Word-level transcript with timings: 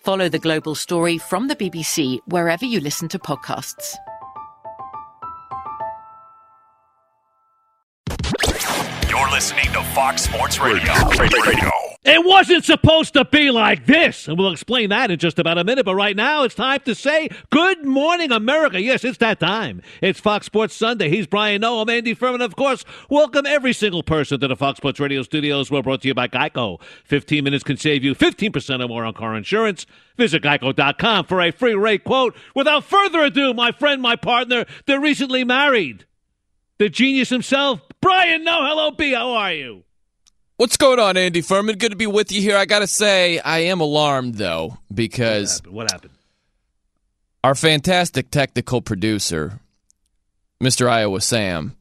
Follow 0.00 0.30
The 0.30 0.38
Global 0.38 0.74
Story 0.74 1.18
from 1.18 1.48
the 1.48 1.54
BBC 1.54 2.20
wherever 2.26 2.64
you 2.64 2.80
listen 2.80 3.06
to 3.08 3.18
podcasts. 3.18 3.96
You're 9.10 9.30
listening 9.30 9.66
to 9.66 9.82
Fox 9.94 10.22
Sports 10.22 10.58
Radio. 10.58 10.92
Radio. 11.18 11.89
It 12.02 12.24
wasn't 12.24 12.64
supposed 12.64 13.12
to 13.12 13.26
be 13.26 13.50
like 13.50 13.84
this. 13.84 14.26
And 14.26 14.38
we'll 14.38 14.52
explain 14.52 14.88
that 14.88 15.10
in 15.10 15.18
just 15.18 15.38
about 15.38 15.58
a 15.58 15.64
minute. 15.64 15.84
But 15.84 15.96
right 15.96 16.16
now, 16.16 16.44
it's 16.44 16.54
time 16.54 16.80
to 16.86 16.94
say 16.94 17.28
good 17.50 17.84
morning, 17.84 18.32
America. 18.32 18.80
Yes, 18.80 19.04
it's 19.04 19.18
that 19.18 19.38
time. 19.38 19.82
It's 20.00 20.18
Fox 20.18 20.46
Sports 20.46 20.74
Sunday. 20.74 21.10
He's 21.10 21.26
Brian 21.26 21.60
Noe. 21.60 21.80
I'm 21.82 21.90
Andy 21.90 22.14
Furman. 22.14 22.40
Of 22.40 22.56
course, 22.56 22.86
welcome 23.10 23.44
every 23.44 23.74
single 23.74 24.02
person 24.02 24.40
to 24.40 24.48
the 24.48 24.56
Fox 24.56 24.78
Sports 24.78 24.98
Radio 24.98 25.22
studios. 25.22 25.70
We're 25.70 25.82
brought 25.82 26.00
to 26.00 26.08
you 26.08 26.14
by 26.14 26.26
Geico. 26.26 26.80
15 27.04 27.44
minutes 27.44 27.64
can 27.64 27.76
save 27.76 28.02
you 28.02 28.14
15% 28.14 28.82
or 28.82 28.88
more 28.88 29.04
on 29.04 29.12
car 29.12 29.36
insurance. 29.36 29.84
Visit 30.16 30.42
geico.com 30.42 31.26
for 31.26 31.42
a 31.42 31.50
free 31.50 31.74
rate 31.74 32.04
quote. 32.04 32.34
Without 32.54 32.84
further 32.84 33.24
ado, 33.24 33.52
my 33.52 33.72
friend, 33.72 34.00
my 34.00 34.16
partner, 34.16 34.64
they're 34.86 35.00
recently 35.00 35.44
married. 35.44 36.06
The 36.78 36.88
genius 36.88 37.28
himself, 37.28 37.82
Brian 38.00 38.42
Noe. 38.42 38.64
Hello, 38.66 38.90
B. 38.90 39.12
How 39.12 39.32
are 39.32 39.52
you? 39.52 39.84
What's 40.60 40.76
going 40.76 40.98
on, 40.98 41.16
Andy 41.16 41.40
Furman? 41.40 41.78
Good 41.78 41.92
to 41.92 41.96
be 41.96 42.06
with 42.06 42.30
you 42.32 42.42
here. 42.42 42.54
I 42.54 42.66
got 42.66 42.80
to 42.80 42.86
say, 42.86 43.38
I 43.38 43.60
am 43.60 43.80
alarmed, 43.80 44.34
though, 44.34 44.66
What 44.66 44.94
because 44.94 45.54
happened? 45.54 45.74
What 45.74 45.90
happened? 45.90 46.12
our 47.42 47.54
fantastic 47.54 48.30
technical 48.30 48.82
producer, 48.82 49.58
Mr. 50.62 50.86
Iowa 50.86 51.22
Sam, 51.22 51.76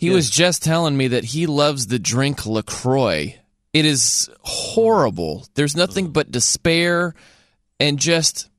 he 0.00 0.10
was 0.10 0.30
just 0.30 0.64
telling 0.64 0.96
me 0.96 1.06
that 1.06 1.26
he 1.26 1.46
loves 1.46 1.86
the 1.86 2.00
drink 2.00 2.44
LaCroix. 2.44 3.36
It 3.72 3.84
is 3.84 4.28
horrible. 4.40 5.46
There's 5.54 5.76
nothing 5.76 6.10
but 6.10 6.32
despair 6.32 7.14
and 7.78 8.00
just, 8.00 8.50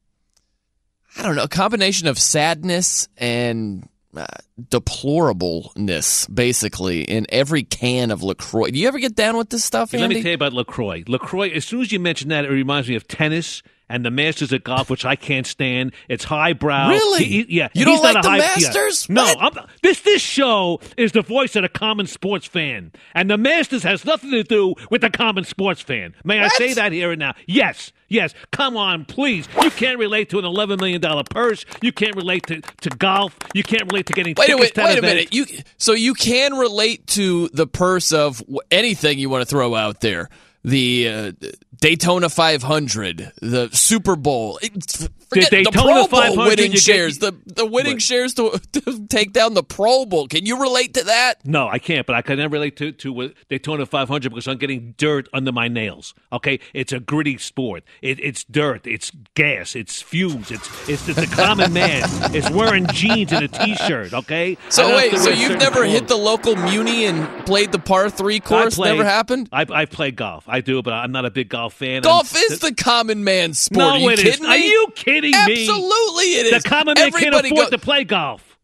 I 1.18 1.24
don't 1.24 1.36
know, 1.36 1.44
a 1.44 1.50
combination 1.50 2.08
of 2.08 2.18
sadness 2.18 3.10
and 3.18 3.89
uh, 4.16 4.26
deplorableness, 4.60 6.34
basically, 6.34 7.04
in 7.04 7.26
every 7.30 7.64
can 7.64 8.12
of 8.12 8.24
LaCroix. 8.24 8.72
Do 8.72 8.80
you 8.80 8.88
ever 8.88 9.00
get 9.00 9.16
down 9.16 9.38
with 9.38 9.50
this 9.50 9.64
stuff, 9.64 9.94
let 9.94 10.10
me 10.10 10.22
tell 10.22 10.32
you 10.32 10.36
about 10.36 10.54
LaCroix. 10.54 11.04
LaCroix, 11.08 11.50
as 11.50 11.66
soon 11.66 11.82
as 11.82 11.92
you 11.92 12.00
mention 12.00 12.30
that, 12.30 12.46
it 12.46 12.50
reminds 12.50 12.90
me 12.90 12.96
of 12.96 13.08
tennis 13.08 13.62
and 13.90 14.06
the 14.06 14.12
Masters 14.12 14.52
of 14.54 14.64
golf, 14.64 14.90
which 14.90 15.06
I 15.06 15.16
can't 15.16 15.46
stand. 15.48 15.94
It's 16.08 16.24
highbrow. 16.24 16.90
Really? 16.90 17.24
He- 17.26 17.44
he- 17.44 17.58
yeah. 17.58 17.70
You 17.74 17.86
don't 17.86 18.02
like 18.04 18.22
the 18.22 18.30
high, 18.30 18.38
yeah. 18.38 18.54
Masters? 18.58 19.10
No. 19.10 19.26
I'm, 19.26 19.54
this 19.82 20.02
this 20.02 20.22
show 20.22 20.80
is 20.98 21.12
the 21.12 21.22
voice 21.22 21.56
of 21.56 21.64
the 21.64 21.70
common 21.70 22.06
sports 22.08 22.46
fan, 22.46 22.92
and 23.14 23.30
the 23.30 23.38
Masters 23.38 23.84
has 23.84 24.06
nothing 24.06 24.32
to 24.32 24.44
do 24.44 24.76
with 24.90 25.02
the 25.02 25.10
common 25.10 25.44
sports 25.44 25.82
fan. 25.82 26.14
May 26.24 26.40
I 26.40 26.48
say 26.50 26.74
that 26.74 26.92
here 26.92 27.12
and 27.12 27.20
now? 27.20 27.34
Yes. 27.48 27.92
Yes, 28.12 28.34
come 28.52 28.76
on, 28.76 29.06
please. 29.06 29.48
You 29.62 29.70
can't 29.70 30.00
relate 30.00 30.30
to 30.32 30.40
an 30.40 30.44
$11 30.46 30.80
million 30.80 31.00
purse. 31.30 31.64
You 31.84 31.92
can't 31.92 32.16
relate 32.16 32.48
to, 32.48 32.60
to 32.82 32.90
golf. 32.90 33.38
You 33.54 33.62
can't 33.62 33.84
relate 33.84 34.08
to 34.08 34.14
getting 34.14 34.34
Wait 34.36 34.50
a 34.50 34.56
minute. 34.56 34.76
Wait 34.76 34.98
a 34.98 35.02
minute. 35.04 35.32
You 35.32 35.46
so 35.78 35.94
you 35.94 36.16
can 36.16 36.56
relate 36.56 37.06
to 37.08 37.50
the 37.50 37.68
purse 37.68 38.12
of 38.12 38.42
anything 38.72 39.20
you 39.20 39.30
want 39.30 39.44
to 39.44 39.46
throw 39.46 39.76
out 39.76 40.02
there. 40.02 40.28
The 40.64 41.08
uh, 41.08 41.32
Daytona 41.80 42.28
500, 42.30 43.32
the 43.42 43.70
Super 43.72 44.18
Bowl, 44.18 44.60
forget 44.60 45.50
the, 45.50 45.64
Daytona 45.64 45.72
Pro 45.72 45.94
Bowl 45.94 46.08
500, 46.08 46.38
winning 46.50 46.66
you 46.66 46.72
get- 46.74 46.82
shares, 46.82 47.20
the 47.20 47.34
the 47.46 47.66
winning 47.66 47.94
Right. 47.94 48.02
shares 48.02 48.34
to, 48.34 48.60
to 48.74 49.08
take 49.08 49.32
down 49.32 49.54
the 49.54 49.64
Pro 49.64 50.06
Bowl. 50.06 50.28
Can 50.28 50.46
you 50.46 50.60
relate 50.62 50.96
to 50.96 51.04
that? 51.06 51.36
No, 51.46 51.70
I 51.70 51.80
can't. 51.80 52.06
But 52.06 52.18
I 52.18 52.22
can 52.22 52.38
never 52.40 52.52
relate 52.54 52.76
to 52.78 52.92
to 52.92 53.34
Daytona 53.48 53.86
500 53.86 54.30
because 54.30 54.48
I'm 54.50 54.58
getting 54.58 54.96
dirt 54.98 55.30
under 55.34 55.54
my 55.54 55.70
nails. 55.70 56.14
Okay, 56.34 56.60
it's 56.74 56.92
a 56.92 57.00
gritty 57.00 57.38
sport. 57.38 57.84
It, 58.02 58.20
it's 58.20 58.44
dirt. 58.44 58.86
It's 58.86 59.12
gas. 59.36 59.76
It's 59.78 60.02
fumes. 60.02 60.52
It's 60.52 60.90
it's, 60.90 61.08
it's 61.08 61.18
a 61.20 61.28
common 61.36 61.72
man. 61.72 62.04
It's 62.40 62.50
wearing 62.52 62.86
jeans 62.88 63.32
and 63.32 63.46
a 63.46 63.48
t-shirt. 63.48 64.14
Okay. 64.14 64.58
So 64.70 64.96
wait, 64.96 65.18
so 65.18 65.30
you've 65.30 65.58
never 65.60 65.84
hit 65.86 66.08
the 66.10 66.16
local 66.18 66.56
Muni 66.56 67.06
and 67.06 67.46
played 67.46 67.72
the 67.72 67.80
par 67.80 68.10
three 68.10 68.40
course? 68.42 68.74
I 68.74 68.76
play- 68.76 68.92
never 68.92 69.06
happened. 69.06 69.50
I 69.54 69.66
I 69.70 69.86
play 69.86 70.12
golf. 70.12 70.48
I 70.50 70.62
do, 70.62 70.82
but 70.82 70.94
I'm 70.94 71.12
not 71.12 71.26
a 71.26 71.30
big 71.32 71.50
golf 71.50 71.74
fan. 71.76 72.02
Golf 72.02 72.34
I'm- 72.36 72.44
is 72.52 72.60
the 72.60 72.74
common 72.74 73.24
man 73.24 73.54
sport. 73.54 73.78
no, 73.80 73.90
Are 73.92 73.98
you 74.00 74.10
it 74.10 74.20
is. 74.20 74.26
kidding 74.26 74.44
me? 74.44 74.50
Are 74.50 74.58
you 74.58 74.88
kidding 74.96 75.32
me? 75.32 75.38
Absolutely, 75.62 76.26
it 76.36 76.54
is. 76.54 76.64
The 76.64 76.70
common 76.70 76.96
man 76.98 77.08
Everybody 77.08 77.50
can't 77.50 77.60
afford 77.60 77.72
go- 77.72 77.78
to 77.78 77.84
play 77.84 78.04
golf. 78.04 78.58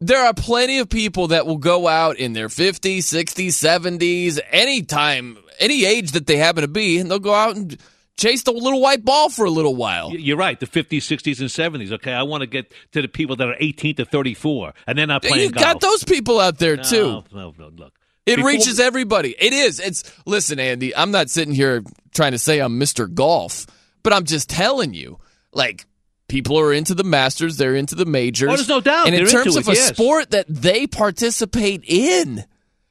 there 0.00 0.20
are 0.24 0.34
plenty 0.34 0.78
of 0.78 0.88
people 0.88 1.28
that 1.28 1.46
will 1.46 1.56
go 1.58 1.88
out 1.88 2.16
in 2.18 2.32
their 2.32 2.48
50s, 2.48 3.04
60s, 3.04 3.54
70s, 3.54 4.38
anytime, 4.50 5.38
any 5.58 5.84
age 5.84 6.12
that 6.12 6.26
they 6.26 6.36
happen 6.36 6.62
to 6.62 6.68
be, 6.68 6.98
and 6.98 7.10
they'll 7.10 7.18
go 7.18 7.34
out 7.34 7.56
and 7.56 7.78
chase 8.16 8.42
the 8.44 8.52
little 8.52 8.80
white 8.80 9.04
ball 9.04 9.28
for 9.28 9.44
a 9.44 9.50
little 9.50 9.74
while. 9.74 10.10
You're 10.14 10.36
right. 10.36 10.58
The 10.60 10.66
50s, 10.66 10.98
60s, 11.04 11.40
and 11.40 11.48
70s. 11.48 11.90
Okay, 11.92 12.12
I 12.12 12.22
want 12.22 12.42
to 12.42 12.46
get 12.46 12.72
to 12.92 13.02
the 13.02 13.08
people 13.08 13.36
that 13.36 13.48
are 13.48 13.56
18 13.58 13.96
to 13.96 14.04
34, 14.04 14.72
and 14.86 14.96
they're 14.98 15.06
not 15.06 15.22
playing 15.22 15.44
You 15.46 15.50
golf. 15.50 15.64
got 15.64 15.80
those 15.80 16.04
people 16.04 16.38
out 16.40 16.58
there 16.58 16.76
too. 16.76 17.06
No, 17.06 17.24
no, 17.32 17.54
no, 17.58 17.70
look. 17.76 17.92
It 18.26 18.36
Before- 18.36 18.50
reaches 18.50 18.80
everybody. 18.80 19.34
It 19.38 19.52
is. 19.52 19.80
It's 19.80 20.04
listen, 20.24 20.58
Andy. 20.58 20.94
I'm 20.96 21.10
not 21.10 21.30
sitting 21.30 21.54
here 21.54 21.82
trying 22.14 22.32
to 22.32 22.38
say 22.38 22.58
I'm 22.60 22.80
Mr. 22.80 23.12
Golf, 23.12 23.66
but 24.02 24.12
I'm 24.12 24.24
just 24.24 24.48
telling 24.48 24.94
you, 24.94 25.18
like 25.52 25.84
people 26.28 26.58
are 26.58 26.72
into 26.72 26.94
the 26.94 27.04
Masters, 27.04 27.56
they're 27.58 27.74
into 27.74 27.94
the 27.94 28.06
majors. 28.06 28.50
Oh, 28.50 28.56
there's 28.56 28.68
no 28.68 28.80
doubt. 28.80 29.06
And 29.06 29.14
in 29.14 29.26
terms 29.26 29.56
of 29.56 29.68
it, 29.68 29.72
a 29.72 29.74
yes. 29.74 29.88
sport 29.88 30.30
that 30.30 30.46
they 30.48 30.86
participate 30.86 31.84
in, 31.86 32.44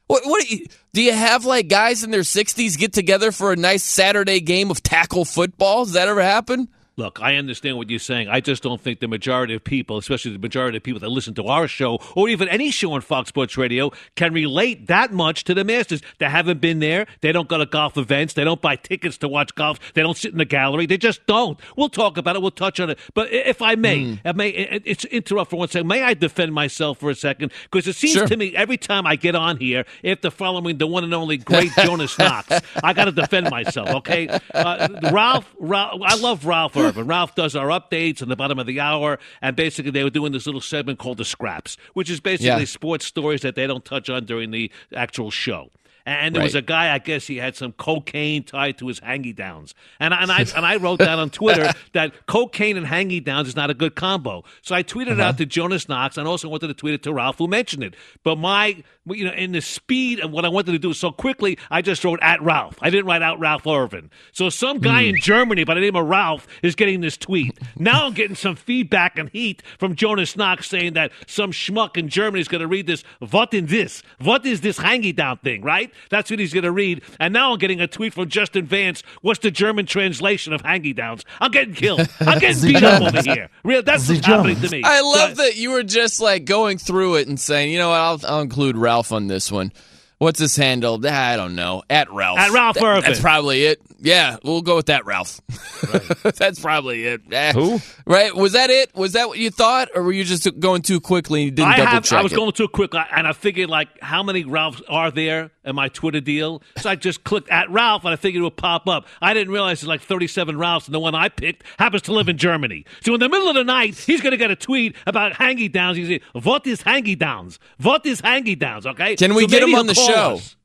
what, 0.07 0.24
what 0.25 0.45
do 0.45 0.56
you, 0.56 0.68
do 0.94 1.01
you 1.01 1.13
have? 1.13 1.45
Like 1.45 1.68
guys 1.68 2.03
in 2.03 2.12
their 2.12 2.21
60s 2.21 2.77
get 2.77 2.94
together 2.94 3.31
for 3.31 3.51
a 3.51 3.56
nice 3.56 3.83
Saturday 3.83 4.39
game 4.39 4.69
of 4.69 4.83
tackle 4.83 5.25
football? 5.25 5.85
Does 5.85 5.94
that 5.94 6.07
ever 6.07 6.21
happen? 6.21 6.68
Look, 6.95 7.19
I 7.22 7.38
understand 7.38 7.78
what 7.78 7.90
you're 7.90 7.98
saying. 7.98 8.28
I 8.30 8.40
just 8.40 8.62
don't 8.62 8.80
think 8.80 9.00
the 9.00 9.07
majority 9.07 9.56
of 9.56 9.63
people, 9.63 9.98
especially 9.98 10.31
the 10.34 10.38
majority 10.40 10.78
of 10.78 10.84
people 10.84 11.00
that 11.00 11.10
listen 11.10 11.34
to 11.36 11.45
our 11.48 11.68
show 11.68 12.00
or 12.16 12.30
even 12.30 12.48
any 12.50 12.69
show 12.69 12.92
on 12.94 13.01
Fox 13.01 13.30
Sports 13.30 13.57
Radio, 13.57 13.92
can 14.16 14.31
relate 14.31 14.86
that 14.88 15.12
much 15.12 15.44
to 15.45 15.56
the 15.56 15.63
Masters. 15.63 16.01
They 16.19 16.30
haven't 16.30 16.62
been 16.62 16.80
there. 16.80 17.07
They 17.22 17.31
don't 17.31 17.48
go 17.50 17.57
to 17.57 17.66
golf 17.66 17.98
events. 17.98 18.36
They 18.36 18.44
don't 18.44 18.62
buy 18.62 18.75
tickets 18.75 19.18
to 19.19 19.28
watch 19.28 19.56
golf. 19.56 19.80
They 19.95 20.04
don't 20.04 20.16
sit 20.16 20.34
in 20.34 20.38
the 20.38 20.45
gallery. 20.45 20.86
They 20.86 20.98
just 20.98 21.25
don't. 21.25 21.60
We'll 21.75 21.90
talk 21.90 22.18
about 22.18 22.36
it. 22.36 22.44
We'll 22.44 22.51
touch 22.51 22.80
on 22.80 22.92
it. 22.92 23.00
But 23.16 23.31
if 23.34 23.62
I 23.63 23.74
may, 23.74 24.04
Hmm. 24.04 24.13
I 24.28 24.31
may 24.34 24.50
it's 24.50 25.06
interrupt 25.06 25.50
for 25.50 25.57
one 25.57 25.69
second. 25.69 25.88
May 25.88 26.04
I 26.04 26.13
defend 26.13 26.54
myself 26.54 27.00
for 27.00 27.10
a 27.10 27.16
second? 27.16 27.51
Because 27.72 27.88
it 27.88 27.95
seems 27.95 28.13
Sure. 28.13 28.28
to 28.28 28.38
me 28.38 28.56
every 28.56 28.78
time 28.78 29.07
I 29.07 29.16
get 29.16 29.34
on 29.34 29.57
here, 29.57 29.86
after 30.04 30.30
following 30.30 30.78
the 30.78 30.86
one 30.88 31.04
and 31.04 31.13
only 31.13 31.38
great 31.38 31.72
Jonas 31.84 32.18
Knox, 32.19 32.50
I 32.84 32.94
got 32.94 33.06
to 33.06 33.12
defend 33.12 33.50
myself. 33.50 33.90
Okay, 33.90 34.28
uh, 34.54 34.88
Ralph, 35.12 35.51
Ralph, 35.57 36.01
I 36.06 36.16
love 36.18 36.45
Ralph 36.45 36.75
Irvin. 36.83 37.07
Ralph 37.07 37.35
does 37.35 37.56
our 37.56 37.68
updates 37.68 38.21
in 38.21 38.30
the 38.30 38.35
bottom 38.35 38.59
of 38.59 38.65
the 38.68 38.80
hour, 38.80 39.19
and 39.41 39.56
basically 39.56 39.91
they 39.91 40.03
were 40.03 40.09
doing 40.09 40.31
this 40.31 40.45
little 40.45 40.62
segment 40.62 41.00
called 41.00 41.18
the 41.18 41.25
Scraps, 41.25 41.77
which 41.94 42.09
is 42.09 42.19
basically 42.19 42.47
Yeah. 42.47 42.65
sports 42.65 43.06
stories 43.06 43.41
that 43.41 43.56
they 43.56 43.68
don't 43.68 43.85
touch 43.85 44.09
on 44.09 44.25
during 44.25 44.51
the 44.51 44.71
actual 44.95 45.31
show. 45.31 45.71
And 46.06 46.35
there 46.35 46.44
was 46.44 46.56
a 46.56 46.62
guy, 46.62 46.94
I 46.94 46.97
guess 47.00 47.27
he 47.27 47.38
had 47.38 47.56
some 47.56 47.71
cocaine 47.71 48.44
tied 48.44 48.77
to 48.80 48.88
his 48.88 49.00
hangy 49.00 49.33
downs. 49.33 49.74
And, 50.00 50.13
I- 50.13 50.21
and, 50.21 50.31
I, 50.31 50.39
and 50.57 50.65
I 50.65 50.75
wrote 50.75 51.00
down 51.00 51.18
on 51.19 51.30
Twitter 51.30 51.71
that 51.94 52.25
cocaine 52.25 52.75
and 52.75 52.85
hangy 52.85 53.24
downs 53.24 53.47
is 53.47 53.56
not 53.56 53.69
a 53.69 53.74
good 53.74 53.95
combo. 53.95 54.44
So 54.62 54.75
I 54.75 54.83
tweeted 54.83 55.13
it 55.13 55.19
out 55.19 55.19
uh-huh. 55.21 55.38
to 55.38 55.45
Jonas 55.45 55.88
Knox 55.88 56.18
and 56.18 56.27
also 56.27 56.50
wanted 56.50 56.68
to 56.68 56.74
tweet 56.74 56.94
it 56.94 57.03
to 57.03 57.13
Ralph, 57.13 57.38
who 57.38 57.47
mentioned 57.47 57.83
it. 57.83 57.95
But 58.24 58.38
my, 58.38 58.83
you 59.06 59.26
know, 59.26 59.34
in 59.34 59.52
the 59.52 59.62
speed 59.62 60.20
of 60.20 60.32
what 60.32 60.46
I 60.46 60.50
wanted 60.50 60.72
to 60.74 60.80
do 60.80 60.94
so 60.94 61.12
quickly, 61.12 61.58
I 61.70 61.82
just 61.82 62.04
wrote 62.04 62.20
at 62.22 62.42
Ralph. 62.42 62.78
I 62.82 62.90
didn't 62.90 63.06
write 63.06 63.22
out 63.22 63.40
Ralph 63.40 63.68
Irvin. 63.68 64.10
So 64.32 64.50
some 64.50 64.80
guy 64.80 65.02
in 65.02 65.20
Germany 65.20 65.64
by 65.64 65.74
the 65.74 65.82
name 65.82 65.96
of 65.96 66.08
Ralph 66.08 66.48
is 66.62 66.76
getting 66.76 67.02
this 67.02 67.18
tweet. 67.18 67.58
Now 67.78 68.06
I'm 68.06 68.14
getting 68.14 68.36
some 68.36 68.56
feedback 68.56 69.18
and 69.18 69.30
heat 69.30 69.62
from 69.78 69.96
Jonas 69.96 70.36
Knox 70.38 70.68
saying 70.70 70.94
that 70.94 71.12
some 71.28 71.52
schmuck 71.52 71.98
in 71.98 72.08
Germany 72.10 72.42
is 72.42 72.48
going 72.48 72.62
to 72.62 72.68
read 72.68 72.88
this. 72.88 73.04
What 73.32 73.54
in 73.54 73.66
this? 73.66 74.04
What 74.20 74.46
is 74.46 74.62
this 74.62 74.80
hangy 74.80 75.16
down 75.16 75.38
thing, 75.38 75.64
right? 75.64 75.92
That's 76.10 76.30
what 76.30 76.40
he's 76.40 76.54
going 76.54 76.64
to 76.64 76.72
read. 76.72 77.02
And 77.20 77.34
now 77.34 77.52
I'm 77.52 77.58
getting 77.58 77.82
a 77.82 77.88
tweet 77.88 78.14
from 78.14 78.30
Justin 78.30 78.66
Vance. 78.66 79.04
What's 79.22 79.40
the 79.40 79.52
German 79.52 79.86
translation 79.86 80.54
of 80.54 80.62
hangy 80.64 80.96
downs? 80.96 81.26
I'm 81.42 81.52
getting 81.52 81.74
killed. 81.74 82.08
I'm 82.22 82.40
getting 82.40 82.62
beat 82.68 82.84
up 82.84 83.02
over 83.02 83.22
here. 83.22 83.50
Real, 83.64 83.84
that's 83.84 84.08
what's 84.08 84.26
happening 84.26 84.60
to 84.62 84.70
me. 84.70 84.82
I 84.84 85.00
So 85.00 85.08
love 85.08 85.36
that 85.38 85.56
you 85.58 85.72
were 85.72 85.84
just 85.84 86.22
like 86.22 86.46
going 86.46 86.78
through 86.78 87.16
it 87.16 87.28
and 87.28 87.40
saying, 87.40 87.72
you 87.72 87.78
know 87.80 87.90
what, 87.90 88.00
I'll, 88.00 88.20
I'll 88.28 88.42
include 88.42 88.78
Ralph 88.78 88.93
on 89.12 89.28
this 89.28 89.51
one. 89.51 89.72
What's 90.19 90.40
his 90.40 90.56
handle? 90.56 91.06
I 91.06 91.36
don't 91.36 91.56
know. 91.56 91.84
At 91.90 92.12
Ralph. 92.12 92.40
At 92.40 92.51
Ralph 92.51 92.78
That-. 92.78 93.04
That's 93.04 93.19
probably 93.19 93.66
it. 93.66 93.81
Yeah, 94.04 94.36
we'll 94.44 94.62
go 94.62 94.76
with 94.76 94.88
that, 94.88 95.06
Ralph. 95.06 95.40
that's 96.36 96.60
probably 96.60 97.06
it. 97.06 97.22
Eh. 97.32 97.54
Who? 97.54 97.80
Right? 98.06 98.36
Was 98.36 98.52
that 98.52 98.70
it? 98.70 98.94
Was 98.96 99.14
that 99.14 99.30
what 99.30 99.38
you 99.40 99.50
thought, 99.50 99.90
or 99.96 100.04
were 100.04 100.12
you 100.12 100.24
just 100.26 100.48
going 100.60 100.82
too 100.82 101.00
quickly 101.00 101.48
and 101.48 101.56
didn't 101.56 101.70
I 101.72 101.78
double 101.78 101.90
have. 101.92 102.04
check 102.04 102.20
I 102.20 102.22
was 102.22 102.34
it? 102.34 102.36
going 102.36 102.52
too 102.52 102.68
quick, 102.68 102.94
and 102.94 103.26
I 103.26 103.32
figured 103.34 103.70
like 103.70 103.88
how 104.02 104.22
many 104.22 104.44
Ralphs 104.44 104.82
are 104.90 105.10
there 105.10 105.52
in 105.64 105.76
my 105.76 105.88
Twitter 105.88 106.20
deal. 106.20 106.62
So 106.78 106.90
I 106.90 106.96
just 106.96 107.24
clicked 107.24 107.50
at 107.50 107.70
Ralph, 107.72 108.04
and 108.04 108.12
I 108.14 108.18
figured 108.18 108.42
it 108.42 108.44
would 108.44 108.58
pop 108.58 108.88
up. 108.88 109.08
I 109.22 109.34
didn't 109.34 109.54
realize 109.54 109.80
there's 109.80 109.88
like 109.88 110.02
37 110.02 110.58
Ralphs, 110.58 110.88
and 110.88 110.94
the 110.94 111.00
one 111.00 111.16
I 111.16 111.30
picked 111.30 111.64
happens 111.80 112.02
to 112.04 112.14
live 112.14 112.28
in 112.28 112.38
Germany. 112.38 112.86
So 113.02 113.14
in 113.14 113.22
the 113.22 113.30
middle 113.30 113.48
of 113.48 113.56
the 113.56 113.64
night, 113.64 113.98
he's 113.98 114.20
going 114.22 114.32
to 114.32 114.38
get 114.38 114.52
a 114.52 114.56
tweet 114.58 114.96
about 115.08 115.32
hangy 115.34 115.72
downs. 115.72 115.96
He's 115.98 116.08
saying, 116.08 116.22
"What 116.34 116.68
is 116.68 116.84
hangy 116.84 117.18
downs? 117.18 117.58
What 117.82 118.06
is 118.06 118.22
hangy 118.22 118.60
downs?" 118.60 118.86
Okay. 118.86 119.16
Can 119.16 119.34
we 119.34 119.44
So 119.44 119.48
get 119.48 119.64
him 119.64 119.76
on 119.76 119.88
the 119.88 119.94
show? 119.96 120.36
us. 120.36 120.56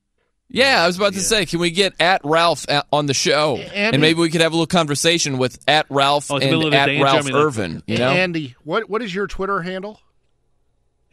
Yeah, 0.51 0.83
I 0.83 0.87
was 0.87 0.97
about 0.97 1.13
to 1.13 1.21
say, 1.21 1.45
can 1.45 1.59
we 1.61 1.71
get 1.71 1.93
at 2.01 2.23
Ralph 2.25 2.65
at, 2.71 2.87
on 2.91 3.05
the 3.07 3.13
show, 3.15 3.57
Andy- 3.59 3.75
and 3.97 4.01
maybe 4.01 4.19
we 4.21 4.31
could 4.31 4.41
have 4.41 4.53
a 4.53 4.55
little 4.55 4.67
conversation 4.67 5.37
with 5.37 5.59
at 5.69 5.85
Ralph 5.91 6.31
Oh, 6.31 6.37
it's 6.37 6.47
the 6.47 6.51
middle 6.53 6.67
and 6.67 6.75
at 6.75 6.87
day 6.87 6.97
in 6.97 7.03
Ralph 7.03 7.31
Irvin. 7.31 7.83
You 7.87 7.99
know, 7.99 8.09
Andy, 8.11 8.55
what 8.65 8.89
what 8.89 9.03
is 9.03 9.15
your 9.15 9.27
Twitter 9.27 9.61
handle? 9.61 10.01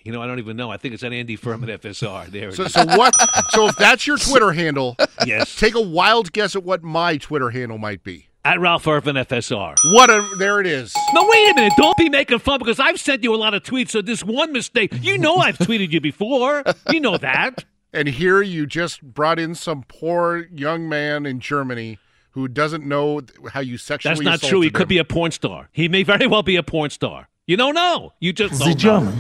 You 0.03 0.11
know, 0.11 0.21
I 0.21 0.27
don't 0.27 0.37
even 0.39 0.55
know. 0.55 0.69
I 0.71 0.77
think 0.77 0.93
it's 0.93 1.03
at 1.03 1.11
Andy 1.13 1.35
Furman 1.35 1.67
FSR. 1.67 2.27
There 2.27 2.49
it 2.49 2.53
So 2.55 2.63
is. 2.65 2.73
so 2.73 2.85
what? 2.85 3.13
so 3.49 3.67
if 3.67 3.75
that's 3.75 4.05
your 4.05 4.17
Twitter 4.17 4.51
handle, 4.51 4.95
yes. 5.25 5.55
take 5.55 5.73
a 5.75 5.81
wild 5.81 6.31
guess 6.31 6.55
at 6.55 6.63
what 6.63 6.83
my 6.83 7.17
Twitter 7.17 7.49
handle 7.49 7.77
might 7.79 8.03
be. 8.03 8.27
At 8.45 8.59
Ralph 8.59 8.87
Irvin 8.87 9.15
FSR. 9.15 9.73
What 9.93 10.11
a 10.11 10.23
there 10.37 10.61
it 10.61 10.67
is. 10.67 10.93
No, 11.15 11.27
wait 11.27 11.49
a 11.49 11.55
minute. 11.55 11.73
Don't 11.75 11.97
be 11.97 12.09
making 12.09 12.37
fun 12.37 12.59
because 12.59 12.79
I've 12.79 12.99
sent 12.99 13.23
you 13.23 13.33
a 13.33 13.37
lot 13.37 13.55
of 13.55 13.63
tweets. 13.63 13.89
So 13.89 14.03
this 14.03 14.23
one 14.23 14.53
mistake, 14.53 14.93
you 15.01 15.17
know, 15.17 15.37
I've 15.37 15.57
tweeted 15.57 15.91
you 15.91 15.99
before. 15.99 16.63
You 16.91 16.99
know 16.99 17.17
that. 17.17 17.65
And 17.95 18.09
here 18.09 18.41
you 18.41 18.65
just 18.65 19.01
brought 19.01 19.39
in 19.39 19.55
some 19.55 19.83
poor 19.87 20.47
young 20.53 20.89
man 20.89 21.25
in 21.25 21.39
Germany 21.39 21.97
who 22.31 22.49
doesn't 22.49 22.85
know 22.85 23.21
how 23.53 23.61
you 23.61 23.77
sexually. 23.77 24.25
That's 24.25 24.43
not 24.43 24.49
true. 24.49 24.59
He 24.59 24.67
him. 24.67 24.73
could 24.73 24.89
be 24.89 24.97
a 24.97 25.05
porn 25.05 25.31
star. 25.31 25.69
He 25.71 25.87
may 25.87 26.03
very 26.03 26.27
well 26.27 26.43
be 26.43 26.57
a 26.57 26.63
porn 26.63 26.89
star. 26.89 27.29
You 27.47 27.55
don't 27.55 27.73
know. 27.73 28.11
You 28.19 28.33
just 28.33 28.59
don't 28.59 28.83
know. 28.83 29.13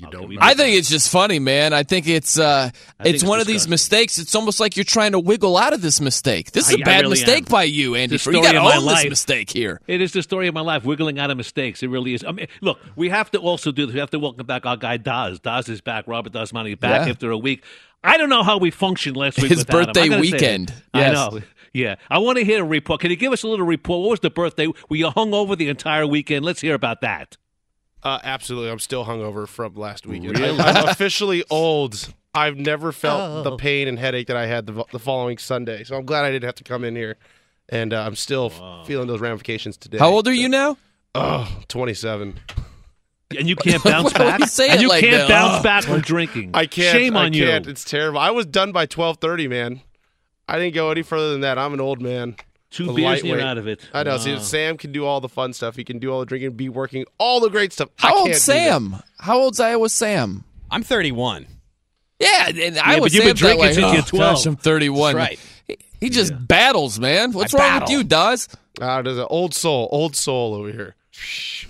You 0.00 0.06
Okay, 0.08 0.16
don't 0.18 0.30
know. 0.30 0.38
I 0.40 0.54
think 0.54 0.76
it's 0.76 0.88
just 0.88 1.10
funny, 1.10 1.38
man. 1.38 1.72
I 1.72 1.82
think 1.82 2.08
it's 2.08 2.38
uh, 2.38 2.70
I 2.98 3.02
think 3.02 3.14
it's 3.14 3.22
it's 3.22 3.28
one 3.28 3.38
of 3.40 3.46
these 3.46 3.68
mistakes. 3.68 4.18
It's 4.18 4.34
almost 4.34 4.58
like 4.60 4.76
you're 4.76 4.84
trying 4.84 5.12
to 5.12 5.18
wiggle 5.18 5.56
out 5.58 5.72
of 5.72 5.82
this 5.82 6.00
mistake. 6.00 6.52
This 6.52 6.68
is 6.70 6.76
I- 6.76 6.78
a 6.78 6.80
I 6.82 6.84
bad 6.84 7.00
really 7.02 7.10
mistake 7.10 7.44
am. 7.46 7.52
by 7.52 7.64
you, 7.64 7.94
Andy. 7.96 8.14
It's 8.14 8.24
the 8.24 8.30
You 8.32 8.38
story 8.42 8.52
got 8.52 8.56
of 8.56 8.62
to 8.62 8.68
my 8.68 8.76
own 8.76 8.84
this 8.86 8.94
life. 8.94 9.08
mistake 9.10 9.50
here. 9.50 9.80
It 9.86 10.00
is 10.00 10.12
the 10.12 10.22
story 10.22 10.48
of 10.48 10.54
my 10.54 10.62
life, 10.62 10.84
wiggling 10.84 11.18
out 11.18 11.30
of 11.30 11.36
mistakes. 11.36 11.82
It 11.82 11.88
really 11.88 12.14
is. 12.14 12.24
I 12.24 12.32
mean, 12.32 12.46
look, 12.62 12.78
we 12.96 13.10
have 13.10 13.30
to 13.32 13.38
also 13.38 13.72
do 13.72 13.84
this. 13.86 13.94
We 13.94 14.00
have 14.00 14.10
to 14.10 14.18
welcome 14.18 14.46
back 14.46 14.64
our 14.66 14.76
guy 14.76 14.96
Daz. 14.96 15.38
Daz 15.40 15.68
is 15.68 15.80
back. 15.80 16.06
Robert 16.08 16.32
Dazmani 16.32 16.78
back 16.80 17.06
Yeah. 17.06 17.12
after 17.12 17.30
a 17.30 17.38
week. 17.38 17.62
I 18.02 18.16
don't 18.16 18.30
know 18.30 18.42
how 18.42 18.56
we 18.56 18.70
functioned 18.70 19.16
last 19.18 19.36
week. 19.42 19.50
His 19.50 19.58
without 19.58 19.74
him. 19.80 19.84
birthday 19.86 20.00
I 20.02 20.08
gotta 20.08 20.24
say 20.24 20.32
weekend. 20.32 20.68
that. 20.94 20.98
Yes. 21.00 21.10
I 21.10 21.12
know. 21.30 21.40
Yeah, 21.72 21.94
I 22.08 22.18
want 22.18 22.38
to 22.38 22.44
hear 22.44 22.62
a 22.62 22.66
report. 22.66 23.00
Can 23.00 23.10
you 23.10 23.16
give 23.16 23.32
us 23.32 23.44
a 23.44 23.48
little 23.48 23.64
report? 23.66 24.00
What 24.00 24.10
was 24.10 24.20
the 24.20 24.30
birthday? 24.30 24.66
Were 24.88 24.96
you 24.96 25.10
hung 25.10 25.32
over 25.32 25.54
the 25.54 25.68
entire 25.68 26.04
weekend? 26.06 26.44
Let's 26.44 26.60
hear 26.62 26.74
about 26.74 27.00
that. 27.02 27.36
Uh, 28.02 28.18
absolutely. 28.22 28.70
I'm 28.70 28.78
still 28.78 29.04
hungover 29.04 29.46
from 29.46 29.74
last 29.74 30.06
weekend. 30.06 30.38
Really? 30.38 30.58
I, 30.58 30.80
am 30.80 30.88
officially 30.88 31.44
old. 31.50 32.12
I've 32.34 32.56
never 32.56 32.92
felt 32.92 33.44
the 33.44 33.56
pain 33.56 33.88
and 33.88 33.98
headache 33.98 34.28
that 34.28 34.36
I 34.36 34.46
had 34.46 34.66
the, 34.66 34.84
the 34.92 34.98
following 34.98 35.36
Sunday. 35.38 35.84
So 35.84 35.96
I'm 35.96 36.06
glad 36.06 36.24
I 36.24 36.30
didn't 36.30 36.44
have 36.44 36.54
to 36.56 36.64
come 36.64 36.84
in 36.84 36.96
here. 36.96 37.16
And 37.68 37.92
uh, 37.92 38.02
I'm 38.02 38.16
still 38.16 38.46
f- 38.46 38.86
feeling 38.86 39.06
those 39.06 39.20
ramifications 39.20 39.76
today. 39.76 39.98
How 39.98 40.10
old 40.10 40.26
are 40.28 40.32
you 40.32 40.48
now? 40.48 40.76
Oh, 41.14 41.48
27. 41.68 42.38
And 43.38 43.48
you 43.48 43.54
can't 43.56 43.82
bounce 43.84 44.12
back. 44.14 44.40
you 44.40 44.46
say 44.46 44.70
and 44.70 44.80
you 44.80 44.88
like 44.88 45.00
can't 45.04 45.28
that? 45.28 45.28
bounce 45.28 45.60
Oh. 45.60 45.62
back 45.62 45.84
from 45.84 46.00
drinking. 46.00 46.50
I 46.54 46.66
can't. 46.66 46.96
Shame 46.96 47.16
I 47.16 47.26
on 47.26 47.32
you. 47.32 47.44
can't. 47.44 47.66
It's 47.68 47.84
terrible. 47.84 48.18
I 48.18 48.30
was 48.30 48.46
done 48.46 48.72
by 48.72 48.86
12:30, 48.86 49.48
man. 49.48 49.80
I 50.48 50.58
didn't 50.58 50.74
go 50.74 50.90
any 50.90 51.02
further 51.02 51.30
than 51.30 51.42
that. 51.42 51.58
I'm 51.58 51.72
an 51.74 51.80
old 51.80 52.00
man. 52.00 52.34
Two 52.70 52.90
A 52.90 52.94
beers 52.94 53.22
and 53.22 53.40
out 53.40 53.58
of 53.58 53.66
it. 53.66 53.80
I 53.92 54.04
know. 54.04 54.16
See, 54.18 54.32
Wow. 54.34 54.38
Sam 54.38 54.76
can 54.78 54.92
do 54.92 55.04
all 55.04 55.20
the 55.20 55.28
fun 55.28 55.52
stuff. 55.52 55.74
He 55.76 55.82
can 55.84 55.98
do 55.98 56.12
all 56.12 56.20
the 56.20 56.26
drinking, 56.26 56.52
be 56.52 56.68
working, 56.68 57.04
all 57.18 57.40
the 57.40 57.50
great 57.50 57.72
stuff. 57.72 57.88
How 57.96 58.08
can't 58.10 58.18
old's 58.20 58.28
do 58.46 58.52
that. 58.52 58.58
Sam? 58.58 58.96
How 59.18 59.38
old's 59.38 59.58
Iowa 59.58 59.88
Sam? 59.88 60.44
I'm 60.70 60.82
31. 60.84 61.46
Yeah, 62.20 62.48
and 62.48 62.78
Iowa 62.78 63.00
but 63.02 63.12
you've 63.12 63.24
been 63.24 63.34
drinking 63.34 63.60
way, 63.60 63.72
since 63.72 63.86
"Oh, 63.86 63.92
you're 63.92 64.02
12." 64.02 64.36
Gosh, 64.36 64.46
I'm 64.46 64.56
31. 64.56 65.14
That's 65.16 65.28
right. 65.30 65.40
He, 65.66 65.78
he 66.00 66.10
just 66.10 66.32
battles, 66.46 67.00
man. 67.00 67.32
What's 67.32 67.54
I 67.54 67.58
wrong 67.58 67.68
battle. 67.80 67.86
with 67.86 67.90
you, 67.90 68.04
Daz? 68.04 68.48
Ah, 68.80 69.02
there's 69.02 69.18
an 69.18 69.26
old 69.30 69.52
soul, 69.54 69.88
old 69.90 70.14
soul 70.14 70.54
over 70.54 70.70
here. 70.70 70.94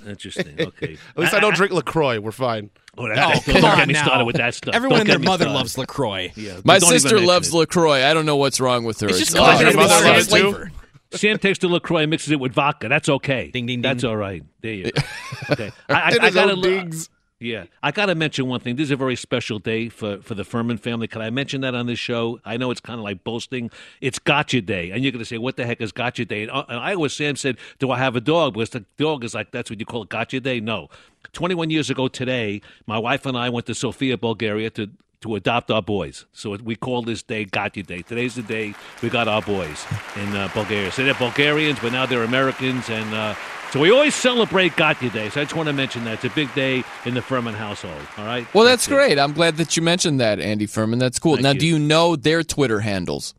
Interesting. 0.07 0.55
Okay. 0.61 0.99
At 1.17 1.19
least 1.19 1.35
I, 1.35 1.41
don't 1.41 1.55
drink 1.55 1.73
Lacroix. 1.73 2.21
We're 2.21 2.31
fine. 2.33 2.71
Oh, 2.99 3.09
that, 3.09 3.19
Oh, 3.19 3.31
don't 3.33 3.45
come 3.45 3.55
get 3.55 3.65
on 3.81 3.89
me 3.89 3.95
now. 3.95 4.05
started 4.05 4.25
with 4.25 4.37
that 4.37 4.55
stuff. 4.55 4.75
Everyone 4.75 4.99
Don't 4.99 5.11
and 5.11 5.23
their 5.23 5.31
mother 5.31 5.45
started. 5.45 5.59
loves 5.59 5.79
LaCroix. 5.79 6.33
Yeah, 6.37 6.61
My 6.65 6.79
sister 6.79 7.21
loves 7.21 7.49
it. 7.49 7.55
LaCroix. 7.57 8.05
I 8.05 8.13
don't 8.15 8.27
know 8.27 8.37
what's 8.37 8.61
wrong 8.61 8.85
with 8.85 9.01
her. 9.01 9.09
It's 9.09 9.19
just 9.19 9.31
It's- 9.33 9.45
concentrated 9.47 9.79
your 9.79 9.89
mother 9.89 10.03
the 10.05 10.11
loves 10.13 10.27
it 10.27 10.37
too? 10.37 10.51
flavor. 10.53 10.73
Sam 11.13 11.39
takes 11.39 11.59
the 11.59 11.69
Lacroix, 11.69 12.03
and 12.03 12.11
mixes 12.11 12.31
it 12.31 12.41
with 12.41 12.53
vodka. 12.53 12.89
That's 12.89 13.09
okay. 13.09 13.51
Ding, 13.51 13.67
ding, 13.67 13.77
ding. 13.77 13.83
That's 13.83 14.05
all 14.05 14.17
right. 14.17 14.45
There 14.61 14.73
you 14.73 14.91
go. 14.91 15.03
Okay. 15.51 15.73
I, 15.89 15.95
I, 15.95 16.27
I 16.27 16.31
gotta 16.31 16.53
old. 16.53 17.09
Yeah, 17.43 17.65
I 17.83 17.91
got 17.91 18.07
to 18.07 18.15
mention 18.15 18.49
one 18.49 18.61
thing. 18.61 18.77
This 18.77 18.85
is 18.85 18.91
a 18.91 18.97
very 18.97 19.17
special 19.17 19.59
day 19.59 19.89
for, 19.89 20.19
for 20.21 20.35
the 20.35 20.45
Furman 20.45 20.77
family. 20.77 21.09
Can 21.09 21.23
I 21.23 21.31
mention 21.31 21.63
that 21.63 21.75
on 21.75 21.87
this 21.87 21.99
show? 21.99 22.39
I 22.45 22.59
know 22.59 22.71
it's 22.71 22.83
kind 22.83 23.01
of 23.01 23.05
like 23.05 23.25
boasting. 23.25 23.71
It's 24.03 24.19
Gotcha 24.19 24.61
Day, 24.61 24.91
and 24.91 25.03
you're 25.03 25.11
going 25.11 25.21
to 25.21 25.25
say, 25.25 25.39
"What 25.39 25.57
the 25.57 25.65
heck 25.65 25.81
is 25.81 25.91
Gotcha 25.91 26.27
Day?" 26.27 26.43
And, 26.43 26.51
uh, 26.51 26.67
and 26.69 26.79
Iowa 26.79 27.09
Sam 27.09 27.37
said, 27.37 27.57
"Do 27.79 27.91
I 27.91 27.99
have 27.99 28.15
a 28.15 28.21
dog?" 28.21 28.55
Because 28.55 28.71
the 28.71 28.85
dog 28.99 29.25
is 29.25 29.35
like 29.35 29.53
that's 29.53 29.71
what 29.71 29.81
you 29.81 29.87
call 29.87 30.03
it, 30.03 30.11
Gotcha 30.11 30.39
Day. 30.39 30.61
No, 30.61 30.91
21 31.33 31.71
years 31.71 31.89
ago 31.89 32.09
today, 32.09 32.61
my 32.87 32.99
wife 32.99 33.25
and 33.25 33.39
I 33.39 33.49
went 33.49 33.65
to 33.67 33.75
Sofia, 33.75 34.19
Bulgaria 34.19 34.69
to 34.71 34.91
to 35.21 35.35
adopt 35.37 35.71
our 35.71 35.83
boys. 35.83 36.25
So 36.33 36.57
we 36.57 36.77
call 36.77 37.03
this 37.03 37.23
day 37.23 37.45
Gotcha 37.45 37.83
Day. 37.83 38.03
Today's 38.03 38.35
the 38.35 38.43
day 38.43 38.75
we 39.03 39.11
got 39.11 39.29
our 39.29 39.43
boys 39.43 39.85
in 40.17 40.35
uh, 40.35 40.49
Bulgaria. 40.55 40.91
So 40.91 41.05
they're 41.05 41.15
Bulgarians, 41.15 41.79
but 41.79 41.93
now 41.93 42.07
they're 42.07 42.25
Americans, 42.25 42.89
and 42.89 43.15
uh, 43.15 43.35
so 43.71 43.81
we 43.81 43.91
always 43.91 44.15
celebrate 44.15 44.77
Gotcha 44.77 45.11
Day. 45.11 45.29
So 45.29 45.41
I 45.41 45.45
just 45.45 45.55
want 45.55 45.69
to 45.69 45.73
mention 45.73 46.05
that 46.05 46.15
it's 46.15 46.25
a 46.25 46.31
big 46.31 46.53
day 46.55 46.83
in 47.05 47.15
the 47.15 47.23
Furman 47.23 47.55
household. 47.55 48.01
All 48.17 48.25
right. 48.25 48.53
Well, 48.55 48.65
that's 48.65 48.87
it. 48.87 48.91
great. 48.91 49.19
I'm 49.19 49.33
glad 49.33 49.57
that 49.59 49.77
you 49.77 49.83
mentioned 49.83 50.21
that, 50.21 50.41
Andy 50.41 50.67
Furman. 50.67 50.99
That's 50.99 51.19
cool. 51.19 51.35
Thank 51.35 51.43
now, 51.43 51.53
you. 51.53 51.61
do 51.61 51.67
you 51.67 51.79
know 51.79 52.17
their 52.17 52.43
Twitter 52.43 52.81
handles? 52.81 53.35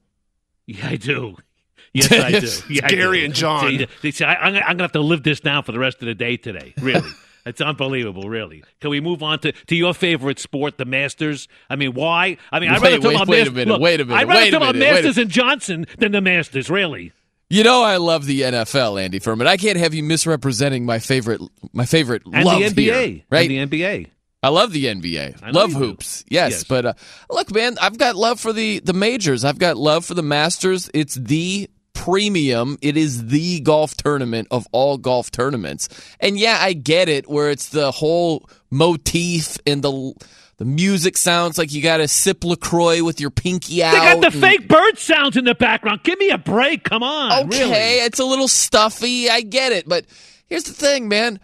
Yeah, 0.67 0.87
I 0.87 0.95
do. 0.97 1.35
Yes, 1.93 2.11
I 2.11 2.31
do. 2.39 2.73
Yeah, 2.73 2.85
I 2.85 2.89
Gary 2.89 3.19
do. 3.19 3.25
and 3.25 3.33
John. 3.33 3.67
See, 3.67 3.87
they 4.03 4.11
say, 4.11 4.25
I, 4.25 4.35
I'm, 4.35 4.55
I'm 4.55 4.61
going 4.61 4.77
to 4.77 4.83
have 4.83 4.91
to 4.93 5.01
live 5.01 5.23
this 5.23 5.39
down 5.39 5.63
for 5.63 5.71
the 5.71 5.79
rest 5.79 5.97
of 6.01 6.05
the 6.05 6.15
day 6.15 6.37
today. 6.37 6.73
Really. 6.79 7.09
It's 7.45 7.61
unbelievable, 7.61 8.29
really. 8.29 8.63
Can 8.79 8.89
we 8.91 8.99
move 9.01 9.23
on 9.23 9.39
to, 9.39 9.51
to 9.51 9.75
your 9.75 9.93
favorite 9.93 10.39
sport, 10.39 10.77
the 10.77 10.85
Masters? 10.85 11.47
I 11.69 11.75
mean, 11.75 11.93
why? 11.93 12.37
I 12.51 12.59
mean, 12.59 12.69
I'd 12.69 12.81
rather 12.81 12.95
Wait, 12.99 13.01
talk 13.01 13.03
wait, 13.07 13.15
about 13.15 13.27
wait 13.27 13.37
a 13.37 13.41
Masters. 13.41 13.53
minute, 13.55 13.71
Look, 13.71 13.81
wait 13.81 14.01
a 14.01 14.05
minute, 14.05 14.19
I'd 14.19 14.27
rather 14.27 14.51
talk 14.51 14.61
about 14.61 14.75
Masters 14.75 15.17
and 15.17 15.29
Johnson 15.29 15.85
than 15.97 16.11
the 16.11 16.21
Masters, 16.21 16.69
really. 16.69 17.11
You 17.49 17.63
know 17.65 17.83
I 17.83 17.97
love 17.97 18.25
the 18.27 18.41
NFL, 18.41 19.01
Andy 19.03 19.19
Furman. 19.19 19.45
I 19.47 19.57
can't 19.57 19.77
have 19.77 19.93
you 19.93 20.03
misrepresenting 20.03 20.85
my 20.85 20.99
favorite 20.99 21.41
my 21.73 21.85
favorite 21.85 22.21
And 22.31 22.45
love 22.45 22.59
the 22.59 22.65
NBA. 22.69 23.05
here, 23.15 23.21
right? 23.29 23.49
The 23.49 23.57
NBA. 23.57 24.07
I 24.43 24.49
love 24.49 24.71
the 24.71 24.85
NBA. 24.85 25.43
I 25.43 25.51
Love 25.51 25.73
hoops. 25.73 26.23
Yes, 26.29 26.51
Yes. 26.51 26.63
but 26.63 26.85
uh, 26.85 26.93
look, 27.29 27.53
man, 27.53 27.75
I've 27.81 27.97
got 27.97 28.15
love 28.15 28.39
for 28.39 28.53
the 28.53 28.79
the 28.79 28.93
majors. 28.93 29.43
I've 29.43 29.59
got 29.59 29.77
love 29.77 30.05
for 30.05 30.13
the 30.13 30.23
Masters. 30.23 30.89
It's 30.93 31.15
the 31.15 31.69
premium. 32.05 32.77
It 32.81 32.97
is 32.97 33.27
the 33.27 33.59
golf 33.61 33.95
tournament 33.95 34.47
of 34.51 34.67
all 34.71 34.97
golf 34.97 35.29
tournaments. 35.31 35.87
And 36.19 36.37
yeah, 36.37 36.57
I 36.59 36.73
get 36.73 37.09
it 37.09 37.29
where 37.29 37.49
it's 37.51 37.69
the 37.69 37.91
whole 37.91 38.49
motif 38.71 39.57
and 39.67 39.83
the 39.83 40.13
the 40.57 40.65
music 40.65 41.17
sounds 41.17 41.57
like 41.57 41.71
you 41.73 41.81
got 41.81 41.97
to 41.97 42.07
sip 42.07 42.43
Lacroix 42.43 43.03
with 43.03 43.19
your 43.19 43.31
pinky 43.31 43.83
out. 43.83 43.93
They 43.93 43.97
got 43.97 44.21
the 44.21 44.27
and- 44.37 44.41
fake 44.41 44.67
bird 44.67 44.97
sounds 44.99 45.35
in 45.37 45.43
the 45.45 45.55
background. 45.55 46.01
Give 46.03 46.19
me 46.19 46.29
a 46.29 46.37
break. 46.37 46.83
Come 46.83 47.01
on. 47.03 47.45
Okay, 47.47 47.59
Really. 47.63 48.05
it's 48.05 48.19
a 48.19 48.25
little 48.25 48.47
stuffy. 48.47 49.27
I 49.29 49.41
get 49.41 49.71
it, 49.71 49.87
but 49.89 50.05
here's 50.47 50.63
the 50.65 50.73
thing, 50.73 51.07
man. 51.07 51.39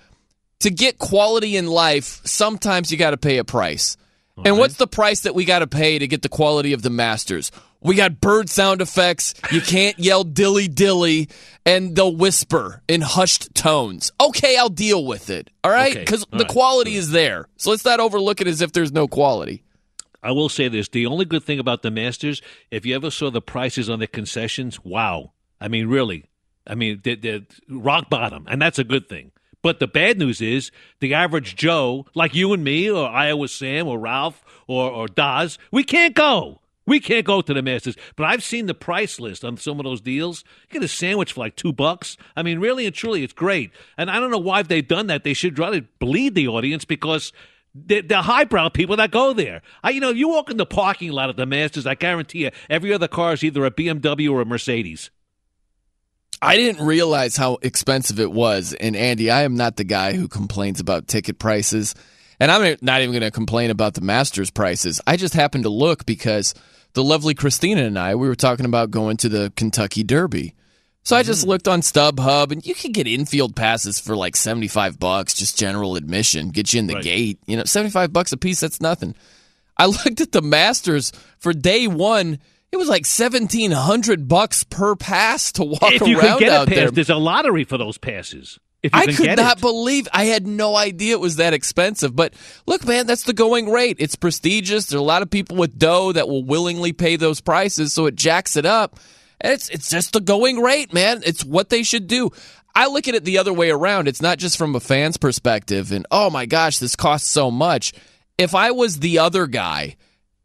To 0.61 0.69
get 0.71 0.97
quality 0.99 1.55
in 1.57 1.65
life, 1.67 2.21
sometimes 2.25 2.91
you 2.91 2.97
got 2.97 3.11
to 3.11 3.17
pay 3.17 3.37
a 3.37 3.43
price. 3.43 3.97
And 4.45 4.59
what's 4.59 4.75
the 4.75 4.85
price 4.87 5.21
that 5.21 5.33
we 5.33 5.45
got 5.45 5.59
to 5.59 5.67
pay 5.67 5.97
to 5.97 6.07
get 6.07 6.21
the 6.21 6.29
quality 6.29 6.73
of 6.73 6.83
the 6.83 6.91
Masters? 6.91 7.51
We 7.81 7.95
got 7.95 8.19
bird 8.19 8.49
sound 8.49 8.81
effects. 8.81 9.33
You 9.51 9.61
can't 9.61 9.97
yell 9.99 10.23
dilly 10.23 10.67
dilly, 10.67 11.29
and 11.65 11.95
they'll 11.95 12.15
whisper 12.15 12.81
in 12.87 13.01
hushed 13.01 13.53
tones. 13.53 14.11
Okay, 14.19 14.57
I'll 14.57 14.69
deal 14.69 15.05
with 15.05 15.29
it. 15.29 15.49
All 15.63 15.71
right, 15.71 15.93
because 15.93 16.23
all 16.23 16.39
the 16.39 16.45
right, 16.45 16.51
quality 16.51 16.95
is 16.95 17.11
there. 17.11 17.47
So 17.57 17.69
let's 17.69 17.85
not 17.85 17.99
overlook 17.99 18.41
it 18.41 18.47
as 18.47 18.61
if 18.61 18.71
there's 18.71 18.91
no 18.91 19.07
quality. 19.07 19.63
I 20.23 20.31
will 20.31 20.49
say 20.49 20.67
this: 20.67 20.89
the 20.89 21.05
only 21.05 21.25
good 21.25 21.43
thing 21.43 21.59
about 21.59 21.83
the 21.83 21.91
Masters, 21.91 22.41
if 22.71 22.85
you 22.85 22.95
ever 22.95 23.11
saw 23.11 23.29
the 23.29 23.41
prices 23.41 23.89
on 23.89 23.99
the 23.99 24.07
concessions, 24.07 24.83
wow! 24.83 25.31
I 25.61 25.67
mean, 25.67 25.87
really, 25.87 26.25
I 26.65 26.75
mean, 26.75 27.01
they're, 27.03 27.15
they're 27.15 27.41
rock 27.69 28.09
bottom, 28.09 28.45
and 28.49 28.61
that's 28.61 28.79
a 28.79 28.83
good 28.83 29.07
thing. 29.07 29.31
But 29.61 29.79
the 29.79 29.87
bad 29.87 30.17
news 30.17 30.41
is 30.41 30.71
the 30.99 31.13
average 31.13 31.55
Joe, 31.55 32.05
like 32.15 32.33
you 32.33 32.53
and 32.53 32.63
me, 32.63 32.89
or 32.89 33.07
Iowa 33.07 33.47
Sam, 33.47 33.87
or 33.87 33.99
Ralph, 33.99 34.43
or 34.67 34.89
or 34.89 35.07
Daz, 35.07 35.59
we 35.71 35.83
can't 35.83 36.15
go. 36.15 36.59
We 36.87 37.01
can't 37.01 37.25
go 37.25 37.41
to 37.41 37.53
the 37.53 37.61
Masters. 37.61 37.97
But 38.15 38.25
I've 38.25 38.43
seen 38.43 38.65
the 38.65 38.73
price 38.73 39.19
list 39.19 39.45
on 39.45 39.57
some 39.57 39.79
of 39.79 39.83
those 39.83 40.01
deals. 40.01 40.43
You 40.69 40.79
get 40.79 40.85
a 40.85 40.87
sandwich 40.87 41.33
for 41.33 41.41
like 41.41 41.55
two 41.55 41.73
bucks. 41.73 42.17
I 42.35 42.41
mean, 42.41 42.59
really 42.59 42.85
and 42.85 42.95
truly, 42.95 43.23
it's 43.23 43.33
great. 43.33 43.71
And 43.97 44.09
I 44.09 44.19
don't 44.19 44.31
know 44.31 44.37
why 44.37 44.63
they've 44.63 44.87
done 44.87 45.07
that. 45.07 45.23
They 45.23 45.33
should 45.33 45.59
rather 45.59 45.81
bleed 45.99 46.33
the 46.33 46.47
audience 46.47 46.85
because 46.85 47.33
the, 47.75 48.01
the 48.01 48.21
highbrow 48.21 48.69
people 48.69 48.95
that 48.95 49.11
go 49.11 49.33
there. 49.33 49.61
I, 49.83 49.91
you 49.91 49.99
know, 49.99 50.09
you 50.11 50.29
walk 50.29 50.49
in 50.49 50.57
the 50.57 50.65
parking 50.65 51.11
lot 51.11 51.29
of 51.29 51.35
the 51.35 51.45
Masters, 51.45 51.85
I 51.85 51.95
guarantee 51.95 52.45
you, 52.45 52.51
every 52.69 52.93
other 52.93 53.07
car 53.07 53.33
is 53.33 53.43
either 53.43 53.65
a 53.65 53.71
BMW 53.71 54.31
or 54.31 54.41
a 54.41 54.45
Mercedes. 54.45 55.11
I 56.41 56.55
didn't 56.55 56.85
realize 56.85 57.35
how 57.35 57.57
expensive 57.61 58.19
it 58.19 58.31
was. 58.31 58.73
And 58.73 58.95
Andy, 58.95 59.29
I 59.29 59.41
am 59.41 59.55
not 59.55 59.75
the 59.75 59.83
guy 59.83 60.13
who 60.13 60.27
complains 60.27 60.79
about 60.79 61.07
ticket 61.07 61.39
prices. 61.39 61.95
And 62.39 62.51
I'm 62.51 62.77
not 62.81 63.01
even 63.01 63.11
going 63.11 63.23
to 63.23 63.31
complain 63.31 63.71
about 63.71 63.95
the 63.95 64.01
Masters 64.01 64.51
prices. 64.51 65.01
I 65.07 65.17
just 65.17 65.33
happened 65.33 65.63
to 65.63 65.69
look 65.69 66.05
because 66.05 66.53
the 66.97 67.03
lovely 67.03 67.35
Christina 67.35 67.83
and 67.83 67.97
I, 67.97 68.15
we 68.15 68.27
were 68.27 68.33
talking 68.35 68.65
about 68.65 68.89
going 68.89 69.17
to 69.17 69.29
the 69.29 69.53
Kentucky 69.55 70.03
Derby. 70.03 70.55
So 71.03 71.15
I 71.15 71.21
just 71.21 71.41
mm-hmm. 71.41 71.51
looked 71.51 71.67
on 71.67 71.81
StubHub 71.81 72.51
and 72.51 72.65
you 72.65 72.73
can 72.73 72.91
get 72.91 73.05
infield 73.05 73.55
passes 73.55 73.99
for 73.99 74.15
like 74.15 74.35
75 74.35 74.99
bucks, 74.99 75.35
just 75.35 75.59
general 75.59 75.95
admission, 75.95 76.49
get 76.49 76.73
you 76.73 76.79
in 76.79 76.87
the 76.87 76.95
Right. 76.95 77.03
gate. 77.03 77.39
You 77.45 77.55
know, 77.55 77.65
75 77.65 78.11
bucks 78.11 78.31
a 78.31 78.37
piece, 78.37 78.59
that's 78.61 78.81
nothing. 78.81 79.13
I 79.77 79.85
looked 80.05 80.21
at 80.21 80.31
the 80.31 80.41
Masters 80.41 81.11
for 81.37 81.53
day 81.53 81.87
one. 81.87 82.39
It 82.71 82.77
was 82.77 82.89
like 82.89 83.05
1700 83.05 84.27
bucks 84.27 84.63
per 84.63 84.95
pass 84.95 85.51
to 85.51 85.65
walk 85.65 85.93
if 85.93 86.01
you 86.01 86.19
around 86.19 86.39
could 86.39 86.45
get 86.45 86.51
a 86.51 86.55
out 86.61 86.67
pass, 86.67 86.75
there. 86.77 86.91
there's 86.91 87.11
a 87.11 87.15
lottery 87.15 87.63
for 87.63 87.77
those 87.77 87.99
passes. 87.99 88.59
I 88.93 89.07
could 89.07 89.37
not 89.37 89.57
it. 89.57 89.61
believe 89.61 90.07
I 90.13 90.25
had 90.25 90.47
no 90.47 90.75
idea 90.75 91.13
it 91.13 91.19
was 91.19 91.37
that 91.37 91.53
expensive. 91.53 92.15
But 92.15 92.33
look, 92.65 92.85
man, 92.85 93.07
that's 93.07 93.23
the 93.23 93.33
going 93.33 93.69
rate. 93.69 93.97
It's 93.99 94.15
prestigious. 94.15 94.87
There 94.87 94.97
are 94.97 95.01
a 95.01 95.05
lot 95.05 95.21
of 95.21 95.29
people 95.29 95.57
with 95.57 95.77
dough 95.77 96.11
that 96.13 96.27
will 96.27 96.43
willingly 96.43 96.93
pay 96.93 97.15
those 97.15 97.41
prices, 97.41 97.93
so 97.93 98.05
it 98.05 98.15
jacks 98.15 98.55
it 98.55 98.65
up. 98.65 98.99
And 99.39 99.53
it's 99.53 99.69
it's 99.69 99.89
just 99.89 100.13
the 100.13 100.21
going 100.21 100.59
rate, 100.61 100.93
man. 100.93 101.21
It's 101.25 101.45
what 101.45 101.69
they 101.69 101.83
should 101.83 102.07
do. 102.07 102.31
I 102.75 102.87
look 102.87 103.07
at 103.07 103.15
it 103.15 103.25
the 103.25 103.39
other 103.39 103.53
way 103.53 103.71
around. 103.71 104.07
It's 104.07 104.21
not 104.21 104.37
just 104.37 104.57
from 104.57 104.75
a 104.75 104.79
fan's 104.79 105.17
perspective 105.17 105.91
and 105.91 106.05
oh 106.11 106.29
my 106.29 106.45
gosh, 106.45 106.77
this 106.77 106.95
costs 106.95 107.27
so 107.27 107.49
much. 107.49 107.93
If 108.37 108.53
I 108.53 108.69
was 108.69 108.99
the 108.99 109.17
other 109.17 109.47
guy 109.47 109.95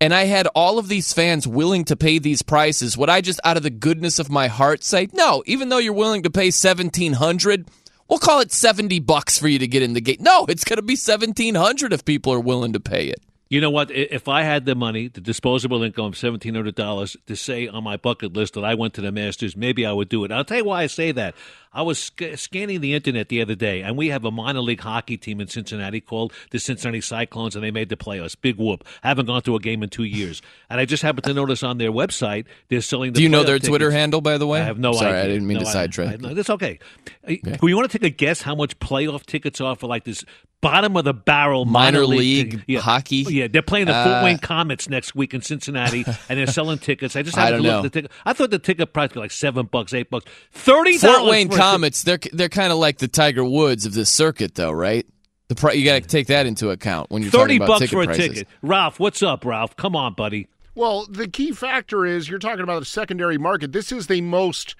and 0.00 0.14
I 0.14 0.24
had 0.24 0.46
all 0.48 0.78
of 0.78 0.88
these 0.88 1.12
fans 1.12 1.46
willing 1.46 1.84
to 1.84 1.96
pay 1.96 2.18
these 2.18 2.40
prices, 2.40 2.96
would 2.96 3.10
I 3.10 3.20
just 3.20 3.38
out 3.44 3.58
of 3.58 3.62
the 3.62 3.70
goodness 3.70 4.18
of 4.18 4.30
my 4.30 4.48
heart 4.48 4.82
say, 4.82 5.08
"No, 5.12 5.42
even 5.46 5.68
though 5.68 5.76
you're 5.76 5.92
willing 5.92 6.22
to 6.22 6.30
pay 6.30 6.50
1700, 6.50 7.68
we'll 8.12 8.18
call 8.18 8.40
it 8.40 8.52
70 8.52 9.00
bucks 9.00 9.38
for 9.38 9.48
you 9.48 9.58
to 9.58 9.66
get 9.66 9.82
in 9.82 9.94
the 9.94 10.00
gate." 10.00 10.20
No, 10.20 10.44
it's 10.46 10.64
going 10.64 10.76
to 10.76 10.82
be 10.82 10.94
1700 10.94 11.92
if 11.92 12.04
people 12.04 12.32
are 12.32 12.40
willing 12.40 12.74
to 12.74 12.80
pay 12.80 13.06
it. 13.06 13.20
You 13.52 13.60
know 13.60 13.70
what? 13.70 13.90
If 13.90 14.28
I 14.28 14.44
had 14.44 14.64
the 14.64 14.74
money, 14.74 15.08
the 15.08 15.20
disposable 15.20 15.82
income 15.82 16.06
of 16.06 16.16
seventeen 16.16 16.54
hundred 16.54 16.74
dollars, 16.74 17.18
to 17.26 17.36
say 17.36 17.68
on 17.68 17.84
my 17.84 17.98
bucket 17.98 18.32
list 18.32 18.54
that 18.54 18.64
I 18.64 18.74
went 18.74 18.94
to 18.94 19.02
the 19.02 19.12
Masters, 19.12 19.54
maybe 19.54 19.84
I 19.84 19.92
would 19.92 20.08
do 20.08 20.24
it. 20.24 20.32
I'll 20.32 20.42
tell 20.42 20.56
you 20.56 20.64
why 20.64 20.84
I 20.84 20.86
say 20.86 21.12
that. 21.12 21.34
I 21.74 21.82
was 21.82 21.98
sc- 21.98 22.36
scanning 22.36 22.80
the 22.80 22.94
internet 22.94 23.28
the 23.28 23.40
other 23.40 23.54
day, 23.54 23.82
and 23.82 23.96
we 23.96 24.08
have 24.08 24.24
a 24.24 24.30
minor 24.30 24.60
league 24.60 24.80
hockey 24.80 25.16
team 25.16 25.40
in 25.40 25.48
Cincinnati 25.48 26.00
called 26.00 26.32
the 26.50 26.58
Cincinnati 26.58 27.00
Cyclones, 27.00 27.54
and 27.56 27.64
they 27.64 27.70
made 27.70 27.88
the 27.88 27.96
playoffs. 27.96 28.36
Big 28.40 28.56
whoop! 28.56 28.84
haven't 29.02 29.26
gone 29.26 29.42
to 29.42 29.56
a 29.56 29.60
game 29.60 29.82
in 29.82 29.88
two 29.88 30.04
years, 30.04 30.42
and 30.68 30.78
I 30.80 30.84
just 30.84 31.02
happened 31.02 31.24
to 31.24 31.34
notice 31.34 31.62
on 31.62 31.78
their 31.78 31.90
website 31.92 32.44
they're 32.68 32.80
selling. 32.80 33.12
The 33.12 33.18
Do 33.18 33.22
you 33.22 33.28
know 33.28 33.42
their 33.44 33.58
Twitter 33.58 33.90
handle, 33.90 34.20
by 34.20 34.38
the 34.38 34.46
way? 34.46 34.60
I 34.60 34.64
have 34.64 34.78
no 34.78 34.92
Sorry, 34.92 35.08
idea. 35.12 35.22
I 35.22 35.26
didn't 35.28 35.46
mean 35.46 35.58
No, 35.58 35.64
to 35.64 35.70
sidetrack. 35.70 36.08
I- 36.14 36.16
no, 36.16 36.34
That's 36.34 36.50
okay. 36.50 36.78
Uh, 37.26 37.34
You 37.62 37.76
want 37.76 37.90
to 37.90 37.98
take 37.98 38.06
a 38.06 38.14
guess 38.14 38.42
how 38.42 38.54
much 38.54 38.78
playoff 38.78 39.24
tickets 39.26 39.60
are 39.60 39.74
for 39.76 39.86
like 39.86 40.04
this 40.04 40.24
bottom 40.60 40.96
of 40.96 41.04
the 41.04 41.12
barrel 41.14 41.64
Minor 41.64 42.02
minor, 42.02 42.06
league 42.06 42.64
thing? 42.66 42.76
hockey? 42.76 43.24
Yeah, 43.28 43.48
they're 43.48 43.62
playing 43.62 43.86
the 43.86 43.92
Fort 43.94 44.06
Uh, 44.18 44.20
Wayne 44.24 44.38
Comets 44.38 44.88
next 44.88 45.14
week 45.14 45.34
in 45.34 45.40
Cincinnati, 45.42 46.04
and 46.28 46.38
they're 46.38 46.46
selling 46.46 46.78
tickets. 46.78 47.16
I 47.16 47.22
just 47.22 47.36
I 47.36 47.50
don't 47.50 47.62
to 47.62 47.62
look 47.64 47.72
know. 47.72 47.78
at 47.78 47.82
the 47.82 47.90
ticket. 47.90 48.10
I 48.24 48.32
thought 48.32 48.50
the 48.50 48.58
ticket 48.60 48.92
price 48.92 49.10
was 49.10 49.16
like 49.16 49.30
seven 49.32 49.66
bucks, 49.66 49.92
eight 49.94 50.10
bucks, 50.10 50.26
thirty 50.52 50.98
Fort 50.98 51.12
dollars. 51.14 51.30
Wayne 51.30 51.48
Comets, 51.62 52.02
they're 52.02 52.18
they're 52.32 52.48
kind 52.48 52.72
of 52.72 52.78
like 52.78 52.98
the 52.98 53.08
Tiger 53.08 53.44
Woods 53.44 53.86
of 53.86 53.94
this 53.94 54.10
circuit, 54.10 54.54
though, 54.54 54.72
right? 54.72 55.06
The 55.48 55.54
pri- 55.54 55.72
you 55.72 55.84
got 55.84 56.02
to 56.02 56.08
take 56.08 56.28
that 56.28 56.46
into 56.46 56.70
account 56.70 57.10
when 57.10 57.22
you're 57.22 57.30
Thirty 57.30 57.58
talking 57.58 57.62
about 57.62 57.68
bucks 57.68 57.80
ticket 57.80 57.92
for 57.92 58.02
a 58.02 58.06
prices. 58.06 58.28
ticket. 58.28 58.48
Ralph, 58.62 58.98
what's 59.00 59.22
up, 59.22 59.44
Ralph? 59.44 59.76
Come 59.76 59.94
on, 59.96 60.14
buddy. 60.14 60.48
Well, 60.74 61.06
the 61.06 61.28
key 61.28 61.52
factor 61.52 62.06
is 62.06 62.28
you're 62.30 62.38
talking 62.38 62.62
about 62.62 62.80
the 62.80 62.86
secondary 62.86 63.36
market. 63.36 63.72
This 63.72 63.92
is 63.92 64.06
the 64.06 64.22
most 64.22 64.74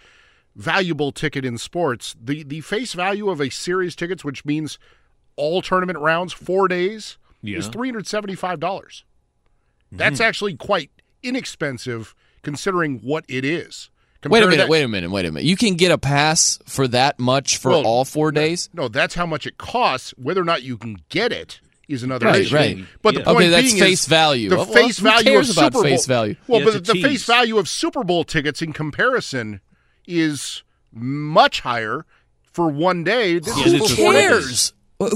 valuable 0.56 1.12
ticket 1.12 1.44
in 1.44 1.58
sports. 1.58 2.14
The 2.22 2.42
the 2.42 2.60
face 2.62 2.92
value 2.94 3.28
of 3.28 3.40
a 3.40 3.50
series 3.50 3.94
tickets, 3.94 4.24
which 4.24 4.44
means 4.44 4.78
all 5.36 5.60
tournament 5.62 5.98
rounds, 5.98 6.32
four 6.32 6.68
days, 6.68 7.18
is 7.42 7.68
three 7.68 7.88
hundred 7.88 8.06
seventy 8.06 8.34
five 8.34 8.58
dollars. 8.60 9.04
Hmm. 9.90 9.96
That's 9.98 10.20
actually 10.20 10.56
quite 10.56 10.90
inexpensive 11.22 12.14
considering 12.42 12.98
what 13.00 13.24
it 13.28 13.44
is. 13.44 13.90
Wait 14.30 14.42
a 14.42 14.46
minute, 14.46 14.56
that- 14.58 14.68
wait 14.68 14.82
a 14.82 14.88
minute, 14.88 15.10
wait 15.10 15.24
a 15.26 15.32
minute. 15.32 15.46
You 15.46 15.56
can 15.56 15.74
get 15.74 15.90
a 15.92 15.98
pass 15.98 16.58
for 16.66 16.86
that 16.88 17.18
much 17.18 17.56
for 17.58 17.70
Well, 17.70 17.86
all 17.86 18.04
four 18.04 18.30
days? 18.32 18.68
No, 18.72 18.88
that's 18.88 19.14
how 19.14 19.26
much 19.26 19.46
it 19.46 19.58
costs. 19.58 20.12
Whether 20.16 20.40
or 20.40 20.44
not 20.44 20.62
you 20.62 20.76
can 20.76 20.98
get 21.08 21.32
it 21.32 21.60
is 21.88 22.02
another 22.02 22.26
Right, 22.26 22.42
issue. 22.42 22.54
right. 22.54 22.78
But 23.02 23.14
the 23.16 23.20
point 23.22 23.36
Okay, 23.38 23.48
that's 23.48 23.72
being 23.72 23.78
face 23.82 24.02
is 24.02 24.06
value. 24.06 24.48
The 24.50 24.56
Well, 24.56 24.64
face 24.66 24.98
who 24.98 25.04
value 25.04 25.24
cares 25.24 25.50
of 25.50 25.56
about 25.58 25.64
Super 25.72 25.82
Bowl. 25.82 25.82
face 25.82 26.06
value? 26.06 26.36
Well, 26.46 26.60
Yeah, 26.60 26.64
but 26.66 26.74
it's 26.76 26.88
a 26.88 26.92
the 26.92 27.02
face 27.02 27.24
value 27.24 27.58
of 27.58 27.68
Super 27.68 28.04
Bowl 28.04 28.24
tickets 28.24 28.62
in 28.62 28.72
comparison 28.72 29.60
is 30.06 30.62
much 30.92 31.60
higher 31.60 32.04
for 32.52 32.68
one 32.68 33.04
day. 33.04 33.38
This 33.38 33.56
Yeah, 33.58 33.64
is 33.66 33.90
for 33.90 33.96
four 33.96 34.12
days. 34.12 34.22
cares? 34.22 34.72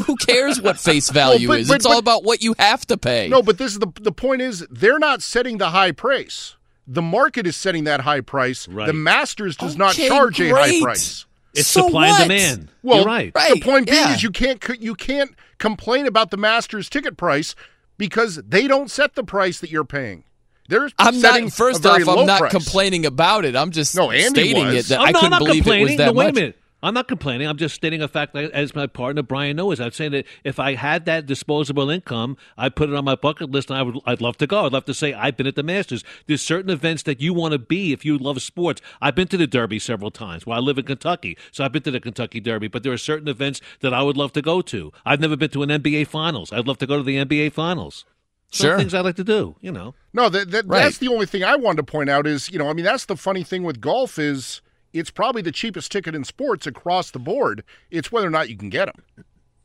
Who 0.06 0.16
cares 0.16 0.60
what 0.60 0.80
face 0.80 1.10
value 1.12 1.46
but- 1.46 1.60
is? 1.60 1.68
but- 1.68 1.76
it's 1.76 1.86
all 1.86 1.98
about 1.98 2.25
what 2.25 2.42
you 2.42 2.54
have 2.58 2.84
to 2.86 2.96
pay. 2.96 3.28
No, 3.28 3.40
but 3.42 3.58
this 3.58 3.72
is 3.72 3.78
the 3.78 3.86
the 4.00 4.10
point 4.12 4.42
is 4.42 4.66
they're 4.70 4.98
not 4.98 5.22
setting 5.22 5.58
the 5.58 5.70
high 5.70 5.92
price. 5.92 6.56
The 6.87 7.02
market 7.02 7.47
is 7.47 7.57
setting 7.57 7.85
that 7.85 8.00
high 8.00 8.21
price. 8.21 8.69
Right. 8.69 8.87
The 8.87 8.93
Masters 8.93 9.57
does 9.57 9.75
oh, 9.75 9.78
not 9.78 9.95
Okay, 9.95 10.09
charge 10.09 10.40
a 10.40 10.50
high 10.50 10.81
price. 10.81 11.26
It's 11.55 11.69
So 11.69 11.83
supply 11.87 12.09
what? 12.11 12.21
and 12.21 12.28
demand. 12.31 12.69
Well, 12.83 12.99
You're 12.99 13.07
right. 13.07 13.33
Right, 13.35 13.55
The 13.55 13.61
point 13.61 13.87
being 13.88 13.99
yeah. 13.99 14.14
is 14.14 14.23
you 14.23 14.31
can't 14.31 14.62
you 14.81 14.95
can't 14.95 15.35
complain 15.59 16.07
about 16.07 16.31
the 16.31 16.37
Masters 16.37 16.88
ticket 16.88 17.16
price 17.16 17.55
because 17.99 18.37
they 18.47 18.69
don't 18.69 18.90
set 18.90 19.14
the 19.14 19.25
price 19.25 19.59
that 19.61 19.71
you're 19.71 19.85
paying. 19.85 20.25
They're 20.69 20.90
I'm 20.99 21.14
setting 21.14 21.45
not. 21.45 21.52
First 21.55 21.81
a 21.81 21.83
very 21.88 22.02
off, 22.02 22.09
low 22.09 22.21
I'm 22.23 22.26
not 22.26 22.40
price. 22.40 22.52
complaining 22.52 23.07
about 23.07 23.45
it. 23.45 23.57
I'm 23.57 23.71
just 23.71 23.95
No, 23.97 24.11
Andy 24.11 24.28
stating 24.28 24.66
was. 24.66 24.75
it 24.75 24.88
that 24.90 25.00
I'm 25.00 25.07
I 25.09 25.12
couldn't 25.12 25.31
not 25.31 25.38
believe 25.38 25.55
it 25.55 25.64
complaining. 25.64 25.87
was 25.87 25.97
that 25.99 26.07
no, 26.07 26.12
wait 26.12 26.25
much. 26.26 26.33
a 26.33 26.35
minute. 26.40 26.59
I'm 26.83 26.92
not 26.95 27.09
complaining. 27.09 27.49
I'm 27.49 27.56
just 27.56 27.75
stating 27.75 28.02
a 28.02 28.06
fact 28.09 28.35
that- 28.35 28.50
as 28.52 28.75
my 28.75 28.87
partner 28.87 29.23
Brian 29.23 29.56
knows. 29.56 29.80
I'm 29.80 29.90
saying 29.92 30.12
that 30.12 30.26
if 30.45 30.61
I 30.61 30.75
had 30.75 31.06
that 31.06 31.25
disposable 31.26 31.88
income, 31.88 32.37
I'd 32.59 32.76
put 32.76 32.90
it 32.90 32.95
on 32.95 33.04
my 33.04 33.14
bucket 33.14 33.50
list, 33.50 33.71
and 33.71 33.78
I 33.78 33.83
would. 33.83 33.97
I'd 34.04 34.21
love 34.21 34.37
to 34.38 34.47
go. 34.47 34.66
I'd 34.66 34.73
love 34.73 34.85
to 34.85 34.95
say 34.95 35.14
I've 35.14 35.37
been 35.37 35.47
at 35.47 35.54
the 35.56 35.62
Masters. 35.62 36.04
There's 36.26 36.42
certain 36.42 36.71
events 36.71 37.02
that 37.04 37.21
you 37.21 37.33
want 37.33 37.52
to 37.52 37.59
be 37.59 37.92
if 37.92 38.04
you 38.04 38.18
love 38.18 38.40
sports. 38.42 38.83
I've 39.00 39.14
been 39.14 39.28
to 39.28 39.37
the 39.38 39.47
Derby 39.47 39.78
several 39.78 40.11
times. 40.11 40.45
Well, 40.47 40.59
I 40.59 40.61
live 40.61 40.76
in 40.78 40.85
Kentucky, 40.85 41.37
so 41.50 41.64
I've 41.64 41.73
been 41.73 41.83
to 41.83 41.90
the 41.90 42.00
Kentucky 42.00 42.40
Derby. 42.40 42.68
But 42.68 42.83
there 42.83 42.92
are 42.92 42.99
certain 42.99 43.26
events 43.28 43.61
that 43.80 43.95
I 43.95 44.02
would 44.02 44.16
love 44.18 44.33
to 44.35 44.42
go 44.42 44.61
to. 44.62 44.92
I've 45.04 45.21
never 45.21 45.37
been 45.37 45.50
to 45.50 45.62
an 45.62 45.71
NBA 45.71 46.04
Finals. 46.06 46.52
I'd 46.52 46.66
love 46.68 46.78
to 46.78 46.87
go 46.87 46.99
to 46.99 47.02
the 47.02 47.16
NBA 47.16 47.50
Finals. 47.52 48.04
Some 48.52 48.68
Sure. 48.68 48.78
things 48.78 48.95
I 48.95 49.00
like 49.00 49.16
to 49.16 49.25
do. 49.25 49.56
You 49.61 49.73
know. 49.73 49.95
No, 50.12 50.28
that, 50.28 50.50
that 50.52 50.66
Right. 50.66 50.83
that's 50.85 50.99
the 50.99 51.09
only 51.09 51.26
thing 51.26 51.42
I 51.42 51.56
wanted 51.56 51.78
to 51.78 51.83
point 51.85 52.11
out 52.11 52.26
is, 52.26 52.50
you 52.50 52.59
know, 52.59 52.68
I 52.68 52.75
mean, 52.75 52.85
that's 52.85 53.06
the 53.06 53.16
funny 53.16 53.42
thing 53.42 53.64
with 53.64 53.80
golf 53.80 54.18
is 54.18 54.61
it's 54.98 55.10
probably 55.10 55.42
the 55.42 55.52
cheapest 55.52 55.92
ticket 55.92 56.14
in 56.14 56.24
sports 56.24 56.66
across 56.66 57.10
the 57.10 57.18
board. 57.18 57.62
It's 57.90 58.10
whether 58.10 58.26
or 58.26 58.30
not 58.30 58.48
you 58.48 58.56
can 58.56 58.70
get 58.70 58.86
them. 58.86 59.24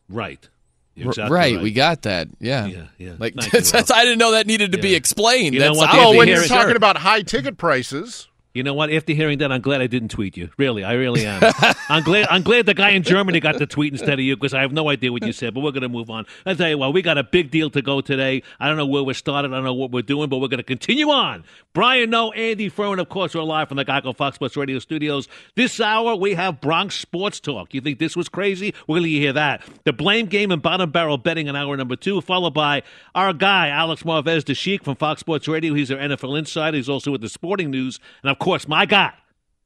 Right. 0.09 0.47
Exactly 0.95 1.33
right, 1.33 1.55
right. 1.55 1.63
we 1.63 1.71
got 1.71 2.01
that. 2.01 2.27
Yeah, 2.39 2.65
Yeah, 2.65 2.85
yeah. 2.97 3.13
Like 3.17 3.33
Thank 3.35 3.51
that's, 3.65 3.91
I 3.91 4.03
didn't 4.03 4.19
know 4.19 4.31
that 4.31 4.45
needed 4.45 4.73
to 4.73 4.77
be 4.77 4.93
explained. 4.93 5.53
You 5.53 5.61
know 5.61 5.67
that's 5.67 5.77
what, 5.77 5.89
Oh, 5.93 6.17
when 6.17 6.27
here 6.27 6.38
you're 6.38 6.47
talking 6.47 6.75
about 6.75 6.97
high 6.97 7.21
ticket 7.21 7.57
prices, 7.57 8.27
You 8.53 8.63
know 8.63 8.74
what? 8.74 8.91
After 8.91 9.13
hearing 9.13 9.38
that, 9.38 9.51
I'm 9.51 9.62
glad 9.62 9.81
I 9.81 9.88
didn't 9.88 10.10
tweet 10.10 10.36
you. 10.36 10.50
Really, 10.58 10.84
I 10.84 10.93
really 10.93 11.25
am. 11.25 11.41
I'm 11.89 12.03
glad. 12.03 12.27
I'm 12.29 12.41
glad 12.41 12.65
the 12.65 12.74
guy 12.74 12.89
in 12.89 13.01
Germany 13.01 13.39
got 13.39 13.58
the 13.58 13.65
tweet 13.65 13.93
instead 13.93 14.13
of 14.13 14.20
you 14.20 14.36
because 14.36 14.53
I 14.53 14.60
have 14.60 14.74
no 14.74 14.89
idea 14.89 15.10
what 15.12 15.25
you 15.25 15.31
said. 15.31 15.53
But 15.53 15.62
we're 15.62 15.72
going 15.72 15.84
to 15.84 15.89
move 15.89 16.10
on. 16.10 16.25
I'll 16.46 16.55
tell 16.55 16.67
you 16.67 16.77
what. 16.77 16.93
We 16.93 17.01
got 17.01 17.17
a 17.17 17.24
big 17.24 17.50
deal 17.50 17.70
to 17.70 17.81
go 17.81 18.01
today. 18.01 18.43
I 18.60 18.67
don't 18.67 18.75
know 18.75 18.86
where 18.86 19.03
we're 19.03 19.13
started. 19.13 19.51
I 19.51 19.55
don't 19.55 19.63
know 19.63 19.74
what 19.74 19.91
we're 19.91 20.01
doing, 20.01 20.27
but 20.27 20.39
we're 20.39 20.50
going 20.50 20.58
to 20.58 20.63
continue 20.63 21.10
on. 21.10 21.46
Brian, 21.72 22.10
Noe, 22.10 22.31
Andy 22.31 22.67
Furman, 22.67 23.00
of 23.00 23.08
course, 23.08 23.34
we're 23.34 23.43
live 23.43 23.70
from 23.70 23.77
the 23.77 23.86
Geico 23.86 24.13
Fox 24.13 24.36
Sports 24.36 24.58
Radio 24.58 24.79
studios. 24.79 25.29
This 25.55 25.79
hour 25.79 26.15
we 26.17 26.34
have 26.34 26.60
Bronx 26.60 26.96
Sports 26.96 27.39
Talk. 27.39 27.74
You 27.74 27.79
think 27.79 28.00
this 28.00 28.17
was 28.17 28.27
crazy? 28.27 28.74
We're 28.86 29.00
going 29.00 29.03
to 29.03 29.10
hear 29.10 29.34
that. 29.34 29.63
The 29.86 29.93
blame 29.93 30.25
game 30.25 30.51
and 30.51 30.62
bottom 30.62 30.91
barrel 30.91 31.17
betting 31.17 31.48
in 31.48 31.55
hour 31.55 31.77
number 31.77 31.96
two, 31.96 32.20
followed 32.20 32.53
by 32.53 32.84
our 33.15 33.31
guy 33.31 33.70
Alex 33.70 34.03
Marvez, 34.03 34.43
the 34.43 34.55
Sheik 34.55 34.84
from 34.84 34.98
Fox 34.98 35.22
Sports 35.22 35.48
Radio. 35.48 35.74
He's 35.74 35.89
our 35.89 35.98
NFL 35.98 36.38
insider. 36.38 36.75
He's 36.75 36.89
also 36.89 37.12
with 37.12 37.22
the 37.22 37.29
Sporting 37.29 37.72
News, 37.72 37.98
and 38.24 38.31
of 38.31 38.40
course, 38.41 38.67
my 38.67 38.86
guy. 38.86 39.13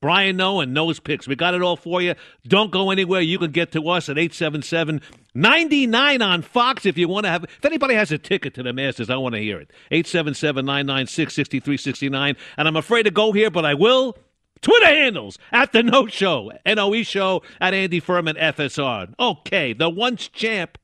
Brian 0.02 0.38
Noe 0.38 0.60
and 0.60 0.72
Noe's 0.72 1.00
picks. 1.00 1.28
We 1.28 1.36
got 1.36 1.56
it 1.56 1.64
all 1.64 1.78
for 1.78 2.00
you. 2.00 2.14
Don't 2.48 2.70
go 2.70 2.92
anywhere. 2.92 3.22
You 3.22 3.40
can 3.40 3.50
get 3.50 3.72
to 3.72 3.90
us 3.90 4.08
at 4.08 4.20
877 4.20 5.02
99 5.34 6.22
on 6.22 6.42
Fox 6.44 6.86
if 6.86 6.96
you 6.96 7.08
want 7.08 7.26
to 7.26 7.32
have. 7.32 7.44
If 7.46 7.66
anybody 7.66 7.96
has 7.96 8.12
a 8.12 8.20
ticket 8.20 8.54
to 8.54 8.62
the 8.62 8.72
Masters, 8.72 9.10
I 9.10 9.16
want 9.16 9.34
to 9.34 9.42
hear 9.42 9.60
it. 9.60 9.72
877 9.90 10.64
996 10.64 11.34
6369. 11.34 12.36
And 12.58 12.68
I'm 12.68 12.76
afraid 12.76 13.04
to 13.04 13.12
go 13.12 13.32
here, 13.32 13.50
but 13.50 13.66
I 13.66 13.74
will. 13.74 14.16
Twitter 14.62 14.86
handles 14.86 15.40
at 15.52 15.72
the 15.72 15.82
Noe 15.82 16.08
Show, 16.08 16.52
NOE 16.66 17.02
Show, 17.02 17.42
at 17.60 17.74
Andy 17.74 18.00
Furman 18.00 18.36
FSR. 18.36 19.14
Okay, 19.20 19.74
the 19.74 19.90
once 19.90 20.28
champ 20.28 20.78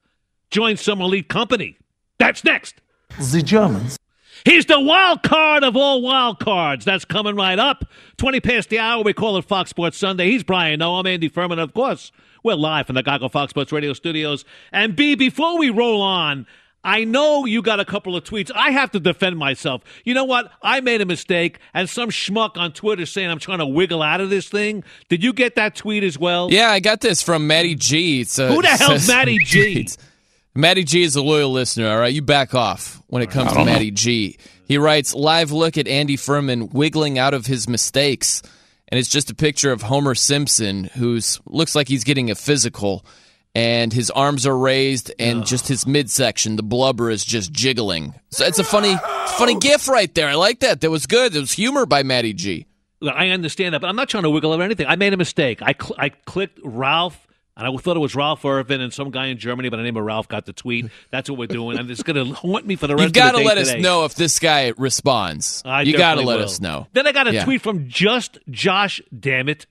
joins 0.49 0.81
some 0.81 0.99
elite 0.99 1.29
company. 1.29 1.77
That's 2.17 2.43
next. 2.43 2.81
The 3.31 3.41
Germans. 3.41 4.00
He's 4.45 4.65
the 4.65 4.79
wild 4.79 5.21
card 5.23 5.63
of 5.63 5.75
all 5.77 6.01
wild 6.01 6.39
cards. 6.39 6.83
That's 6.85 7.05
coming 7.05 7.35
right 7.35 7.59
up. 7.59 7.85
20 8.17 8.39
past 8.39 8.69
the 8.69 8.79
hour. 8.79 9.03
We 9.03 9.13
call 9.13 9.37
it 9.37 9.45
Fox 9.45 9.69
Sports 9.69 9.97
Sunday. 9.97 10.31
He's 10.31 10.43
Brian 10.43 10.79
Noe. 10.79 10.95
I'm 10.95 11.05
Andy 11.07 11.29
Furman. 11.29 11.59
Of 11.59 11.73
course, 11.73 12.11
we're 12.43 12.55
live 12.55 12.87
from 12.87 12.95
the 12.95 13.03
Geico 13.03 13.31
Fox 13.31 13.51
Sports 13.51 13.71
Radio 13.71 13.93
studios. 13.93 14.43
And 14.71 14.95
B, 14.95 15.13
before 15.15 15.59
we 15.59 15.69
roll 15.69 16.01
on, 16.01 16.47
I 16.83 17.03
know 17.03 17.45
you 17.45 17.61
got 17.61 17.79
a 17.79 17.85
couple 17.85 18.15
of 18.15 18.23
tweets. 18.23 18.49
I 18.55 18.71
have 18.71 18.89
to 18.91 18.99
defend 18.99 19.37
myself. 19.37 19.83
You 20.03 20.15
know 20.15 20.23
what? 20.23 20.51
I 20.63 20.81
made 20.81 21.01
a 21.01 21.05
mistake, 21.05 21.59
and 21.75 21.87
some 21.87 22.09
schmuck 22.09 22.57
on 22.57 22.71
Twitter 22.73 23.05
saying 23.05 23.29
I'm 23.29 23.37
trying 23.37 23.59
to 23.59 23.67
wiggle 23.67 24.01
out 24.01 24.21
of 24.21 24.31
this 24.31 24.49
thing. 24.49 24.83
Did 25.07 25.23
you 25.23 25.33
get 25.33 25.53
that 25.55 25.75
tweet 25.75 26.03
as 26.03 26.17
well? 26.17 26.51
yeah, 26.51 26.71
I 26.71 26.79
got 26.79 27.01
this 27.01 27.21
from 27.21 27.45
Matty 27.45 27.75
G. 27.75 28.21
It's, 28.21 28.39
uh, 28.39 28.47
Who 28.47 28.63
the 28.63 28.69
hell's 28.69 29.07
Matty 29.07 29.37
G? 29.45 29.87
Matty 30.53 30.83
G 30.83 31.03
is 31.03 31.15
a 31.15 31.21
loyal 31.21 31.51
listener, 31.51 31.89
all 31.89 31.97
right? 31.97 32.13
You 32.13 32.21
back 32.21 32.53
off 32.53 33.01
when 33.07 33.21
it 33.21 33.31
comes 33.31 33.53
to 33.53 33.63
Matty 33.63 33.91
G. 33.91 34.37
He 34.67 34.77
writes, 34.77 35.13
live 35.13 35.51
look 35.51 35.77
at 35.77 35.87
Andy 35.87 36.17
Furman 36.17 36.69
wiggling 36.69 37.17
out 37.17 37.33
of 37.33 37.45
his 37.45 37.67
mistakes. 37.67 38.41
And 38.89 38.99
it's 38.99 39.09
just 39.09 39.31
a 39.31 39.35
picture 39.35 39.71
of 39.71 39.81
Homer 39.81 40.15
Simpson, 40.15 40.83
who's 40.83 41.39
looks 41.45 41.75
like 41.75 41.87
he's 41.87 42.03
getting 42.03 42.29
a 42.29 42.35
physical, 42.35 43.05
and 43.55 43.93
his 43.93 44.11
arms 44.11 44.45
are 44.45 44.57
raised, 44.57 45.13
and 45.17 45.45
just 45.45 45.69
his 45.69 45.87
midsection, 45.87 46.57
the 46.57 46.63
blubber 46.63 47.09
is 47.09 47.23
just 47.23 47.53
jiggling. 47.53 48.13
So 48.31 48.45
it's 48.45 48.59
a 48.59 48.65
funny, 48.65 48.97
funny 49.27 49.57
gif 49.57 49.87
right 49.87 50.13
there. 50.13 50.27
I 50.27 50.35
like 50.35 50.59
that. 50.59 50.81
That 50.81 50.91
was 50.91 51.05
good. 51.05 51.33
It 51.33 51.39
was 51.39 51.53
humor 51.53 51.85
by 51.85 52.03
Matty 52.03 52.33
G. 52.33 52.65
I 53.01 53.29
understand 53.29 53.73
that, 53.73 53.79
but 53.79 53.87
I'm 53.87 53.95
not 53.95 54.09
trying 54.09 54.23
to 54.23 54.29
wiggle 54.29 54.53
or 54.53 54.61
anything. 54.61 54.87
I 54.87 54.97
made 54.97 55.13
a 55.13 55.17
mistake. 55.17 55.61
I 55.61 55.73
cl- 55.73 55.95
I 55.97 56.09
clicked 56.09 56.59
Ralph, 56.63 57.27
and 57.61 57.73
I 57.73 57.77
thought 57.81 57.95
it 57.95 57.99
was 58.01 58.15
Ralph 58.15 58.43
Irvin, 58.43 58.81
and 58.81 58.91
some 58.93 59.11
guy 59.11 59.27
in 59.27 59.37
Germany 59.37 59.69
by 59.69 59.77
the 59.77 59.83
name 59.83 59.95
of 59.97 60.03
Ralph 60.03 60.27
got 60.27 60.45
the 60.45 60.53
tweet. 60.53 60.87
That's 61.11 61.29
what 61.29 61.37
we're 61.39 61.47
doing, 61.47 61.77
and 61.77 61.89
it's 61.89 62.03
going 62.03 62.15
to 62.25 62.33
haunt 62.33 62.65
me 62.65 62.75
for 62.75 62.87
the 62.87 62.95
rest 62.95 63.07
of 63.07 63.13
the 63.13 63.19
year. 63.19 63.25
You've 63.27 63.33
got 63.33 63.39
to 63.39 63.45
let 63.45 63.57
us 63.57 63.73
know 63.75 64.05
if 64.05 64.15
this 64.15 64.39
guy 64.39 64.73
responds. 64.77 65.61
I 65.65 65.83
you 65.83 65.97
got 65.97 66.15
to 66.15 66.21
let 66.21 66.37
will. 66.39 66.45
us 66.45 66.59
know. 66.59 66.87
Then 66.93 67.07
I 67.07 67.11
got 67.11 67.27
a 67.27 67.33
Yeah. 67.33 67.45
tweet 67.45 67.61
from 67.61 67.87
just 67.87 68.39
Josh. 68.49 69.01
Damn 69.17 69.47
it. 69.49 69.65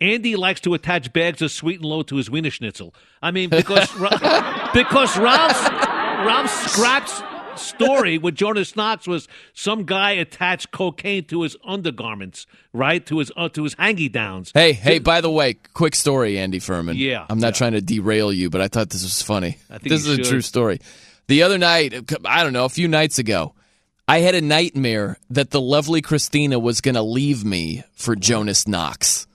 Andy 0.00 0.34
likes 0.34 0.60
to 0.62 0.74
attach 0.74 1.12
bags 1.12 1.42
of 1.42 1.52
sweet 1.52 1.76
and 1.76 1.84
low 1.84 2.02
to 2.02 2.16
his 2.16 2.28
wiener 2.28 2.50
schnitzel. 2.50 2.92
I 3.22 3.30
mean, 3.30 3.50
because 3.50 3.88
because 4.74 5.16
Ralph's 5.18 5.68
Ralph 6.26 6.50
Scrap's 6.70 7.22
story 7.56 8.18
with 8.18 8.34
Jonas 8.34 8.76
Knox 8.76 9.06
was 9.06 9.28
some 9.54 9.84
guy 9.84 10.12
attached 10.12 10.70
cocaine 10.70 11.24
to 11.24 11.42
his 11.42 11.56
undergarments, 11.64 12.46
right 12.72 13.04
to 13.06 13.18
his 13.18 13.30
uh, 13.36 13.48
to 13.50 13.64
his 13.64 13.74
hangy 13.76 14.10
downs. 14.10 14.52
Hey, 14.54 14.72
hey, 14.72 14.98
by 14.98 15.20
the 15.20 15.30
way, 15.30 15.54
quick 15.74 15.94
story, 15.94 16.38
Andy 16.38 16.58
Furman. 16.58 16.96
Yeah, 16.96 17.26
I'm 17.28 17.38
not 17.38 17.48
yeah. 17.48 17.58
trying 17.58 17.72
to 17.72 17.80
derail 17.80 18.32
you, 18.32 18.50
but 18.50 18.60
I 18.60 18.68
thought 18.68 18.90
this 18.90 19.02
was 19.02 19.22
funny. 19.22 19.58
I 19.70 19.78
think 19.78 19.90
this 19.90 20.06
is 20.06 20.18
a 20.18 20.22
true 20.22 20.40
story. 20.40 20.80
The 21.28 21.42
other 21.42 21.58
night, 21.58 21.94
I 22.24 22.42
don't 22.42 22.52
know, 22.52 22.64
a 22.64 22.68
few 22.68 22.88
nights 22.88 23.18
ago, 23.18 23.54
I 24.08 24.18
had 24.20 24.34
a 24.34 24.40
nightmare 24.40 25.18
that 25.30 25.50
the 25.50 25.60
lovely 25.60 26.02
Christina 26.02 26.58
was 26.58 26.80
going 26.80 26.96
to 26.96 27.02
leave 27.02 27.44
me 27.44 27.84
for 27.94 28.16
Jonas 28.16 28.66
Knox. 28.66 29.26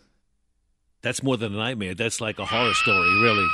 That's 1.01 1.23
more 1.23 1.37
than 1.37 1.53
a 1.53 1.57
nightmare. 1.57 1.95
That's 1.95 2.19
like 2.19 2.37
a 2.39 2.45
horror 2.45 2.73
story, 2.73 3.21
really. 3.21 3.47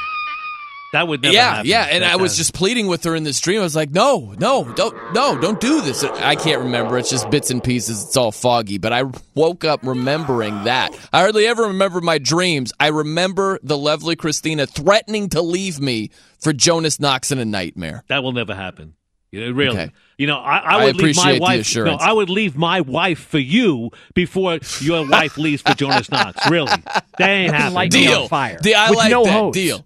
That 0.94 1.08
would 1.08 1.22
never 1.22 1.34
yeah, 1.34 1.50
happen. 1.56 1.66
yeah, 1.70 1.88
and 1.92 2.04
That- 2.04 2.14
I 2.14 2.16
was 2.16 2.38
just 2.38 2.54
pleading 2.54 2.88
with 2.88 3.04
her 3.04 3.16
in 3.16 3.24
this 3.24 3.40
dream. 3.42 3.60
I 3.60 3.64
was 3.64 3.76
like, 3.76 3.92
"No, 3.92 4.34
no, 4.40 4.64
don't, 4.76 4.96
no, 5.14 5.38
don't 5.38 5.60
do 5.60 5.82
this." 5.82 6.04
I 6.04 6.36
can't 6.36 6.62
remember. 6.62 6.98
It's 6.98 7.10
just 7.10 7.30
bits 7.32 7.50
and 7.52 7.64
pieces. 7.64 8.04
It's 8.04 8.16
all 8.16 8.32
foggy. 8.32 8.78
But 8.78 8.94
I 8.94 9.04
woke 9.36 9.66
up 9.66 9.82
remembering 9.84 10.64
that. 10.64 10.92
I 11.12 11.20
hardly 11.22 11.46
ever 11.48 11.64
remember 11.64 12.00
my 12.00 12.20
dreams. 12.20 12.72
I 12.80 12.88
remember 12.88 13.60
the 13.64 13.78
lovely 13.78 14.16
Christina 14.16 14.66
threatening 14.68 15.30
to 15.30 15.42
leave 15.42 15.80
me 15.82 16.12
for 16.40 16.54
Jonas 16.54 17.00
Knox 17.00 17.32
in 17.32 17.40
a 17.40 17.46
nightmare. 17.46 18.04
That 18.08 18.24
will 18.24 18.32
never 18.34 18.54
happen. 18.56 18.94
You 19.32 19.48
know, 19.48 19.52
really. 19.52 19.76
Okay. 19.80 19.92
You 20.20 20.28
know, 20.28 20.38
I, 20.38 20.58
I 20.60 20.82
I 20.82 20.84
would 20.86 20.96
leave 20.98 21.16
my 21.16 21.32
appreciate 21.32 21.76
the 21.76 21.86
wife. 21.90 22.00
No. 22.00 22.06
I 22.06 22.14
would 22.14 22.30
leave 22.30 22.56
my 22.56 22.82
wife 22.82 23.18
for 23.20 23.40
you 23.40 23.90
before 24.14 24.60
your 24.80 25.08
wife 25.10 25.40
leaves 25.40 25.64
for 25.64 25.74
Jonas 25.74 26.12
Knox. 26.12 26.48
Really, 26.52 26.72
that 27.18 27.30
ain't 27.30 27.52
happening. 27.52 27.74
light 27.74 27.90
Deal. 27.92 28.28
fire. 28.28 28.60
The- 28.62 28.76
I 28.76 28.90
With 28.92 29.00
like 29.00 29.10
no 29.10 29.24
that 29.24 29.32
hose. 29.34 29.54
deal. 29.56 29.84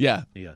Yeah. 0.00 0.22
Yeah. 0.34 0.54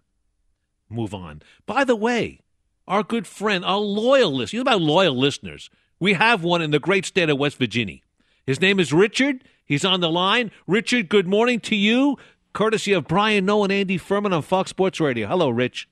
Move 0.88 1.12
on. 1.12 1.42
By 1.66 1.84
the 1.84 1.94
way, 1.96 2.40
our 2.88 3.02
good 3.02 3.26
friend, 3.26 3.62
our 3.62 3.78
loyal 3.78 4.34
listener, 4.34 4.58
you 4.58 4.64
know 4.64 4.70
about 4.70 4.80
loyal 4.80 5.14
listeners. 5.14 5.68
We 6.00 6.14
have 6.14 6.42
one 6.42 6.62
in 6.62 6.70
the 6.70 6.78
great 6.78 7.04
state 7.04 7.28
of 7.28 7.38
West 7.38 7.58
Virginia. 7.58 7.98
His 8.46 8.60
name 8.60 8.80
is 8.80 8.90
Richard. 8.90 9.44
He's 9.66 9.84
on 9.84 10.00
the 10.00 10.10
line. 10.10 10.50
Richard, 10.66 11.10
good 11.10 11.26
morning 11.26 11.60
to 11.60 11.76
you. 11.76 12.16
Courtesy 12.54 12.94
of 12.94 13.06
Brian 13.06 13.44
Noe 13.44 13.64
and 13.64 13.72
Andy 13.72 13.98
Furman 13.98 14.32
on 14.32 14.40
Fox 14.40 14.70
Sports 14.70 14.98
Radio. 14.98 15.26
Hello, 15.26 15.50
Rich. 15.50 15.88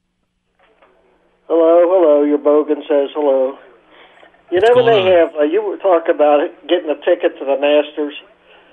Hello, 1.46 1.82
hello. 1.84 2.22
Your 2.24 2.38
bogan 2.38 2.80
says 2.88 3.10
hello. 3.14 3.58
You 4.50 4.60
What's 4.60 4.68
know 4.70 4.76
when 4.76 4.86
they 4.86 5.00
on? 5.00 5.28
have, 5.28 5.36
uh, 5.36 5.42
you 5.42 5.62
were 5.62 5.76
talking 5.76 6.14
about 6.14 6.40
it, 6.40 6.68
getting 6.68 6.88
a 6.88 6.96
ticket 7.04 7.38
to 7.38 7.44
the 7.44 7.56
Masters. 7.60 8.14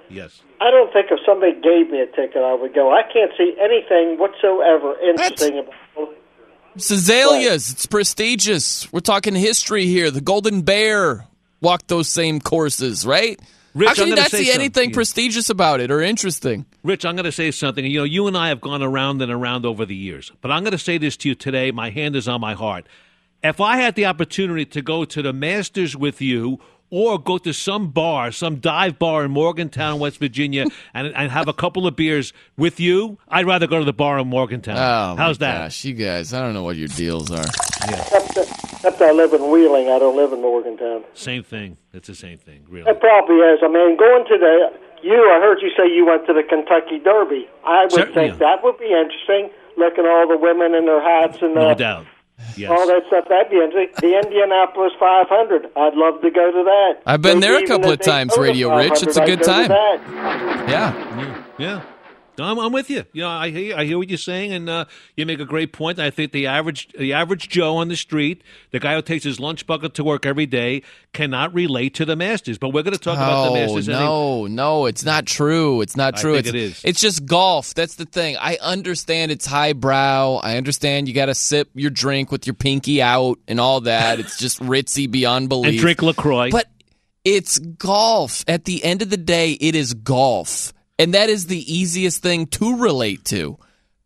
Yes. 0.09 0.41
I 0.59 0.71
don't 0.71 0.91
think 0.91 1.07
if 1.11 1.19
somebody 1.25 1.53
gave 1.53 1.91
me 1.91 2.01
a 2.01 2.07
ticket, 2.07 2.41
I 2.41 2.53
would 2.53 2.73
go. 2.73 2.91
I 2.91 3.03
can't 3.03 3.31
see 3.37 3.55
anything 3.59 4.17
whatsoever 4.17 4.95
interesting 4.99 5.59
about 5.59 5.73
it. 5.97 6.17
It's 6.75 6.91
azaleas. 6.91 7.71
It's 7.71 7.85
prestigious. 7.85 8.91
We're 8.91 8.99
talking 8.99 9.35
history 9.35 9.85
here. 9.85 10.11
The 10.11 10.21
Golden 10.21 10.61
Bear 10.61 11.27
walked 11.61 11.87
those 11.87 12.07
same 12.07 12.39
courses, 12.39 13.05
right? 13.05 13.39
Rich, 13.75 13.87
How 13.87 13.91
I'm 13.91 13.95
can 13.95 14.07
you 14.07 14.15
not 14.15 14.31
see 14.31 14.51
anything 14.51 14.91
prestigious 14.91 15.49
about 15.49 15.79
it 15.79 15.91
or 15.91 16.01
interesting? 16.01 16.65
Rich, 16.83 17.05
I'm 17.05 17.15
going 17.15 17.25
to 17.25 17.31
say 17.31 17.51
something. 17.51 17.85
You 17.85 17.99
know, 17.99 18.03
you 18.03 18.27
and 18.27 18.37
I 18.37 18.49
have 18.49 18.61
gone 18.61 18.81
around 18.81 19.21
and 19.21 19.31
around 19.31 19.65
over 19.65 19.85
the 19.85 19.95
years, 19.95 20.31
but 20.41 20.51
I'm 20.51 20.63
going 20.63 20.71
to 20.71 20.77
say 20.77 20.97
this 20.97 21.17
to 21.17 21.29
you 21.29 21.35
today. 21.35 21.71
My 21.71 21.89
hand 21.89 22.15
is 22.15 22.27
on 22.27 22.41
my 22.41 22.53
heart. 22.53 22.87
If 23.43 23.61
I 23.61 23.77
had 23.77 23.95
the 23.95 24.05
opportunity 24.05 24.65
to 24.65 24.81
go 24.81 25.05
to 25.05 25.21
the 25.21 25.33
Masters 25.33 25.95
with 25.95 26.19
you 26.19 26.59
or 26.89 27.19
go 27.19 27.37
to 27.37 27.53
some 27.53 27.89
bar, 27.89 28.31
some 28.31 28.57
dive 28.57 28.97
bar 28.99 29.25
in 29.25 29.31
Morgantown, 29.31 29.99
West 29.99 30.17
Virginia, 30.19 30.65
and, 30.93 31.07
and 31.07 31.31
have 31.31 31.47
a 31.47 31.53
couple 31.53 31.85
of 31.87 31.95
beers 31.95 32.33
with 32.57 32.79
you, 32.79 33.17
I'd 33.27 33.45
rather 33.45 33.67
go 33.67 33.79
to 33.79 33.85
the 33.85 33.93
bar 33.93 34.19
in 34.19 34.27
Morgantown. 34.27 34.77
Oh, 34.77 35.15
How's 35.15 35.39
my 35.39 35.47
that? 35.47 35.57
Gosh, 35.65 35.85
you 35.85 35.93
guys, 35.93 36.33
I 36.33 36.41
don't 36.41 36.53
know 36.53 36.63
what 36.63 36.75
your 36.75 36.87
deals 36.89 37.31
are. 37.31 37.43
Except, 37.43 38.37
except 38.73 39.01
I 39.01 39.11
live 39.11 39.33
in 39.33 39.49
Wheeling. 39.49 39.89
I 39.89 39.99
don't 39.99 40.15
live 40.15 40.33
in 40.33 40.41
Morgantown. 40.41 41.03
Same 41.13 41.43
thing. 41.43 41.77
It's 41.93 42.07
the 42.07 42.15
same 42.15 42.37
thing, 42.37 42.65
really. 42.69 42.89
It 42.89 42.99
probably 42.99 43.37
is. 43.37 43.59
I 43.63 43.67
mean, 43.67 43.97
going 43.97 44.25
to 44.25 44.37
the 44.37 44.69
you. 45.01 45.13
I 45.31 45.39
heard 45.39 45.59
you 45.61 45.69
say 45.77 45.87
you 45.93 46.05
went 46.05 46.25
to 46.27 46.33
the 46.33 46.43
Kentucky 46.43 46.99
Derby. 46.99 47.47
I 47.65 47.83
would 47.83 47.91
Certainly. 47.91 48.29
think 48.29 48.39
that 48.39 48.63
would 48.63 48.77
be 48.77 48.91
interesting. 48.91 49.49
Looking 49.77 50.03
at 50.03 50.09
all 50.09 50.27
the 50.27 50.37
women 50.37 50.75
in 50.75 50.85
their 50.85 51.01
hats 51.01 51.37
and 51.41 51.55
No 51.55 51.69
uh, 51.69 51.73
doubt. 51.73 52.05
Yes. 52.55 52.71
all 52.71 52.87
that 52.87 53.03
stuff. 53.07 53.25
That'd 53.29 53.49
be 53.51 53.57
interesting. 53.57 53.95
The 54.01 54.17
Indianapolis 54.19 54.91
500. 54.99 55.69
I'd 55.75 55.93
love 55.95 56.21
to 56.21 56.31
go 56.31 56.51
to 56.51 56.63
that. 56.63 57.01
I've 57.05 57.21
been 57.21 57.39
Maybe 57.39 57.53
there 57.53 57.63
a 57.63 57.67
couple 57.67 57.91
of 57.91 57.99
times, 57.99 58.37
Radio 58.37 58.75
Rich. 58.75 59.03
It's 59.03 59.17
a 59.17 59.25
good 59.25 59.39
I'd 59.47 59.67
go 59.67 59.67
to 59.67 59.67
time. 59.67 59.67
that. 59.69 60.69
Yeah. 60.69 61.43
Yeah. 61.57 61.81
I'm, 62.43 62.59
I'm 62.59 62.71
with 62.71 62.89
you. 62.89 63.05
You 63.13 63.23
know, 63.23 63.29
I 63.29 63.49
hear 63.49 63.75
I 63.75 63.85
hear 63.85 63.97
what 63.97 64.09
you're 64.09 64.17
saying, 64.17 64.51
and 64.53 64.69
uh, 64.69 64.85
you 65.15 65.25
make 65.25 65.39
a 65.39 65.45
great 65.45 65.73
point. 65.73 65.99
I 65.99 66.09
think 66.09 66.31
the 66.31 66.47
average 66.47 66.89
the 66.97 67.13
average 67.13 67.49
Joe 67.49 67.77
on 67.77 67.87
the 67.87 67.95
street, 67.95 68.43
the 68.71 68.79
guy 68.79 68.95
who 68.95 69.01
takes 69.01 69.23
his 69.23 69.39
lunch 69.39 69.65
bucket 69.67 69.93
to 69.95 70.03
work 70.03 70.25
every 70.25 70.45
day, 70.45 70.83
cannot 71.13 71.53
relate 71.53 71.95
to 71.95 72.05
the 72.05 72.15
Masters. 72.15 72.57
But 72.57 72.69
we're 72.69 72.83
going 72.83 72.93
to 72.93 72.99
talk 72.99 73.17
about 73.17 73.49
the 73.49 73.53
Masters. 73.53 73.87
No, 73.87 74.47
no, 74.47 74.85
it's 74.85 75.03
not 75.03 75.25
true. 75.25 75.81
It's 75.81 75.95
not 75.97 76.17
I 76.17 76.21
true. 76.21 76.33
think 76.33 76.47
it's, 76.47 76.55
it 76.55 76.55
is. 76.55 76.81
It's 76.85 77.01
just 77.01 77.25
golf. 77.25 77.73
That's 77.73 77.95
the 77.95 78.05
thing. 78.05 78.37
I 78.39 78.57
understand 78.61 79.31
it's 79.31 79.45
highbrow. 79.45 80.37
I 80.43 80.57
understand 80.57 81.07
you 81.07 81.13
got 81.13 81.27
to 81.27 81.35
sip 81.35 81.69
your 81.75 81.91
drink 81.91 82.31
with 82.31 82.47
your 82.47 82.53
pinky 82.53 83.01
out 83.01 83.39
and 83.47 83.59
all 83.59 83.81
that. 83.81 84.19
It's 84.19 84.37
just 84.37 84.59
ritzy 84.61 85.09
beyond 85.09 85.49
belief. 85.49 85.71
and 85.71 85.79
drink 85.79 86.01
Lacroix. 86.01 86.49
But 86.51 86.67
it's 87.25 87.59
golf. 87.59 88.43
At 88.47 88.65
the 88.65 88.83
end 88.83 89.01
of 89.01 89.09
the 89.09 89.17
day, 89.17 89.51
it 89.53 89.75
is 89.75 89.93
golf. 89.93 90.73
And 90.99 91.13
that 91.15 91.29
is 91.29 91.47
the 91.47 91.73
easiest 91.73 92.21
thing 92.21 92.45
to 92.47 92.77
relate 92.77 93.25
to. 93.25 93.57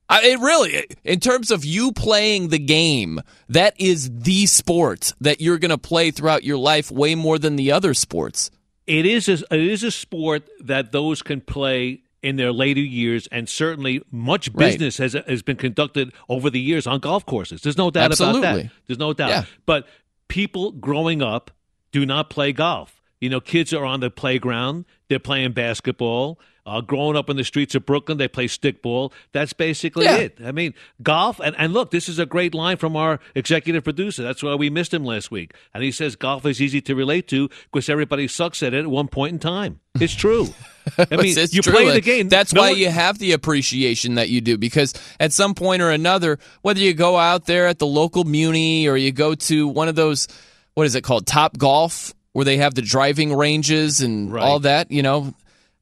I, 0.07 0.21
it 0.27 0.39
really, 0.39 0.85
in 1.03 1.19
terms 1.19 1.49
of 1.49 1.65
you 1.65 1.91
playing 1.91 2.49
the 2.49 2.59
game, 2.59 3.19
that 3.49 3.73
is 3.79 4.11
the 4.13 4.45
sport 4.45 5.13
that 5.19 5.41
you're 5.41 5.57
going 5.57 5.71
to 5.71 5.77
play 5.77 6.11
throughout 6.11 6.43
your 6.43 6.57
life 6.57 6.91
way 6.91 7.15
more 7.15 7.39
than 7.39 7.55
the 7.55 7.71
other 7.71 7.93
sports. 7.93 8.51
it 8.85 9.05
is 9.05 9.27
a, 9.27 9.33
it 9.51 9.59
is 9.59 9.81
a 9.83 9.89
sport 9.91 10.43
that 10.59 10.91
those 10.91 11.21
can 11.23 11.41
play 11.41 12.01
in 12.21 12.35
their 12.35 12.51
later 12.53 12.79
years, 12.81 13.27
and 13.31 13.49
certainly 13.49 14.01
much 14.11 14.49
Right. 14.53 14.67
business 14.71 14.97
has 14.97 15.13
has 15.27 15.41
been 15.41 15.57
conducted 15.57 16.13
over 16.29 16.49
the 16.49 16.59
years 16.59 16.85
on 16.87 16.99
golf 16.99 17.25
courses. 17.25 17.61
There's 17.61 17.77
no 17.77 17.89
doubt 17.89 18.13
about 18.17 18.41
that. 18.41 18.69
There's 18.87 18.99
no 18.99 19.13
doubt. 19.13 19.29
Yeah. 19.29 19.45
But 19.65 19.87
people 20.27 20.71
growing 20.71 21.21
up 21.21 21.51
do 21.91 22.05
not 22.05 22.29
play 22.29 22.51
golf. 22.53 23.01
You 23.19 23.29
know, 23.29 23.39
kids 23.39 23.73
are 23.73 23.85
on 23.85 23.99
the 24.01 24.09
playground. 24.09 24.85
They're 25.07 25.19
playing 25.19 25.53
basketball. 25.53 26.39
Uh, 26.65 26.79
growing 26.79 27.17
up 27.17 27.29
in 27.29 27.35
the 27.35 27.43
streets 27.43 27.75
of 27.75 27.85
Brooklyn, 27.85 28.17
they 28.17 28.29
play 28.29 28.47
stickball. 28.47 29.11
That's 29.33 29.51
basically 29.51 30.05
Yeah. 30.05 30.15
it. 30.15 30.37
I 30.45 30.53
mean, 30.53 30.73
golf, 31.01 31.41
and, 31.43 31.53
and 31.59 31.73
look, 31.73 31.91
this 31.91 32.07
is 32.07 32.19
a 32.19 32.25
great 32.25 32.53
line 32.53 32.77
from 32.77 32.95
our 32.95 33.19
executive 33.35 33.83
producer. 33.83 34.23
That's 34.23 34.41
why 34.41 34.55
we 34.55 34.69
missed 34.69 34.93
him 34.93 35.03
last 35.03 35.29
week. 35.29 35.53
And 35.73 35.83
he 35.83 35.91
says 35.91 36.15
golf 36.15 36.45
is 36.45 36.61
easy 36.61 36.79
to 36.83 36.95
relate 36.95 37.27
to 37.27 37.49
because 37.65 37.89
everybody 37.89 38.29
sucks 38.29 38.63
at 38.63 38.73
it 38.73 38.79
at 38.79 38.87
one 38.87 39.09
point 39.09 39.33
in 39.33 39.39
time. 39.39 39.81
It's 39.99 40.15
true. 40.15 40.47
I 40.97 41.17
mean, 41.17 41.35
you 41.51 41.61
true. 41.61 41.73
play 41.73 41.91
the 41.91 41.99
game. 41.99 42.29
That's 42.29 42.53
No 42.53 42.61
why 42.61 42.69
one- 42.71 42.79
you 42.79 42.87
have 42.89 43.19
the 43.19 43.33
appreciation 43.33 44.15
that 44.15 44.29
you 44.29 44.39
do 44.39 44.57
because 44.57 44.93
at 45.19 45.33
some 45.33 45.55
point 45.55 45.81
or 45.81 45.89
another, 45.91 46.39
whether 46.61 46.79
you 46.79 46.93
go 46.93 47.17
out 47.17 47.45
there 47.45 47.67
at 47.67 47.79
the 47.79 47.87
local 47.87 48.23
muni 48.23 48.87
or 48.87 48.95
you 48.95 49.11
go 49.11 49.35
to 49.35 49.67
one 49.67 49.89
of 49.89 49.95
those, 49.95 50.29
what 50.75 50.85
is 50.85 50.95
it 50.95 51.01
called, 51.03 51.27
Top 51.27 51.57
Golf, 51.57 52.13
where 52.31 52.45
they 52.45 52.55
have 52.55 52.73
the 52.73 52.81
driving 52.81 53.35
ranges 53.35 53.99
and 53.99 54.31
Right. 54.31 54.41
all 54.43 54.59
that, 54.59 54.89
you 54.91 55.01
know. 55.03 55.33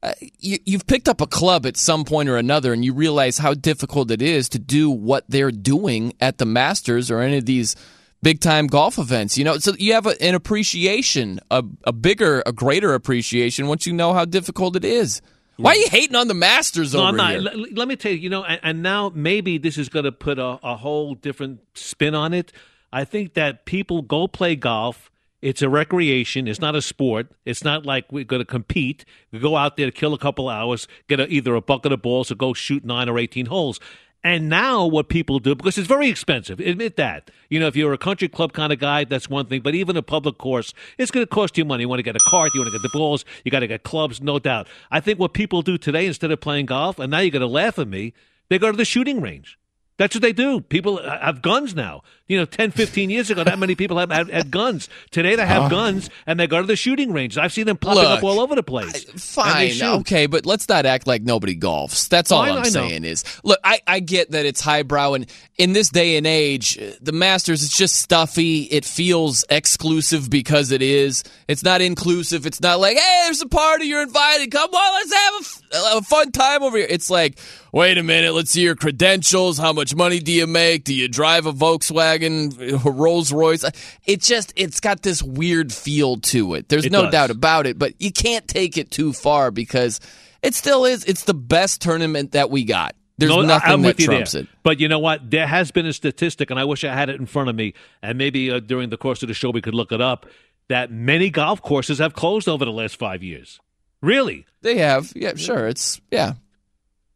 Uh, 0.04 0.14
you, 0.40 0.58
you've 0.66 0.88
picked 0.88 1.08
up 1.08 1.22
a 1.22 1.28
club 1.28 1.66
at 1.66 1.78
some 1.78 2.04
point 2.04 2.28
or 2.28 2.38
another, 2.38 2.74
and 2.74 2.84
you 2.84 2.94
realize 2.94 3.38
how 3.38 3.54
difficult 3.54 4.10
it 4.10 4.22
is 4.22 4.50
to 4.50 4.58
do 4.58 4.90
what 4.90 5.24
they're 5.30 5.52
doing 5.52 6.14
at 6.20 6.40
the 6.40 6.46
Masters 6.46 7.12
or 7.12 7.20
any 7.20 7.38
of 7.38 7.46
these 7.46 7.76
big 8.24 8.40
time 8.40 8.66
golf 8.66 8.98
events. 8.98 9.38
You 9.38 9.44
know, 9.44 9.58
so 9.60 9.74
you 9.78 9.94
have 9.94 10.08
a, 10.08 10.20
an 10.22 10.34
appreciation, 10.34 11.40
a, 11.52 11.64
a 11.84 11.94
bigger, 11.94 12.42
a 12.48 12.52
greater 12.52 12.96
appreciation 12.96 13.68
once 13.68 13.86
you 13.86 13.94
know 13.94 14.14
how 14.14 14.26
difficult 14.26 14.76
it 14.76 14.86
is. 14.86 15.22
Why 15.58 15.74
are 15.74 15.76
you 15.76 15.90
hating 15.92 16.16
on 16.16 16.28
the 16.28 16.34
Masters 16.34 16.96
No, 16.96 17.02
over 17.02 17.10
I'm 17.10 17.18
not. 17.18 17.32
here? 17.34 17.42
L- 17.54 17.66
let 17.74 17.88
me 17.88 17.96
tell 17.96 18.12
you, 18.12 18.18
you 18.18 18.30
know, 18.30 18.44
and, 18.44 18.60
and 18.64 18.82
now 18.82 19.12
maybe 19.14 19.60
this 19.60 19.78
is 19.78 19.90
going 19.90 20.06
to 20.06 20.12
put 20.12 20.40
a, 20.40 20.58
a 20.64 20.76
whole 20.76 21.14
different 21.14 21.60
spin 21.76 22.16
on 22.16 22.34
it. 22.34 22.52
I 22.92 23.04
think 23.06 23.36
that 23.36 23.66
people 23.66 24.02
go 24.02 24.28
play 24.28 24.56
golf. 24.56 25.11
It's 25.42 25.62
a 25.62 25.70
recreation. 25.70 26.48
It's 26.48 26.62
not 26.62 26.76
a 26.76 26.82
sport. 26.82 27.32
It's 27.46 27.64
not 27.64 27.86
like 27.86 28.12
we're 28.12 28.24
going 28.24 28.42
to 28.42 28.46
compete. 28.46 29.06
We 29.32 29.40
go 29.40 29.58
out 29.58 29.76
there 29.76 29.88
to 29.88 29.92
kill 29.92 30.14
a 30.14 30.20
couple 30.20 30.50
hours, 30.50 30.88
get 31.08 31.20
a, 31.20 31.28
either 31.28 31.56
a 31.56 31.62
bucket 31.62 31.92
of 31.92 32.02
balls 32.02 32.32
or 32.32 32.36
go 32.36 32.54
shoot 32.54 32.86
nine 32.86 33.10
or 33.10 33.18
18 33.18 33.48
holes. 33.48 33.80
And 34.24 34.50
now 34.50 34.86
what 34.86 35.10
people 35.10 35.40
do, 35.40 35.56
because 35.56 35.80
it's 35.80 35.88
very 35.88 36.08
expensive, 36.08 36.60
admit 36.60 36.96
that. 36.98 37.32
You 37.50 37.60
know, 37.60 37.66
if 37.66 37.76
you're 37.76 37.92
a 37.92 37.98
country 37.98 38.28
club 38.28 38.54
kind 38.54 38.72
of 38.72 38.78
guy, 38.78 39.04
that's 39.04 39.28
one 39.28 39.48
thing. 39.48 39.62
But 39.62 39.74
even 39.74 39.98
a 39.98 40.04
public 40.04 40.38
course, 40.38 40.76
it's 41.00 41.10
going 41.10 41.26
to 41.26 41.30
cost 41.30 41.58
you 41.58 41.66
money. 41.66 41.82
You 41.82 41.90
want 41.90 42.00
to 42.00 42.04
get 42.04 42.16
a 42.16 42.30
cart, 42.30 42.54
you 42.54 42.62
want 42.62 42.72
to 42.72 42.78
get 42.78 42.84
the 42.84 42.96
balls, 42.96 43.26
you 43.44 43.52
got 43.52 43.62
to 43.62 43.68
get 43.68 43.82
clubs, 43.82 44.22
no 44.22 44.38
doubt. 44.38 44.68
I 44.92 45.00
think 45.00 45.18
what 45.18 45.34
people 45.34 45.64
do 45.64 45.78
today, 45.80 46.06
instead 46.06 46.30
of 46.30 46.40
playing 46.40 46.68
golf, 46.68 47.00
and 47.00 47.10
now 47.10 47.18
you're 47.18 47.32
going 47.32 47.42
to 47.42 47.48
laugh 47.48 47.80
at 47.80 47.88
me, 47.88 48.14
they 48.50 48.60
go 48.60 48.70
to 48.70 48.78
the 48.78 48.86
shooting 48.86 49.22
range. 49.22 49.58
That's 49.98 50.16
what 50.16 50.22
they 50.24 50.34
do. 50.34 50.62
People 50.62 50.98
have 51.04 51.42
guns 51.44 51.76
now. 51.76 52.02
You 52.28 52.38
know, 52.38 52.46
10, 52.46 52.72
15 52.72 53.10
years 53.10 53.30
ago, 53.30 53.44
that 53.44 53.60
many 53.60 53.76
people 53.76 53.98
have 54.00 54.10
had, 54.10 54.30
had 54.30 54.50
guns. 54.50 54.88
Today 55.12 55.36
they 55.36 55.46
have 55.46 55.70
guns 55.70 56.10
and 56.26 56.40
they 56.40 56.48
go 56.48 56.62
to 56.62 56.66
the 56.66 56.78
shooting 56.78 57.12
range. 57.12 57.38
I've 57.38 57.52
seen 57.52 57.66
them 57.66 57.76
popping 57.76 58.06
up 58.06 58.24
all 58.24 58.40
over 58.40 58.56
the 58.56 58.64
place. 58.64 59.04
They 59.04 59.12
Fine, 59.20 59.84
okay, 60.00 60.26
but 60.28 60.46
let's 60.46 60.68
not 60.70 60.86
act 60.86 61.08
like 61.08 61.24
nobody 61.24 61.56
golfs. 61.58 62.08
That's 62.08 62.32
all 62.32 62.42
I- 62.42 62.50
I'm 62.52 62.58
I 62.60 62.62
know. 62.62 62.70
saying 62.70 63.04
is, 63.04 63.26
look, 63.44 63.60
I, 63.66 63.82
I 63.86 64.00
get 64.00 64.32
that 64.32 64.46
it's 64.46 64.62
highbrow, 64.62 65.14
and 65.16 65.26
in 65.58 65.74
this 65.74 65.90
day 65.90 66.16
and 66.16 66.26
age, 66.26 66.80
uh, 66.80 66.92
the 67.02 67.12
Masters, 67.12 67.64
it's 67.64 67.76
just 67.78 67.98
stuffy. 67.98 68.62
It 68.64 68.86
feels 68.86 69.44
exclusive 69.50 70.30
because 70.30 70.72
it 70.72 70.82
is. 70.82 71.24
It's 71.50 71.64
not 71.64 71.82
inclusive. 71.82 72.46
It's 72.46 72.62
not 72.62 72.80
like, 72.80 72.96
hey, 72.98 73.22
there's 73.26 73.42
a 73.42 73.48
party, 73.48 73.86
you're 73.88 74.04
invited. 74.04 74.52
Come 74.52 74.70
on, 74.74 74.94
let's 74.94 75.14
have 75.14 75.34
a, 75.34 75.38
f- 75.38 75.98
a 75.98 76.02
fun 76.04 76.32
time 76.32 76.64
over 76.64 76.78
here. 76.78 76.88
It's 76.90 77.10
like, 77.10 77.38
wait 77.72 77.98
a 77.98 78.04
minute, 78.04 78.34
let's 78.34 78.52
see 78.52 78.62
your 78.62 78.76
credentials. 78.76 79.58
How 79.58 79.74
much 79.74 79.96
money 79.96 80.20
do 80.20 80.32
you 80.32 80.48
make? 80.48 80.84
Do 80.84 80.94
you 80.94 81.08
drive 81.08 81.46
a 81.46 81.54
Volkswagen, 81.54 82.86
a 82.86 82.92
Rolls 82.92 83.32
Royce? 83.32 83.64
It 84.06 84.22
just, 84.22 84.54
it's 84.56 84.80
got 84.80 85.02
this 85.04 85.22
weird 85.24 85.72
feel 85.74 86.18
to 86.18 86.56
it. 86.56 86.70
There's 86.70 86.86
It 86.86 86.92
no 86.92 87.04
does. 87.04 87.12
doubt 87.12 87.32
about 87.32 87.68
it, 87.68 87.78
but 87.80 87.94
you 88.00 88.12
can't 88.12 88.48
take 88.48 88.78
it 88.78 88.92
too 88.92 89.14
far 89.14 89.52
because 89.52 90.00
it 90.42 90.56
still 90.56 90.86
is. 90.86 91.06
It's 91.06 91.24
the 91.26 91.34
best 91.34 91.82
tournament 91.82 92.32
that 92.34 92.50
we 92.50 92.64
got. 92.64 92.96
There's 93.18 93.30
No, 93.32 93.42
nothing 93.44 93.72
I'm 93.72 93.82
that 93.84 93.88
with 93.90 94.00
you 94.00 94.06
trumps 94.08 94.32
there. 94.32 94.44
it. 94.44 94.48
But 94.64 94.80
you 94.80 94.88
know 94.88 94.98
what? 95.00 95.30
There 95.30 95.46
has 95.46 95.70
been 95.70 95.86
a 95.86 95.94
statistic, 95.94 96.50
and 96.50 96.60
I 96.60 96.64
wish 96.64 96.84
I 96.84 96.92
had 96.94 97.10
it 97.10 97.20
in 97.20 97.28
front 97.28 97.50
of 97.50 97.56
me, 97.56 97.74
and 98.02 98.18
maybe 98.18 98.50
uh, 98.50 98.60
during 98.60 98.90
the 98.90 98.98
course 98.98 99.22
of 99.22 99.28
the 99.28 99.36
show 99.36 99.52
we 99.52 99.62
could 99.62 99.76
look 99.76 99.92
it 99.92 100.02
up, 100.02 100.26
that 100.70 100.92
many 100.92 101.30
golf 101.30 101.62
courses 101.62 102.00
have 102.00 102.14
closed 102.14 102.48
over 102.50 102.66
the 102.66 102.72
last 102.72 102.98
five 102.98 103.22
years. 103.22 103.60
Really? 104.02 104.46
They 104.62 104.78
have, 104.80 105.12
yeah, 105.16 105.36
sure. 105.36 105.68
It's 105.68 106.02
yeah, 106.10 106.34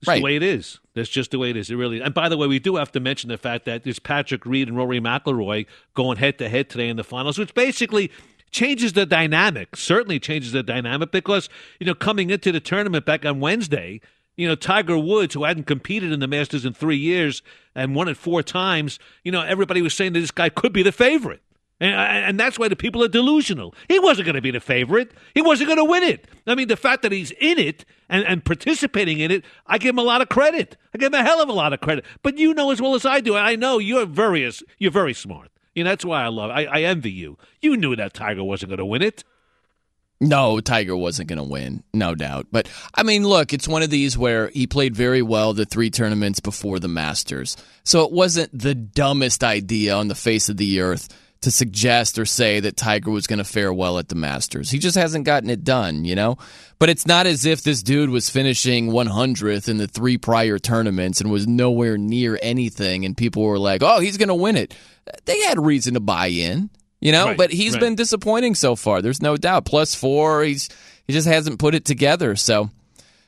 It's 0.06 0.08
Right. 0.10 0.18
the 0.20 0.24
way 0.24 0.36
it 0.36 0.44
is. 0.44 0.80
That's 0.94 1.10
just 1.10 1.32
the 1.32 1.40
way 1.40 1.50
it 1.50 1.58
is. 1.58 1.70
It 1.70 1.76
really. 1.76 2.00
And 2.00 2.14
by 2.14 2.30
the 2.30 2.38
way, 2.38 2.48
we 2.48 2.60
do 2.60 2.76
have 2.76 2.92
to 2.94 3.00
mention 3.00 3.30
the 3.30 3.38
fact 3.38 3.66
that 3.66 3.84
there's 3.84 4.00
Patrick 4.00 4.46
Reed 4.46 4.68
and 4.68 4.78
Rory 4.78 5.02
McIlroy 5.02 5.66
going 5.94 6.18
head 6.18 6.38
to 6.40 6.48
head 6.50 6.70
today 6.70 6.88
in 6.90 6.98
the 6.98 7.04
finals, 7.04 7.38
which 7.38 7.54
basically 7.54 8.12
changes 8.52 8.94
the 8.94 9.06
dynamic. 9.06 9.76
Certainly 9.76 10.20
changes 10.20 10.52
the 10.52 10.64
dynamic 10.64 11.12
because 11.12 11.50
you 11.80 11.86
know 11.86 11.96
coming 11.96 12.30
into 12.30 12.52
the 12.52 12.60
tournament 12.60 13.06
back 13.06 13.26
on 13.26 13.40
Wednesday, 13.40 14.00
you 14.38 14.48
know 14.48 14.56
Tiger 14.56 14.98
Woods, 14.98 15.34
who 15.34 15.44
hadn't 15.44 15.66
competed 15.66 16.12
in 16.12 16.20
the 16.20 16.28
Masters 16.28 16.66
in 16.66 16.74
three 16.74 16.98
years 16.98 17.42
and 17.74 17.96
won 17.96 18.08
it 18.08 18.16
four 18.16 18.44
times, 18.44 19.00
you 19.24 19.32
know 19.32 19.42
everybody 19.42 19.82
was 19.82 19.94
saying 19.94 20.14
that 20.14 20.20
this 20.22 20.32
guy 20.32 20.50
could 20.50 20.72
be 20.72 20.84
the 20.84 20.92
favorite. 20.92 21.42
And, 21.82 21.94
and 21.94 22.40
that's 22.40 22.58
why 22.58 22.70
the 22.70 22.76
people 22.78 23.04
are 23.04 23.10
delusional. 23.10 23.76
He 23.90 24.00
wasn't 24.00 24.28
going 24.28 24.36
to 24.36 24.42
be 24.42 24.52
the 24.52 24.62
favorite. 24.62 25.12
He 25.34 25.42
wasn't 25.42 25.68
going 25.68 25.78
to 25.78 25.84
win 25.84 26.04
it. 26.04 26.26
I 26.48 26.56
mean, 26.56 26.70
the 26.70 26.78
fact 26.78 27.02
that 27.02 27.12
he's 27.12 27.32
in 27.32 27.60
it 27.60 27.84
and, 28.10 28.26
and 28.26 28.46
participating 28.46 29.20
in 29.20 29.32
it, 29.32 29.46
I 29.66 29.78
give 29.78 29.90
him 29.90 30.00
a 30.00 30.04
lot 30.04 30.22
of 30.22 30.30
credit. 30.30 30.78
I 30.94 30.98
give 30.98 31.14
him 31.14 31.20
a 31.20 31.24
hell 31.24 31.42
of 31.42 31.50
a 31.50 31.54
lot 31.54 31.74
of 31.74 31.82
credit. 31.82 32.06
But 32.22 32.38
you 32.38 32.54
know 32.54 32.72
as 32.72 32.82
well 32.82 32.96
as 32.96 33.06
I 33.06 33.20
do. 33.20 33.36
I 33.36 33.56
know 33.56 33.80
you're 33.80 34.06
very 34.06 34.50
you're 34.78 34.92
very 34.92 35.14
smart. 35.14 35.50
You 35.74 35.84
know 35.84 35.90
that's 35.90 36.06
why 36.06 36.24
I 36.24 36.28
love. 36.28 36.52
I, 36.52 36.66
I 36.66 36.82
envy 36.84 37.12
you. 37.12 37.38
You 37.62 37.76
knew 37.78 37.96
that 37.96 38.14
Tiger 38.14 38.44
wasn't 38.44 38.70
going 38.70 38.80
to 38.80 38.86
win 38.86 39.02
it. 39.02 39.24
No, 40.22 40.62
Tiger 40.62 40.96
wasn't 40.96 41.28
going 41.28 41.38
to 41.38 41.44
win, 41.44 41.84
no 41.94 42.16
doubt. 42.16 42.48
But 42.50 42.70
I 42.94 43.04
mean, 43.04 43.28
look, 43.28 43.52
it's 43.52 43.68
one 43.68 43.84
of 43.84 43.90
these 43.90 44.18
where 44.18 44.48
he 44.48 44.66
played 44.66 44.96
very 44.96 45.22
well 45.22 45.54
the 45.54 45.66
three 45.66 45.90
tournaments 45.90 46.40
before 46.40 46.80
the 46.80 46.88
Masters. 46.88 47.58
So 47.84 48.06
it 48.06 48.12
wasn't 48.14 48.58
the 48.58 48.74
dumbest 48.74 49.44
idea 49.44 49.94
on 49.94 50.08
the 50.08 50.16
face 50.16 50.48
of 50.48 50.56
the 50.56 50.80
earth 50.80 51.10
to 51.46 51.52
suggest 51.52 52.18
or 52.18 52.26
say 52.26 52.60
that 52.60 52.76
Tiger 52.76 53.12
was 53.12 53.28
going 53.28 53.38
to 53.38 53.46
fare 53.46 53.72
well 53.72 54.00
at 54.00 54.10
the 54.10 54.16
Masters. 54.16 54.72
He 54.72 54.80
just 54.80 54.98
hasn't 54.98 55.26
gotten 55.26 55.52
it 55.52 55.64
done, 55.64 56.04
you 56.04 56.16
know? 56.16 56.40
But 56.80 56.90
it's 56.90 57.06
not 57.06 57.28
as 57.28 57.46
if 57.46 57.62
this 57.62 57.84
dude 57.84 58.10
was 58.10 58.32
finishing 58.32 58.90
100th 58.90 59.70
in 59.70 59.78
the 59.78 59.88
three 59.88 60.18
prior 60.18 60.58
tournaments 60.58 61.22
and 61.22 61.32
was 61.32 61.48
nowhere 61.48 62.00
near 62.00 62.40
anything, 62.42 63.06
and 63.06 63.16
people 63.16 63.44
were 63.44 63.60
like, 63.60 63.84
oh, 63.84 64.00
he's 64.00 64.18
going 64.18 64.30
to 64.30 64.36
win 64.36 64.58
it. 64.58 64.76
They 65.26 65.40
had 65.42 65.64
reason 65.64 65.94
to 65.94 66.00
buy 66.00 66.28
in. 66.28 66.72
You 67.00 67.12
know, 67.12 67.28
Right, 67.28 67.38
but 67.38 67.52
he's 67.52 67.74
right. 67.74 67.82
been 67.82 67.96
disappointing 67.96 68.56
so 68.56 68.76
far. 68.76 69.04
There's 69.04 69.22
no 69.22 69.38
doubt. 69.38 69.66
Plus 69.66 69.94
four, 69.94 70.44
he's 70.44 70.70
he 71.06 71.14
just 71.14 71.28
hasn't 71.28 71.60
put 71.60 71.76
it 71.76 71.86
together. 71.86 72.36
So, 72.36 72.72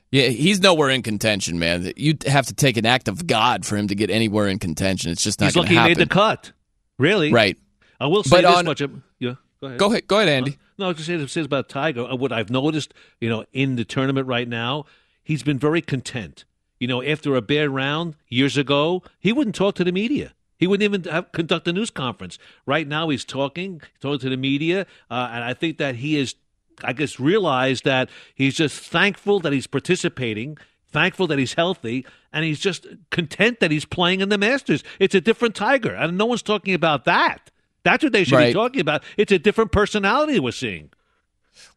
yeah, 0.09 0.29
he's 0.29 0.59
nowhere 0.59 0.89
in 0.89 1.03
contention, 1.03 1.59
man. 1.59 1.93
You'd 1.95 2.23
have 2.23 2.47
to 2.47 2.55
take 2.55 2.77
an 2.77 2.87
act 2.87 3.07
of 3.07 3.27
God 3.27 3.67
for 3.67 3.77
him 3.77 3.89
to 3.89 3.95
get 3.95 4.09
anywhere 4.09 4.47
in 4.47 4.57
contention. 4.57 5.11
It's 5.11 5.23
just 5.23 5.39
not 5.39 5.47
He's 5.47 5.57
lucky 5.57 5.75
he 5.75 5.79
made 5.79 5.97
the 5.97 6.07
cut. 6.07 6.53
Really? 6.97 7.31
Right. 7.31 7.59
I 7.99 8.07
will 8.07 8.23
say 8.23 8.41
But 8.41 8.49
this 8.49 8.57
on- 8.57 8.65
much. 8.65 8.81
um, 8.81 9.03
Yeah. 9.19 9.35
Go 9.61 9.67
ahead. 9.67 9.79
Go 9.79 9.85
ahead. 9.91 10.07
Go 10.07 10.15
ahead, 10.17 10.29
Andy. 10.29 10.57
No, 10.77 10.85
I 10.85 10.87
was 10.89 10.97
just 10.97 11.07
saying 11.07 11.19
this 11.19 11.35
about 11.37 11.67
Tiger. 11.69 12.01
uh, 12.03 12.15
What 12.15 12.31
I've 12.31 12.49
noticed, 12.51 12.93
you 13.19 13.27
know, 13.29 13.45
in 13.53 13.75
the 13.75 13.83
tournament 13.85 14.27
right 14.27 14.47
now, 14.47 14.85
he's 15.23 15.41
been 15.41 15.57
very 15.57 15.81
content. 15.81 16.45
You 16.79 16.87
know, 16.87 17.01
after 17.03 17.35
a 17.35 17.41
bad 17.41 17.69
round 17.71 18.15
years 18.29 18.55
ago, 18.55 19.01
he 19.19 19.33
wouldn't 19.33 19.55
talk 19.55 19.73
to 19.75 19.83
the 19.83 19.91
media. 19.91 20.33
He 20.59 20.67
wouldn't 20.67 20.83
even 20.83 21.11
have, 21.11 21.31
conduct 21.31 21.67
a 21.67 21.73
news 21.73 21.89
conference. 21.89 22.37
Right 22.67 22.87
now, 22.87 23.09
he's 23.09 23.25
talking, 23.25 23.81
talking 23.99 24.19
to 24.19 24.29
the 24.29 24.37
media, 24.37 24.85
uh, 25.09 25.29
and 25.31 25.43
I 25.43 25.53
think 25.55 25.77
that 25.79 25.95
he 25.95 26.17
is, 26.17 26.35
I 26.83 26.93
guess, 26.93 27.19
realized 27.19 27.83
that 27.85 28.09
he's 28.35 28.55
just 28.55 28.79
thankful 28.79 29.39
that 29.39 29.53
he's 29.53 29.67
participating. 29.67 30.57
thankful 30.89 31.27
that 31.27 31.37
he's 31.37 31.53
healthy, 31.55 32.05
and 32.31 32.45
he's 32.45 32.59
just 32.61 32.87
content 33.11 33.59
that 33.59 33.71
he's 33.71 33.83
playing 33.85 34.21
in 34.21 34.29
the 34.29 34.37
Masters. 34.37 34.83
It's 34.99 35.13
a 35.13 35.19
different 35.21 35.53
Tiger, 35.53 35.93
and 35.93 36.17
no 36.17 36.25
one's 36.25 36.41
talking 36.41 36.73
about 36.73 37.03
that. 37.05 37.51
That's 37.87 38.03
what 38.03 38.11
they 38.11 38.25
should 38.25 38.35
Right. 38.35 38.47
be 38.49 38.53
talking 38.53 38.81
about. 38.81 39.01
It's 39.15 39.31
a 39.31 39.39
different 39.39 39.71
personality 39.71 40.39
we're 40.41 40.51
seeing. 40.51 40.89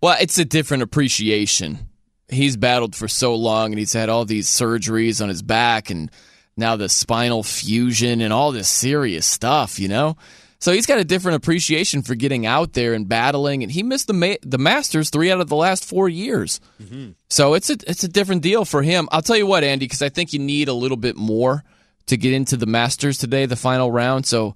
Well, 0.00 0.16
it's 0.20 0.36
a 0.38 0.44
different 0.44 0.82
appreciation. 0.82 1.78
He's 2.28 2.56
battled 2.56 2.96
for 2.96 3.06
so 3.06 3.34
long 3.34 3.70
and 3.72 3.78
he's 3.78 3.92
had 3.92 4.08
all 4.08 4.24
these 4.24 4.48
surgeries 4.48 5.22
on 5.22 5.28
his 5.28 5.42
back 5.42 5.88
and 5.88 6.10
now 6.56 6.74
the 6.74 6.88
spinal 6.88 7.44
fusion 7.44 8.20
and 8.20 8.32
all 8.32 8.50
this 8.50 8.68
serious 8.68 9.24
stuff, 9.24 9.78
you 9.78 9.86
know? 9.88 10.16
So 10.58 10.72
he's 10.72 10.84
got 10.86 10.98
a 10.98 11.04
different 11.04 11.36
appreciation 11.36 12.02
for 12.02 12.14
getting 12.16 12.44
out 12.44 12.72
there 12.72 12.92
and 12.92 13.08
battling 13.08 13.62
and 13.62 13.70
he 13.70 13.82
missed 13.84 14.08
the 14.08 14.12
ma- 14.12 14.34
the 14.42 14.58
Masters 14.58 15.10
3 15.10 15.30
out 15.30 15.40
of 15.40 15.48
the 15.48 15.56
last 15.56 15.84
4 15.84 16.08
years. 16.08 16.60
Mm-hmm. 16.82 17.10
So 17.28 17.54
it's 17.54 17.70
a 17.70 17.76
it's 17.86 18.02
a 18.04 18.08
different 18.08 18.42
deal 18.42 18.64
for 18.64 18.82
him. 18.82 19.08
I'll 19.12 19.22
tell 19.22 19.36
you 19.38 19.46
what, 19.46 19.62
Andy, 19.64 19.86
because 19.86 20.02
I 20.02 20.08
think 20.10 20.32
you 20.32 20.38
need 20.40 20.66
a 20.68 20.74
little 20.74 20.98
bit 20.98 21.16
more 21.16 21.62
to 22.06 22.16
get 22.16 22.32
into 22.32 22.56
the 22.56 22.66
Masters 22.66 23.16
today, 23.18 23.46
the 23.46 23.56
final 23.56 23.90
round. 23.92 24.26
So 24.26 24.54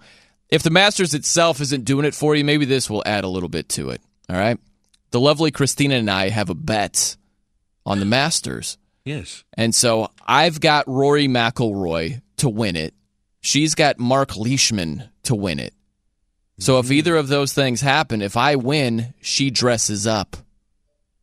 if 0.54 0.62
the 0.62 0.70
Masters 0.70 1.14
itself 1.14 1.60
isn't 1.60 1.84
doing 1.84 2.04
it 2.06 2.14
for 2.14 2.34
you, 2.34 2.44
maybe 2.44 2.64
this 2.64 2.88
will 2.88 3.02
add 3.04 3.24
a 3.24 3.28
little 3.28 3.48
bit 3.48 3.68
to 3.70 3.90
it. 3.90 4.00
All 4.30 4.36
right. 4.36 4.58
The 5.10 5.20
lovely 5.20 5.50
Christina 5.50 5.96
and 5.96 6.10
I 6.10 6.28
have 6.28 6.50
a 6.50 6.54
bet 6.54 7.16
on 7.84 7.98
the 8.00 8.04
Masters. 8.06 8.78
Yes. 9.04 9.44
And 9.54 9.74
so 9.74 10.10
I've 10.26 10.60
got 10.60 10.88
Rory 10.88 11.26
McIlroy 11.28 12.22
to 12.38 12.48
win 12.48 12.76
it. 12.76 12.94
She's 13.40 13.74
got 13.74 13.98
Marc 13.98 14.36
Leishman 14.36 15.04
to 15.24 15.34
win 15.34 15.58
it. 15.58 15.74
So 16.58 16.74
Mm-hmm. 16.74 16.86
if 16.86 16.92
either 16.92 17.16
of 17.16 17.28
those 17.28 17.52
things 17.52 17.80
happen, 17.80 18.22
if 18.22 18.36
I 18.36 18.56
win, 18.56 19.12
she 19.20 19.50
dresses 19.50 20.06
up. 20.06 20.36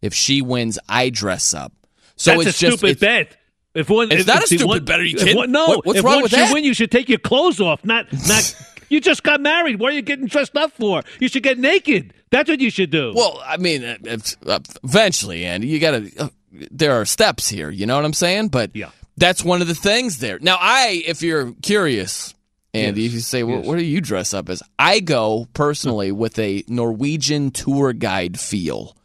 If 0.02 0.14
she 0.14 0.42
wins, 0.42 0.78
I 0.90 1.10
dress 1.10 1.54
up. 1.54 1.72
So 2.18 2.32
That's 2.32 2.48
it's 2.48 2.58
a 2.58 2.60
just 2.66 2.78
stupid 2.80 2.92
it's, 2.92 3.00
bet. 3.02 3.38
If 3.74 3.90
one, 3.90 4.12
It's 4.12 4.22
if, 4.22 4.28
not 4.28 4.38
if 4.38 4.44
a 4.44 4.48
stupid 4.48 4.68
one- 4.68 4.86
bet. 4.86 5.00
Are 5.00 5.04
you 5.04 5.16
kidding? 5.18 5.38
one- 5.38 5.52
no, 5.52 5.68
What- 5.68 5.86
what's 5.86 6.00
if 6.00 6.06
wrong 6.06 6.16
once 6.16 6.24
with 6.24 6.32
you 6.34 6.46
that? 6.46 6.54
win, 6.54 6.64
you 6.66 6.74
should 6.74 6.92
take 6.92 7.08
your 7.10 7.20
clothes 7.20 7.60
off. 7.62 7.84
Not, 7.86 8.08
not. 8.28 8.56
you 8.92 9.02
just 9.02 9.24
got 9.24 9.42
married. 9.42 9.80
What 9.80 9.92
are 9.94 9.96
you 9.96 10.02
getting 10.02 10.28
dressed 10.28 10.56
up 10.56 10.72
for? 10.74 11.02
You 11.20 11.28
should 11.28 11.44
get 11.44 11.58
naked. 11.58 12.14
That's 12.30 12.50
what 12.50 12.60
you 12.60 12.70
should 12.70 12.92
do. 12.92 13.14
Well, 13.16 13.42
I 13.46 13.58
mean, 13.58 13.84
uh, 13.84 14.18
uh, 14.46 14.60
eventually, 14.84 15.46
Andy, 15.46 15.68
you 15.68 15.80
got 15.80 15.92
to. 15.92 16.12
Uh, 16.18 16.30
there 16.70 16.94
are 16.94 17.06
steps 17.06 17.48
here. 17.50 17.70
You 17.70 17.86
know 17.86 17.96
what 17.96 18.06
I'm 18.06 18.14
saying? 18.14 18.50
But 18.50 18.76
Yeah. 18.76 18.90
that's 19.18 19.44
one 19.44 19.62
of 19.62 19.68
the 19.68 19.76
things 19.76 20.20
there. 20.20 20.38
Now, 20.40 20.58
I, 20.60 21.04
if 21.08 21.22
you're 21.22 21.54
curious, 21.62 22.34
Andy, 22.74 23.02
Yes. 23.04 23.08
if 23.10 23.14
you 23.16 23.20
say, 23.22 23.44
well, 23.44 23.58
Yes. 23.60 23.66
what 23.68 23.78
do 23.78 23.84
you 23.86 24.02
dress 24.02 24.34
up 24.34 24.50
as? 24.50 24.62
I 24.78 25.00
go 25.00 25.48
personally 25.54 26.12
with 26.12 26.38
a 26.40 26.64
Norwegian 26.68 27.52
tour 27.52 27.94
guide 27.94 28.40
feel, 28.40 28.96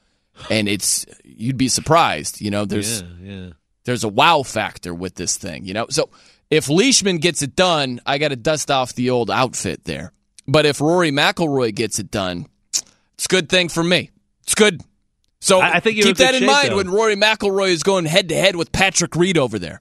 and 0.51 0.68
it's 0.68 1.07
you'd 1.25 1.57
be 1.57 1.68
surprised. 1.68 2.40
You 2.40 2.51
know, 2.51 2.64
there's 2.64 3.03
yeah, 3.03 3.09
yeah. 3.33 3.49
there's 3.85 4.05
a 4.05 4.09
wow 4.09 4.42
factor 4.42 4.92
with 4.94 5.14
this 5.16 5.37
thing, 5.37 5.64
you 5.64 5.75
know. 5.75 5.87
So 5.90 6.11
if 6.50 6.68
Leishman 6.68 7.18
gets 7.18 7.42
it 7.42 7.56
done, 7.56 8.00
I 8.06 8.18
got 8.18 8.28
to 8.28 8.37
dust 8.37 8.70
off 8.70 8.94
the 8.94 9.11
old 9.11 9.30
outfit 9.30 9.85
there. 9.85 10.12
But 10.48 10.66
if 10.66 10.80
Rory 10.80 11.11
McIlroy 11.11 11.74
gets 11.74 11.98
it 11.98 12.11
done, 12.11 12.46
it's 13.14 13.24
a 13.26 13.28
good 13.28 13.48
thing 13.48 13.68
for 13.68 13.82
me. 13.82 14.11
It's 14.44 14.54
good. 14.54 14.80
So 15.40 15.61
I- 15.61 15.74
I 15.74 15.80
think 15.80 16.00
keep 16.02 16.16
that 16.18 16.35
in 16.35 16.40
shape, 16.40 16.50
mind 16.50 16.70
though. 16.70 16.76
when 16.76 16.90
Rory 16.90 17.16
McIlroy 17.16 17.68
is 17.70 17.82
going 17.82 18.04
head 18.04 18.28
to 18.30 18.35
head 18.37 18.56
with 18.56 18.72
Patrick 18.72 19.16
Reed 19.16 19.37
over 19.38 19.59
there. 19.59 19.80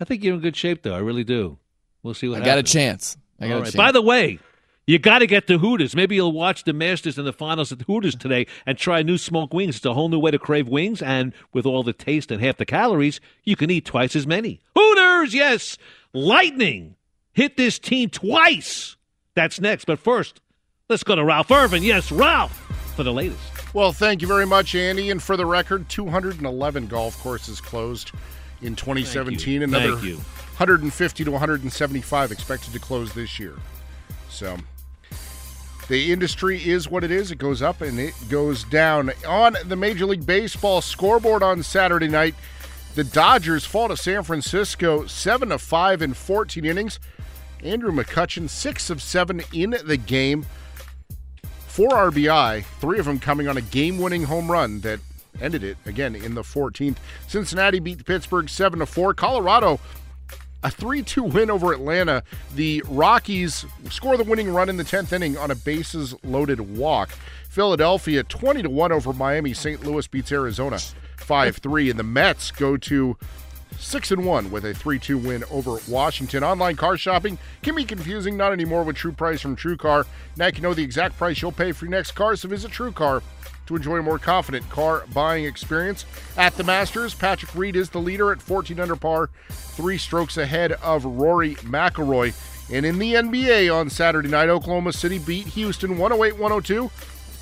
I 0.00 0.04
think 0.04 0.24
you're 0.24 0.34
in 0.34 0.40
good 0.40 0.56
shape, 0.56 0.82
though. 0.82 0.94
I 0.94 0.98
really 0.98 1.24
do. 1.24 1.58
We'll 2.02 2.14
see 2.14 2.28
what 2.28 2.42
I 2.42 2.44
got 2.44 2.58
a 2.58 2.62
chance. 2.62 3.16
I 3.40 3.46
got 3.46 3.52
All 3.52 3.58
a 3.58 3.60
right. 3.62 3.64
chance. 3.66 3.76
By 3.76 3.92
the 3.92 4.02
way, 4.02 4.38
you 4.86 4.98
got 4.98 5.20
to 5.20 5.26
get 5.26 5.46
to 5.46 5.58
Hooters. 5.58 5.96
Maybe 5.96 6.16
you'll 6.16 6.32
watch 6.32 6.64
the 6.64 6.72
Masters 6.72 7.18
and 7.18 7.26
the 7.26 7.32
finals 7.32 7.72
at 7.72 7.82
Hooters 7.82 8.14
today 8.14 8.46
and 8.66 8.76
try 8.76 9.02
new 9.02 9.18
smoked 9.18 9.54
wings. 9.54 9.76
It's 9.76 9.84
a 9.84 9.94
whole 9.94 10.08
new 10.08 10.18
way 10.18 10.30
to 10.30 10.38
crave 10.38 10.68
wings, 10.68 11.02
and 11.02 11.32
with 11.52 11.66
all 11.66 11.82
the 11.82 11.92
taste 11.92 12.30
and 12.30 12.42
half 12.42 12.56
the 12.56 12.66
calories, 12.66 13.20
you 13.44 13.56
can 13.56 13.70
eat 13.70 13.84
twice 13.84 14.14
as 14.14 14.26
many. 14.26 14.60
Hooters, 14.76 15.34
yes. 15.34 15.78
Lightning 16.12 16.96
hit 17.32 17.56
this 17.56 17.78
team 17.78 18.10
twice. 18.10 18.96
That's 19.34 19.60
next. 19.60 19.86
But 19.86 19.98
first, 19.98 20.40
let's 20.88 21.02
go 21.02 21.14
to 21.14 21.24
Ralph 21.24 21.50
Irvin. 21.50 21.82
Yes, 21.82 22.12
Ralph, 22.12 22.56
for 22.94 23.02
the 23.02 23.12
latest. 23.12 23.40
Well, 23.74 23.92
thank 23.92 24.22
you 24.22 24.28
very 24.28 24.46
much, 24.46 24.74
Andy. 24.74 25.10
And 25.10 25.20
for 25.20 25.36
the 25.36 25.46
record, 25.46 25.88
211 25.88 26.86
golf 26.86 27.20
courses 27.20 27.60
closed 27.60 28.12
in 28.62 28.76
2017. 28.76 29.36
Thank 29.36 29.46
you. 29.46 29.62
Another 29.62 29.96
Thank 29.96 30.04
you. 30.04 30.16
150 30.16 31.24
to 31.24 31.30
175 31.32 32.30
expected 32.30 32.72
to 32.72 32.78
close 32.78 33.12
this 33.12 33.40
year. 33.40 33.54
So 34.28 34.56
the 35.88 36.12
industry 36.12 36.62
is 36.66 36.88
what 36.88 37.04
it 37.04 37.10
is. 37.10 37.30
It 37.30 37.38
goes 37.38 37.60
up 37.60 37.80
and 37.80 37.98
it 37.98 38.14
goes 38.28 38.64
down. 38.64 39.12
On 39.26 39.56
the 39.66 39.76
Major 39.76 40.06
League 40.06 40.24
Baseball 40.24 40.80
scoreboard 40.80 41.42
on 41.42 41.62
Saturday 41.62 42.08
night, 42.08 42.34
the 42.94 43.04
Dodgers 43.04 43.64
fall 43.64 43.88
to 43.88 43.96
San 43.96 44.22
Francisco 44.22 45.06
7 45.06 45.48
to 45.50 45.58
5 45.58 46.02
in 46.02 46.14
14 46.14 46.64
innings. 46.64 47.00
Andrew 47.62 47.92
McCutchen 47.92 48.48
6 48.48 48.90
of 48.90 49.02
7 49.02 49.42
in 49.52 49.74
the 49.84 49.96
game. 49.96 50.46
Four 51.66 51.88
RBI, 51.88 52.64
three 52.80 53.00
of 53.00 53.04
them 53.04 53.18
coming 53.18 53.48
on 53.48 53.56
a 53.56 53.60
game-winning 53.60 54.22
home 54.24 54.50
run 54.50 54.80
that 54.80 55.00
ended 55.40 55.64
it 55.64 55.76
again 55.86 56.14
in 56.14 56.34
the 56.34 56.42
14th. 56.42 56.98
Cincinnati 57.26 57.80
beat 57.80 58.04
Pittsburgh 58.04 58.48
7 58.48 58.78
to 58.78 58.86
4. 58.86 59.12
Colorado 59.14 59.80
a 60.64 60.68
3-2 60.68 61.32
win 61.32 61.50
over 61.50 61.72
Atlanta. 61.72 62.24
The 62.54 62.82
Rockies 62.88 63.66
score 63.90 64.16
the 64.16 64.24
winning 64.24 64.52
run 64.52 64.70
in 64.70 64.78
the 64.78 64.84
10th 64.84 65.12
inning 65.12 65.36
on 65.36 65.50
a 65.50 65.54
bases 65.54 66.14
loaded 66.24 66.76
walk. 66.76 67.10
Philadelphia 67.50 68.24
20 68.24 68.62
to 68.62 68.70
1 68.70 68.90
over 68.90 69.12
Miami. 69.12 69.52
St. 69.52 69.84
Louis 69.84 70.06
beats 70.08 70.32
Arizona 70.32 70.76
5-3 71.18 71.90
and 71.90 71.98
the 71.98 72.02
Mets 72.02 72.50
go 72.50 72.78
to 72.78 73.16
6 73.78 74.10
and 74.10 74.24
1 74.24 74.50
with 74.50 74.64
a 74.64 74.72
3-2 74.72 75.22
win 75.22 75.44
over 75.50 75.78
Washington. 75.86 76.42
Online 76.42 76.76
car 76.76 76.96
shopping 76.96 77.38
can 77.62 77.74
be 77.74 77.84
confusing, 77.84 78.36
not 78.36 78.52
anymore 78.52 78.84
with 78.84 78.96
True 78.96 79.12
Price 79.12 79.42
from 79.42 79.56
True 79.56 79.76
Car. 79.76 80.06
Now 80.36 80.46
you 80.46 80.52
can 80.52 80.62
know 80.62 80.74
the 80.74 80.82
exact 80.82 81.18
price 81.18 81.42
you'll 81.42 81.52
pay 81.52 81.72
for 81.72 81.84
your 81.84 81.92
next 81.92 82.12
car, 82.12 82.36
so 82.36 82.48
visit 82.48 82.70
True 82.70 82.92
Car 82.92 83.22
to 83.66 83.76
enjoy 83.76 83.96
a 83.96 84.02
more 84.02 84.18
confident 84.18 84.68
car 84.70 85.04
buying 85.12 85.44
experience. 85.44 86.04
At 86.36 86.56
the 86.56 86.64
Masters, 86.64 87.14
Patrick 87.14 87.54
Reed 87.54 87.76
is 87.76 87.90
the 87.90 88.00
leader 88.00 88.32
at 88.32 88.42
14 88.42 88.78
under 88.80 88.96
par, 88.96 89.30
three 89.48 89.98
strokes 89.98 90.36
ahead 90.36 90.72
of 90.72 91.04
Rory 91.04 91.54
McIlroy. 91.56 92.34
And 92.72 92.86
in 92.86 92.98
the 92.98 93.14
NBA 93.14 93.74
on 93.74 93.90
Saturday 93.90 94.28
night, 94.28 94.48
Oklahoma 94.48 94.92
City 94.92 95.18
beat 95.18 95.46
Houston 95.48 95.98
108 95.98 96.40
102, 96.40 96.90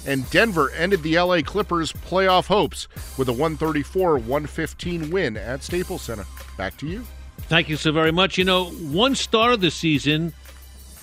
and 0.07 0.29
Denver 0.31 0.71
ended 0.73 1.03
the 1.03 1.19
LA 1.19 1.43
Clippers' 1.43 1.93
playoff 1.93 2.47
hopes 2.47 2.89
with 3.17 3.29
a 3.29 3.33
134 3.33 4.19
115 4.19 5.11
win 5.11 5.37
at 5.37 5.63
Staples 5.63 6.03
Center. 6.03 6.27
Back 6.57 6.77
to 6.79 6.89
you. 6.89 7.05
Thank 7.43 7.69
you 7.69 7.77
so 7.77 7.93
very 7.93 8.13
much. 8.13 8.39
You 8.39 8.45
know, 8.45 8.67
one 8.71 9.15
started 9.15 9.61
the 9.61 9.71
season 9.71 10.33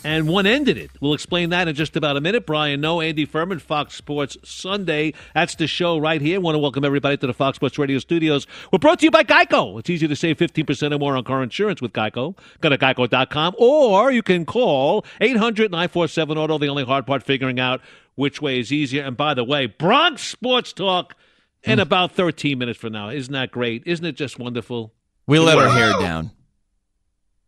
and 0.04 0.28
one 0.28 0.46
ended 0.46 0.78
it. 0.78 0.92
We'll 1.00 1.14
explain 1.14 1.50
that 1.50 1.68
in 1.68 1.76
just 1.76 1.96
about 1.96 2.18
a 2.18 2.22
minute. 2.22 2.46
Brian 2.46 2.82
Noe, 2.82 3.02
Andy 3.02 3.26
Furman, 3.26 3.60
Fox 3.60 3.96
Sports 3.96 4.38
Sunday. 4.44 5.14
That's 5.34 5.56
the 5.56 5.68
show 5.68 5.98
right 5.98 6.22
here. 6.22 6.40
want 6.40 6.56
to 6.56 6.60
welcome 6.60 6.86
everybody 6.86 7.18
to 7.18 7.28
the 7.28 7.34
Fox 7.34 7.56
Sports 7.56 7.78
Radio 7.78 8.00
studios. 8.00 8.48
We're 8.72 8.80
brought 8.80 9.00
to 9.00 9.06
you 9.06 9.12
by 9.12 9.24
Geico. 9.24 9.80
It's 9.80 9.90
easy 9.90 10.08
to 10.08 10.16
save 10.16 10.38
15% 10.38 10.94
or 10.94 11.00
more 11.00 11.16
on 11.16 11.24
car 11.24 11.44
insurance 11.44 11.82
with 11.82 11.94
Geico. 11.94 12.38
Go 12.62 12.70
to 12.70 12.78
geico.com 12.78 13.56
or 13.58 14.12
you 14.12 14.24
can 14.24 14.46
call 14.46 15.06
800 15.22 15.72
947 15.72 16.38
Auto. 16.38 16.58
The 16.58 16.70
only 16.70 16.86
hard 16.86 17.06
part 17.06 17.24
figuring 17.24 17.60
out 17.60 17.82
which 18.16 18.42
way 18.42 18.60
is 18.60 18.72
easier. 18.72 19.04
And 19.04 19.16
by 19.16 19.34
the 19.34 19.44
way, 19.44 19.66
Bronx 19.66 20.24
Sports 20.24 20.74
Talk 20.74 21.16
in 21.64 21.80
mm. 21.80 21.82
about 21.82 22.14
13 22.14 22.58
minutes 22.58 22.80
from 22.80 22.94
now. 22.94 23.10
Isn't 23.10 23.34
that 23.34 23.52
great? 23.52 23.84
Isn't 23.86 24.06
it 24.06 24.16
just 24.16 24.40
wonderful? 24.40 24.94
we 25.28 25.38
let 25.38 25.58
our 25.58 25.70
hair 25.70 25.94
down. 26.00 26.32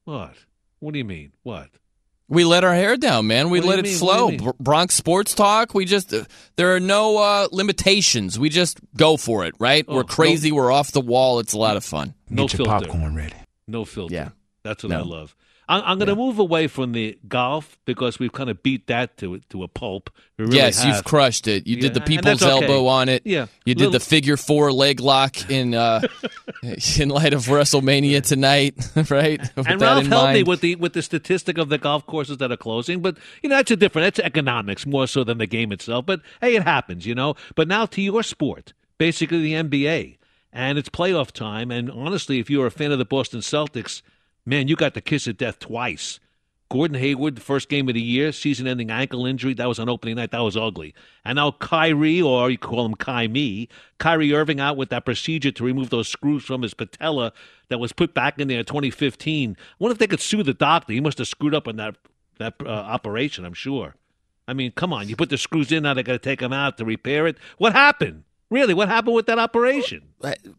What? 0.03 0.35
What 0.79 0.93
do 0.93 0.99
you 0.99 1.05
mean? 1.05 1.31
What? 1.43 1.69
We 2.31 2.45
let 2.45 2.63
our 2.63 2.73
hair 2.73 2.95
down, 2.95 3.27
man. 3.27 3.49
We 3.49 3.59
What 3.59 3.67
let 3.69 3.79
it 3.79 3.83
mean? 3.85 3.97
flow. 3.97 4.25
What 4.25 4.29
do 4.31 4.35
you 4.37 4.39
mean? 4.41 4.51
Br- 4.57 4.63
Bronx 4.63 4.95
sports 4.95 5.35
talk. 5.35 5.73
We 5.73 5.83
just 5.85 6.13
uh, 6.13 6.23
there 6.55 6.73
are 6.75 6.79
no 6.79 7.17
uh, 7.17 7.47
limitations. 7.51 8.39
We 8.39 8.47
just 8.49 8.79
go 8.95 9.17
for 9.17 9.45
it, 9.45 9.53
right? 9.59 9.83
Oh, 9.87 9.97
We're 9.97 10.03
crazy. 10.05 10.51
We're 10.51 10.71
off 10.71 10.91
the 10.93 11.01
wall. 11.01 11.39
It's 11.39 11.51
a 11.53 11.57
lot 11.59 11.75
of 11.77 11.83
fun. 11.83 12.13
No 12.29 12.43
Get 12.47 12.57
your 12.57 12.65
filter. 12.67 12.87
popcorn 12.87 13.15
ready. 13.15 13.33
No 13.67 13.83
filter. 13.85 14.13
Yeah. 14.15 14.29
That's 14.63 14.81
what 14.83 14.93
I 14.93 15.01
love. 15.01 15.35
I'm, 15.69 15.83
I'm 15.85 15.97
going 15.99 16.09
to 16.09 16.15
move 16.15 16.39
away 16.39 16.67
from 16.67 16.91
the 16.91 17.17
golf 17.27 17.77
because 17.85 18.19
we've 18.19 18.31
kind 18.33 18.49
of 18.49 18.61
beat 18.63 18.87
that 18.87 19.17
to 19.17 19.39
to 19.49 19.63
a 19.63 19.67
pulp. 19.67 20.09
Really 20.37 20.57
yes, 20.57 20.81
have. 20.81 20.95
you've 20.95 21.03
crushed 21.05 21.47
it. 21.47 21.67
You 21.67 21.75
Yeah, 21.75 21.81
did 21.83 21.93
the 21.93 22.01
people's 22.01 22.41
okay. 22.43 22.51
elbow 22.51 22.87
on 22.87 23.09
it. 23.09 23.21
Yeah. 23.25 23.45
You 23.65 23.75
did 23.75 23.85
Little- 23.85 23.91
the 23.93 23.99
figure 23.99 24.37
four 24.37 24.71
leg 24.73 24.99
lock 24.99 25.49
in 25.49 25.73
uh, 25.75 26.01
in 26.99 27.09
light 27.09 27.33
of 27.33 27.45
WrestleMania 27.45 28.25
tonight, 28.25 28.75
right? 29.09 29.39
With 29.55 29.67
and 29.67 29.79
Ralph 29.81 30.05
helped 30.07 30.33
me 30.33 30.43
with 30.43 30.61
the 30.61 30.75
with 30.75 30.93
the 30.93 31.01
statistic 31.01 31.57
of 31.57 31.69
the 31.69 31.77
golf 31.77 32.05
courses 32.05 32.37
that 32.37 32.51
are 32.51 32.57
closing, 32.57 33.01
but 33.01 33.17
you 33.41 33.49
know 33.49 33.55
that's 33.57 33.71
a 33.71 33.75
different. 33.75 34.05
That's 34.15 34.19
economics 34.25 34.85
more 34.85 35.07
so 35.07 35.23
than 35.23 35.37
the 35.37 35.47
game 35.47 35.71
itself. 35.71 36.05
But 36.05 36.21
hey, 36.41 36.55
it 36.55 36.63
happens, 36.63 37.05
you 37.05 37.15
know. 37.15 37.35
But 37.55 37.67
now 37.67 37.85
to 37.87 38.01
your 38.01 38.23
sport, 38.23 38.73
basically 38.97 39.41
the 39.41 39.53
NBA, 39.53 40.17
and 40.51 40.77
it's 40.77 40.89
playoff 40.89 41.31
time. 41.31 41.71
And 41.71 41.89
honestly, 41.91 42.39
if 42.39 42.49
you're 42.49 42.67
a 42.67 42.71
fan 42.71 42.91
of 42.91 42.97
the 42.97 43.05
Boston 43.05 43.39
Celtics, 43.41 44.01
man, 44.45 44.67
you 44.67 44.75
got 44.75 44.93
the 44.93 45.01
kiss 45.01 45.27
of 45.27 45.37
death 45.37 45.59
twice. 45.59 46.19
Gordon 46.71 46.97
Hayward, 46.97 47.35
the 47.35 47.41
first 47.41 47.67
game 47.67 47.89
of 47.89 47.95
the 47.95 48.01
year, 48.01 48.31
season-ending 48.31 48.89
ankle 48.89 49.25
injury. 49.25 49.53
That 49.53 49.67
was 49.67 49.77
on 49.77 49.89
opening 49.89 50.15
night. 50.15 50.31
That 50.31 50.39
was 50.39 50.55
ugly. 50.55 50.95
And 51.25 51.35
now 51.35 51.51
Kyrie, 51.51 52.21
or 52.21 52.49
you 52.49 52.57
call 52.57 52.85
him 52.85 53.33
Me, 53.33 53.67
Kyrie 53.97 54.33
Irving 54.33 54.61
out 54.61 54.77
with 54.77 54.87
that 54.89 55.03
procedure 55.03 55.51
to 55.51 55.63
remove 55.65 55.89
those 55.89 56.07
screws 56.07 56.45
from 56.45 56.61
his 56.61 56.73
patella 56.73 57.33
that 57.67 57.79
was 57.79 57.91
put 57.91 58.13
back 58.13 58.39
in 58.39 58.47
there 58.47 58.59
in 58.59 58.65
2015. 58.65 59.57
I 59.59 59.75
wonder 59.79 59.91
if 59.91 59.97
they 59.97 60.07
could 60.07 60.21
sue 60.21 60.43
the 60.43 60.53
doctor. 60.53 60.93
He 60.93 61.01
must 61.01 61.17
have 61.17 61.27
screwed 61.27 61.53
up 61.53 61.67
on 61.67 61.75
that 61.75 61.97
that 62.37 62.55
uh, 62.65 62.69
operation. 62.69 63.43
I'm 63.43 63.53
sure. 63.53 63.95
I 64.47 64.53
mean, 64.53 64.71
come 64.71 64.93
on. 64.93 65.09
You 65.09 65.17
put 65.17 65.29
the 65.29 65.37
screws 65.37 65.73
in, 65.73 65.83
now 65.83 65.93
they 65.93 66.03
got 66.03 66.13
to 66.13 66.19
take 66.19 66.39
them 66.39 66.53
out 66.53 66.77
to 66.77 66.85
repair 66.85 67.27
it. 67.27 67.37
What 67.57 67.73
happened? 67.73 68.23
Really, 68.51 68.73
what 68.73 68.89
happened 68.89 69.15
with 69.15 69.27
that 69.27 69.39
operation? 69.39 70.01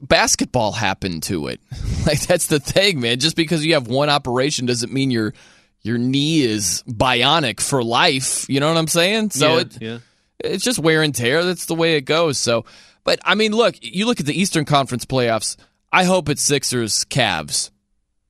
Basketball 0.01 0.73
happened 0.73 1.23
to 1.25 1.47
it. 1.49 1.61
like 2.07 2.21
that's 2.21 2.47
the 2.47 2.59
thing, 2.59 3.01
man. 3.01 3.21
Just 3.21 3.37
because 3.37 3.65
you 3.65 3.75
have 3.75 3.87
one 3.87 4.09
operation 4.09 4.65
doesn't 4.65 4.91
mean 4.91 5.11
your 5.11 5.35
your 5.83 5.99
knee 5.99 6.41
is 6.41 6.83
bionic 6.89 7.61
for 7.61 7.85
life. 7.85 8.49
You 8.49 8.61
know 8.61 8.69
what 8.69 8.79
I'm 8.79 8.89
saying? 8.89 9.31
So 9.31 9.55
yeah, 9.55 9.61
it, 9.61 9.83
yeah. 9.83 9.99
it's 10.39 10.65
just 10.65 10.79
wear 10.79 11.03
and 11.03 11.15
tear. 11.15 11.45
That's 11.45 11.67
the 11.67 11.75
way 11.75 11.97
it 11.97 12.07
goes. 12.07 12.39
So, 12.39 12.65
but 13.05 13.21
I 13.27 13.35
mean, 13.35 13.53
look, 13.53 13.75
you 13.83 14.07
look 14.07 14.21
at 14.21 14.27
the 14.27 14.41
Eastern 14.41 14.65
Conference 14.65 15.05
playoffs. 15.05 15.57
I 15.93 16.05
hope 16.05 16.31
it's 16.31 16.43
Sixers 16.43 17.05
Cavs. 17.05 17.71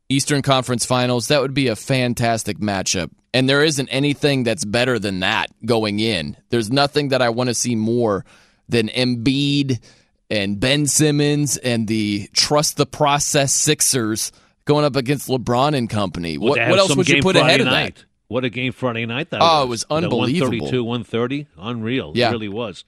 Eastern 0.09 0.43
Conference 0.43 0.85
Finals. 0.85 1.29
That 1.29 1.41
would 1.41 1.55
be 1.55 1.69
a 1.69 1.77
fantastic 1.77 2.59
matchup. 2.59 3.11
And 3.33 3.49
there 3.49 3.63
isn't 3.63 3.89
anything 3.89 4.43
that's 4.43 4.65
better 4.65 4.99
than 4.99 5.21
that 5.21 5.51
going 5.65 6.01
in. 6.01 6.37
There's 6.51 6.73
nothing 6.73 7.11
that 7.11 7.23
I 7.23 7.31
want 7.31 7.49
to 7.49 7.55
see 7.55 7.77
more 7.77 8.25
than 8.69 8.89
Embiid 8.89 9.81
and 10.31 10.59
Ben 10.59 10.87
Simmons 10.87 11.57
and 11.59 11.87
the 11.89 12.29
trust 12.33 12.77
the 12.77 12.87
process 12.87 13.53
Sixers 13.53 14.33
going 14.65 14.85
up 14.85 14.97
against 14.97 15.29
LeBron 15.29 15.77
and 15.77 15.91
company. 15.91 16.39
Well, 16.39 16.51
what, 16.51 16.69
what 16.71 16.79
else 16.79 16.97
would 16.97 17.09
you 17.09 17.23
put 17.23 17.37
Friday 17.37 17.49
ahead 17.49 17.61
of 17.61 17.67
night. 17.67 17.97
that? 17.97 18.05
What 18.29 18.45
a 18.45 18.51
game 18.51 18.73
Friday 18.73 19.05
night 19.05 19.31
that 19.31 19.41
was. 19.41 19.49
Oh, 19.51 19.55
was. 19.55 19.65
it 19.65 19.69
was 19.69 19.83
The 19.85 19.95
unbelievable. 19.95 20.49
132, 20.51 20.85
130. 20.85 21.47
Unreal. 21.59 22.13
Yeah. 22.15 22.29
It 22.29 22.33
really 22.33 22.49
was. 22.49 22.85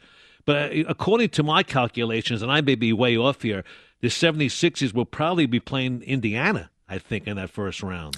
But 0.47 0.73
uh, 0.73 0.85
according 0.89 1.31
to 1.31 1.43
my 1.43 1.63
calculations, 1.63 2.43
and 2.43 2.51
I 2.51 2.61
may 2.61 2.77
be 2.77 2.93
way 2.93 3.17
off 3.17 3.43
here, 3.43 3.65
the 4.01 4.09
76ers 4.09 4.95
will 4.95 5.05
probably 5.05 5.47
be 5.47 5.61
playing 5.61 6.03
Indiana, 6.03 6.71
I 6.89 6.99
think, 6.99 7.27
in 7.27 7.37
that 7.37 7.51
first 7.51 7.83
round. 7.83 8.17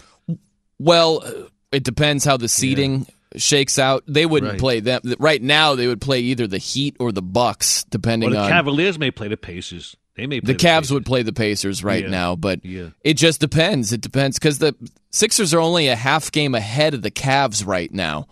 Well, 0.78 1.48
it 1.72 1.84
depends 1.84 2.24
how 2.24 2.36
the 2.36 2.48
seeding 2.48 3.06
shakes 3.36 3.78
out. 3.78 4.04
They 4.06 4.26
wouldn't 4.26 4.52
Right. 4.52 4.60
play 4.60 4.80
them 4.80 5.00
right 5.18 5.42
now. 5.42 5.74
They 5.74 5.86
would 5.86 6.00
play 6.00 6.20
either 6.20 6.46
the 6.46 6.58
Heat 6.58 6.96
or 6.98 7.12
the 7.12 7.22
Bucks, 7.22 7.82
Or 7.84 7.86
depending 7.90 8.30
the 8.30 8.38
on 8.38 8.44
The 8.44 8.50
Cavaliers 8.50 8.98
may 8.98 9.10
play 9.10 9.28
the 9.28 9.36
Pacers. 9.36 9.96
They 10.16 10.26
may 10.26 10.40
play 10.40 10.54
the 10.54 10.58
Cavs 10.58 10.90
would 10.90 11.04
play 11.04 11.22
the 11.22 11.32
Pacers 11.32 11.84
right 11.84 12.04
Yeah. 12.04 12.10
now, 12.10 12.36
but 12.36 12.64
Yeah. 12.64 12.88
it 13.04 13.14
just 13.14 13.38
depends. 13.40 13.92
It 13.92 14.00
depends 14.00 14.38
because 14.38 14.58
the 14.58 14.74
Sixers 15.10 15.52
are 15.52 15.60
only 15.60 15.88
a 15.88 15.96
half 15.96 16.32
game 16.32 16.54
ahead 16.54 16.94
of 16.94 17.02
the 17.02 17.10
Cavs 17.10 17.66
right 17.66 17.92
now, 17.92 18.26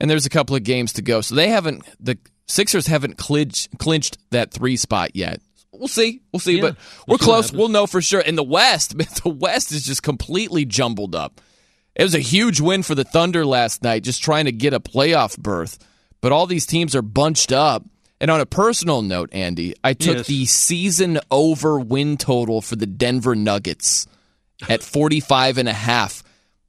and 0.00 0.10
there's 0.10 0.24
a 0.26 0.30
couple 0.30 0.56
of 0.56 0.62
games 0.64 0.92
to 0.94 1.02
go. 1.02 1.20
So 1.20 1.34
they 1.34 1.48
haven't 1.48 1.82
the 2.00 2.16
Sixers 2.46 2.86
haven't 2.86 3.18
clinched, 3.18 3.76
clinched 3.78 4.18
that 4.30 4.50
three 4.52 4.76
spot 4.76 5.10
yet. 5.14 5.40
We'll 5.72 5.88
see, 5.88 6.20
we'll 6.32 6.40
see, 6.40 6.54
Yeah. 6.56 6.60
but 6.62 6.76
We'll 7.06 7.16
we're 7.16 7.18
see 7.18 7.24
close. 7.24 7.52
We'll 7.52 7.68
know 7.68 7.86
for 7.86 8.00
sure. 8.00 8.20
In 8.20 8.36
the 8.36 8.42
West, 8.42 8.94
man, 8.96 9.08
the 9.22 9.28
West 9.28 9.72
is 9.72 9.84
just 9.84 10.02
completely 10.02 10.64
jumbled 10.64 11.14
up. 11.14 11.40
It 11.96 12.02
was 12.02 12.14
a 12.14 12.18
huge 12.20 12.60
win 12.60 12.82
for 12.82 12.94
the 12.94 13.04
Thunder 13.04 13.44
last 13.46 13.82
night, 13.82 14.04
just 14.04 14.22
trying 14.22 14.44
to 14.44 14.52
get 14.52 14.74
a 14.74 14.80
playoff 14.80 15.36
berth. 15.38 15.78
But 16.20 16.30
all 16.30 16.46
these 16.46 16.66
teams 16.66 16.94
are 16.94 17.02
bunched 17.02 17.50
up. 17.52 17.84
And 18.20 18.30
on 18.30 18.40
a 18.40 18.46
personal 18.46 19.02
note, 19.02 19.30
Andy, 19.32 19.74
I 19.84 19.92
took 19.94 20.18
Yes. 20.18 20.26
the 20.26 20.46
season 20.46 21.18
over 21.30 21.78
win 21.78 22.16
total 22.16 22.60
for 22.62 22.76
the 22.76 22.86
Denver 22.86 23.34
Nuggets 23.34 24.06
at 24.68 24.82
45 24.82 25.58
and 25.58 25.68
a 25.68 25.72
half. 25.74 26.22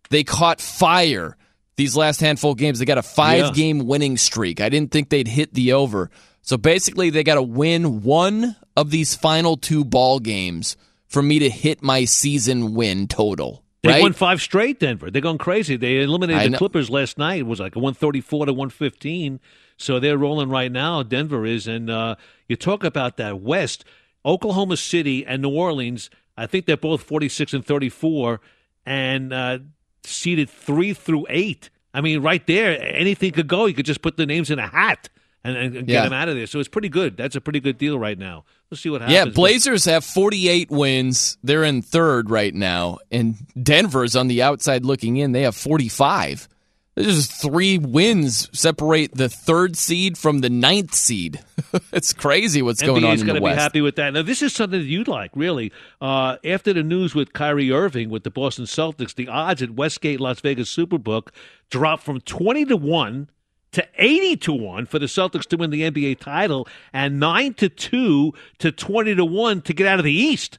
They 0.09 0.23
caught 0.23 0.59
fire 0.61 1.37
these 1.77 1.95
last 1.95 2.19
handful 2.21 2.51
of 2.51 2.57
games. 2.57 2.79
They 2.79 2.85
got 2.85 2.97
a 2.97 3.03
five 3.03 3.39
Yeah. 3.47 3.51
game 3.53 3.79
winning 3.87 4.17
streak. 4.17 4.59
I 4.61 4.69
didn't 4.69 4.91
think 4.91 5.09
they'd 5.09 5.27
hit 5.27 5.53
the 5.53 5.73
over. 5.73 6.09
So 6.41 6.57
basically, 6.57 7.09
they 7.09 7.23
got 7.23 7.35
to 7.35 7.41
win 7.43 8.01
one 8.03 8.55
of 8.75 8.89
these 8.91 9.15
final 9.15 9.57
two 9.57 9.83
ball 9.85 10.19
games 10.19 10.75
for 11.07 11.21
me 11.21 11.39
to 11.39 11.49
hit 11.49 11.81
my 11.83 12.05
season 12.05 12.73
win 12.73 13.07
total. 13.07 13.63
They 13.87 13.93
right? 13.93 14.01
won 14.01 14.13
five 14.13 14.41
straight, 14.41 14.79
Denver. 14.79 15.09
They're 15.09 15.21
going 15.21 15.37
crazy. 15.37 15.77
They 15.77 16.01
eliminated 16.01 16.41
I 16.41 16.43
the 16.45 16.49
know. 16.51 16.57
Clippers 16.57 16.89
last 16.89 17.17
night. 17.17 17.39
It 17.39 17.47
was 17.47 17.59
like 17.59 17.75
a 17.75 17.79
134 17.79 18.47
to 18.47 18.53
115. 18.53 19.39
So 19.77 19.99
they're 19.99 20.17
rolling 20.17 20.49
right 20.49 20.71
now, 20.71 21.03
Denver 21.03 21.45
is. 21.45 21.67
And 21.67 21.89
uh, 21.89 22.15
you 22.47 22.55
talk 22.55 22.83
about 22.83 23.17
that 23.17 23.41
West, 23.41 23.85
Oklahoma 24.25 24.77
City 24.77 25.25
and 25.25 25.41
New 25.41 25.49
Orleans, 25.49 26.09
I 26.37 26.45
think 26.45 26.65
they're 26.65 26.77
both 26.77 27.01
46 27.03 27.53
and 27.53 27.65
34 27.65 28.39
and 28.85 29.33
uh, 29.33 29.59
seeded 30.03 30.49
three 30.49 30.93
through 30.93 31.25
eight. 31.29 31.69
I 31.93 32.01
mean, 32.01 32.21
right 32.21 32.45
there, 32.45 32.79
anything 32.81 33.31
could 33.31 33.47
go. 33.47 33.65
You 33.65 33.73
could 33.73 33.85
just 33.85 34.01
put 34.01 34.17
the 34.17 34.25
names 34.25 34.51
in 34.51 34.59
a 34.59 34.67
hat 34.67 35.09
and, 35.55 35.75
and 35.77 35.87
get 35.87 35.89
Yeah. 35.93 36.03
them 36.03 36.13
out 36.13 36.29
of 36.29 36.35
there. 36.35 36.47
So 36.47 36.59
it's 36.59 36.69
pretty 36.69 36.89
good. 36.89 37.15
That's 37.17 37.35
a 37.35 37.41
pretty 37.41 37.59
good 37.59 37.77
deal 37.77 37.97
right 37.99 38.17
now. 38.17 38.43
We'll 38.69 38.77
see 38.77 38.89
what 38.89 39.01
happens. 39.01 39.15
Yeah, 39.15 39.25
Blazers 39.25 39.85
have 39.85 40.03
48 40.03 40.69
wins. 40.69 41.37
They're 41.43 41.63
in 41.63 41.81
third 41.81 42.29
right 42.29 42.53
now. 42.53 42.97
And 43.11 43.35
Denver's 43.61 44.15
on 44.15 44.27
the 44.27 44.41
outside 44.41 44.85
looking 44.85 45.17
in. 45.17 45.31
They 45.31 45.43
have 45.43 45.55
45. 45.55 46.49
There's 46.95 47.15
just 47.27 47.31
three 47.41 47.77
wins 47.77 48.49
separate 48.59 49.13
the 49.13 49.29
third 49.29 49.77
seed 49.77 50.17
from 50.17 50.39
the 50.41 50.49
ninth 50.49 50.95
seed. 50.95 51.39
it's 51.93 52.11
crazy 52.11 52.63
what's 52.63 52.81
going 52.81 53.03
on 53.03 53.11
NBA's 53.13 53.21
in 53.21 53.27
going 53.27 53.39
to 53.41 53.47
be 53.47 53.53
happy 53.53 53.81
with 53.81 53.97
that. 53.97 54.13
Now, 54.13 54.23
this 54.23 54.41
is 54.41 54.51
something 54.51 54.79
that 54.79 54.85
you'd 54.87 55.07
like, 55.07 55.29
really. 55.35 55.71
Uh, 56.01 56.37
after 56.43 56.73
the 56.73 56.81
news 56.81 57.13
with 57.13 57.33
Kyrie 57.33 57.71
Irving 57.71 58.09
with 58.09 58.23
the 58.23 58.31
Boston 58.31 58.65
Celtics, 58.65 59.13
the 59.13 59.27
odds 59.27 59.61
at 59.61 59.71
Westgate 59.75 60.19
Las 60.19 60.39
Vegas 60.39 60.75
Superbook 60.75 61.27
dropped 61.69 62.01
from 62.01 62.19
20 62.21 62.65
to 62.65 62.75
1 62.75 63.29
to 63.77 63.87
80 63.95 64.37
to 64.37 64.53
1 64.53 64.85
for 64.87 64.99
the 64.99 65.05
Celtics 65.05 65.45
to 65.47 65.57
win 65.57 65.69
the 65.69 65.83
NBA 65.83 66.19
title 66.19 66.67
and 66.91 67.19
9 67.19 67.53
to 67.55 67.69
2 67.69 68.33
to 68.57 68.71
20 68.71 69.15
to 69.15 69.23
1 69.23 69.61
to 69.61 69.73
get 69.73 69.87
out 69.87 69.99
of 69.99 70.05
the 70.05 70.11
East. 70.11 70.57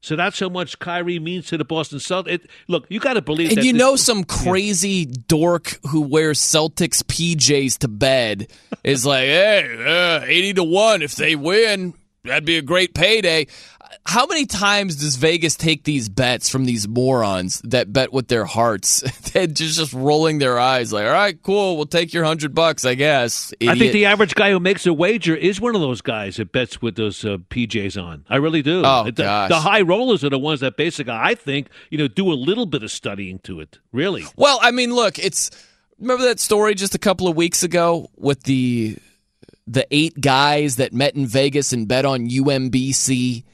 So 0.00 0.16
that's 0.16 0.38
how 0.40 0.48
much 0.48 0.78
Kyrie 0.78 1.18
means 1.18 1.46
to 1.46 1.56
the 1.56 1.64
Boston 1.64 1.98
Celtics. 1.98 2.28
It, 2.28 2.50
look, 2.68 2.86
you 2.88 3.00
got 3.00 3.14
to 3.14 3.22
believe 3.22 3.50
that. 3.50 3.58
And 3.58 3.66
you 3.66 3.72
this- 3.72 3.78
know, 3.78 3.96
some 3.96 4.24
crazy 4.24 5.04
dork 5.06 5.78
who 5.88 6.00
wears 6.02 6.38
Celtics 6.40 7.02
PJs 7.02 7.78
to 7.78 7.88
bed 7.88 8.48
is 8.82 9.06
like, 9.06 9.24
hey, 9.24 10.20
uh, 10.22 10.24
80 10.26 10.54
to 10.54 10.64
1. 10.64 11.02
If 11.02 11.16
they 11.16 11.36
win, 11.36 11.94
that'd 12.24 12.44
be 12.44 12.58
a 12.58 12.62
great 12.62 12.94
payday. 12.94 13.46
How 14.06 14.26
many 14.26 14.46
times 14.46 14.96
does 14.96 15.16
Vegas 15.16 15.56
take 15.56 15.84
these 15.84 16.08
bets 16.08 16.48
from 16.48 16.64
these 16.64 16.86
morons 16.86 17.60
that 17.64 17.92
bet 17.92 18.12
with 18.12 18.28
their 18.28 18.44
hearts? 18.44 19.00
They're 19.32 19.46
just, 19.46 19.78
just 19.78 19.92
rolling 19.92 20.38
their 20.38 20.58
eyes 20.58 20.92
like, 20.92 21.06
all 21.06 21.12
right, 21.12 21.40
cool, 21.42 21.76
we'll 21.76 21.86
take 21.86 22.12
your 22.12 22.22
100 22.22 22.54
bucks, 22.54 22.84
I 22.84 22.94
guess. 22.94 23.52
I 23.60 23.76
think 23.78 23.92
the 23.92 24.06
average 24.06 24.34
guy 24.34 24.50
who 24.50 24.60
makes 24.60 24.86
a 24.86 24.92
wager 24.92 25.34
is 25.34 25.60
one 25.60 25.74
of 25.74 25.80
those 25.80 26.00
guys 26.00 26.36
that 26.36 26.52
bets 26.52 26.80
with 26.80 26.96
those 26.96 27.24
uh, 27.24 27.38
PJs 27.50 28.02
on. 28.02 28.24
I 28.28 28.36
really 28.36 28.62
do. 28.62 28.82
Oh, 28.84 29.04
the, 29.04 29.12
gosh. 29.12 29.48
the 29.48 29.60
high 29.60 29.82
rollers 29.82 30.24
are 30.24 30.30
the 30.30 30.38
ones 30.38 30.60
that 30.60 30.76
basically, 30.76 31.12
I 31.12 31.34
think, 31.34 31.68
you 31.90 31.98
know, 31.98 32.08
do 32.08 32.32
a 32.32 32.34
little 32.34 32.66
bit 32.66 32.82
of 32.82 32.90
studying 32.90 33.38
to 33.40 33.60
it. 33.60 33.78
Really. 33.92 34.24
Well, 34.36 34.58
I 34.62 34.70
mean, 34.70 34.94
look, 34.94 35.18
it's 35.18 35.50
remember 35.98 36.24
that 36.24 36.40
story 36.40 36.74
just 36.74 36.94
a 36.94 36.98
couple 36.98 37.28
of 37.28 37.36
weeks 37.36 37.62
ago 37.62 38.10
with 38.16 38.42
the 38.44 38.96
the 39.66 39.86
eight 39.90 40.20
guys 40.20 40.76
that 40.76 40.92
met 40.92 41.14
in 41.14 41.26
Vegas 41.26 41.72
and 41.72 41.88
bet 41.88 42.04
on 42.04 42.28
UMBC 42.28 43.44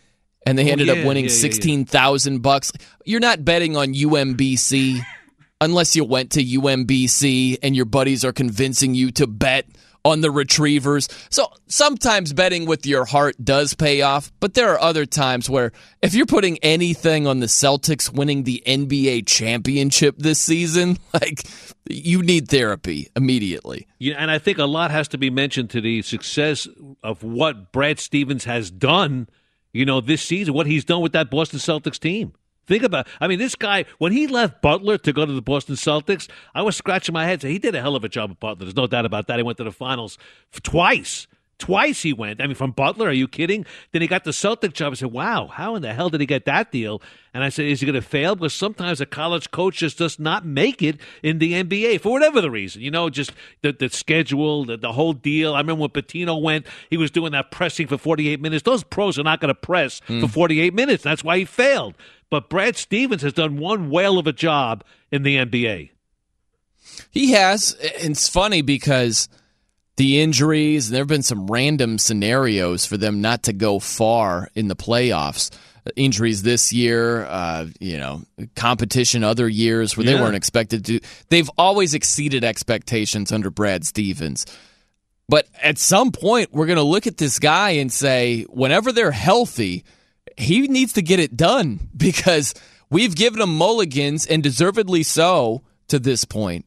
and 0.47 0.59
they 0.59 0.69
Oh, 0.69 0.73
ended 0.73 0.87
yeah, 0.89 0.95
up 0.95 1.07
winning 1.07 1.25
yeah, 1.25 1.31
yeah, 1.31 1.37
yeah. 1.37 1.41
16,000 1.43 2.39
bucks. 2.43 2.73
You're 3.05 3.21
not 3.21 3.45
betting 3.45 3.77
on 3.77 3.95
UMBC 3.95 5.01
unless 5.61 5.95
you 5.97 6.05
went 6.05 6.31
to 6.33 6.43
UMBC 6.45 7.59
and 7.63 7.77
your 7.77 7.85
buddies 7.85 8.25
are 8.25 8.33
convincing 8.33 8.95
you 8.95 9.11
to 9.13 9.27
bet 9.27 9.67
on 10.03 10.23
the 10.23 10.31
retrievers. 10.31 11.11
So 11.29 11.53
sometimes 11.67 12.33
betting 12.33 12.65
with 12.65 12.87
your 12.87 13.05
heart 13.05 13.37
does 13.45 13.75
pay 13.75 14.01
off, 14.01 14.33
but 14.41 14.55
there 14.55 14.71
are 14.71 14.81
other 14.81 15.05
times 15.05 15.51
where 15.51 15.73
if 16.01 16.15
you're 16.15 16.25
putting 16.25 16.57
anything 16.59 17.27
on 17.27 17.41
the 17.41 17.47
Celtics 17.47 18.11
winning 18.11 18.45
the 18.45 18.63
NBA 18.67 19.27
championship 19.27 20.17
this 20.17 20.41
season, 20.41 20.97
like 21.13 21.43
you 21.91 22.23
need 22.23 22.49
therapy 22.49 23.09
immediately. 23.15 23.87
Yeah, 23.99 24.15
and 24.17 24.31
I 24.31 24.39
think 24.39 24.57
a 24.57 24.65
lot 24.65 24.91
has 24.91 25.07
to 25.09 25.19
be 25.19 25.29
mentioned 25.29 25.69
to 25.71 25.83
the 25.83 26.01
success 26.01 26.67
of 27.03 27.23
what 27.23 27.71
Brad 27.71 28.01
Stevens 28.01 28.45
has 28.45 28.71
done, 28.71 29.29
you 29.73 29.85
know, 29.85 30.01
this 30.01 30.23
season, 30.23 30.55
what 30.55 30.67
he's 30.67 30.85
done 30.85 31.01
with 31.01 31.13
that 31.13 31.31
Boston 31.31 31.59
Celtics 31.59 31.99
team. 31.99 32.33
Think 32.67 32.83
about 32.85 33.09
I 33.21 33.27
mean, 33.27 33.39
this 33.39 33.57
guy, 33.57 33.85
when 33.99 34.13
he 34.13 34.27
left 34.27 34.63
Butler 34.63 34.97
to 34.99 35.13
go 35.13 35.27
to 35.27 35.33
the 35.33 35.43
Boston 35.43 35.75
Celtics, 35.75 36.29
I 36.55 36.63
was 36.63 36.77
scratching 36.77 37.13
my 37.13 37.25
head. 37.25 37.43
saying 37.43 37.53
he 37.53 37.59
did 37.59 37.75
a 37.75 37.81
hell 37.81 37.97
of 37.97 38.05
a 38.05 38.09
job 38.09 38.31
at 38.31 38.39
Butler. 38.39 38.65
There's 38.67 38.77
no 38.77 38.87
doubt 38.87 39.07
about 39.07 39.27
that. 39.27 39.39
He 39.39 39.43
went 39.43 39.59
to 39.59 39.65
the 39.65 39.73
finals 39.73 40.19
twice. 40.63 41.27
Twice 41.61 42.03
he 42.03 42.13
went. 42.15 42.41
I 42.41 42.47
mean, 42.47 42.57
from 42.57 42.73
Butler, 42.73 43.09
are 43.09 43.13
you 43.13 43.29
kidding? 43.29 43.67
Then 43.93 44.03
he 44.03 44.09
got 44.09 44.25
the 44.25 44.33
Celtic 44.33 44.73
job. 44.73 44.93
I 44.93 44.97
said, 44.97 45.13
wow, 45.13 45.47
how 45.47 45.77
in 45.77 45.83
the 45.83 45.93
hell 45.93 46.09
did 46.09 46.21
he 46.21 46.27
get 46.27 46.47
that 46.47 46.73
deal? 46.73 47.03
And 47.35 47.45
I 47.45 47.51
said, 47.51 47.67
is 47.67 47.81
he 47.81 47.87
going 47.87 47.95
to 47.95 48.03
fail? 48.03 48.35
Because 48.35 48.55
sometimes 48.55 49.01
a 49.01 49.07
college 49.07 49.51
coach 49.51 49.77
just 49.77 49.99
does 49.99 50.19
not 50.19 50.45
make 50.45 50.83
it 50.83 50.99
in 51.23 51.39
the 51.39 51.53
NBA 51.53 52.01
for 52.01 52.13
whatever 52.13 52.41
the 52.41 52.51
reason. 52.51 52.81
You 52.81 52.91
know, 52.91 53.11
just 53.11 53.33
the, 53.61 53.73
the 53.73 53.91
schedule, 53.91 54.65
the, 54.65 54.79
the 54.79 54.93
whole 54.93 55.13
deal. 55.13 55.55
I 55.55 55.59
remember 55.59 55.83
when 55.83 55.91
Pitino 55.91 56.41
went, 56.41 56.67
he 56.89 56.97
was 56.97 57.11
doing 57.11 57.33
that 57.33 57.51
pressing 57.51 57.87
for 57.87 57.99
48 57.99 58.41
minutes. 58.41 58.63
Those 58.65 58.83
pros 58.83 59.19
are 59.19 59.23
not 59.23 59.41
going 59.41 59.49
to 59.51 59.55
press 59.55 60.01
for 60.01 60.13
hmm. 60.15 60.27
48 60.27 60.75
minutes. 60.75 61.05
That's 61.05 61.23
why 61.23 61.39
he 61.39 61.45
failed. 61.45 61.95
But 62.31 62.49
Brad 62.49 62.77
Stevens 62.77 63.23
has 63.23 63.35
done 63.35 63.59
one 63.59 63.91
whale 63.91 64.19
of 64.19 64.27
a 64.27 64.33
job 64.33 64.83
in 65.13 65.25
the 65.25 65.37
NBA. 65.37 65.91
He 67.11 67.33
has. 67.33 67.77
It's 67.81 68.29
funny 68.29 68.63
because 68.63 69.29
the 70.01 70.19
injuries, 70.23 70.89
and 70.89 70.95
there 70.95 71.03
have 71.03 71.09
been 71.09 71.23
some 71.23 71.47
random 71.47 71.99
scenarios 71.99 72.87
for 72.87 72.97
them 72.97 73.21
not 73.21 73.43
to 73.43 73.53
go 73.53 73.79
far 73.79 74.49
in 74.55 74.67
the 74.67 74.75
playoffs. 74.75 75.51
Injuries 75.95 76.41
this 76.41 76.73
year, 76.73 77.27
uh, 77.27 77.67
you 77.81 77.99
know, 77.99 78.23
competition 78.57 79.23
other 79.23 79.47
years 79.47 79.99
where 79.99 80.07
they 80.07 80.15
weren't 80.15 80.37
expected 80.37 80.87
to. 80.87 81.01
They've 81.29 81.51
always 81.59 81.93
exceeded 81.93 82.45
expectations 82.45 83.31
under 83.31 83.51
Brad 83.51 83.85
Stevens. 83.85 84.47
But 85.29 85.49
at 85.63 85.77
some 85.77 86.13
point, 86.13 86.51
we're 86.51 86.65
going 86.65 86.77
to 86.77 86.83
look 86.83 87.07
at 87.07 87.19
this 87.19 87.39
guy 87.39 87.73
and 87.73 87.93
say, 87.93 88.45
whenever 88.45 88.93
they're 88.93 89.11
healthy, 89.11 89.85
he 90.35 90.67
needs 90.67 90.95
to 90.95 91.03
get 91.03 91.21
it 91.21 91.37
done 91.37 91.79
because 91.95 92.55
we've 92.89 93.15
given 93.15 93.43
him 93.43 93.55
mulligans 93.55 94.27
and 94.27 94.43
deservedly 94.43 95.03
so 95.03 95.61
to 95.89 95.99
this 95.99 96.25
point. 96.25 96.65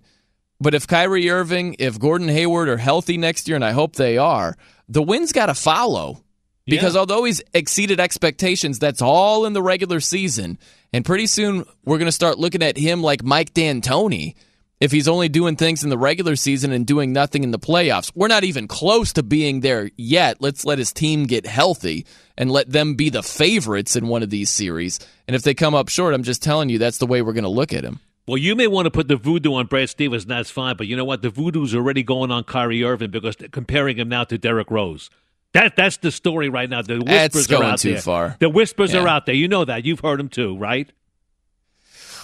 But 0.60 0.74
if 0.74 0.88
Kyrie 0.88 1.30
Irving, 1.30 1.76
if 1.80 2.00
Gordon 2.00 2.30
Hayward 2.30 2.70
are 2.70 2.78
healthy 2.78 3.18
next 3.18 3.48
year, 3.48 3.56
and 3.56 3.66
I 3.66 3.72
hope 3.72 3.96
they 3.96 4.18
are, 4.18 4.56
the 4.88 5.04
win's 5.04 5.32
got 5.32 5.48
to 5.48 5.54
follow. 5.54 6.24
Because 6.66 6.96
although 6.96 7.26
he's 7.26 7.42
exceeded 7.54 8.00
expectations, 8.00 8.80
that's 8.80 9.02
all 9.02 9.46
in 9.46 9.52
the 9.52 9.62
regular 9.62 10.00
season. 10.00 10.58
And 10.94 11.04
pretty 11.04 11.28
soon 11.28 11.66
we're 11.84 11.98
going 11.98 12.08
to 12.08 12.12
start 12.14 12.40
looking 12.40 12.64
at 12.64 12.78
him 12.78 13.02
like 13.02 13.22
Mike 13.22 13.54
D'Antoni 13.54 14.36
if 14.80 14.92
he's 14.92 15.08
only 15.08 15.30
doing 15.30 15.56
things 15.56 15.84
in 15.84 15.90
the 15.90 15.98
regular 15.98 16.36
season 16.36 16.72
and 16.72 16.86
doing 16.86 17.14
nothing 17.14 17.44
in 17.44 17.52
the 17.52 17.60
playoffs. 17.60 18.12
We're 18.16 18.28
not 18.28 18.44
even 18.44 18.68
close 18.68 19.14
to 19.14 19.24
being 19.24 19.60
there 19.60 19.92
yet. 19.98 20.42
Let's 20.42 20.66
let 20.66 20.78
his 20.78 20.94
team 20.94 21.26
get 21.26 21.46
healthy 21.46 22.06
and 22.38 22.52
let 22.52 22.70
them 22.70 22.96
be 22.96 23.10
the 23.10 23.24
favorites 23.24 23.96
in 23.96 24.08
one 24.08 24.24
of 24.24 24.30
these 24.30 24.50
series. 24.50 25.00
And 25.28 25.36
if 25.36 25.44
they 25.44 25.54
come 25.54 25.76
up 25.76 25.90
short, 25.90 26.14
I'm 26.14 26.24
just 26.24 26.44
telling 26.44 26.70
you 26.70 26.80
that's 26.80 26.98
the 26.98 27.08
way 27.08 27.22
we're 27.22 27.34
going 27.34 27.44
to 27.44 27.50
look 27.50 27.74
at 27.74 27.84
him. 27.84 28.00
Well, 28.26 28.38
you 28.38 28.56
may 28.56 28.68
want 28.68 28.86
to 28.86 28.92
put 28.92 29.10
the 29.10 29.18
voodoo 29.18 29.54
on 29.56 29.66
Brad 29.66 29.90
Stevens, 29.90 30.24
and 30.24 30.32
that's 30.32 30.50
fine. 30.50 30.78
But 30.78 30.88
you 30.88 30.96
know 30.96 31.04
what? 31.04 31.22
The 31.22 31.30
voodoo's 31.30 31.76
already 31.76 32.04
going 32.04 32.32
on 32.32 32.46
Kyrie 32.46 32.84
Irving 32.84 33.12
because 33.12 33.36
they're 33.36 33.50
comparing 33.50 33.98
him 33.98 34.08
now 34.08 34.24
to 34.24 34.38
Derrick 34.38 34.72
Rose. 34.72 35.10
That 35.54 35.76
that's 35.76 35.98
the 35.98 36.12
story 36.12 36.50
right 36.50 36.70
now. 36.70 36.82
The 36.82 37.00
whispers 37.00 37.52
are 37.52 37.64
out 37.64 37.80
too 37.80 37.92
there. 37.92 38.02
far. 38.02 38.38
The 38.40 38.50
whispers 38.50 38.96
are 38.96 39.08
out 39.08 39.26
there. 39.26 39.36
You 39.36 39.48
know 39.48 39.66
that. 39.66 39.86
You've 39.86 40.00
heard 40.00 40.20
them 40.20 40.30
too, 40.30 40.58
right? 40.58 40.92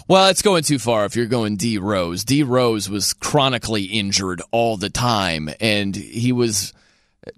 Well, 0.08 0.30
it's 0.30 0.42
going 0.42 0.64
too 0.64 0.80
far 0.80 1.06
if 1.06 1.16
you're 1.16 1.28
going 1.28 1.58
D 1.58 1.78
Rose. 1.78 2.24
D 2.24 2.42
Rose 2.42 2.90
was 2.90 3.14
chronically 3.14 3.84
injured 3.84 4.42
all 4.52 4.78
the 4.78 4.90
time, 4.90 5.50
and 5.60 5.96
he 5.96 6.32
was 6.32 6.74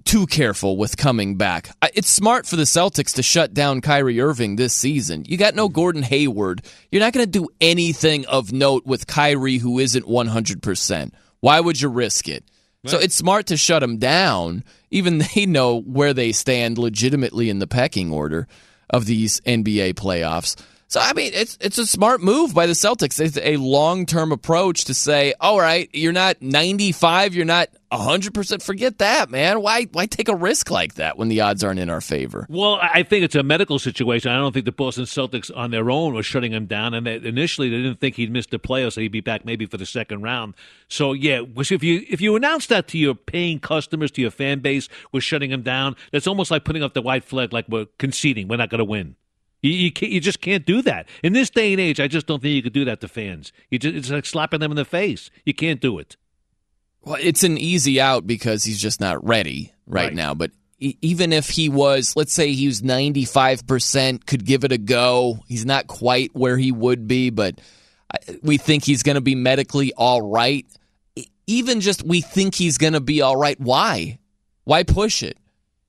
too 0.05 0.27
careful 0.27 0.77
with 0.77 0.97
coming 0.97 1.35
back. 1.35 1.69
It's 1.93 2.09
smart 2.09 2.45
for 2.45 2.55
the 2.55 2.63
Celtics 2.63 3.15
to 3.15 3.23
shut 3.23 3.53
down 3.53 3.81
Kyrie 3.81 4.21
Irving 4.21 4.55
this 4.55 4.73
season. 4.73 5.25
You 5.27 5.37
got 5.37 5.55
no 5.55 5.69
Gordon 5.69 6.03
Hayward. 6.03 6.61
You're 6.91 7.01
not 7.01 7.13
going 7.13 7.25
to 7.25 7.31
do 7.31 7.47
anything 7.59 8.25
of 8.27 8.51
note 8.51 8.85
with 8.85 9.07
Kyrie 9.07 9.57
who 9.57 9.79
isn't 9.79 10.05
100%. 10.05 11.11
Why 11.39 11.59
would 11.59 11.81
you 11.81 11.89
risk 11.89 12.27
it? 12.27 12.45
So 12.85 12.97
it's 12.97 13.15
smart 13.15 13.47
to 13.47 13.57
shut 13.57 13.83
him 13.83 13.97
down. 13.97 14.63
Even 14.89 15.19
they 15.35 15.45
know 15.45 15.81
where 15.81 16.13
they 16.13 16.31
stand 16.31 16.77
legitimately 16.77 17.49
in 17.49 17.59
the 17.59 17.67
pecking 17.67 18.11
order 18.11 18.47
of 18.89 19.05
these 19.05 19.39
NBA 19.41 19.93
playoffs. 19.93 20.59
So 20.87 20.99
I 20.99 21.13
mean, 21.13 21.31
it's 21.33 21.57
it's 21.61 21.77
a 21.77 21.85
smart 21.85 22.21
move 22.21 22.53
by 22.53 22.65
the 22.65 22.73
Celtics. 22.73 23.19
It's 23.21 23.37
a 23.37 23.55
long 23.57 24.05
term 24.05 24.33
approach 24.33 24.85
to 24.85 24.93
say, 24.93 25.33
all 25.39 25.59
right, 25.59 25.89
you're 25.93 26.11
not 26.11 26.41
95, 26.41 27.33
you're 27.33 27.45
not 27.45 27.69
100. 27.91 28.33
percent 28.33 28.63
Forget 28.63 28.99
that, 28.99 29.29
man. 29.29 29.61
Why 29.61 29.83
why 29.91 30.05
take 30.05 30.29
a 30.29 30.35
risk 30.35 30.71
like 30.71 30.95
that 30.95 31.17
when 31.17 31.27
the 31.27 31.41
odds 31.41 31.63
aren't 31.63 31.79
in 31.79 31.89
our 31.89 32.01
favor? 32.01 32.45
Well, 32.49 32.79
I 32.81 33.03
think 33.03 33.23
it's 33.23 33.35
a 33.35 33.43
medical 33.43 33.79
situation. 33.79 34.31
I 34.31 34.37
don't 34.37 34.53
think 34.53 34.65
the 34.65 34.71
Boston 34.71 35.03
Celtics 35.03 35.51
on 35.55 35.71
their 35.71 35.91
own 35.91 36.13
were 36.13 36.23
shutting 36.23 36.53
him 36.53 36.65
down, 36.65 36.93
and 36.93 37.05
that 37.05 37.25
initially 37.25 37.69
they 37.69 37.77
didn't 37.77 37.99
think 37.99 38.15
he'd 38.15 38.31
miss 38.31 38.45
the 38.45 38.59
playoffs. 38.59 38.93
So 38.93 39.01
he'd 39.01 39.11
be 39.11 39.21
back 39.21 39.45
maybe 39.45 39.65
for 39.65 39.77
the 39.77 39.85
second 39.85 40.21
round. 40.21 40.53
So 40.87 41.13
yeah, 41.13 41.41
if 41.57 41.83
you 41.83 42.05
if 42.09 42.21
you 42.21 42.35
announce 42.35 42.67
that 42.67 42.87
to 42.89 42.97
your 42.97 43.15
paying 43.15 43.59
customers, 43.59 44.11
to 44.11 44.21
your 44.21 44.31
fan 44.31 44.59
base, 44.59 44.87
we're 45.11 45.21
shutting 45.21 45.51
him 45.51 45.61
down. 45.61 45.95
That's 46.11 46.27
almost 46.27 46.49
like 46.51 46.63
putting 46.63 46.83
up 46.83 46.93
the 46.93 47.01
white 47.01 47.23
flag, 47.23 47.51
like 47.51 47.67
we're 47.67 47.87
conceding, 47.97 48.47
we're 48.47 48.57
not 48.57 48.69
going 48.69 48.79
to 48.79 48.85
win. 48.85 49.15
You 49.61 49.71
you, 49.71 49.91
you 50.01 50.19
just 50.19 50.41
can't 50.41 50.65
do 50.65 50.81
that 50.83 51.07
in 51.23 51.33
this 51.33 51.49
day 51.49 51.71
and 51.73 51.79
age. 51.79 51.99
I 51.99 52.07
just 52.07 52.25
don't 52.25 52.41
think 52.41 52.55
you 52.55 52.63
could 52.63 52.73
do 52.73 52.85
that 52.85 53.01
to 53.01 53.07
fans. 53.07 53.51
You 53.69 53.79
just 53.79 53.95
it's 53.95 54.09
like 54.09 54.25
slapping 54.25 54.59
them 54.59 54.71
in 54.71 54.77
the 54.77 54.85
face. 54.85 55.29
You 55.45 55.53
can't 55.53 55.79
do 55.79 55.99
it. 55.99 56.17
Well, 57.03 57.17
it's 57.19 57.43
an 57.43 57.57
easy 57.57 57.99
out 57.99 58.27
because 58.27 58.63
he's 58.63 58.81
just 58.81 58.99
not 58.99 59.25
ready 59.25 59.73
right, 59.87 60.05
Right. 60.05 60.13
now. 60.13 60.33
But 60.33 60.51
e- 60.79 60.97
even 61.01 61.33
if 61.33 61.49
he 61.49 61.67
was, 61.69 62.15
let's 62.15 62.33
say 62.33 62.51
he 62.53 62.67
was 62.67 62.81
95%, 62.81 64.25
could 64.25 64.45
give 64.45 64.63
it 64.63 64.71
a 64.71 64.77
go. 64.77 65.39
He's 65.47 65.65
not 65.65 65.87
quite 65.87 66.31
where 66.33 66.57
he 66.57 66.71
would 66.71 67.07
be, 67.07 67.29
but 67.29 67.59
we 68.43 68.57
think 68.57 68.83
he's 68.85 69.03
going 69.03 69.15
to 69.15 69.21
be 69.21 69.35
medically 69.35 69.93
all 69.93 70.21
right. 70.21 70.65
Even 71.47 71.81
just 71.81 72.03
we 72.03 72.21
think 72.21 72.55
he's 72.55 72.77
going 72.77 72.93
to 72.93 73.01
be 73.01 73.21
all 73.21 73.35
right. 73.35 73.59
Why? 73.59 74.19
Why 74.63 74.83
push 74.83 75.23
it? 75.23 75.37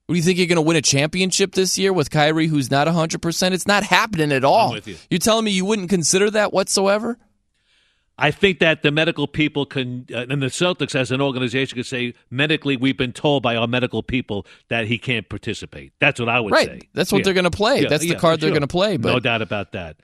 Do 0.08 0.14
you 0.14 0.22
think 0.22 0.38
you're 0.38 0.46
going 0.48 0.56
to 0.56 0.62
win 0.62 0.76
a 0.76 0.82
championship 0.82 1.52
this 1.52 1.78
year 1.78 1.92
with 1.92 2.10
Kyrie, 2.10 2.46
who's 2.46 2.70
not 2.70 2.86
100%? 2.86 3.52
It's 3.52 3.66
not 3.66 3.82
happening 3.84 4.32
at 4.32 4.44
all. 4.44 4.72
with 4.72 4.88
you. 4.88 4.96
You're 5.10 5.18
telling 5.20 5.44
me 5.44 5.52
you 5.52 5.64
wouldn't 5.64 5.88
consider 5.90 6.30
that 6.30 6.52
whatsoever? 6.52 7.18
I 8.18 8.30
think 8.30 8.58
that 8.58 8.82
the 8.82 8.90
medical 8.92 9.26
people 9.26 9.64
can, 9.64 10.06
uh, 10.12 10.26
and 10.28 10.42
the 10.42 10.46
Celtics 10.46 10.94
as 10.94 11.10
an 11.10 11.20
organization 11.20 11.76
could 11.76 11.86
say, 11.86 12.14
medically, 12.30 12.76
we've 12.76 12.96
been 12.96 13.12
told 13.12 13.42
by 13.42 13.56
our 13.56 13.66
medical 13.66 14.02
people 14.02 14.46
that 14.68 14.86
he 14.86 14.98
can't 14.98 15.28
participate. 15.28 15.92
That's 15.98 16.20
what 16.20 16.28
I 16.28 16.38
would 16.38 16.52
Right. 16.52 16.66
say. 16.66 16.80
That's 16.92 17.10
what 17.10 17.24
they're 17.24 17.34
gonna 17.34 17.50
play. 17.50 17.84
That's 17.84 18.04
the 18.04 18.14
card 18.14 18.40
they're 18.40 18.52
gonna 18.52 18.66
play, 18.66 18.96
no 18.98 19.18
doubt 19.18 19.42
about 19.42 19.72
that. 19.72 19.96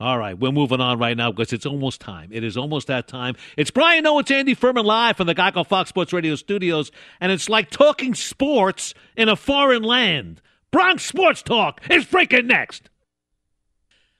All 0.00 0.18
right, 0.18 0.36
we're 0.36 0.50
moving 0.50 0.80
on 0.80 0.98
right 0.98 1.16
now 1.16 1.30
because 1.30 1.52
it's 1.52 1.64
almost 1.64 2.00
time. 2.00 2.30
It 2.32 2.42
is 2.42 2.56
almost 2.56 2.88
that 2.88 3.06
time. 3.06 3.36
It's 3.56 3.70
Brian 3.70 4.02
Noe. 4.02 4.18
It's 4.18 4.32
Andy 4.32 4.54
Furman 4.54 4.84
live 4.84 5.16
from 5.16 5.28
the 5.28 5.34
Geico 5.34 5.64
Fox 5.64 5.90
Sports 5.90 6.12
Radio 6.12 6.34
studios, 6.34 6.90
and 7.20 7.30
it's 7.30 7.48
like 7.48 7.70
talking 7.70 8.12
sports 8.14 8.94
in 9.16 9.28
a 9.28 9.36
foreign 9.36 9.84
land. 9.84 10.42
Bronx 10.72 11.04
Sports 11.04 11.40
Talk 11.42 11.80
is 11.88 12.04
freaking 12.04 12.46
next. 12.46 12.90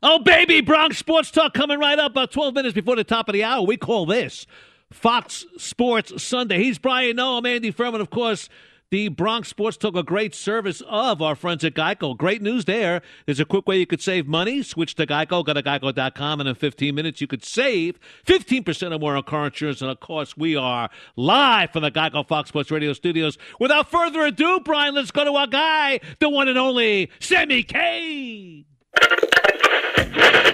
Oh, 0.04 0.18
baby, 0.18 0.60
Bronx 0.62 0.98
Sports 0.98 1.30
Talk 1.30 1.54
coming 1.54 1.78
right 1.78 1.96
up 1.96 2.10
about 2.10 2.32
12 2.32 2.54
minutes 2.54 2.74
before 2.74 2.96
the 2.96 3.04
top 3.04 3.28
of 3.28 3.34
the 3.34 3.44
hour. 3.44 3.64
We 3.64 3.76
call 3.76 4.04
this 4.04 4.48
Fox 4.92 5.46
Sports 5.58 6.20
Sunday. 6.20 6.58
He's 6.58 6.76
Brian 6.76 7.14
Noe. 7.16 7.38
I'm 7.38 7.46
Andy 7.46 7.70
Furman. 7.70 8.00
Of 8.00 8.10
course, 8.10 8.48
the 8.90 9.06
Bronx 9.06 9.46
Sports 9.48 9.76
Talk, 9.76 9.94
a 9.94 10.02
great 10.02 10.34
service 10.34 10.82
of 10.88 11.22
our 11.22 11.36
friends 11.36 11.62
at 11.62 11.74
Geico. 11.74 12.18
Great 12.18 12.42
news 12.42 12.64
there. 12.64 13.00
There's 13.26 13.38
a 13.38 13.44
quick 13.44 13.68
way 13.68 13.78
you 13.78 13.86
could 13.86 14.02
save 14.02 14.26
money. 14.26 14.64
Switch 14.64 14.96
to 14.96 15.06
Geico. 15.06 15.44
Go 15.44 15.54
to 15.54 15.62
geico.com, 15.62 16.40
and 16.40 16.48
in 16.48 16.56
15 16.56 16.92
minutes, 16.96 17.20
you 17.20 17.28
could 17.28 17.44
save 17.44 18.00
15% 18.26 18.92
or 18.92 18.98
more 18.98 19.16
on 19.16 19.22
car 19.22 19.46
insurance. 19.46 19.82
And 19.82 19.90
of 19.92 20.00
course, 20.00 20.36
we 20.36 20.56
are 20.56 20.90
live 21.14 21.70
from 21.70 21.82
the 21.84 21.92
Geico 21.92 22.26
Fox 22.26 22.48
Sports 22.48 22.72
Radio 22.72 22.92
studios. 22.92 23.38
Without 23.60 23.88
further 23.88 24.26
ado, 24.26 24.58
Brian, 24.64 24.96
let's 24.96 25.12
go 25.12 25.22
to 25.22 25.32
our 25.34 25.46
guy, 25.46 26.00
the 26.18 26.28
one 26.28 26.48
and 26.48 26.58
only 26.58 27.08
Sammy 27.20 27.62
K. 27.62 28.66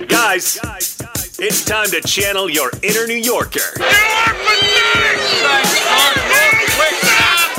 Guys, 0.09 0.59
it's 1.39 1.65
time 1.65 1.87
to 1.87 2.01
channel 2.03 2.49
your 2.49 2.71
inner 2.83 3.07
New 3.07 3.17
Yorker. 3.17 3.61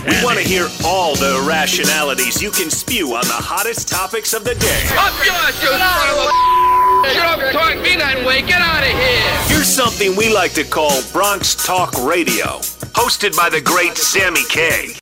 We 0.08 0.24
want 0.24 0.38
to 0.40 0.44
hear 0.44 0.68
all 0.86 1.16
the 1.16 1.42
irrationalities 1.44 2.42
you 2.42 2.52
can 2.52 2.70
spew 2.70 3.16
on 3.16 3.26
the 3.26 3.34
hottest 3.34 3.90
topics 3.90 4.34
of 4.34 4.44
the 4.44 4.56
day. 4.56 4.84
Up 4.98 5.14
yours, 5.26 5.62
you 5.62 5.70
son 5.70 6.10
of 6.10 6.18
a 6.24 7.14
You 7.14 7.22
don't 7.22 7.52
talk 7.52 7.76
me 7.84 7.96
that 7.98 8.24
way. 8.26 8.42
Get 8.42 8.62
out 8.62 8.84
of 8.84 8.90
here. 8.90 9.56
Here's 9.56 9.68
something 9.68 10.16
we 10.16 10.34
like 10.34 10.54
to 10.54 10.64
call 10.64 11.02
Bronx 11.12 11.56
Talk 11.56 11.94
Radio, 12.06 12.60
hosted 12.96 13.36
by 13.36 13.50
the 13.50 13.62
great 13.62 13.98
Sammy 13.98 14.44
K. 14.50 14.94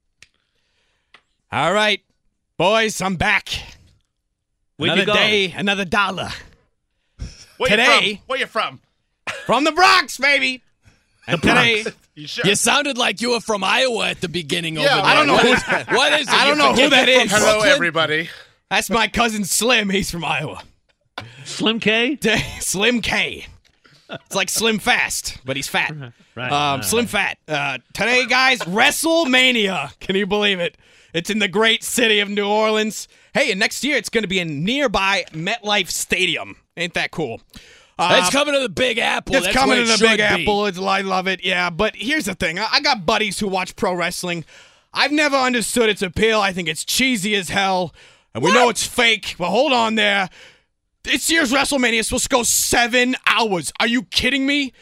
All 1.51 1.73
right, 1.73 2.01
boys, 2.57 3.01
I'm 3.01 3.15
back. 3.15 3.76
Where'd 4.77 4.95
you 4.97 5.03
another 5.03 5.05
go? 5.05 5.13
day, 5.13 5.51
another 5.55 5.85
dollar. 5.85 6.29
Where 7.57 7.69
Today- 7.69 7.99
you 8.05 8.15
from? 8.17 8.23
Where 8.27 8.39
you 8.39 8.45
from? 8.47 8.81
From 9.45 9.63
the 9.63 9.71
Bronx, 9.71 10.17
baby. 10.17 10.61
And 11.27 11.41
today, 11.41 11.83
You 12.15 12.25
sure? 12.27 12.45
You 12.45 12.55
sounded 12.55 12.97
like 12.97 13.19
you 13.21 13.31
were 13.31 13.41
from 13.41 13.63
Iowa 13.63 14.07
at 14.09 14.21
the 14.21 14.29
beginning. 14.29 14.75
Yeah, 14.75 14.81
over 14.81 14.89
there. 14.95 15.03
I 15.05 15.13
don't 15.13 15.27
know 15.27 15.37
who- 15.37 15.53
is, 15.53 15.63
what 15.87 16.13
is 16.19 16.27
it? 16.27 16.33
I 16.33 16.47
don't 16.47 16.57
know 16.57 16.69
who 16.69 16.83
forget 16.85 16.91
that 16.91 17.07
you're 17.09 17.21
is. 17.23 17.31
from 17.31 17.39
Hello, 17.41 17.51
Brooklyn? 17.53 17.73
everybody. 17.73 18.29
that's 18.69 18.89
my 18.89 19.07
cousin 19.07 19.43
Slim. 19.43 19.89
He's 19.89 20.09
from 20.09 20.23
Iowa. 20.23 20.63
Slim 21.43 21.79
K? 21.79 22.17
Slim 22.59 23.01
K. 23.01 23.47
It's 24.09 24.35
like 24.35 24.49
Slim 24.49 24.79
Fast, 24.79 25.37
but 25.43 25.57
he's 25.57 25.67
fat. 25.67 25.93
Right. 26.35 26.51
Um, 26.51 26.81
Slim 26.81 27.07
Fat. 27.07 27.37
Uh, 27.47 27.79
today, 27.93 28.25
guys, 28.25 28.59
WrestleMania. 28.59 29.99
Can 29.99 30.15
you 30.15 30.25
believe 30.25 30.59
it? 30.61 30.77
It's 31.13 31.29
in 31.29 31.39
the 31.39 31.47
great 31.49 31.83
city 31.83 32.19
of 32.19 32.29
New 32.29 32.47
Orleans. 32.47 33.07
Hey, 33.37 33.51
and 33.51 33.59
next 33.59 33.83
year 33.83 33.97
it's 33.97 34.09
going 34.09 34.23
to 34.23 34.27
be 34.27 34.39
in 34.39 34.63
nearby 34.63 35.23
MetLife 35.31 35.91
Stadium. 35.91 36.55
Ain't 36.75 36.95
that 36.95 37.11
cool? 37.11 37.39
Uh, 37.99 38.21
It's 38.21 38.31
coming 38.31 38.55
to 38.55 38.59
the 38.59 38.67
Big 38.67 38.97
Apple. 38.97 39.35
It's 39.35 39.45
That's 39.45 39.55
coming 39.55 39.77
to 39.77 39.85
the 39.85 39.97
Big 39.99 40.17
be. 40.17 40.23
Apple. 40.23 40.65
It's, 40.65 40.79
I 40.79 41.01
love 41.01 41.27
it. 41.27 41.43
Yeah, 41.43 41.69
but 41.69 41.95
here's 41.95 42.25
the 42.25 42.33
thing. 42.33 42.57
I, 42.57 42.67
I 42.71 42.81
got 42.81 43.05
buddies 43.05 43.39
who 43.39 43.47
watch 43.47 43.75
pro 43.75 43.93
wrestling. 43.93 44.43
I've 44.91 45.11
never 45.11 45.35
understood 45.35 45.87
its 45.87 46.01
appeal. 46.01 46.39
I 46.41 46.51
think 46.51 46.67
it's 46.67 46.83
cheesy 46.83 47.35
as 47.35 47.49
hell, 47.49 47.93
and 48.33 48.43
we 48.43 48.51
know 48.51 48.69
it's 48.69 48.87
fake. 48.87 49.35
But 49.37 49.51
hold 49.51 49.71
on 49.71 49.93
there. 49.93 50.29
This 51.03 51.29
year's 51.29 51.51
WrestleMania 51.51 51.99
is 51.99 52.07
supposed 52.07 52.23
to 52.23 52.29
go 52.29 52.41
seven 52.41 53.15
hours. 53.27 53.71
Are 53.79 53.87
you 53.87 54.01
kidding 54.03 54.47
me? 54.47 54.73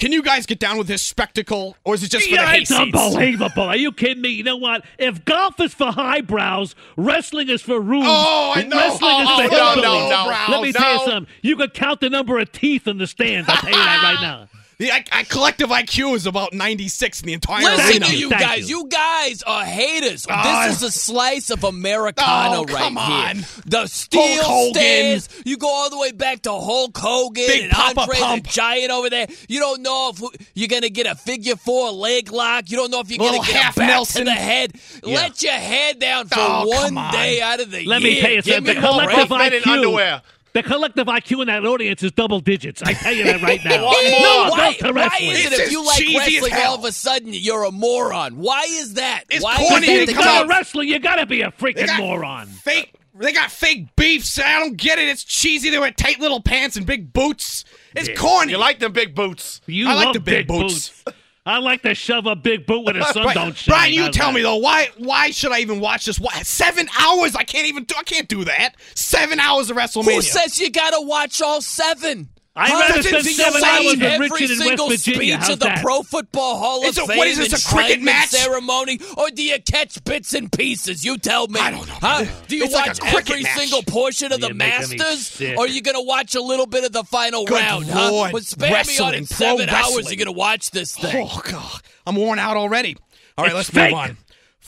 Can 0.00 0.12
you 0.12 0.22
guys 0.22 0.46
get 0.46 0.58
down 0.58 0.78
with 0.78 0.86
this 0.86 1.02
spectacle, 1.02 1.76
or 1.84 1.94
is 1.94 2.02
it 2.02 2.10
just 2.10 2.26
for 2.26 2.34
yeah, 2.34 2.50
the 2.52 2.62
it's 2.62 2.70
hayseeds? 2.72 2.80
unbelievable. 2.80 3.64
Are 3.64 3.76
you 3.76 3.92
kidding 3.92 4.22
me? 4.22 4.30
You 4.30 4.42
know 4.42 4.56
what? 4.56 4.82
If 4.98 5.26
golf 5.26 5.60
is 5.60 5.74
for 5.74 5.92
highbrows, 5.92 6.74
wrestling 6.96 7.50
is 7.50 7.60
for 7.60 7.78
rubes. 7.78 8.06
Oh, 8.08 8.52
I 8.56 8.62
know. 8.62 8.78
Wrestling 8.78 9.10
Oh, 9.12 9.22
is 9.22 9.28
oh, 9.28 9.48
for 9.48 9.54
no, 9.54 9.74
no, 9.74 10.08
no, 10.08 10.46
Let 10.56 10.62
me 10.62 10.72
tell 10.72 10.92
you 10.94 11.04
something. 11.04 11.34
You 11.42 11.56
could 11.56 11.74
count 11.74 12.00
the 12.00 12.08
number 12.08 12.38
of 12.38 12.50
teeth 12.50 12.88
in 12.88 12.96
the 12.96 13.06
stands. 13.06 13.46
I'll 13.48 13.56
tell 13.58 13.68
you 13.70 13.76
that 13.76 14.02
right 14.02 14.22
now. 14.22 14.48
The 14.80 14.90
I, 14.90 15.04
I, 15.12 15.22
collective 15.24 15.68
IQ 15.68 16.14
is 16.16 16.24
about 16.26 16.54
96 16.54 17.20
in 17.20 17.26
the 17.26 17.32
entire 17.34 17.62
Listen 17.62 17.86
arena. 18.02 18.06
to 18.06 18.16
you 18.16 18.28
Thank 18.30 18.40
guys. 18.40 18.70
you. 18.70 18.78
You. 18.78 18.88
guys 18.88 19.42
are 19.42 19.62
haters. 19.62 20.26
Ah. 20.28 20.64
this 20.68 20.76
is 20.78 20.82
a 20.82 20.90
slice 20.90 21.50
of 21.50 21.64
Americana 21.64 22.60
Oh, 22.60 22.64
come 22.64 22.96
right 22.96 23.28
on. 23.30 23.36
here. 23.36 23.44
The 23.66 23.86
steel 23.88 24.42
Hogan. 24.42 24.72
stairs. 24.74 25.28
You 25.44 25.58
go 25.58 25.68
all 25.68 25.90
the 25.90 25.98
way 25.98 26.12
back 26.12 26.40
to 26.42 26.50
Hulk 26.52 26.96
Hogan 26.96 27.46
Big 27.46 27.64
and 27.64 27.72
Papa 27.72 28.00
Andre 28.00 28.18
Pump. 28.18 28.44
the 28.44 28.48
Giant 28.50 28.90
over 28.90 29.10
there. 29.10 29.26
You 29.50 29.60
don't 29.60 29.82
know 29.82 30.12
if 30.14 30.50
you're 30.54 30.68
going 30.68 30.80
to 30.82 30.88
get 30.90 31.04
a 31.06 31.14
figure 31.14 31.56
four 31.56 31.90
leg 31.90 32.32
lock. 32.32 32.70
You 32.70 32.78
don't 32.78 32.90
know 32.90 33.00
if 33.00 33.10
you're 33.10 33.18
going 33.18 33.38
to 33.38 33.46
get 33.46 33.56
half 33.56 33.76
a 33.76 33.80
back 33.80 33.88
Nelson. 33.90 34.20
to 34.20 34.24
the 34.24 34.32
head. 34.32 34.72
Let 35.02 35.42
your 35.42 35.52
head 35.52 35.98
down 35.98 36.28
for 36.28 36.36
Oh, 36.38 36.66
one 36.68 36.96
on. 36.96 37.12
day 37.12 37.42
out 37.42 37.60
of 37.60 37.70
the 37.70 37.84
Let 37.84 38.00
year. 38.00 38.10
me 38.14 38.20
tell 38.22 38.30
you 38.30 38.36
Give 38.42 38.54
something. 38.54 38.74
me 38.76 38.80
The 38.80 38.86
a 38.88 38.90
collective 38.92 39.30
in 39.30 39.62
IQ. 39.62 39.66
underwear. 39.66 40.22
The 40.52 40.62
collective 40.64 41.06
IQ 41.06 41.42
in 41.42 41.46
that 41.46 41.64
audience 41.64 42.02
is 42.02 42.10
double 42.12 42.40
digits. 42.40 42.82
I 42.82 42.92
tell 42.92 43.12
you 43.12 43.22
that 43.24 43.40
right 43.40 43.60
now. 43.64 43.90
Ew, 43.92 44.10
no, 44.20 44.48
why, 44.50 44.76
go 44.80 44.88
to 44.88 44.92
why 44.94 45.10
is 45.20 45.46
it 45.46 45.52
It's 45.52 45.60
if 45.60 45.70
you 45.72 45.84
like 45.84 46.00
wrestling, 46.00 46.52
all 46.66 46.74
of 46.76 46.84
a 46.84 46.90
sudden 46.92 47.28
you're 47.32 47.62
a 47.64 47.70
moron? 47.70 48.36
Why 48.36 48.62
is 48.68 48.94
that? 48.94 49.24
It's 49.30 49.44
why 49.44 49.56
corny 49.56 49.76
is 49.76 49.82
If 49.82 49.86
that 49.86 49.92
you 49.92 50.00
the 50.00 50.06
because- 50.12 50.24
come 50.24 50.34
case? 50.38 50.42
to 50.42 50.48
wrestling, 50.48 50.88
you 50.88 50.98
gotta 50.98 51.26
be 51.26 51.42
a 51.42 51.50
freaking 51.52 51.96
moron. 51.98 52.46
Fake. 52.48 52.94
They 53.14 53.32
got 53.32 53.50
fake 53.52 53.94
beefs. 53.96 54.38
I 54.38 54.58
don't 54.60 54.76
get 54.76 54.98
it. 54.98 55.08
It's 55.08 55.22
cheesy. 55.24 55.68
They 55.68 55.78
wear 55.78 55.90
tight 55.90 56.20
little 56.20 56.40
pants 56.40 56.76
and 56.76 56.86
big 56.86 57.12
boots. 57.12 57.64
It's 57.94 58.08
corny. 58.18 58.52
You 58.52 58.58
like 58.58 58.78
them 58.78 58.92
big 58.92 59.14
boots? 59.14 59.60
You 59.66 59.88
I 59.88 59.94
like 59.94 60.04
love 60.06 60.14
the 60.14 60.20
big 60.20 60.46
boots. 60.46 61.04
I 61.46 61.58
like 61.58 61.82
to 61.82 61.94
shove 61.94 62.26
a 62.26 62.36
big 62.36 62.66
boot 62.66 62.84
where 62.84 62.94
the 62.94 63.04
sun 63.12 63.24
Right. 63.24 63.34
don't 63.34 63.56
shine. 63.56 63.72
Brian, 63.72 63.92
you 63.94 64.02
How's 64.04 64.14
tell 64.14 64.26
that? 64.28 64.34
me 64.34 64.42
though, 64.42 64.56
why 64.56 64.88
why 64.98 65.30
should 65.30 65.52
I 65.52 65.60
even 65.60 65.80
watch 65.80 66.04
this? 66.04 66.20
Why 66.20 66.42
seven 66.42 66.86
hours? 66.98 67.34
I 67.34 67.44
can't 67.44 67.66
even 67.66 67.84
do. 67.84 67.94
I 67.98 68.02
can't 68.02 68.28
do 68.28 68.44
that. 68.44 68.74
Seven 68.94 69.40
hours 69.40 69.70
of 69.70 69.76
WrestleMania. 69.76 70.14
Who 70.16 70.22
says 70.22 70.58
you 70.58 70.70
gotta 70.70 71.00
watch 71.00 71.40
all 71.40 71.60
seven? 71.62 72.28
I'd 72.62 72.70
Huh? 72.70 72.78
rather 72.88 73.02
spend 73.02 73.24
seven 73.26 73.64
hours 73.64 73.84
with 73.86 74.02
every 74.02 74.28
Richard 74.28 74.50
in 74.50 74.58
West 74.58 74.62
single 74.68 74.88
Virginia. 74.90 75.16
speech 75.18 75.34
How's 75.40 75.48
of 75.50 75.58
the 75.60 75.64
that? 75.66 75.82
Pro 75.82 76.02
Football 76.02 76.58
Hall 76.58 76.86
of 76.86 76.96
a- 76.98 77.06
Fame 77.06 77.16
what 77.18 77.26
is 77.26 77.38
this, 77.38 77.64
a 77.64 77.74
cricket 77.74 78.02
match? 78.02 78.28
ceremony, 78.28 79.00
or 79.16 79.30
do 79.30 79.42
you 79.42 79.58
catch 79.62 80.02
bits 80.04 80.34
and 80.34 80.52
pieces? 80.52 81.04
You 81.04 81.16
tell 81.16 81.46
me. 81.48 81.58
I 81.58 81.70
don't 81.70 81.86
know. 81.88 81.94
Huh? 82.00 82.24
Do 82.48 82.56
you 82.56 82.64
It's 82.64 82.74
watch 82.74 83.00
cricket 83.00 83.30
every 83.30 83.42
match. 83.44 83.58
single 83.58 83.82
portion 83.82 84.32
of 84.32 84.40
the 84.40 84.52
Masters, 84.52 85.40
or 85.56 85.64
are 85.64 85.68
you 85.68 85.80
gonna 85.80 86.02
watch 86.02 86.34
a 86.34 86.40
little 86.42 86.66
bit 86.66 86.84
of 86.84 86.92
the 86.92 87.04
final 87.04 87.44
Good 87.46 87.54
round? 87.60 87.86
Huh? 87.86 88.10
Lord. 88.12 88.32
But 88.32 88.44
spare 88.44 88.68
me 88.70 88.74
on 88.74 88.78
Wrestling, 88.78 89.14
it. 89.14 89.28
pro 89.30 89.36
Seven 89.36 89.68
hours. 89.70 89.82
wrestling. 89.96 90.18
You're 90.18 90.26
gonna 90.26 90.36
watch 90.36 90.70
this 90.70 90.94
thing. 90.94 91.26
Oh 91.30 91.40
god, 91.50 91.80
I'm 92.06 92.16
worn 92.16 92.38
out 92.38 92.56
already. 92.56 92.96
All 93.38 93.44
right, 93.44 93.48
It's 93.52 93.56
let's 93.56 93.70
fake. 93.70 93.90
move 93.90 93.98
on. 94.00 94.16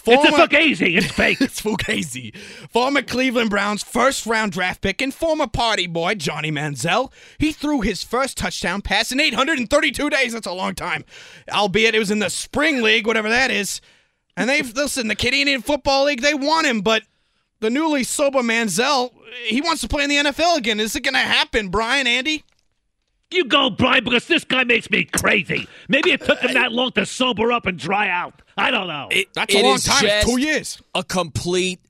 It's 0.05 0.25
a 0.25 0.29
Former- 0.31 0.47
fugazi. 0.47 0.97
It's 0.97 1.11
fake. 1.13 1.41
it's 1.41 1.61
Fugazi. 1.63 2.37
Former 2.71 3.03
Cleveland 3.03 3.51
Browns 3.51 3.83
first 3.83 4.27
round 4.27 4.53
draft 4.53 4.81
pick 4.81 5.01
and 5.01 5.15
former 5.15 5.47
party 5.47 5.87
boy 5.87 6.15
Johnny 6.15 6.51
Manziel. 6.51 7.13
He 7.39 7.53
threw 7.53 7.81
his 7.83 8.03
first 8.03 8.37
touchdown 8.37 8.83
pass 8.83 9.13
in 9.13 9.21
832 9.21 10.11
days. 10.11 10.33
That's 10.33 10.47
a 10.47 10.53
long 10.53 10.75
time. 10.75 11.05
Albeit 11.51 11.95
it 11.95 11.99
was 12.01 12.11
in 12.11 12.19
the 12.19 12.31
spring 12.31 12.83
league, 12.83 13.07
whatever 13.07 13.29
that 13.29 13.51
is. 13.51 13.81
And 14.37 14.49
they've 14.49 14.75
listen, 14.75 15.09
the 15.09 15.15
Canadian 15.15 15.63
Football 15.63 16.05
League, 16.07 16.23
they 16.23 16.35
want 16.35 16.67
him, 16.67 16.81
but 16.81 17.03
the 17.61 17.71
newly 17.71 18.03
sober 18.03 18.41
Manziel, 18.41 19.13
he 19.47 19.61
wants 19.61 19.83
to 19.83 19.89
play 19.89 20.03
in 20.05 20.11
the 20.11 20.17
NFL 20.17 20.57
again. 20.59 20.81
Is 20.81 20.97
it 20.97 21.03
gonna 21.05 21.19
happen, 21.19 21.69
Brian, 21.69 22.07
Andy? 22.07 22.43
You 23.31 23.45
go, 23.45 23.71
Brian, 23.71 24.05
because 24.05 24.27
this 24.27 24.45
guy 24.45 24.65
makes 24.65 24.91
me 24.91 25.05
crazy. 25.05 25.67
Maybe 25.89 26.11
it 26.13 26.23
took 26.23 26.41
him 26.41 26.53
that 26.53 26.73
long 26.73 26.93
to 26.93 27.07
sober 27.07 27.51
up 27.51 27.65
and 27.67 27.79
dry 27.79 28.09
out. 28.11 28.42
I 28.57 28.71
don't 28.71 28.87
know. 28.87 29.09
That's 29.35 29.55
a 29.55 29.59
It 29.59 29.65
long 29.65 29.75
is 29.77 29.85
time. 29.85 30.05
It's 30.05 30.13
just 30.15 30.27
two 30.27 30.41
years. 30.41 30.83
A 30.95 31.03
complete, 31.03 31.81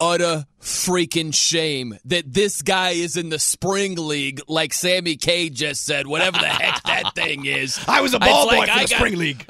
utter 0.00 0.44
freaking 0.60 1.34
shame 1.34 1.98
that 2.06 2.32
this 2.32 2.62
guy 2.62 2.90
is 2.90 3.16
in 3.16 3.28
the 3.30 3.38
spring 3.38 3.96
league, 3.96 4.40
like 4.48 4.72
Sammy 4.72 5.16
K 5.16 5.50
just 5.50 5.84
said, 5.84 6.06
whatever 6.06 6.38
the 6.38 6.46
heck 6.48 6.82
that 6.84 7.14
thing 7.14 7.44
is. 7.46 7.78
I 7.88 8.00
was 8.00 8.12
a 8.14 8.16
It's 8.16 8.26
ball 8.26 8.48
boy 8.48 8.56
like 8.58 8.68
for 8.68 8.74
I 8.74 8.82
the 8.84 8.88
got- 8.90 8.96
spring 8.98 9.16
league. 9.18 9.46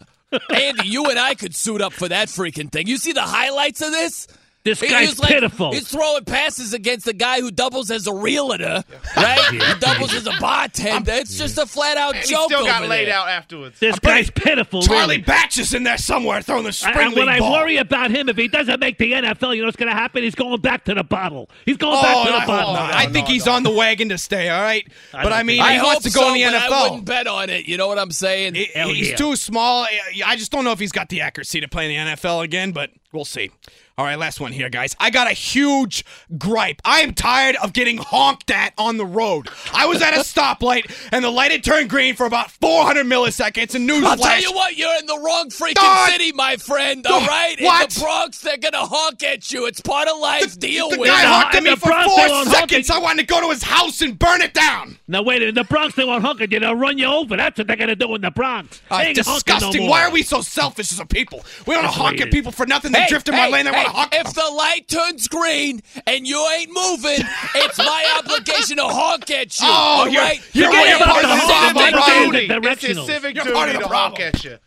Andy, 0.52 0.88
you 0.88 1.04
and 1.10 1.18
I 1.18 1.34
could 1.36 1.54
suit 1.54 1.80
up 1.80 1.92
for 1.92 2.08
that 2.08 2.26
freaking 2.26 2.70
thing. 2.72 2.88
You 2.88 2.96
see 2.96 3.12
the 3.12 3.22
highlights 3.22 3.80
of 3.82 3.92
this? 3.92 4.26
This 4.64 4.80
He- 4.80 4.88
guy's 4.88 5.10
he's 5.10 5.18
like- 5.18 5.30
pitiful. 5.30 5.72
He's 5.72 5.86
throwing 5.88 6.24
passes 6.24 6.72
against 6.72 7.04
the 7.04 7.12
guy 7.12 7.40
who 7.40 7.50
doubles 7.50 7.90
as 7.90 8.06
a 8.06 8.14
realtor, 8.14 8.82
right? 9.14 9.38
He 9.50 9.58
doubles 9.78 10.14
as 10.14 10.26
a 10.26 10.32
bartender. 10.40 11.12
It's 11.12 11.36
just 11.36 11.58
a 11.58 11.66
flat 11.66 11.98
out 11.98 12.14
And 12.14 12.24
he 12.24 12.30
joke. 12.30 12.46
still 12.50 12.64
got 12.64 12.80
over 12.80 12.88
laid 12.88 13.08
there. 13.08 13.14
out 13.14 13.28
afterwards. 13.28 13.78
this 13.78 13.98
guy's 13.98 14.30
pitiful. 14.30 14.80
Charlie 14.82 15.16
really. 15.16 15.18
Batch 15.18 15.58
is 15.58 15.74
in 15.74 15.82
there 15.82 15.98
somewhere 15.98 16.40
throwing 16.40 16.62
the 16.62 16.68
And- 16.68 16.74
spring 16.74 16.96
and 16.98 17.08
league 17.10 17.18
when 17.18 17.28
I 17.28 17.40
ball. 17.40 17.52
worry 17.52 17.76
about 17.76 18.10
him, 18.10 18.28
if 18.30 18.36
he 18.38 18.48
doesn't 18.48 18.80
make 18.80 18.96
the 18.96 19.12
NFL, 19.12 19.54
you 19.54 19.60
know 19.60 19.66
what's 19.68 19.76
going 19.76 19.90
to 19.90 19.94
happen? 19.96 20.22
He's 20.22 20.34
going 20.34 20.58
back 20.62 20.84
to 20.86 20.94
the 20.94 21.04
bottle. 21.04 21.50
He's 21.66 21.76
going 21.76 21.98
Oh, 21.98 22.02
back 22.02 22.26
to 22.26 22.32
the 22.32 22.38
I, 22.38 22.46
bottle. 22.46 22.74
hope 22.74 22.90
not. 22.90 22.94
I 22.94 23.06
think 23.06 23.28
he's 23.28 23.46
on 23.46 23.64
the 23.64 23.70
wagon 23.70 24.08
to 24.08 24.16
stay. 24.18 24.48
All 24.48 24.62
right, 24.62 24.86
but 25.12 25.30
I 25.32 25.42
mean, 25.42 25.58
think- 25.60 25.72
he 25.72 25.78
I 25.78 25.82
wants 25.82 26.04
to 26.04 26.08
hope 26.10 26.14
go 26.14 26.28
so, 26.28 26.34
in 26.34 26.40
the 26.40 26.44
but 26.46 26.54
I 26.54 26.66
NFL. 26.68 26.82
wouldn't 26.90 27.04
bet 27.04 27.26
on 27.26 27.50
it. 27.50 27.66
You 27.66 27.76
know 27.76 27.86
what 27.88 27.98
I'm 27.98 28.10
saying? 28.10 28.54
He- 28.54 28.70
he's 28.74 29.10
yeah. 29.10 29.16
too 29.16 29.36
small. 29.36 29.86
I 30.24 30.36
just 30.36 30.50
don't 30.50 30.64
know 30.64 30.72
if 30.72 30.78
he's 30.78 30.92
got 30.92 31.10
the 31.10 31.20
accuracy 31.20 31.60
to 31.60 31.68
play 31.68 31.84
in 31.84 32.06
the 32.06 32.12
NFL 32.12 32.40
again, 32.42 32.72
but 32.72 32.90
we'll 33.14 33.24
see. 33.24 33.50
All 33.96 34.04
right, 34.04 34.18
last 34.18 34.40
one 34.40 34.50
here, 34.50 34.68
guys. 34.68 34.96
I 34.98 35.10
got 35.10 35.28
a 35.28 35.32
huge 35.32 36.04
gripe. 36.36 36.82
I 36.84 37.02
am 37.02 37.14
tired 37.14 37.54
of 37.62 37.72
getting 37.72 37.96
honked 37.96 38.50
at 38.50 38.74
on 38.76 38.96
the 38.96 39.06
road. 39.06 39.48
I 39.72 39.86
was 39.86 40.02
at 40.02 40.14
a 40.14 40.16
stoplight 40.22 40.92
and 41.12 41.24
the 41.24 41.30
light 41.30 41.52
had 41.52 41.62
turned 41.62 41.90
green 41.90 42.16
for 42.16 42.26
about 42.26 42.50
400 42.50 43.06
milliseconds. 43.06 43.76
And 43.76 43.88
newsflash, 43.88 44.04
I'll 44.04 44.16
tell 44.16 44.40
you 44.40 44.52
what, 44.52 44.76
you're 44.76 44.98
in 44.98 45.06
the 45.06 45.20
wrong 45.24 45.48
freaking 45.48 45.74
Dog. 45.74 46.10
city, 46.10 46.32
my 46.32 46.56
friend. 46.56 47.06
All 47.06 47.20
Dog. 47.20 47.28
right, 47.28 47.56
in 47.56 47.64
the 47.64 48.00
Bronx, 48.00 48.40
they're 48.40 48.56
gonna 48.56 48.84
honk 48.84 49.22
at 49.22 49.52
you. 49.52 49.66
It's 49.66 49.80
part 49.80 50.08
of 50.08 50.18
life. 50.18 50.58
Deal 50.58 50.90
the 50.90 50.98
with 50.98 51.08
guy 51.08 51.22
it. 51.22 51.28
honked 51.28 51.54
at 51.54 51.58
in 51.58 51.64
me 51.64 51.76
for 51.76 51.86
Bronx, 51.86 52.12
four 52.12 52.16
they 52.26 52.32
won't 52.32 52.48
honk 52.48 52.70
seconds. 52.70 52.90
I 52.90 52.98
wanted 52.98 53.28
to 53.28 53.32
go 53.32 53.40
to 53.42 53.50
his 53.50 53.62
house 53.62 54.00
and 54.00 54.18
burn 54.18 54.42
it 54.42 54.54
down. 54.54 54.98
Now 55.06 55.22
wait. 55.22 55.40
In 55.42 55.54
the 55.54 55.62
Bronx, 55.62 55.94
they 55.94 56.04
won't 56.04 56.24
honk 56.24 56.40
at 56.40 56.50
you. 56.50 56.58
They'll 56.58 56.74
run 56.74 56.98
you 56.98 57.06
over. 57.06 57.36
That's 57.36 57.58
what 57.58 57.68
they're 57.68 57.76
going 57.76 57.88
to 57.88 57.96
do 57.96 58.12
in 58.14 58.22
the 58.22 58.30
Bronx. 58.30 58.80
Uh, 58.90 59.02
ain't 59.04 59.16
disgusting. 59.16 59.84
No. 59.84 59.90
Why 59.90 60.02
are 60.04 60.10
we 60.10 60.22
so 60.22 60.40
selfish 60.40 60.90
as 60.92 60.98
a 60.98 61.06
people? 61.06 61.44
We 61.66 61.74
don't 61.74 61.84
That's 61.84 61.94
honk 61.96 62.20
at 62.20 62.30
people 62.32 62.50
for 62.50 62.66
nothing. 62.66 62.90
They 62.92 63.03
Hey, 63.04 63.08
drift 63.08 63.28
in 63.28 63.34
hey, 63.34 63.40
my 63.40 63.48
lane. 63.48 63.64
They 63.66 63.70
hey, 63.72 63.84
want 63.84 63.88
to 64.12 64.18
honk. 64.18 64.26
If 64.26 64.34
the 64.34 64.50
light 64.54 64.88
turns 64.88 65.28
green 65.28 65.80
and 66.06 66.26
you 66.26 66.38
ain't 66.58 66.70
moving, 66.70 67.18
it's 67.54 67.78
my 67.78 68.18
obligation 68.24 68.76
to 68.78 68.84
honk 68.84 69.30
at 69.30 69.58
you. 69.60 69.66
Oh, 69.68 70.06
you're- 70.06 70.16
right? 70.18 70.40
you're 70.52 70.66
Forget 70.68 70.84
really 70.84 70.92
a 70.92 70.96
about 70.96 71.08
part 71.08 71.24
of 71.24 71.30
the 71.30 71.36
the 71.36 71.40
honk. 71.42 71.72
problem, 71.74 71.84
They 71.84 71.90
don't 71.90 72.00
Brian. 72.02 72.32
use 72.34 72.48
the 72.64 72.70
It's 72.70 72.82
his 72.98 73.06
civic 73.06 73.34
You're 73.36 73.44
duty 73.44 73.72
to 73.72 73.78
the 73.78 73.88
honk 73.88 74.16
problem. 74.16 74.22
at 74.34 74.44
you. 74.44 74.58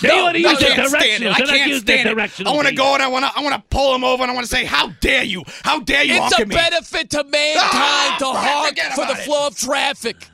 They 0.00 0.08
ought 0.08 0.32
to 0.32 0.38
I 0.38 0.50
use 0.52 0.58
the 0.58 0.64
can't 0.66 0.88
stand 0.88 1.22
it. 1.24 1.30
I 1.32 1.40
can't 1.40 1.82
stand 1.82 2.08
it. 2.08 2.46
I 2.46 2.52
want 2.54 2.66
to 2.66 2.74
go 2.74 2.94
and 2.94 3.02
I 3.02 3.08
want 3.08 3.26
to. 3.26 3.32
I 3.36 3.42
want 3.42 3.54
to 3.56 3.62
pull 3.68 3.94
him 3.94 4.04
over 4.04 4.22
and 4.22 4.30
I 4.32 4.34
want 4.34 4.46
to 4.46 4.50
say, 4.50 4.64
"How 4.64 4.88
dare 5.02 5.22
you? 5.24 5.42
How 5.64 5.80
dare 5.80 6.02
you 6.02 6.14
It's 6.14 6.20
honk 6.22 6.32
a 6.38 6.40
at 6.42 6.48
me?" 6.48 6.54
benefit 6.54 7.10
to 7.10 7.24
mankind 7.24 7.58
Ah, 7.62 8.16
to 8.20 8.24
honk 8.24 8.78
for 8.94 9.04
the 9.04 9.20
it. 9.20 9.24
flow 9.26 9.48
of 9.48 9.56
traffic. 9.58 10.28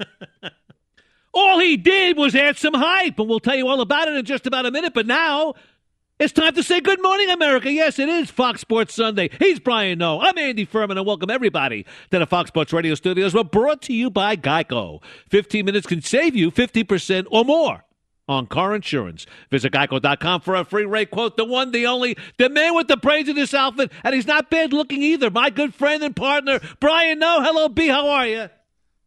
All 1.32 1.60
he 1.60 1.76
did 1.76 2.16
was 2.16 2.34
add 2.34 2.56
some 2.56 2.74
hype, 2.74 3.18
and 3.20 3.28
we'll 3.28 3.38
tell 3.38 3.54
you 3.54 3.68
all 3.68 3.80
about 3.80 4.08
it 4.08 4.16
in 4.16 4.24
just 4.24 4.46
about 4.46 4.66
a 4.66 4.70
minute. 4.72 4.94
But 4.94 5.06
now 5.06 5.54
it's 6.18 6.32
time 6.32 6.54
to 6.54 6.62
say 6.62 6.80
good 6.80 7.00
morning, 7.02 7.30
America. 7.30 7.70
Yes, 7.70 7.98
it 7.98 8.08
is 8.08 8.30
Fox 8.30 8.60
Sports 8.60 8.94
Sunday. 8.94 9.30
He's 9.38 9.60
Brian 9.60 9.98
Noe. 9.98 10.20
I'm 10.20 10.36
Andy 10.36 10.64
Furman, 10.64 10.98
and 10.98 11.06
welcome 11.06 11.30
everybody 11.30 11.86
to 12.10 12.18
the 12.18 12.26
Fox 12.26 12.48
Sports 12.48 12.72
Radio 12.72 12.94
studios. 12.94 13.34
We're 13.34 13.44
brought 13.44 13.82
to 13.82 13.92
you 13.92 14.10
by 14.10 14.36
Geico. 14.36 15.02
15 15.28 15.64
minutes 15.64 15.86
can 15.86 16.02
save 16.02 16.34
you 16.34 16.50
50% 16.50 17.26
or 17.30 17.44
more 17.44 17.84
on 18.28 18.46
car 18.46 18.74
insurance. 18.74 19.26
Visit 19.50 19.72
geico.com 19.72 20.40
for 20.40 20.54
a 20.56 20.64
free 20.64 20.84
rate 20.84 21.10
quote. 21.10 21.36
The 21.36 21.44
one, 21.44 21.70
the 21.70 21.86
only, 21.86 22.16
the 22.36 22.48
man 22.48 22.74
with 22.74 22.88
the 22.88 22.96
brains 22.96 23.28
in 23.28 23.36
this 23.36 23.54
outfit, 23.54 23.92
and 24.02 24.14
he's 24.14 24.26
not 24.26 24.50
bad 24.50 24.72
looking 24.72 25.02
either. 25.02 25.30
My 25.30 25.50
good 25.50 25.72
friend 25.72 26.02
and 26.02 26.16
partner, 26.16 26.60
Brian 26.80 27.20
Noe. 27.20 27.42
Hello, 27.42 27.68
B. 27.68 27.86
How 27.86 28.08
are 28.08 28.26
you? 28.26 28.50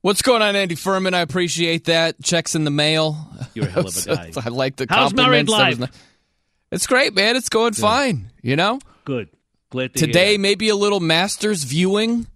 What's 0.01 0.23
going 0.23 0.41
on, 0.41 0.55
Andy 0.55 0.73
Furman? 0.75 1.13
I 1.13 1.19
appreciate 1.19 1.85
that. 1.85 2.23
Checks 2.23 2.55
in 2.55 2.63
the 2.63 2.71
mail. 2.71 3.27
You're 3.53 3.67
a 3.67 3.69
hell 3.69 3.87
of 3.87 3.95
a 3.95 4.05
guy. 4.15 4.31
I 4.43 4.49
like 4.49 4.77
the 4.77 4.87
compliments. 4.87 4.89
How's 4.89 5.13
married 5.13 5.47
compliments. 5.47 5.51
That 5.51 5.67
was 5.69 5.79
life? 5.91 6.10
It's 6.71 6.87
great, 6.87 7.13
man. 7.13 7.35
It's 7.35 7.49
going 7.49 7.73
fine. 7.73 8.31
You 8.41 8.55
know, 8.55 8.79
Good. 9.03 9.29
Glad 9.69 9.93
to 9.93 10.05
today 10.05 10.37
maybe 10.37 10.69
a 10.69 10.75
little 10.75 10.99
Masters 10.99 11.63
viewing. 11.63 12.27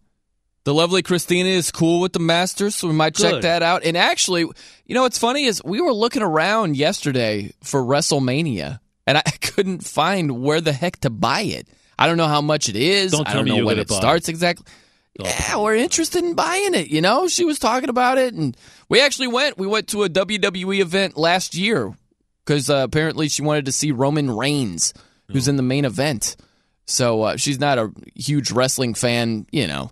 The 0.66 0.74
lovely 0.74 1.04
Christina 1.04 1.50
is 1.50 1.72
cool 1.72 2.02
with 2.02 2.14
the 2.14 2.20
Masters, 2.20 2.76
so 2.76 2.88
we 2.88 2.94
might 2.94 3.14
check 3.14 3.34
Good. 3.34 3.44
that 3.44 3.62
out. 3.62 3.84
And 3.84 3.96
actually, 3.96 4.42
you 4.42 4.96
know 4.96 5.04
what's 5.04 5.20
funny 5.20 5.46
is 5.46 5.64
we 5.64 5.80
were 5.80 5.94
looking 5.94 6.24
around 6.24 6.76
yesterday 6.76 7.54
for 7.62 7.82
WrestleMania, 7.82 8.80
and 9.06 9.18
I 9.18 9.22
couldn't 9.42 9.86
find 9.86 10.42
where 10.42 10.62
the 10.62 10.74
heck 10.74 10.98
to 11.02 11.10
buy 11.10 11.42
it. 11.42 11.68
I 12.00 12.08
don't 12.08 12.18
know 12.18 12.28
how 12.28 12.42
much 12.42 12.68
it 12.68 12.76
is. 12.76 13.12
Don't 13.12 13.28
I 13.28 13.34
don't 13.34 13.46
know 13.46 13.64
when 13.64 13.80
it 13.80 13.88
buy 13.88 13.96
it. 13.96 13.98
starts 13.98 14.28
exactly. 14.28 14.66
Oh. 15.20 15.24
Yeah, 15.26 15.58
we're 15.58 15.76
interested 15.76 16.24
in 16.24 16.34
buying 16.34 16.74
it. 16.74 16.88
You 16.88 17.00
know, 17.00 17.28
she 17.28 17.46
was 17.46 17.60
talking 17.60 17.90
about 17.90 18.18
it, 18.18 18.34
and 18.34 18.58
we 18.90 19.02
actually 19.02 19.28
went. 19.28 19.58
We 19.58 19.68
went 19.68 19.88
to 19.90 20.04
a 20.04 20.10
WWE 20.10 20.80
event 20.80 21.16
last 21.16 21.56
year 21.56 21.96
because 22.46 22.70
uh, 22.70 22.78
apparently 22.84 23.28
she 23.28 23.42
wanted 23.42 23.66
to 23.66 23.72
see 23.72 23.92
Roman 23.92 24.30
Reigns, 24.32 24.94
who's 25.32 25.48
in 25.48 25.56
the 25.56 25.64
main 25.64 25.86
event. 25.86 26.36
So 26.86 27.24
uh, 27.24 27.38
she's 27.38 27.60
not 27.60 27.78
a 27.80 27.92
huge 28.14 28.52
wrestling 28.52 28.94
fan, 28.94 29.48
you 29.52 29.66
know. 29.68 29.90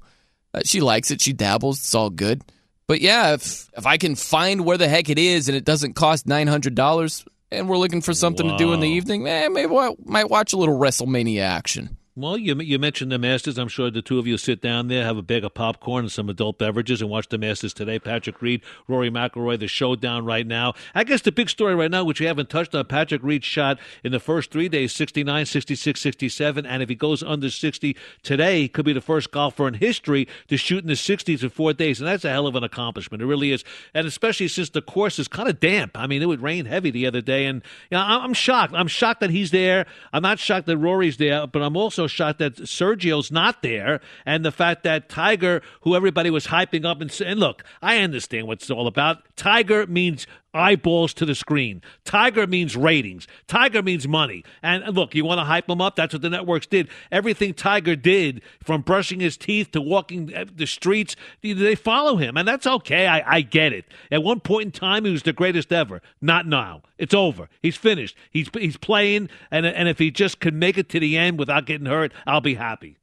Uh, 0.54 0.62
she 0.64 0.80
likes 0.80 1.10
it. 1.10 1.20
She 1.22 1.34
dabbles. 1.34 1.80
It's 1.80 1.95
all 1.95 2.12
good. 2.12 2.43
But 2.88 3.01
yeah, 3.01 3.34
if 3.34 3.70
if 3.76 3.88
I 3.88 3.97
can 3.97 4.16
find 4.16 4.64
where 4.66 4.78
the 4.78 4.88
heck 4.88 5.10
it 5.10 5.18
is 5.18 5.47
and 5.47 5.58
it 5.58 5.66
doesn't 5.66 5.93
cost 5.93 6.28
nine 6.28 6.47
hundred 6.47 6.76
dollars, 6.76 7.26
and 7.51 7.68
we're 7.68 7.78
looking 7.78 8.01
for 8.01 8.14
something 8.14 8.47
to 8.47 8.58
do 8.58 8.74
in 8.74 8.80
the 8.80 8.88
Wow. 8.89 8.93
evening, 8.95 9.28
eh, 9.28 9.47
maybe 9.47 9.76
I 9.76 9.95
might 10.06 10.30
watch 10.30 10.54
a 10.54 10.58
little 10.58 10.78
WrestleMania 10.78 11.41
action. 11.41 11.97
Well, 12.16 12.38
you 12.38 12.55
you 12.61 12.78
mentioned 12.78 13.11
the 13.11 13.18
Masters. 13.18 13.57
I'm 13.57 13.68
sure 13.70 13.89
the 13.89 14.03
two 14.03 14.20
of 14.20 14.28
you 14.28 14.38
sit 14.38 14.61
down 14.61 14.88
there, 14.88 15.03
have 15.03 15.18
a 15.18 15.24
bag 15.24 15.43
of 15.43 15.55
popcorn 15.55 16.05
and 16.05 16.11
some 16.11 16.30
adult 16.30 16.59
beverages, 16.59 17.01
and 17.01 17.09
watch 17.09 17.28
the 17.30 17.39
Masters 17.39 17.74
today. 17.74 17.97
Patrick 17.97 18.39
Reed, 18.39 18.61
Rory 18.88 19.09
McIlroy, 19.09 19.59
the 19.59 19.68
showdown 19.68 20.24
right 20.24 20.45
now. 20.45 20.76
I 20.93 21.05
guess 21.05 21.24
the 21.24 21.32
big 21.32 21.49
story 21.49 21.74
right 21.74 21.89
now, 21.89 22.03
which 22.03 22.20
we 22.20 22.28
haven't 22.28 22.51
touched 22.51 22.76
on, 22.76 22.86
Patrick 22.86 23.24
Reed 23.24 23.43
shot 23.43 23.80
in 24.03 24.11
the 24.11 24.20
first 24.20 24.51
three 24.51 24.70
days 24.70 24.93
69, 24.93 25.47
66, 25.47 25.99
67, 25.99 26.66
and 26.68 26.84
if 26.84 26.89
he 26.89 26.93
goes 26.93 27.24
under 27.24 27.49
60 27.49 27.97
today, 28.22 28.61
he 28.61 28.68
could 28.68 28.86
be 28.86 28.93
the 28.93 29.01
first 29.01 29.32
golfer 29.32 29.68
in 29.68 29.74
history 29.74 30.28
to 30.49 30.55
shoot 30.55 30.84
in 30.84 30.89
the 30.89 30.93
60s 30.93 31.41
in 31.41 31.49
four 31.49 31.74
days, 31.74 31.99
and 31.99 32.07
that's 32.07 32.26
a 32.26 32.30
hell 32.30 32.45
of 32.45 32.55
an 32.55 32.64
accomplishment. 32.64 33.24
It 33.24 33.26
really 33.26 33.51
is, 33.51 33.64
and 33.91 34.05
especially 34.05 34.49
since 34.49 34.70
the 34.70 34.84
course 34.84 35.18
is 35.18 35.28
kind 35.28 35.49
of 35.49 35.59
damp. 35.59 35.97
I 35.97 36.05
mean, 36.05 36.22
it 36.22 36.28
would 36.28 36.43
rain 36.43 36.68
heavy 36.68 36.91
the 36.91 37.07
other 37.07 37.22
day, 37.22 37.47
and 37.47 37.64
you 37.89 37.97
know, 37.97 38.03
I'm 38.03 38.22
I'm 38.22 38.34
shocked. 38.36 38.76
I'm 38.76 38.88
shocked 38.88 39.22
that 39.22 39.32
he's 39.32 39.49
there. 39.49 39.88
I'm 40.11 40.22
not 40.22 40.38
shocked 40.38 40.68
that 40.68 40.78
Rory's 40.78 41.18
there, 41.18 41.47
but 41.47 41.64
I'm 41.64 41.76
also 41.76 42.03
shocked 42.08 42.39
that 42.39 42.56
Sergio's 42.56 43.32
not 43.32 43.62
there, 43.62 44.01
and 44.26 44.43
the 44.45 44.51
fact 44.51 44.84
that 44.84 45.10
Tiger, 45.10 45.62
who 45.82 45.95
everybody 45.95 46.30
was 46.30 46.47
hyping 46.47 46.86
up 46.86 47.01
and 47.01 47.12
saying, 47.12 47.38
look, 47.38 47.64
I 47.82 47.99
understand 47.99 48.47
what 48.47 48.62
it's 48.62 48.70
all 48.72 48.88
about. 48.88 49.24
Tiger 49.36 49.88
means 49.88 50.28
eyeballs 50.54 51.14
to 51.16 51.26
the 51.26 51.36
screen. 51.36 51.82
Tiger 52.06 52.47
means 52.47 52.76
ratings. 52.76 53.28
Tiger 53.47 53.82
means 53.82 54.08
money. 54.08 54.43
And 54.62 54.95
look, 54.95 55.16
you 55.16 55.26
want 55.26 55.39
to 55.39 55.45
hype 55.45 55.70
him 55.70 55.82
up? 55.82 55.95
That's 55.95 56.14
what 56.14 56.22
the 56.22 56.30
networks 56.30 56.68
did. 56.68 56.89
Everything 57.12 57.54
Tiger 57.54 57.95
did, 57.95 58.41
from 58.64 58.82
brushing 58.82 59.20
his 59.20 59.38
teeth 59.38 59.72
to 59.72 59.82
walking 59.82 60.34
the 60.56 60.68
streets, 60.68 61.16
they 61.41 61.76
follow 61.76 62.18
him, 62.18 62.38
and 62.38 62.47
that's 62.47 62.68
okay. 62.68 63.08
I, 63.08 63.38
I 63.38 63.41
get 63.41 63.74
it. 63.74 63.86
At 64.12 64.24
one 64.24 64.39
point 64.39 64.66
in 64.66 64.72
time, 64.72 65.06
he 65.06 65.12
was 65.12 65.24
the 65.24 65.34
greatest 65.34 65.72
ever. 65.72 66.01
Not 66.22 66.47
now. 66.47 66.84
It's 66.97 67.14
over. 67.14 67.49
He's 67.62 67.76
finished. 67.76 68.16
He's 68.32 68.49
he's 68.54 68.78
playing, 68.78 69.30
and 69.51 69.66
and 69.66 69.89
if 69.89 69.99
he 69.99 70.12
just 70.12 70.39
could 70.39 70.54
make 70.54 70.78
it 70.78 70.89
to 70.89 70.99
the 70.99 71.18
end 71.18 71.39
without 71.39 71.66
getting 71.66 71.88
hurt, 71.88 72.14
I'll 72.26 72.41
be 72.41 72.56
happy. 72.56 72.97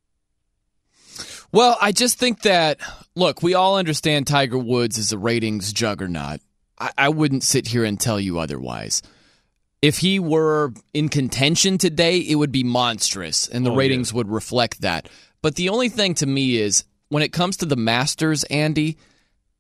Well, 1.53 1.77
I 1.81 1.93
just 1.93 2.19
think 2.19 2.43
that 2.43 2.79
look, 3.15 3.43
we 3.43 3.55
all 3.55 3.77
understand 3.77 4.27
Tiger 4.27 4.59
Woods 4.59 4.99
is 4.99 5.13
a 5.13 5.19
ratings 5.19 5.73
juggernaut. 5.73 6.41
I, 6.81 6.91
I 6.97 7.09
wouldn't 7.11 7.45
sit 7.45 7.69
here 7.69 7.85
and 7.85 8.01
tell 8.01 8.19
you 8.19 8.39
otherwise. 8.39 9.03
If 9.83 9.99
he 9.99 10.19
were 10.19 10.73
in 10.93 11.09
contention 11.09 11.79
today, 11.79 12.19
it 12.19 12.35
would 12.35 12.53
be 12.53 12.65
monstrous, 12.65 13.49
and 13.49 13.65
the 13.65 13.71
Oh, 13.71 13.77
ratings 13.77 14.13
would 14.13 14.29
reflect 14.29 14.81
that. 14.83 15.09
But 15.43 15.55
the 15.55 15.69
only 15.69 15.89
thing 15.89 16.15
to 16.15 16.27
me 16.27 16.57
is 16.59 16.85
when 17.09 17.23
it 17.23 17.33
comes 17.33 17.57
to 17.59 17.67
the 17.67 17.77
Masters, 17.77 18.45
Andy, 18.45 18.99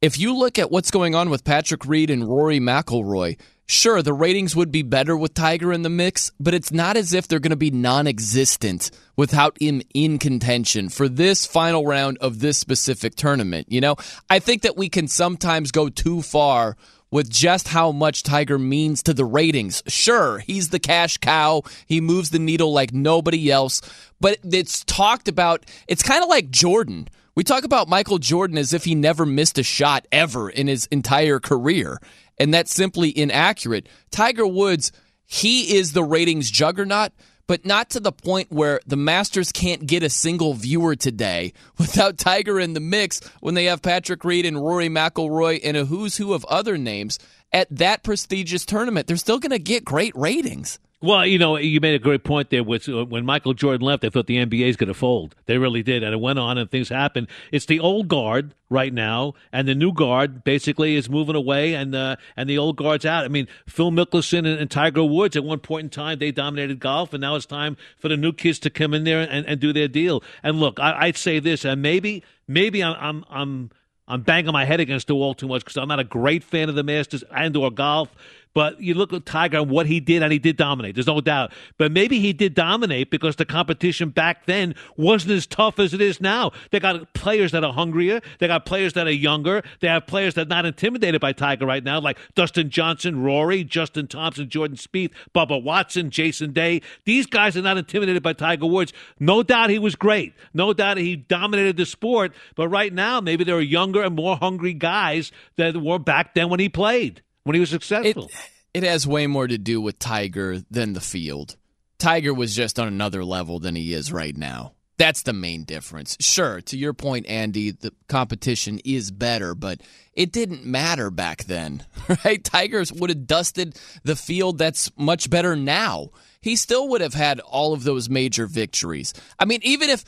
if 0.02 0.18
you 0.18 0.36
look 0.36 0.58
at 0.58 0.70
what's 0.70 0.90
going 0.90 1.14
on 1.14 1.30
with 1.30 1.44
Patrick 1.44 1.86
Reed 1.86 2.10
and 2.10 2.26
Rory 2.28 2.60
McIlroy, 2.60 3.38
sure, 3.66 4.02
the 4.02 4.12
ratings 4.12 4.54
would 4.54 4.70
be 4.70 4.82
better 4.82 5.16
with 5.16 5.32
Tiger 5.32 5.72
in 5.72 5.82
the 5.82 5.88
mix, 5.90 6.32
but 6.38 6.54
it's 6.54 6.72
not 6.72 6.96
as 6.98 7.14
if 7.14 7.26
they're 7.26 7.38
going 7.38 7.50
to 7.50 7.56
be 7.56 7.70
non 7.70 8.06
existent 8.06 8.90
without 9.16 9.56
him 9.60 9.80
in 9.94 10.18
contention 10.18 10.90
for 10.90 11.08
this 11.08 11.46
final 11.46 11.86
round 11.86 12.18
of 12.18 12.40
this 12.40 12.58
specific 12.58 13.14
tournament. 13.14 13.66
You 13.70 13.80
know, 13.80 13.96
I 14.28 14.38
think 14.38 14.62
that 14.62 14.76
we 14.76 14.88
can 14.90 15.08
sometimes 15.08 15.70
go 15.70 15.88
too 15.88 16.20
far 16.22 16.76
with 17.10 17.28
just 17.28 17.68
how 17.68 17.92
much 17.92 18.22
Tiger 18.22 18.58
means 18.58 19.02
to 19.02 19.14
the 19.14 19.24
ratings. 19.24 19.82
Sure, 19.86 20.38
he's 20.38 20.68
the 20.68 20.78
cash 20.78 21.18
cow. 21.18 21.62
He 21.86 22.00
moves 22.00 22.30
the 22.30 22.38
needle 22.38 22.72
like 22.72 22.92
nobody 22.92 23.50
else. 23.50 23.82
But 24.20 24.38
it's 24.44 24.84
talked 24.84 25.28
about, 25.28 25.66
it's 25.88 26.02
kind 26.02 26.22
of 26.22 26.28
like 26.28 26.50
Jordan. 26.50 27.08
We 27.34 27.44
talk 27.44 27.64
about 27.64 27.88
Michael 27.88 28.18
Jordan 28.18 28.58
as 28.58 28.72
if 28.72 28.84
he 28.84 28.94
never 28.94 29.24
missed 29.24 29.58
a 29.58 29.62
shot 29.62 30.06
ever 30.12 30.50
in 30.50 30.66
his 30.66 30.86
entire 30.86 31.40
career. 31.40 31.98
And 32.38 32.52
that's 32.52 32.74
simply 32.74 33.16
inaccurate. 33.16 33.88
Tiger 34.10 34.46
Woods, 34.46 34.92
he 35.26 35.76
is 35.76 35.92
the 35.92 36.04
ratings 36.04 36.50
juggernaut, 36.50 37.12
but 37.50 37.66
not 37.66 37.90
to 37.90 37.98
the 37.98 38.12
point 38.12 38.52
where 38.52 38.80
the 38.86 38.94
Masters 38.94 39.50
can't 39.50 39.84
get 39.84 40.04
a 40.04 40.08
single 40.08 40.54
viewer 40.54 40.94
today 40.94 41.52
without 41.78 42.16
Tiger 42.16 42.60
in 42.60 42.74
the 42.74 42.80
mix 42.80 43.20
when 43.40 43.54
they 43.54 43.64
have 43.64 43.82
Patrick 43.82 44.24
Reed 44.24 44.46
and 44.46 44.56
Rory 44.56 44.88
McIlroy 44.88 45.58
and 45.64 45.76
a 45.76 45.84
who's 45.84 46.16
who 46.16 46.32
of 46.32 46.44
other 46.44 46.78
names 46.78 47.18
at 47.52 47.66
that 47.76 48.04
prestigious 48.04 48.64
tournament. 48.64 49.08
They're 49.08 49.16
still 49.16 49.40
going 49.40 49.50
to 49.50 49.58
get 49.58 49.84
great 49.84 50.14
ratings. 50.14 50.78
Well, 51.02 51.24
you 51.24 51.38
know, 51.38 51.56
you 51.56 51.80
made 51.80 51.94
a 51.94 51.98
great 51.98 52.24
point 52.24 52.50
there. 52.50 52.60
Uh, 52.60 53.04
when 53.06 53.24
Michael 53.24 53.54
Jordan 53.54 53.80
left, 53.80 54.02
they 54.02 54.10
thought 54.10 54.26
the 54.26 54.36
NBA 54.36 54.68
is 54.68 54.76
going 54.76 54.88
to 54.88 54.94
fold. 54.94 55.34
They 55.46 55.56
really 55.56 55.82
did, 55.82 56.02
and 56.02 56.12
it 56.12 56.20
went 56.20 56.38
on, 56.38 56.58
and 56.58 56.70
things 56.70 56.90
happened. 56.90 57.28
It's 57.50 57.64
the 57.64 57.80
old 57.80 58.08
guard 58.08 58.54
right 58.68 58.92
now, 58.92 59.32
and 59.50 59.66
the 59.66 59.74
new 59.74 59.94
guard 59.94 60.44
basically 60.44 60.96
is 60.96 61.08
moving 61.08 61.36
away, 61.36 61.72
and 61.72 61.94
uh, 61.94 62.16
and 62.36 62.50
the 62.50 62.58
old 62.58 62.76
guard's 62.76 63.06
out. 63.06 63.24
I 63.24 63.28
mean, 63.28 63.48
Phil 63.66 63.90
Mickelson 63.90 64.40
and, 64.40 64.60
and 64.60 64.70
Tiger 64.70 65.02
Woods 65.02 65.36
at 65.36 65.44
one 65.44 65.60
point 65.60 65.84
in 65.84 65.90
time 65.90 66.18
they 66.18 66.32
dominated 66.32 66.80
golf, 66.80 67.14
and 67.14 67.22
now 67.22 67.34
it's 67.34 67.46
time 67.46 67.78
for 67.96 68.08
the 68.08 68.16
new 68.18 68.32
kids 68.34 68.58
to 68.58 68.68
come 68.68 68.92
in 68.92 69.04
there 69.04 69.20
and, 69.20 69.46
and 69.46 69.58
do 69.58 69.72
their 69.72 69.88
deal. 69.88 70.22
And 70.42 70.60
look, 70.60 70.78
I, 70.78 71.06
I'd 71.06 71.16
say 71.16 71.38
this, 71.38 71.64
and 71.64 71.80
maybe 71.80 72.22
maybe 72.46 72.84
I'm 72.84 72.96
I'm 73.00 73.24
I'm, 73.30 73.70
I'm 74.06 74.20
banging 74.20 74.52
my 74.52 74.66
head 74.66 74.80
against 74.80 75.06
the 75.06 75.14
wall 75.14 75.32
too 75.32 75.48
much 75.48 75.64
because 75.64 75.78
I'm 75.78 75.88
not 75.88 75.98
a 75.98 76.04
great 76.04 76.44
fan 76.44 76.68
of 76.68 76.74
the 76.74 76.82
Masters 76.82 77.24
and 77.34 77.56
or 77.56 77.70
golf. 77.70 78.14
But 78.52 78.80
you 78.80 78.94
look 78.94 79.12
at 79.12 79.26
Tiger 79.26 79.58
and 79.58 79.70
what 79.70 79.86
he 79.86 80.00
did, 80.00 80.22
and 80.22 80.32
he 80.32 80.38
did 80.38 80.56
dominate. 80.56 80.96
There's 80.96 81.06
no 81.06 81.20
doubt. 81.20 81.52
But 81.78 81.92
maybe 81.92 82.18
he 82.18 82.32
did 82.32 82.54
dominate 82.54 83.10
because 83.10 83.36
the 83.36 83.44
competition 83.44 84.10
back 84.10 84.46
then 84.46 84.74
wasn't 84.96 85.32
as 85.32 85.46
tough 85.46 85.78
as 85.78 85.94
it 85.94 86.00
is 86.00 86.20
now. 86.20 86.50
They 86.72 86.80
got 86.80 87.12
players 87.14 87.52
that 87.52 87.62
are 87.62 87.72
hungrier. 87.72 88.20
They 88.40 88.48
got 88.48 88.66
players 88.66 88.94
that 88.94 89.06
are 89.06 89.12
younger. 89.12 89.62
They 89.80 89.88
have 89.88 90.06
players 90.06 90.34
that 90.34 90.46
are 90.46 90.48
not 90.48 90.66
intimidated 90.66 91.20
by 91.20 91.32
Tiger 91.32 91.64
right 91.64 91.84
now, 91.84 92.00
like 92.00 92.18
Dustin 92.34 92.70
Johnson, 92.70 93.22
Rory, 93.22 93.62
Justin 93.62 94.08
Thompson, 94.08 94.48
Jordan 94.48 94.76
Spieth, 94.76 95.12
Bubba 95.34 95.62
Watson, 95.62 96.10
Jason 96.10 96.52
Day. 96.52 96.82
These 97.04 97.26
guys 97.26 97.56
are 97.56 97.62
not 97.62 97.78
intimidated 97.78 98.22
by 98.22 98.32
Tiger 98.32 98.66
Woods. 98.66 98.92
No 99.20 99.44
doubt 99.44 99.70
he 99.70 99.78
was 99.78 99.94
great. 99.94 100.34
No 100.52 100.72
doubt 100.72 100.96
he 100.96 101.14
dominated 101.14 101.76
the 101.76 101.86
sport. 101.86 102.32
But 102.56 102.68
right 102.68 102.92
now, 102.92 103.20
maybe 103.20 103.44
there 103.44 103.56
are 103.56 103.60
younger 103.60 104.02
and 104.02 104.16
more 104.16 104.36
hungry 104.36 104.74
guys 104.74 105.30
that 105.56 105.76
were 105.76 106.00
back 106.00 106.34
then 106.34 106.48
when 106.48 106.58
he 106.58 106.68
played 106.68 107.22
when 107.44 107.54
he 107.54 107.60
was 107.60 107.70
successful. 107.70 108.30
It 108.72 108.82
has 108.84 109.06
way 109.06 109.26
more 109.26 109.48
to 109.48 109.58
do 109.58 109.80
with 109.80 109.98
Tiger 109.98 110.60
than 110.70 110.92
the 110.92 111.00
field. 111.00 111.56
Tiger 111.98 112.32
was 112.32 112.54
just 112.54 112.78
on 112.78 112.88
another 112.88 113.24
level 113.24 113.58
than 113.58 113.74
he 113.74 113.92
is 113.92 114.12
right 114.12 114.36
now. 114.36 114.72
That's 114.96 115.22
the 115.22 115.32
main 115.32 115.64
difference. 115.64 116.16
Sure, 116.20 116.60
to 116.60 116.76
your 116.76 116.92
point, 116.92 117.26
Andy, 117.26 117.70
the 117.70 117.92
competition 118.08 118.80
is 118.84 119.10
better, 119.10 119.54
but 119.54 119.80
it 120.12 120.30
didn't 120.30 120.66
matter 120.66 121.10
back 121.10 121.44
then, 121.44 121.84
right? 122.24 122.44
Tigers 122.44 122.92
would 122.92 123.08
have 123.08 123.26
dusted 123.26 123.78
the 124.02 124.14
field 124.14 124.58
that's 124.58 124.90
much 124.98 125.30
better 125.30 125.56
now. 125.56 126.10
He 126.42 126.54
still 126.54 126.88
would 126.88 127.00
have 127.00 127.14
had 127.14 127.40
all 127.40 127.72
of 127.72 127.84
those 127.84 128.10
major 128.10 128.46
victories. 128.46 129.14
I 129.38 129.46
mean, 129.46 129.60
even 129.62 129.88
if 129.88 130.04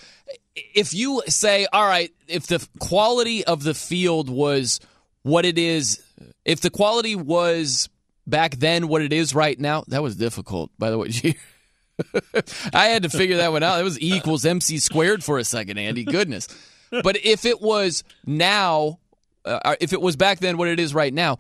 if 0.54 0.92
you 0.92 1.22
say, 1.26 1.66
all 1.72 1.86
right, 1.86 2.12
if 2.28 2.46
the 2.46 2.66
quality 2.78 3.44
of 3.44 3.62
the 3.62 3.74
field 3.74 4.28
was 4.28 4.78
what 5.22 5.46
it 5.46 5.56
is, 5.56 6.02
if 6.44 6.60
the 6.60 6.70
quality 6.70 7.14
was 7.16 7.88
back 8.26 8.56
then 8.56 8.88
what 8.88 9.02
it 9.02 9.12
is 9.12 9.34
right 9.34 9.58
now, 9.58 9.84
that 9.88 10.02
was 10.02 10.16
difficult, 10.16 10.70
by 10.78 10.90
the 10.90 10.98
way. 10.98 11.10
I 12.74 12.86
had 12.86 13.02
to 13.04 13.10
figure 13.10 13.36
that 13.38 13.52
one 13.52 13.62
out. 13.62 13.80
It 13.80 13.84
was 13.84 14.00
E 14.00 14.14
equals 14.14 14.44
MC 14.44 14.78
squared 14.78 15.22
for 15.22 15.38
a 15.38 15.44
second, 15.44 15.78
Andy. 15.78 16.04
Goodness. 16.04 16.48
But 16.90 17.24
if 17.24 17.44
it 17.44 17.60
was 17.60 18.04
now, 18.26 18.98
uh, 19.44 19.76
if 19.80 19.92
it 19.92 20.00
was 20.00 20.16
back 20.16 20.40
then 20.40 20.58
what 20.58 20.68
it 20.68 20.78
is 20.78 20.94
right 20.94 21.12
now, 21.12 21.38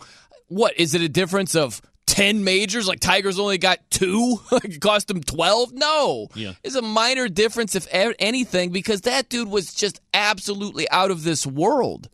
what 0.48 0.78
is 0.78 0.94
it 0.94 1.02
a 1.02 1.08
difference 1.08 1.54
of 1.54 1.80
10 2.06 2.44
majors? 2.44 2.86
Like 2.86 3.00
Tiger's 3.00 3.38
only 3.38 3.58
got 3.58 3.78
two? 3.90 4.38
It 4.52 4.80
cost 4.80 5.10
him 5.10 5.22
12? 5.22 5.72
No. 5.72 6.28
Yeah. 6.34 6.52
It's 6.62 6.74
a 6.74 6.82
minor 6.82 7.28
difference, 7.28 7.74
if 7.74 7.86
anything, 7.90 8.70
because 8.70 9.02
that 9.02 9.28
dude 9.28 9.48
was 9.48 9.74
just 9.74 10.00
absolutely 10.14 10.88
out 10.90 11.10
of 11.10 11.24
this 11.24 11.46
world. 11.46 12.08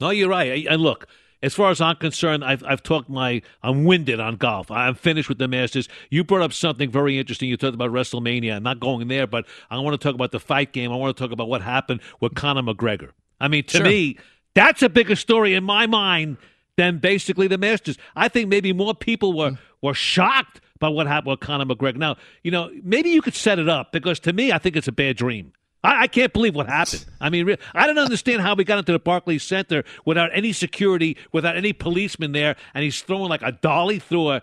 No, 0.00 0.10
you're 0.10 0.28
right. 0.28 0.66
And 0.68 0.82
look, 0.82 1.06
as 1.42 1.54
far 1.54 1.70
as 1.70 1.80
I'm 1.80 1.96
concerned, 1.96 2.44
I've 2.44 2.62
I've 2.64 2.82
talked 2.82 3.08
my 3.08 3.42
I'm 3.62 3.84
winded 3.84 4.20
on 4.20 4.36
golf. 4.36 4.70
I'm 4.70 4.94
finished 4.94 5.28
with 5.28 5.38
the 5.38 5.48
Masters. 5.48 5.88
You 6.10 6.24
brought 6.24 6.42
up 6.42 6.52
something 6.52 6.90
very 6.90 7.18
interesting. 7.18 7.48
You 7.48 7.56
talked 7.56 7.74
about 7.74 7.90
WrestleMania. 7.90 8.56
I'm 8.56 8.62
not 8.62 8.80
going 8.80 9.08
there, 9.08 9.26
but 9.26 9.46
I 9.70 9.78
want 9.78 10.00
to 10.00 10.04
talk 10.04 10.14
about 10.14 10.32
the 10.32 10.40
fight 10.40 10.72
game. 10.72 10.92
I 10.92 10.96
want 10.96 11.16
to 11.16 11.22
talk 11.22 11.32
about 11.32 11.48
what 11.48 11.62
happened 11.62 12.00
with 12.20 12.34
Conor 12.34 12.62
McGregor. 12.62 13.10
I 13.40 13.48
mean, 13.48 13.64
to 13.64 13.78
Sure. 13.78 13.86
me, 13.86 14.18
that's 14.54 14.82
a 14.82 14.88
bigger 14.88 15.16
story 15.16 15.54
in 15.54 15.64
my 15.64 15.86
mind 15.86 16.36
than 16.76 16.98
basically 16.98 17.48
the 17.48 17.58
Masters. 17.58 17.98
I 18.14 18.28
think 18.28 18.48
maybe 18.48 18.72
more 18.72 18.94
people 18.94 19.32
were 19.32 19.52
mm. 19.52 19.58
were 19.80 19.94
shocked 19.94 20.60
by 20.78 20.88
what 20.88 21.06
happened 21.06 21.30
with 21.32 21.40
Conor 21.40 21.64
McGregor. 21.64 21.96
Now, 21.96 22.16
you 22.42 22.50
know, 22.50 22.70
maybe 22.82 23.10
you 23.10 23.22
could 23.22 23.34
set 23.34 23.58
it 23.58 23.68
up 23.68 23.92
because 23.92 24.20
to 24.20 24.32
me, 24.32 24.52
I 24.52 24.58
think 24.58 24.76
it's 24.76 24.88
a 24.88 24.92
bad 24.92 25.16
dream. 25.16 25.52
I, 25.84 26.02
I 26.02 26.06
can't 26.06 26.32
believe 26.32 26.54
what 26.54 26.68
happened. 26.68 27.04
I 27.20 27.28
mean, 27.30 27.46
re- 27.46 27.56
I 27.74 27.86
don't 27.86 27.98
understand 27.98 28.40
how 28.42 28.54
we 28.54 28.64
got 28.64 28.78
into 28.78 28.92
the 28.92 28.98
Barclays 28.98 29.42
Center 29.42 29.84
without 30.04 30.30
any 30.32 30.52
security, 30.52 31.16
without 31.32 31.56
any 31.56 31.72
policemen 31.72 32.32
there, 32.32 32.56
and 32.74 32.84
he's 32.84 33.00
throwing 33.02 33.28
like 33.28 33.42
a 33.42 33.52
dolly 33.52 33.98
through 33.98 34.30
a 34.30 34.42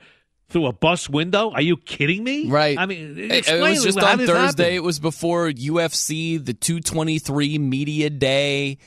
through 0.49 0.65
a 0.65 0.73
bus 0.73 1.07
window. 1.07 1.51
Are 1.51 1.61
you 1.61 1.77
kidding 1.77 2.23
me? 2.23 2.49
Right. 2.49 2.77
I 2.77 2.85
mean, 2.87 3.19
It- 3.19 3.31
explain 3.31 3.61
it 3.61 3.69
was 3.69 3.83
just 3.83 3.99
on 3.99 4.17
Thursday. 4.17 4.75
It 4.75 4.83
was 4.83 4.99
before 4.99 5.49
UFC, 5.51 6.43
the 6.43 6.53
223 6.55 7.57
media 7.59 8.09
day. 8.09 8.79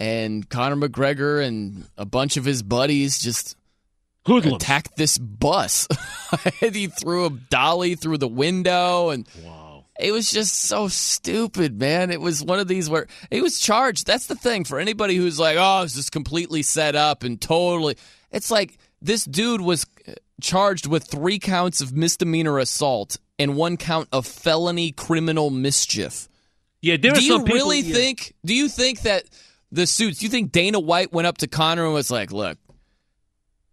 and 0.00 0.48
Conor 0.48 0.88
McGregor 0.88 1.44
and 1.44 1.84
a 1.96 2.04
bunch 2.04 2.36
of 2.36 2.44
his 2.44 2.62
buddies 2.62 3.18
just 3.18 3.56
Hoodlums. 4.26 4.56
attacked 4.62 4.96
this 4.96 5.18
bus. 5.18 5.86
and 6.62 6.74
he 6.74 6.88
threw 6.88 7.26
a 7.26 7.30
dolly 7.30 7.94
through 7.94 8.18
the 8.18 8.28
window 8.28 9.10
and 9.10 9.26
Wow. 9.44 9.57
It 9.98 10.12
was 10.12 10.30
just 10.30 10.54
so 10.54 10.86
stupid, 10.88 11.78
man. 11.78 12.10
It 12.10 12.20
was 12.20 12.42
one 12.42 12.60
of 12.60 12.68
these 12.68 12.88
where 12.88 13.08
he 13.30 13.40
was 13.40 13.58
charged. 13.58 14.06
That's 14.06 14.26
the 14.26 14.36
thing 14.36 14.64
for 14.64 14.78
anybody 14.78 15.16
who's 15.16 15.40
like, 15.40 15.56
oh, 15.58 15.82
it's 15.82 15.94
just 15.94 16.12
completely 16.12 16.62
set 16.62 16.94
up 16.94 17.24
and 17.24 17.40
totally. 17.40 17.96
It's 18.30 18.50
like 18.50 18.78
this 19.02 19.24
dude 19.24 19.60
was 19.60 19.86
uh, 20.06 20.12
charged 20.40 20.86
with 20.86 21.04
three 21.04 21.40
counts 21.40 21.80
of 21.80 21.92
misdemeanor 21.92 22.58
assault 22.58 23.18
and 23.40 23.56
one 23.56 23.76
count 23.76 24.08
of 24.12 24.24
felony 24.26 24.92
criminal 24.92 25.50
mischief. 25.50 26.28
Yeah, 26.80 26.96
there 26.96 27.12
do 27.12 27.18
are 27.18 27.20
you 27.20 27.38
people- 27.42 27.54
really 27.54 27.80
yeah. 27.80 27.94
think? 27.94 28.34
Do 28.44 28.54
you 28.54 28.68
think 28.68 29.00
that 29.02 29.24
the 29.72 29.86
suits? 29.86 30.20
Do 30.20 30.26
you 30.26 30.30
think 30.30 30.52
Dana 30.52 30.78
White 30.78 31.12
went 31.12 31.26
up 31.26 31.38
to 31.38 31.48
Conor 31.48 31.84
and 31.84 31.94
was 31.94 32.10
like, 32.10 32.30
"Look, 32.30 32.56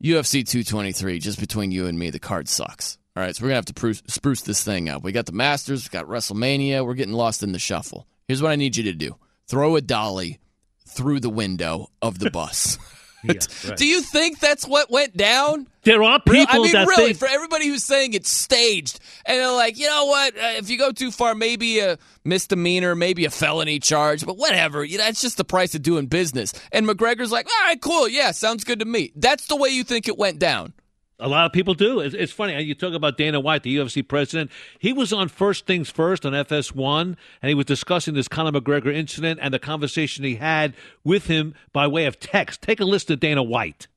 UFC 0.04 0.44
223, 0.48 1.20
just 1.20 1.40
between 1.40 1.72
you 1.72 1.86
and 1.86 1.98
me, 1.98 2.10
the 2.10 2.20
card 2.20 2.48
sucks. 2.48 2.98
All 3.16 3.24
right, 3.24 3.36
so 3.36 3.44
we're 3.44 3.50
gonna 3.50 3.56
have 3.56 3.66
to 3.66 3.74
spruce, 3.74 4.04
spruce 4.08 4.42
this 4.42 4.64
thing 4.64 4.90
up. 4.90 5.04
We 5.04 5.12
got 5.12 5.26
the 5.26 5.32
Masters, 5.32 5.90
we 5.90 5.98
got 5.98 6.08
WrestleMania. 6.08 6.86
We're 6.86 6.96
getting 6.96 7.14
lost 7.14 7.44
in 7.44 7.54
the 7.54 7.60
shuffle. 7.60 8.08
Here's 8.28 8.42
what 8.42 8.52
I 8.52 8.56
need 8.56 8.76
you 8.76 8.84
to 8.84 8.94
do: 8.94 9.16
throw 9.48 9.76
a 9.76 9.82
dolly 9.82 10.40
through 10.88 11.22
the 11.22 11.30
window 11.30 11.88
of 12.02 12.20
the 12.20 12.30
bus. 12.30 12.78
right. 13.28 13.78
Do 13.78 13.88
you 13.88 14.02
think 14.02 14.40
that's 14.40 14.68
what 14.68 14.92
went 14.92 15.16
down? 15.16 15.68
There 15.84 16.02
are 16.04 16.20
people 16.20 16.48
I 16.50 16.60
mean, 16.60 16.76
really, 16.76 17.06
think 17.08 17.18
for 17.18 17.28
everybody 17.28 17.68
who's 17.68 17.84
saying 17.84 18.14
it's 18.14 18.30
staged, 18.30 19.00
and 19.26 19.40
they're 19.40 19.52
like, 19.52 19.78
you 19.78 19.88
know 19.88 20.06
what? 20.06 20.36
Uh, 20.36 20.54
if 20.58 20.70
you 20.70 20.78
go 20.78 20.92
too 20.92 21.12
far, 21.12 21.36
maybe 21.36 21.80
a 21.80 21.98
misdemeanor, 22.24 22.96
maybe 22.96 23.26
a 23.26 23.30
felony 23.30 23.80
charge, 23.80 24.26
but 24.26 24.38
whatever. 24.38 24.84
You 24.84 24.98
know, 24.98 25.08
it's 25.08 25.22
just 25.22 25.38
the 25.38 25.44
price 25.44 25.76
of 25.76 25.82
doing 25.82 26.08
business. 26.08 26.54
And 26.72 26.88
McGregor's 26.88 27.32
like, 27.32 27.48
all 27.48 27.68
right, 27.68 27.82
cool, 27.82 28.08
yeah, 28.08 28.32
sounds 28.32 28.64
good 28.64 28.80
to 28.80 28.86
me. 28.86 29.12
That's 29.16 29.48
the 29.48 29.56
way 29.56 29.70
you 29.70 29.84
think 29.84 30.08
it 30.08 30.18
went 30.18 30.40
down. 30.40 30.74
A 31.20 31.30
lot 31.30 31.46
of 31.46 31.54
people 31.54 31.74
do. 31.74 32.02
It's, 32.02 32.14
it's 32.14 32.32
funny. 32.34 32.56
Uh, 32.56 32.60
you 32.60 32.76
talk 32.76 32.94
about 32.94 33.18
Dana 33.18 33.40
White, 33.40 33.64
the 33.64 33.76
UFC 33.78 34.06
president. 34.06 34.52
He 34.80 34.92
was 34.92 35.14
on 35.14 35.30
First 35.30 35.66
Things 35.66 35.90
First 35.90 36.26
on 36.26 36.34
FS1, 36.34 37.16
and 37.42 37.50
he 37.50 37.54
was 37.54 37.66
discussing 37.66 38.14
this 38.16 38.28
Conor 38.28 38.52
McGregor 38.60 38.94
incident 38.94 39.40
and 39.42 39.54
the 39.54 39.60
conversation 39.60 40.26
he 40.26 40.36
had 40.36 40.74
with 41.06 41.28
him 41.28 41.56
by 41.72 41.88
way 41.88 42.06
of 42.06 42.20
text. 42.20 42.62
Take 42.62 42.82
a 42.82 42.86
listen 42.86 43.08
to 43.08 43.16
Dana 43.16 43.42
White. 43.44 43.88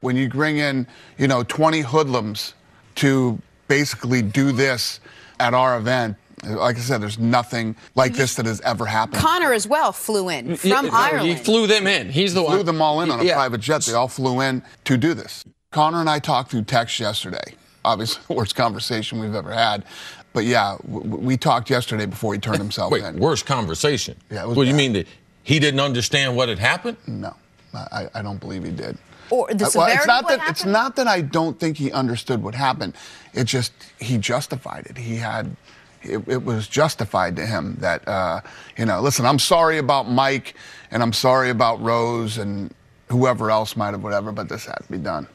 When 0.00 0.14
you 0.16 0.28
bring 0.28 0.58
in, 0.58 0.86
you 1.18 1.26
know, 1.26 1.42
20 1.42 1.80
hoodlums 1.80 2.54
to 2.96 3.40
basically 3.66 4.22
do 4.22 4.52
this 4.52 5.00
at 5.40 5.54
our 5.54 5.76
event, 5.78 6.16
like 6.44 6.76
I 6.76 6.78
said, 6.78 7.02
there's 7.02 7.18
nothing 7.18 7.74
like 7.96 8.14
this 8.14 8.36
that 8.36 8.46
has 8.46 8.60
ever 8.60 8.86
happened. 8.86 9.20
Conor 9.20 9.52
as 9.52 9.66
well 9.66 9.90
flew 9.90 10.28
in 10.28 10.54
from 10.54 10.90
Ireland. 10.92 11.26
He 11.26 11.34
flew 11.34 11.66
them 11.66 11.88
in. 11.88 12.10
He's 12.10 12.34
the 12.34 12.42
one. 12.44 12.52
Flew 12.52 12.62
them 12.62 12.80
all 12.80 13.00
in 13.00 13.10
on 13.10 13.18
a 13.18 13.24
Yeah. 13.24 13.34
private 13.34 13.60
jet. 13.60 13.82
They 13.82 13.94
all 13.94 14.06
flew 14.06 14.40
in 14.40 14.62
to 14.84 14.96
do 14.96 15.14
this. 15.14 15.44
Conor 15.70 16.00
and 16.00 16.08
I 16.08 16.18
talked 16.18 16.50
through 16.50 16.62
text 16.64 16.98
yesterday. 16.98 17.54
Obviously, 17.84 18.22
the 18.28 18.34
worst 18.34 18.54
conversation 18.56 19.20
we've 19.20 19.34
ever 19.34 19.52
had. 19.52 19.84
But 20.32 20.44
yeah, 20.44 20.76
w- 20.86 21.02
w- 21.04 21.26
we 21.26 21.36
talked 21.36 21.70
yesterday 21.70 22.06
before 22.06 22.32
he 22.34 22.40
turned 22.40 22.58
himself 22.58 22.92
Wait, 22.92 23.04
in. 23.04 23.18
worst 23.18 23.46
conversation? 23.46 24.16
Yeah, 24.30 24.44
it 24.44 24.48
was 24.48 24.56
What 24.56 24.64
do 24.64 24.68
you 24.68 24.74
bad. 24.74 24.78
mean 24.78 24.92
that 24.94 25.06
he 25.42 25.58
didn't 25.58 25.80
understand 25.80 26.36
what 26.36 26.48
had 26.48 26.58
happened? 26.58 26.96
No, 27.06 27.34
I, 27.74 28.08
I 28.14 28.22
don't 28.22 28.38
believe 28.40 28.64
he 28.64 28.70
did. 28.70 28.96
Or 29.30 29.46
the 29.48 29.54
Uh, 29.54 29.58
well, 29.58 29.70
severity 29.70 29.96
it's 29.98 30.06
not 30.06 30.18
of 30.24 30.30
what 30.30 30.38
that 30.38 30.50
it's 30.50 30.64
not 30.64 30.96
that 30.96 31.06
I 31.06 31.20
don't 31.20 31.58
think 31.60 31.76
he 31.76 31.92
understood 31.92 32.42
what 32.42 32.54
happened. 32.54 32.94
It 33.34 33.44
just 33.44 33.72
he 34.00 34.16
justified 34.16 34.86
it. 34.86 34.96
He 34.96 35.16
had 35.16 35.54
it, 36.02 36.26
it 36.28 36.42
was 36.44 36.66
justified 36.66 37.36
to 37.36 37.44
him 37.44 37.76
that 37.80 38.06
uh, 38.08 38.40
you 38.78 38.86
know. 38.86 39.00
Listen, 39.02 39.26
I'm 39.26 39.38
sorry 39.38 39.76
about 39.78 40.08
Mike, 40.08 40.54
and 40.90 41.02
I'm 41.02 41.12
sorry 41.12 41.50
about 41.50 41.78
Rose 41.82 42.38
and 42.38 42.72
whoever 43.10 43.50
else 43.50 43.76
might 43.76 43.90
have 43.90 44.02
whatever, 44.02 44.32
but 44.32 44.48
this 44.48 44.64
had 44.64 44.78
to 44.82 44.90
be 44.90 44.96
done. 44.98 45.26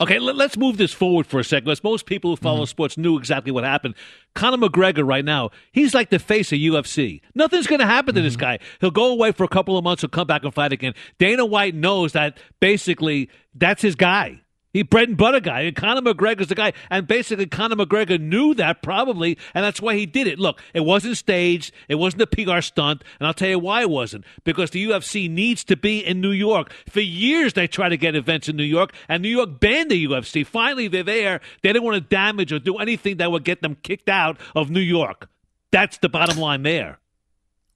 Okay, 0.00 0.18
let, 0.18 0.36
us 0.40 0.56
move 0.56 0.76
this 0.76 0.92
forward 0.92 1.26
for 1.26 1.38
a 1.38 1.44
second. 1.44 1.66
Because 1.66 1.84
most 1.84 2.06
people 2.06 2.30
who 2.30 2.36
follow 2.36 2.62
mm-hmm. 2.62 2.66
sports 2.66 2.98
knew 2.98 3.16
exactly 3.16 3.52
what 3.52 3.62
happened. 3.62 3.94
Conor 4.34 4.56
McGregor, 4.56 5.06
right 5.06 5.24
now, 5.24 5.50
he's 5.70 5.94
like 5.94 6.10
the 6.10 6.18
face 6.18 6.52
of 6.52 6.58
UFC. 6.58 7.20
Nothing's 7.34 7.68
going 7.68 7.78
to 7.78 7.86
happen 7.86 8.14
to 8.14 8.20
this 8.20 8.34
mm-hmm. 8.34 8.40
guy. 8.40 8.58
He'll 8.80 8.90
go 8.90 9.12
away 9.12 9.30
for 9.30 9.44
a 9.44 9.48
couple 9.48 9.78
of 9.78 9.84
months. 9.84 10.02
He'll 10.02 10.08
come 10.08 10.26
back 10.26 10.42
and 10.42 10.52
fight 10.52 10.72
again. 10.72 10.94
Dana 11.18 11.46
White 11.46 11.76
knows 11.76 12.12
that 12.12 12.38
basically 12.60 13.30
that's 13.54 13.82
his 13.82 13.94
guy. 13.94 14.40
He 14.74 14.82
bread 14.82 15.08
and 15.08 15.16
butter 15.16 15.38
guy. 15.38 15.60
And 15.62 15.76
Conor 15.76 16.02
McGregor's 16.02 16.48
the 16.48 16.56
guy. 16.56 16.72
And 16.90 17.06
basically, 17.06 17.46
Conor 17.46 17.76
McGregor 17.76 18.20
knew 18.20 18.54
that 18.54 18.82
probably, 18.82 19.38
and 19.54 19.64
that's 19.64 19.80
why 19.80 19.94
he 19.94 20.04
did 20.04 20.26
it. 20.26 20.40
Look, 20.40 20.60
it 20.74 20.80
wasn't 20.80 21.16
staged. 21.16 21.72
It 21.88 21.94
wasn't 21.94 22.22
a 22.22 22.26
PR 22.26 22.60
stunt. 22.60 23.04
And 23.20 23.26
I'll 23.26 23.32
tell 23.32 23.48
you 23.48 23.60
why 23.60 23.82
it 23.82 23.88
wasn't. 23.90 24.24
Because 24.42 24.70
the 24.70 24.84
UFC 24.84 25.30
needs 25.30 25.62
to 25.64 25.76
be 25.76 26.04
in 26.04 26.20
New 26.20 26.32
York. 26.32 26.72
For 26.88 27.00
years, 27.00 27.52
they 27.52 27.68
tried 27.68 27.90
to 27.90 27.96
get 27.96 28.16
events 28.16 28.48
in 28.48 28.56
New 28.56 28.64
York, 28.64 28.92
and 29.08 29.22
New 29.22 29.28
York 29.28 29.60
banned 29.60 29.92
the 29.92 30.06
UFC. 30.06 30.44
Finally, 30.44 30.88
they're 30.88 31.04
there. 31.04 31.40
They 31.62 31.72
didn't 31.72 31.84
want 31.84 31.94
to 31.94 32.00
damage 32.00 32.52
or 32.52 32.58
do 32.58 32.78
anything 32.78 33.18
that 33.18 33.30
would 33.30 33.44
get 33.44 33.62
them 33.62 33.76
kicked 33.76 34.08
out 34.08 34.38
of 34.56 34.70
New 34.70 34.80
York. 34.80 35.28
That's 35.70 35.98
the 35.98 36.08
bottom 36.08 36.38
line 36.38 36.64
there. 36.64 36.98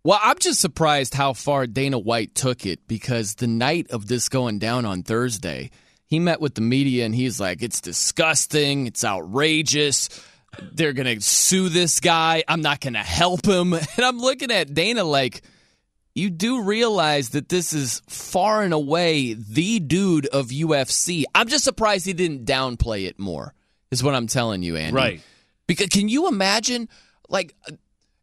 Well, 0.02 0.18
I'm 0.20 0.38
just 0.38 0.60
surprised 0.60 1.14
how 1.14 1.32
far 1.32 1.66
Dana 1.68 1.98
White 1.98 2.34
took 2.34 2.66
it 2.66 2.88
because 2.88 3.36
the 3.36 3.46
night 3.46 3.90
of 3.90 4.08
this 4.08 4.28
going 4.28 4.58
down 4.58 4.84
on 4.84 5.02
Thursday, 5.02 5.70
he 6.08 6.18
met 6.18 6.40
with 6.40 6.54
the 6.54 6.62
media 6.62 7.04
and 7.04 7.14
he's 7.14 7.38
like, 7.38 7.62
it's 7.62 7.80
disgusting. 7.80 8.86
It's 8.86 9.04
outrageous. 9.04 10.08
They're 10.72 10.94
going 10.94 11.18
to 11.18 11.22
sue 11.22 11.68
this 11.68 12.00
guy. 12.00 12.42
I'm 12.48 12.62
not 12.62 12.80
going 12.80 12.94
to 12.94 13.00
help 13.00 13.46
him. 13.46 13.74
And 13.96 14.04
I'm 14.04 14.18
looking 14.18 14.50
at 14.50 14.72
Dana 14.72 15.04
like, 15.04 15.42
you 16.14 16.30
do 16.30 16.62
realize 16.62 17.30
that 17.30 17.48
this 17.50 17.74
is 17.74 18.02
far 18.08 18.62
and 18.62 18.72
away 18.72 19.34
the 19.34 19.78
dude 19.80 20.26
of 20.26 20.48
UFC. 20.48 21.24
I'm 21.34 21.48
just 21.48 21.64
surprised 21.64 22.06
he 22.06 22.14
didn't 22.14 22.46
downplay 22.46 23.06
it 23.06 23.18
more, 23.18 23.54
is 23.90 24.02
what 24.02 24.14
I'm 24.14 24.26
telling 24.26 24.62
you, 24.62 24.76
Andy. 24.76 24.94
Right. 24.94 25.20
Because 25.66 25.88
can 25.88 26.08
you 26.08 26.26
imagine, 26.26 26.88
like, 27.28 27.54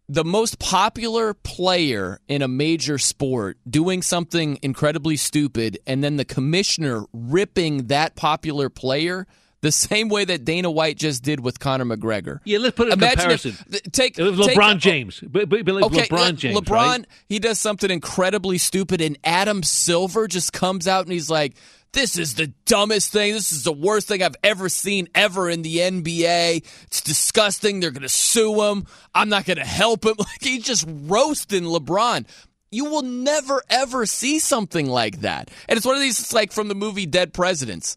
the 0.08 0.24
most 0.24 0.60
popular 0.60 1.34
player 1.34 2.20
in 2.28 2.42
a 2.42 2.48
major 2.48 2.98
sport 2.98 3.58
doing 3.70 4.02
something 4.02 4.60
incredibly 4.62 5.18
stupid 5.18 5.80
and 5.88 6.04
then 6.04 6.18
the 6.18 6.26
commissioner 6.26 7.04
ripping 7.14 7.88
that 7.88 8.16
popular 8.16 8.70
player 8.70 9.26
the 9.62 9.72
same 9.72 10.10
way 10.10 10.24
that 10.24 10.46
Dana 10.46 10.70
White 10.70 10.96
just 10.96 11.24
did 11.24 11.40
with 11.40 11.60
Conor 11.60 11.86
McGregor. 11.86 12.40
Yeah, 12.44 12.60
let's 12.60 12.76
put 12.76 12.88
it 12.88 12.94
in 12.94 13.00
Imagine 13.00 13.18
comparison. 13.18 13.56
th- 13.72 13.84
take 13.92 14.20
It 14.20 14.24
was 14.24 14.46
take- 14.46 14.56
LeBron 14.56 14.78
James. 14.78 15.22
But, 15.22 15.50
but, 15.50 15.66
but 15.66 15.84
Okay, 15.86 16.06
LeBron 16.08 16.36
James. 16.38 16.56
LeBron, 16.60 16.70
right? 17.00 17.06
he 17.28 17.40
does 17.40 17.60
something 17.60 17.90
incredibly 17.90 18.60
stupid, 18.60 19.02
and 19.02 19.18
Adam 19.24 19.64
Silver 19.64 20.28
just 20.28 20.54
comes 20.54 20.88
out 20.88 21.06
and 21.06 21.14
he's 21.14 21.32
like, 21.32 21.56
"This 21.96 22.18
is 22.18 22.36
the 22.36 22.48
dumbest 22.66 23.12
thing. 23.12 23.34
This 23.34 23.52
is 23.54 23.64
the 23.64 23.74
worst 23.74 24.08
thing 24.08 24.22
I've 24.22 24.36
ever 24.44 24.70
seen 24.70 25.08
ever 25.16 25.50
in 25.50 25.62
the 25.62 25.78
NBA. 25.78 26.58
It's 26.84 27.02
disgusting. 27.02 27.80
They're 27.80 27.92
gonna 27.92 28.10
sue 28.10 28.62
him. 28.62 28.86
I'm 29.16 29.30
not 29.30 29.46
gonna 29.46 29.66
help 29.66 30.06
him." 30.06 30.16
Like 30.20 30.42
he's 30.42 30.64
just 30.64 30.86
roasting 30.88 31.64
LeBron. 31.64 32.28
You 32.70 32.86
will 32.86 33.04
never 33.04 33.64
ever 33.70 34.06
see 34.06 34.40
something 34.40 34.88
like 34.88 35.22
that, 35.22 35.50
and 35.70 35.78
it's 35.78 35.86
one 35.86 35.96
of 35.96 36.02
these. 36.02 36.20
It's 36.20 36.34
like 36.34 36.52
from 36.52 36.68
the 36.68 36.76
movie 36.76 37.06
Dead 37.06 37.34
Presidents 37.34 37.96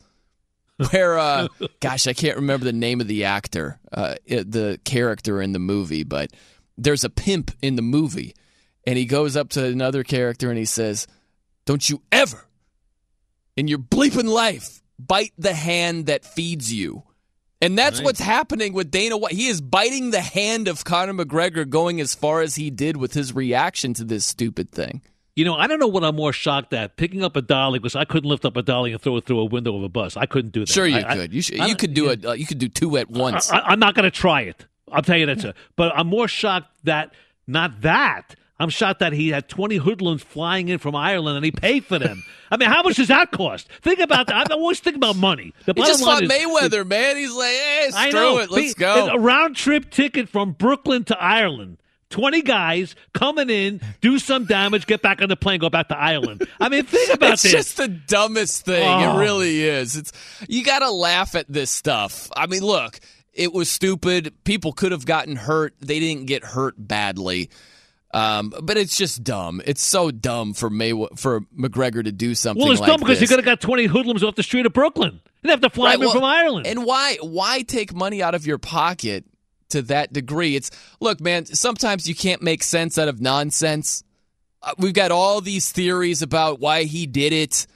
where 0.90 1.18
uh 1.18 1.48
gosh 1.80 2.06
i 2.06 2.12
can't 2.12 2.36
remember 2.36 2.64
the 2.64 2.72
name 2.72 3.00
of 3.00 3.08
the 3.08 3.24
actor 3.24 3.78
uh 3.92 4.14
the 4.26 4.80
character 4.84 5.42
in 5.42 5.52
the 5.52 5.58
movie 5.58 6.04
but 6.04 6.30
there's 6.76 7.02
a 7.04 7.10
pimp 7.10 7.50
in 7.60 7.74
the 7.74 7.82
movie 7.82 8.34
and 8.86 8.96
he 8.96 9.04
goes 9.04 9.36
up 9.36 9.48
to 9.48 9.64
another 9.64 10.04
character 10.04 10.48
and 10.48 10.58
he 10.58 10.64
says 10.64 11.06
don't 11.66 11.90
you 11.90 12.00
ever 12.12 12.47
in 13.58 13.68
your 13.68 13.78
bleeping 13.78 14.28
life 14.28 14.82
bite 14.98 15.32
the 15.38 15.54
hand 15.54 16.06
that 16.06 16.24
feeds 16.24 16.72
you 16.72 17.02
and 17.60 17.76
that's 17.76 17.98
Right. 17.98 18.04
what's 18.06 18.20
happening 18.20 18.72
with 18.72 18.90
Dana 18.90 19.16
White. 19.16 19.32
He 19.32 19.48
is 19.48 19.60
biting 19.60 20.10
the 20.12 20.20
hand 20.20 20.68
of 20.68 20.84
Conor 20.84 21.12
McGregor 21.14 21.68
going 21.68 22.00
as 22.00 22.14
far 22.14 22.40
as 22.40 22.54
he 22.54 22.70
did 22.70 22.96
with 22.96 23.14
his 23.14 23.34
reaction 23.34 23.94
to 23.94 24.04
this 24.04 24.24
stupid 24.24 24.70
thing. 24.70 25.02
You 25.34 25.44
know, 25.44 25.54
I 25.56 25.66
don't 25.66 25.80
know 25.80 25.88
what 25.88 26.04
I'm 26.04 26.14
more 26.16 26.32
shocked 26.32 26.72
at: 26.72 26.96
picking 26.96 27.24
up 27.24 27.34
a 27.36 27.42
dolly 27.42 27.80
because 27.80 27.96
I 27.96 28.04
couldn't 28.04 28.28
lift 28.30 28.44
up 28.44 28.56
a 28.56 28.62
dolly 28.62 28.92
and 28.92 29.00
throw 29.02 29.16
it 29.16 29.24
through 29.26 29.40
a 29.40 29.44
window 29.44 29.76
of 29.76 29.82
a 29.82 29.88
bus. 29.88 30.16
I 30.16 30.26
couldn't 30.26 30.52
do 30.52 30.60
that. 30.60 30.68
Sure, 30.68 30.86
you 30.86 30.98
I- 30.98 31.10
I- 31.10 31.16
could. 31.16 31.32
You 31.34 31.42
should, 31.42 31.58
you 31.58 31.74
could 31.74 31.94
do 31.94 32.10
it. 32.10 32.24
Uh, 32.24 32.32
you 32.32 32.46
could 32.46 32.58
do 32.58 32.68
two 32.68 32.96
at 32.96 33.10
once. 33.10 33.50
I, 33.50 33.72
am 33.72 33.80
not 33.80 33.94
going 33.96 34.04
to 34.04 34.10
try 34.12 34.42
it. 34.42 34.64
I'll 34.92 35.02
tell 35.02 35.16
you 35.16 35.26
that, 35.26 35.40
sir. 35.40 35.52
But 35.74 35.92
I'm 35.96 36.06
more 36.06 36.28
shocked 36.28 36.70
that 36.84 37.12
not 37.48 37.80
that. 37.80 38.36
I'm 38.60 38.70
shocked 38.70 39.00
that 39.00 39.12
he 39.12 39.28
had 39.28 39.48
20 39.48 39.76
hoodlums 39.76 40.22
flying 40.22 40.68
in 40.68 40.78
from 40.78 40.96
Ireland 40.96 41.36
and 41.36 41.44
he 41.44 41.52
paid 41.52 41.84
for 41.84 41.98
them. 41.98 42.24
I 42.50 42.56
mean, 42.56 42.68
how 42.68 42.82
much 42.82 42.96
does 42.96 43.08
that 43.08 43.30
cost? 43.30 43.68
Think 43.82 44.00
about 44.00 44.26
that. 44.28 44.50
I 44.50 44.54
always 44.54 44.80
think 44.80 44.96
about 44.96 45.16
money. 45.16 45.54
The 45.64 45.74
He 45.76 45.82
just 45.82 46.02
fought 46.04 46.22
is- 46.24 46.30
Mayweather, 46.30 46.86
man. 46.86 47.16
He's 47.16 47.32
like, 47.32 47.46
hey, 47.52 47.90
I 47.94 48.10
know. 48.10 48.38
it, 48.38 48.50
let's 48.50 48.74
go. 48.74 49.08
A 49.08 49.18
round 49.18 49.54
trip 49.54 49.90
ticket 49.90 50.28
from 50.28 50.52
Brooklyn 50.52 51.04
to 51.04 51.22
Ireland. 51.22 51.78
20 52.10 52.40
guys 52.40 52.96
coming 53.12 53.50
in, 53.50 53.82
do 54.00 54.18
some 54.18 54.46
damage, 54.46 54.86
get 54.86 55.02
back 55.02 55.20
on 55.20 55.28
the 55.28 55.36
plane, 55.36 55.60
go 55.60 55.68
back 55.68 55.88
to 55.88 55.96
Ireland. 55.98 56.48
I 56.58 56.70
mean, 56.70 56.84
think 56.84 57.12
about 57.12 57.34
it's 57.34 57.42
this. 57.42 57.52
It's 57.52 57.64
just 57.74 57.76
the 57.76 57.88
dumbest 57.88 58.64
thing. 58.64 58.82
Oh. 58.88 59.16
It 59.16 59.20
really 59.20 59.62
is. 59.62 59.94
It's 59.94 60.12
you 60.48 60.64
got 60.64 60.78
to 60.78 60.90
laugh 60.90 61.34
at 61.34 61.44
this 61.52 61.70
stuff. 61.70 62.30
I 62.34 62.46
mean, 62.46 62.62
look, 62.62 62.98
it 63.34 63.52
was 63.52 63.70
stupid. 63.70 64.32
People 64.44 64.72
could 64.72 64.92
have 64.92 65.04
gotten 65.04 65.36
hurt. 65.36 65.74
They 65.80 66.00
didn't 66.00 66.24
get 66.24 66.44
hurt 66.44 66.74
badly. 66.78 67.50
Um, 68.12 68.54
but 68.62 68.78
it's 68.78 68.96
just 68.96 69.22
dumb. 69.22 69.60
It's 69.66 69.82
so 69.82 70.10
dumb 70.10 70.54
for 70.54 70.70
May 70.70 70.92
for 71.16 71.40
McGregor 71.56 72.02
to 72.02 72.12
do 72.12 72.34
something. 72.34 72.62
Well, 72.62 72.72
it's 72.72 72.80
like 72.80 72.88
dumb 72.88 73.00
because 73.00 73.20
this. 73.20 73.22
you 73.22 73.28
could 73.28 73.44
have 73.44 73.44
got 73.44 73.60
20 73.60 73.86
hoodlums 73.86 74.24
off 74.24 74.34
the 74.34 74.42
street 74.42 74.64
of 74.64 74.72
Brooklyn. 74.72 75.20
You'd 75.42 75.50
have 75.50 75.60
to 75.60 75.70
fly 75.70 75.90
Right, 75.90 75.98
well, 75.98 76.12
from 76.12 76.24
Ireland. 76.24 76.66
And 76.66 76.84
why 76.84 77.18
why 77.20 77.62
take 77.62 77.94
money 77.94 78.22
out 78.22 78.34
of 78.34 78.46
your 78.46 78.58
pocket 78.58 79.24
to 79.70 79.82
that 79.82 80.12
degree? 80.12 80.56
It's 80.56 80.70
look, 81.00 81.20
man. 81.20 81.44
Sometimes 81.44 82.08
you 82.08 82.14
can't 82.14 82.40
make 82.40 82.62
sense 82.62 82.98
out 82.98 83.08
of 83.08 83.20
nonsense. 83.20 84.02
Uh, 84.62 84.72
we've 84.78 84.94
got 84.94 85.10
all 85.10 85.40
these 85.40 85.70
theories 85.70 86.22
about 86.22 86.60
why 86.60 86.84
he 86.84 87.06
did 87.06 87.32
it. 87.32 87.66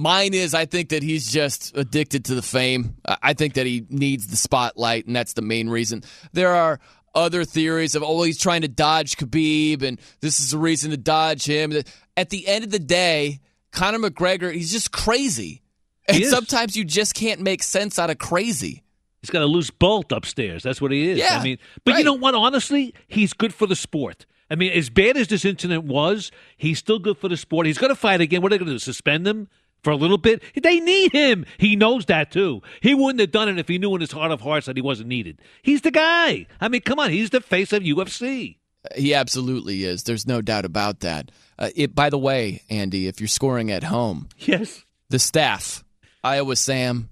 Mine 0.00 0.32
is 0.32 0.54
I 0.54 0.66
think 0.66 0.90
that 0.90 1.02
he's 1.02 1.32
just 1.32 1.76
addicted 1.76 2.26
to 2.26 2.36
the 2.36 2.42
fame. 2.42 2.94
I 3.04 3.32
think 3.32 3.54
that 3.54 3.66
he 3.66 3.84
needs 3.88 4.28
the 4.28 4.36
spotlight, 4.36 5.06
and 5.06 5.16
that's 5.16 5.32
the 5.32 5.42
main 5.42 5.68
reason. 5.68 6.04
There 6.32 6.54
are 6.54 6.78
other 7.18 7.44
theories 7.44 7.94
of 7.94 8.02
oh 8.02 8.22
he's 8.22 8.38
trying 8.38 8.62
to 8.62 8.68
dodge 8.68 9.16
Khabib, 9.16 9.82
and 9.82 10.00
this 10.20 10.40
is 10.40 10.52
a 10.52 10.58
reason 10.58 10.90
to 10.92 10.96
dodge 10.96 11.44
him. 11.44 11.72
At 12.16 12.30
the 12.30 12.46
end 12.46 12.64
of 12.64 12.70
the 12.70 12.78
day, 12.78 13.40
Conor 13.72 13.98
McGregor 13.98 14.52
he's 14.52 14.72
just 14.72 14.92
crazy, 14.92 15.62
and 16.06 16.24
sometimes 16.24 16.76
you 16.76 16.84
just 16.84 17.14
can't 17.14 17.40
make 17.40 17.62
sense 17.62 17.98
out 17.98 18.10
of 18.10 18.18
crazy. 18.18 18.82
He's 19.20 19.30
got 19.30 19.42
a 19.42 19.46
loose 19.46 19.70
bolt 19.70 20.12
upstairs. 20.12 20.62
That's 20.62 20.80
what 20.80 20.92
he 20.92 21.10
is. 21.10 21.18
Yeah, 21.18 21.38
I 21.38 21.42
mean, 21.42 21.58
but 21.84 21.98
you 21.98 22.04
know 22.04 22.14
what? 22.14 22.34
Honestly, 22.34 22.94
he's 23.08 23.32
good 23.32 23.52
for 23.52 23.66
the 23.66 23.76
sport. 23.76 24.26
I 24.50 24.54
mean, 24.54 24.72
as 24.72 24.88
bad 24.88 25.16
as 25.16 25.28
this 25.28 25.44
incident 25.44 25.84
was, 25.84 26.30
he's 26.56 26.78
still 26.78 26.98
good 26.98 27.18
for 27.18 27.28
the 27.28 27.36
sport. 27.36 27.66
He's 27.66 27.76
going 27.76 27.90
to 27.90 28.00
fight 28.00 28.20
again. 28.20 28.40
What 28.40 28.52
are 28.52 28.54
they 28.54 28.58
going 28.58 28.68
to 28.68 28.74
do? 28.74 28.78
Suspend 28.78 29.26
him 29.26 29.48
for 29.82 29.90
a 29.90 29.96
little 29.96 30.18
bit? 30.18 30.42
They 30.60 30.80
need 30.80 31.12
him. 31.12 31.44
He 31.58 31.76
knows 31.76 32.06
that 32.06 32.30
too. 32.30 32.62
He 32.80 32.94
wouldn't 32.94 33.20
have 33.20 33.30
done 33.30 33.48
it 33.48 33.58
if 33.58 33.68
he 33.68 33.78
knew 33.78 33.94
in 33.94 34.00
his 34.00 34.12
heart 34.12 34.30
of 34.32 34.40
hearts 34.40 34.66
that 34.66 34.76
he 34.76 34.82
wasn't 34.82 35.08
needed. 35.08 35.40
He's 35.62 35.82
the 35.82 35.90
guy. 35.90 36.46
I 36.60 36.68
mean, 36.68 36.80
come 36.82 36.98
on. 36.98 37.10
He's 37.10 37.30
the 37.30 37.40
face 37.40 37.72
of 37.72 37.82
UFC. 37.82 38.56
He 38.96 39.12
absolutely 39.14 39.84
is. 39.84 40.04
There's 40.04 40.26
no 40.26 40.40
doubt 40.40 40.64
about 40.64 41.00
that. 41.00 41.30
Uh, 41.58 41.70
it, 41.74 41.94
by 41.94 42.10
the 42.10 42.18
way, 42.18 42.62
Andy, 42.70 43.06
if 43.08 43.20
you're 43.20 43.28
scoring 43.28 43.70
at 43.70 43.82
home, 43.82 44.28
yes, 44.38 44.84
the 45.10 45.18
staff, 45.18 45.84
Iowa 46.22 46.54
Sam, 46.56 47.08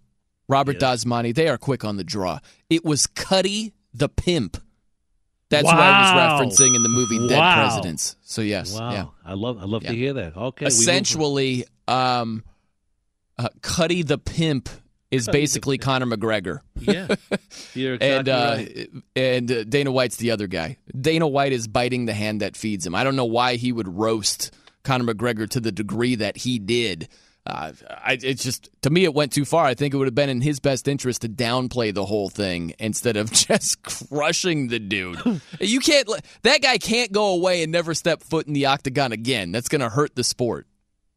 Robert 0.49 0.79
Dasmani, 0.79 1.35
they 1.35 1.49
are 1.49 1.59
quick 1.59 1.85
on 1.85 1.97
the 1.97 2.05
draw. 2.05 2.39
It 2.71 2.85
was 2.85 3.07
Cuddy 3.09 3.75
the 3.93 4.09
pimp. 4.09 4.57
That's 5.49 5.65
what 5.65 5.77
I 5.77 6.41
was 6.41 6.57
referencing 6.61 6.75
in 6.77 6.83
the 6.83 6.89
movie 6.89 7.29
Dead 7.29 7.55
Presidents. 7.55 8.17
So 8.23 8.43
yes, 8.43 8.73
Wow. 8.79 8.91
yeah. 8.93 9.05
I 9.25 9.35
love. 9.35 9.59
I 9.59 9.65
love 9.65 9.83
Yeah. 9.83 9.91
to 9.91 9.97
hear 9.97 10.13
that. 10.15 10.37
Okay. 10.37 10.67
Essentially, 10.67 11.65
um, 11.89 12.45
uh, 13.39 13.49
Cuddy 13.63 14.03
the 14.03 14.19
pimp 14.19 14.69
is 15.11 15.29
basically 15.29 15.79
Conor 15.79 16.07
McGregor. 16.07 16.61
Yeah. 16.79 17.09
Exactly 17.79 18.09
and 18.09 18.29
uh, 18.29 18.55
right. 18.57 18.91
and 19.15 19.53
uh, 19.53 19.65
Dana 19.65 19.93
White's 19.93 20.17
the 20.17 20.31
other 20.31 20.47
guy. 20.47 20.79
Dana 20.99 21.29
White 21.29 21.53
is 21.53 21.69
biting 21.69 22.07
the 22.07 22.15
hand 22.15 22.41
that 22.41 22.57
feeds 22.57 22.87
him. 22.87 22.95
I 22.95 23.05
don't 23.05 23.17
know 23.17 23.27
why 23.27 23.57
he 23.57 23.71
would 23.71 23.87
roast 23.87 24.55
Conor 24.83 25.13
McGregor 25.13 25.49
to 25.51 25.61
the 25.61 25.71
degree 25.73 26.15
that 26.15 26.39
he 26.39 26.59
did. 26.59 27.09
Uh, 27.45 27.73
I, 27.89 28.19
it's 28.21 28.43
just 28.43 28.71
to 28.83 28.91
me, 28.91 29.05
it 29.05 29.15
went 29.15 29.33
too 29.33 29.45
far. 29.45 29.67
I 29.67 29.75
think 29.75 29.93
it 29.95 29.99
would 29.99 30.07
have 30.07 30.15
been 30.15 30.31
in 30.31 30.41
his 30.41 30.59
best 30.59 30.89
interest 30.89 31.23
to 31.23 31.29
downplay 31.29 31.95
the 31.95 32.05
whole 32.05 32.29
thing 32.29 32.75
instead 32.79 33.17
of 33.17 33.31
just 33.33 33.83
crushing 33.83 34.69
the 34.69 34.79
dude. 34.79 35.21
you 35.61 35.81
can't. 35.81 36.09
That 36.43 36.63
guy 36.63 36.79
can't 36.79 37.13
go 37.13 37.35
away 37.35 37.63
and 37.63 37.71
never 37.71 37.95
step 37.95 38.23
foot 38.23 38.47
in 38.47 38.55
the 38.55 38.67
octagon 38.67 39.13
again. 39.13 39.53
That's 39.53 39.69
going 39.69 39.83
to 39.83 39.91
hurt 39.91 40.17
the 40.17 40.25
sport. 40.25 40.67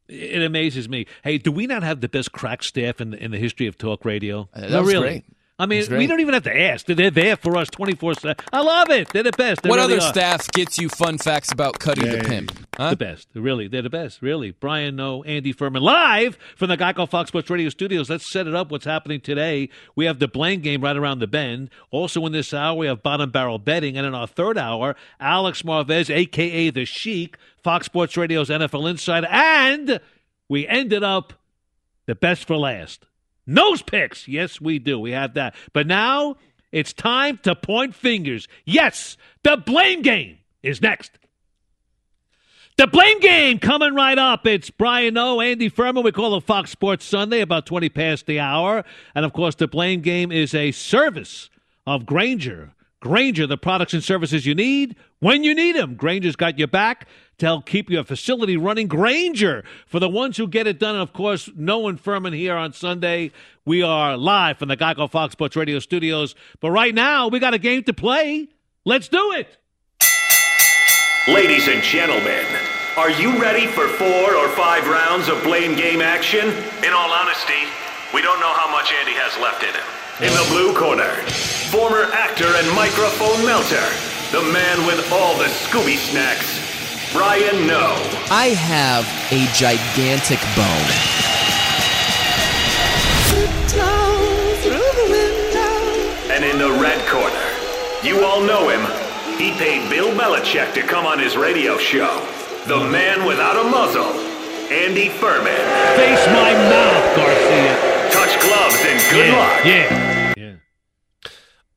It 0.10 0.42
amazes 0.42 0.90
me. 0.90 1.06
Hey, 1.24 1.38
do 1.38 1.52
we 1.52 1.68
not 1.68 1.84
have 1.84 2.02
the 2.02 2.10
best 2.10 2.32
crack 2.32 2.64
staff 2.64 3.00
in 3.00 3.12
the, 3.12 3.24
in 3.24 3.32
the 3.32 3.38
history 3.38 3.68
of 3.68 3.78
talk 3.78 4.04
radio? 4.04 4.50
Uh, 4.54 4.62
that 4.62 4.72
no, 4.72 4.82
was 4.82 4.94
really. 4.94 5.08
great. 5.08 5.26
I 5.60 5.66
mean, 5.66 5.86
we 5.92 6.08
don't 6.08 6.22
even 6.22 6.34
have 6.34 6.44
to 6.44 6.58
ask. 6.58 6.86
They're 6.86 7.12
there 7.12 7.36
for 7.36 7.58
us 7.58 7.70
24 7.70 8.14
7. 8.14 8.46
I 8.54 8.62
love 8.62 8.90
it. 8.92 9.10
They're 9.10 9.24
the 9.24 9.34
best. 9.34 9.62
They 9.62 9.70
what 9.70 9.76
really 9.76 9.98
other 9.98 10.06
are. 10.06 10.14
staff 10.14 10.50
gets 10.52 10.78
you 10.78 10.88
fun 10.88 11.18
facts 11.18 11.52
about 11.52 11.80
Cuddy 11.80 12.08
the 12.08 12.24
pimp? 12.24 12.66
Huh? 12.78 12.92
The 12.92 12.96
best. 12.96 13.28
Really. 13.34 13.68
They're 13.68 13.82
the 13.82 13.90
best. 13.90 14.22
Really. 14.22 14.52
Brian 14.52 14.96
Noe, 14.96 15.22
Andy 15.24 15.52
Furman. 15.52 15.84
Live 15.84 16.38
from 16.56 16.70
the 16.70 16.78
Geico 16.78 17.10
Fox 17.10 17.28
Sports 17.28 17.50
Radio 17.50 17.68
studios. 17.68 18.10
Let's 18.10 18.26
set 18.26 18.48
it 18.48 18.56
up. 18.56 18.72
What's 18.72 18.86
happening 18.86 19.20
today? 19.20 19.68
We 19.98 20.06
have 20.06 20.20
the 20.20 20.30
Blame 20.30 20.62
game 20.62 20.82
right 20.82 20.96
around 20.96 21.20
the 21.20 21.28
bend. 21.28 21.72
Also 21.92 22.26
in 22.26 22.32
this 22.32 22.54
hour, 22.54 22.78
we 22.78 22.88
have 22.88 23.04
bottom 23.04 23.30
barrel 23.30 23.60
betting. 23.60 23.98
And 23.98 24.08
in 24.08 24.16
our 24.16 24.28
third 24.28 24.58
hour, 24.58 24.96
Alex 25.20 25.64
Marvez, 25.64 26.10
a.k.a. 26.10 26.70
The 26.70 26.86
Sheik, 26.86 27.36
Fox 27.62 27.86
Sports 27.86 28.16
Radio's 28.16 28.48
NFL 28.48 28.90
Insider. 28.90 29.28
And 29.28 30.00
we 30.48 30.66
ended 30.66 31.04
up 31.04 31.34
the 32.06 32.16
best 32.16 32.48
for 32.48 32.56
last. 32.56 33.06
Nose 33.50 33.82
picks. 33.82 34.28
Yes, 34.28 34.62
we 34.62 34.80
do. 34.80 35.00
We 35.00 35.12
have 35.12 35.34
that. 35.34 35.56
But 35.74 35.88
now 35.88 36.36
it's 36.72 36.94
time 36.94 37.38
to 37.40 37.56
point 37.56 37.96
fingers. 37.96 38.48
Yes, 38.64 39.18
the 39.44 39.58
blame 39.58 40.02
game 40.02 40.38
is 40.62 40.82
next. 40.82 41.12
The 42.78 42.88
blame 42.88 43.20
game 43.20 43.60
coming 43.60 43.94
right 43.94 44.18
up. 44.18 44.48
It's 44.48 44.70
Brian 44.70 45.16
Noe, 45.16 45.42
Andy 45.42 45.68
Furman. 45.68 46.04
We 46.04 46.14
call 46.14 46.36
it 46.38 46.44
Fox 46.46 46.72
Sports 46.72 47.04
Sunday, 47.04 47.42
about 47.42 47.66
20 47.66 47.90
past 47.90 48.26
the 48.26 48.40
hour. 48.40 48.86
And 49.14 49.26
of 49.26 49.34
course, 49.34 49.56
the 49.56 49.68
blame 49.68 50.00
game 50.00 50.32
is 50.32 50.54
a 50.54 50.72
service 50.72 51.50
of 51.86 52.06
Grainger. 52.06 52.74
Grainger, 53.02 53.48
the 53.48 53.58
products 53.58 53.94
and 53.94 54.04
services 54.04 54.46
you 54.46 54.56
need 54.56 54.96
when 55.20 55.44
you 55.44 55.56
need 55.56 55.76
them. 55.76 55.96
Grainger's 55.96 56.36
got 56.36 56.58
your 56.58 56.68
back 56.68 57.08
to 57.40 57.46
help 57.46 57.66
keep 57.66 57.90
your 57.90 58.04
facility 58.04 58.56
running. 58.56 58.88
Grainger, 58.88 59.64
for 59.88 60.00
the 60.00 60.10
ones 60.10 60.38
who 60.38 60.48
get 60.48 60.68
it 60.68 60.80
done. 60.80 60.96
And 60.96 61.02
of 61.02 61.14
course, 61.14 61.50
Noe 61.56 61.88
and 61.88 62.00
Furman 62.00 62.34
here 62.34 62.56
on 62.56 62.74
Sunday. 62.74 63.32
We 63.66 63.82
are 63.84 64.16
live 64.16 64.58
from 64.58 64.70
the 64.70 64.78
Geico 64.78 65.10
Fox 65.10 65.34
Sports 65.34 65.56
Radio 65.56 65.80
studios. 65.80 66.36
But 66.60 66.72
right 66.72 66.94
now, 66.94 67.28
we 67.28 67.40
got 67.40 67.54
a 67.54 67.60
game 67.60 67.84
to 67.84 67.94
play. 67.94 68.48
Let's 68.86 69.08
do 69.08 69.34
it. 69.34 69.58
Ladies 71.28 71.68
and 71.68 71.84
gentlemen, 71.84 72.46
are 72.98 73.12
you 73.12 73.40
ready 73.40 73.68
for 73.68 73.88
four 73.88 74.36
or 74.36 74.50
five 74.50 74.88
rounds 74.88 75.28
of 75.30 75.44
blame 75.44 75.76
game 75.76 76.02
action? 76.02 76.48
In 76.84 76.92
all 76.92 77.12
honesty, 77.12 77.70
we 78.14 78.22
don't 78.22 78.40
know 78.40 78.54
how 78.54 78.72
much 78.72 78.92
Andy 78.92 79.14
has 79.14 79.38
left 79.38 79.62
in 79.64 79.70
him. 79.70 79.86
In 80.20 80.34
the 80.34 80.48
blue 80.50 80.74
corner, 80.74 81.14
former 81.70 82.12
actor 82.12 82.50
and 82.50 82.68
microphone 82.76 83.46
melter, 83.46 83.86
the 84.36 84.42
man 84.52 84.86
with 84.88 85.00
all 85.14 85.38
the 85.38 85.46
Scooby 85.46 85.96
snacks, 85.96 86.59
Brian 87.12 87.66
Noe. 87.66 87.96
I 88.30 88.54
have 88.54 89.04
a 89.32 89.46
gigantic 89.54 90.40
bone. 90.54 90.90
And 96.32 96.46
in 96.46 96.60
the 96.60 96.72
red 96.80 97.06
corner, 97.10 98.08
you 98.08 98.24
all 98.24 98.42
know 98.42 98.70
him. 98.70 98.82
He 99.40 99.52
paid 99.58 99.90
Bill 99.90 100.10
Belichick 100.16 100.74
to 100.76 100.82
come 100.82 101.06
on 101.08 101.18
his 101.18 101.36
radio 101.36 101.78
show. 101.78 102.26
The 102.68 102.80
man 102.80 103.26
without 103.26 103.58
a 103.58 103.68
muzzle, 103.68 104.12
Andy 104.72 105.10
Furman. 105.10 105.58
Face 105.98 106.26
my 106.28 106.54
mouth, 106.54 107.16
Garcia. 107.16 108.12
Touch 108.12 108.40
gloves 108.40 108.78
and 108.86 109.12
good 109.12 109.28
yeah, 109.28 109.40
luck. 109.40 109.66
Yeah. 109.66 110.56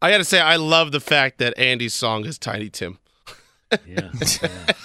I 0.03 0.11
got 0.11 0.19
to 0.19 0.25
say, 0.25 0.41
I 0.41 0.57
love 0.57 0.91
the 0.91 1.01
fact 1.01 1.39
that 1.39 1.57
Andy's 1.57 1.95
song 1.95 2.27
is 2.27 2.37
Tiny 2.37 2.69
Tim. 2.69 2.99
Yeah. 3.87 4.11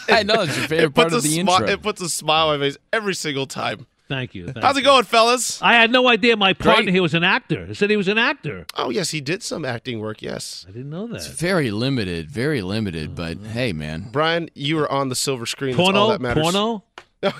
I 0.10 0.24
know 0.24 0.42
it's 0.42 0.58
your 0.58 0.68
favorite 0.68 0.86
it 0.88 0.94
puts 0.96 0.96
part 0.96 1.14
of 1.14 1.20
a 1.20 1.22
the 1.22 1.38
smi- 1.38 1.40
intro. 1.40 1.68
It 1.68 1.82
puts 1.82 2.02
a 2.02 2.10
smile 2.10 2.50
on 2.50 2.60
my 2.60 2.66
face 2.68 2.78
every 2.94 3.14
single 3.16 3.46
time. 3.46 3.86
Thank 4.08 4.34
you. 4.36 4.46
thank 4.46 4.64
How's 4.64 4.78
it 4.78 4.80
you. 4.80 4.86
going, 4.86 5.04
fellas? 5.04 5.62
I 5.62 5.74
had 5.74 5.92
no 5.92 6.08
idea 6.08 6.38
my 6.38 6.54
partner 6.54 6.84
Great. 6.84 6.94
here 6.94 7.02
was 7.02 7.14
an 7.14 7.26
actor. 7.26 7.68
I 7.70 7.74
said 7.74 7.90
he 7.90 7.98
was 7.98 8.08
an 8.08 8.18
actor. 8.18 8.66
Oh 8.76 8.90
yes, 8.90 9.10
he 9.12 9.20
did 9.20 9.44
some 9.44 9.66
acting 9.66 10.00
work. 10.00 10.22
Yes, 10.22 10.66
I 10.68 10.72
didn't 10.72 10.90
know 10.90 11.08
that. 11.08 11.18
It's 11.18 11.28
very 11.28 11.72
limited, 11.72 12.32
very 12.32 12.62
limited. 12.62 13.16
But 13.16 13.38
hey, 13.38 13.74
man, 13.74 14.08
Brian, 14.14 14.50
you 14.56 14.78
were 14.78 14.90
on 14.90 15.10
the 15.10 15.16
silver 15.16 15.46
screen. 15.46 15.76
That's 15.76 15.88
all 15.90 15.94
Porno? 15.94 16.12
that 16.12 16.22
matters. 16.22 16.44
Porno? 16.44 16.84
no, 17.24 17.32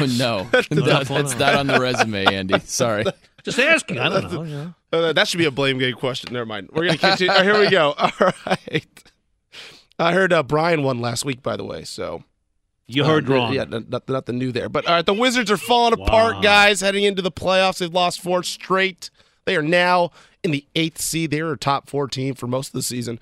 no, 0.00 0.46
no, 0.70 1.02
that's 1.02 1.36
not 1.38 1.54
on 1.54 1.66
the 1.66 1.78
resume, 1.80 2.26
Andy. 2.26 2.60
Sorry. 2.60 3.04
Just 3.42 3.58
asking. 3.58 3.98
I 3.98 4.08
don't 4.08 4.32
know. 4.32 4.42
you 4.44 4.54
know. 4.54 4.74
Uh, 4.92 5.12
that 5.14 5.26
should 5.26 5.38
be 5.38 5.46
a 5.46 5.50
blame 5.50 5.78
game 5.78 5.94
question. 5.94 6.32
Never 6.32 6.46
mind. 6.46 6.68
We're 6.72 6.84
gonna 6.86 6.98
continue. 6.98 7.32
oh, 7.34 7.42
here 7.42 7.58
we 7.58 7.70
go. 7.70 7.94
All 7.98 8.10
right. 8.46 8.86
I 9.98 10.12
heard 10.12 10.32
uh, 10.32 10.42
Brian 10.42 10.82
won 10.82 11.00
last 11.00 11.24
week, 11.24 11.42
by 11.42 11.56
the 11.56 11.64
way. 11.64 11.84
So 11.84 12.22
You 12.86 13.04
heard 13.04 13.28
Uh, 13.28 13.32
wrong. 13.34 13.52
Yeah, 13.52 13.62
n- 13.62 13.86
not, 13.88 14.08
nothing 14.08 14.38
new 14.38 14.52
there. 14.52 14.68
But 14.68 14.86
all 14.86 14.94
right, 14.94 15.04
the 15.06 15.12
Wizards 15.14 15.50
are 15.50 15.56
falling 15.56 15.94
apart, 16.00 16.42
guys. 16.42 16.80
Heading 16.80 17.04
into 17.04 17.20
the 17.22 17.32
playoffs, 17.32 17.78
they've 17.78 17.92
lost 17.92 18.20
four 18.20 18.42
straight. 18.42 19.10
They 19.44 19.56
are 19.56 19.62
now 19.62 20.10
in 20.44 20.50
the 20.52 20.64
eighth 20.74 21.00
seed. 21.00 21.30
They 21.30 21.42
were 21.42 21.52
a 21.52 21.58
top 21.58 21.88
four 21.88 22.06
team 22.08 22.34
for 22.34 22.46
most 22.46 22.68
of 22.68 22.72
the 22.74 22.82
season, 22.82 23.18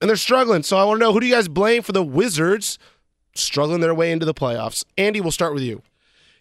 and 0.00 0.08
they're 0.08 0.16
struggling. 0.16 0.62
So 0.62 0.76
I 0.76 0.84
want 0.84 0.98
to 1.00 1.04
know 1.06 1.12
who 1.12 1.20
do 1.20 1.26
you 1.26 1.34
guys 1.34 1.48
blame 1.48 1.82
for 1.82 1.92
the 1.92 2.02
Wizards 2.02 2.78
struggling 3.34 3.80
their 3.80 3.94
way 3.94 4.10
into 4.10 4.26
the 4.26 4.34
playoffs? 4.34 4.84
Andy, 4.98 5.20
we'll 5.20 5.30
start 5.32 5.54
with 5.54 5.62
you. 5.62 5.82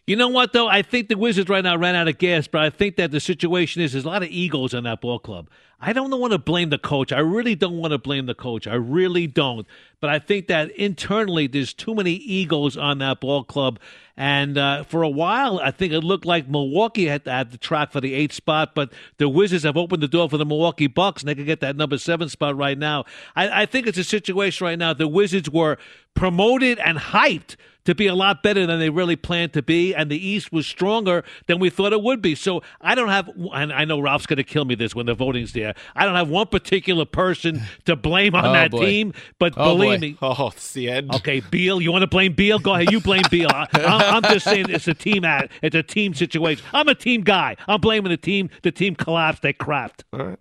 You 0.10 0.16
know 0.16 0.30
what, 0.30 0.53
though? 0.53 0.68
I 0.68 0.82
think 0.82 1.07
the 1.07 1.20
Wizards 1.20 1.51
right 1.51 1.64
now 1.64 1.78
ran 1.78 1.93
out 1.93 2.07
of 2.07 2.18
gas, 2.18 2.47
but 2.47 2.62
I 2.62 2.72
think 2.72 2.95
that 2.95 3.12
the 3.12 3.20
situation 3.20 3.84
is 3.84 3.91
there's 3.91 4.05
a 4.05 4.07
lot 4.07 4.24
of 4.24 4.30
egos 4.30 4.74
in 4.74 4.86
that 4.86 5.01
ball 5.01 5.20
club. 5.20 5.51
I 5.80 5.93
don't 5.93 6.10
want 6.20 6.34
to 6.34 6.39
blame 6.39 6.72
the 6.72 6.80
coach. 6.80 7.12
I 7.12 7.20
really 7.20 7.53
don't 7.53 7.78
want 7.78 7.91
to 7.91 7.99
blame 7.99 8.26
the 8.26 8.34
coach. 8.34 8.66
I 8.66 8.74
really 8.74 9.28
don't. 9.28 9.68
but 10.01 10.10
I 10.10 10.18
think 10.18 10.47
that 10.47 10.72
internally 10.72 11.45
there's 11.45 11.76
too 11.76 11.93
many 11.93 12.14
egos 12.14 12.76
on 12.76 12.97
that 12.97 13.20
ball 13.20 13.43
club. 13.43 13.80
And 14.18 14.57
uh, 14.57 14.82
for 14.82 15.03
a 15.03 15.10
while, 15.10 15.60
I 15.60 15.70
think 15.70 15.93
it 15.93 16.01
looked 16.01 16.26
like 16.26 16.49
Milwaukee 16.49 17.05
had 17.05 17.24
to 17.26 17.32
have 17.32 17.51
the 17.51 17.60
track 17.60 17.91
for 17.91 18.01
the 18.01 18.16
eighth 18.16 18.34
spot, 18.34 18.74
but 18.74 18.91
the 19.18 19.30
Wizards 19.30 19.64
have 19.64 19.78
opened 19.78 20.01
the 20.01 20.07
door 20.07 20.28
for 20.28 20.38
the 20.39 20.45
Milwaukee 20.45 20.88
Bucks, 20.88 21.22
and 21.22 21.30
they 21.30 21.36
could 21.36 21.45
get 21.45 21.60
that 21.60 21.76
number 21.76 21.99
seven 21.99 22.30
spot 22.30 22.57
right 22.57 22.80
now. 22.80 23.05
I, 23.36 23.62
I 23.62 23.66
think 23.68 23.86
it's 23.86 23.99
a 23.99 24.03
situation 24.03 24.66
right 24.66 24.80
now. 24.80 24.91
The 24.91 25.07
Wizards 25.07 25.51
were 25.51 25.78
promoted 26.16 26.80
and 26.80 26.97
hyped 26.97 27.57
to 27.86 27.95
be 27.95 28.07
a 28.07 28.13
lot 28.15 28.43
better 28.43 28.65
than 28.67 28.80
they 28.80 28.89
really 28.89 29.15
planned 29.15 29.53
to 29.53 29.61
be, 29.61 29.95
and 29.95 30.11
the 30.11 30.17
East 30.27 30.51
was 30.51 30.67
stronger 30.67 31.23
than 31.47 31.59
we 31.59 31.69
thought 31.69 31.93
it 31.93 32.01
would 32.03 32.21
be. 32.21 32.36
So 32.36 32.61
I 32.82 32.93
don't 32.93 33.09
have, 33.09 33.30
and 33.53 33.71
I 33.73 33.86
know 33.86 33.99
Ralph's 33.99 34.25
going 34.25 34.38
to 34.38 34.43
kill 34.43 34.65
me 34.65 34.75
this 34.75 34.93
when 34.93 35.05
the 35.05 35.13
voting's 35.15 35.53
there. 35.53 35.73
I 35.95 36.05
don't 36.05 36.15
have 36.15 36.30
one 36.30 36.47
particular 36.47 37.05
person 37.05 37.61
to 37.86 37.95
blame 37.95 38.36
on 38.36 38.45
Oh, 38.45 38.53
that 38.53 38.71
boy. 38.71 38.86
team, 38.86 39.13
but 39.39 39.53
Oh, 39.57 39.75
believe 39.75 39.99
boy. 40.01 40.07
me. 40.07 40.17
Oh, 40.21 40.47
it's 40.49 40.73
the 40.73 40.89
end. 40.89 41.13
Okay, 41.15 41.39
Beal, 41.39 41.82
you 41.82 41.91
want 41.91 42.03
to 42.03 42.07
blame 42.07 42.34
Beal? 42.34 42.59
Go 42.59 42.73
ahead, 42.75 42.91
you 42.91 42.99
blame 42.99 43.23
Beal. 43.32 43.49
I, 43.49 43.67
I'm 43.73 44.23
I'm 44.23 44.34
just 44.34 44.45
saying 44.45 44.69
it's 44.69 44.88
a 44.88 44.93
team 44.93 45.23
act. 45.25 45.51
It's 45.61 45.75
a 45.75 45.84
team 45.84 46.13
situation. 46.13 46.63
I'm 46.73 46.88
a 46.88 46.95
team 46.95 47.21
guy. 47.21 47.55
I'm 47.67 47.82
blaming 47.82 48.09
the 48.11 48.17
team. 48.17 48.49
The 48.61 48.71
team 48.71 48.95
collapsed. 48.95 49.41
They 49.41 49.53
crapped. 49.53 50.03
All 50.13 50.19
right. 50.19 50.39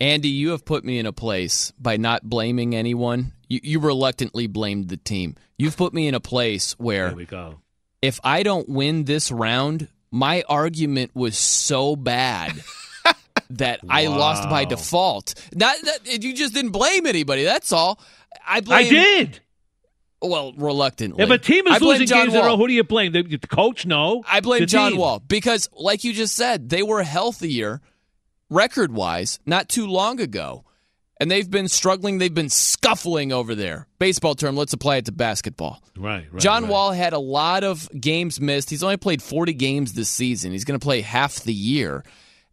Andy, 0.00 0.28
you 0.28 0.50
have 0.50 0.64
put 0.64 0.84
me 0.84 0.98
in 0.98 1.06
a 1.06 1.12
place 1.12 1.72
by 1.78 1.96
not 1.96 2.22
blaming 2.28 2.74
anyone. 2.74 3.32
You, 3.48 3.60
you 3.62 3.80
reluctantly 3.80 4.46
blamed 4.46 4.88
the 4.88 4.96
team. 4.96 5.36
You've 5.58 5.76
put 5.76 5.94
me 5.94 6.08
in 6.08 6.14
a 6.14 6.20
place 6.20 6.72
where 6.78 7.08
There 7.08 7.16
we 7.16 7.24
go. 7.26 7.60
if 8.02 8.18
I 8.24 8.42
don't 8.42 8.68
win 8.68 9.04
this 9.04 9.30
round, 9.30 9.88
my 10.10 10.42
argument 10.48 11.12
was 11.14 11.36
so 11.38 11.96
bad 11.96 12.52
that 13.50 13.80
I 13.88 14.06
lost 14.06 14.48
by 14.48 14.64
default. 14.64 15.34
Not 15.54 15.76
that 15.84 16.22
you 16.24 16.34
just 16.34 16.54
didn't 16.54 16.72
blame 16.72 17.06
anybody. 17.06 17.44
That's 17.44 17.72
all. 17.72 18.00
I 18.46 18.60
blame. 18.60 18.86
I 18.86 18.88
did. 18.88 19.40
Well, 20.22 20.54
reluctantly. 20.56 21.22
If 21.22 21.30
a 21.30 21.38
team 21.38 21.66
is 21.66 21.80
losing 21.82 22.06
John 22.06 22.24
games 22.24 22.34
in 22.34 22.40
a 22.40 22.44
row, 22.44 22.56
who 22.56 22.66
do 22.66 22.72
you 22.72 22.84
blame? 22.84 23.12
The, 23.12 23.22
the 23.22 23.46
coach? 23.46 23.84
No. 23.86 24.24
I 24.26 24.40
blame 24.40 24.60
The 24.60 24.66
John 24.66 24.92
team. 24.92 25.00
Wall 25.00 25.20
because, 25.20 25.68
like 25.72 26.04
you 26.04 26.12
just 26.12 26.34
said, 26.34 26.68
they 26.70 26.82
were 26.82 27.02
healthier 27.02 27.80
record 28.48 28.92
wise 28.92 29.38
not 29.46 29.68
too 29.68 29.86
long 29.86 30.20
ago. 30.20 30.64
And 31.18 31.30
they've 31.30 31.50
been 31.50 31.68
struggling. 31.68 32.18
They've 32.18 32.32
been 32.32 32.50
scuffling 32.50 33.32
over 33.32 33.54
there. 33.54 33.86
Baseball 33.98 34.34
term, 34.34 34.54
let's 34.56 34.74
apply 34.74 34.96
it 34.96 35.06
to 35.06 35.12
basketball. 35.12 35.82
Right, 35.96 36.26
right. 36.30 36.40
John 36.42 36.64
right. 36.64 36.72
Wall 36.72 36.92
had 36.92 37.14
a 37.14 37.18
lot 37.18 37.64
of 37.64 37.88
games 37.98 38.40
missed. 38.40 38.68
He's 38.68 38.82
only 38.82 38.98
played 38.98 39.22
40 39.22 39.54
games 39.54 39.94
this 39.94 40.10
season. 40.10 40.52
He's 40.52 40.64
going 40.64 40.78
to 40.78 40.84
play 40.84 41.00
half 41.00 41.40
the 41.40 41.54
year. 41.54 42.04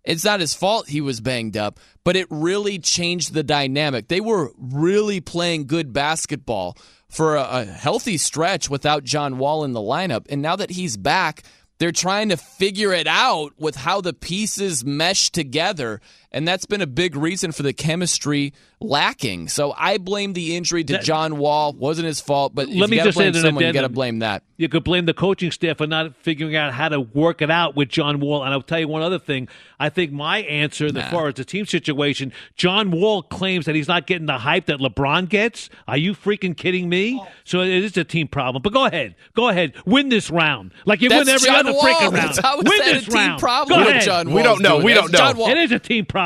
It's 0.05 0.23
not 0.23 0.39
his 0.39 0.53
fault 0.53 0.89
he 0.89 1.01
was 1.01 1.21
banged 1.21 1.55
up, 1.55 1.79
but 2.03 2.15
it 2.15 2.27
really 2.29 2.77
changed 2.79 3.33
the 3.33 3.43
dynamic. 3.43 4.07
They 4.07 4.21
were 4.21 4.51
really 4.57 5.21
playing 5.21 5.67
good 5.67 5.93
basketball 5.93 6.77
for 7.09 7.35
a, 7.35 7.43
a 7.43 7.65
healthy 7.65 8.17
stretch 8.17 8.69
without 8.69 9.03
John 9.03 9.37
Wall 9.37 9.63
in 9.63 9.73
the 9.73 9.79
lineup. 9.79 10.25
And 10.29 10.41
now 10.41 10.55
that 10.57 10.71
he's 10.71 10.97
back, 10.97 11.43
they're 11.79 11.91
trying 11.91 12.29
to 12.29 12.37
figure 12.37 12.93
it 12.93 13.07
out 13.07 13.53
with 13.57 13.75
how 13.75 14.01
the 14.01 14.13
pieces 14.13 14.83
mesh 14.85 15.29
together. 15.31 16.01
And 16.33 16.47
that's 16.47 16.65
been 16.65 16.81
a 16.81 16.87
big 16.87 17.15
reason 17.15 17.51
for 17.51 17.61
the 17.63 17.73
chemistry 17.73 18.53
lacking. 18.79 19.47
So 19.47 19.73
I 19.77 19.97
blame 19.97 20.33
the 20.33 20.55
injury 20.55 20.83
to 20.83 20.93
That- 20.93 21.03
John 21.03 21.37
Wall. 21.37 21.73
Wasn't 21.73 22.05
his 22.05 22.19
fault, 22.19 22.53
but 22.55 22.67
if 22.69 22.75
Let 22.75 22.89
me 22.89 22.97
you 22.97 23.01
got 23.01 23.03
to 23.03 23.09
just 23.09 23.17
blame 23.17 23.33
that 23.33 23.41
someone, 23.41 23.63
you 23.63 23.73
got 23.73 23.81
to 23.81 23.89
blame 23.89 24.19
that. 24.19 24.43
You 24.57 24.69
could 24.69 24.83
blame 24.83 25.05
the 25.05 25.13
coaching 25.13 25.51
staff 25.51 25.77
for 25.77 25.87
not 25.87 26.15
figuring 26.17 26.55
out 26.55 26.73
how 26.73 26.89
to 26.89 26.99
work 26.99 27.41
it 27.41 27.49
out 27.51 27.75
with 27.75 27.89
John 27.89 28.19
Wall. 28.19 28.43
And 28.43 28.53
I'll 28.53 28.61
tell 28.61 28.79
you 28.79 28.87
one 28.87 29.01
other 29.01 29.19
thing. 29.19 29.47
I 29.79 29.89
think 29.89 30.11
my 30.11 30.39
answer, 30.39 30.85
as 30.87 31.11
far 31.11 31.27
as 31.27 31.33
the 31.35 31.43
team 31.45 31.65
situation, 31.65 32.31
John 32.55 32.91
Wall 32.91 33.23
claims 33.23 33.65
that 33.65 33.75
he's 33.75 33.87
not 33.87 34.07
getting 34.07 34.25
the 34.27 34.37
hype 34.37 34.65
that 34.67 34.79
LeBron 34.79 35.27
gets. 35.29 35.69
Are 35.87 35.97
you 35.97 36.13
freaking 36.13 36.55
kidding 36.55 36.87
me? 36.89 37.21
So 37.43 37.61
it 37.61 37.69
is 37.69 37.95
a 37.97 38.03
team 38.03 38.27
problem. 38.27 38.61
But 38.61 38.73
go 38.73 38.85
ahead, 38.85 39.15
go 39.35 39.49
ahead, 39.49 39.73
win 39.85 40.09
this 40.09 40.29
round 40.29 40.71
like 40.85 41.01
you 41.01 41.09
win 41.09 41.27
every 41.27 41.47
John 41.47 41.59
other 41.67 41.73
Wall. 41.73 41.81
freaking 41.83 42.01
round. 42.13 42.15
That's 42.15 42.37
how 42.39 42.59
is 42.59 42.63
win 42.63 42.79
that 42.79 42.87
a 42.89 42.93
this 42.95 43.05
team 43.05 43.13
round. 43.15 43.39
problem 43.39 43.83
Go 43.83 43.89
ahead. 43.89 44.03
John 44.03 44.31
We 44.33 44.43
don't 44.43 44.61
know. 44.61 44.77
We 44.79 44.93
don't 44.93 45.09
It's 45.09 45.17
John 45.17 45.35
know. 45.35 45.41
Wall. 45.41 45.49
It 45.51 45.57
is 45.57 45.71
a 45.71 45.79
team 45.79 46.05
problem. 46.05 46.22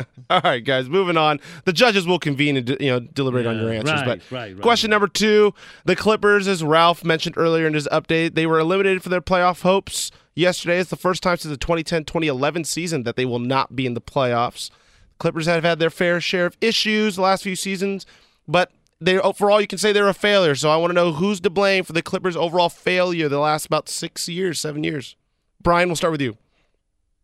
All 0.30 0.40
right, 0.42 0.64
guys, 0.64 0.88
moving 0.88 1.16
on. 1.16 1.38
The 1.64 1.72
judges 1.72 2.06
will 2.06 2.18
convene 2.18 2.56
and 2.56 2.68
you 2.80 2.90
know 2.90 3.00
deliberate 3.00 3.46
on 3.46 3.58
your 3.60 3.72
answers. 3.72 4.00
right, 4.00 4.06
but 4.06 4.20
right, 4.32 4.52
right. 4.54 4.62
question 4.62 4.90
number 4.90 5.06
two: 5.08 5.54
the 5.84 5.94
Clippers, 5.94 6.48
as 6.48 6.64
Ralph 6.64 7.04
mentioned 7.04 7.36
earlier 7.38 7.66
in 7.66 7.74
his 7.74 7.86
update, 7.92 8.34
they 8.34 8.46
were 8.46 8.58
eliminated 8.58 9.02
for 9.02 9.08
their 9.08 9.20
playoff 9.20 9.62
hopes 9.62 10.10
yesterday. 10.34 10.78
It's 10.80 10.90
the 10.90 10.96
first 10.96 11.22
time 11.22 11.36
since 11.36 11.56
the 11.56 11.58
2010-2011 11.64 12.66
season 12.66 13.04
that 13.04 13.14
they 13.16 13.24
will 13.24 13.38
not 13.38 13.76
be 13.76 13.86
in 13.86 13.94
the 13.94 14.00
playoffs. 14.00 14.70
Clippers 15.18 15.46
have 15.46 15.62
had 15.64 15.78
their 15.78 15.90
fair 15.90 16.20
share 16.20 16.46
of 16.46 16.56
issues 16.60 17.16
the 17.16 17.22
last 17.22 17.42
few 17.44 17.56
seasons, 17.56 18.04
but 18.48 18.70
they 19.00 19.18
for 19.36 19.50
all 19.50 19.60
you 19.60 19.66
can 19.66 19.78
say 19.78 19.92
they're 19.92 20.08
a 20.08 20.12
failure. 20.14 20.54
So 20.56 20.70
I 20.70 20.76
want 20.76 20.90
to 20.90 20.94
know 20.94 21.12
who's 21.12 21.40
to 21.40 21.50
blame 21.50 21.84
for 21.84 21.92
the 21.92 22.02
Clippers' 22.02 22.36
overall 22.36 22.68
failure 22.68 23.28
the 23.28 23.38
last 23.38 23.66
about 23.66 23.88
six 23.88 24.28
years, 24.28 24.58
seven 24.58 24.82
years. 24.82 25.14
Brian, 25.62 25.88
we'll 25.88 25.96
start 25.96 26.12
with 26.12 26.20
you. 26.20 26.30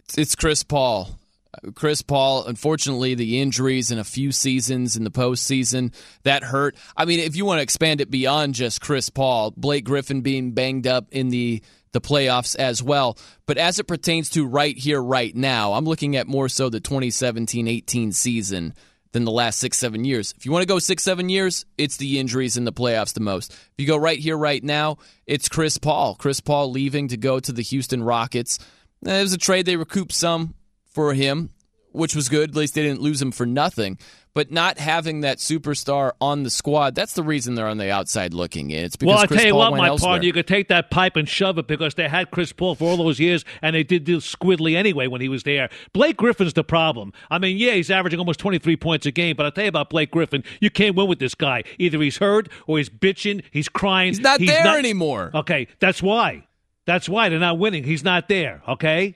It's- 0.04 0.18
It's 0.18 0.34
Chris 0.36 0.62
Paul. 0.62 1.18
Chris 1.74 2.02
Paul, 2.02 2.46
unfortunately, 2.46 3.14
the 3.14 3.40
injuries 3.40 3.90
in 3.90 3.98
a 3.98 4.04
few 4.04 4.32
seasons 4.32 4.96
in 4.96 5.04
the 5.04 5.10
postseason 5.10 5.92
that 6.22 6.42
hurt. 6.42 6.76
I 6.96 7.04
mean, 7.04 7.20
if 7.20 7.36
you 7.36 7.44
want 7.44 7.58
to 7.58 7.62
expand 7.62 8.00
it 8.00 8.10
beyond 8.10 8.54
just 8.54 8.80
Chris 8.80 9.10
Paul, 9.10 9.52
Blake 9.56 9.84
Griffin 9.84 10.22
being 10.22 10.52
banged 10.52 10.86
up 10.86 11.06
in 11.10 11.28
the 11.28 11.62
the 11.92 12.00
playoffs 12.00 12.56
as 12.56 12.82
well. 12.82 13.18
But 13.46 13.58
as 13.58 13.78
it 13.78 13.84
pertains 13.84 14.30
to 14.30 14.46
right 14.46 14.76
here, 14.76 15.02
right 15.02 15.34
now, 15.36 15.74
I'm 15.74 15.84
looking 15.84 16.16
at 16.16 16.26
more 16.26 16.48
so 16.48 16.70
the 16.70 16.80
2017-18 16.80 18.14
season 18.14 18.72
than 19.12 19.26
the 19.26 19.30
last 19.30 19.58
six, 19.58 19.76
seven 19.76 20.04
years. 20.04 20.32
If 20.36 20.46
you 20.46 20.52
want 20.52 20.62
to 20.62 20.68
go 20.68 20.78
six, 20.78 21.02
seven 21.02 21.28
years, 21.28 21.66
it's 21.76 21.98
the 21.98 22.18
injuries 22.18 22.56
in 22.56 22.64
the 22.64 22.72
playoffs 22.72 23.12
the 23.12 23.20
most. 23.20 23.52
If 23.52 23.72
you 23.76 23.86
go 23.86 23.98
right 23.98 24.18
here, 24.18 24.38
right 24.38 24.64
now, 24.64 24.96
it's 25.26 25.50
Chris 25.50 25.76
Paul. 25.76 26.14
Chris 26.14 26.40
Paul 26.40 26.70
leaving 26.70 27.08
to 27.08 27.18
go 27.18 27.38
to 27.38 27.52
the 27.52 27.62
Houston 27.62 28.02
Rockets. 28.02 28.58
It 29.04 29.10
was 29.10 29.34
a 29.34 29.38
trade. 29.38 29.66
They 29.66 29.76
recouped 29.76 30.12
some 30.12 30.54
for 30.92 31.14
him, 31.14 31.50
which 31.92 32.14
was 32.14 32.28
good. 32.28 32.50
At 32.50 32.56
least 32.56 32.74
they 32.74 32.82
didn't 32.82 33.00
lose 33.00 33.20
him 33.20 33.32
for 33.32 33.46
nothing. 33.46 33.98
But 34.34 34.50
not 34.50 34.78
having 34.78 35.20
that 35.20 35.36
superstar 35.36 36.12
on 36.18 36.42
the 36.42 36.48
squad, 36.48 36.94
that's 36.94 37.12
the 37.12 37.22
reason 37.22 37.54
they're 37.54 37.66
on 37.68 37.76
the 37.76 37.90
outside 37.90 38.32
looking 38.32 38.70
in. 38.70 38.82
It's 38.82 38.96
because 38.96 39.14
Well, 39.14 39.22
I 39.22 39.26
Chris 39.26 39.40
tell 39.40 39.46
you 39.48 39.52
Paul 39.52 39.72
what, 39.72 39.76
my 39.78 39.88
elsewhere. 39.88 40.08
partner, 40.12 40.26
you 40.26 40.32
could 40.32 40.46
take 40.46 40.68
that 40.68 40.90
pipe 40.90 41.16
and 41.16 41.28
shove 41.28 41.58
it 41.58 41.66
because 41.66 41.96
they 41.96 42.08
had 42.08 42.30
Chris 42.30 42.50
Paul 42.50 42.74
for 42.74 42.88
all 42.88 42.96
those 42.96 43.20
years, 43.20 43.44
and 43.60 43.76
they 43.76 43.82
did 43.82 44.04
do 44.04 44.16
squiddly 44.20 44.74
anyway 44.74 45.06
when 45.06 45.20
he 45.20 45.28
was 45.28 45.42
there. 45.42 45.68
Blake 45.92 46.16
Griffin's 46.16 46.54
the 46.54 46.64
problem. 46.64 47.12
I 47.30 47.38
mean, 47.38 47.58
yeah, 47.58 47.72
he's 47.72 47.90
averaging 47.90 48.20
almost 48.20 48.40
23 48.40 48.74
points 48.78 49.04
a 49.04 49.10
game, 49.10 49.36
but 49.36 49.44
I'll 49.44 49.52
tell 49.52 49.64
you 49.64 49.68
about 49.68 49.90
Blake 49.90 50.10
Griffin. 50.10 50.44
You 50.62 50.70
can't 50.70 50.96
win 50.96 51.08
with 51.08 51.18
this 51.18 51.34
guy. 51.34 51.62
Either 51.78 52.00
he's 52.00 52.16
hurt 52.16 52.48
or 52.66 52.78
he's 52.78 52.88
bitching, 52.88 53.42
he's 53.50 53.68
crying. 53.68 54.08
He's 54.14 54.20
not 54.20 54.40
there 54.40 54.78
anymore. 54.78 55.30
Okay, 55.34 55.68
that's 55.78 56.02
why. 56.02 56.46
That's 56.86 57.06
why 57.06 57.28
they're 57.28 57.38
not 57.38 57.58
winning. 57.58 57.84
He's 57.84 58.02
not 58.02 58.30
there, 58.30 58.62
okay? 58.66 59.14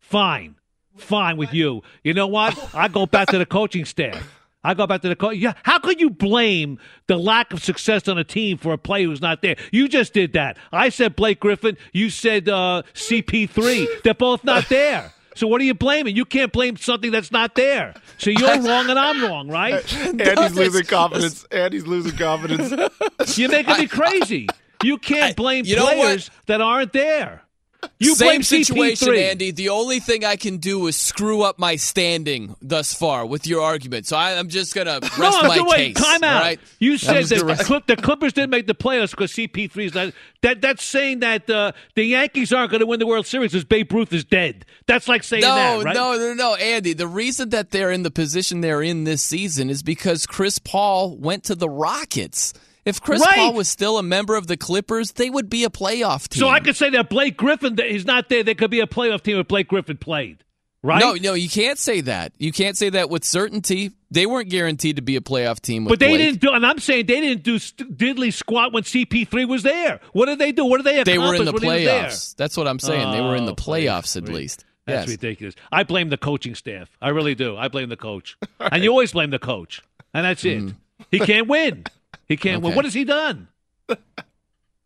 Fine. 0.00 0.56
Fine 1.00 1.36
with 1.36 1.52
you. 1.52 1.82
You 2.04 2.14
know 2.14 2.26
what? 2.26 2.74
I 2.74 2.88
go 2.88 3.06
back 3.06 3.28
to 3.28 3.38
the 3.38 3.46
coaching 3.46 3.84
staff. 3.84 4.40
I 4.62 4.74
go 4.74 4.86
back 4.86 5.00
to 5.02 5.08
the 5.08 5.16
coach. 5.16 5.36
Yeah, 5.36 5.54
how 5.62 5.78
could 5.78 6.00
you 6.00 6.10
blame 6.10 6.78
the 7.06 7.16
lack 7.16 7.52
of 7.52 7.64
success 7.64 8.08
on 8.08 8.18
a 8.18 8.24
team 8.24 8.58
for 8.58 8.72
a 8.74 8.78
player 8.78 9.06
who's 9.06 9.22
not 9.22 9.40
there? 9.40 9.56
You 9.72 9.88
just 9.88 10.12
did 10.12 10.34
that. 10.34 10.58
I 10.70 10.90
said 10.90 11.16
Blake 11.16 11.40
Griffin. 11.40 11.78
You 11.92 12.10
said 12.10 12.48
uh, 12.48 12.82
CP3. 12.94 14.02
They're 14.02 14.12
both 14.14 14.44
not 14.44 14.68
there. 14.68 15.12
So 15.34 15.46
what 15.46 15.62
are 15.62 15.64
you 15.64 15.72
blaming? 15.74 16.14
You 16.14 16.26
can't 16.26 16.52
blame 16.52 16.76
something 16.76 17.10
that's 17.10 17.32
not 17.32 17.54
there. 17.54 17.94
So 18.18 18.28
you're 18.28 18.48
wrong 18.62 18.90
and 18.90 18.98
I'm 18.98 19.22
wrong, 19.22 19.48
right? 19.48 19.74
Andy's 20.04 20.54
losing 20.54 20.84
confidence. 20.84 21.44
Andy's 21.50 21.86
losing 21.86 22.18
confidence. 22.18 23.38
You're 23.38 23.50
making 23.50 23.78
me 23.78 23.86
crazy. 23.88 24.48
You 24.82 24.98
can't 24.98 25.36
blame 25.36 25.64
you 25.64 25.76
know 25.76 25.84
what? 25.84 25.96
players 25.96 26.30
that 26.46 26.60
aren't 26.60 26.92
there. 26.92 27.42
You 27.98 28.14
Same 28.14 28.42
situation, 28.42 29.08
CP3. 29.08 29.30
Andy. 29.30 29.50
The 29.50 29.68
only 29.68 30.00
thing 30.00 30.24
I 30.24 30.36
can 30.36 30.56
do 30.56 30.86
is 30.86 30.96
screw 30.96 31.42
up 31.42 31.58
my 31.58 31.76
standing 31.76 32.56
thus 32.62 32.94
far 32.94 33.26
with 33.26 33.46
your 33.46 33.62
argument. 33.62 34.06
So 34.06 34.16
I, 34.16 34.38
I'm 34.38 34.48
just 34.48 34.74
gonna 34.74 35.00
rest 35.02 35.18
no, 35.18 35.42
my 35.42 35.56
no, 35.56 35.64
wait, 35.64 35.94
case. 35.94 36.04
time 36.04 36.24
out. 36.24 36.42
right? 36.42 36.60
You 36.78 36.96
said 36.96 37.24
that 37.26 37.46
the, 37.46 37.64
Clip, 37.64 37.86
the 37.86 37.96
Clippers 37.96 38.32
didn't 38.32 38.50
make 38.50 38.66
the 38.66 38.74
playoffs 38.74 39.10
because 39.10 39.32
CP3 39.32 39.84
is 39.84 39.94
not. 39.94 40.14
That 40.40 40.62
that's 40.62 40.82
saying 40.82 41.20
that 41.20 41.48
uh, 41.50 41.72
the 41.94 42.04
Yankees 42.04 42.52
aren't 42.52 42.70
going 42.70 42.80
to 42.80 42.86
win 42.86 43.00
the 43.00 43.06
World 43.06 43.26
Series 43.26 43.52
because 43.52 43.64
Babe 43.64 43.92
Ruth 43.92 44.12
is 44.14 44.24
dead. 44.24 44.64
That's 44.86 45.06
like 45.06 45.22
saying 45.22 45.42
no, 45.42 45.54
that, 45.54 45.84
right? 45.84 45.94
no, 45.94 46.16
no, 46.16 46.32
no, 46.32 46.54
Andy. 46.54 46.94
The 46.94 47.06
reason 47.06 47.50
that 47.50 47.70
they're 47.70 47.90
in 47.90 48.02
the 48.02 48.10
position 48.10 48.62
they're 48.62 48.82
in 48.82 49.04
this 49.04 49.22
season 49.22 49.68
is 49.68 49.82
because 49.82 50.26
Chris 50.26 50.58
Paul 50.58 51.16
went 51.16 51.44
to 51.44 51.54
the 51.54 51.68
Rockets. 51.68 52.54
If 52.84 53.00
Chris 53.00 53.20
Right. 53.20 53.34
Paul 53.36 53.54
was 53.54 53.68
still 53.68 53.98
a 53.98 54.02
member 54.02 54.36
of 54.36 54.46
the 54.46 54.56
Clippers, 54.56 55.12
they 55.12 55.28
would 55.30 55.50
be 55.50 55.64
a 55.64 55.70
playoff 55.70 56.28
team. 56.28 56.40
So 56.40 56.48
I 56.48 56.60
could 56.60 56.76
say 56.76 56.90
that 56.90 57.08
Blake 57.10 57.36
Griffin 57.36 57.76
he's 57.76 58.04
not 58.06 58.28
there. 58.28 58.42
There 58.42 58.54
could 58.54 58.70
be 58.70 58.80
a 58.80 58.86
playoff 58.86 59.22
team 59.22 59.38
if 59.38 59.48
Blake 59.48 59.68
Griffin 59.68 59.96
played, 59.98 60.42
right? 60.82 60.98
No, 61.00 61.12
no, 61.14 61.34
you 61.34 61.48
can't 61.48 61.78
say 61.78 62.00
that. 62.02 62.32
You 62.38 62.52
can't 62.52 62.76
say 62.78 62.88
that 62.90 63.10
with 63.10 63.24
certainty. 63.24 63.90
They 64.10 64.24
weren't 64.26 64.48
guaranteed 64.48 64.96
to 64.96 65.02
be 65.02 65.16
a 65.16 65.20
playoff 65.20 65.60
team. 65.60 65.84
With 65.84 65.90
But 65.92 65.98
they 66.00 66.08
Blake. 66.08 66.18
didn't 66.18 66.40
do, 66.40 66.50
and 66.52 66.64
I'm 66.66 66.78
saying 66.78 67.06
they 67.06 67.20
didn't 67.20 67.42
do 67.44 67.56
diddly 67.56 68.32
squat 68.32 68.72
when 68.72 68.82
CP3 68.82 69.46
was 69.46 69.62
there. 69.62 70.00
What 70.12 70.26
did 70.26 70.38
they 70.38 70.50
do? 70.52 70.64
What 70.64 70.78
did 70.78 70.86
they 70.86 71.02
They 71.04 71.18
were 71.18 71.34
in 71.34 71.44
the 71.44 71.52
when 71.52 71.62
he 71.62 71.68
was 71.68 71.84
there? 71.84 72.04
playoffs. 72.04 72.36
That's 72.36 72.56
what 72.56 72.66
I'm 72.66 72.78
saying. 72.78 73.12
they 73.12 73.20
were 73.20 73.36
in 73.36 73.44
the 73.46 73.52
Oh, 73.52 73.56
playoffs 73.56 74.16
at 74.16 74.24
least. 74.28 74.64
That's 74.86 75.06
yes. 75.06 75.08
ridiculous. 75.16 75.54
I 75.70 75.84
blame 75.84 76.08
the 76.08 76.16
coaching 76.16 76.54
staff. 76.54 76.90
I 77.00 77.10
really 77.10 77.34
do. 77.36 77.56
I 77.56 77.68
blame 77.68 77.90
the 77.90 77.96
coach. 77.96 78.36
And 78.58 78.82
you 78.82 78.90
always 78.90 79.12
blame 79.12 79.30
the 79.30 79.38
coach. 79.38 79.82
And 80.14 80.24
that's 80.24 80.44
it. 80.44 80.58
Mm. 80.62 80.74
He 81.10 81.20
can't 81.20 81.46
win. 81.46 81.84
He 82.26 82.36
can't 82.36 82.62
win. 82.62 82.74
What 82.74 82.84
has 82.84 82.94
he 82.94 83.04
done? 83.04 83.48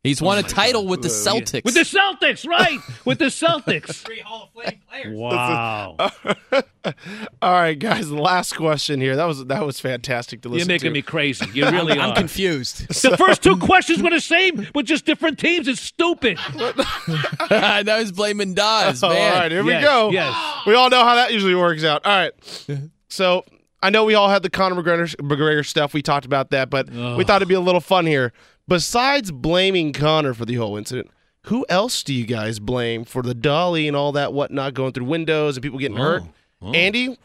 He's 0.04 0.20
won 0.20 0.36
oh 0.36 0.40
a 0.40 0.42
title 0.42 0.86
with 0.86 1.00
the 1.00 1.08
Celtics. 1.08 1.64
With 1.64 1.72
the 1.72 1.80
Celtics, 1.80 2.46
right? 2.46 2.78
With 3.06 3.18
the 3.18 3.26
Celtics. 3.26 4.02
Three 4.02 4.20
Hall 4.20 4.50
of 4.54 4.62
Fame 4.62 4.80
players. 4.86 5.18
Wow. 5.18 5.96
All 7.40 7.52
right, 7.52 7.78
guys. 7.78 8.10
Last 8.12 8.54
question 8.54 9.00
here. 9.00 9.16
That 9.16 9.24
was 9.24 9.46
that 9.46 9.64
was 9.64 9.80
fantastic 9.80 10.42
to 10.42 10.50
listen. 10.50 10.68
To 10.68 10.72
You're 10.72 10.74
making 10.74 10.90
to. 10.90 10.92
me 10.92 11.00
crazy. 11.00 11.46
You 11.54 11.70
really 11.70 11.92
I'm, 11.94 12.10
I'm 12.10 12.14
confused. 12.16 12.86
The 12.88 13.16
first 13.26 13.42
two 13.42 13.56
questions 13.56 14.02
were 14.02 14.10
the 14.10 14.20
same 14.20 14.66
with 14.74 14.84
just 14.84 15.06
different 15.06 15.38
teams. 15.38 15.68
It's 15.68 15.80
stupid. 15.80 16.38
now 17.50 17.98
he's 17.98 18.12
blaming 18.12 18.52
Dawes, 18.52 19.02
All 19.02 19.08
man. 19.08 19.32
right, 19.32 19.52
here 19.52 19.64
we 19.64 19.72
go. 19.72 20.10
yes. 20.10 20.34
We 20.66 20.74
all 20.74 20.90
know 20.90 21.02
how 21.02 21.14
that 21.14 21.32
usually 21.32 21.54
works 21.54 21.82
out. 21.82 22.04
All 22.04 22.12
right. 22.14 22.32
So 23.08 23.44
I 23.84 23.90
know 23.90 24.04
we 24.04 24.14
all 24.14 24.30
had 24.30 24.42
the 24.42 24.48
Conor 24.48 24.82
McGregor, 24.82 25.14
McGregor 25.16 25.64
stuff. 25.64 25.92
We 25.92 26.00
talked 26.00 26.24
about 26.24 26.48
that, 26.50 26.70
but 26.70 26.88
we 26.88 27.22
thought 27.22 27.36
it'd 27.36 27.48
be 27.48 27.54
a 27.54 27.60
little 27.60 27.82
fun 27.82 28.06
here. 28.06 28.32
Besides 28.66 29.30
blaming 29.30 29.92
Conor 29.92 30.32
for 30.32 30.46
the 30.46 30.54
whole 30.54 30.78
incident, 30.78 31.10
who 31.42 31.66
else 31.68 32.02
do 32.02 32.14
you 32.14 32.24
guys 32.24 32.58
blame 32.58 33.04
for 33.04 33.20
the 33.20 33.34
dolly 33.34 33.86
and 33.86 33.94
all 33.94 34.12
that 34.12 34.32
whatnot 34.32 34.72
going 34.72 34.92
through 34.92 35.04
windows 35.04 35.58
and 35.58 35.62
people 35.62 35.78
getting 35.78 35.98
hurt? 35.98 36.22
Oh, 36.62 36.68
oh. 36.68 36.72
Andy, 36.72 37.08
we'll 37.08 37.18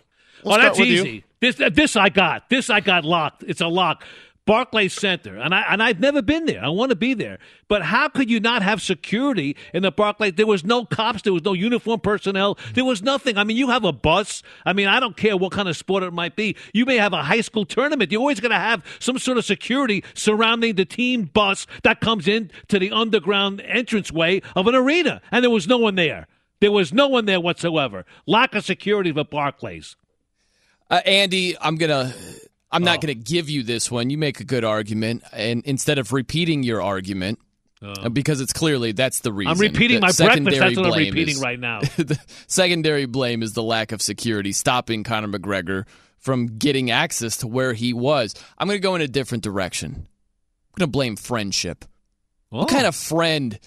oh, 0.43 0.51
start 0.51 0.62
that's 0.62 0.80
with 0.80 0.89
you. 0.89 1.01
easy. 1.01 1.24
This 1.39 1.55
this 1.55 1.95
I 1.95 2.10
got. 2.10 2.49
This 2.49 2.70
I 2.70 2.82
got 2.82 3.05
locked. 3.05 3.45
It's 3.47 3.62
a 3.62 3.68
lock. 3.68 4.03
Barclays 4.50 4.93
Center, 4.93 5.38
and 5.38 5.54
I 5.54 5.62
and 5.70 5.84
I've 5.84 6.00
never 6.00 6.24
been 6.24 6.47
there. 6.47 6.60
I 6.66 6.70
want 6.70 6.89
to 6.89 6.95
be 6.95 7.14
there, 7.14 7.38
but 7.68 7.84
how 7.84 8.10
could 8.10 8.32
you 8.32 8.39
not 8.39 8.64
have 8.64 8.82
security 8.82 9.56
in 9.76 9.84
the 9.84 9.91
Barclays? 9.91 10.34
There 10.34 10.47
was 10.47 10.66
no 10.66 10.86
cops, 10.86 11.22
there 11.22 11.34
was 11.34 11.43
no 11.43 11.54
uniform 11.54 12.00
personnel, 12.00 12.58
there 12.74 12.84
was 12.84 13.04
nothing. 13.04 13.38
I 13.38 13.43
mean, 13.43 13.58
you 13.58 13.70
have 13.70 13.84
a 13.86 13.91
bus. 13.91 14.41
I 14.66 14.74
mean, 14.74 14.88
I 14.88 15.00
don't 15.00 15.16
care 15.16 15.38
what 15.38 15.52
kind 15.52 15.70
of 15.70 15.78
sport 15.78 16.02
it 16.02 16.14
might 16.14 16.36
be. 16.36 16.56
You 16.74 16.88
may 16.88 16.95
have 16.95 17.14
a 17.14 17.22
high 17.22 17.41
school 17.41 17.64
tournament. 17.64 18.12
You're 18.12 18.22
always 18.22 18.39
going 18.39 18.50
to 18.50 18.58
have 18.58 18.84
some 18.97 19.20
sort 19.20 19.38
of 19.38 19.45
security 19.45 20.04
surrounding 20.16 20.74
the 20.74 20.86
team 20.86 21.26
bus 21.26 21.68
that 21.84 22.02
comes 22.02 22.28
in 22.28 22.50
to 22.70 22.80
the 22.80 22.89
underground 22.89 23.60
entranceway 23.60 24.41
of 24.56 24.66
an 24.66 24.74
arena, 24.74 25.22
and 25.30 25.43
there 25.43 25.52
was 25.52 25.68
no 25.68 25.78
one 25.78 25.93
there. 25.93 26.26
There 26.60 26.72
was 26.72 26.91
no 26.91 27.08
one 27.08 27.26
there 27.26 27.39
whatsoever. 27.39 28.04
Lack 28.26 28.56
of 28.56 28.66
security 28.66 29.12
for 29.12 29.26
Barclays. 29.26 29.95
Uh, 30.89 31.02
Andy, 31.06 31.56
I'm 31.62 31.76
gonna. 31.76 32.16
I'm 32.72 32.84
Oh. 32.84 32.86
not 32.86 33.02
gonna 33.02 33.14
give 33.16 33.50
you 33.50 33.64
this 33.64 33.90
one. 33.92 34.10
You 34.10 34.18
make 34.18 34.40
a 34.40 34.44
good 34.44 34.64
argument, 34.64 35.24
and 35.34 35.64
instead 35.66 35.98
of 35.98 36.14
repeating 36.14 36.64
your 36.64 36.82
argument, 36.82 37.40
uh, 37.82 38.10
because 38.10 38.42
it's 38.42 38.54
clearly 38.54 38.92
that's 38.92 39.22
the 39.22 39.32
reason. 39.34 39.50
Oh. 39.50 39.54
I'm 39.54 39.60
repeating 39.60 39.98
my 40.02 40.08
breakfast. 40.08 40.18
secondary 40.20 40.60
That's 40.60 40.78
what 40.78 40.86
I'm 40.86 40.92
blame 40.92 41.06
repeating 41.08 41.36
is- 41.36 41.42
right 41.42 41.60
now. 41.60 41.80
the 41.98 42.20
secondary 42.48 43.06
blame 43.06 43.42
is 43.42 43.54
the 43.54 43.64
lack 43.64 43.92
of 43.92 44.02
security 44.02 44.52
stopping 44.52 45.04
Conor 45.04 45.30
McGregor 45.30 45.86
from 46.18 46.58
getting 46.58 46.92
access 46.92 47.38
to 47.38 47.48
where 47.48 47.74
he 47.74 47.94
was. 47.94 48.36
I'm 48.58 48.68
going 48.68 48.78
to 48.78 48.82
go 48.84 48.96
in 48.96 49.02
a 49.02 49.08
different 49.08 49.44
direction. 49.44 49.92
I'm 49.96 50.78
going 50.78 50.88
to 50.88 50.88
blame 50.88 51.16
friendship. 51.16 51.86
Oh. 52.52 52.60
What 52.60 52.70
kind 52.70 52.86
of 52.86 52.96
friend 52.96 53.58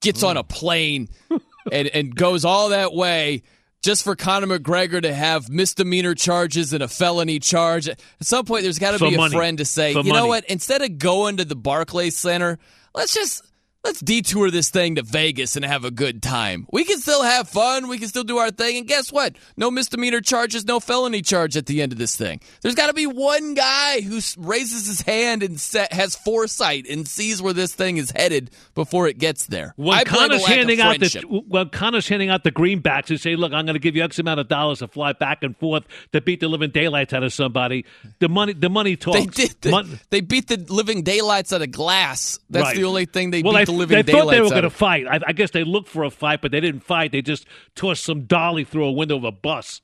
gets 0.00 0.24
on 0.24 0.36
a 0.36 0.42
plane 0.42 1.08
and, 1.72 1.86
and 1.88 2.14
goes 2.14 2.44
all 2.44 2.70
that 2.70 2.92
way 2.92 3.44
just 3.82 4.04
for 4.04 4.16
Conor 4.16 4.58
McGregor 4.58 5.02
to 5.02 5.12
have 5.12 5.50
misdemeanor 5.50 6.14
charges 6.14 6.72
and 6.72 6.82
a 6.82 6.88
felony 6.88 7.38
charge? 7.38 7.88
At 7.88 8.00
some 8.20 8.44
point, 8.44 8.62
there's 8.62 8.78
got 8.78 8.98
to 8.98 9.04
be 9.04 9.16
money. 9.16 9.34
a 9.34 9.38
friend 9.38 9.58
to 9.58 9.64
say, 9.64 9.92
For 9.92 10.00
you 10.00 10.12
know 10.12 10.26
what? 10.26 10.44
Instead 10.46 10.82
of 10.82 10.98
going 10.98 11.38
to 11.38 11.44
the 11.44 11.56
Barclays 11.56 12.16
Center, 12.16 12.58
let's 12.94 13.12
just 13.14 13.42
let's 13.84 14.00
detour 14.00 14.50
this 14.50 14.70
thing 14.70 14.94
to 14.96 15.02
Vegas 15.02 15.56
and 15.56 15.64
have 15.64 15.84
a 15.84 15.90
good 15.90 16.22
time. 16.22 16.66
We 16.72 16.84
can 16.84 16.98
still 16.98 17.22
have 17.22 17.48
fun. 17.48 17.88
We 17.88 17.98
can 17.98 18.08
still 18.08 18.24
do 18.24 18.38
our 18.38 18.50
thing. 18.50 18.78
And 18.78 18.86
guess 18.86 19.12
what? 19.12 19.36
No 19.56 19.70
misdemeanor 19.70 20.20
charges, 20.20 20.64
no 20.64 20.80
felony 20.80 21.22
charge 21.22 21.56
at 21.56 21.66
the 21.66 21.82
end 21.82 21.92
of 21.92 21.98
this 21.98 22.16
thing. 22.16 22.40
There's 22.62 22.74
got 22.74 22.86
to 22.88 22.94
be 22.94 23.06
one 23.06 23.54
guy 23.54 24.00
who 24.00 24.20
raises 24.38 24.86
his 24.86 25.02
hand 25.02 25.42
and 25.42 25.60
set, 25.60 25.92
has 25.92 26.14
foresight 26.16 26.86
and 26.88 27.06
sees 27.06 27.42
where 27.42 27.52
this 27.52 27.74
thing 27.74 27.96
is 27.96 28.10
headed 28.10 28.50
before 28.74 29.08
it 29.08 29.18
gets 29.18 29.46
there. 29.46 29.74
When 29.76 30.04
Conor's 30.04 30.46
handing 30.46 30.80
out 30.80 30.98
the 31.00 31.42
when 31.48 31.68
Conor's 31.70 32.08
handing 32.08 32.30
out 32.30 32.44
the 32.44 32.52
greenbacks 32.52 33.10
and 33.10 33.20
say, 33.20 33.36
"Look, 33.36 33.52
I'm 33.52 33.66
going 33.66 33.74
to 33.74 33.80
give 33.80 33.96
you 33.96 34.02
X 34.04 34.18
amount 34.18 34.40
of 34.40 34.48
dollars 34.48 34.78
to 34.80 34.88
fly 34.88 35.12
back 35.12 35.42
and 35.42 35.56
forth 35.56 35.84
to 36.12 36.20
beat 36.20 36.40
the 36.40 36.48
living 36.48 36.70
daylights 36.70 37.12
out 37.12 37.22
of 37.22 37.32
somebody," 37.32 37.84
the 38.20 38.28
money 38.28 38.52
the 38.52 38.70
money 38.70 38.96
talks. 38.96 39.18
They 39.18 39.26
did. 39.26 39.56
They, 39.60 39.70
Mon- 39.70 40.00
they 40.10 40.20
beat 40.20 40.48
the 40.48 40.56
living 40.72 41.02
daylights 41.02 41.52
out 41.52 41.62
of 41.62 41.70
glass. 41.70 42.38
That's 42.50 42.66
Right. 42.66 42.76
the 42.76 42.84
only 42.84 43.06
thing 43.06 43.30
they 43.30 43.42
well, 43.42 43.54
beat 43.54 43.71
the 43.72 43.78
living 43.78 43.96
they 43.96 44.02
daylights 44.02 44.24
thought 44.24 44.30
they 44.30 44.40
were 44.40 44.48
going 44.50 44.62
to 44.62 44.70
fight. 44.70 45.06
I, 45.06 45.20
I 45.28 45.32
guess 45.32 45.50
they 45.50 45.64
looked 45.64 45.88
for 45.88 46.04
a 46.04 46.10
fight, 46.10 46.40
but 46.42 46.50
they 46.52 46.60
didn't 46.60 46.80
fight. 46.84 47.12
They 47.12 47.22
just 47.22 47.46
tossed 47.74 48.04
some 48.04 48.24
dolly 48.24 48.64
through 48.64 48.84
a 48.84 48.92
window 48.92 49.16
of 49.16 49.24
a 49.24 49.32
bus 49.32 49.80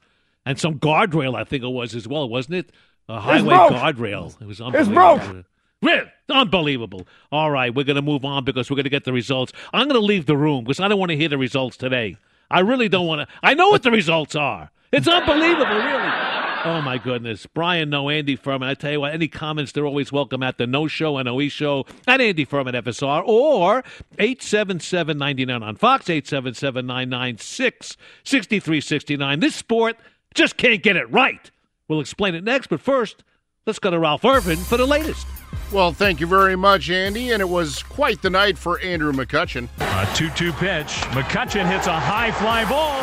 and 0.46 0.58
some 0.58 0.78
guardrail. 0.78 1.34
I 1.34 1.44
think 1.44 1.62
it 1.64 1.68
was 1.68 1.94
as 1.94 2.06
well, 2.08 2.28
wasn't 2.28 2.54
it? 2.56 2.72
A 3.08 3.20
highway 3.20 3.48
broke. 3.48 3.72
guardrail. 3.72 4.40
It 4.40 4.46
was 4.46 4.60
It's 4.60 4.60
unbelievable. 4.60 5.44
broke. 5.80 6.08
Unbelievable. 6.30 7.06
All 7.32 7.50
right, 7.50 7.74
we're 7.74 7.84
going 7.84 7.96
to 7.96 8.02
move 8.02 8.24
on 8.24 8.44
because 8.44 8.70
we're 8.70 8.76
going 8.76 8.84
to 8.84 8.90
get 8.90 9.04
the 9.04 9.12
results. 9.12 9.52
I'm 9.72 9.88
going 9.88 10.00
to 10.00 10.06
leave 10.06 10.26
the 10.26 10.36
room 10.36 10.64
because 10.64 10.80
I 10.80 10.88
don't 10.88 10.98
want 10.98 11.10
to 11.10 11.16
hear 11.16 11.28
the 11.28 11.38
results 11.38 11.76
today. 11.76 12.16
I 12.50 12.60
really 12.60 12.88
don't 12.88 13.06
want 13.06 13.22
to. 13.28 13.34
I 13.42 13.54
know 13.54 13.68
what 13.70 13.82
the 13.82 13.90
results 13.90 14.34
are. 14.34 14.70
It's 14.92 15.06
unbelievable, 15.08 15.66
really. 15.66 16.27
Oh 16.64 16.82
my 16.82 16.98
goodness, 16.98 17.46
Brian, 17.46 17.88
Noe 17.90 18.08
Andy 18.08 18.34
Furman. 18.34 18.68
I 18.68 18.74
tell 18.74 18.90
you 18.90 19.00
what, 19.00 19.14
any 19.14 19.28
comments 19.28 19.70
they're 19.72 19.86
always 19.86 20.10
welcome 20.10 20.42
at 20.42 20.58
the 20.58 20.66
Noe 20.66 20.88
Show 20.88 21.16
and 21.16 21.28
OE 21.28 21.48
Show 21.48 21.86
at 22.06 22.20
Andy 22.20 22.44
Furman 22.44 22.74
FSR 22.74 23.22
or 23.26 23.84
eight 24.18 24.42
seven 24.42 24.80
seven 24.80 25.18
ninety 25.18 25.44
nine 25.46 25.62
on 25.62 25.76
Fox 25.76 26.10
eight 26.10 26.26
seven 26.26 26.54
seven 26.54 26.84
nine 26.86 27.08
nine 27.08 27.38
six 27.38 27.96
sixty 28.24 28.58
three 28.58 28.80
sixty 28.80 29.16
nine. 29.16 29.38
This 29.38 29.54
sport 29.54 29.96
just 30.34 30.56
can't 30.56 30.82
get 30.82 30.96
it 30.96 31.08
right. 31.12 31.50
We'll 31.86 32.00
explain 32.00 32.34
it 32.34 32.42
next, 32.42 32.66
but 32.66 32.80
first, 32.80 33.22
let's 33.64 33.78
go 33.78 33.90
to 33.90 33.98
Ralph 33.98 34.24
Irvin 34.24 34.58
for 34.58 34.76
the 34.76 34.86
latest. 34.86 35.26
Well, 35.72 35.92
thank 35.92 36.18
you 36.18 36.26
very 36.26 36.56
much, 36.56 36.90
Andy. 36.90 37.30
And 37.30 37.40
it 37.40 37.48
was 37.48 37.82
quite 37.84 38.20
the 38.20 38.30
night 38.30 38.58
for 38.58 38.80
Andrew 38.80 39.12
McCutchen. 39.12 39.68
A 39.78 40.16
2 40.16 40.30
2 40.30 40.52
pitch. 40.54 40.86
McCutchen 41.14 41.70
hits 41.70 41.86
a 41.86 41.98
high 41.98 42.32
fly 42.32 42.64
ball. 42.68 42.98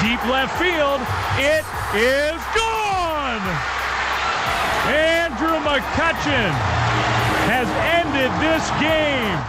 Deep 0.00 0.22
left 0.30 0.56
field. 0.58 1.00
It 1.38 1.64
is 1.96 2.40
gone. 2.54 2.79
McCutchen 5.80 6.50
has 7.48 7.66
ended 7.96 8.30
this 8.38 8.68
game. 8.78 9.40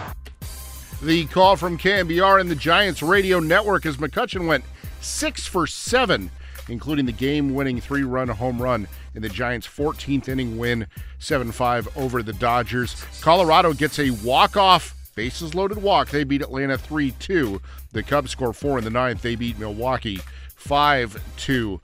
The 1.02 1.26
call 1.26 1.56
from 1.56 1.76
KNBR 1.76 2.40
and 2.40 2.50
the 2.50 2.54
Giants 2.54 3.02
radio 3.02 3.38
network 3.38 3.84
as 3.84 3.98
McCutchen 3.98 4.46
went 4.46 4.64
six 5.02 5.46
for 5.46 5.66
seven, 5.66 6.30
including 6.70 7.04
the 7.04 7.12
game 7.12 7.52
winning 7.52 7.82
three 7.82 8.02
run 8.02 8.28
home 8.28 8.62
run 8.62 8.88
in 9.14 9.20
the 9.20 9.28
Giants' 9.28 9.66
14th 9.66 10.26
inning 10.26 10.56
win, 10.56 10.86
7 11.18 11.52
5 11.52 11.98
over 11.98 12.22
the 12.22 12.32
Dodgers. 12.32 13.04
Colorado 13.20 13.74
gets 13.74 13.98
a 13.98 14.08
walk 14.24 14.56
off, 14.56 14.94
bases 15.14 15.54
loaded 15.54 15.82
walk. 15.82 16.08
They 16.08 16.24
beat 16.24 16.40
Atlanta 16.40 16.78
3 16.78 17.10
2. 17.10 17.60
The 17.92 18.02
Cubs 18.02 18.30
score 18.30 18.54
four 18.54 18.78
in 18.78 18.84
the 18.84 18.90
ninth. 18.90 19.20
They 19.20 19.34
beat 19.34 19.58
Milwaukee 19.58 20.22
5 20.56 21.22
2. 21.36 21.80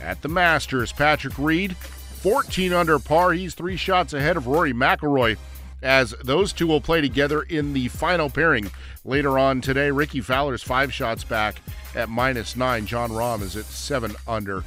At 0.00 0.22
the 0.22 0.28
Masters, 0.28 0.92
Patrick 0.92 1.36
Reed, 1.36 1.74
14 2.22 2.72
under 2.72 2.98
par. 2.98 3.32
He's 3.32 3.54
three 3.54 3.76
shots 3.76 4.12
ahead 4.12 4.36
of 4.36 4.46
Rory 4.46 4.74
McIlroy 4.74 5.38
as 5.82 6.14
those 6.22 6.52
two 6.52 6.66
will 6.66 6.80
play 6.80 7.00
together 7.00 7.42
in 7.42 7.72
the 7.72 7.88
final 7.88 8.28
pairing 8.28 8.70
later 9.04 9.38
on 9.38 9.62
today. 9.62 9.90
Rickie 9.90 10.20
Fowler's 10.20 10.62
five 10.62 10.92
shots 10.92 11.24
back 11.24 11.56
at 11.94 12.10
minus 12.10 12.56
nine. 12.56 12.84
Jon 12.84 13.10
Rahm 13.10 13.40
is 13.40 13.56
at 13.56 13.64
seven 13.64 14.14
under. 14.28 14.62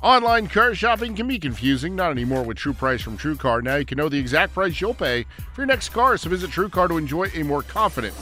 Online 0.00 0.46
car 0.46 0.76
shopping 0.76 1.16
can 1.16 1.26
be 1.26 1.40
confusing, 1.40 1.96
not 1.96 2.12
anymore 2.12 2.44
with 2.44 2.56
True 2.56 2.72
Price 2.72 3.02
from 3.02 3.18
TrueCar. 3.18 3.64
Now 3.64 3.74
you 3.74 3.84
can 3.84 3.98
know 3.98 4.08
the 4.08 4.18
exact 4.18 4.54
price 4.54 4.80
you'll 4.80 4.94
pay 4.94 5.24
for 5.52 5.62
your 5.62 5.66
next 5.66 5.88
car, 5.88 6.16
so 6.16 6.30
visit 6.30 6.50
TrueCar 6.50 6.88
to 6.88 6.98
enjoy 6.98 7.28
a 7.34 7.42
more 7.42 7.62
confident 7.62 8.14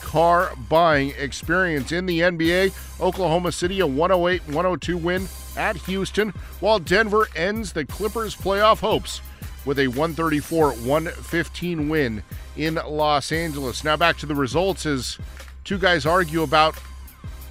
car 0.00 0.52
buying 0.68 1.10
experience 1.16 1.92
in 1.92 2.06
the 2.06 2.18
NBA. 2.18 2.74
Oklahoma 3.00 3.52
City 3.52 3.78
a 3.78 3.86
108 3.86 4.42
102 4.48 4.96
win 4.96 5.28
at 5.60 5.76
Houston, 5.76 6.30
while 6.60 6.78
Denver 6.78 7.28
ends 7.36 7.72
the 7.72 7.84
Clippers' 7.84 8.34
playoff 8.34 8.80
hopes 8.80 9.20
with 9.66 9.78
a 9.78 9.88
134 9.88 10.72
115 10.72 11.88
win 11.90 12.22
in 12.56 12.76
Los 12.86 13.30
Angeles. 13.30 13.84
Now 13.84 13.96
back 13.96 14.16
to 14.18 14.26
the 14.26 14.34
results 14.34 14.86
as 14.86 15.18
two 15.64 15.78
guys 15.78 16.06
argue 16.06 16.42
about, 16.42 16.76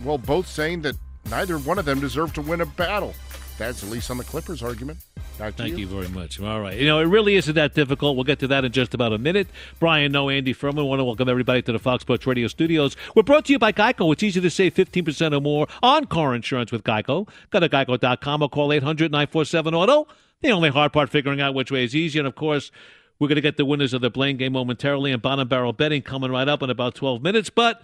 well, 0.04 0.18
both 0.18 0.48
saying 0.48 0.82
that 0.82 0.98
neither 1.30 1.60
one 1.60 1.78
of 1.78 1.86
them 1.86 2.00
deserved 2.00 2.34
to 2.36 2.42
win 2.42 2.62
a 2.62 2.66
battle. 2.66 3.14
That's 3.60 3.84
at 3.84 3.90
least 3.90 4.10
on 4.10 4.18
the 4.18 4.24
Clippers 4.24 4.64
argument. 4.64 5.00
Thank 5.38 5.78
you 5.78 5.86
very 5.86 6.08
much. 6.08 6.40
All 6.40 6.62
right. 6.62 6.78
You 6.78 6.88
know, 6.88 7.00
it 7.00 7.06
really 7.06 7.36
isn't 7.36 7.56
that 7.56 7.74
difficult. 7.74 8.16
We'll 8.16 8.24
get 8.24 8.40
to 8.40 8.48
that 8.48 8.64
in 8.64 8.72
just 8.72 8.94
about 8.94 9.12
a 9.12 9.18
minute. 9.18 9.48
Brian, 9.80 10.14
Noe, 10.14 10.30
Andy 10.30 10.54
Furman. 10.54 10.86
want 10.86 11.00
to 11.00 11.04
welcome 11.04 11.28
everybody 11.28 11.62
to 11.64 11.74
the 11.74 11.80
Fox 11.80 12.02
Sports 12.02 12.26
Radio 12.26 12.48
studios. 12.48 12.96
We're 13.16 13.24
brought 13.24 13.46
to 13.46 13.54
you 13.54 13.60
by 13.60 13.74
Geico. 13.74 14.12
It's 14.14 14.24
easy 14.24 14.40
to 14.40 14.50
save 14.50 14.76
15% 14.76 15.36
or 15.36 15.42
more 15.42 15.68
on 15.84 16.06
car 16.06 16.34
insurance 16.34 16.72
with 16.72 16.84
Geico. 16.84 17.28
Go 17.50 17.60
to 17.60 17.68
geico.com 17.70 18.42
or 18.42 18.50
call 18.50 18.72
800 18.72 19.12
947 19.12 19.74
Auto. 19.74 20.08
The 20.42 20.52
only 20.52 20.70
hard 20.70 20.94
part 20.94 21.10
figuring 21.10 21.42
out 21.42 21.54
which 21.54 21.70
way 21.70 21.84
is 21.84 21.94
easier. 21.94 22.22
And 22.22 22.28
of 22.28 22.36
course, 22.36 22.72
we're 23.20 23.28
going 23.28 23.36
to 23.36 23.42
get 23.42 23.58
the 23.58 23.66
winners 23.66 23.94
of 23.94 24.00
the 24.00 24.10
Blaine 24.10 24.38
game 24.38 24.54
momentarily 24.54 25.12
and 25.12 25.22
bottom 25.22 25.50
barrel 25.50 25.74
betting 25.74 26.02
coming 26.02 26.32
right 26.32 26.48
up 26.48 26.64
in 26.64 26.70
about 26.70 26.96
12 26.96 27.22
minutes. 27.22 27.50
But 27.50 27.82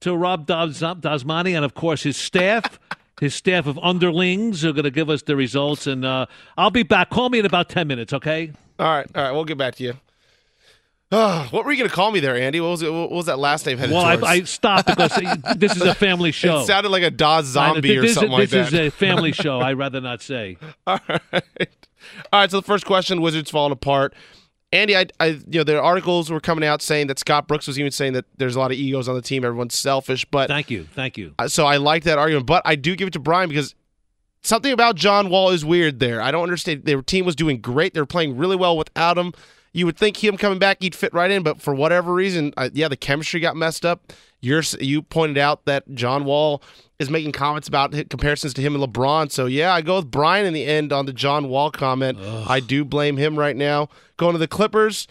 to 0.00 0.16
Rob 0.16 0.46
Dasmani 0.48 1.54
and, 1.54 1.64
of 1.64 1.74
course, 1.74 2.02
his 2.02 2.16
staff. 2.16 2.80
His 3.22 3.36
staff 3.36 3.68
of 3.68 3.78
underlings 3.78 4.64
are 4.64 4.72
going 4.72 4.82
to 4.82 4.90
give 4.90 5.08
us 5.08 5.22
the 5.22 5.36
results, 5.36 5.86
and 5.86 6.04
uh, 6.04 6.26
I'll 6.58 6.72
be 6.72 6.82
back. 6.82 7.08
Call 7.08 7.28
me 7.28 7.38
in 7.38 7.46
about 7.46 7.68
ten 7.68 7.86
minutes, 7.86 8.12
okay? 8.12 8.50
All 8.80 8.86
right, 8.86 9.06
all 9.14 9.22
right, 9.22 9.30
we'll 9.30 9.44
get 9.44 9.56
back 9.56 9.76
to 9.76 9.84
you. 9.84 9.92
what 11.08 11.64
were 11.64 11.70
you 11.70 11.78
going 11.78 11.88
to 11.88 11.94
call 11.94 12.10
me 12.10 12.18
there, 12.18 12.34
Andy? 12.34 12.60
What 12.60 12.70
was 12.70 12.82
it? 12.82 12.92
What 12.92 13.12
was 13.12 13.26
that 13.26 13.38
last 13.38 13.64
name 13.64 13.78
headed 13.78 13.94
Well, 13.94 14.24
I? 14.24 14.28
I 14.28 14.42
stopped 14.42 14.88
because 14.88 15.16
this 15.56 15.76
is 15.76 15.82
a 15.82 15.94
family 15.94 16.32
show. 16.32 16.62
It 16.62 16.66
sounded 16.66 16.88
like 16.88 17.04
a 17.04 17.12
Dawes 17.12 17.44
zombie 17.44 17.96
or 17.96 18.08
something 18.08 18.32
like 18.32 18.50
that. 18.50 18.70
this 18.70 18.72
is 18.72 18.88
a 18.88 18.90
family 18.90 19.30
show. 19.32 19.60
I'd 19.60 19.78
rather 19.78 20.00
not 20.00 20.20
say. 20.20 20.56
All 20.84 20.98
right. 21.08 21.22
All 21.32 22.40
right. 22.40 22.50
So 22.50 22.58
the 22.58 22.66
first 22.66 22.86
question: 22.86 23.20
Wizards 23.20 23.52
falling 23.52 23.70
apart. 23.70 24.14
Andy, 24.72 24.96
I, 24.96 25.06
I, 25.20 25.26
you 25.26 25.60
know, 25.60 25.64
the 25.64 25.80
articles 25.80 26.30
were 26.30 26.40
coming 26.40 26.66
out 26.66 26.80
saying 26.80 27.08
that 27.08 27.18
Scott 27.18 27.46
Brooks 27.46 27.66
was 27.66 27.78
even 27.78 27.92
saying 27.92 28.14
that 28.14 28.24
there's 28.38 28.56
a 28.56 28.58
lot 28.58 28.72
of 28.72 28.78
egos 28.78 29.08
on 29.08 29.14
the 29.14 29.22
team. 29.22 29.44
Everyone's 29.44 29.76
selfish, 29.76 30.24
but 30.24 30.48
Thank 30.48 30.70
you, 30.70 30.84
thank 30.94 31.18
you. 31.18 31.34
So 31.48 31.66
I 31.66 31.76
like 31.76 32.04
that 32.04 32.18
argument, 32.18 32.46
but 32.46 32.62
I 32.64 32.74
do 32.76 32.96
give 32.96 33.08
it 33.08 33.12
to 33.12 33.18
Brian 33.18 33.50
because 33.50 33.74
something 34.42 34.72
about 34.72 34.96
John 34.96 35.28
Wall 35.28 35.50
is 35.50 35.64
weird 35.64 36.00
there. 36.00 36.22
I 36.22 36.30
don't 36.30 36.42
understand. 36.42 36.84
Their 36.84 37.02
team 37.02 37.26
was 37.26 37.36
doing 37.36 37.60
great. 37.60 37.92
They 37.92 38.00
were 38.00 38.06
playing 38.06 38.36
really 38.36 38.56
well 38.56 38.76
without 38.76 39.18
him. 39.18 39.32
You 39.74 39.86
would 39.86 39.96
think 39.96 40.22
him 40.22 40.36
coming 40.36 40.58
back, 40.58 40.78
he'd 40.80 40.94
fit 40.94 41.14
right 41.14 41.30
in, 41.30 41.42
but 41.42 41.60
for 41.60 41.74
whatever 41.74 42.12
reason, 42.12 42.52
uh, 42.56 42.68
yeah, 42.72 42.88
the 42.88 42.96
chemistry 42.96 43.40
got 43.40 43.56
messed 43.56 43.86
up. 43.86 44.12
You're, 44.42 44.62
you 44.80 45.00
pointed 45.00 45.38
out 45.38 45.64
that 45.64 45.90
John 45.94 46.24
Wall 46.24 46.62
is 46.98 47.08
making 47.08 47.32
comments 47.32 47.68
about 47.68 47.92
comparisons 48.10 48.52
to 48.54 48.60
him 48.60 48.74
and 48.74 48.84
LeBron. 48.84 49.32
So 49.32 49.46
yeah, 49.46 49.72
I 49.72 49.80
go 49.80 49.96
with 49.96 50.10
Brian 50.10 50.44
in 50.44 50.52
the 50.52 50.64
end 50.66 50.92
on 50.92 51.06
the 51.06 51.12
John 51.14 51.48
Wall 51.48 51.70
comment. 51.70 52.18
I 52.20 52.60
do 52.60 52.84
blame 52.84 53.16
him 53.16 53.38
right 53.38 53.56
now. 53.56 53.88
Going 54.18 54.32
to 54.34 54.38
the 54.38 54.48
Clippers 54.48 55.06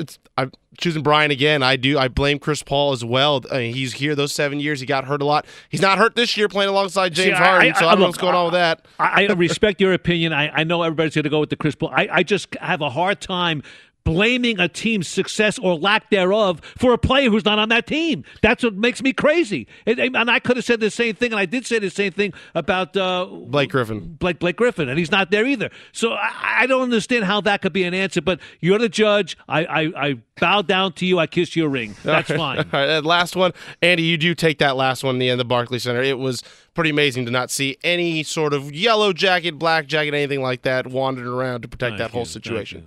it's 0.00 0.18
I'm 0.36 0.50
choosing 0.78 1.02
Brian 1.02 1.30
again. 1.30 1.62
I 1.62 1.76
do. 1.76 1.98
I 1.98 2.08
blame 2.08 2.38
Chris 2.38 2.62
Paul 2.62 2.92
as 2.92 3.04
well. 3.04 3.42
I 3.52 3.58
mean, 3.58 3.74
he's 3.74 3.92
here 3.92 4.14
those 4.14 4.32
seven 4.32 4.58
years. 4.58 4.80
He 4.80 4.86
got 4.86 5.04
hurt 5.04 5.20
a 5.22 5.24
lot. 5.26 5.46
He's 5.68 5.82
not 5.82 5.98
hurt 5.98 6.16
this 6.16 6.36
year 6.36 6.48
playing 6.48 6.70
alongside 6.70 7.12
James 7.12 7.36
See, 7.36 7.42
Harden. 7.44 7.72
I- 7.74 7.78
so 7.78 7.84
I, 7.84 7.88
I- 7.88 7.92
don't 7.92 8.00
know 8.00 8.06
what's 8.06 8.18
going 8.18 8.34
on 8.34 8.46
with 8.46 8.54
that. 8.54 8.86
I, 8.98 9.26
I 9.26 9.32
respect 9.34 9.80
your 9.80 9.92
opinion. 9.92 10.32
I, 10.32 10.48
I 10.48 10.64
know 10.64 10.82
everybody's 10.82 11.14
going 11.14 11.24
to 11.24 11.30
go 11.30 11.38
with 11.40 11.50
the 11.50 11.56
Chris 11.56 11.74
Paul. 11.74 11.92
I, 11.94 12.08
I 12.10 12.22
just 12.22 12.54
have 12.56 12.80
a 12.80 12.90
hard 12.90 13.20
time 13.20 13.62
blaming 14.04 14.58
a 14.58 14.68
team's 14.68 15.08
success 15.08 15.58
or 15.58 15.76
lack 15.76 16.10
thereof 16.10 16.60
for 16.78 16.92
a 16.92 16.98
player 16.98 17.30
who's 17.30 17.44
not 17.44 17.58
on 17.58 17.68
that 17.68 17.86
team. 17.86 18.24
That's 18.42 18.62
what 18.64 18.74
makes 18.74 19.02
me 19.02 19.12
crazy. 19.12 19.66
And, 19.86 19.98
and 19.98 20.30
I 20.30 20.38
could 20.40 20.56
have 20.56 20.64
said 20.64 20.80
the 20.80 20.90
same 20.90 21.14
thing, 21.14 21.32
and 21.32 21.40
I 21.40 21.46
did 21.46 21.66
say 21.66 21.78
the 21.78 21.90
same 21.90 22.12
thing 22.12 22.32
about 22.54 22.96
uh, 22.96 23.26
Blake 23.26 23.70
Griffin. 23.70 24.16
Blake 24.18 24.38
Blake 24.38 24.56
Griffin, 24.56 24.88
and 24.88 24.98
he's 24.98 25.10
not 25.10 25.30
there 25.30 25.46
either. 25.46 25.70
So 25.92 26.12
I, 26.12 26.60
I 26.60 26.66
don't 26.66 26.82
understand 26.82 27.24
how 27.24 27.40
that 27.42 27.62
could 27.62 27.72
be 27.72 27.84
an 27.84 27.94
answer. 27.94 28.20
But 28.20 28.40
you're 28.60 28.78
the 28.78 28.88
judge. 28.88 29.36
I, 29.48 29.64
I, 29.64 29.80
I 30.08 30.14
bow 30.38 30.62
down 30.62 30.92
to 30.94 31.06
you. 31.06 31.18
I 31.18 31.26
kiss 31.26 31.54
your 31.54 31.68
ring. 31.68 31.94
That's 32.02 32.30
All 32.30 32.36
fine. 32.36 32.56
right, 32.58 32.66
All 32.74 32.80
right, 32.80 32.86
that 32.86 33.04
last 33.04 33.36
one, 33.36 33.52
Andy, 33.82 34.02
you 34.02 34.16
do 34.16 34.34
take 34.34 34.58
that 34.58 34.76
last 34.76 35.04
one 35.04 35.16
in 35.16 35.18
the 35.18 35.30
end, 35.30 35.40
the 35.40 35.44
Barclays 35.44 35.84
Center. 35.84 36.02
It 36.02 36.18
was 36.18 36.42
pretty 36.74 36.90
amazing 36.90 37.26
to 37.26 37.30
not 37.30 37.50
see 37.50 37.76
any 37.84 38.22
sort 38.22 38.52
of 38.52 38.72
yellow 38.72 39.12
jacket, 39.12 39.58
black 39.58 39.86
jacket, 39.86 40.14
anything 40.14 40.40
like 40.42 40.62
that 40.62 40.86
wandering 40.86 41.28
around 41.28 41.62
to 41.62 41.68
protect 41.68 41.98
that 41.98 42.10
whole 42.10 42.24
situation. 42.24 42.86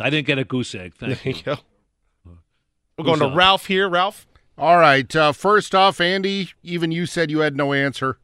I 0.00 0.10
didn't 0.10 0.26
get 0.26 0.38
a 0.38 0.44
goose 0.44 0.74
egg. 0.74 0.94
Thank 0.94 1.22
There 1.22 1.32
you. 1.32 1.42
go. 1.42 1.56
We're 2.96 3.04
going 3.04 3.18
to 3.20 3.24
Who's 3.26 3.32
up? 3.32 3.36
Ralph 3.36 3.66
here. 3.66 3.88
Ralph. 3.88 4.26
All 4.56 4.78
right. 4.78 5.14
Uh, 5.14 5.32
first 5.32 5.74
off, 5.74 6.00
Andy, 6.00 6.50
even 6.62 6.90
you 6.90 7.06
said 7.06 7.30
you 7.30 7.40
had 7.40 7.56
no 7.56 7.72
answer, 7.72 8.18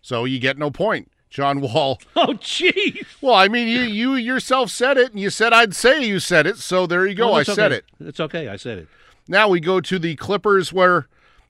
so 0.00 0.24
you 0.24 0.38
get 0.38 0.58
no 0.58 0.70
point. 0.70 1.10
John 1.28 1.60
Wall. 1.60 2.00
Oh, 2.16 2.34
jeez. 2.34 3.04
Well, 3.20 3.34
I 3.34 3.46
mean, 3.48 3.68
you 3.68 3.80
you 3.82 4.14
yourself 4.14 4.70
said 4.70 4.96
it, 4.98 5.12
and 5.12 5.20
you 5.20 5.30
said 5.30 5.52
I'd 5.52 5.74
say 5.74 6.04
you 6.04 6.18
said 6.18 6.46
it, 6.46 6.58
so 6.58 6.86
there 6.86 7.06
you 7.06 7.14
go. 7.14 7.28
No, 7.28 7.34
I 7.34 7.40
it's 7.42 7.54
said 7.54 7.70
it. 7.72 7.84
It's 8.00 8.18
okay. 8.20 8.48
I 8.48 8.56
said 8.56 8.78
it. 8.78 8.88
Now 9.28 9.48
we 9.48 9.60
go 9.60 9.80
to 9.80 9.98
the 9.98 10.16
Clippers, 10.16 10.72
where 10.72 11.06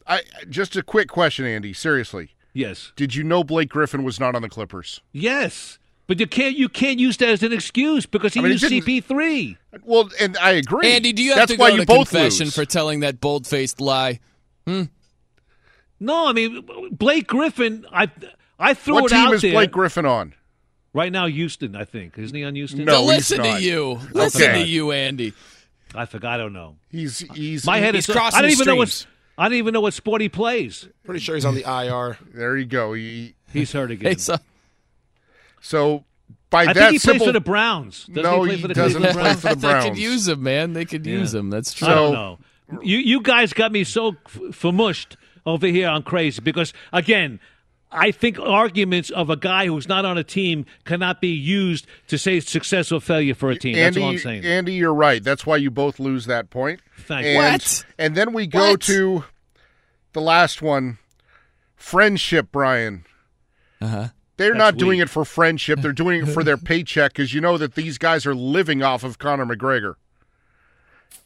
I 0.06 0.22
just 0.48 0.76
a 0.76 0.82
quick 0.82 1.08
question, 1.08 1.44
Andy. 1.46 1.72
Seriously, 1.72 2.30
Yes. 2.52 2.92
did 2.94 3.14
you 3.14 3.24
know 3.24 3.42
Blake 3.42 3.70
Griffin 3.70 4.02
was 4.04 4.20
not 4.20 4.34
on 4.36 4.42
the 4.42 4.48
Clippers? 4.50 5.00
Yes. 5.12 5.78
But 6.10 6.18
you 6.18 6.26
can't 6.26 6.56
you 6.56 6.68
can't 6.68 6.98
use 6.98 7.18
that 7.18 7.28
as 7.28 7.44
an 7.44 7.52
excuse 7.52 8.04
because 8.04 8.34
he 8.34 8.40
I 8.40 8.42
mean, 8.42 8.50
used 8.50 8.64
CP 8.64 9.04
three. 9.04 9.56
Well, 9.84 10.10
and 10.20 10.36
I 10.38 10.50
agree. 10.54 10.90
Andy, 10.92 11.12
do 11.12 11.22
you 11.22 11.30
have 11.30 11.38
That's 11.38 11.52
to 11.52 11.56
why 11.56 11.68
go 11.70 11.76
you 11.76 11.80
to 11.82 11.86
both 11.86 12.10
confession 12.10 12.46
lose. 12.46 12.54
for 12.56 12.64
telling 12.64 12.98
that 13.00 13.20
bold-faced 13.20 13.80
lie? 13.80 14.18
Hmm? 14.66 14.82
No, 16.00 16.26
I 16.26 16.32
mean 16.32 16.66
Blake 16.90 17.28
Griffin. 17.28 17.86
I 17.92 18.10
I 18.58 18.74
threw 18.74 18.94
What 18.94 19.04
it 19.04 19.12
out 19.12 19.16
there. 19.20 19.30
What 19.30 19.40
team 19.40 19.50
is. 19.50 19.54
Blake 19.54 19.70
Griffin 19.70 20.04
on? 20.04 20.34
Right 20.92 21.12
now, 21.12 21.26
Houston. 21.28 21.76
I 21.76 21.84
think 21.84 22.18
isn't 22.18 22.36
he 22.36 22.42
on 22.42 22.56
Houston? 22.56 22.86
No, 22.86 23.02
he's 23.02 23.06
listen 23.06 23.38
not. 23.38 23.58
to 23.58 23.62
you. 23.62 24.00
Listen 24.12 24.42
Okay. 24.42 24.62
to 24.64 24.68
you, 24.68 24.90
Andy. 24.90 25.32
I 25.94 26.06
forgot. 26.06 26.32
I 26.32 26.36
don't 26.38 26.52
know. 26.52 26.74
He's 26.90 27.20
he's 27.20 27.64
My 27.64 27.78
head 27.78 27.94
he's 27.94 28.08
is. 28.08 28.12
crossing 28.16 28.36
I 28.36 28.42
don't 28.42 28.50
even 28.50 28.66
know 28.66 28.74
what. 28.74 29.06
I 29.38 29.48
don't 29.48 29.58
even 29.58 29.72
know 29.72 29.80
what 29.80 29.94
sport 29.94 30.22
he 30.22 30.28
plays. 30.28 30.88
Pretty 31.04 31.20
sure 31.20 31.36
he's 31.36 31.44
on 31.44 31.54
the 31.54 31.62
IR. 31.62 32.18
There 32.34 32.56
you 32.56 32.66
go. 32.66 32.94
He, 32.94 33.36
He's 33.52 33.70
hurt 33.70 33.92
again. 33.92 34.12
Hey, 34.14 34.18
so, 34.18 34.36
so 35.60 36.04
by 36.50 36.62
I 36.62 36.66
that 36.72 36.74
think 36.76 36.92
he 36.92 36.98
simple, 36.98 37.18
plays 37.18 37.28
for 37.28 37.32
the 37.32 37.40
Browns. 37.40 38.06
Doesn't 38.06 38.22
no, 38.22 38.42
he 38.42 38.50
play 38.52 38.60
for 38.62 38.68
the 38.68 38.74
doesn't 38.74 39.02
Cleveland 39.02 39.14
play 39.14 39.22
Browns? 39.22 39.40
for 39.40 39.48
the 39.48 39.54
they 39.54 39.60
Browns. 39.68 39.84
could 39.84 39.98
use 39.98 40.28
him, 40.28 40.42
man. 40.42 40.72
They 40.72 40.84
could 40.84 41.06
use 41.06 41.32
him. 41.34 41.50
That's 41.50 41.72
true. 41.72 41.88
I 41.88 41.94
don't 41.94 42.08
So- 42.08 42.12
know. 42.12 42.38
You 42.82 42.98
you 42.98 43.20
guys 43.20 43.52
got 43.52 43.72
me 43.72 43.82
so 43.82 44.10
f- 44.26 44.38
famushed 44.52 45.16
over 45.44 45.66
here 45.66 45.88
on 45.88 46.02
crazy 46.02 46.40
because 46.40 46.72
again. 46.92 47.40
I 47.92 48.12
think 48.12 48.38
arguments 48.38 49.10
of 49.10 49.30
a 49.30 49.36
guy 49.36 49.66
who's 49.66 49.88
not 49.88 50.04
on 50.04 50.16
a 50.16 50.22
team 50.22 50.64
cannot 50.84 51.20
be 51.20 51.30
used 51.34 51.88
to 52.06 52.18
say 52.18 52.38
success 52.38 52.92
or 52.92 53.00
failure 53.00 53.34
for 53.34 53.50
a 53.50 53.56
team. 53.58 53.74
That's 53.74 53.96
Andy, 53.96 54.02
all 54.04 54.10
I'm 54.12 54.18
saying. 54.18 54.44
Andy, 54.44 54.74
you're 54.74 54.94
right. 54.94 55.20
That's 55.24 55.44
why 55.44 55.56
you 55.56 55.72
both 55.72 55.98
lose 55.98 56.26
that 56.26 56.50
point. 56.50 56.80
Thank 56.98 57.26
and, 57.26 57.36
What? 57.36 57.84
And 57.98 58.14
then 58.14 58.32
we 58.32 58.46
go 58.46 58.60
What? 58.60 58.80
to 58.82 59.24
the 60.12 60.20
last 60.20 60.62
one, 60.62 60.98
friendship. 61.74 62.50
Brian, 62.52 63.06
Uh-huh. 63.80 64.10
They're 64.40 64.54
That's 64.54 64.58
not 64.58 64.76
doing 64.78 64.98
weak. 64.98 65.06
it 65.06 65.10
for 65.10 65.24
friendship. 65.24 65.80
They're 65.80 65.92
doing 65.92 66.22
it 66.22 66.26
for 66.26 66.42
their 66.42 66.56
paycheck 66.70 67.12
because 67.12 67.32
you 67.34 67.40
know 67.40 67.58
that 67.58 67.74
these 67.74 67.98
guys 67.98 68.24
are 68.26 68.34
living 68.34 68.82
off 68.82 69.04
of 69.04 69.18
Conor 69.18 69.44
McGregor. 69.46 69.94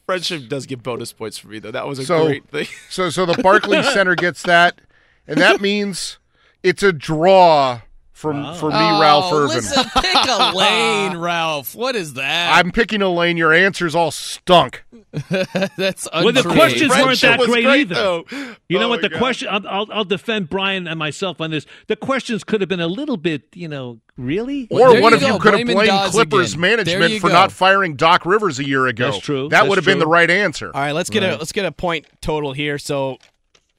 Friendship 0.05 0.47
does 0.49 0.65
get 0.65 0.83
bonus 0.83 1.13
points 1.13 1.37
for 1.37 1.47
me, 1.47 1.59
though. 1.59 1.71
That 1.71 1.87
was 1.87 1.97
a 1.99 2.05
So- 2.05 2.25
great 2.27 2.47
thing. 2.49 2.67
So, 2.89 3.09
so 3.09 3.25
the 3.25 3.41
Barclays 3.41 3.87
Center 3.93 4.15
gets 4.15 4.43
that, 4.43 4.79
and 5.27 5.39
that 5.39 5.61
means 5.61 6.19
it's 6.61 6.83
a 6.83 6.93
draw 6.93 7.81
from 8.15 8.55
for 8.55 8.69
me, 8.71 8.77
oh, 8.79 9.01
Ralph 9.01 9.31
Irvin. 9.33 9.57
Listen, 9.57 9.83
pick 10.01 10.15
a 10.15 10.51
lane, 10.55 11.17
Ralph. 11.17 11.75
What 11.75 11.95
is 11.97 12.13
that? 12.13 12.57
I'm 12.57 12.71
picking 12.71 13.01
a 13.01 13.09
lane. 13.09 13.35
Your 13.35 13.53
answers 13.53 13.93
all 13.93 14.09
stunk. 14.09 14.85
That's 15.29 16.07
Well, 16.13 16.31
the 16.31 16.39
untrue. 16.39 16.53
questions 16.53 16.91
weren't 16.91 17.19
that 17.21 17.39
great, 17.39 17.63
great, 17.65 17.65
either. 17.81 17.95
though. 17.95 18.23
You 18.69 18.79
know 18.79 18.85
Oh 18.85 18.89
what? 18.89 19.01
The 19.01 19.09
God. 19.09 19.17
question. 19.19 19.49
I'll, 19.51 19.67
I'll, 19.67 19.87
I'll 19.91 20.03
defend 20.05 20.49
Brian 20.49 20.87
and 20.87 20.97
myself 20.97 21.41
on 21.41 21.51
this. 21.51 21.65
The 21.87 21.95
questions 21.97 22.43
could 22.45 22.61
have 22.61 22.69
been 22.69 22.79
a 22.79 22.87
little 22.87 23.17
bit, 23.17 23.43
you 23.53 23.67
know, 23.67 23.99
really. 24.17 24.67
Or 24.71 24.91
there 24.93 25.01
one 25.01 25.11
you 25.11 25.17
of 25.17 25.21
you 25.21 25.27
go. 25.29 25.39
could 25.39 25.53
have 25.59 25.67
blamed 25.67 25.87
Dawes 25.87 26.11
Clippers 26.11 26.51
again. 26.53 26.61
Management 26.61 27.19
for 27.21 27.27
go. 27.27 27.33
not 27.33 27.51
firing 27.51 27.95
Doc 27.97 28.25
Rivers 28.25 28.59
a 28.59 28.65
year 28.65 28.87
ago. 28.87 29.11
That's 29.11 29.19
true. 29.23 29.43
That 29.49 29.59
That's 29.59 29.69
would 29.69 29.77
have 29.77 29.85
been 29.85 29.99
the 29.99 30.07
right 30.07 30.29
answer. 30.31 30.71
All 30.73 30.81
right, 30.81 30.93
let's 30.93 31.09
get 31.09 31.21
a 31.23 31.35
let's 31.35 31.51
get 31.51 31.65
a 31.65 31.71
point 31.73 32.05
total 32.21 32.53
here. 32.53 32.77
So, 32.77 33.17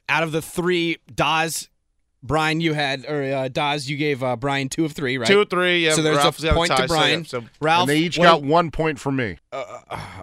out 0.09 0.23
of 0.23 0.33
the 0.33 0.43
three, 0.43 0.99
Daz, 1.15 1.69
Brian, 2.27 2.61
you 2.61 2.75
had 2.75 3.07
or 3.07 3.23
uh, 3.23 3.49
Daz, 3.49 3.89
you 3.89 3.97
gave 3.97 4.23
uh, 4.23 4.37
Brian 4.37 4.69
two 4.69 4.85
of 4.85 4.93
three, 4.93 5.19
right? 5.19 5.27
Two 5.27 5.41
of 5.41 5.51
three. 5.51 5.85
Yeah, 5.85 5.93
So 5.95 6.03
there's 6.03 6.17
Ralph's 6.17 6.43
a 6.43 6.47
got 6.47 6.55
point 6.55 6.71
tie, 6.71 6.77
to 6.83 6.89
so, 6.89 6.95
yeah, 6.95 7.01
Brian. 7.01 7.25
so- 7.25 7.45
Ralph, 7.61 7.83
and 7.83 7.91
they 7.91 7.99
each 7.99 8.19
what- 8.19 8.25
got 8.25 8.43
one 8.43 8.71
point 8.71 8.99
from 8.99 9.17
me. 9.17 9.39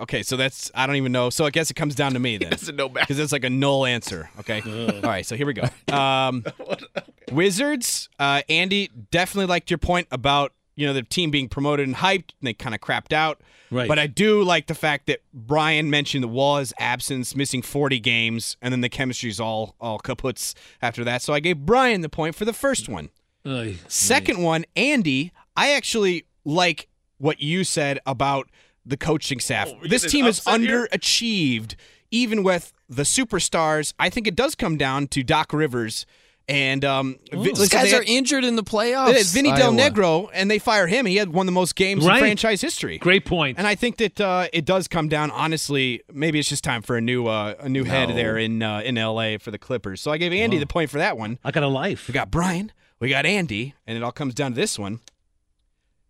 Okay, 0.01 0.21
so 0.23 0.38
that's 0.38 0.69
I 0.75 0.85
don't 0.85 0.95
even 0.97 1.11
know. 1.11 1.30
So 1.30 1.45
I 1.45 1.49
guess 1.49 1.71
it 1.71 1.75
comes 1.75 1.95
down 1.95 2.13
to 2.13 2.19
me 2.19 2.38
then. 2.39 2.51
doesn't 2.51 2.75
know 2.75 2.89
math. 2.89 3.03
because 3.07 3.19
it's 3.19 3.31
like 3.31 3.43
a 3.43 3.49
null 3.49 3.85
answer. 3.85 4.30
Okay. 4.39 4.61
All 4.61 5.01
right. 5.01 5.25
So 5.25 5.35
here 5.35 5.47
we 5.47 5.53
go. 5.53 5.63
Um, 5.95 6.43
Wizards. 7.31 8.09
Uh, 8.19 8.41
Andy 8.49 8.89
definitely 9.11 9.47
liked 9.47 9.71
your 9.71 9.77
point 9.77 10.07
about 10.11 10.51
you 10.75 10.87
know 10.87 10.93
the 10.93 11.03
team 11.03 11.31
being 11.31 11.49
promoted 11.49 11.87
and 11.87 11.97
hyped, 11.97 12.31
and 12.39 12.43
they 12.43 12.53
kind 12.53 12.73
of 12.75 12.81
crapped 12.81 13.13
out. 13.13 13.41
Right. 13.71 13.87
But 13.87 13.99
I 13.99 14.07
do 14.07 14.43
like 14.43 14.67
the 14.67 14.75
fact 14.75 15.07
that 15.07 15.21
Brian 15.33 15.89
mentioned 15.89 16.23
the 16.23 16.27
Wall's 16.27 16.73
absence, 16.77 17.35
missing 17.35 17.61
40 17.61 17.99
games, 17.99 18.57
and 18.61 18.71
then 18.71 18.81
the 18.81 18.89
chemistry's 18.89 19.39
all 19.39 19.75
all 19.79 19.99
kaputs 19.99 20.53
after 20.81 21.03
that. 21.03 21.21
So 21.21 21.33
I 21.33 21.39
gave 21.39 21.59
Brian 21.59 22.01
the 22.01 22.09
point 22.09 22.35
for 22.35 22.45
the 22.45 22.53
first 22.53 22.87
one. 22.89 23.09
Ay, 23.45 23.77
Second 23.87 24.41
one, 24.41 24.65
Andy, 24.75 25.31
I 25.55 25.71
actually 25.71 26.25
like 26.45 26.87
what 27.17 27.41
you 27.41 27.63
said 27.63 27.99
about 28.05 28.49
the 28.85 28.97
coaching 28.97 29.39
staff. 29.39 29.71
Oh, 29.71 29.87
this 29.87 30.09
team 30.09 30.25
an 30.25 30.29
is 30.29 30.39
upset 30.39 30.61
here? 30.61 30.87
underachieved, 30.87 31.75
even 32.11 32.43
with 32.43 32.73
the 32.89 33.03
superstars. 33.03 33.93
I 33.99 34.09
think 34.09 34.27
it 34.27 34.35
does 34.35 34.55
come 34.55 34.77
down 34.77 35.07
to 35.07 35.23
Doc 35.23 35.53
Rivers 35.53 36.05
and 36.49 36.83
um, 36.83 37.17
Vi- 37.31 37.43
These 37.43 37.59
listen, 37.59 37.79
guys 37.79 37.91
they 37.91 37.97
are 37.97 38.03
injured 38.03 38.43
in 38.43 38.55
the 38.57 38.61
they 38.63 38.69
playoffs. 38.71 39.13
had 39.15 39.25
Vinny 39.27 39.51
Del 39.51 39.71
Negro, 39.73 40.29
and 40.33 40.51
they 40.51 40.59
fire 40.59 40.87
him. 40.87 41.05
He 41.05 41.15
had 41.15 41.31
won 41.33 41.45
the 41.45 41.51
most 41.51 41.75
games 41.75 42.05
Right. 42.05 42.15
in 42.17 42.19
franchise 42.21 42.59
history. 42.61 42.97
Great 42.97 43.25
point. 43.25 43.57
And 43.57 43.65
I 43.65 43.75
think 43.75 43.97
that 43.97 44.19
uh, 44.19 44.47
it 44.51 44.65
does 44.65 44.87
come 44.87 45.07
down. 45.07 45.31
Honestly, 45.31 46.01
maybe 46.11 46.39
it's 46.39 46.49
just 46.49 46.63
time 46.63 46.81
for 46.81 46.97
a 46.97 47.01
new 47.01 47.27
uh, 47.27 47.55
a 47.59 47.69
new 47.69 47.85
head 47.85 48.09
there 48.09 48.37
in 48.37 48.61
uh, 48.61 48.79
in 48.81 48.97
L.A. 48.97 49.37
for 49.37 49.51
the 49.51 49.57
Clippers. 49.57 50.01
So 50.01 50.11
I 50.11 50.17
gave 50.17 50.33
Andy 50.33 50.57
the 50.57 50.67
point 50.67 50.89
for 50.89 50.97
that 50.97 51.17
one. 51.17 51.39
I 51.43 51.51
got 51.51 51.63
a 51.63 51.67
life. 51.67 52.07
We 52.07 52.13
got 52.13 52.29
Brian, 52.29 52.71
we 52.99 53.07
got 53.09 53.25
Andy, 53.25 53.73
and 53.87 53.95
it 53.97 54.03
all 54.03 54.11
comes 54.11 54.33
down 54.33 54.51
to 54.51 54.55
this 54.55 54.77
one. 54.77 54.99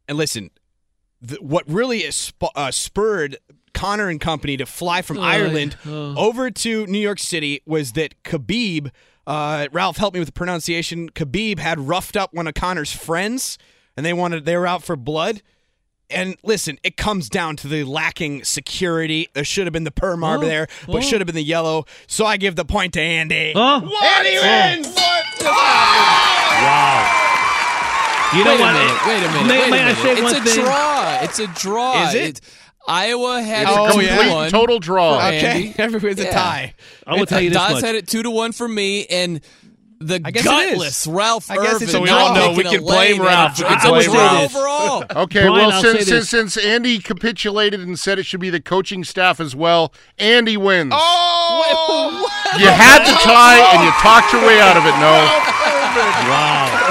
And 0.08 0.18
listen, 0.18 0.50
th- 1.28 1.40
what 1.42 1.64
really 1.68 2.00
is 2.00 2.16
sp- 2.18 2.52
uh, 2.56 2.72
spurred 2.72 3.38
Conor 3.74 4.10
and 4.10 4.20
company 4.20 4.58
to 4.58 4.66
fly 4.66 5.02
from 5.02 5.20
Ireland 5.20 5.78
over 5.86 6.52
to 6.52 6.86
New 6.88 7.00
York 7.00 7.20
City 7.20 7.62
was 7.66 7.94
that 7.94 8.22
Khabib, 8.24 8.92
uh, 9.28 9.68
Ralph, 9.72 9.98
help 9.98 10.14
me 10.14 10.20
with 10.20 10.28
the 10.28 10.34
pronunciation. 10.34 11.10
Khabib 11.10 11.60
had 11.60 11.80
roughed 11.80 12.16
up 12.18 12.34
one 12.34 12.48
of 12.48 12.54
Conor's 12.54 12.92
friends, 12.92 13.58
and 13.96 14.06
they 14.06 14.14
wanted 14.14 14.46
they 14.46 14.58
were 14.58 14.68
out 14.68 14.84
for 14.84 14.96
blood. 14.96 15.42
And 16.10 16.36
listen, 16.44 16.78
it 16.84 16.96
comes 16.98 17.28
down 17.30 17.56
to 17.58 17.68
the 17.68 17.84
lacking 17.86 18.44
security. 18.44 19.30
There 19.34 19.44
should 19.46 19.66
have 19.66 19.74
been 19.74 19.86
the 19.86 19.92
perm 19.92 20.24
armor 20.24 20.44
Oh, 20.44 20.48
there, 20.48 20.68
but 20.86 20.98
oh. 20.98 21.02
should 21.02 21.22
have 21.22 21.26
been 21.26 21.36
the 21.36 21.42
yellow. 21.44 21.86
So 22.08 22.26
I 22.26 22.38
give 22.38 22.56
the 22.56 22.66
point 22.66 22.94
to 22.94 23.02
Andy. 23.02 23.54
Oh. 23.56 23.82
Andy 24.04 24.84
wins. 24.84 24.96
Wow. 25.42 27.20
You 28.36 28.44
know 28.44 28.52
wait 28.52 28.60
what? 28.62 28.70
A 28.76 28.80
minute, 28.80 29.06
wait 29.06 29.24
a 29.24 29.32
minute. 29.32 29.48
May, 29.48 29.60
wait 29.60 29.68
a 29.68 29.72
may 29.72 29.82
I 29.82 29.86
minute. 29.86 29.98
say 30.02 30.12
it's 30.14 30.22
one 30.24 30.36
a 30.36 30.42
thing? 30.44 30.64
draw. 30.66 31.20
It's 31.22 31.40
a 31.40 31.48
draw. 31.48 32.08
Is 32.10 32.16
it? 32.16 32.42
Iowa 32.88 33.42
had 33.42 33.64
It's 33.64 33.72
it 33.72 33.74
a 33.74 33.78
two 33.78 33.92
complete 33.92 34.28
to 34.28 34.34
one. 34.34 34.50
total 34.50 34.80
draw. 34.80 35.18
Okay, 35.28 35.40
Andy. 35.46 35.76
everyone's 35.78 36.20
a 36.20 36.32
tie. 36.32 36.74
I 37.08 37.16
will 37.16 37.26
tell 37.26 37.42
you 37.42 37.50
this 37.50 37.58
Daz 37.58 37.74
much. 37.74 37.84
had 37.84 37.96
it 37.96 38.08
two 38.08 38.24
to 38.24 38.30
one 38.32 38.52
for 38.52 38.68
me, 38.68 39.06
and 39.08 39.40
the 40.00 40.20
I 40.26 40.32
guess 40.32 40.44
gutless 40.44 41.08
Ralph 41.08 41.50
I 41.50 41.56
guess 41.56 41.76
Irvin. 41.76 41.84
it's 41.84 41.92
So 41.94 42.02
we 42.02 42.10
all 42.10 42.36
know 42.36 42.52
we 42.58 42.64
can 42.66 42.82
blame 42.82 43.22
Ralph. 43.22 43.58
We 43.58 43.64
can 43.64 43.74
It's 43.76 43.86
a 43.86 43.88
blame 43.90 44.12
Ralph. 44.12 44.54
overall. 44.54 45.06
Okay, 45.24 45.48
Brian, 45.48 45.54
well, 45.70 45.82
since, 45.82 46.08
since 46.08 46.30
since 46.30 46.58
Andy 46.58 47.00
capitulated 47.00 47.80
and 47.80 47.98
said 47.98 48.20
it 48.20 48.26
should 48.26 48.42
be 48.42 48.50
the 48.50 48.60
coaching 48.60 49.06
staff 49.06 49.40
as 49.40 49.56
well, 49.56 49.94
Andy 50.20 50.58
wins. 50.58 50.92
Oh, 50.94 52.30
You 52.60 52.68
had 52.68 53.06
to 53.06 53.14
tie, 53.24 53.60
and 53.74 53.84
you 53.86 53.92
talked 54.02 54.34
your 54.34 54.46
way 54.46 54.60
out 54.60 54.76
of 54.76 54.84
it. 54.86 54.92
No, 55.00 55.14
Wow. 56.28 56.83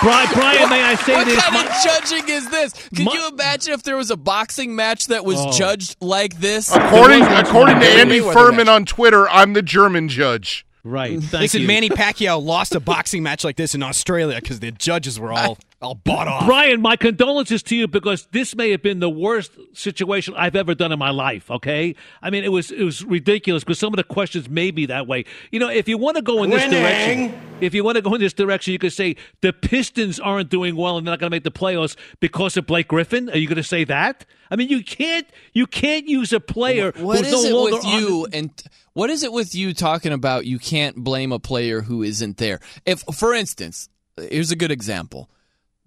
Brian, 0.00 0.28
Brian, 0.32 0.70
may 0.70 0.82
I 0.82 0.94
say 0.94 1.14
What 1.14 1.26
this? 1.26 1.42
kind 1.44 1.66
of 1.68 1.74
judging 1.84 2.28
is 2.28 2.48
this? 2.50 2.72
Could 2.94 3.04
My- 3.06 3.12
you 3.14 3.28
imagine 3.28 3.72
if 3.74 3.82
there 3.82 3.96
was 3.96 4.10
a 4.10 4.16
boxing 4.16 4.76
match 4.76 5.06
that 5.08 5.24
was 5.24 5.38
Oh. 5.40 5.52
judged 5.52 5.96
like 6.00 6.38
this? 6.40 6.70
according 6.74 7.22
according 7.24 7.80
to 7.80 7.86
one 7.86 7.98
Andy 8.00 8.20
Furman 8.20 8.66
match. 8.66 8.68
on 8.68 8.84
Twitter, 8.84 9.28
I'm 9.28 9.54
the 9.54 9.62
German 9.62 10.08
judge. 10.08 10.64
right. 10.84 11.18
Mm. 11.18 11.24
Thank 11.24 11.42
Listen, 11.42 11.62
you. 11.62 11.66
Manny 11.66 11.88
Pacquiao 11.90 12.42
lost 12.42 12.74
a 12.74 12.80
boxing 12.80 13.22
match 13.22 13.42
like 13.44 13.56
this 13.56 13.74
in 13.74 13.82
Australia 13.82 14.38
because 14.40 14.60
the 14.60 14.70
judges 14.70 15.18
were 15.18 15.32
all 15.34 15.58
Oh, 15.80 15.88
all 15.88 15.94
bought 15.94 16.26
off. 16.26 16.44
Brian, 16.44 16.80
my 16.80 16.96
condolences 16.96 17.62
to 17.64 17.76
you 17.76 17.86
because 17.86 18.26
this 18.32 18.56
may 18.56 18.70
have 18.72 18.82
been 18.82 18.98
the 18.98 19.08
worst 19.08 19.52
situation 19.74 20.34
I've 20.36 20.56
ever 20.56 20.74
done 20.74 20.90
in 20.90 20.98
my 20.98 21.10
life. 21.10 21.50
Okay, 21.50 21.94
I 22.20 22.30
mean 22.30 22.42
it 22.42 22.50
was 22.50 22.72
it 22.72 22.82
was 22.82 23.04
ridiculous 23.04 23.62
because 23.62 23.78
some 23.78 23.92
of 23.92 23.96
the 23.96 24.04
questions 24.04 24.48
may 24.48 24.72
be 24.72 24.86
that 24.86 25.06
way. 25.06 25.24
You 25.52 25.60
know, 25.60 25.68
if 25.68 25.86
you 25.86 25.96
want 25.96 26.16
to 26.16 26.22
go 26.22 26.42
in 26.42 26.50
this 26.50 26.68
direction, 26.68 27.40
if 27.60 27.74
you 27.74 27.84
want 27.84 27.94
to 27.96 28.02
go 28.02 28.12
in 28.14 28.20
this 28.20 28.32
direction, 28.32 28.72
you 28.72 28.78
could 28.80 28.92
say 28.92 29.14
the 29.40 29.52
Pistons 29.52 30.18
aren't 30.18 30.50
doing 30.50 30.74
well 30.74 30.98
and 30.98 31.06
they're 31.06 31.12
not 31.12 31.20
going 31.20 31.30
to 31.30 31.34
make 31.34 31.44
the 31.44 31.52
playoffs 31.52 31.94
because 32.18 32.56
of 32.56 32.66
Blake 32.66 32.88
Griffin. 32.88 33.30
Are 33.30 33.38
you 33.38 33.46
going 33.46 33.56
to 33.56 33.62
say 33.62 33.84
that? 33.84 34.26
I 34.50 34.56
mean, 34.56 34.68
you 34.68 34.82
can't 34.82 35.28
you 35.52 35.66
can't 35.68 36.08
use 36.08 36.32
a 36.32 36.40
player 36.40 36.92
What 36.96 37.24
who's 37.24 37.32
no 37.32 37.42
it 37.44 37.52
longer 37.52 37.76
with 37.76 37.84
you 37.84 38.26
the- 38.26 38.36
and 38.36 38.62
what 38.94 39.10
is 39.10 39.22
it 39.22 39.32
with 39.32 39.54
you 39.54 39.74
talking 39.74 40.12
about 40.12 40.44
you 40.44 40.58
can't 40.58 40.96
blame 40.96 41.30
a 41.30 41.38
player 41.38 41.82
who 41.82 42.02
isn't 42.02 42.38
there? 42.38 42.58
If 42.84 43.02
for 43.14 43.32
instance, 43.32 43.88
here's 44.16 44.50
a 44.50 44.56
good 44.56 44.72
example. 44.72 45.30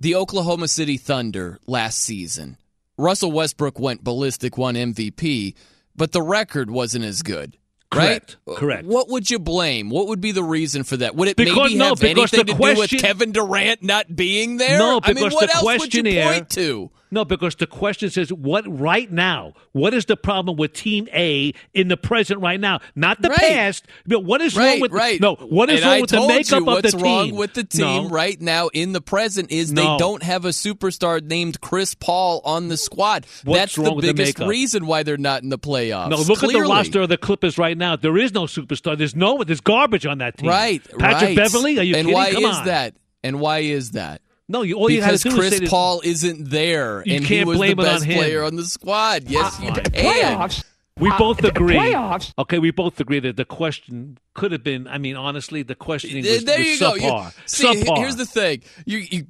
The 0.02 0.16
Oklahoma 0.16 0.68
City 0.68 0.98
Thunder 0.98 1.60
last 1.68 2.00
season. 2.00 2.58
Russell 2.98 3.32
Westbrook 3.32 3.78
went 3.78 4.04
ballistic, 4.04 4.58
won 4.58 4.74
MVP, 4.74 5.54
but 5.96 6.12
the 6.12 6.24
record 6.24 6.72
wasn't 6.72 7.06
as 7.06 7.22
good. 7.22 7.56
Correct. 7.92 8.38
Right? 8.48 8.58
Correct. 8.58 8.88
What 8.88 9.10
would 9.10 9.30
you 9.30 9.38
blame? 9.38 9.92
What 9.92 10.08
would 10.08 10.20
be 10.20 10.32
the 10.32 10.44
reason 10.44 10.82
for 10.84 10.98
that? 10.98 11.16
Would 11.16 11.28
it 11.28 11.38
Because- 11.38 11.56
maybe 11.72 11.78
have 11.84 12.00
because 12.00 12.34
anything 12.34 12.46
to 12.58 12.64
do 12.64 12.80
with 12.80 12.90
Kevin 12.90 13.32
Durant 13.32 13.84
not 13.84 14.16
being 14.16 14.58
there? 14.58 14.80
No, 14.80 15.00
I 15.04 15.10
mean, 15.10 15.26
because 15.26 15.34
what 15.34 15.50
the 15.52 15.56
else 15.58 15.80
would 15.82 15.94
you 15.94 16.04
point 16.04 16.50
to? 16.52 16.90
No, 17.14 17.26
because 17.26 17.56
the 17.56 17.68
question 17.68 18.10
says 18.10 18.32
what 18.32 18.64
right 18.68 19.12
now? 19.12 19.54
What 19.74 19.94
is 19.94 20.06
the 20.06 20.16
problem 20.16 20.56
with 20.56 20.72
Team 20.72 21.10
A 21.14 21.54
in 21.74 21.90
the 21.90 21.98
present 21.98 22.40
right 22.40 22.60
now? 22.60 22.80
Not 22.96 23.22
the 23.22 23.28
Right. 23.30 23.38
past, 23.40 23.86
but 24.08 24.24
what 24.24 24.40
is 24.42 24.56
wrong 24.56 24.66
Right, 24.66 24.82
with 24.82 24.92
right. 24.94 25.20
no? 25.20 25.36
What 25.36 25.70
is 25.70 25.82
and 25.82 25.86
wrong 25.86 25.94
I 25.98 26.02
with 26.02 26.10
the 26.10 26.28
makeup 26.28 26.68
of 26.68 26.82
the 26.84 26.92
team? 26.92 27.02
wrong 27.02 27.36
with 27.36 27.54
the 27.54 27.64
team 27.66 28.04
No. 28.04 28.10
right 28.10 28.40
now 28.42 28.70
in 28.70 28.94
the 28.94 29.02
present 29.02 29.52
is 29.52 29.72
No. 29.74 29.82
they 29.82 29.98
don't 30.00 30.24
have 30.24 30.46
a 30.46 30.50
superstar 30.50 31.22
named 31.22 31.60
Chris 31.60 31.96
Paul 31.96 32.42
on 32.46 32.70
the 32.70 32.78
squad. 32.78 33.26
What's 33.44 33.60
That's 33.60 33.78
wrong 33.78 33.86
the 33.90 33.94
with 33.96 34.06
the 34.06 34.14
biggest 34.14 34.38
makeup? 34.40 34.50
reason 34.50 34.86
why 34.88 35.04
they're 35.04 35.18
not 35.18 35.44
in 35.44 35.50
the 35.50 35.60
playoffs. 35.60 36.10
No, 36.10 36.18
look 36.18 36.40
Clearly. 36.40 36.62
at 36.62 36.64
the 36.64 36.70
roster 36.74 37.02
of 37.02 37.10
the 37.10 37.18
Clippers 37.18 37.58
right 37.58 37.78
now. 37.78 37.98
There 37.98 38.18
is 38.18 38.34
no 38.34 38.44
superstar. 38.44 38.98
There's 38.98 39.16
no. 39.18 39.44
There's 39.44 39.60
garbage 39.62 40.06
on 40.06 40.20
that 40.20 40.38
team. 40.38 40.48
Right, 40.50 40.82
Patrick 40.98 41.22
right. 41.30 41.36
Beverley. 41.36 41.78
Are 41.78 41.84
you 41.84 41.96
and 41.96 42.06
kidding? 42.08 42.14
why 42.14 42.32
Come 42.32 42.46
is 42.46 42.56
on. 42.58 42.66
that? 42.68 42.96
And 43.24 43.40
why 43.40 43.60
is 43.60 43.92
that? 43.92 44.22
No, 44.52 44.62
you, 44.64 44.78
all 44.78 44.90
you 44.90 45.02
had 45.02 45.08
because 45.10 45.24
to 45.24 45.30
do 45.30 45.36
Chris 45.38 45.54
is 45.62 45.70
Paul 45.70 46.02
isn't 46.04 46.50
there, 46.50 47.04
You 47.06 47.16
and 47.16 47.24
he 47.24 47.38
can't 47.38 47.48
was 47.48 47.58
blame 47.58 47.78
the 47.78 47.84
it 47.84 47.88
on 47.88 47.94
best 47.96 48.06
player 48.06 48.44
on 48.44 48.56
the 48.58 48.66
squad. 48.66 49.24
Yes, 49.28 49.60
you 49.62 49.72
fine. 49.74 49.84
can. 49.86 50.50
We 51.00 51.10
both 51.18 51.44
agree. 51.44 51.76
playoffs? 51.76 52.34
Okay, 52.38 52.60
we 52.60 52.70
both 52.72 53.00
agree 53.00 53.20
that 53.22 53.38
the 53.38 53.46
question 53.46 54.18
could 54.34 54.52
have 54.52 54.64
been. 54.64 54.88
I 54.88 54.98
mean, 54.98 55.16
honestly, 55.16 55.64
the 55.64 55.74
questioning 55.74 56.22
There 56.24 56.34
was, 56.34 56.44
there 56.44 56.60
was 56.60 56.68
you 56.68 56.80
go. 56.80 56.96
You- 56.96 57.02
subpar. 57.02 57.34
see, 57.46 57.66
subpar. 57.84 57.98
here's 57.98 58.18
the 58.18 58.26
thing. 58.26 58.62
You, 58.86 58.98
you, 59.00 59.26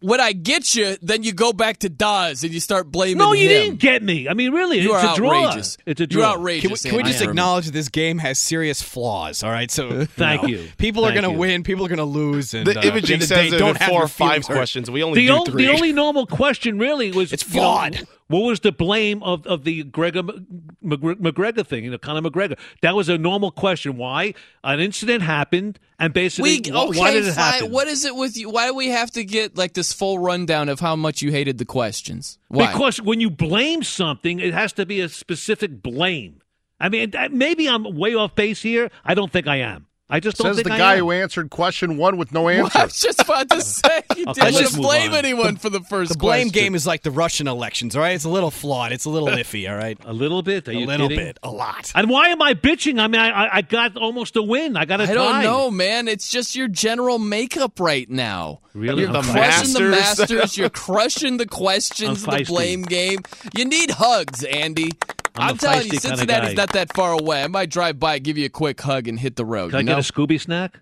when 0.00 0.20
I 0.20 0.32
get 0.32 0.74
you, 0.74 0.96
then 1.02 1.22
you 1.22 1.32
go 1.32 1.52
back 1.52 1.78
to 1.78 1.88
Daz 1.88 2.42
and 2.44 2.52
you 2.52 2.60
start 2.60 2.90
blaming 2.90 3.18
no, 3.18 3.32
you 3.32 3.44
him. 3.44 3.48
didn't 3.48 3.80
get 3.80 4.02
me. 4.02 4.28
I 4.28 4.34
mean, 4.34 4.52
really, 4.52 4.80
You 4.80 4.94
it's 4.94 5.04
are 5.04 5.12
a 5.12 5.16
draw. 5.16 5.44
outrageous. 5.44 5.78
It's 5.86 6.00
a 6.00 6.06
You're 6.08 6.24
outrageous. 6.24 6.82
Can 6.82 6.90
we, 6.92 6.96
can 6.98 7.06
we 7.06 7.10
just 7.12 7.22
acknowledge 7.22 7.66
that 7.66 7.72
this 7.72 7.88
game 7.88 8.18
has 8.18 8.38
serious 8.38 8.82
flaws? 8.82 9.42
All 9.42 9.50
right, 9.50 9.70
so 9.70 10.04
Thank 10.16 10.42
no. 10.42 10.48
you. 10.48 10.68
People 10.78 11.04
are 11.04 11.12
going 11.12 11.24
to 11.24 11.30
win. 11.30 11.62
People 11.62 11.84
are 11.84 11.88
going 11.88 11.98
to 11.98 12.04
lose. 12.04 12.54
And 12.54 12.66
the 12.66 12.78
uh, 12.78 12.82
imaging 12.82 13.20
the 13.20 13.26
says 13.26 13.50
day, 13.50 13.58
don't 13.58 13.76
have 13.76 13.88
four 13.90 14.02
or 14.02 14.08
five 14.08 14.28
feelings 14.28 14.46
hurt. 14.48 14.54
questions. 14.56 14.90
We 14.90 15.02
only 15.02 15.20
The, 15.20 15.26
do 15.28 15.34
o- 15.34 15.44
three. 15.44 15.66
the 15.66 15.72
only 15.72 15.92
normal 15.92 16.26
question 16.26 16.78
really 16.78 17.12
was 17.12 17.32
It's 17.32 17.44
you 17.48 17.54
know, 17.60 17.62
flawed. 17.62 18.06
What 18.28 18.40
was 18.40 18.60
the 18.60 18.72
blame 18.72 19.22
of, 19.22 19.46
of 19.46 19.64
the 19.64 19.84
Gregor 19.84 20.22
McGregor, 20.22 21.14
McGregor 21.16 21.66
thing? 21.66 21.84
You 21.84 21.90
know, 21.90 21.98
Conor 21.98 22.28
McGregor. 22.28 22.58
That 22.82 22.94
was 22.94 23.08
a 23.08 23.16
normal 23.18 23.50
question. 23.50 23.96
Why 23.96 24.34
an 24.64 24.80
incident 24.80 25.22
happened, 25.22 25.78
and 25.98 26.12
basically, 26.12 26.60
We, 26.64 26.72
okay, 26.72 26.98
why 26.98 27.12
did 27.12 27.26
it 27.26 27.32
fine. 27.32 27.52
happen? 27.52 27.70
What 27.70 27.88
is 27.88 28.04
it 28.04 28.16
with 28.16 28.36
you? 28.36 28.50
Why 28.50 28.66
do 28.66 28.74
we 28.74 28.88
have 28.88 29.10
to 29.12 29.24
get 29.24 29.56
like 29.56 29.74
this 29.74 29.92
full 29.92 30.18
rundown 30.18 30.68
of 30.68 30.80
how 30.80 30.96
much 30.96 31.22
you 31.22 31.30
hated 31.30 31.58
the 31.58 31.64
questions? 31.64 32.38
Why? 32.48 32.72
Because 32.72 33.00
when 33.00 33.20
you 33.20 33.30
blame 33.30 33.82
something, 33.82 34.40
it 34.40 34.54
has 34.54 34.72
to 34.74 34.86
be 34.86 35.00
a 35.00 35.08
specific 35.08 35.82
blame. 35.82 36.42
I 36.78 36.88
mean, 36.90 37.12
maybe 37.30 37.68
I'm 37.68 37.96
way 37.96 38.14
off 38.14 38.34
base 38.34 38.60
here. 38.60 38.90
I 39.04 39.14
don't 39.14 39.32
think 39.32 39.46
I 39.46 39.56
am. 39.56 39.85
I 40.08 40.20
just 40.20 40.36
don't 40.36 40.46
Says 40.48 40.56
think 40.58 40.68
the 40.68 40.74
I 40.74 40.78
guy 40.78 40.92
am. 40.94 40.98
who 41.00 41.10
answered 41.10 41.50
question 41.50 41.96
one 41.96 42.16
with 42.16 42.30
no 42.30 42.42
Well, 42.44 42.64
answer. 42.66 42.78
I 42.78 42.84
was 42.84 43.00
just 43.00 43.20
about 43.20 43.50
to 43.50 43.60
say 43.60 44.02
you 44.16 44.26
Okay, 44.28 44.40
didn't 44.40 44.54
let's 44.54 44.54
want 44.54 44.70
to 44.70 44.76
move 44.76 44.82
blame 44.86 45.10
on. 45.12 45.16
anyone 45.18 45.56
for 45.56 45.68
the 45.68 45.80
first 45.80 46.12
The 46.12 46.18
blame 46.18 46.46
question. 46.50 46.62
game 46.62 46.74
is 46.76 46.86
like 46.86 47.02
the 47.02 47.10
Russian 47.10 47.48
elections. 47.48 47.96
All 47.96 48.02
right, 48.02 48.14
it's 48.14 48.24
a 48.24 48.28
little 48.28 48.52
flawed. 48.52 48.92
It's 48.92 49.04
a 49.04 49.10
little 49.10 49.28
iffy. 49.28 49.68
All 49.68 49.76
right, 49.76 49.98
a 50.04 50.12
little 50.12 50.42
bit. 50.42 50.68
Are 50.68 50.70
a 50.70 50.74
you 50.76 50.86
little 50.86 51.08
kidding? 51.08 51.24
bit, 51.24 51.38
a 51.42 51.50
lot. 51.50 51.90
And 51.96 52.08
why 52.08 52.28
am 52.28 52.40
I 52.40 52.54
bitching? 52.54 53.00
I 53.00 53.08
mean, 53.08 53.20
I, 53.20 53.30
I, 53.46 53.56
I 53.56 53.62
got 53.62 53.96
almost 53.96 54.36
a 54.36 54.42
win. 54.42 54.76
I 54.76 54.84
got 54.84 55.00
a 55.00 55.04
I 55.04 55.06
tie. 55.06 55.14
don't 55.14 55.42
know, 55.42 55.70
man. 55.72 56.06
It's 56.06 56.30
just 56.30 56.54
your 56.54 56.68
general 56.68 57.18
makeup 57.18 57.80
right 57.80 58.08
now. 58.08 58.60
Really? 58.74 59.02
You're 59.02 59.16
I'm 59.16 59.24
crushing 59.24 59.72
the 59.72 59.80
Masters. 59.90 59.90
Masters. 60.20 60.56
You're 60.56 60.70
crushing 60.70 61.36
the 61.38 61.46
questions, 61.46 62.24
I'm 62.28 62.38
the 62.38 62.44
blame 62.44 62.82
game. 62.82 63.20
You 63.56 63.64
need 63.64 63.90
hugs, 63.90 64.44
Andy. 64.44 64.90
I'm 65.36 65.50
I'm, 65.50 65.58
telling 65.58 65.86
you, 65.86 65.98
Cincinnati's 65.98 66.56
not 66.56 66.72
that 66.72 66.94
far 66.94 67.12
away. 67.12 67.42
I 67.42 67.46
might 67.48 67.70
drive 67.70 67.98
by, 67.98 68.18
give 68.18 68.38
you 68.38 68.46
a 68.46 68.50
quick 68.50 68.80
hug, 68.80 69.08
and 69.08 69.18
hit 69.18 69.36
the 69.36 69.44
road. 69.44 69.70
Can 69.70 69.76
I 69.78 69.80
you 69.80 69.86
get 69.86 69.98
a 69.98 70.12
Scooby 70.12 70.40
snack? 70.40 70.80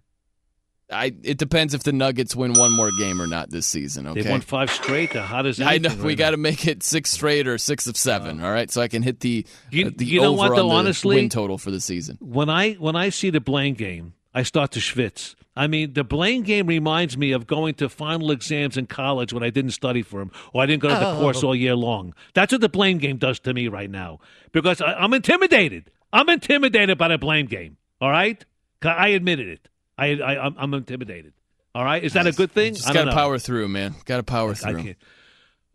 I, 0.90 1.14
it 1.22 1.39
depends 1.39 1.72
if 1.72 1.82
the 1.82 1.93
Nuggets 1.93 2.36
win 2.36 2.52
one 2.52 2.70
more 2.76 2.90
game 2.98 3.20
or 3.20 3.26
not 3.26 3.51
this 3.51 3.66
season. 3.66 4.06
Okay. 4.06 4.20
They've 4.20 4.31
won 4.31 4.43
five 4.43 4.70
straight. 4.70 5.12
Hot 5.14 5.47
as 5.47 5.60
I 5.60 5.78
know 5.78 5.94
we 6.02 6.14
got 6.14 6.31
to 6.31 6.36
make 6.36 6.66
it 6.66 6.82
six 6.82 7.10
straight 7.10 7.48
or 7.48 7.56
six 7.56 7.86
of 7.86 7.97
seven. 7.97 8.43
all 8.44 8.52
right, 8.52 8.70
so 8.70 8.82
I 8.82 8.89
can 8.89 9.02
hit 9.02 9.20
the 9.20 9.47
You- 9.70 9.86
uh, 9.86 9.90
the 9.97 10.05
you 10.05 10.20
know 10.20 10.28
over 10.28 10.36
what, 10.36 10.51
on 10.51 10.56
the 10.56 10.74
honestly? 10.74 11.16
win 11.16 11.31
total 11.31 11.56
for 11.59 11.70
the 11.70 11.81
season. 11.81 12.18
when 12.20 12.51
I 12.51 12.74
when 12.74 12.97
I 12.97 13.09
see 13.09 13.31
the 13.31 13.40
Blaine 13.40 13.74
game, 13.74 14.12
I 14.35 14.43
start 14.43 14.72
to 14.72 14.81
schwitz. 14.81 15.35
I 15.56 15.68
mean, 15.68 15.93
the 15.93 16.02
blame 16.02 16.43
game 16.43 16.66
reminds 16.66 17.16
me 17.16 17.32
of 17.32 17.47
going 17.47 17.74
to 17.74 17.89
final 17.89 18.31
exams 18.32 18.76
in 18.76 18.86
college 18.86 19.32
when 19.32 19.43
I 19.43 19.51
didn't 19.51 19.70
study 19.70 20.02
for 20.02 20.18
them 20.18 20.32
or 20.52 20.62
I 20.62 20.66
didn't 20.66 20.82
go 20.82 20.89
to 20.89 20.94
the 20.94 21.14
course 21.20 21.44
oh. 21.44 21.48
all 21.48 21.55
year 21.55 21.76
long. 21.76 22.14
That's 22.35 22.51
what 22.51 22.60
the 22.60 22.68
blame 22.68 22.98
game 22.98 23.18
does 23.18 23.39
to 23.40 23.55
me 23.55 23.68
right 23.68 23.90
now 23.90 24.18
because 24.52 24.81
I, 24.81 24.94
I'm 24.94 25.14
intimidated. 25.14 25.90
I'm 26.12 26.28
intimidated 26.28 26.98
by 26.98 27.09
the 27.09 27.18
blame 27.18 27.47
game. 27.47 27.76
All 28.01 28.10
right, 28.10 28.44
I 28.82 29.09
admitted 29.09 29.48
it. 29.48 29.68
I, 29.97 30.14
I 30.20 30.47
I'm, 30.47 30.56
I'm 30.59 30.74
intimidated. 30.74 31.32
All 31.74 31.85
right, 31.85 32.02
is 32.02 32.12
that 32.12 32.26
a 32.26 32.32
good 32.32 32.52
thing? 32.52 32.74
Just 32.74 32.89
I 32.89 32.93
got 32.93 33.05
to 33.05 33.12
power 33.12 33.39
through, 33.39 33.68
man. 33.68 33.94
Got 34.05 34.18
to 34.18 34.22
power 34.22 34.51
I 34.51 34.55
through. 34.55 34.82
can't. 34.82 34.98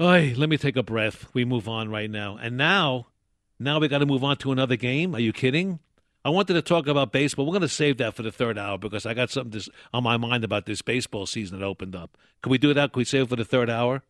Oy, 0.02 0.34
let 0.38 0.48
me 0.48 0.58
take 0.58 0.78
a 0.78 0.84
breath. 0.84 1.28
We 1.34 1.44
move 1.44 1.68
on 1.68 1.90
right 1.90 2.10
now. 2.10 2.38
And 2.42 2.56
now, 2.56 3.08
now 3.60 3.80
we 3.80 3.90
got 3.90 3.98
to 3.98 4.06
move 4.06 4.24
on 4.24 4.38
to 4.38 4.54
another 4.54 4.78
game. 4.78 5.14
Are 5.14 5.20
you 5.20 5.34
kidding? 5.34 5.80
I 6.26 6.30
wanted 6.30 6.54
to 6.56 6.62
talk 6.62 6.88
about 6.88 7.12
baseball. 7.12 7.46
We're 7.46 7.54
going 7.54 7.62
to 7.62 7.68
save 7.70 7.98
that 7.98 8.14
for 8.14 8.24
the 8.24 8.32
third 8.32 8.58
hour 8.58 8.78
because 8.78 9.06
I 9.06 9.14
got 9.14 9.30
something 9.30 9.52
this, 9.52 9.70
on 9.94 10.04
my 10.04 10.18
mind 10.18 10.44
about 10.44 10.66
this 10.66 10.82
baseball 10.82 11.26
season 11.26 11.60
that 11.60 11.66
opened 11.66 11.96
up. 11.96 12.18
Can 12.42 12.52
we 12.52 12.58
do 12.58 12.74
that? 12.74 12.92
Can 12.94 13.00
we 13.00 13.06
save 13.06 13.24
it 13.24 13.30
for 13.30 13.36
the 13.38 13.46
third 13.46 13.70
hour? 13.70 14.04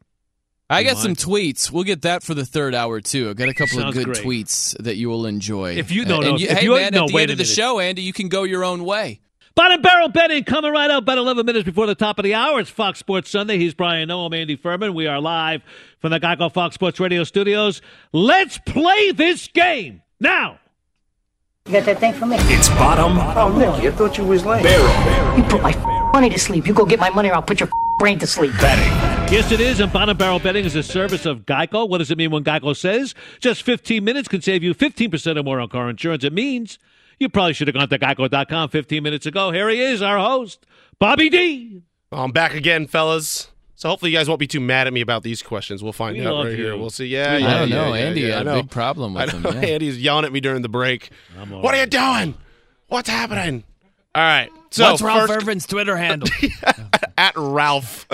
I 0.71 0.83
got 0.83 0.97
some 0.97 1.15
tweets. 1.15 1.71
We'll 1.71 1.83
get 1.83 2.03
that 2.03 2.21
for 2.21 2.35
the 2.35 2.45
third 2.45 2.75
hour 2.75 3.01
too. 3.01 3.29
I 3.31 3.33
got 3.33 3.49
a 3.49 3.53
couple 3.55 3.79
Sounds 3.79 3.97
of 3.97 4.03
good 4.05 4.13
great. 4.13 4.23
tweets 4.25 4.77
that 4.83 4.97
you 4.97 5.09
will 5.09 5.25
enjoy. 5.25 5.73
If 5.77 5.91
you- 5.91 6.01
and 6.03 6.09
no, 6.09 6.35
you, 6.37 6.47
hey 6.47 6.63
you- 6.63 6.75
man, 6.75 6.93
no, 6.93 7.05
at 7.05 7.07
the 7.09 7.17
end 7.17 7.31
of 7.31 7.37
the 7.37 7.43
minute. 7.43 7.47
show, 7.47 7.79
Andy, 7.79 8.03
you 8.03 8.13
can 8.13 8.27
go 8.29 8.43
your 8.43 8.63
own 8.63 8.83
way. 8.85 9.19
Bottom 9.55 9.81
barrel 9.81 10.09
betting 10.09 10.43
coming 10.43 10.71
right 10.71 10.89
up 10.91 11.03
about 11.03 11.17
11 11.17 11.43
minutes 11.45 11.65
before 11.65 11.87
the 11.87 11.95
top 11.95 12.19
of 12.19 12.23
the 12.23 12.35
hour. 12.35 12.59
It's 12.59 12.69
Fox 12.69 12.99
Sports 12.99 13.29
Sunday. 13.31 13.57
He's 13.57 13.73
Brian 13.73 14.07
Noe. 14.09 14.25
I'm 14.25 14.33
Andy 14.33 14.55
Furman. 14.55 14.93
We 14.93 15.07
are 15.07 15.19
live 15.19 15.63
from 15.99 16.11
the 16.11 16.19
Geico 16.19 16.53
Fox 16.53 16.75
Sports 16.75 16.99
Radio 16.99 17.23
studios. 17.23 17.81
Let's 18.13 18.57
play 18.59 19.11
this 19.11 19.47
game 19.47 20.01
now. 20.19 20.58
You 21.65 21.73
got 21.73 21.85
that 21.85 21.99
thing 21.99 22.13
for 22.13 22.25
me? 22.25 22.37
It's 22.39 22.69
bottom 22.69 23.17
Oh, 23.19 23.55
Nicky, 23.55 23.87
I 23.87 23.91
thought 23.91 24.17
you 24.17 24.23
was 24.23 24.45
late. 24.45 24.63
barrel 24.63 25.37
You 25.37 25.43
put 25.43 25.61
my 25.61 25.75
money 26.13 26.29
to 26.29 26.39
sleep. 26.39 26.65
You 26.65 26.73
go 26.73 26.85
get 26.85 26.99
my 26.99 27.09
money 27.11 27.29
or 27.29 27.35
I'll 27.35 27.43
put 27.43 27.59
your 27.59 27.69
brain 27.99 28.17
to 28.19 28.27
sleep. 28.27 28.51
betting. 28.59 28.91
Yes, 29.31 29.51
it 29.51 29.59
is. 29.59 29.79
And 29.79 29.93
bottom 29.93 30.17
barrel 30.17 30.39
betting 30.39 30.65
is 30.65 30.75
a 30.75 30.81
service 30.81 31.25
of 31.27 31.45
Geico. 31.45 31.87
What 31.87 31.99
does 31.99 32.09
it 32.09 32.17
mean 32.17 32.31
when 32.31 32.43
Geico 32.43 32.75
says 32.75 33.13
just 33.39 33.61
15 33.63 34.03
minutes 34.03 34.27
can 34.27 34.41
save 34.41 34.63
you 34.63 34.73
15% 34.73 35.37
or 35.37 35.43
more 35.43 35.59
on 35.59 35.69
car 35.69 35.89
insurance? 35.89 36.23
It 36.23 36.33
means 36.33 36.79
you 37.19 37.29
probably 37.29 37.53
should 37.53 37.67
have 37.67 37.75
gone 37.75 37.89
to 37.89 37.99
geico.com 37.99 38.69
15 38.69 39.03
minutes 39.03 39.27
ago. 39.27 39.51
Here 39.51 39.69
he 39.69 39.79
is, 39.79 40.01
our 40.01 40.17
host, 40.17 40.65
Bobby 40.97 41.29
D. 41.29 41.83
I'm 42.11 42.31
back 42.31 42.55
again, 42.55 42.87
fellas. 42.87 43.49
So 43.79 43.87
hopefully 43.87 44.11
you 44.11 44.17
guys 44.17 44.27
won't 44.27 44.41
be 44.41 44.47
too 44.47 44.59
mad 44.59 44.87
at 44.87 44.91
me 44.93 44.99
about 44.99 45.23
these 45.23 45.41
questions. 45.41 45.81
We'll 45.81 45.93
find 45.93 46.17
We 46.17 46.25
out 46.27 46.43
right 46.43 46.53
here. 46.53 46.75
We'll 46.75 46.89
see. 46.89 47.05
Yeah, 47.05 47.37
yeah, 47.37 47.47
I 47.47 47.59
don't 47.59 47.69
know. 47.69 47.93
yeah, 47.93 48.07
Andy 48.07 48.21
yeah, 48.21 48.27
had 48.27 48.35
I 48.39 48.41
a 48.41 48.43
know. 48.43 48.61
big 48.63 48.71
problem 48.71 49.13
with 49.13 49.29
I 49.29 49.37
him. 49.37 49.41
know. 49.41 49.51
Andy's 49.51 49.97
yelling 49.97 50.25
at 50.25 50.33
me 50.33 50.41
during 50.41 50.63
the 50.63 50.67
break. 50.67 51.11
What 51.47 51.73
are 51.73 51.79
you 51.79 51.85
doing? 51.85 52.35
What's 52.89 53.07
happening? 53.07 53.63
All 54.13 54.21
right. 54.21 54.49
So 54.71 54.83
What's 54.83 55.01
Ralph 55.01 55.29
first, 55.29 55.43
Irvin's 55.43 55.65
Twitter 55.65 55.95
handle? 55.95 56.27
at 57.17 57.31
Ralph. 57.37 58.05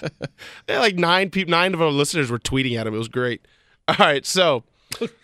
like 0.68 0.96
nine 0.96 1.30
people, 1.30 1.52
nine 1.52 1.72
of 1.72 1.80
our 1.80 1.88
listeners 1.90 2.30
were 2.30 2.38
tweeting 2.38 2.78
at 2.78 2.86
him. 2.86 2.92
It 2.94 2.98
was 2.98 3.08
great. 3.08 3.40
All 3.88 3.96
right, 3.98 4.26
so 4.26 4.62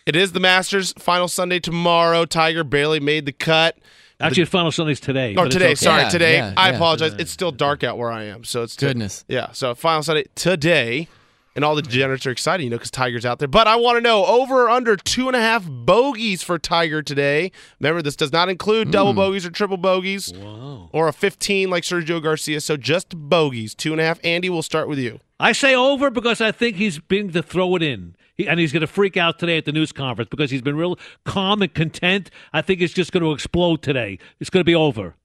it 0.07 0.15
is 0.15 0.31
the 0.31 0.39
Masters 0.39 0.93
final 0.97 1.27
Sunday 1.27 1.59
tomorrow. 1.59 2.25
Tiger 2.25 2.63
barely 2.63 2.99
made 2.99 3.27
the 3.27 3.31
cut. 3.31 3.77
Actually, 4.19 4.43
the 4.43 4.49
final 4.49 4.71
Sunday's 4.71 4.99
today. 4.99 5.31
Or 5.33 5.35
but 5.35 5.45
it's 5.47 5.55
today, 5.55 5.65
okay. 5.67 5.75
sorry, 5.75 6.01
Yeah, 6.03 6.09
today. 6.09 6.37
yeah, 6.37 6.53
I 6.57 6.69
yeah. 6.69 6.75
apologize. 6.75 7.13
It's 7.13 7.31
still 7.31 7.51
dark 7.51 7.83
out 7.83 7.97
where 7.97 8.11
I 8.11 8.23
am, 8.23 8.43
so 8.43 8.63
it's 8.63 8.75
Goodness. 8.75 9.23
Yeah, 9.27 9.51
so 9.53 9.73
final 9.75 10.03
Sunday 10.03 10.25
today, 10.35 11.07
and 11.55 11.63
all 11.63 11.73
the 11.73 11.81
degenerates 11.81 12.25
are 12.25 12.31
excited, 12.31 12.63
you 12.63 12.69
know, 12.69 12.75
because 12.75 12.91
Tiger's 12.91 13.25
out 13.25 13.39
there. 13.39 13.47
But 13.47 13.67
I 13.67 13.77
want 13.77 13.97
to 13.97 14.01
know 14.01 14.25
over 14.25 14.63
or 14.63 14.69
under 14.69 14.97
two 14.97 15.27
and 15.27 15.37
a 15.37 15.39
half 15.39 15.65
bogeys 15.67 16.43
for 16.43 16.59
Tiger 16.59 17.01
today. 17.01 17.51
Remember, 17.79 18.01
this 18.01 18.17
does 18.17 18.33
not 18.33 18.49
include 18.49 18.87
hmm. 18.87 18.91
double 18.91 19.13
bogeys 19.13 19.45
or 19.45 19.51
triple 19.51 19.77
bogeys, 19.77 20.33
or 20.33 21.07
a 21.07 21.13
15 21.13 21.69
like 21.69 21.83
Sergio 21.83 22.21
Garcia. 22.21 22.59
So 22.59 22.75
just 22.75 23.15
bogeys, 23.15 23.73
two 23.73 23.93
and 23.93 24.01
a 24.01 24.03
half. 24.03 24.19
Andy, 24.23 24.49
we'll 24.49 24.63
start 24.63 24.89
with 24.89 24.99
you. 24.99 25.19
I 25.39 25.53
say 25.53 25.73
over 25.73 26.09
because 26.09 26.41
I 26.41 26.51
think 26.51 26.75
he's 26.75 26.99
being 26.99 27.31
to 27.31 27.41
throw 27.41 27.75
it 27.77 27.83
in. 27.83 28.15
He, 28.39 28.47
and 28.47 28.57
he's 28.57 28.71
going 28.71 28.79
to 28.81 28.87
freak 28.87 29.17
out 29.17 29.37
today 29.37 29.57
at 29.57 29.65
the 29.65 29.73
news 29.73 29.91
conference 29.91 30.29
because 30.29 30.49
he's 30.49 30.61
been 30.61 30.77
real 30.77 30.97
calm 31.25 31.61
and 31.61 31.73
content. 31.73 32.31
I 32.53 32.61
think 32.61 32.79
it's 32.79 32.93
just 32.93 33.11
going 33.11 33.21
to 33.21 33.33
explode 33.33 33.81
today. 33.81 34.17
It's 34.39 34.49
going 34.49 34.61
to 34.61 34.65
be 34.65 34.75
over. 34.75 35.15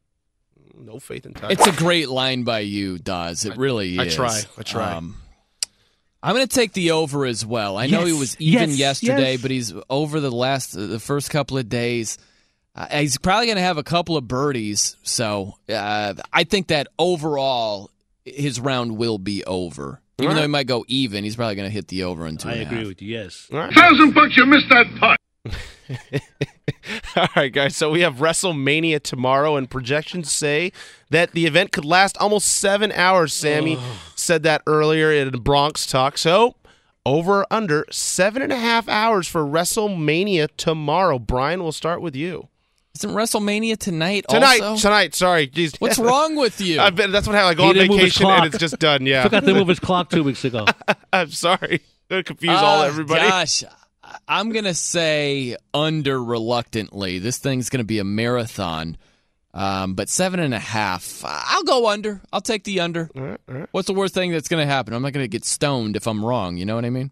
No 0.77 0.99
faith 0.99 1.25
in 1.25 1.33
Tiger. 1.33 1.53
It's 1.53 1.65
a 1.65 1.73
great 1.73 2.09
line 2.09 2.43
by 2.43 2.59
you, 2.59 2.99
Dawes. 2.99 3.45
It 3.45 3.57
really 3.57 4.01
I 4.01 4.07
is. 4.07 4.17
try. 4.17 4.41
I 4.59 4.63
try. 4.63 4.95
Um, 4.95 5.15
I'm 6.25 6.35
going 6.35 6.45
to 6.45 6.53
take 6.53 6.73
the 6.73 6.91
over 6.91 7.25
as 7.25 7.47
well. 7.47 7.77
I 7.77 7.87
know 7.87 8.05
he 8.05 8.13
was 8.13 8.37
even 8.41 8.71
yes, 8.71 8.79
yesterday, 8.79 9.33
yes. 9.33 9.43
but 9.43 9.53
he's 9.53 9.73
over 9.89 10.19
the 10.19 10.33
last 10.33 10.73
the 10.73 10.99
first 10.99 11.31
couple 11.31 11.57
of 11.57 11.69
days. 11.69 12.19
Uh, 12.75 12.87
he's 12.99 13.17
probably 13.17 13.47
going 13.47 13.59
to 13.59 13.63
have 13.63 13.79
a 13.79 13.85
couple 13.85 14.17
of 14.17 14.27
birdies, 14.27 14.97
so 15.05 15.55
uh, 15.69 16.15
I 16.33 16.43
think 16.43 16.67
that 16.67 16.89
overall 16.99 17.93
his 18.25 18.59
round 18.59 18.97
will 18.97 19.19
be 19.19 19.45
over. 19.45 20.01
Even 20.19 20.29
All 20.31 20.35
though 20.37 20.43
he 20.43 20.49
might 20.49 20.67
go 20.69 20.85
even, 20.87 21.25
he's 21.25 21.35
probably 21.37 21.57
going 21.57 21.69
to 21.69 21.73
hit 21.73 21.89
the 21.89 22.05
over 22.05 22.27
in 22.27 22.37
two 22.37 22.49
I 22.49 22.53
and 22.53 22.63
agree 22.63 22.79
half. 22.79 22.87
with 22.87 23.03
you. 23.03 23.17
Yes. 23.17 23.49
All 23.53 23.59
right. 23.59 23.73
Thousand 23.75 24.15
bucks, 24.15 24.37
you 24.37 24.47
missed 24.47 24.69
that 24.69 24.87
putt. 25.01 25.19
All 27.17 27.29
right, 27.37 27.53
guys. 27.53 27.77
So 27.77 27.91
we 27.91 28.01
have 28.01 28.17
WrestleMania 28.17 29.03
tomorrow, 29.03 29.57
and 29.57 29.69
projections 29.69 30.31
say 30.31 30.73
that 31.11 31.33
the 31.33 31.47
event 31.47 31.73
could 31.73 31.85
last 31.85 32.17
almost 32.19 32.47
seven 32.49 32.93
hours. 32.93 33.33
Sammy 33.33 33.79
said 34.15 34.43
that 34.45 34.63
earlier 34.67 35.11
in 35.13 35.31
Bronx 35.43 35.87
Talk. 35.87 36.17
So 36.19 36.55
over 37.05 37.45
under 37.51 37.85
seven 37.91 38.41
and 38.43 38.53
a 38.53 38.57
half 38.59 38.89
hours 38.89 39.29
for 39.29 39.43
WrestleMania 39.45 40.49
tomorrow. 40.57 41.19
Brian, 41.19 41.63
we'll 41.63 41.73
start 41.73 42.01
with 42.01 42.17
you. 42.17 42.49
Isn't 42.97 43.11
WrestleMania 43.11 43.77
tonight? 43.77 44.25
Tonight, 44.29 44.61
also? 44.61 44.89
tonight. 44.89 45.15
Sorry, 45.15 45.49
Jeez. 45.49 45.77
What's 45.81 45.99
wrong 46.01 46.37
with 46.37 46.61
you? 46.61 46.81
I've 46.81 46.95
been, 46.95 47.11
that's 47.11 47.27
what 47.27 47.35
happened. 47.35 47.51
I 47.51 47.55
go 47.55 47.63
He 47.65 47.69
on 47.71 47.75
didn't 47.75 47.89
move 47.91 48.01
his 48.01 48.13
vacation 48.17 48.27
and 48.31 48.37
clock. 48.41 48.47
it's 48.55 48.59
just 48.59 48.79
done. 48.79 49.05
Yeah, 49.07 49.25
Forgot 49.25 49.45
to 49.45 49.55
move 49.55 49.69
his 49.69 49.81
clock 49.81 50.11
two 50.11 50.23
weeks 50.23 50.45
ago. 50.45 50.65
I'm 51.13 51.31
sorry. 51.31 51.81
Gonna 52.09 52.23
confuse 52.23 52.53
all 52.57 52.83
Ah, 52.83 52.87
everybody. 52.87 53.21
Gosh, 53.29 53.65
I- 53.65 54.17
I'm 54.29 54.51
gonna 54.53 54.75
say 54.75 55.57
under 55.73 56.23
reluctantly. 56.23 57.19
This 57.19 57.39
thing's 57.39 57.69
gonna 57.69 57.83
be 57.85 57.99
a 57.99 58.05
marathon, 58.05 58.97
um, 59.55 59.95
but 59.95 60.09
seven 60.09 60.39
and 60.39 60.55
a 60.55 60.59
half. 60.61 61.23
I'll 61.27 61.65
go 61.65 61.89
under. 61.89 62.21
I'll 62.33 62.41
take 62.43 62.63
the 62.65 62.81
under. 62.81 63.11
All 63.17 63.23
right, 63.23 63.41
all 63.49 63.55
right. 63.57 63.69
What's 63.73 63.87
the 63.89 63.95
worst 63.95 64.15
thing 64.15 64.31
that's 64.31 64.47
gonna 64.47 64.67
happen? 64.67 64.95
I'm 64.95 65.03
not 65.03 65.13
gonna 65.15 65.27
get 65.27 65.45
stoned 65.45 65.97
if 65.97 66.07
I'm 66.07 66.25
wrong. 66.25 66.59
You 66.59 66.65
know 66.67 66.77
what 66.77 66.85
I 66.85 66.91
mean? 66.91 67.11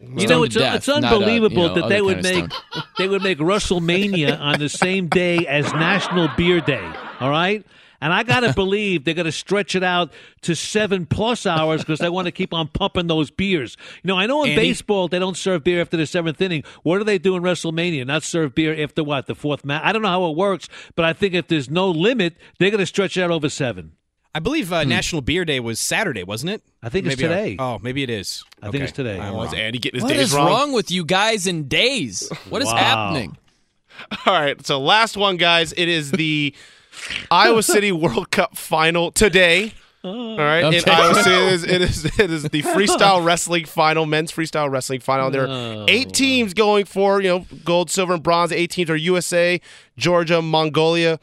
You 0.00 0.26
know, 0.26 0.44
it's, 0.44 0.54
death, 0.54 0.76
it's 0.76 0.88
unbelievable 0.88 1.62
you 1.62 1.68
know, 1.68 1.74
that 1.74 1.88
they 1.88 2.00
would 2.00 2.22
make 2.22 2.50
they 2.96 3.06
would 3.06 3.22
make 3.22 3.38
WrestleMania 3.38 4.40
on 4.40 4.58
the 4.58 4.70
same 4.70 5.08
day 5.08 5.46
as 5.46 5.70
National 5.74 6.28
Beer 6.36 6.60
Day. 6.60 6.92
All 7.20 7.28
right. 7.28 7.64
And 8.00 8.14
I 8.14 8.22
got 8.22 8.40
to 8.40 8.52
believe 8.56 9.04
they're 9.04 9.12
going 9.12 9.26
to 9.26 9.32
stretch 9.32 9.74
it 9.74 9.82
out 9.82 10.10
to 10.40 10.54
seven 10.54 11.04
plus 11.04 11.44
hours 11.44 11.82
because 11.82 11.98
they 11.98 12.08
want 12.08 12.26
to 12.26 12.32
keep 12.32 12.54
on 12.54 12.68
pumping 12.68 13.08
those 13.08 13.30
beers. 13.30 13.76
You 14.02 14.08
know, 14.08 14.16
I 14.16 14.24
know 14.24 14.42
in 14.42 14.50
Andy? 14.50 14.62
baseball 14.62 15.08
they 15.08 15.18
don't 15.18 15.36
serve 15.36 15.64
beer 15.64 15.82
after 15.82 15.98
the 15.98 16.06
seventh 16.06 16.40
inning. 16.40 16.64
What 16.82 16.96
do 16.96 17.04
they 17.04 17.18
do 17.18 17.36
in 17.36 17.42
WrestleMania? 17.42 18.06
Not 18.06 18.22
serve 18.22 18.54
beer 18.54 18.82
after 18.82 19.04
what? 19.04 19.26
The 19.26 19.34
fourth 19.34 19.66
match? 19.66 19.82
I 19.84 19.92
don't 19.92 20.00
know 20.00 20.08
how 20.08 20.30
it 20.30 20.36
works, 20.36 20.68
but 20.94 21.04
I 21.04 21.12
think 21.12 21.34
if 21.34 21.48
there's 21.48 21.68
no 21.68 21.90
limit, 21.90 22.36
they're 22.58 22.70
going 22.70 22.80
to 22.80 22.86
stretch 22.86 23.18
it 23.18 23.22
out 23.22 23.30
over 23.30 23.50
seven. 23.50 23.92
I 24.34 24.38
believe 24.38 24.72
uh, 24.72 24.84
National 24.84 25.22
Beer 25.22 25.44
Day 25.44 25.58
was 25.58 25.80
Saturday, 25.80 26.22
wasn't 26.22 26.52
it? 26.52 26.62
I 26.82 26.88
think 26.88 27.06
it's 27.06 27.16
Maybe 27.20 27.32
I- 27.32 27.36
today. 27.36 27.56
oh, 27.58 27.78
maybe 27.82 28.02
it 28.04 28.10
is. 28.10 28.44
I 28.62 28.70
think 28.70 28.84
it's 28.84 28.92
today. 28.92 29.18
I'm 29.18 29.34
Oh, 29.34 29.44
wrong. 29.44 29.54
Andy 29.56 29.78
getting 29.78 29.98
his 29.98 30.04
What 30.04 30.12
days 30.14 30.28
is 30.30 30.34
wrong? 30.34 30.46
wrong 30.46 30.72
with 30.72 30.90
you 30.90 31.04
guys 31.04 31.46
in 31.48 31.66
days? 31.66 32.30
What 32.48 32.62
is 32.62 32.68
Wow. 32.68 32.76
happening? 32.76 33.36
All 34.26 34.32
right, 34.40 34.64
so 34.64 34.80
last 34.80 35.16
one, 35.16 35.36
guys. 35.36 35.72
It 35.76 35.88
is 35.88 36.12
the 36.12 36.54
Iowa 37.30 37.62
City 37.62 37.90
World 37.92 38.30
Cup 38.30 38.56
final 38.56 39.10
today. 39.10 39.72
All 40.02 40.36
right, 40.38 40.60
in 40.60 40.74
Okay. 40.76 40.90
Iowa 40.90 41.14
City, 41.22 41.34
it 41.36 41.52
is, 41.52 41.64
it 41.64 41.82
is 41.82 42.04
it 42.20 42.30
is 42.30 42.42
the 42.44 42.62
freestyle 42.62 43.22
wrestling 43.24 43.66
final, 43.66 44.06
men's 44.06 44.32
freestyle 44.32 44.70
wrestling 44.70 45.00
final. 45.00 45.30
There 45.30 45.46
are 45.46 45.84
eight 45.88 46.14
teams 46.14 46.54
going 46.54 46.86
for 46.86 47.20
you 47.20 47.28
know 47.28 47.46
gold, 47.64 47.90
silver, 47.90 48.14
and 48.14 48.22
bronze. 48.22 48.52
Eight 48.52 48.70
teams 48.70 48.88
are 48.88 48.96
USA, 48.96 49.60
Georgia, 49.98 50.40
Mongolia, 50.40 51.20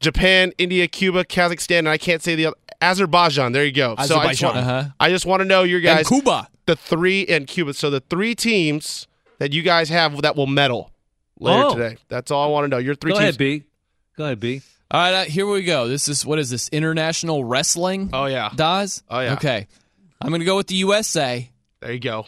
Japan, 0.00 0.52
India, 0.58 0.86
Cuba, 0.88 1.24
Kazakhstan, 1.24 1.80
and 1.80 1.88
I 1.88 1.98
can't 1.98 2.22
say 2.22 2.34
the 2.34 2.46
other. 2.46 2.56
Azerbaijan. 2.80 3.50
There 3.52 3.64
you 3.64 3.72
go. 3.72 3.96
So 4.04 4.16
I 4.18 4.28
just 4.28 4.42
want. 4.44 4.56
Uh-huh. 4.56 4.84
I 5.00 5.08
just 5.10 5.26
want 5.26 5.40
to 5.40 5.44
know 5.44 5.64
your 5.64 5.80
guys. 5.80 5.98
And 5.98 6.22
Cuba. 6.22 6.48
The 6.66 6.76
three 6.76 7.26
and 7.26 7.46
Cuba. 7.46 7.74
So 7.74 7.90
the 7.90 8.00
three 8.00 8.34
teams 8.36 9.08
that 9.38 9.52
you 9.52 9.62
guys 9.62 9.88
have 9.88 10.22
that 10.22 10.36
will 10.36 10.46
medal 10.46 10.92
later 11.40 11.64
Oh. 11.64 11.74
today. 11.74 11.96
That's 12.08 12.30
all 12.30 12.44
I 12.44 12.46
want 12.52 12.64
to 12.64 12.68
know. 12.68 12.78
Your 12.78 12.94
three 12.94 13.10
Go 13.12 13.16
teams. 13.18 13.22
ahead, 13.30 13.38
B. 13.38 13.64
Go 14.16 14.24
ahead, 14.26 14.38
B. 14.38 14.62
All 14.90 15.00
right, 15.00 15.12
uh, 15.14 15.24
here 15.24 15.46
we 15.46 15.64
go. 15.64 15.86
This 15.88 16.08
is 16.08 16.24
what 16.24 16.38
is 16.38 16.50
this 16.50 16.68
international 16.70 17.44
wrestling? 17.44 18.10
Oh 18.12 18.26
yeah. 18.26 18.50
Dawes? 18.54 19.02
Oh, 19.10 19.18
yeah. 19.20 19.32
Okay, 19.34 19.66
I'm 20.20 20.30
gonna 20.30 20.44
go 20.44 20.56
with 20.56 20.68
the 20.68 20.76
USA. 20.76 21.50
There 21.80 21.92
you 21.92 21.98
go. 22.00 22.26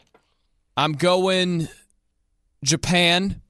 I'm 0.76 0.92
going 0.94 1.68
Japan. 2.64 3.40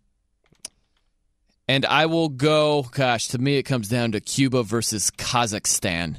And 1.70 1.86
I 1.86 2.06
will 2.06 2.28
go, 2.30 2.82
gosh, 2.90 3.28
to 3.28 3.38
me 3.38 3.56
it 3.56 3.62
comes 3.62 3.88
down 3.88 4.10
to 4.10 4.20
Cuba 4.20 4.64
versus 4.64 5.08
Kazakhstan. 5.12 6.16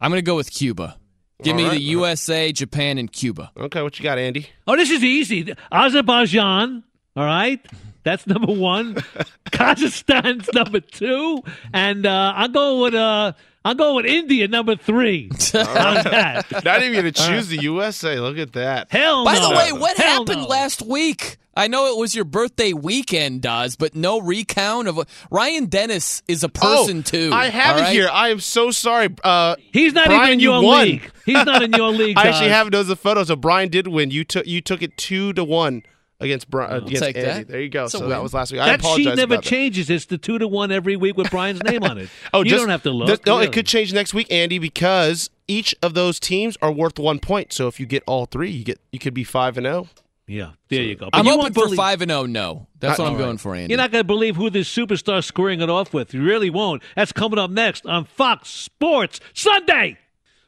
I'm 0.00 0.10
going 0.10 0.18
to 0.18 0.22
go 0.22 0.34
with 0.34 0.50
Cuba. 0.50 0.96
Give 1.44 1.52
All 1.52 1.58
me 1.58 1.64
right. 1.68 1.74
the 1.74 1.80
USA, 1.80 2.50
Japan, 2.50 2.98
and 2.98 3.10
Cuba. 3.12 3.52
Okay, 3.56 3.82
what 3.82 3.96
you 4.00 4.02
got, 4.02 4.18
Andy? 4.18 4.48
Oh, 4.66 4.74
this 4.74 4.90
is 4.90 5.04
easy. 5.04 5.54
Azerbaijan, 5.70 6.82
all 7.14 7.24
right? 7.24 7.64
That's 8.02 8.26
number 8.26 8.52
one. 8.52 8.94
Kazakhstan's 9.52 10.52
number 10.52 10.80
two. 10.80 11.44
And 11.72 12.04
uh, 12.04 12.32
I'm 12.34 12.50
going 12.50 12.80
with 12.82 12.94
uh, 12.94 13.34
I'm 13.64 13.76
going 13.76 13.94
with 13.94 14.06
India 14.06 14.48
number 14.48 14.74
three. 14.74 15.28
How's 15.52 16.02
that? 16.02 16.64
Not 16.64 16.82
even 16.82 17.00
going 17.00 17.12
to 17.12 17.12
choose 17.12 17.46
the 17.46 17.58
USA. 17.62 18.18
Look 18.18 18.38
at 18.38 18.54
that. 18.54 18.90
Hell 18.90 19.24
By 19.24 19.34
no. 19.34 19.50
the 19.50 19.54
way, 19.54 19.72
what 19.72 19.96
Hell 19.96 20.24
happened 20.26 20.42
no. 20.42 20.48
last 20.48 20.82
week? 20.82 21.36
I 21.60 21.66
know 21.66 21.92
it 21.92 21.98
was 21.98 22.14
your 22.14 22.24
birthday 22.24 22.72
weekend, 22.72 23.42
Dawes, 23.42 23.76
but 23.76 23.94
no 23.94 24.18
recount 24.18 24.88
of 24.88 24.98
Ryan 25.30 25.66
Dennis 25.66 26.22
is 26.26 26.42
a 26.42 26.48
person 26.48 27.00
oh, 27.00 27.02
too. 27.02 27.30
I 27.34 27.50
have 27.50 27.76
it 27.76 27.80
right? 27.82 27.92
here. 27.92 28.08
I 28.10 28.30
am 28.30 28.40
so 28.40 28.70
sorry. 28.70 29.14
Uh, 29.22 29.56
He's 29.70 29.92
not 29.92 30.06
Brian, 30.06 30.22
even 30.22 30.32
in 30.32 30.40
you 30.40 30.52
your 30.52 30.62
won. 30.62 30.84
league. 30.86 31.10
He's 31.26 31.44
not 31.44 31.62
in 31.62 31.74
your 31.74 31.90
league. 31.92 32.16
I 32.16 32.28
actually 32.28 32.48
have 32.48 32.70
those 32.70 32.86
the 32.88 32.96
photos. 32.96 33.28
So 33.28 33.36
Brian 33.36 33.68
did 33.68 33.88
win. 33.88 34.10
You 34.10 34.24
took 34.24 34.46
you 34.46 34.62
took 34.62 34.80
it 34.80 34.96
two 34.96 35.34
to 35.34 35.44
one 35.44 35.82
against 36.18 36.48
Brian. 36.48 36.82
against 36.84 37.02
take 37.02 37.16
Andy. 37.18 37.26
that. 37.28 37.48
There 37.48 37.60
you 37.60 37.68
go. 37.68 37.82
That's 37.82 37.92
a 37.94 37.98
So 37.98 38.08
that 38.08 38.22
was 38.22 38.32
last 38.32 38.52
week. 38.52 38.62
I 38.62 38.66
That 38.68 38.80
apologize 38.80 39.04
sheet 39.04 39.16
never 39.16 39.34
about 39.34 39.44
that. 39.44 39.50
changes. 39.50 39.90
It's 39.90 40.06
the 40.06 40.16
two 40.16 40.38
to 40.38 40.48
one 40.48 40.72
every 40.72 40.96
week 40.96 41.18
with 41.18 41.30
Brian's 41.30 41.62
name 41.62 41.82
on 41.82 41.98
it. 41.98 42.08
Oh, 42.32 42.38
you 42.42 42.48
just- 42.48 42.62
don't 42.62 42.70
have 42.70 42.84
to 42.84 42.90
look. 42.90 43.08
th- 43.08 43.26
no, 43.26 43.38
it 43.38 43.52
could 43.52 43.66
change 43.66 43.92
next 43.92 44.14
week, 44.14 44.32
Andy, 44.32 44.58
because 44.58 45.28
each 45.46 45.74
of 45.82 45.92
those 45.92 46.18
teams 46.18 46.56
are 46.62 46.72
worth 46.72 46.98
one 46.98 47.18
point. 47.18 47.52
So 47.52 47.68
if 47.68 47.78
you 47.78 47.84
get 47.84 48.02
all 48.06 48.24
three, 48.24 48.50
you 48.50 48.64
get 48.64 48.80
you 48.92 48.98
could 48.98 49.12
be 49.12 49.24
five 49.24 49.58
and 49.58 49.66
zero. 49.66 49.88
Yeah, 50.30 50.50
there 50.68 50.82
you 50.82 50.94
go. 50.94 51.08
But 51.10 51.18
I'm 51.18 51.26
you 51.26 51.32
hoping 51.32 51.52
for 51.54 51.64
believe- 51.64 51.76
five 51.76 52.02
and 52.02 52.10
zero. 52.10 52.24
No, 52.26 52.68
that's 52.78 52.98
Uh, 52.98 53.02
what 53.02 53.08
I'm 53.08 53.14
all 53.14 53.18
going 53.18 53.38
for, 53.38 53.54
Andy. 53.56 53.72
You're 53.72 53.78
not 53.78 53.90
going 53.90 54.00
to 54.00 54.06
believe 54.06 54.36
who 54.36 54.48
this 54.48 54.72
superstar 54.72 55.24
squaring 55.24 55.60
it 55.60 55.68
off 55.68 55.92
with. 55.92 56.14
You 56.14 56.22
really 56.22 56.50
won't. 56.50 56.82
That's 56.94 57.10
coming 57.12 57.38
up 57.38 57.50
next 57.50 57.84
on 57.84 58.04
Fox 58.04 58.48
Sports 58.48 59.18
Sunday. 59.34 59.98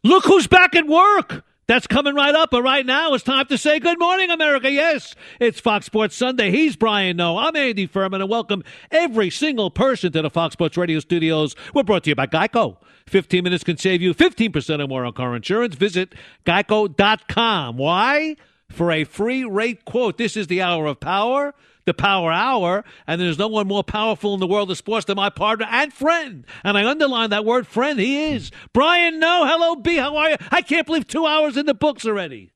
Look 0.05 0.25
who's 0.25 0.47
back 0.47 0.77
at 0.77 0.87
work. 0.87 1.45
That's 1.69 1.87
coming 1.87 2.15
right 2.15 2.35
up, 2.35 2.51
but 2.51 2.63
right 2.63 2.85
now 2.85 3.15
it's 3.15 3.25
time 3.25 3.47
to 3.47 3.57
say 3.59 3.79
good 3.81 3.99
morning, 3.99 4.31
America. 4.31 4.71
Yes, 4.71 5.15
it's 5.41 5.59
Fox 5.59 5.87
Sports 5.87 6.15
Sunday. 6.17 6.51
He's 6.51 6.77
Brian 6.77 7.17
Noe. 7.17 7.37
I'm 7.39 7.57
Andy 7.57 7.87
Furman, 7.87 8.21
and 8.21 8.29
welcome 8.29 8.63
every 8.91 9.31
single 9.31 9.71
person 9.71 10.13
to 10.13 10.23
the 10.23 10.31
Fox 10.31 10.53
Sports 10.53 10.77
Radio 10.77 10.99
studios. 11.01 11.57
We're 11.75 11.83
brought 11.85 12.05
to 12.05 12.11
you 12.11 12.15
by 12.15 12.27
Geico. 12.27 12.77
15 13.09 13.43
minutes 13.43 13.65
can 13.65 13.77
save 13.77 14.01
you 14.03 14.13
15% 14.15 14.81
or 14.83 14.87
more 14.87 15.05
on 15.05 15.13
car 15.13 15.35
insurance. 15.35 15.75
Visit 15.75 16.15
geico.com. 16.45 17.77
Why? 17.77 18.37
For 18.73 18.91
a 18.91 19.05
free 19.05 19.45
rate 19.45 19.85
quote. 19.85 20.19
This 20.19 20.37
is 20.37 20.47
the 20.47 20.63
hour 20.63 20.87
of 20.87 21.01
power 21.01 21.55
the 21.85 21.95
Power 21.95 22.31
Hour, 22.31 22.85
and 23.07 23.21
there's 23.21 23.39
no 23.39 23.49
one 23.49 23.67
more 23.67 23.85
powerful 23.85 24.35
in 24.35 24.41
the 24.41 24.47
world 24.47 24.71
of 24.71 24.79
sports 24.79 25.07
than 25.07 25.17
my 25.17 25.31
partner 25.31 25.67
and 25.69 25.93
friend. 25.93 26.45
And 26.65 26.79
I 26.79 26.89
underline 26.89 27.31
that 27.31 27.45
word 27.45 27.67
friend. 27.67 27.99
He 27.99 28.33
is. 28.33 28.51
Brian 28.73 29.19
Noe. 29.19 29.45
Hello, 29.47 29.77
B. 29.77 29.97
How 29.97 30.17
are 30.17 30.31
you? 30.31 30.37
I 30.51 30.63
can't 30.63 30.87
believe 30.87 31.07
two 31.07 31.27
hours 31.27 31.57
in 31.57 31.67
the 31.67 31.75
books 31.75 32.07
already. 32.07 32.53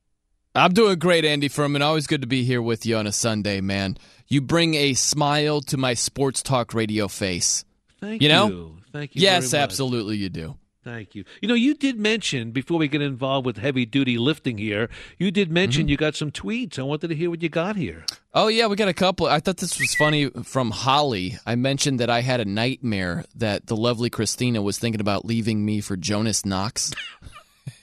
I'm 0.55 0.73
doing 0.73 0.97
great, 0.97 1.23
Andy 1.23 1.49
Furman. 1.49 1.81
Always 1.81 2.07
good 2.07 2.21
to 2.21 2.27
be 2.27 2.43
here 2.43 2.61
with 2.61 2.85
you 2.85 2.97
on 2.97 3.05
a 3.05 3.11
Sunday, 3.11 3.61
man. 3.61 3.97
You 4.27 4.41
bring 4.41 4.73
a 4.73 4.93
smile 4.95 5.61
to 5.61 5.77
my 5.77 5.93
sports 5.93 6.41
talk 6.41 6.73
radio 6.73 7.07
face. 7.07 7.63
Thank 7.99 8.21
you. 8.21 8.29
Know? 8.29 8.47
you. 8.47 8.77
Thank 8.91 9.15
you. 9.15 9.21
Yes, 9.21 9.51
very 9.51 9.61
much. 9.61 9.65
absolutely, 9.65 10.17
you 10.17 10.29
do. 10.29 10.55
Thank 10.87 11.15
you. 11.15 11.25
You 11.41 11.49
know, 11.49 11.53
you 11.53 11.73
did 11.73 11.99
mention 11.99 12.51
before 12.51 12.77
we 12.79 12.87
get 12.87 13.01
involved 13.01 13.45
with 13.45 13.57
heavy 13.57 13.85
duty 13.85 14.17
lifting 14.17 14.57
here, 14.57 14.89
you 15.17 15.31
did 15.31 15.51
mention 15.51 15.81
Mm-hmm. 15.83 15.89
you 15.89 15.97
got 15.97 16.15
some 16.15 16.31
tweets. 16.31 16.79
I 16.79 16.83
wanted 16.83 17.09
to 17.09 17.15
hear 17.15 17.29
what 17.29 17.41
you 17.43 17.49
got 17.49 17.75
here. 17.75 18.05
Oh 18.33 18.47
yeah, 18.47 18.67
we 18.67 18.77
got 18.77 18.87
a 18.87 18.93
couple. 18.93 19.27
I 19.27 19.41
thought 19.41 19.57
this 19.57 19.77
was 19.77 19.93
funny 19.95 20.29
from 20.45 20.71
Holly. 20.71 21.37
I 21.45 21.55
mentioned 21.55 21.99
that 21.99 22.09
I 22.09 22.21
had 22.21 22.39
a 22.39 22.45
nightmare 22.45 23.25
that 23.35 23.67
the 23.67 23.75
lovely 23.75 24.09
Christina 24.09 24.61
was 24.61 24.77
thinking 24.79 25.01
about 25.01 25.25
leaving 25.25 25.65
me 25.65 25.81
for 25.81 25.97
Jonas 25.97 26.45
Knox. 26.45 26.93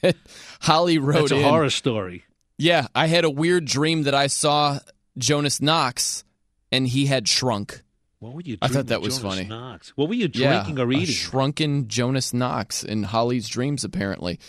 Holly 0.62 0.97
wrote 0.97 1.28
That's 1.28 1.32
a 1.32 1.36
in, 1.36 1.43
horror 1.44 1.68
story. 1.70 2.24
Yeah, 2.56 2.86
I 2.94 3.06
had 3.09 3.24
a 3.24 3.31
weird 3.31 3.66
dream 3.66 4.05
that 4.05 4.14
I 4.14 4.28
saw 4.28 4.78
Jonas 5.18 5.60
Knox 5.60 6.24
and 6.72 6.89
he 6.89 7.05
had 7.05 7.28
shrunk. 7.28 7.82
What 8.25 8.35
were 8.35 8.41
you? 8.41 8.57
I 8.63 8.69
thought 8.69 8.87
that 8.87 9.03
was 9.03 9.19
Jonas 9.19 9.35
funny. 9.37 9.49
Knox? 9.49 9.91
What 9.97 10.09
were 10.09 10.15
you 10.15 10.31
Yeah, 10.33 10.63
drinking 10.63 10.79
or 10.79 10.91
a 10.91 10.97
eating? 10.97 11.15
shrunken 11.15 11.89
Jonas 11.89 12.33
Knox 12.33 12.83
in 12.83 13.03
Holly's 13.03 13.47
dreams, 13.49 13.85
apparently. 13.85 14.41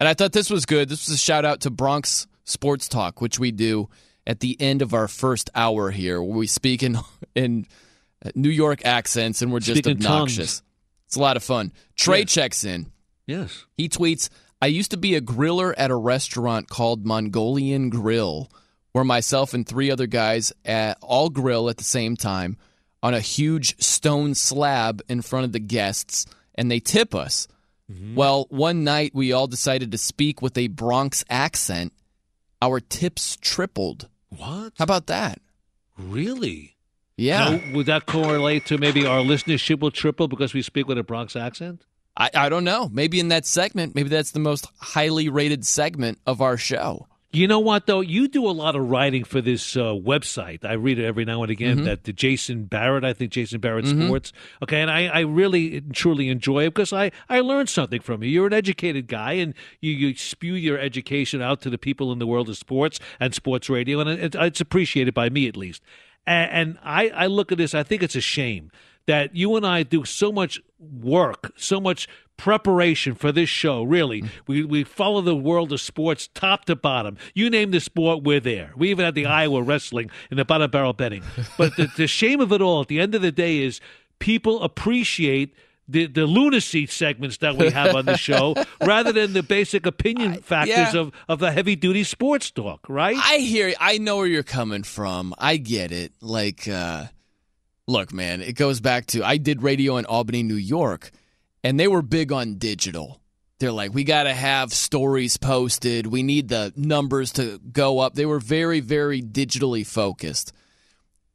And 0.00 0.08
I 0.08 0.14
thought 0.14 0.32
this 0.32 0.50
was 0.50 0.66
good. 0.66 0.88
This 0.88 1.06
was 1.08 1.14
a 1.14 1.18
shout 1.18 1.44
out 1.44 1.60
to 1.60 1.70
Bronx 1.70 2.26
Sports 2.44 2.88
Talk, 2.88 3.20
which 3.20 3.38
we 3.38 3.52
do 3.52 3.88
at 4.26 4.40
the 4.40 4.56
end 4.60 4.82
of 4.82 4.94
our 4.94 5.06
first 5.06 5.48
hour 5.54 5.90
here, 5.92 6.20
where 6.20 6.36
we 6.38 6.46
speak 6.48 6.82
in 6.82 6.98
in 7.36 7.66
New 8.34 8.48
York 8.50 8.84
accents 8.84 9.42
and 9.42 9.52
we're 9.52 9.60
just 9.60 9.78
Speak 9.78 9.86
in 9.86 9.92
obnoxious. 10.04 10.58
tongues. 10.58 10.62
It's 11.06 11.16
a 11.16 11.20
lot 11.20 11.36
of 11.36 11.44
fun. 11.44 11.72
Trey 11.96 12.20
Yeah. 12.20 12.24
checks 12.24 12.64
in. 12.64 12.86
yes. 13.26 13.64
He 13.76 13.88
tweets, 13.88 14.28
I 14.60 14.66
used 14.66 14.90
to 14.90 14.96
be 14.96 15.14
a 15.14 15.20
griller 15.20 15.72
at 15.78 15.90
a 15.92 15.96
restaurant 15.96 16.68
called 16.68 17.06
Mongolian 17.06 17.90
Grill, 17.90 18.50
where 18.92 19.04
myself 19.04 19.54
and 19.54 19.64
three 19.66 19.90
other 19.90 20.06
guys 20.08 20.52
at, 20.64 20.98
all 21.00 21.30
grill 21.30 21.68
at 21.70 21.76
the 21.76 21.84
same 21.84 22.16
time 22.16 22.56
on 23.02 23.14
a 23.14 23.20
huge 23.20 23.80
stone 23.82 24.34
slab 24.34 25.02
in 25.08 25.22
front 25.22 25.44
of 25.44 25.52
the 25.52 25.60
guests, 25.60 26.26
and 26.54 26.70
they 26.70 26.80
tip 26.80 27.14
us. 27.14 27.48
Mm-hmm. 27.90 28.14
Well, 28.14 28.46
one 28.50 28.84
night 28.84 29.12
we 29.14 29.32
all 29.32 29.46
decided 29.46 29.90
to 29.92 29.98
speak 29.98 30.42
with 30.42 30.56
a 30.56 30.68
Bronx 30.68 31.24
accent. 31.28 31.92
Our 32.62 32.78
tips 32.78 33.36
tripled. 33.40 34.08
What? 34.28 34.74
How 34.76 34.84
about 34.84 35.06
that? 35.06 35.40
Really? 35.98 36.76
Yeah. 37.16 37.56
Now, 37.56 37.74
would 37.74 37.86
that 37.86 38.06
correlate 38.06 38.66
to 38.66 38.78
maybe 38.78 39.06
our 39.06 39.20
listenership 39.20 39.80
will 39.80 39.90
triple 39.90 40.28
because 40.28 40.54
we 40.54 40.62
speak 40.62 40.88
with 40.88 40.98
a 40.98 41.02
Bronx 41.02 41.36
accent? 41.36 41.84
I, 42.16 42.30
I 42.34 42.48
don't 42.48 42.64
know. 42.64 42.88
Maybe 42.92 43.20
in 43.20 43.28
that 43.28 43.46
segment, 43.46 43.94
maybe 43.94 44.08
that's 44.08 44.32
the 44.32 44.40
most 44.40 44.66
highly 44.78 45.28
rated 45.28 45.66
segment 45.66 46.18
of 46.26 46.40
our 46.40 46.56
show. 46.56 47.06
You 47.32 47.46
know 47.46 47.60
what 47.60 47.86
though? 47.86 48.00
You 48.00 48.26
do 48.26 48.48
a 48.48 48.50
lot 48.50 48.74
of 48.74 48.90
writing 48.90 49.22
for 49.22 49.40
this 49.40 49.76
uh, 49.76 49.92
website. 49.94 50.64
I 50.64 50.72
read 50.72 50.98
it 50.98 51.04
every 51.04 51.24
now 51.24 51.42
and 51.44 51.50
again. 51.50 51.78
Mhm. 51.78 51.84
That 51.84 52.02
the 52.02 52.12
Jason 52.12 52.64
Barrett, 52.64 53.04
I 53.04 53.12
think 53.12 53.30
Jason 53.30 53.60
Barrett 53.60 53.84
Mhm. 53.84 54.06
Sports. 54.06 54.32
Okay, 54.64 54.80
and 54.80 54.90
I, 54.90 55.06
I 55.06 55.20
really 55.20 55.80
truly 55.92 56.28
enjoy 56.28 56.64
it 56.64 56.70
because 56.74 56.92
I 56.92 57.12
I 57.28 57.38
learned 57.38 57.68
something 57.68 58.00
from 58.00 58.24
you. 58.24 58.30
You're 58.30 58.48
an 58.48 58.52
educated 58.52 59.06
guy, 59.06 59.34
and 59.34 59.54
you 59.80 59.92
you 59.92 60.16
spew 60.16 60.54
your 60.54 60.76
education 60.78 61.40
out 61.40 61.60
to 61.62 61.70
the 61.70 61.78
people 61.78 62.10
in 62.10 62.18
the 62.18 62.26
world 62.26 62.48
of 62.48 62.56
sports 62.56 62.98
and 63.20 63.32
sports 63.32 63.70
radio, 63.70 64.00
and 64.00 64.10
it, 64.10 64.34
it's 64.34 64.60
appreciated 64.60 65.14
by 65.14 65.30
me 65.30 65.46
at 65.46 65.56
least. 65.56 65.82
And, 66.26 66.50
and 66.50 66.78
I 66.82 67.10
I 67.10 67.26
look 67.28 67.52
at 67.52 67.58
this. 67.58 67.76
I 67.76 67.84
think 67.84 68.02
it's 68.02 68.16
a 68.16 68.20
shame 68.20 68.72
that 69.10 69.34
you 69.34 69.56
and 69.56 69.66
I 69.66 69.82
do 69.82 70.04
so 70.04 70.30
much 70.30 70.60
work, 70.78 71.52
so 71.56 71.80
much 71.80 72.06
preparation 72.36 73.16
for 73.16 73.32
this 73.32 73.48
show. 73.48 73.82
Really, 73.82 74.22
we 74.46 74.62
we 74.62 74.84
follow 74.84 75.20
the 75.20 75.34
world 75.34 75.72
of 75.72 75.80
sports 75.80 76.28
top 76.32 76.66
to 76.66 76.76
bottom. 76.76 77.18
You 77.34 77.50
name 77.50 77.72
the 77.72 77.80
sport, 77.80 78.22
we're 78.22 78.38
there. 78.38 78.72
We 78.76 78.88
even 78.90 79.04
had 79.04 79.16
the 79.16 79.26
Iowa 79.26 79.62
wrestling 79.62 80.12
and 80.30 80.38
the 80.38 80.44
bottom 80.44 80.70
barrel 80.70 80.92
betting. 80.92 81.24
But 81.58 81.74
the, 81.76 81.88
the 81.96 82.06
shame 82.06 82.40
of 82.40 82.52
it 82.52 82.62
all, 82.62 82.82
at 82.82 82.86
the 82.86 83.00
end 83.00 83.16
of 83.16 83.22
the 83.22 83.32
day, 83.32 83.58
is 83.58 83.80
people 84.20 84.62
appreciate. 84.62 85.54
The, 85.88 86.06
the 86.06 86.24
lunacy 86.24 86.86
segments 86.86 87.38
that 87.38 87.56
we 87.56 87.68
have 87.70 87.96
on 87.96 88.04
the 88.04 88.16
show 88.16 88.54
rather 88.80 89.10
than 89.10 89.32
the 89.32 89.42
basic 89.42 89.86
opinion 89.86 90.40
factors 90.40 90.94
yeah. 90.94 91.00
of, 91.00 91.12
of 91.28 91.40
the 91.40 91.50
heavy 91.50 91.74
duty 91.74 92.04
sports 92.04 92.48
talk, 92.52 92.88
right? 92.88 93.16
I 93.18 93.38
hear 93.38 93.74
I 93.80 93.98
know 93.98 94.18
where 94.18 94.28
you're 94.28 94.44
coming 94.44 94.84
from. 94.84 95.34
I 95.36 95.56
get 95.56 95.90
it. 95.90 96.12
Like 96.20 96.68
uh 96.68 97.06
look, 97.90 98.12
man, 98.12 98.40
it 98.40 98.54
goes 98.54 98.80
back 98.80 99.06
to 99.06 99.24
I 99.24 99.36
did 99.36 99.62
radio 99.62 99.96
in 99.96 100.06
Albany, 100.06 100.42
New 100.42 100.54
York, 100.54 101.10
and 101.64 101.78
they 101.78 101.88
were 101.88 102.02
big 102.02 102.32
on 102.32 102.54
digital. 102.54 103.20
They're 103.58 103.72
like, 103.72 103.92
we 103.92 104.04
got 104.04 104.22
to 104.22 104.32
have 104.32 104.72
stories 104.72 105.36
posted. 105.36 106.06
We 106.06 106.22
need 106.22 106.48
the 106.48 106.72
numbers 106.76 107.32
to 107.32 107.58
go 107.58 107.98
up. 107.98 108.14
They 108.14 108.24
were 108.24 108.40
very, 108.40 108.80
very 108.80 109.20
digitally 109.20 109.86
focused. 109.86 110.54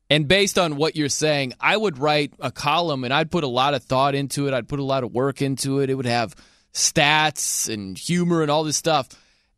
And 0.10 0.28
based 0.28 0.58
on 0.58 0.76
what 0.76 0.96
you're 0.96 1.10
saying, 1.10 1.54
I 1.60 1.78
would 1.78 2.00
write 2.00 2.34
a 2.40 2.52
column 2.52 3.04
and 3.04 3.14
I'd 3.14 3.30
put 3.30 3.44
a 3.44 3.48
lot 3.48 3.74
of 3.76 3.84
thought 3.84 4.16
into 4.16 4.48
it. 4.48 4.54
I'd 4.54 4.68
put 4.68 4.80
a 4.80 4.84
lot 4.84 5.04
of 5.04 5.12
work 5.12 5.42
into 5.42 5.82
it. 5.82 5.90
It 5.90 5.96
would 5.96 6.06
have 6.08 6.36
stats 6.74 7.72
and 7.72 7.98
humor 7.98 8.42
and 8.42 8.50
all 8.50 8.64
this 8.64 8.78
stuff. 8.78 9.10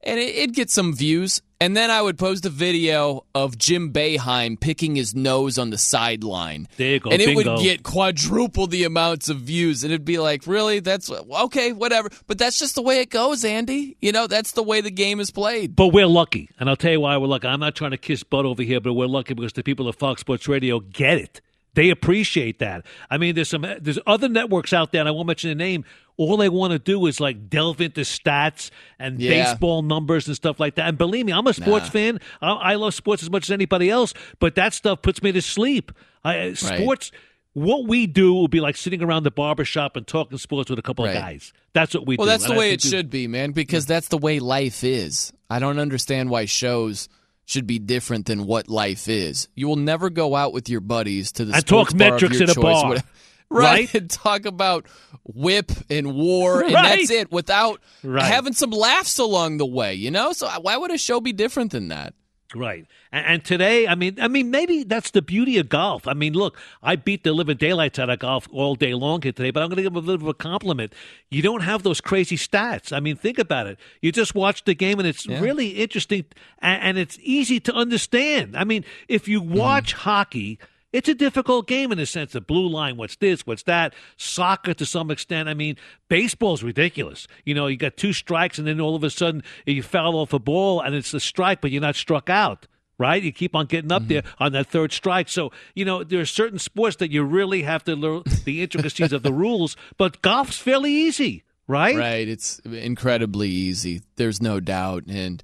And 0.03 0.19
it, 0.19 0.35
it'd 0.35 0.55
get 0.55 0.69
some 0.69 0.93
views. 0.93 1.41
And 1.59 1.75
then 1.75 1.89
I 1.89 2.03
would 2.03 2.19
post 2.19 2.45
a 2.45 2.49
video 2.49 3.25
of 3.33 3.57
Jim 3.57 3.91
Boeheim 3.91 4.59
picking 4.59 4.95
his 4.95 5.15
nose 5.15 5.57
on 5.57 5.71
the 5.71 5.77
sideline. 5.77 6.67
There 6.77 6.91
you 6.91 6.99
go, 6.99 7.09
And 7.09 7.19
it 7.19 7.25
bingo. 7.25 7.55
would 7.55 7.63
get 7.63 7.81
quadruple 7.81 8.67
the 8.67 8.83
amounts 8.83 9.27
of 9.27 9.37
views. 9.37 9.83
And 9.83 9.91
it'd 9.91 10.05
be 10.05 10.19
like, 10.19 10.45
really? 10.45 10.79
That's 10.79 11.09
okay, 11.09 11.71
whatever. 11.73 12.09
But 12.27 12.37
that's 12.37 12.59
just 12.59 12.75
the 12.75 12.83
way 12.83 12.99
it 13.01 13.09
goes, 13.09 13.43
Andy. 13.43 13.97
You 14.01 14.11
know, 14.11 14.27
that's 14.27 14.51
the 14.51 14.61
way 14.61 14.81
the 14.81 14.91
game 14.91 15.19
is 15.19 15.31
played. 15.31 15.75
But 15.75 15.87
we're 15.87 16.05
lucky, 16.05 16.49
and 16.59 16.69
I'll 16.69 16.75
tell 16.75 16.91
you 16.91 16.99
why 17.01 17.17
we're 17.17 17.25
lucky. 17.27 17.47
I'm 17.47 17.59
not 17.59 17.73
trying 17.73 17.91
to 17.91 17.97
kiss 17.97 18.21
butt 18.23 18.45
over 18.45 18.61
here, 18.61 18.79
but 18.79 18.93
we're 18.93 19.07
lucky 19.07 19.33
because 19.33 19.53
the 19.53 19.63
people 19.63 19.89
at 19.89 19.95
Fox 19.95 20.21
Sports 20.21 20.47
Radio 20.47 20.79
get 20.79 21.17
it. 21.17 21.41
They 21.77 21.91
appreciate 21.91 22.57
that. 22.57 22.87
I 23.07 23.19
mean, 23.19 23.35
there's 23.35 23.49
some 23.49 23.61
there's 23.61 23.99
other 24.07 24.27
networks 24.27 24.73
out 24.73 24.91
there, 24.91 24.99
and 25.01 25.07
I 25.07 25.11
won't 25.11 25.27
mention 25.27 25.49
the 25.49 25.55
name. 25.55 25.85
All 26.17 26.35
they 26.35 26.49
want 26.49 26.71
to 26.73 26.79
do 26.79 27.05
is 27.05 27.19
like 27.19 27.51
delve 27.51 27.81
into 27.81 28.01
stats 28.01 28.71
and 28.97 29.19
Yeah. 29.21 29.29
baseball 29.51 29.83
numbers 29.83 30.25
and 30.25 30.35
stuff 30.35 30.59
like 30.59 30.73
that. 30.75 30.87
And 30.87 30.97
believe 30.97 31.27
me, 31.27 31.33
I'm 31.33 31.45
a 31.45 31.53
sports 31.53 31.85
Nah. 31.85 31.91
fan. 31.91 32.19
I, 32.41 32.51
I 32.53 32.75
love 32.77 32.95
sports 32.95 33.21
as 33.21 33.29
much 33.29 33.43
as 33.43 33.51
anybody 33.51 33.91
else, 33.91 34.15
but 34.39 34.55
that 34.55 34.73
stuff 34.73 35.03
puts 35.03 35.21
me 35.21 35.31
to 35.33 35.41
sleep. 35.43 35.91
I, 36.23 36.39
uh, 36.49 36.55
sports. 36.55 37.11
What 37.53 37.87
we 37.87 38.07
do 38.07 38.33
will 38.33 38.47
be 38.47 38.59
like 38.59 38.75
sitting 38.75 39.03
around 39.03 39.21
the 39.21 39.29
barber 39.31 39.63
shop 39.63 39.95
and 39.95 40.07
talking 40.07 40.39
sports 40.39 40.71
with 40.71 40.79
a 40.79 40.81
couple 40.81 41.05
Right. 41.05 41.15
of 41.15 41.21
guys. 41.21 41.53
That's 41.73 41.93
what 41.93 42.07
we 42.07 42.15
well, 42.17 42.25
do. 42.25 42.31
that's 42.31 42.47
the 42.47 42.53
I 42.55 42.57
way 42.57 42.71
it 42.71 42.81
should 42.81 43.11
be, 43.11 43.27
man, 43.27 43.51
because 43.51 43.85
that's 43.85 44.07
the 44.07 44.17
way 44.17 44.39
life 44.39 44.83
is. 44.83 45.31
I 45.47 45.59
don't 45.59 45.77
understand 45.77 46.31
why 46.31 46.45
shows 46.45 47.07
should 47.47 47.65
be 47.65 47.79
different 47.79 48.25
than 48.27 48.45
what 48.45 48.67
life 48.67 49.07
is. 49.07 49.47
You 49.55 49.67
will 49.69 49.77
never 49.77 50.09
go 50.11 50.35
out 50.35 50.51
with 50.53 50.67
your 50.69 50.81
buddies 50.81 51.31
to 51.33 51.45
the 51.45 51.55
And 51.55 51.65
talk 51.65 51.87
bar 51.97 52.07
of 52.07 52.13
metrics 52.13 52.41
at 52.41 52.49
a 52.49 52.53
choice, 52.53 52.61
bar. 52.63 52.89
whatever- 52.89 53.07
Right? 53.49 53.63
right? 53.63 53.95
And 53.95 54.09
talk 54.09 54.45
about 54.45 54.87
whip 55.23 55.71
and 55.89 56.13
war, 56.13 56.61
and 56.61 56.73
Right. 56.73 56.97
that's 56.99 57.09
it, 57.09 57.31
without 57.31 57.79
Right. 58.03 58.25
having 58.25 58.51
some 58.51 58.71
laughs 58.71 59.17
along 59.19 59.57
the 59.57 59.65
way. 59.65 59.93
You 59.93 60.11
know, 60.11 60.33
so 60.33 60.49
why 60.59 60.75
would 60.75 60.91
a 60.91 60.97
show 60.97 61.21
be 61.21 61.31
different 61.31 61.71
than 61.71 61.87
that? 61.87 62.13
Right. 62.55 62.85
And, 63.11 63.25
and 63.25 63.45
today, 63.45 63.87
I 63.87 63.95
mean, 63.95 64.17
I 64.21 64.27
mean, 64.27 64.51
maybe 64.51 64.83
that's 64.83 65.11
the 65.11 65.21
beauty 65.21 65.57
of 65.57 65.67
golf. 65.67 66.07
I 66.07 66.13
mean, 66.13 66.33
look, 66.33 66.57
I 66.81 66.95
beat 66.95 67.23
the 67.23 67.33
living 67.33 67.57
daylights 67.57 67.99
out 67.99 68.09
of 68.09 68.19
golf 68.19 68.47
all 68.53 68.75
day 68.75 68.93
long 68.93 69.21
here 69.21 69.33
today, 69.33 69.51
but 69.51 69.63
I'm 69.63 69.69
going 69.69 69.77
to 69.77 69.83
give 69.83 69.95
a 69.95 69.99
little 69.99 70.17
bit 70.17 70.23
of 70.23 70.29
a 70.29 70.33
compliment. 70.33 70.93
You 71.29 71.41
don't 71.41 71.61
have 71.61 71.83
those 71.83 71.99
crazy 71.99 72.37
stats. 72.37 72.93
I 72.93 73.01
mean, 73.01 73.17
think 73.17 73.37
about 73.37 73.67
it. 73.67 73.77
You 74.01 74.11
just 74.13 74.33
watch 74.33 74.63
the 74.63 74.73
game, 74.73 74.99
and 74.99 75.07
it's 75.07 75.27
really 75.27 75.69
interesting, 75.69 76.25
and, 76.59 76.81
and 76.81 76.97
it's 76.97 77.17
easy 77.21 77.59
to 77.61 77.73
understand. 77.73 78.55
I 78.55 78.63
mean, 78.63 78.85
if 79.07 79.27
you 79.27 79.41
mm-hmm. 79.41 79.55
watch 79.55 79.93
hockey. 79.93 80.59
It's 80.97 81.07
a 81.07 81.13
difficult 81.13 81.67
game 81.67 81.91
in 81.91 81.99
the 81.99 82.07
sense 82.07 82.33
of 82.33 82.47
blue 82.47 82.67
line. 82.67 82.97
What's 82.97 83.17
this? 83.17 83.45
What's 83.45 83.61
that? 83.63 83.93
Soccer 84.15 84.73
to 84.73 84.83
some 84.83 85.11
extent. 85.11 85.47
I 85.47 85.53
mean, 85.53 85.77
baseball's 86.07 86.63
ridiculous. 86.63 87.27
You 87.45 87.53
know, 87.53 87.67
you 87.67 87.77
got 87.77 87.97
two 87.97 88.13
strikes, 88.13 88.57
and 88.57 88.65
then 88.65 88.81
all 88.81 88.95
of 88.95 89.03
a 89.03 89.11
sudden 89.11 89.43
you 89.67 89.83
foul 89.83 90.15
off 90.15 90.33
a 90.33 90.39
ball, 90.39 90.81
and 90.81 90.95
it's 90.95 91.13
a 91.13 91.19
strike, 91.19 91.61
but 91.61 91.69
you're 91.69 91.81
not 91.81 91.95
struck 91.95 92.31
out 92.31 92.65
right? 92.97 93.21
You 93.21 93.31
keep 93.31 93.55
on 93.55 93.67
getting 93.67 93.91
up 93.91 94.07
there 94.07 94.23
on 94.39 94.53
that 94.53 94.65
third 94.65 94.91
strike. 94.91 95.29
So, 95.29 95.51
you 95.75 95.85
know, 95.85 96.03
there 96.03 96.19
are 96.19 96.25
certain 96.25 96.57
sports 96.57 96.95
that 96.95 97.11
you 97.11 97.21
really 97.21 97.61
have 97.61 97.83
to 97.83 97.95
learn 97.95 98.23
the 98.43 98.63
intricacies 98.63 99.13
of 99.13 99.21
the 99.21 99.31
rules, 99.31 99.77
but 99.99 100.23
golf's 100.23 100.57
fairly 100.57 100.91
easy. 100.91 101.43
right? 101.67 101.95
Right. 101.95 102.27
It's 102.27 102.57
incredibly 102.61 103.49
easy. 103.49 104.01
There's 104.15 104.41
no 104.41 104.59
doubt. 104.59 105.03
And 105.07 105.43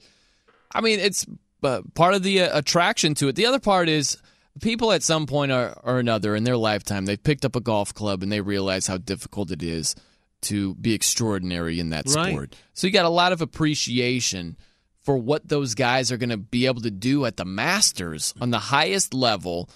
I 0.71 0.81
mean, 0.81 0.99
it's 0.99 1.27
uh, 1.61 1.83
part 1.93 2.15
of 2.15 2.23
the 2.23 2.41
uh, 2.41 2.57
attraction 2.57 3.13
to 3.15 3.27
it. 3.27 3.35
The 3.35 3.45
other 3.45 3.59
part 3.59 3.87
is 3.87 4.17
people 4.61 4.91
at 4.91 5.03
some 5.03 5.25
point 5.25 5.51
or, 5.51 5.77
or 5.83 5.99
another 5.99 6.35
in 6.35 6.43
their 6.43 6.57
lifetime, 6.57 7.05
they've 7.05 7.21
picked 7.21 7.45
up 7.45 7.55
a 7.55 7.59
golf 7.61 7.93
club 7.93 8.23
and 8.23 8.31
they 8.31 8.41
realize 8.41 8.87
how 8.87 8.97
difficult 8.97 9.51
it 9.51 9.63
is 9.63 9.95
to 10.41 10.75
be 10.75 10.93
extraordinary 10.93 11.79
in 11.79 11.89
that 11.91 12.05
Right. 12.07 12.29
sport. 12.33 12.55
So 12.73 12.87
you 12.87 12.93
got 12.93 13.05
a 13.05 13.09
lot 13.09 13.31
of 13.31 13.41
appreciation 13.41 14.57
for 15.01 15.17
what 15.17 15.47
those 15.47 15.75
guys 15.75 16.11
are 16.11 16.17
going 16.17 16.29
to 16.29 16.37
be 16.37 16.65
able 16.65 16.81
to 16.81 16.91
do 16.91 17.25
at 17.25 17.37
the 17.37 17.45
Masters 17.45 18.33
on 18.39 18.51
the 18.51 18.59
highest 18.59 19.13
level, 19.13 19.69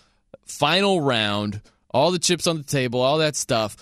final 0.46 1.02
round, 1.02 1.62
all 1.90 2.12
the 2.12 2.20
chips 2.20 2.48
on 2.48 2.58
the 2.58 2.64
table, 2.64 3.02
all 3.02 3.18
that 3.20 3.36
stuff. 3.36 3.76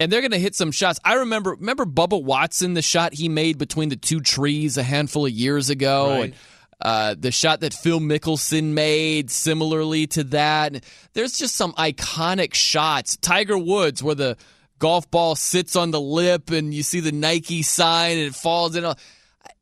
And 0.00 0.10
they're 0.10 0.20
going 0.20 0.32
to 0.32 0.38
hit 0.38 0.54
some 0.54 0.72
shots. 0.72 0.98
I 1.04 1.14
remember 1.14 1.50
remember 1.54 1.84
Bubba 1.86 2.22
Watson, 2.22 2.74
the 2.74 2.82
shot 2.82 3.14
he 3.14 3.28
made 3.28 3.56
between 3.56 3.88
the 3.88 3.96
two 3.96 4.20
trees 4.20 4.76
a 4.76 4.82
handful 4.82 5.26
of 5.26 5.32
years 5.32 5.70
ago, 5.70 6.08
Right. 6.10 6.24
and 6.24 6.34
uh, 6.82 7.14
the 7.16 7.30
shot 7.30 7.60
that 7.60 7.72
Phil 7.72 8.00
Mickelson 8.00 8.72
made 8.72 9.30
similarly 9.30 10.06
to 10.08 10.24
that. 10.24 10.84
There's 11.12 11.38
just 11.38 11.54
some 11.54 11.72
iconic 11.74 12.54
shots. 12.54 13.16
Tiger 13.16 13.56
Woods, 13.56 14.02
where 14.02 14.16
the 14.16 14.36
golf 14.78 15.08
ball 15.10 15.36
sits 15.36 15.76
on 15.76 15.92
the 15.92 16.00
lip 16.00 16.50
and 16.50 16.74
you 16.74 16.82
see 16.82 16.98
the 16.98 17.12
Nike 17.12 17.62
sign 17.62 18.18
and 18.18 18.26
it 18.26 18.34
falls 18.34 18.74
in. 18.74 18.84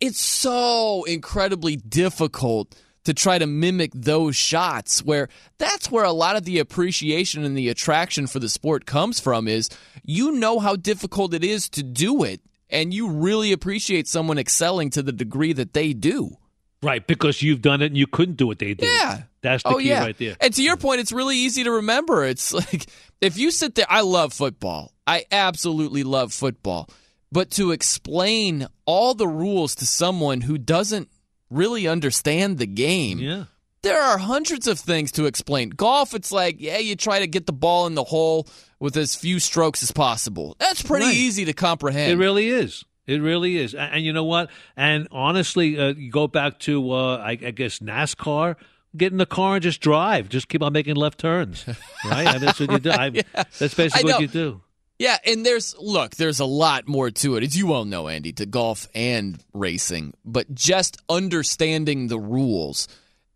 It's 0.01 0.19
so 0.19 1.05
incredibly 1.05 1.77
difficult 1.77 2.75
to 3.05 3.13
try 3.13 3.39
to 3.39 3.47
mimic 3.47 3.93
those 3.95 4.37
shots 4.37 5.03
where 5.03 5.29
that's 5.59 5.91
where 5.91 6.05
a 6.05 6.13
lot 6.13 6.37
of 6.37 6.45
the 6.45 6.59
appreciation 6.59 7.45
and 7.45 7.57
the 7.57 7.69
attraction 7.69 8.27
for 8.27 8.39
the 8.39 8.49
sport 8.49 8.87
comes 8.87 9.21
from 9.21 9.47
is 9.47 9.69
you 10.03 10.33
know 10.33 10.59
how 10.59 10.77
difficult 10.77 11.35
it 11.35 11.45
is 11.45 11.69
to 11.69 11.83
do 11.83 12.25
it 12.25 12.41
and 12.71 12.95
you 12.95 13.11
really 13.11 13.53
appreciate 13.53 14.07
someone 14.07 14.39
excelling 14.39 14.91
to 14.91 15.03
the 15.03 15.13
degree 15.13 15.53
that 15.53 15.73
they 15.73 15.93
do. 15.93 16.37
Right, 16.83 17.07
because 17.07 17.43
you've 17.43 17.61
done 17.61 17.83
it 17.83 17.87
and 17.87 17.97
you 17.97 18.07
couldn't 18.07 18.37
do 18.37 18.47
what 18.47 18.59
they 18.59 18.73
did. 18.75 18.89
Yeah. 18.89 19.23
That's 19.43 19.63
the 19.63 19.71
oh, 19.71 19.77
key 19.77 19.89
yeah. 19.89 20.01
right 20.01 20.17
there. 20.17 20.37
And 20.41 20.53
to 20.55 20.63
your 20.63 20.77
point, 20.77 21.01
it's 21.01 21.13
really 21.13 21.37
easy 21.37 21.65
to 21.65 21.71
remember. 21.73 22.25
It's 22.25 22.53
like 22.55 22.87
if 23.21 23.37
you 23.37 23.51
sit 23.51 23.75
there, 23.75 23.87
I 23.89 24.01
love 24.01 24.33
football. 24.33 24.93
I 25.07 25.25
absolutely 25.31 26.03
love 26.05 26.33
football. 26.33 26.89
But 27.33 27.51
to 27.53 27.71
explain 27.71 28.67
all 28.87 29.15
the 29.15 29.29
rules 29.29 29.75
to 29.77 29.87
someone 29.87 30.41
who 30.41 30.59
doesn't 30.59 31.09
really 31.51 31.87
understand 31.87 32.59
the 32.59 32.67
game, 32.67 33.19
Yeah. 33.19 33.45
there 33.83 34.01
are 34.01 34.19
hundreds 34.19 34.67
of 34.67 34.79
things 34.79 35.13
to 35.13 35.27
explain. 35.27 35.71
Golf, 35.71 36.15
it's 36.15 36.33
like, 36.33 36.57
yeah, 36.61 36.79
you 36.79 36.97
try 36.97 37.21
to 37.21 37.27
get 37.27 37.47
the 37.47 37.53
ball 37.53 37.87
in 37.87 37.95
the 37.95 38.05
hole 38.05 38.49
with 38.79 38.97
as 38.97 39.15
few 39.15 39.39
strokes 39.39 39.83
as 39.83 39.93
possible. 39.93 40.57
That's 40.59 40.83
pretty 40.83 41.07
Right. 41.07 41.15
easy 41.15 41.45
to 41.45 41.53
comprehend. 41.53 42.11
It 42.13 42.17
really 42.17 42.49
is. 42.49 42.85
It 43.11 43.21
really 43.21 43.57
is. 43.59 43.75
And, 43.75 43.95
and 43.95 44.05
you 44.05 44.13
know 44.13 44.25
what? 44.25 44.51
And 44.77 45.09
honestly, 45.11 45.79
uh, 45.79 45.95
you 45.95 46.11
go 46.11 46.27
back 46.29 46.59
to, 46.61 46.93
uh, 46.93 47.17
I, 47.19 47.31
I 47.31 47.51
guess, 47.51 47.81
NASCAR. 47.81 48.57
Get 48.97 49.13
in 49.13 49.19
the 49.19 49.27
car 49.27 49.55
and 49.55 49.63
just 49.63 49.81
drive. 49.81 50.29
Just 50.29 50.49
keep 50.49 50.63
on 50.63 50.73
making 50.73 50.97
left 50.97 51.19
turns. 51.21 51.65
Right? 52.05 52.27
And 52.27 52.43
that's 52.43 52.59
what 52.59 52.71
you 52.71 52.79
do. 52.79 52.91
I, 52.91 53.11
That's 53.59 53.75
basically 53.75 54.11
what 54.13 54.21
you 54.21 54.27
do. 54.27 54.63
Yeah, 55.01 55.17
and 55.25 55.47
there's 55.47 55.75
look, 55.79 56.17
there's 56.17 56.41
a 56.41 56.45
lot 56.45 56.87
more 56.87 57.11
to 57.11 57.37
it, 57.37 57.43
as 57.43 57.57
you 57.57 57.73
all 57.73 57.87
know, 57.87 58.07
Andy, 58.09 58.33
to 58.35 58.45
golf 58.45 58.87
and 58.95 59.43
racing. 59.55 60.13
But 60.27 60.55
just 60.55 60.99
understanding 61.09 62.09
the 62.09 62.19
rules, 62.19 62.87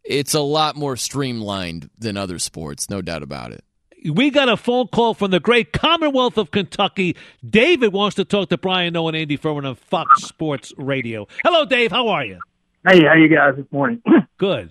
it's 0.03 0.35
a 0.35 0.41
lot 0.41 0.77
more 0.77 0.97
streamlined 0.99 1.89
than 1.99 2.19
other 2.19 2.39
sports, 2.39 2.91
no 2.91 3.01
doubt 3.01 3.23
about 3.23 3.53
it. 3.53 3.64
We 4.05 4.31
got 4.31 4.51
a 4.51 4.57
phone 4.57 4.89
call 4.89 5.15
from 5.15 5.31
the 5.31 5.41
great 5.41 5.73
Commonwealth 5.73 6.37
of 6.37 6.51
Kentucky. 6.51 7.17
David 7.49 7.93
wants 7.95 8.17
to 8.17 8.25
talk 8.25 8.51
to 8.51 8.59
Brian 8.59 8.93
Noe 8.93 9.09
and 9.09 9.17
Andy 9.17 9.37
Furman 9.39 9.65
on 9.65 9.77
Fox 9.77 10.25
Sports 10.25 10.75
Radio. 10.77 11.27
Hello, 11.43 11.65
Dave. 11.65 11.91
How 11.91 12.09
are 12.09 12.25
you? 12.25 12.39
Hey, 12.87 13.03
how 13.05 13.15
you 13.15 13.35
guys 13.35 13.57
this 13.57 13.65
morning? 13.73 14.03
Good. 14.37 14.71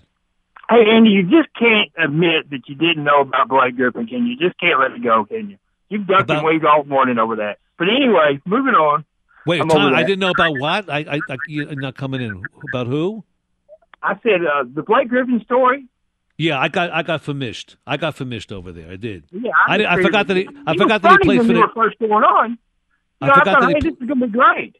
Hey, 0.70 0.84
Andy, 0.88 1.10
you 1.10 1.24
just 1.24 1.48
can't 1.58 1.90
admit 1.98 2.48
that 2.50 2.60
you 2.68 2.76
didn't 2.76 3.02
know 3.02 3.22
about 3.22 3.48
Blake 3.48 3.74
Griffin, 3.76 4.06
can 4.06 4.24
you? 4.26 4.36
Just 4.38 4.58
can't 4.60 4.78
let 4.78 4.92
it 4.92 5.02
go, 5.02 5.24
can 5.24 5.50
you? 5.50 5.58
You've 5.88 6.06
ducked 6.06 6.30
and 6.30 6.38
About- 6.38 6.44
weaved 6.44 6.64
all 6.64 6.84
morning 6.84 7.18
over 7.18 7.36
that. 7.36 7.58
But 7.76 7.88
anyway, 7.88 8.40
moving 8.46 8.74
on. 8.74 9.04
Wait, 9.46 9.58
Tom, 9.68 9.92
I 9.94 10.04
didn't 10.04 10.20
know 10.20 10.30
about 10.30 10.58
what? 10.58 10.88
I, 10.88 10.98
I, 11.00 11.20
I, 11.28 11.36
you're 11.48 11.74
not 11.74 11.96
coming 11.96 12.22
in. 12.22 12.40
About 12.72 12.86
who? 12.86 13.24
I 14.02 14.14
said 14.22 14.40
uh, 14.46 14.64
the 14.72 14.82
Blake 14.82 15.08
Griffin 15.08 15.42
story. 15.44 15.86
Yeah, 16.36 16.58
I 16.58 16.68
got 16.68 16.90
I 16.90 17.02
got 17.02 17.22
famished. 17.22 17.76
I 17.86 17.96
got 17.96 18.16
famished 18.16 18.50
over 18.52 18.72
there. 18.72 18.90
I 18.90 18.96
did. 18.96 19.24
Yeah, 19.30 19.52
I, 19.68 19.78
did, 19.78 19.86
I 19.86 20.02
forgot 20.02 20.26
that 20.26 20.36
he, 20.36 20.48
I 20.66 20.72
he 20.72 20.78
forgot 20.78 21.02
that 21.02 21.12
he 21.12 21.18
played 21.18 21.38
when 21.38 21.46
for 21.46 21.52
the. 21.54 21.68
first 21.74 21.98
going 21.98 22.12
on. 22.12 22.58
I 23.20 23.26
know, 23.28 23.32
I, 23.34 23.44
thought, 23.44 23.62
hey, 23.68 23.72
pl- 23.74 23.80
this 23.80 23.92
is 23.92 24.08
going 24.08 24.20
to 24.20 24.26
be 24.26 24.32
great. 24.32 24.76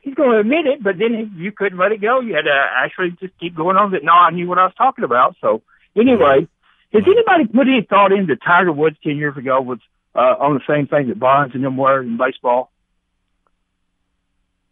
He's 0.00 0.14
going 0.14 0.32
to 0.32 0.38
admit 0.38 0.66
it, 0.66 0.82
but 0.82 0.98
then 0.98 1.34
you 1.36 1.52
couldn't 1.52 1.78
let 1.78 1.92
it 1.92 2.00
go. 2.00 2.20
You 2.20 2.34
had 2.34 2.42
to 2.42 2.66
actually 2.76 3.16
just 3.20 3.38
keep 3.38 3.54
going 3.54 3.76
on 3.76 3.92
that. 3.92 4.02
No, 4.04 4.12
I 4.12 4.30
knew 4.30 4.48
what 4.48 4.58
I 4.58 4.64
was 4.64 4.74
talking 4.76 5.04
about. 5.04 5.36
So 5.40 5.62
anyway, 5.96 6.48
has 6.92 7.02
anybody 7.06 7.46
put 7.46 7.68
any 7.68 7.86
thought 7.88 8.12
into 8.12 8.36
Tiger 8.36 8.72
Woods 8.72 8.96
ten 9.02 9.16
years 9.16 9.36
ago 9.36 9.60
was 9.60 9.78
uh, 10.14 10.34
on 10.38 10.54
the 10.54 10.60
same 10.68 10.86
thing 10.86 11.08
that 11.08 11.18
Bonds 11.18 11.54
and 11.54 11.64
them 11.64 11.76
were 11.76 12.02
in 12.02 12.16
baseball? 12.16 12.70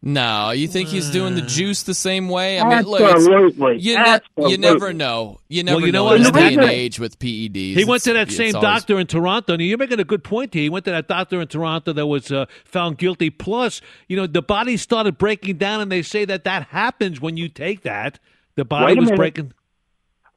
No, 0.06 0.50
you 0.50 0.68
think 0.68 0.90
he's 0.90 1.08
doing 1.08 1.34
the 1.34 1.40
juice 1.40 1.82
the 1.84 1.94
same 1.94 2.28
way? 2.28 2.60
I 2.60 2.68
mean, 2.68 2.84
look, 2.86 3.00
it's- 3.00 3.14
Absolutely. 3.14 3.78
you, 3.80 3.96
ne- 3.98 4.20
you 4.50 4.58
never 4.58 4.92
know. 4.92 5.40
You 5.48 5.62
never 5.64 5.78
Well, 5.78 5.86
you 5.86 5.92
know 5.92 5.98
know 6.00 6.04
what? 6.04 6.16
in 6.16 6.22
this 6.22 6.26
And 6.28 6.36
the 6.36 6.40
day 6.40 6.54
and 6.56 6.64
age 6.70 7.00
with 7.00 7.18
PEDs. 7.18 7.74
He 7.74 7.84
went 7.86 8.02
to 8.02 8.12
that 8.12 8.30
same 8.30 8.54
always- 8.54 8.62
doctor 8.82 8.98
in 9.00 9.06
Toronto. 9.06 9.54
And 9.54 9.62
you're 9.62 9.78
making 9.78 10.00
a 10.00 10.04
good 10.04 10.22
point 10.22 10.52
here. 10.52 10.64
He 10.64 10.68
went 10.68 10.84
to 10.84 10.90
that 10.90 11.08
doctor 11.08 11.40
in 11.40 11.48
Toronto 11.48 11.94
that 11.94 12.06
was 12.06 12.30
uh, 12.30 12.44
found 12.66 12.98
guilty. 12.98 13.30
Plus, 13.30 13.80
you 14.06 14.16
know, 14.16 14.26
the 14.26 14.42
body 14.42 14.76
started 14.76 15.16
breaking 15.16 15.56
down, 15.56 15.80
and 15.80 15.90
they 15.90 16.02
say 16.02 16.26
that 16.26 16.44
that 16.44 16.64
happens 16.68 17.20
when 17.22 17.38
you 17.38 17.48
take 17.48 17.82
that. 17.84 18.18
The 18.56 18.66
body 18.66 18.84
Wait 18.86 18.98
a 18.98 19.00
was 19.00 19.06
minute. 19.06 19.16
breaking. 19.16 19.52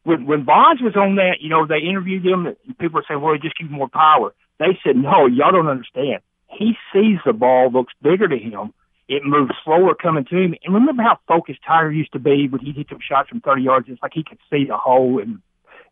when 0.04 0.26
when 0.26 0.44
Bonds 0.46 0.82
was 0.82 0.96
on 0.96 1.16
that, 1.16 1.42
you 1.42 1.50
know, 1.50 1.68
they 1.68 1.80
interviewed 1.80 2.26
him. 2.26 2.46
And 2.48 2.56
people 2.80 2.96
were 3.02 3.06
saying, 3.06 3.20
"Well, 3.20 3.34
he 3.34 3.40
just 3.40 3.58
gives 3.58 3.70
more 3.70 3.90
power." 3.90 4.34
They 4.60 4.80
said, 4.82 4.96
"No, 4.96 5.26
y'all 5.28 5.52
don't 5.52 5.68
understand. 5.68 6.22
He 6.48 6.78
sees 6.94 7.18
the 7.26 7.34
ball 7.34 7.70
looks 7.70 7.92
bigger 8.02 8.30
to 8.30 8.38
him. 8.38 8.72
It 9.08 9.24
moves 9.24 9.52
slower 9.64 9.96
coming 9.96 10.26
to 10.26 10.36
him. 10.38 10.56
And 10.64 10.74
remember 10.74 11.04
how 11.04 11.20
focused 11.28 11.60
Tiger 11.66 11.92
used 11.92 12.12
to 12.14 12.20
be 12.20 12.48
when 12.50 12.62
he 12.62 12.74
hit 12.74 12.90
them 12.90 13.00
shots 13.02 13.30
from 13.30 13.42
30 13.42 13.62
yards. 13.62 13.88
It's 13.90 14.02
like 14.02 14.12
he 14.14 14.24
could 14.24 14.40
see 14.50 14.66
the 14.66 14.78
hole 14.78 15.20
in 15.20 15.42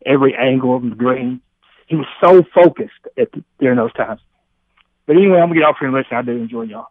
every 0.05 0.35
angle 0.35 0.75
of 0.75 0.83
the 0.83 0.95
green. 0.95 1.41
He 1.87 1.95
was 1.95 2.07
so 2.21 2.43
focused 2.53 2.91
at 3.17 3.31
the, 3.31 3.43
during 3.59 3.77
those 3.77 3.93
times. 3.93 4.19
But 5.05 5.17
anyway, 5.17 5.37
I'm 5.37 5.49
gonna 5.49 5.59
get 5.59 5.63
off 5.63 5.77
here 5.79 5.87
and 5.87 5.95
listen. 5.95 6.17
I 6.17 6.23
do 6.23 6.31
enjoy 6.31 6.63
y'all. 6.63 6.87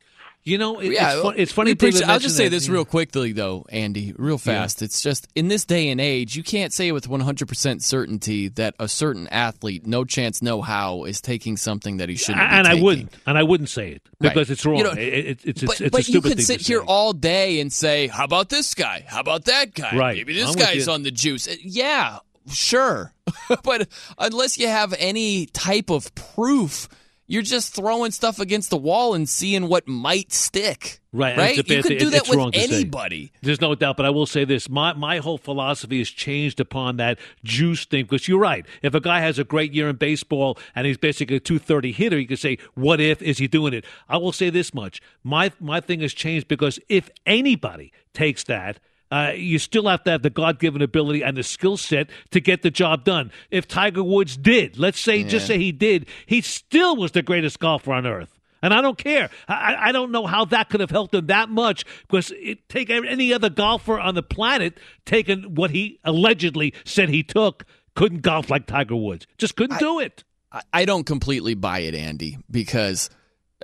You 0.46 0.58
know, 0.58 0.78
it, 0.80 0.92
Yeah, 0.92 1.14
it's, 1.14 1.22
fun, 1.22 1.34
it's 1.38 1.52
funny. 1.52 1.70
I'll 2.06 2.18
just 2.18 2.36
say 2.36 2.44
that, 2.44 2.50
this 2.50 2.66
yeah. 2.66 2.74
real 2.74 2.84
quickly, 2.84 3.32
though, 3.32 3.64
Andy, 3.70 4.12
real 4.18 4.36
fast. 4.36 4.82
It's 4.82 5.00
just 5.00 5.26
in 5.34 5.48
this 5.48 5.64
day 5.64 5.88
and 5.88 5.98
age, 5.98 6.36
you 6.36 6.42
can't 6.42 6.70
say 6.70 6.92
with 6.92 7.08
100% 7.08 7.80
certainty 7.82 8.48
that 8.48 8.74
a 8.78 8.86
certain 8.86 9.26
athlete, 9.28 9.86
no 9.86 10.04
chance, 10.04 10.42
no 10.42 10.60
how, 10.60 11.04
is 11.04 11.22
taking 11.22 11.56
something 11.56 11.96
that 11.96 12.10
he 12.10 12.16
shouldn't. 12.16 12.46
be 12.50 12.54
and 12.56 12.66
I 12.66 12.74
wouldn't, 12.74 13.14
and 13.26 13.38
I 13.38 13.42
wouldn't 13.42 13.70
say 13.70 13.92
it 13.92 14.02
Right. 14.20 14.34
because 14.34 14.50
it's 14.50 14.66
wrong. 14.66 14.76
You 14.76 14.84
know, 14.84 14.90
It- 14.92 14.98
it- 14.98 15.40
it's 15.44 15.62
but 15.64 15.80
it's 15.80 15.90
but 15.90 16.00
a 16.00 16.04
stupid 16.04 16.14
you 16.14 16.20
could 16.20 16.36
thing 16.36 16.44
sit 16.44 16.60
here 16.60 16.80
say. 16.80 16.84
all 16.86 17.14
day 17.14 17.60
and 17.60 17.72
say, 17.72 18.08
"How 18.08 18.24
about 18.24 18.50
this 18.50 18.74
guy? 18.74 19.04
How 19.08 19.20
about 19.20 19.46
that 19.46 19.72
guy? 19.74 19.96
Right. 19.96 20.16
Maybe 20.18 20.34
this 20.34 20.50
I'm 20.50 20.56
guy's 20.56 20.88
on 20.88 21.04
the 21.04 21.10
juice." 21.10 21.48
Uh, 21.48 21.54
Yeah, 21.62 22.18
sure, 22.52 23.14
but 23.64 23.88
unless 24.18 24.58
you 24.58 24.68
have 24.68 24.94
any 24.98 25.46
type 25.46 25.88
of 25.90 26.14
proof, 26.14 26.86
you're 27.26 27.42
just 27.42 27.74
throwing 27.74 28.10
stuff 28.10 28.38
against 28.38 28.70
the 28.70 28.76
wall 28.76 29.14
and 29.14 29.28
seeing 29.28 29.68
what 29.68 29.88
might 29.88 30.32
stick. 30.32 31.00
Right, 31.12 31.36
right. 31.36 31.56
You 31.56 31.62
could 31.62 31.98
do 31.98 32.10
that 32.10 32.28
with 32.28 32.54
say. 32.54 32.64
anybody. 32.64 33.32
There's 33.40 33.60
no 33.60 33.74
doubt, 33.74 33.96
but 33.96 34.04
I 34.04 34.10
will 34.10 34.26
say 34.26 34.44
this: 34.44 34.68
my 34.68 34.92
my 34.94 35.18
whole 35.18 35.38
philosophy 35.38 35.98
has 35.98 36.10
changed 36.10 36.60
upon 36.60 36.96
that 36.96 37.18
juice 37.44 37.84
thing. 37.84 38.04
Because 38.04 38.26
you're 38.26 38.40
right. 38.40 38.66
If 38.82 38.94
a 38.94 39.00
guy 39.00 39.20
has 39.20 39.38
a 39.38 39.44
great 39.44 39.72
year 39.72 39.88
in 39.88 39.96
baseball 39.96 40.58
and 40.74 40.86
he's 40.86 40.98
basically 40.98 41.36
a 41.36 41.40
230 41.40 41.92
hitter, 41.92 42.18
you 42.18 42.26
can 42.26 42.36
say, 42.36 42.58
"What 42.74 43.00
if 43.00 43.22
is 43.22 43.38
he 43.38 43.46
doing 43.46 43.74
it?" 43.74 43.84
I 44.08 44.16
will 44.16 44.32
say 44.32 44.50
this 44.50 44.74
much: 44.74 45.00
my 45.22 45.52
my 45.60 45.80
thing 45.80 46.00
has 46.00 46.12
changed 46.12 46.48
because 46.48 46.78
if 46.88 47.10
anybody 47.26 47.92
takes 48.12 48.44
that. 48.44 48.80
Uh, 49.10 49.32
you 49.36 49.58
still 49.58 49.86
have 49.86 50.02
to 50.04 50.10
have 50.10 50.22
the 50.22 50.30
God-given 50.30 50.82
ability 50.82 51.22
and 51.22 51.36
the 51.36 51.42
skill 51.42 51.76
set 51.76 52.10
to 52.30 52.40
get 52.40 52.62
the 52.62 52.70
job 52.70 53.04
done. 53.04 53.30
If 53.50 53.68
Tiger 53.68 54.02
Woods 54.02 54.36
did, 54.36 54.76
let's 54.78 54.98
say, 54.98 55.22
just 55.22 55.46
say 55.46 55.58
he 55.58 55.70
did, 55.72 56.06
he 56.26 56.40
still 56.40 56.96
was 56.96 57.12
the 57.12 57.22
greatest 57.22 57.60
golfer 57.60 57.92
on 57.92 58.06
earth. 58.06 58.38
And 58.62 58.72
I 58.74 58.80
don't 58.80 58.96
care. 58.98 59.28
I, 59.46 59.52
I- 59.74 59.88
I 59.88 59.92
don't 59.92 60.10
know 60.10 60.26
how 60.26 60.46
that 60.46 60.70
could 60.70 60.80
have 60.80 60.90
helped 60.90 61.14
him 61.14 61.26
that 61.26 61.48
much 61.50 61.84
because 62.08 62.32
it, 62.34 62.66
take 62.68 62.88
any 62.90 63.32
other 63.32 63.50
golfer 63.50 64.00
on 64.00 64.14
the 64.14 64.22
planet 64.22 64.78
taking 65.04 65.54
what 65.54 65.70
he 65.70 66.00
allegedly 66.02 66.72
said 66.84 67.08
he 67.10 67.22
took 67.22 67.64
couldn't 67.94 68.22
golf 68.22 68.50
like 68.50 68.66
Tiger 68.66 68.96
Woods. 68.96 69.26
Just 69.38 69.54
couldn't 69.54 69.78
do 69.78 70.00
it. 70.00 70.24
I- 70.50 70.62
I 70.72 70.84
don't 70.86 71.04
completely 71.04 71.54
buy 71.54 71.80
it, 71.80 71.94
Andy, 71.94 72.38
because 72.50 73.10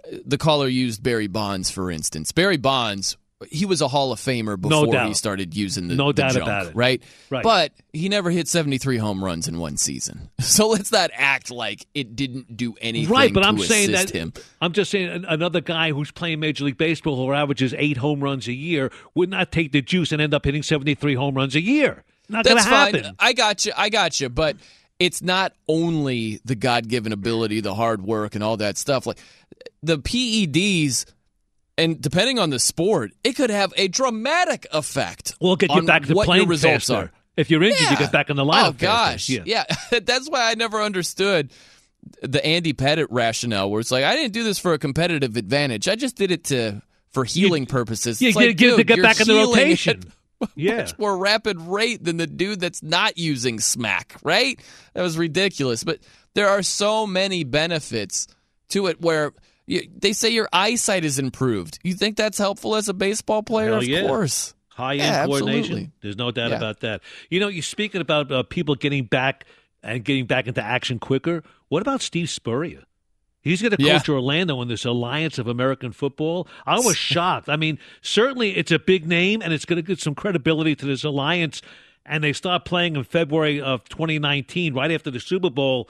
uh, 0.06 0.18
the 0.26 0.38
caller 0.38 0.68
used 0.68 1.02
Barry 1.02 1.28
Bonds, 1.28 1.70
for 1.70 1.90
instance. 1.90 2.30
Barry 2.30 2.56
Bonds 2.58 3.16
he 3.48 3.64
was 3.64 3.80
a 3.80 3.88
Hall 3.88 4.12
of 4.12 4.18
Famer 4.20 4.60
No 4.62 4.82
before 4.82 4.92
doubt. 4.92 5.08
he 5.08 5.14
started 5.14 5.56
using 5.56 5.88
the 5.88 5.94
No 5.94 6.08
the 6.12 6.22
doubt 6.22 6.32
junk, 6.32 6.42
about 6.42 6.66
it. 6.66 6.76
right? 6.76 7.02
Right. 7.30 7.42
But 7.42 7.72
he 7.92 8.08
never 8.08 8.30
hit 8.30 8.48
73 8.48 8.98
home 8.98 9.24
runs 9.24 9.48
in 9.48 9.58
one 9.58 9.76
season. 9.76 10.30
So 10.40 10.68
let's 10.68 10.90
not 10.92 11.10
act 11.14 11.50
like 11.50 11.86
it 11.94 12.16
didn't 12.16 12.54
do 12.56 12.74
anything 12.80 13.10
Right, 13.10 13.32
but 13.32 13.42
to 13.42 13.48
I'm 13.48 13.58
saying 13.58 13.92
that 13.92 14.10
him. 14.10 14.32
I'm 14.60 14.72
just 14.72 14.90
saying 14.90 15.24
another 15.28 15.60
guy 15.60 15.92
who's 15.92 16.10
playing 16.10 16.40
Major 16.40 16.64
League 16.64 16.76
Baseball 16.76 17.16
who 17.16 17.32
averages 17.32 17.72
eight 17.78 17.96
home 17.96 18.20
runs 18.20 18.46
a 18.48 18.52
year 18.52 18.90
would 19.14 19.30
not 19.30 19.52
take 19.52 19.72
the 19.72 19.80
juice 19.80 20.12
and 20.12 20.20
end 20.20 20.34
up 20.34 20.44
hitting 20.44 20.62
73 20.62 21.14
home 21.14 21.34
runs 21.34 21.54
a 21.54 21.60
year. 21.62 22.04
Not 22.28 22.44
going 22.44 22.56
to 22.58 22.62
happen. 22.62 23.02
fine. 23.04 23.14
I 23.18 23.32
got 23.32 23.64
you. 23.64 23.72
I 23.76 23.88
got 23.88 24.20
you. 24.20 24.28
But 24.28 24.56
it's 24.98 25.22
not 25.22 25.54
only 25.66 26.40
the 26.44 26.54
God 26.56 26.88
given 26.88 27.12
ability, 27.12 27.60
the 27.60 27.74
hard 27.74 28.02
work, 28.02 28.34
and 28.34 28.44
all 28.44 28.58
that 28.58 28.76
stuff. 28.76 29.06
Like 29.06 29.18
the 29.82 29.98
PEDs, 29.98 31.06
and 31.80 32.00
depending 32.00 32.38
on 32.38 32.50
the 32.50 32.58
sport, 32.58 33.12
it 33.24 33.34
could 33.34 33.50
have 33.50 33.72
a 33.76 33.88
dramatic 33.88 34.66
effect. 34.72 35.34
We'll 35.40 35.56
get 35.56 35.70
you 35.70 35.78
on 35.78 35.86
back 35.86 36.06
to 36.06 36.14
what 36.14 36.26
playing 36.26 36.42
your 36.42 36.50
results 36.50 36.86
faster. 36.88 36.94
are. 36.94 37.12
If 37.36 37.50
you're 37.50 37.62
injured, 37.62 37.90
you 37.90 37.96
get 37.96 38.12
back 38.12 38.28
in 38.30 38.36
the 38.36 38.44
lineup. 38.44 38.68
Oh 38.68 38.72
gosh, 38.72 39.28
faster. 39.28 39.42
yeah. 39.46 39.64
That's 40.02 40.28
why 40.28 40.50
I 40.50 40.54
never 40.54 40.80
understood 40.82 41.52
the 42.22 42.44
Andy 42.44 42.72
Pettitte 42.72 43.06
rationale, 43.10 43.70
where 43.70 43.80
it's 43.80 43.90
like 43.90 44.04
I 44.04 44.14
didn't 44.14 44.32
do 44.32 44.44
this 44.44 44.58
for 44.58 44.72
a 44.74 44.78
competitive 44.78 45.36
advantage. 45.36 45.88
I 45.88 45.96
just 45.96 46.16
did 46.16 46.30
it 46.30 46.44
to 46.44 46.82
for 47.12 47.24
healing 47.24 47.66
purposes. 47.66 48.20
Yeah, 48.20 48.32
like, 48.34 48.56
get- 48.56 48.76
dude, 48.76 48.86
get 48.86 49.02
back 49.02 49.20
in 49.20 49.26
the 49.28 49.34
rotation. 49.34 50.02
Yeah. 50.56 50.76
much 50.76 50.98
more 50.98 51.18
rapid 51.18 51.60
rate 51.60 52.02
than 52.02 52.16
the 52.16 52.26
dude 52.26 52.60
that's 52.60 52.82
not 52.82 53.18
using 53.18 53.60
smack. 53.60 54.16
Right? 54.22 54.58
That 54.94 55.02
was 55.02 55.18
ridiculous. 55.18 55.84
But 55.84 55.98
there 56.32 56.48
are 56.48 56.62
so 56.62 57.06
many 57.06 57.44
benefits 57.44 58.26
to 58.70 58.86
it 58.86 59.00
where. 59.02 59.32
They 59.98 60.12
say 60.12 60.30
your 60.30 60.48
eyesight 60.52 61.04
is 61.04 61.18
improved. 61.18 61.78
You 61.82 61.94
think 61.94 62.16
that's 62.16 62.38
helpful 62.38 62.76
as 62.76 62.88
a 62.88 62.94
baseball 62.94 63.42
player? 63.42 63.68
Hell 63.70 63.78
of 63.78 63.84
yeah. 63.88 64.06
course. 64.06 64.54
High 64.68 64.94
end 64.94 65.00
Yeah, 65.02 65.26
coordination. 65.26 65.58
absolutely. 65.60 65.90
There's 66.02 66.16
no 66.16 66.30
doubt 66.30 66.50
Yeah. 66.50 66.56
about 66.56 66.80
that. 66.80 67.00
You 67.28 67.40
know, 67.40 67.48
you're 67.48 67.62
speaking 67.62 68.00
about 68.00 68.30
uh, 68.32 68.42
people 68.44 68.74
getting 68.74 69.04
back 69.04 69.44
and 69.82 70.04
getting 70.04 70.26
back 70.26 70.46
into 70.46 70.62
action 70.62 70.98
quicker. 70.98 71.42
What 71.68 71.82
about 71.82 72.02
Steve 72.02 72.30
Spurrier? 72.30 72.82
He's 73.42 73.62
going 73.62 73.74
to 73.74 73.82
Yeah. 73.82 73.98
coach 73.98 74.08
Orlando 74.08 74.60
in 74.60 74.68
this 74.68 74.84
alliance 74.84 75.38
of 75.38 75.46
American 75.46 75.92
football. 75.92 76.46
I 76.66 76.78
was 76.80 76.96
shocked. 76.98 77.48
I 77.48 77.56
mean, 77.56 77.78
certainly 78.02 78.56
it's 78.56 78.70
a 78.72 78.78
big 78.78 79.06
name 79.06 79.40
and 79.42 79.52
it's 79.52 79.64
going 79.64 79.76
to 79.78 79.82
give 79.86 80.00
some 80.00 80.14
credibility 80.14 80.74
to 80.76 80.86
this 80.86 81.04
alliance. 81.04 81.62
And 82.04 82.24
they 82.24 82.32
start 82.32 82.64
playing 82.64 82.96
in 82.96 83.04
February 83.04 83.60
of 83.60 83.84
2019, 83.88 84.74
right 84.74 84.90
after 84.90 85.10
the 85.10 85.20
Super 85.20 85.50
Bowl. 85.50 85.88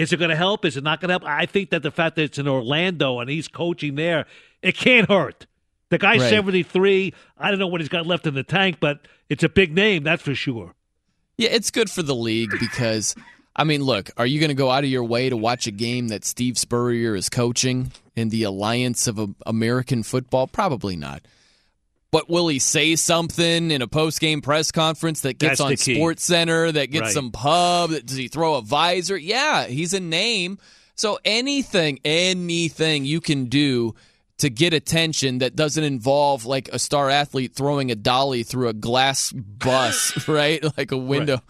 Is 0.00 0.14
it 0.14 0.16
going 0.16 0.30
to 0.30 0.36
help? 0.36 0.64
Is 0.64 0.78
it 0.78 0.82
not 0.82 1.00
going 1.00 1.08
to 1.08 1.12
help? 1.12 1.24
I 1.26 1.44
think 1.44 1.70
that 1.70 1.82
the 1.82 1.90
fact 1.90 2.16
that 2.16 2.22
it's 2.22 2.38
in 2.38 2.48
Orlando 2.48 3.18
and 3.20 3.28
he's 3.28 3.48
coaching 3.48 3.96
there, 3.96 4.24
it 4.62 4.74
can't 4.74 5.06
hurt. 5.10 5.46
The 5.90 5.98
guy's 5.98 6.22
Right. 6.22 6.30
73. 6.30 7.12
I 7.36 7.50
don't 7.50 7.58
know 7.58 7.66
what 7.66 7.82
he's 7.82 7.90
got 7.90 8.06
left 8.06 8.26
in 8.26 8.32
the 8.32 8.42
tank, 8.42 8.78
but 8.80 9.06
it's 9.28 9.44
a 9.44 9.48
big 9.48 9.74
name, 9.74 10.02
that's 10.02 10.22
for 10.22 10.34
sure. 10.34 10.74
Yeah, 11.36 11.50
it's 11.50 11.70
good 11.70 11.90
for 11.90 12.02
the 12.02 12.14
league 12.14 12.52
because, 12.58 13.14
I 13.54 13.64
mean, 13.64 13.82
look, 13.82 14.10
are 14.16 14.26
you 14.26 14.40
going 14.40 14.48
to 14.48 14.54
go 14.54 14.70
out 14.70 14.84
of 14.84 14.90
your 14.90 15.04
way 15.04 15.28
to 15.28 15.36
watch 15.36 15.66
a 15.66 15.70
game 15.70 16.08
that 16.08 16.24
Steve 16.24 16.56
Spurrier 16.56 17.14
is 17.14 17.28
coaching 17.28 17.92
in 18.16 18.30
the 18.30 18.44
alliance 18.44 19.06
of 19.06 19.34
American 19.44 20.02
football? 20.02 20.46
Probably 20.46 20.96
not. 20.96 21.22
But 22.12 22.28
will 22.28 22.48
he 22.48 22.58
say 22.58 22.96
something 22.96 23.70
in 23.70 23.82
a 23.82 23.86
post-game 23.86 24.40
press 24.42 24.72
conference 24.72 25.20
that 25.20 25.38
gets 25.38 25.58
That's 25.58 25.60
on. 25.60 25.76
Sports 25.76 26.24
Center, 26.24 26.72
that 26.72 26.90
gets 26.90 27.02
Right. 27.02 27.14
some 27.14 27.30
pub? 27.30 27.90
That 27.90 28.06
does 28.06 28.16
he 28.16 28.26
throw 28.28 28.54
a 28.54 28.62
visor? 28.62 29.16
Yeah, 29.16 29.66
he's 29.66 29.94
a 29.94 30.00
name. 30.00 30.58
So 30.96 31.18
anything, 31.24 32.00
anything 32.04 33.04
you 33.04 33.20
can 33.20 33.44
do 33.46 33.94
to 34.38 34.50
get 34.50 34.72
attention 34.74 35.38
that 35.38 35.54
doesn't 35.54 35.84
involve 35.84 36.46
like 36.46 36.68
a 36.72 36.78
star 36.78 37.10
athlete 37.10 37.54
throwing 37.54 37.90
a 37.90 37.94
dolly 37.94 38.42
through 38.42 38.68
a 38.68 38.72
glass 38.72 39.32
bus, 39.32 40.26
right? 40.28 40.64
Like 40.76 40.90
a 40.92 40.96
window. 40.96 41.40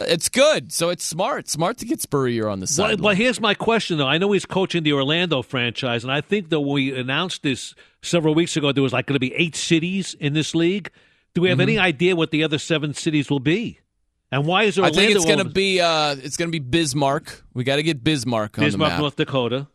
It's 0.00 0.28
good. 0.28 0.72
So 0.72 0.88
it's 0.88 1.04
smart. 1.04 1.48
Smart 1.48 1.76
to 1.78 1.84
get 1.84 2.00
Spurrier 2.00 2.48
on 2.48 2.60
the 2.60 2.74
Well, 2.78 2.96
but 2.96 3.16
here's 3.16 3.40
my 3.40 3.54
question, 3.54 3.98
though. 3.98 4.06
I 4.06 4.18
know 4.18 4.32
he's 4.32 4.46
coaching 4.46 4.82
the 4.82 4.92
Orlando 4.94 5.42
franchise, 5.42 6.04
and 6.04 6.12
I 6.12 6.20
think 6.22 6.48
that 6.50 6.60
when 6.60 6.72
we 6.74 6.98
announced 6.98 7.42
this 7.42 7.74
several 8.02 8.34
weeks 8.34 8.56
ago, 8.56 8.72
there 8.72 8.82
was 8.82 8.92
like 8.92 9.06
going 9.06 9.14
to 9.16 9.20
be 9.20 9.34
eight 9.34 9.54
cities 9.56 10.14
in 10.18 10.32
this 10.32 10.54
league. 10.54 10.90
Do 11.34 11.42
we 11.42 11.48
have 11.50 11.60
any 11.60 11.78
idea 11.78 12.16
what 12.16 12.30
the 12.30 12.42
other 12.42 12.58
seven 12.58 12.92
cities 12.94 13.30
will 13.30 13.40
be? 13.40 13.78
And 14.32 14.46
why 14.46 14.64
is 14.64 14.76
Mm-hmm. 14.76 14.84
I 14.84 14.90
think 14.90 15.12
it's 15.14 15.24
going 15.24 15.38
to 15.38 15.44
be 15.44 15.80
uh, 15.80 16.16
it's 16.22 16.36
going 16.36 16.48
to 16.48 16.52
be 16.52 16.60
Bismarck. 16.60 17.42
We 17.52 17.64
got 17.64 17.76
to 17.76 17.82
get 17.82 18.02
Bismarck 18.02 18.58
on 18.58 18.62
the 18.64 18.66
Bismarck, 18.70 18.92
map. 18.92 19.00
North 19.00 19.16
Dakota, 19.16 19.68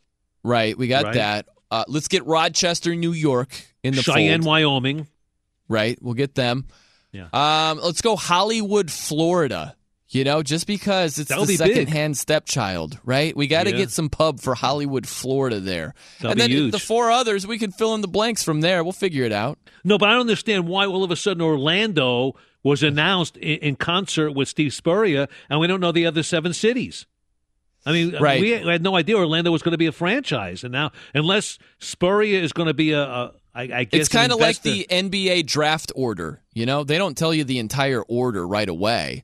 Right, 0.43 0.77
we 0.77 0.87
got 0.87 1.05
Right. 1.05 1.13
that. 1.15 1.45
Uh, 1.71 1.83
let's 1.87 2.07
get 2.07 2.25
Rochester, 2.25 2.95
New 2.95 3.11
York 3.11 3.49
in 3.83 3.95
the 3.95 4.01
Cheyenne, 4.01 4.41
fold. 4.41 4.47
Wyoming. 4.47 5.07
Right, 5.67 5.97
we'll 6.01 6.13
get 6.13 6.35
them. 6.35 6.67
Yeah. 7.11 7.27
Um, 7.33 7.79
let's 7.83 8.01
go 8.01 8.15
Hollywood, 8.15 8.91
Florida. 8.91 9.75
You 10.15 10.23
know, 10.23 10.41
just 10.43 10.65
because 10.65 11.19
it's 11.19 11.27
That'll 11.29 11.45
the 11.45 11.57
be 11.57 11.63
big. 11.63 11.75
second-hand 11.75 12.17
stepchild, 12.17 12.99
right? 13.03 13.35
We 13.35 13.47
got 13.47 13.63
to 13.63 13.71
Yeah. 13.71 13.77
get 13.77 13.91
some 13.91 14.09
pub 14.09 14.39
for 14.39 14.55
Hollywood, 14.55 15.05
Florida 15.07 15.59
there, 15.59 15.93
That'll 16.19 16.31
and 16.31 16.39
then 16.39 16.49
huge. 16.49 16.71
the 16.71 16.79
four 16.79 17.11
others 17.11 17.45
we 17.45 17.57
can 17.57 17.71
fill 17.71 17.93
in 17.95 18.01
the 18.01 18.07
blanks 18.07 18.41
from 18.43 18.61
there. 18.61 18.81
We'll 18.83 18.93
figure 18.93 19.25
it 19.25 19.33
out. 19.33 19.59
No, 19.83 19.97
but 19.97 20.07
I 20.07 20.13
don't 20.13 20.21
understand 20.21 20.67
why 20.67 20.85
all 20.85 21.03
of 21.03 21.11
a 21.11 21.15
sudden 21.17 21.41
Orlando 21.41 22.33
was 22.63 22.81
announced 22.81 23.35
in, 23.37 23.57
in 23.59 23.75
concert 23.75 24.31
with 24.31 24.47
Steve 24.47 24.73
Spurrier, 24.73 25.27
and 25.49 25.59
we 25.59 25.67
don't 25.67 25.81
know 25.81 25.91
the 25.91 26.05
other 26.05 26.23
seven 26.23 26.53
cities. 26.53 27.05
I 27.85 27.91
mean, 27.91 28.15
Right. 28.19 28.41
we 28.41 28.51
had 28.51 28.81
no 28.81 28.95
idea 28.95 29.17
Orlando 29.17 29.51
was 29.51 29.61
going 29.61 29.73
to 29.73 29.77
be 29.77 29.85
a 29.85 29.91
franchise, 29.91 30.63
and 30.63 30.71
now 30.71 30.91
unless 31.13 31.59
Spurrier 31.79 32.39
is 32.41 32.53
going 32.53 32.67
to 32.67 32.73
be 32.73 32.93
a, 32.93 33.01
a 33.03 33.31
I, 33.53 33.61
I 33.61 33.83
guess 33.83 33.99
It's 34.01 34.09
kind 34.09 34.31
of 34.31 34.39
like 34.39 34.61
the 34.63 34.85
NBA 34.89 35.45
draft 35.45 35.91
order. 35.95 36.41
You 36.53 36.65
know, 36.65 36.83
they 36.83 36.97
don't 36.97 37.17
tell 37.17 37.33
you 37.33 37.43
the 37.43 37.59
entire 37.59 38.01
order 38.01 38.45
right 38.47 38.67
away. 38.67 39.23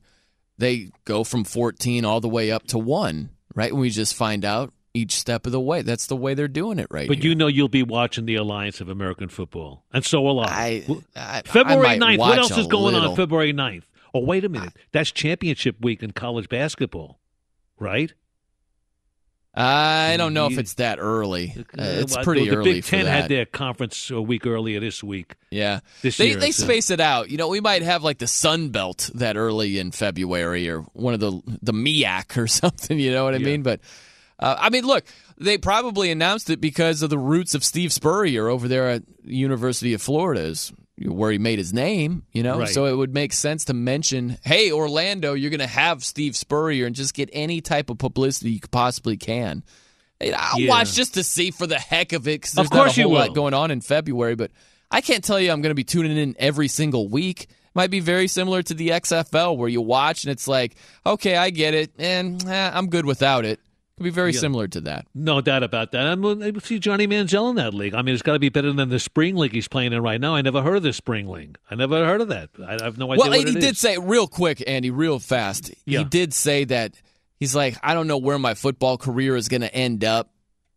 They 0.62 0.90
go 1.04 1.24
from 1.24 1.42
14 1.42 2.04
all 2.04 2.20
the 2.20 2.28
way 2.28 2.52
up 2.52 2.68
to 2.68 2.78
one, 2.78 3.30
right? 3.56 3.72
And 3.72 3.80
we 3.80 3.90
just 3.90 4.14
find 4.14 4.44
out 4.44 4.72
each 4.94 5.12
step 5.12 5.44
of 5.44 5.50
the 5.50 5.60
way. 5.60 5.82
That's 5.82 6.06
the 6.06 6.14
way 6.14 6.34
they're 6.34 6.46
doing 6.46 6.78
it 6.78 6.86
right 6.88 7.08
But 7.08 7.18
here. 7.18 7.30
you 7.30 7.34
know 7.34 7.48
you'll 7.48 7.68
be 7.68 7.82
watching 7.82 8.26
the 8.26 8.36
Alliance 8.36 8.80
of 8.80 8.88
American 8.88 9.28
Football, 9.28 9.84
and 9.92 10.04
so 10.04 10.20
will 10.20 10.38
I. 10.38 10.46
I, 10.46 10.96
I 11.16 11.42
February 11.44 11.86
I 11.88 11.98
might 11.98 12.16
9th. 12.16 12.18
What 12.18 12.38
else 12.38 12.56
is 12.56 12.68
going 12.68 12.94
little. 12.94 13.10
on 13.10 13.16
February 13.16 13.52
9th? 13.52 13.82
Oh, 14.14 14.20
wait 14.20 14.44
a 14.44 14.48
minute. 14.48 14.74
That's 14.92 15.10
championship 15.10 15.76
week 15.80 16.00
in 16.02 16.12
college 16.12 16.48
basketball, 16.48 17.18
right? 17.80 18.12
I 19.54 20.16
don't 20.16 20.32
know 20.32 20.46
if 20.46 20.56
it's 20.56 20.74
that 20.74 20.98
early. 20.98 21.52
Uh, 21.58 21.62
it's 21.82 22.14
well, 22.14 22.24
pretty 22.24 22.48
the 22.48 22.56
early 22.56 22.72
Big 22.74 22.84
for 22.84 22.90
Ten 22.92 23.06
had 23.06 23.28
their 23.28 23.44
conference 23.44 24.10
a 24.10 24.20
week 24.20 24.46
earlier 24.46 24.80
this 24.80 25.04
week. 25.04 25.34
Yeah, 25.50 25.80
This 26.00 26.16
they 26.16 26.28
year, 26.30 26.36
they 26.36 26.52
so- 26.52 26.64
space 26.64 26.90
it 26.90 27.00
out. 27.00 27.30
You 27.30 27.36
know, 27.36 27.48
we 27.48 27.60
might 27.60 27.82
have 27.82 28.02
like 28.02 28.16
the 28.18 28.26
Sun 28.26 28.70
Belt 28.70 29.10
that 29.14 29.36
early 29.36 29.78
in 29.78 29.90
February, 29.90 30.70
or 30.70 30.80
one 30.94 31.12
of 31.12 31.20
the 31.20 31.42
the 31.60 31.74
MIAC 31.74 32.38
or 32.38 32.46
something. 32.48 32.98
You 32.98 33.12
know 33.12 33.24
what 33.24 33.34
I 33.34 33.38
mean? 33.38 33.62
But 33.62 33.80
uh, 34.38 34.56
I 34.58 34.70
mean, 34.70 34.86
look, 34.86 35.04
they 35.36 35.58
probably 35.58 36.10
announced 36.10 36.48
it 36.48 36.60
because 36.60 37.02
of 37.02 37.10
the 37.10 37.18
roots 37.18 37.54
of 37.54 37.62
Steve 37.62 37.92
Spurrier 37.92 38.48
over 38.48 38.68
there 38.68 38.88
at 38.88 39.02
University 39.22 39.92
of 39.92 40.00
Florida, 40.00 40.40
is 40.42 40.72
where 40.98 41.30
he 41.32 41.38
made 41.38 41.58
his 41.58 41.72
name. 41.72 42.22
You 42.32 42.42
know, 42.42 42.58
Right. 42.60 42.68
so 42.68 42.86
it 42.86 42.96
would 42.96 43.14
make 43.14 43.32
sense 43.32 43.64
to 43.66 43.74
mention, 43.74 44.38
hey, 44.44 44.70
Orlando, 44.70 45.32
you're 45.34 45.50
going 45.50 45.60
to 45.60 45.66
have 45.66 46.04
Steve 46.04 46.36
Spurrier, 46.36 46.86
and 46.86 46.94
just 46.94 47.14
get 47.14 47.30
any 47.32 47.60
type 47.60 47.90
of 47.90 47.98
publicity 47.98 48.52
you 48.52 48.60
possibly 48.70 49.16
can. 49.16 49.62
I'll 50.20 50.60
Yeah. 50.60 50.68
watch 50.68 50.92
just 50.94 51.14
to 51.14 51.24
see 51.24 51.50
for 51.50 51.66
the 51.66 51.78
heck 51.78 52.12
of 52.12 52.28
it 52.28 52.42
because 52.42 52.56
Of 52.58 52.70
course 52.70 52.88
not 52.90 52.96
a 52.96 53.00
you 53.00 53.06
whole 53.08 53.14
lot 53.14 53.34
going 53.34 53.54
on 53.54 53.70
in 53.72 53.80
February. 53.80 54.36
But 54.36 54.52
I 54.90 55.00
can't 55.00 55.24
tell 55.24 55.40
you 55.40 55.50
I'm 55.50 55.62
going 55.62 55.70
to 55.70 55.74
be 55.74 55.82
tuning 55.84 56.16
in 56.16 56.36
every 56.38 56.68
single 56.68 57.08
week. 57.08 57.48
Might 57.74 57.90
be 57.90 58.00
very 58.00 58.28
similar 58.28 58.62
to 58.62 58.74
the 58.74 58.90
XFL 58.90 59.56
where 59.56 59.68
you 59.68 59.80
watch 59.80 60.24
and 60.24 60.30
it's 60.30 60.46
like, 60.46 60.76
okay, 61.06 61.36
I 61.36 61.48
get 61.50 61.72
it, 61.74 61.90
and 61.98 62.46
eh, 62.46 62.70
I'm 62.72 62.88
good 62.88 63.06
without 63.06 63.44
it. 63.46 63.58
Could 63.98 64.04
be 64.04 64.10
very 64.10 64.32
Yeah. 64.32 64.40
similar 64.40 64.68
to 64.68 64.80
that. 64.82 65.06
No 65.14 65.40
doubt 65.40 65.62
about 65.62 65.92
that. 65.92 66.06
I'm 66.06 66.22
to 66.22 66.60
see 66.62 66.78
Johnny 66.78 67.06
Manziel 67.06 67.50
in 67.50 67.56
that 67.56 67.74
league. 67.74 67.94
I 67.94 68.00
mean, 68.02 68.14
it's 68.14 68.22
got 68.22 68.32
to 68.32 68.38
be 68.38 68.48
better 68.48 68.72
than 68.72 68.88
the 68.88 68.98
spring 68.98 69.36
league 69.36 69.52
he's 69.52 69.68
playing 69.68 69.92
in 69.92 70.02
right 70.02 70.20
now. 70.20 70.34
I 70.34 70.40
never 70.42 70.62
heard 70.62 70.76
of 70.76 70.82
the 70.82 70.92
spring 70.94 71.28
league. 71.28 71.58
I 71.70 71.74
never 71.74 72.04
heard 72.06 72.20
of 72.22 72.28
that. 72.28 72.50
I 72.66 72.76
I 72.80 72.84
have 72.84 72.96
no 72.98 73.12
idea. 73.12 73.20
well, 73.28 73.32
he 73.32 73.44
did 73.44 73.64
is. 73.64 73.78
say 73.78 73.98
real 73.98 74.26
quick, 74.26 74.62
Andy, 74.66 74.90
real 74.90 75.18
fast. 75.18 75.72
Yeah. 75.84 75.98
He 76.00 76.04
did 76.06 76.32
say 76.32 76.64
that 76.64 76.94
he's 77.38 77.54
like, 77.54 77.76
I 77.82 77.92
don't 77.94 78.06
know 78.06 78.18
where 78.18 78.38
my 78.38 78.54
football 78.54 78.96
career 78.96 79.36
is 79.36 79.48
going 79.48 79.60
to 79.62 79.74
end 79.74 80.04
up. 80.04 80.30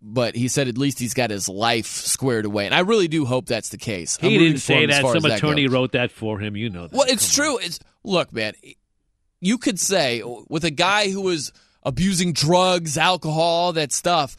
But 0.08 0.36
he 0.36 0.50
said 0.50 0.68
at 0.68 0.78
least 0.78 1.00
he's 1.00 1.16
got 1.16 1.32
his 1.32 1.50
life 1.50 1.88
squared 1.88 2.46
away, 2.46 2.66
and 2.68 2.76
I 2.76 2.82
really 2.82 3.08
do 3.08 3.26
hope 3.26 3.48
that's 3.48 3.70
the 3.70 3.78
case. 3.80 4.18
He 4.18 4.38
didn't 4.38 4.60
say 4.60 4.86
that. 4.86 5.02
Some 5.02 5.16
as 5.16 5.24
that 5.24 5.38
attorney 5.38 5.68
wrote 5.68 5.94
that 5.94 6.12
for 6.12 6.38
him. 6.38 6.56
You 6.56 6.70
know 6.70 6.84
that. 6.88 6.92
Well, 6.96 7.08
it's 7.10 7.34
true. 7.34 7.58
It's 7.58 7.80
look, 8.04 8.32
man. 8.32 8.54
You 9.42 9.58
could 9.58 9.80
say 9.80 10.22
with 10.48 10.64
a 10.64 10.70
guy 10.70 11.10
who 11.10 11.22
was 11.22 11.52
abusing 11.86 12.34
drugs, 12.34 12.98
alcohol, 12.98 13.40
all 13.42 13.74
that 13.74 13.92
stuff, 13.94 14.36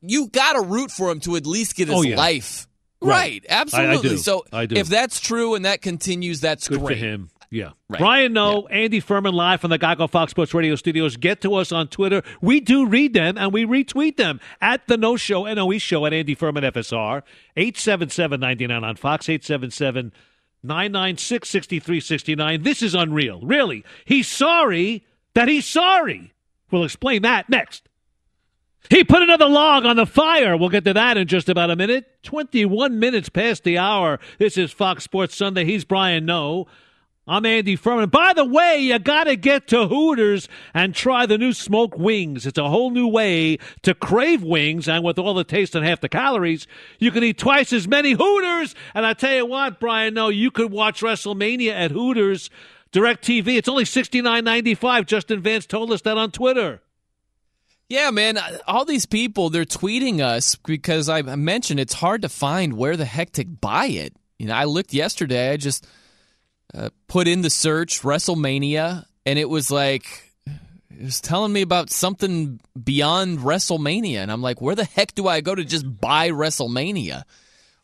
you 0.00 0.28
got 0.28 0.54
to 0.54 0.60
root 0.62 0.90
for 0.90 1.10
him 1.10 1.20
to 1.20 1.36
at 1.36 1.46
least 1.46 1.76
get 1.76 1.88
his 1.88 1.96
Oh, 1.96 2.02
yeah. 2.02 2.16
life 2.16 2.66
Right. 3.00 3.10
right. 3.10 3.46
Absolutely. 3.48 4.10
I- 4.10 4.12
I. 4.14 4.16
So 4.16 4.44
I 4.52 4.66
do. 4.66 4.76
if 4.76 4.88
that's 4.88 5.20
true 5.20 5.54
and 5.54 5.64
that 5.64 5.80
continues, 5.82 6.40
that's 6.40 6.68
Good 6.68 6.80
for 6.80 6.94
him. 6.94 7.30
Yeah. 7.50 7.72
Right. 7.90 7.98
Brian 7.98 8.32
Noe, 8.32 8.66
Andy 8.68 9.00
Furman 9.00 9.34
live 9.34 9.60
from 9.60 9.68
the 9.68 9.78
Geico 9.78 10.08
Fox 10.08 10.30
Sports 10.30 10.54
Radio 10.54 10.74
studios. 10.74 11.16
Get 11.18 11.42
to 11.42 11.54
us 11.56 11.70
on 11.70 11.88
Twitter. 11.88 12.22
We 12.40 12.60
do 12.60 12.86
read 12.86 13.12
them 13.12 13.36
and 13.36 13.52
we 13.52 13.66
retweet 13.66 14.16
them 14.16 14.40
at 14.62 14.86
the 14.86 14.96
Noe 14.96 15.16
Show, 15.16 15.44
NOE 15.44 15.76
Show 15.76 16.06
at 16.06 16.14
Andy 16.14 16.34
Furman 16.34 16.64
FSR. 16.64 17.22
877-99 17.58 18.82
on 18.82 18.96
Fox, 18.96 19.28
877 19.28 20.12
996 20.62 21.48
6369. 21.48 22.62
This 22.62 22.82
is 22.82 22.94
unreal. 22.94 23.40
Really. 23.42 23.84
He's 24.04 24.28
sorry 24.28 25.04
that 25.34 25.48
he's 25.48 25.66
sorry. 25.66 26.32
We'll 26.72 26.84
explain 26.84 27.22
that 27.22 27.48
next. 27.50 27.88
He 28.90 29.04
put 29.04 29.22
another 29.22 29.48
log 29.48 29.84
on 29.84 29.96
the 29.96 30.06
fire. 30.06 30.56
We'll 30.56 30.70
get 30.70 30.84
to 30.84 30.94
that 30.94 31.16
in 31.16 31.28
just 31.28 31.48
about 31.48 31.70
a 31.70 31.76
minute. 31.76 32.22
21 32.24 32.98
minutes 32.98 33.28
past 33.28 33.62
the 33.62 33.78
hour. 33.78 34.18
This 34.38 34.56
is 34.56 34.72
Fox 34.72 35.04
Sports 35.04 35.36
Sunday. 35.36 35.64
He's 35.64 35.84
Brian 35.84 36.26
Noe. 36.26 36.66
I'm 37.28 37.46
Andy 37.46 37.76
Furman. 37.76 38.08
By 38.08 38.32
the 38.32 38.44
way, 38.44 38.78
you 38.78 38.98
got 38.98 39.24
to 39.24 39.36
get 39.36 39.68
to 39.68 39.86
Hooters 39.86 40.48
and 40.74 40.92
try 40.92 41.24
the 41.26 41.38
new 41.38 41.52
smoked 41.52 41.96
wings. 41.96 42.46
It's 42.46 42.58
a 42.58 42.68
whole 42.68 42.90
new 42.90 43.06
way 43.06 43.58
to 43.82 43.94
crave 43.94 44.42
wings, 44.42 44.88
and 44.88 45.04
with 45.04 45.20
all 45.20 45.34
the 45.34 45.44
taste 45.44 45.76
and 45.76 45.86
half 45.86 46.00
the 46.00 46.08
calories, 46.08 46.66
you 46.98 47.12
can 47.12 47.22
eat 47.22 47.38
twice 47.38 47.72
as 47.72 47.86
many 47.86 48.12
Hooters. 48.12 48.74
And 48.92 49.06
I 49.06 49.14
tell 49.14 49.36
you 49.36 49.46
what, 49.46 49.78
Brian, 49.78 50.14
no, 50.14 50.30
you 50.30 50.50
could 50.50 50.72
watch 50.72 51.00
WrestleMania 51.00 51.72
at 51.72 51.92
Hooters 51.92 52.50
DirecTV. 52.92 53.56
It's 53.56 53.68
only 53.68 53.84
sixty 53.84 54.20
nine 54.20 54.44
ninety 54.44 54.74
five. 54.74 55.06
Justin 55.06 55.40
Vance 55.40 55.66
told 55.66 55.92
us 55.92 56.02
that 56.02 56.18
on 56.18 56.30
Twitter. 56.30 56.82
Yeah, 57.88 58.10
man. 58.10 58.38
All 58.66 58.84
these 58.84 59.06
people, 59.06 59.50
they're 59.50 59.64
tweeting 59.64 60.20
us 60.20 60.56
because 60.56 61.08
I 61.08 61.22
mentioned 61.22 61.78
it's 61.78 61.92
hard 61.92 62.22
to 62.22 62.28
find 62.28 62.74
where 62.74 62.96
the 62.96 63.04
heck 63.04 63.32
to 63.32 63.44
buy 63.44 63.86
it. 63.86 64.14
You 64.38 64.46
know, 64.46 64.54
I 64.54 64.64
looked 64.64 64.94
yesterday. 64.94 65.50
I 65.50 65.56
just 65.56 65.86
uh, 66.74 66.88
put 67.06 67.28
in 67.28 67.42
the 67.42 67.50
search 67.50 68.00
WrestleMania, 68.00 69.04
and 69.26 69.38
it 69.38 69.48
was 69.48 69.70
like 69.70 70.32
it 70.90 71.02
was 71.02 71.20
telling 71.20 71.52
me 71.52 71.60
about 71.60 71.90
something 71.90 72.60
beyond 72.82 73.40
WrestleMania, 73.40 74.18
and 74.18 74.32
I'm 74.32 74.42
like, 74.42 74.60
where 74.60 74.74
the 74.74 74.84
heck 74.84 75.14
do 75.14 75.28
I 75.28 75.42
go 75.42 75.54
to 75.54 75.64
just 75.64 76.00
buy 76.00 76.30
WrestleMania? 76.30 77.24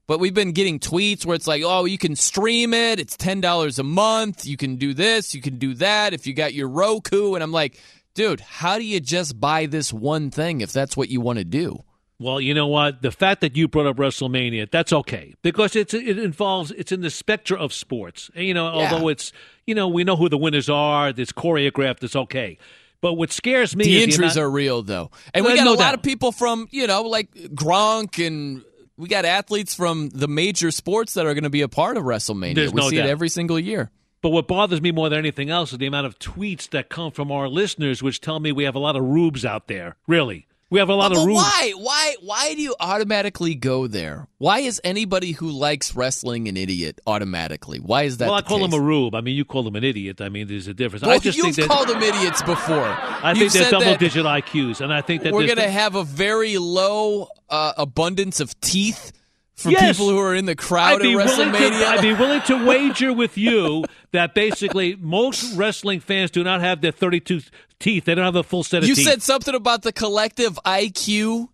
But 0.09 0.19
we've 0.21 0.35
been 0.35 0.53
getting 0.53 0.81
tweets 0.81 1.25
where 1.25 1.37
it's 1.37 1.47
like, 1.47 1.63
oh, 1.65 1.85
you 1.85 1.99
can 1.99 2.17
stream 2.17 2.75
it. 2.75 2.99
It's 2.99 3.17
ten 3.17 3.41
dollars 3.41 3.79
a 3.79 3.83
month. 3.85 4.45
You 4.47 4.57
can 4.57 4.77
do 4.77 4.95
this. 4.95 5.35
You 5.35 5.41
can 5.43 5.59
do 5.59 5.75
that. 5.75 6.15
If 6.15 6.27
you 6.27 6.33
got 6.35 6.55
your 6.55 6.67
Roku, 6.69 7.35
and 7.35 7.45
I'm 7.45 7.53
like, 7.53 7.79
dude, 8.15 8.41
how 8.41 8.79
do 8.79 8.85
you 8.85 8.99
just 9.01 9.39
buy 9.39 9.67
this 9.67 9.93
one 9.93 10.31
thing 10.31 10.63
if 10.63 10.73
that's 10.73 10.97
what 10.97 11.11
you 11.11 11.21
want 11.21 11.39
to 11.39 11.45
do? 11.45 11.85
Well, 12.21 12.41
you 12.41 12.53
know 12.53 12.67
what? 12.67 13.01
The 13.03 13.13
fact 13.13 13.43
that 13.43 13.55
you 13.57 13.69
brought 13.69 13.87
up 13.87 13.97
WrestleMania, 13.97 14.71
that's 14.73 14.93
okay 14.93 15.35
because 15.43 15.77
it's 15.77 15.95
it 15.95 16.19
involves 16.19 16.73
it's 16.73 16.91
in 16.91 17.03
the 17.03 17.11
spectrum 17.11 17.61
of 17.61 17.73
sports. 17.73 18.29
And, 18.35 18.45
you 18.47 18.55
know, 18.55 18.67
Yeah. 18.77 18.91
although 18.93 19.09
it's 19.09 19.31
you 19.67 19.75
know 19.75 19.87
we 19.87 20.03
know 20.05 20.17
who 20.17 20.29
the 20.29 20.39
winners 20.39 20.69
are, 20.71 21.11
it's 21.11 21.33
choreographed, 21.33 22.03
it's 22.03 22.17
okay. 22.17 22.59
But 23.01 23.15
what 23.15 23.31
scares 23.31 23.77
me 23.77 23.85
The 23.85 23.99
is 23.99 24.03
injuries 24.05 24.37
are 24.37 24.51
real 24.51 24.83
though, 24.83 25.11
and 25.33 25.45
Uh, 25.47 25.51
we 25.51 25.55
got 25.55 25.65
no 25.65 25.75
a 25.75 25.75
lot 25.75 25.79
doubt. 25.79 25.95
of 25.95 26.03
people 26.03 26.33
from 26.33 26.67
you 26.73 26.87
know 26.89 27.03
like 27.03 27.33
Gronk, 27.55 28.27
and 28.27 28.65
we 28.99 29.09
got 29.09 29.25
athletes 29.25 29.75
from 29.75 30.11
the 30.11 30.29
major 30.29 30.71
sports 30.71 31.15
that 31.15 31.25
are 31.25 31.33
going 31.33 31.45
to 31.45 31.51
be 31.51 31.63
a 31.63 31.69
part 31.69 31.97
of 31.97 32.03
WrestleMania. 32.03 32.57
There's 32.57 32.73
we 32.73 32.81
no 32.83 32.91
see 32.91 32.97
doubt. 32.97 33.07
it 33.07 33.11
every 33.11 33.29
single 33.29 33.59
year. 33.59 33.91
But 34.21 34.31
what 34.31 34.49
bothers 34.49 34.83
me 34.83 34.91
more 34.91 35.09
than 35.09 35.21
anything 35.21 35.49
else 35.49 35.73
is 35.73 35.79
the 35.79 35.87
amount 35.87 36.09
of 36.09 36.19
tweets 36.19 36.69
that 36.71 36.89
come 36.89 37.13
from 37.13 37.31
our 37.31 37.49
listeners, 37.49 38.03
which 38.03 38.21
tell 38.21 38.41
me 38.41 38.51
we 38.51 38.65
have 38.65 38.75
a 38.75 38.81
lot 38.81 38.97
of 38.97 39.05
rubes 39.05 39.45
out 39.45 39.69
there. 39.69 39.97
Really, 40.09 40.49
we 40.71 40.79
have 40.81 40.89
a 40.89 40.95
lot 40.95 41.11
But 41.11 41.19
of 41.21 41.27
rubes. 41.27 41.37
why? 41.43 41.73
Why? 41.77 42.15
Why 42.21 42.55
do 42.55 42.61
you 42.61 42.75
automatically 42.79 43.55
go 43.55 43.87
there? 43.87 44.27
Why 44.39 44.59
is 44.61 44.81
anybody 44.85 45.33
who 45.33 45.49
likes 45.51 45.95
wrestling 45.95 46.47
an 46.49 46.57
idiot 46.57 47.01
automatically? 47.07 47.79
Why 47.79 48.03
is 48.03 48.19
that? 48.19 48.27
well, 48.27 48.35
I 48.35 48.43
call 48.43 48.59
case? 48.59 48.67
him 48.69 48.73
a 48.75 48.81
rube. 48.81 49.15
I 49.15 49.21
mean, 49.21 49.35
you 49.37 49.45
call 49.45 49.67
him 49.67 49.77
an 49.77 49.85
idiot. 49.85 50.21
I 50.21 50.29
mean, 50.29 50.47
there's 50.47 50.67
a 50.69 50.75
difference. 50.75 51.05
I 51.05 51.19
just 51.19 51.39
you've 51.39 51.55
think 51.55 51.57
that, 51.57 51.69
called 51.69 51.89
them 51.89 52.03
idiots 52.03 52.43
before. 52.43 52.85
I 52.85 53.33
You've 53.35 53.51
think 53.51 53.53
they're 53.53 53.71
double-digit 53.71 54.25
IQs, 54.25 54.81
and 54.81 54.93
I 54.93 55.01
think 55.01 55.23
that 55.23 55.33
We're 55.33 55.47
going 55.47 55.57
to 55.59 55.71
have 55.71 55.95
a 55.95 56.05
very 56.05 56.59
low 56.59 57.29
uh, 57.49 57.73
abundance 57.77 58.41
of 58.41 58.59
teeth 58.61 59.13
for 59.59 59.71
Yes. 59.71 59.97
people 59.97 60.09
who 60.11 60.19
are 60.19 60.35
in 60.35 60.45
the 60.47 60.55
crowd 60.55 60.95
I'd 60.95 61.03
be 61.03 61.13
at 61.13 61.17
willing 61.27 61.53
to- 61.53 61.87
I'd 61.89 62.01
be 62.01 62.15
willing 62.15 62.41
to 62.43 62.65
wager 62.65 63.13
with 63.13 63.37
you 63.37 63.85
that 64.13 64.35
basically 64.35 64.97
most 65.01 65.57
wrestling 65.57 66.01
fans 66.01 66.31
do 66.31 66.45
not 66.45 66.61
have 66.61 66.81
their 66.81 66.93
32 66.93 67.41
teeth. 67.81 68.05
They 68.05 68.15
don't 68.15 68.25
have 68.25 68.35
the 68.35 68.45
full 68.45 68.63
set 68.63 68.83
of 68.83 68.89
you 68.89 68.95
teeth. 68.95 69.05
You 69.05 69.11
said 69.13 69.23
something 69.23 69.55
about 69.55 69.83
the 69.83 69.93
collective 69.93 70.59
IQ 70.65 71.49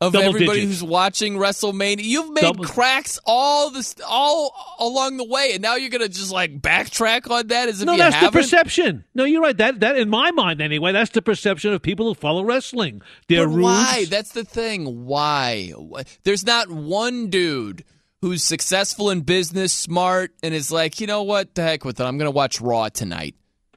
of 0.00 0.12
Double 0.14 0.28
everybody 0.28 0.60
digits. 0.60 0.80
who's 0.80 0.88
watching 0.88 1.34
WrestleMania. 1.34 2.02
You've 2.02 2.30
made 2.30 2.40
Double- 2.40 2.64
cracks 2.64 3.18
all 3.26 3.70
this 3.70 3.94
all 4.06 4.54
along 4.78 5.18
the 5.18 5.24
way, 5.24 5.50
and 5.52 5.60
now 5.62 5.76
you're 5.76 5.90
gonna 5.90 6.08
just 6.08 6.32
like 6.32 6.60
backtrack 6.60 7.30
on 7.30 7.48
that 7.48 7.68
as 7.68 7.80
if 7.82 7.86
no, 7.86 7.96
that's 7.96 8.14
haven't. 8.14 8.32
the 8.32 8.38
perception. 8.40 9.04
No, 9.14 9.24
you're 9.24 9.42
right. 9.42 9.56
That 9.56 9.80
that 9.80 9.96
in 9.98 10.08
my 10.08 10.30
mind 10.30 10.60
anyway, 10.62 10.92
that's 10.92 11.10
the 11.10 11.20
perception 11.22 11.72
of 11.74 11.82
people 11.82 12.06
who 12.06 12.14
follow 12.14 12.42
wrestling. 12.44 13.02
They're 13.28 13.46
But 13.46 13.58
why? 13.58 14.04
That's 14.08 14.32
the 14.32 14.44
thing. 14.44 15.04
Why? 15.04 15.72
Why- 15.76 16.04
There's 16.24 16.46
not 16.46 16.70
one 16.70 17.28
dude 17.28 17.84
who's 18.22 18.42
successful 18.44 19.10
in 19.10 19.22
business, 19.22 19.72
smart, 19.72 20.32
and 20.42 20.52
is 20.54 20.70
like, 20.70 21.00
you 21.00 21.06
know 21.06 21.22
what? 21.22 21.54
The 21.54 21.62
heck 21.62 21.84
with 21.84 22.00
it. 22.00 22.04
I'm 22.04 22.16
gonna 22.18 22.30
watch 22.30 22.60
Raw 22.60 22.88
tonight. 22.88 23.34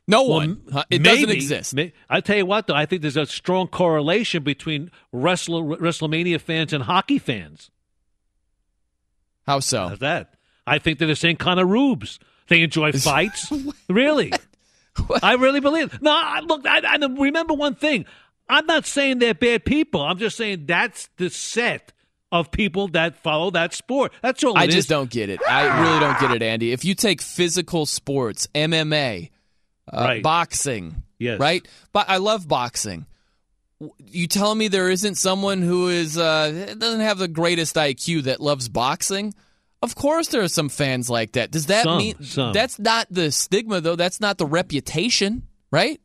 No 0.07 0.23
one. 0.23 0.61
It 0.89 1.01
doesn't 1.01 1.30
exist. 1.30 1.73
may- 1.73 1.93
I 2.09 2.19
tell 2.19 2.35
you 2.38 2.45
what, 2.45 2.67
though, 2.67 2.75
I 2.75 2.85
think 2.85 3.01
there's 3.01 3.17
a 3.17 3.25
strong 3.25 3.67
correlation 3.67 4.43
between 4.43 4.91
wrestle, 5.11 5.63
WrestleMania 5.63 6.41
fans 6.41 6.73
and 6.73 6.84
hockey 6.84 7.19
fans. 7.19 7.71
How 9.47 9.59
so? 9.59 9.88
How's 9.89 9.99
that? 9.99 10.34
I 10.65 10.80
think 10.80 10.99
they're 10.99 11.07
the 11.07 11.15
same 11.15 11.38
kind 11.38 11.59
of 11.59 11.69
rubes. 11.69 12.19
They 12.47 12.61
enjoy 12.63 12.91
fights. 12.93 13.51
really? 13.89 14.31
I 15.21 15.34
really 15.34 15.59
believe. 15.59 16.01
No, 16.01 16.11
I, 16.11 16.41
look. 16.41 16.67
I, 16.67 16.80
I 16.85 16.95
remember 16.97 17.53
one 17.53 17.75
thing. 17.75 18.05
I'm 18.49 18.65
not 18.65 18.85
saying 18.85 19.19
they're 19.19 19.34
bad 19.34 19.65
people. 19.65 20.01
I'm 20.01 20.17
just 20.17 20.38
saying 20.38 20.65
that's 20.65 21.09
the 21.17 21.30
set 21.30 21.93
of 22.31 22.51
people 22.51 22.89
that 22.89 23.15
follow 23.17 23.51
that 23.51 23.73
sport. 23.73 24.11
That's 24.21 24.43
all. 24.43 24.57
I 24.57 24.65
just 24.65 24.77
is. 24.80 24.88
don't 24.88 25.09
get 25.09 25.30
it. 25.30 25.39
I 25.47 25.81
really 25.81 25.99
don't 25.99 26.19
get 26.19 26.31
it, 26.31 26.41
Andy. 26.41 26.71
If 26.71 26.84
you 26.85 26.93
take 26.93 27.21
physical 27.21 27.85
sports, 27.85 28.47
MMA, 28.53 29.30
uh, 29.91 30.01
Right. 30.03 30.23
boxing, 30.23 31.03
Yes. 31.19 31.39
right? 31.39 31.68
But 31.91 32.10
I 32.10 32.18
love 32.18 32.47
boxing. 32.47 33.05
You 34.07 34.27
tell 34.27 34.55
me 34.55 34.69
there 34.69 34.89
isn't 34.89 35.15
someone 35.15 35.61
who 35.61 35.89
is 35.89 36.18
uh, 36.18 36.76
doesn't 36.77 37.01
have 37.01 37.18
the 37.18 37.27
greatest 37.27 37.76
IQ 37.76 38.23
that 38.23 38.39
loves 38.39 38.69
boxing? 38.69 39.34
Of 39.81 39.95
course, 39.95 40.30
there 40.30 40.41
are 40.41 40.47
some 40.47 40.69
fans 40.69 41.10
like 41.10 41.34
that. 41.34 41.51
Does 41.51 41.65
that 41.65 41.84
Some, 41.84 41.97
mean 41.97 42.23
some. 42.23 42.53
that's 42.53 42.80
not 42.80 43.07
the 43.11 43.31
stigma 43.31 43.81
though? 43.81 43.97
That's 43.97 44.22
not 44.22 44.38
the 44.38 44.45
reputation, 44.45 45.43
right? 45.72 45.99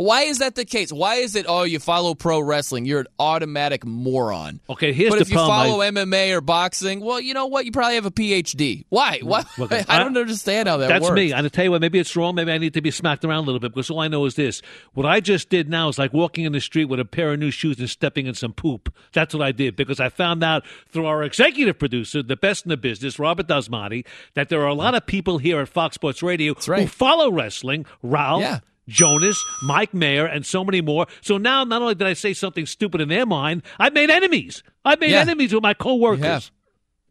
Why 0.00 0.22
is 0.22 0.38
that 0.38 0.54
the 0.54 0.64
case? 0.64 0.92
Why 0.92 1.16
is 1.16 1.36
it? 1.36 1.46
Oh, 1.48 1.62
you 1.64 1.78
follow 1.78 2.14
pro 2.14 2.40
wrestling, 2.40 2.84
you're 2.86 3.00
an 3.00 3.06
automatic 3.18 3.84
moron. 3.84 4.60
Okay, 4.68 4.92
here's 4.92 5.10
the 5.14 5.18
problem. 5.18 5.18
but 5.18 5.18
the 5.18 5.22
if 5.22 5.30
you 5.30 5.34
problem. 5.36 5.58
I- 5.58 5.66
follow 5.66 6.06
MMA 6.06 6.36
or 6.36 6.40
boxing, 6.40 7.00
well, 7.00 7.20
you 7.20 7.34
know 7.34 7.46
what? 7.46 7.64
You 7.66 7.72
probably 7.72 7.96
have 7.96 8.06
a 8.06 8.10
PhD. 8.10 8.84
Why? 8.88 9.18
Mm, 9.18 9.24
Why? 9.24 9.44
Look, 9.58 9.72
I 9.90 9.98
don't 9.98 10.16
understand 10.16 10.68
how 10.68 10.78
that 10.78 10.84
works. 10.84 10.92
That's 10.92 11.02
works. 11.10 11.16
me. 11.16 11.32
And 11.32 11.44
I 11.46 11.48
tell 11.50 11.64
you 11.64 11.70
what, 11.70 11.80
maybe 11.80 11.98
it's 11.98 12.14
wrong. 12.16 12.34
Maybe 12.34 12.50
I 12.52 12.58
need 12.58 12.74
to 12.74 12.80
be 12.80 12.90
smacked 12.90 13.24
around 13.24 13.44
a 13.44 13.46
little 13.46 13.60
bit 13.60 13.74
because 13.74 13.90
all 13.90 14.00
I 14.00 14.08
know 14.08 14.24
is 14.24 14.34
this: 14.36 14.62
what 14.94 15.06
I 15.06 15.20
just 15.20 15.50
did 15.50 15.68
now 15.68 15.88
is 15.88 15.98
like 15.98 16.12
walking 16.12 16.44
in 16.44 16.52
the 16.52 16.60
street 16.60 16.86
with 16.86 17.00
a 17.00 17.04
pair 17.04 17.32
of 17.32 17.38
new 17.38 17.50
shoes 17.50 17.78
and 17.78 17.88
stepping 17.90 18.26
in 18.26 18.34
some 18.34 18.52
poop. 18.52 18.94
That's 19.12 19.34
what 19.34 19.42
I 19.42 19.52
did 19.52 19.76
because 19.76 20.00
I 20.00 20.08
found 20.08 20.42
out 20.42 20.64
through 20.88 21.06
our 21.06 21.22
executive 21.22 21.78
producer, 21.78 22.22
the 22.22 22.36
best 22.36 22.64
in 22.64 22.70
the 22.70 22.76
business, 22.76 23.18
Robert 23.18 23.46
Dasmati, 23.48 24.06
that 24.34 24.48
there 24.48 24.62
are 24.62 24.68
a 24.68 24.74
lot 24.74 24.94
of 24.94 25.06
people 25.06 25.38
here 25.38 25.60
at 25.60 25.68
Fox 25.68 25.94
Sports 25.94 26.22
Radio 26.22 26.54
who 26.54 26.86
follow 26.86 27.30
wrestling. 27.30 27.84
Ralph. 28.02 28.40
Yeah. 28.40 28.60
Jonas, 28.90 29.42
Mike 29.62 29.94
Mayer, 29.94 30.26
and 30.26 30.44
so 30.44 30.64
many 30.64 30.80
more. 30.80 31.06
So 31.22 31.38
now, 31.38 31.64
not 31.64 31.80
only 31.80 31.94
did 31.94 32.06
I 32.06 32.12
say 32.12 32.34
something 32.34 32.66
stupid 32.66 33.00
in 33.00 33.08
their 33.08 33.24
mind, 33.24 33.62
I've 33.78 33.94
made 33.94 34.10
enemies. 34.10 34.62
I've 34.84 35.00
made 35.00 35.12
Yeah. 35.12 35.20
enemies 35.20 35.54
with 35.54 35.62
my 35.62 35.72
coworkers. 35.74 36.24
Have. 36.24 36.50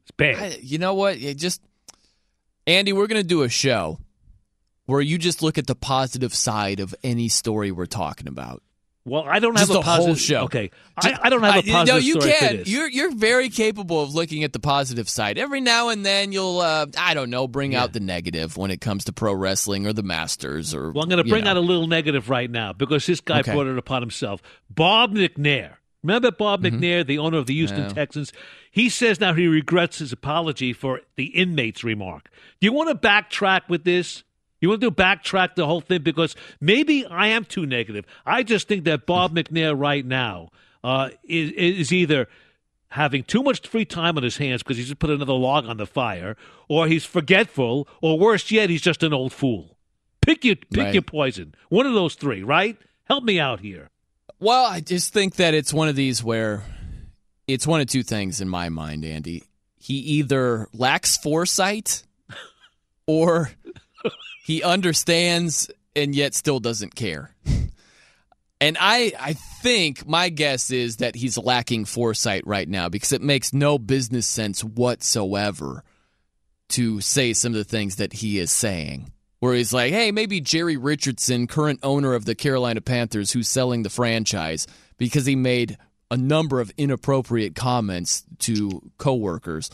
It's 0.04 0.12
bad. 0.16 0.36
I- 0.38 0.60
you 0.62 0.78
know 0.78 0.94
what? 0.94 1.18
It 1.18 1.38
just 1.38 1.62
Andy, 2.68 2.94
we're 2.94 3.08
going 3.08 3.22
to 3.22 3.28
do 3.28 3.42
a 3.42 3.50
show 3.50 3.98
where 4.86 5.02
you 5.02 5.18
just 5.18 5.42
look 5.42 5.58
at 5.58 5.66
the 5.66 5.74
positive 5.76 6.36
side 6.36 6.80
of 6.80 6.94
any 7.04 7.28
story 7.28 7.72
we're 7.72 7.86
talking 7.88 8.28
about. 8.28 8.62
Well, 9.06 9.24
I 9.28 9.40
don't 9.40 9.56
Just 9.58 9.70
have 9.70 9.78
a 9.78 9.80
the 9.80 9.82
whole 9.82 9.96
positive 9.98 10.20
show. 10.20 10.44
Okay, 10.44 10.72
Just- 11.02 11.20
I, 11.20 11.28
I 11.28 11.30
don't 11.30 11.42
have 11.42 11.56
a 11.66 11.72
positive 11.72 11.88
No, 11.88 11.96
you 11.98 12.18
can. 12.20 12.64
You're 12.66 12.90
you're 12.90 13.16
very 13.16 13.50
capable 13.50 14.04
of 14.04 14.14
looking 14.14 14.44
at 14.44 14.54
the 14.54 14.60
positive 14.60 15.10
side. 15.10 15.38
Every 15.38 15.62
now 15.62 15.90
and 15.90 16.06
then, 16.06 16.32
you'll 16.32 16.60
uh, 16.60 16.86
I 16.98 17.14
don't 17.14 17.30
know, 17.30 17.48
bring 17.48 17.74
out 17.76 17.94
the 17.94 18.02
negative 18.02 18.58
when 18.58 18.70
it 18.72 18.82
comes 18.82 19.06
to 19.06 19.14
pro 19.14 19.34
wrestling 19.34 19.88
or 19.88 19.94
the 19.94 20.04
Masters 20.04 20.76
or. 20.76 20.92
Well, 20.92 21.04
I'm 21.04 21.10
going 21.10 21.24
to 21.24 21.30
bring 21.30 21.46
know. 21.46 21.52
out 21.52 21.58
a 21.58 21.62
little 21.62 21.88
negative 21.88 22.30
right 22.30 22.52
now 22.52 22.74
because 22.74 23.06
this 23.06 23.22
guy 23.22 23.40
Okay. 23.40 23.54
brought 23.54 23.68
it 23.68 23.78
upon 23.78 24.02
himself. 24.02 24.42
Bob 24.70 25.16
McNair. 25.16 25.76
Remember 26.04 26.32
Bob 26.32 26.62
McNair, 26.64 27.06
the 27.06 27.18
owner 27.18 27.38
of 27.40 27.46
the 27.46 27.54
Houston 27.56 27.80
Mm-hmm. 27.80 27.88
Yeah. 27.90 27.94
Texans? 28.06 28.32
He 28.72 28.88
says 28.90 29.20
now 29.20 29.34
he 29.34 29.48
regrets 29.48 29.98
his 30.00 30.14
apology 30.14 30.72
for 30.72 31.02
the 31.18 31.26
inmates 31.26 31.84
remark. 31.84 32.30
Do 32.62 32.66
you 32.68 32.72
want 32.74 32.90
to 32.90 32.96
backtrack 32.96 33.68
with 33.68 33.84
this? 33.84 34.24
You 34.62 34.70
want 34.70 34.82
to 34.82 34.92
backtrack 34.92 35.56
the 35.56 35.66
whole 35.66 35.82
thing 35.82 36.02
because 36.02 36.36
maybe 36.60 37.06
I 37.06 37.28
am 37.28 37.46
too 37.46 37.66
negative. 37.66 38.06
I 38.26 38.44
just 38.44 38.68
think 38.68 38.84
that 38.86 39.06
Bob 39.06 39.34
McNair 39.36 39.78
right 39.80 40.06
now 40.06 40.50
uh, 40.84 41.10
is, 41.24 41.52
is 41.52 41.94
either 41.94 42.28
having 42.90 43.24
too 43.24 43.44
much 43.44 43.68
free 43.68 43.86
time 43.86 44.18
on 44.18 44.24
his 44.24 44.38
hands 44.38 44.64
because 44.64 44.78
he's 44.78 44.88
just 44.88 45.00
put 45.00 45.10
another 45.12 45.34
log 45.34 45.66
on 45.66 45.78
the 45.78 45.86
fire, 45.86 46.36
or 46.68 46.88
he's 46.88 47.06
forgetful, 47.06 47.88
or 48.02 48.18
worse 48.20 48.50
yet, 48.52 48.70
he's 48.70 48.82
just 48.82 49.04
an 49.04 49.14
old 49.14 49.32
fool. 49.32 49.78
Pick 50.22 50.44
your 50.44 50.56
pick 50.56 50.78
Right. 50.78 50.94
your 50.94 51.04
poison. 51.04 51.56
One 51.70 51.86
of 51.86 51.94
those 51.94 52.16
three, 52.16 52.44
right? 52.44 52.78
Help 53.06 53.24
me 53.24 53.40
out 53.40 53.62
here. 53.62 53.90
Well, 54.40 54.66
I 54.66 54.80
just 54.82 55.14
think 55.14 55.36
that 55.36 55.54
it's 55.54 55.74
one 55.74 55.88
of 55.88 55.96
these 55.96 56.24
where 56.24 56.64
it's 57.48 57.66
one 57.68 57.82
of 57.82 57.88
two 57.88 58.04
things 58.04 58.42
in 58.42 58.50
my 58.50 58.70
mind, 58.70 59.06
Andy. 59.06 59.44
He 59.78 59.96
either 59.96 60.68
lacks 60.74 61.18
foresight 61.18 62.04
or 63.08 63.52
he 64.50 64.64
understands 64.64 65.70
and 65.96 66.16
yet 66.16 66.34
still 66.34 66.60
doesn't 66.60 66.96
care. 66.96 67.36
And 68.62 68.76
I 68.78 69.14
I 69.18 69.34
think 69.62 70.06
my 70.06 70.28
guess 70.28 70.70
is 70.70 70.98
that 70.98 71.16
he's 71.16 71.38
lacking 71.38 71.86
foresight 71.86 72.46
right 72.46 72.68
now 72.68 72.90
because 72.90 73.14
it 73.14 73.22
makes 73.22 73.54
no 73.54 73.80
business 73.80 74.28
sense 74.28 74.66
whatsoever 74.66 75.86
to 76.72 77.00
say 77.00 77.32
some 77.32 77.54
of 77.54 77.58
the 77.58 77.64
things 77.64 77.96
that 77.96 78.12
he 78.12 78.38
is 78.38 78.52
saying. 78.52 79.14
Where 79.40 79.54
he's 79.54 79.72
like, 79.72 79.94
hey, 79.94 80.12
maybe 80.12 80.42
Jerry 80.42 80.76
Richardson, 80.76 81.48
current 81.48 81.80
owner 81.84 82.14
of 82.14 82.26
the 82.26 82.36
Carolina 82.36 82.82
Panthers, 82.82 83.32
who's 83.32 83.48
selling 83.48 83.84
the 83.84 83.90
franchise 83.90 84.68
because 84.98 85.26
he 85.26 85.38
made 85.38 85.78
a 86.12 86.18
number 86.18 86.60
of 86.60 86.70
inappropriate 86.76 87.56
comments 87.56 88.24
to 88.40 88.92
coworkers. 88.98 89.70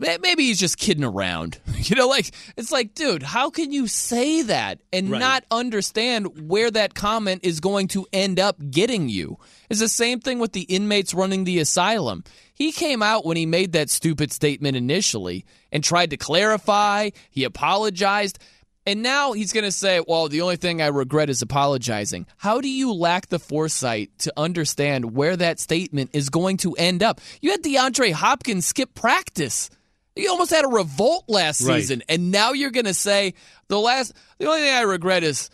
May- 0.00 0.18
Maybe 0.20 0.44
he's 0.46 0.58
just 0.58 0.78
kidding 0.78 1.04
around. 1.04 1.58
You 1.80 1.96
know, 1.96 2.08
like, 2.08 2.30
it's 2.58 2.70
like, 2.70 2.94
dude, 2.94 3.22
how 3.22 3.48
can 3.50 3.72
you 3.72 3.86
say 3.88 4.42
that 4.42 4.80
and 4.92 5.10
Right. 5.10 5.18
not 5.18 5.44
understand 5.50 6.48
where 6.48 6.70
that 6.70 6.94
comment 6.94 7.40
is 7.42 7.58
going 7.58 7.88
to 7.88 8.06
end 8.12 8.38
up 8.38 8.56
getting 8.70 9.08
you? 9.08 9.38
It's 9.70 9.80
the 9.80 9.88
same 9.88 10.20
thing 10.20 10.38
with 10.38 10.52
the 10.52 10.60
inmates 10.62 11.14
running 11.14 11.44
the 11.44 11.58
asylum. 11.58 12.22
He 12.54 12.70
came 12.70 13.02
out 13.02 13.24
when 13.24 13.36
he 13.38 13.46
made 13.46 13.72
that 13.72 13.88
stupid 13.90 14.30
statement 14.30 14.76
initially 14.76 15.44
and 15.72 15.82
tried 15.82 16.10
to 16.10 16.16
clarify. 16.16 17.10
He 17.30 17.44
apologized. 17.44 18.38
And 18.86 19.02
now 19.02 19.32
he's 19.32 19.52
going 19.52 19.64
to 19.64 19.72
say, 19.72 20.00
well, 20.06 20.28
the 20.28 20.42
only 20.42 20.56
thing 20.56 20.80
I 20.82 20.88
regret 20.88 21.30
is 21.30 21.42
apologizing. 21.42 22.26
How 22.36 22.60
do 22.60 22.68
you 22.68 22.92
lack 22.92 23.28
the 23.28 23.38
foresight 23.38 24.10
to 24.18 24.32
understand 24.36 25.16
where 25.16 25.36
that 25.36 25.58
statement 25.58 26.10
is 26.12 26.28
going 26.28 26.58
to 26.58 26.74
end 26.74 27.02
up? 27.02 27.20
You 27.40 27.50
had 27.52 27.62
DeAndre 27.62 28.12
Hopkins 28.12 28.66
skip 28.66 28.94
practice. 28.94 29.70
You 30.16 30.30
almost 30.30 30.50
had 30.50 30.64
a 30.64 30.68
revolt 30.68 31.24
last 31.28 31.60
Right. 31.62 31.80
season. 31.80 32.02
And 32.08 32.30
now 32.30 32.52
you're 32.52 32.70
going 32.70 32.86
to 32.86 32.94
say, 32.94 33.34
the 33.68 33.78
last, 33.78 34.12
the 34.38 34.46
only 34.46 34.60
thing 34.62 34.74
I 34.74 34.82
regret 34.82 35.22
is 35.22 35.50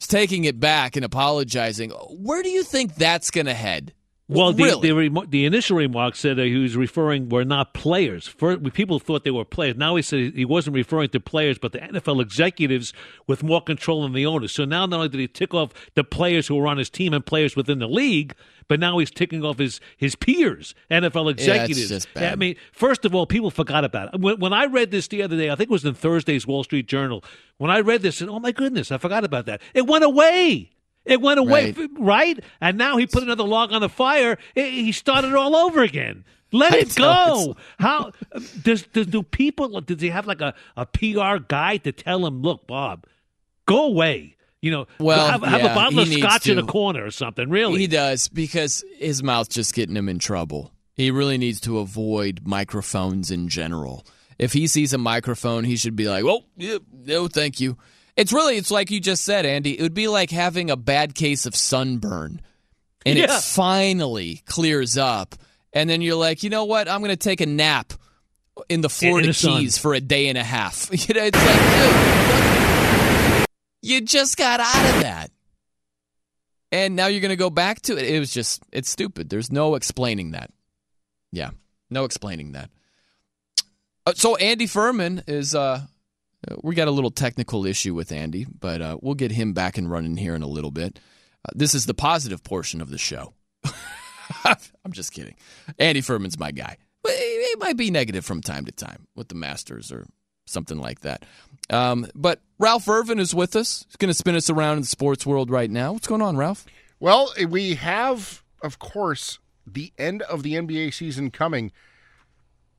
taking 0.00 0.44
it 0.44 0.60
back 0.60 0.96
and 0.96 1.04
apologizing. 1.04 1.90
Where 1.90 2.42
do 2.42 2.48
you 2.48 2.62
think 2.62 2.94
that's 2.94 3.30
going 3.30 3.46
to 3.46 3.54
head? 3.54 3.92
Well, 4.28 4.52
the 4.52 4.64
really? 4.64 4.88
the, 4.88 4.94
remo- 4.94 5.24
the 5.24 5.44
initial 5.44 5.76
remark 5.76 6.16
said 6.16 6.36
that 6.36 6.46
he 6.46 6.56
was 6.56 6.76
referring 6.76 7.28
were 7.28 7.44
not 7.44 7.74
players. 7.74 8.26
First, 8.26 8.60
people 8.72 8.98
thought 8.98 9.22
they 9.22 9.30
were 9.30 9.44
players. 9.44 9.76
Now 9.76 9.94
he 9.94 10.02
said 10.02 10.34
he 10.34 10.44
wasn't 10.44 10.74
referring 10.74 11.10
to 11.10 11.20
players, 11.20 11.58
but 11.58 11.70
the 11.70 11.78
NFL 11.78 12.20
executives 12.20 12.92
with 13.28 13.44
more 13.44 13.60
control 13.60 14.02
than 14.02 14.14
the 14.14 14.26
owners. 14.26 14.50
So 14.50 14.64
now 14.64 14.84
not 14.86 14.96
only 14.96 15.08
did 15.10 15.20
he 15.20 15.28
tick 15.28 15.54
off 15.54 15.70
the 15.94 16.02
players 16.02 16.48
who 16.48 16.56
were 16.56 16.66
on 16.66 16.76
his 16.76 16.90
team 16.90 17.14
and 17.14 17.24
players 17.24 17.54
within 17.54 17.78
the 17.78 17.86
league, 17.86 18.34
but 18.68 18.80
now 18.80 18.98
he's 18.98 19.10
ticking 19.10 19.44
off 19.44 19.58
his 19.58 19.80
his 19.96 20.14
peers, 20.16 20.74
NFL 20.90 21.30
executives. 21.30 21.88
just 21.88 22.12
bad. 22.14 22.32
I 22.32 22.36
mean, 22.36 22.56
first 22.72 23.04
of 23.04 23.14
all, 23.14 23.26
people 23.26 23.50
forgot 23.50 23.84
about 23.84 24.14
it. 24.14 24.20
When, 24.20 24.38
when 24.40 24.52
I 24.52 24.66
read 24.66 24.90
this 24.90 25.08
the 25.08 25.22
other 25.22 25.36
day, 25.36 25.50
I 25.50 25.54
think 25.54 25.70
it 25.70 25.72
was 25.72 25.84
in 25.84 25.94
Thursday's 25.94 26.46
Wall 26.46 26.64
Street 26.64 26.86
Journal. 26.88 27.22
When 27.58 27.70
I 27.70 27.80
read 27.80 28.02
this, 28.02 28.16
said, 28.16 28.28
"Oh 28.28 28.40
my 28.40 28.52
goodness, 28.52 28.90
I 28.92 28.98
forgot 28.98 29.24
about 29.24 29.46
that." 29.46 29.60
It 29.74 29.86
went 29.86 30.04
away. 30.04 30.70
It 31.04 31.20
went 31.20 31.38
away, 31.38 31.70
Right. 31.70 31.90
right? 31.98 32.44
And 32.60 32.76
now 32.76 32.96
he 32.96 33.06
put 33.06 33.22
another 33.22 33.44
log 33.44 33.72
on 33.72 33.80
the 33.80 33.88
fire. 33.88 34.38
He 34.56 34.90
started 34.90 35.34
all 35.34 35.54
over 35.54 35.82
again. 35.82 36.24
Let 36.52 36.74
I 36.74 36.78
it 36.78 36.94
go. 36.96 37.56
How 37.78 38.10
does, 38.62 38.82
does 38.82 39.06
do 39.06 39.22
people? 39.22 39.80
Does 39.80 40.00
he 40.00 40.08
have 40.10 40.26
like 40.26 40.40
a, 40.40 40.54
a 40.76 40.86
PR 40.86 41.38
guy 41.46 41.76
to 41.78 41.92
tell 41.92 42.26
him, 42.26 42.42
"Look, 42.42 42.66
Bob, 42.66 43.06
go 43.66 43.86
away"? 43.86 44.35
You 44.66 44.72
know, 44.72 44.86
Well, 44.98 45.28
have, 45.30 45.44
have 45.44 45.62
yeah, 45.62 45.70
a 45.70 45.74
bottle 45.76 46.00
of 46.00 46.08
scotch 46.08 46.48
in 46.48 46.58
a 46.58 46.64
corner 46.64 47.04
or 47.04 47.12
something. 47.12 47.48
Really, 47.48 47.78
He 47.78 47.86
does 47.86 48.26
because 48.26 48.84
his 48.98 49.22
mouth's 49.22 49.54
just 49.54 49.72
getting 49.74 49.94
him 49.94 50.08
in 50.08 50.18
trouble. 50.18 50.72
He 50.94 51.12
really 51.12 51.38
needs 51.38 51.60
to 51.60 51.78
avoid 51.78 52.40
microphones 52.44 53.30
in 53.30 53.46
general. 53.48 54.04
If 54.40 54.52
he 54.52 54.66
sees 54.66 54.92
a 54.92 54.98
microphone, 54.98 55.62
he 55.62 55.76
should 55.76 55.94
be 55.94 56.08
like, 56.08 56.24
"Oh, 56.24 56.42
yeah, 56.56 56.78
no, 56.92 57.28
thank 57.28 57.60
you." 57.60 57.76
It's 58.16 58.32
really, 58.32 58.56
it's 58.56 58.72
like 58.72 58.90
you 58.90 58.98
just 58.98 59.22
said, 59.22 59.46
Andy. 59.46 59.78
It 59.78 59.82
would 59.82 59.94
be 59.94 60.08
like 60.08 60.32
having 60.32 60.68
a 60.68 60.76
bad 60.76 61.14
case 61.14 61.46
of 61.46 61.54
sunburn, 61.54 62.40
and 63.04 63.20
it 63.20 63.30
finally 63.30 64.42
clears 64.46 64.98
up, 64.98 65.36
and 65.72 65.88
then 65.88 66.02
you're 66.02 66.16
like, 66.16 66.42
you 66.42 66.50
know 66.50 66.64
what? 66.64 66.88
I'm 66.88 66.98
going 67.02 67.10
to 67.10 67.16
take 67.16 67.40
a 67.40 67.46
nap 67.46 67.92
in 68.68 68.80
the 68.80 68.88
Florida 68.88 69.28
the 69.28 69.34
sun. 69.34 69.60
Keys 69.60 69.78
for 69.78 69.94
a 69.94 70.00
day 70.00 70.26
and 70.26 70.36
a 70.36 70.42
half. 70.42 70.90
You 71.08 71.14
know, 71.14 71.22
it's 71.22 71.38
like, 71.38 71.60
dude? 71.60 72.75
You 73.86 74.00
just 74.00 74.36
got 74.36 74.60
out 74.60 74.94
of 74.94 75.02
that 75.02 75.30
and 76.72 76.96
now 76.96 77.06
you're 77.06 77.20
going 77.20 77.30
to 77.30 77.36
go 77.36 77.50
back 77.50 77.80
to 77.82 77.96
it. 77.96 78.04
It 78.04 78.18
was 78.18 78.32
just, 78.32 78.62
it's 78.72 78.90
stupid. 78.90 79.28
There's 79.28 79.52
no 79.52 79.74
explaining 79.74 80.32
that. 80.32 80.50
Yeah, 81.32 81.50
no 81.90 82.04
explaining 82.04 82.52
that. 82.52 82.70
Uh, 84.04 84.12
so 84.14 84.36
Andy 84.36 84.66
Furman 84.66 85.22
is, 85.26 85.54
uh, 85.54 85.82
we 86.62 86.74
got 86.74 86.88
a 86.88 86.92
little 86.92 87.10
technical 87.10 87.66
issue 87.66 87.94
with 87.94 88.12
Andy, 88.12 88.46
but 88.46 88.82
uh, 88.82 88.98
we'll 89.00 89.14
get 89.14 89.32
him 89.32 89.52
back 89.52 89.78
and 89.78 89.90
running 89.90 90.16
here 90.16 90.34
in 90.34 90.42
a 90.42 90.48
little 90.48 90.70
bit. 90.70 90.98
Uh, 91.44 91.52
this 91.54 91.74
is 91.74 91.86
the 91.86 91.94
positive 91.94 92.42
portion 92.42 92.80
of 92.80 92.90
the 92.90 92.98
show. 92.98 93.32
I'm 94.44 94.92
just 94.92 95.12
kidding. 95.12 95.36
Andy 95.78 96.00
Furman's 96.00 96.38
my 96.38 96.50
guy. 96.50 96.76
It 97.04 97.60
might 97.60 97.76
be 97.76 97.90
negative 97.90 98.24
from 98.24 98.40
time 98.42 98.64
to 98.64 98.72
time 98.72 99.06
with 99.14 99.28
the 99.28 99.36
Masters 99.36 99.92
or 99.92 100.06
something 100.46 100.78
like 100.78 101.00
that. 101.00 101.24
Um, 101.68 102.06
but 102.14 102.40
Ralph 102.58 102.88
Irvin 102.88 103.18
is 103.18 103.34
with 103.34 103.56
us. 103.56 103.84
He's 103.88 103.96
going 103.96 104.10
to 104.10 104.14
spin 104.14 104.36
us 104.36 104.48
around 104.48 104.76
in 104.76 104.82
the 104.82 104.86
sports 104.86 105.26
world 105.26 105.50
right 105.50 105.70
now. 105.70 105.92
What's 105.92 106.06
going 106.06 106.22
on, 106.22 106.36
Ralph? 106.36 106.64
Well, 106.98 107.32
we 107.48 107.74
have, 107.74 108.42
of 108.62 108.78
course, 108.78 109.38
the 109.66 109.92
end 109.98 110.22
of 110.22 110.42
the 110.42 110.54
NBA 110.54 110.94
season 110.94 111.30
coming, 111.30 111.72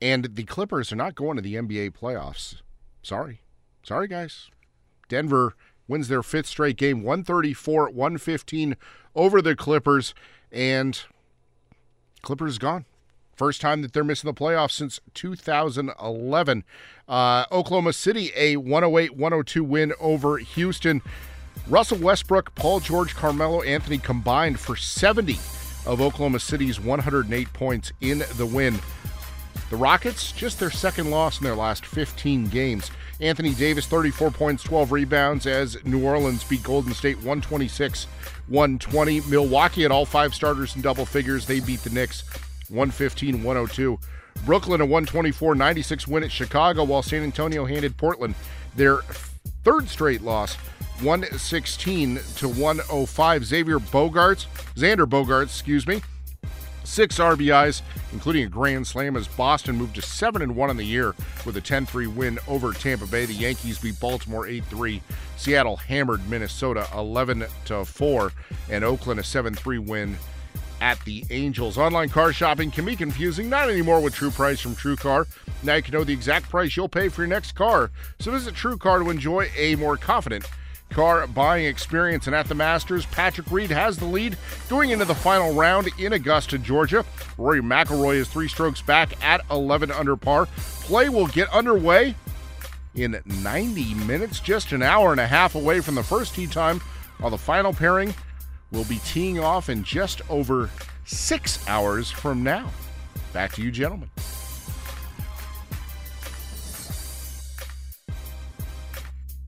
and 0.00 0.34
the 0.34 0.44
Clippers 0.44 0.90
are 0.92 0.96
not 0.96 1.14
going 1.14 1.36
to 1.36 1.42
the 1.42 1.54
NBA 1.54 1.92
playoffs. 1.92 2.62
Sorry. 3.02 3.42
Sorry, 3.82 4.08
guys. 4.08 4.48
Denver 5.08 5.54
wins 5.86 6.08
their 6.08 6.22
fifth 6.22 6.46
straight 6.46 6.76
game, 6.76 7.02
134 7.02 7.90
115 7.90 8.76
over 9.14 9.40
the 9.40 9.56
Clippers, 9.56 10.14
and 10.50 11.00
Clippers 12.22 12.58
gone. 12.58 12.84
First 13.38 13.60
time 13.60 13.82
that 13.82 13.92
they're 13.92 14.02
missing 14.02 14.26
the 14.26 14.34
playoffs 14.34 14.72
since 14.72 15.00
2011. 15.14 16.64
Uh, 17.08 17.44
Oklahoma 17.52 17.92
City, 17.92 18.32
a 18.34 18.56
108 18.56 19.16
102 19.16 19.62
win 19.62 19.92
over 20.00 20.38
Houston. 20.38 21.00
Russell 21.68 21.98
Westbrook, 21.98 22.52
Paul 22.56 22.80
George, 22.80 23.14
Carmelo 23.14 23.62
Anthony 23.62 23.98
combined 23.98 24.58
for 24.58 24.74
70 24.74 25.38
of 25.86 26.00
Oklahoma 26.00 26.40
City's 26.40 26.80
108 26.80 27.52
points 27.52 27.92
in 28.00 28.24
the 28.34 28.46
win. 28.46 28.76
The 29.70 29.76
Rockets, 29.76 30.32
just 30.32 30.58
their 30.58 30.70
second 30.70 31.12
loss 31.12 31.38
in 31.38 31.44
their 31.44 31.54
last 31.54 31.86
15 31.86 32.48
games. 32.48 32.90
Anthony 33.20 33.54
Davis, 33.54 33.86
34 33.86 34.32
points, 34.32 34.64
12 34.64 34.90
rebounds 34.90 35.46
as 35.46 35.76
New 35.84 36.04
Orleans 36.04 36.42
beat 36.42 36.64
Golden 36.64 36.92
State 36.92 37.18
126 37.18 38.08
120. 38.48 39.20
Milwaukee 39.22 39.82
had 39.82 39.92
all 39.92 40.06
five 40.06 40.34
starters 40.34 40.74
in 40.74 40.82
double 40.82 41.06
figures. 41.06 41.46
They 41.46 41.60
beat 41.60 41.80
the 41.80 41.90
Knicks 41.90 42.24
115 42.70 43.42
102. 43.42 43.98
Brooklyn, 44.44 44.80
a 44.80 44.84
124 44.84 45.54
96 45.54 46.08
win 46.08 46.24
at 46.24 46.32
Chicago, 46.32 46.84
while 46.84 47.02
San 47.02 47.22
Antonio 47.22 47.64
handed 47.64 47.96
Portland 47.96 48.34
their 48.76 48.98
third 49.64 49.88
straight 49.88 50.22
loss 50.22 50.56
116 51.02 52.20
to 52.36 52.48
105. 52.48 53.44
Xavier 53.44 53.78
Bogaerts, 53.78 54.46
Xander 54.74 55.06
Bogaerts, 55.06 55.44
excuse 55.44 55.86
me, 55.86 56.02
six 56.84 57.18
RBIs, 57.18 57.82
including 58.12 58.44
a 58.44 58.48
grand 58.48 58.86
slam 58.86 59.16
as 59.16 59.28
Boston 59.28 59.76
moved 59.76 59.94
to 59.96 60.02
7 60.02 60.42
and 60.42 60.56
1 60.56 60.70
in 60.70 60.76
the 60.76 60.84
year 60.84 61.14
with 61.44 61.56
a 61.56 61.60
10-3 61.60 62.12
win 62.14 62.38
over 62.48 62.72
Tampa 62.72 63.06
Bay. 63.06 63.26
The 63.26 63.34
Yankees 63.34 63.78
beat 63.78 64.00
Baltimore 64.00 64.46
8-3. 64.46 65.00
Seattle 65.36 65.76
hammered 65.76 66.28
Minnesota 66.28 66.88
11 66.94 67.44
to 67.66 67.84
4 67.84 68.32
and 68.70 68.84
Oakland 68.84 69.20
a 69.20 69.22
7-3 69.22 69.86
win 69.86 70.16
at 70.80 71.02
the 71.04 71.24
Angels. 71.30 71.78
Online 71.78 72.08
car 72.08 72.32
shopping 72.32 72.70
can 72.70 72.84
be 72.84 72.96
confusing, 72.96 73.48
not 73.48 73.68
anymore 73.68 74.00
with 74.00 74.14
True 74.14 74.30
Price 74.30 74.60
from 74.60 74.74
TrueCar. 74.74 75.26
Now 75.62 75.74
you 75.74 75.82
can 75.82 75.94
know 75.94 76.04
the 76.04 76.12
exact 76.12 76.48
price 76.48 76.76
you'll 76.76 76.88
pay 76.88 77.08
for 77.08 77.22
your 77.22 77.28
next 77.28 77.52
car. 77.52 77.90
So 78.20 78.30
visit 78.30 78.54
TrueCar 78.54 79.04
to 79.04 79.10
enjoy 79.10 79.50
a 79.56 79.74
more 79.76 79.96
confident 79.96 80.44
car 80.90 81.26
buying 81.26 81.66
experience. 81.66 82.26
And 82.26 82.36
at 82.36 82.46
the 82.46 82.54
Masters, 82.54 83.06
Patrick 83.06 83.50
Reed 83.50 83.70
has 83.70 83.96
the 83.96 84.04
lead 84.04 84.36
going 84.68 84.90
into 84.90 85.04
the 85.04 85.14
final 85.14 85.54
round 85.54 85.88
in 85.98 86.12
Augusta, 86.12 86.58
Georgia. 86.58 87.04
Rory 87.36 87.60
McIlroy 87.60 88.16
is 88.16 88.28
three 88.28 88.48
strokes 88.48 88.80
back 88.80 89.22
at 89.24 89.44
11 89.50 89.90
under 89.90 90.16
par. 90.16 90.46
Play 90.82 91.08
will 91.08 91.26
get 91.26 91.50
underway 91.50 92.14
in 92.94 93.20
90 93.42 93.94
minutes, 93.94 94.40
just 94.40 94.72
an 94.72 94.82
hour 94.82 95.12
and 95.12 95.20
a 95.20 95.26
half 95.26 95.54
away 95.54 95.80
from 95.80 95.94
the 95.94 96.02
first 96.02 96.34
tee 96.34 96.46
time, 96.46 96.80
while 97.18 97.30
the 97.30 97.38
final 97.38 97.72
pairing 97.72 98.14
will 98.70 98.84
be 98.84 98.98
teeing 99.04 99.38
off 99.38 99.68
in 99.68 99.82
just 99.82 100.22
over 100.30 100.70
six 101.04 101.66
hours 101.68 102.10
from 102.10 102.42
now. 102.42 102.70
Back 103.32 103.52
to 103.54 103.62
you, 103.62 103.70
gentlemen. 103.70 104.10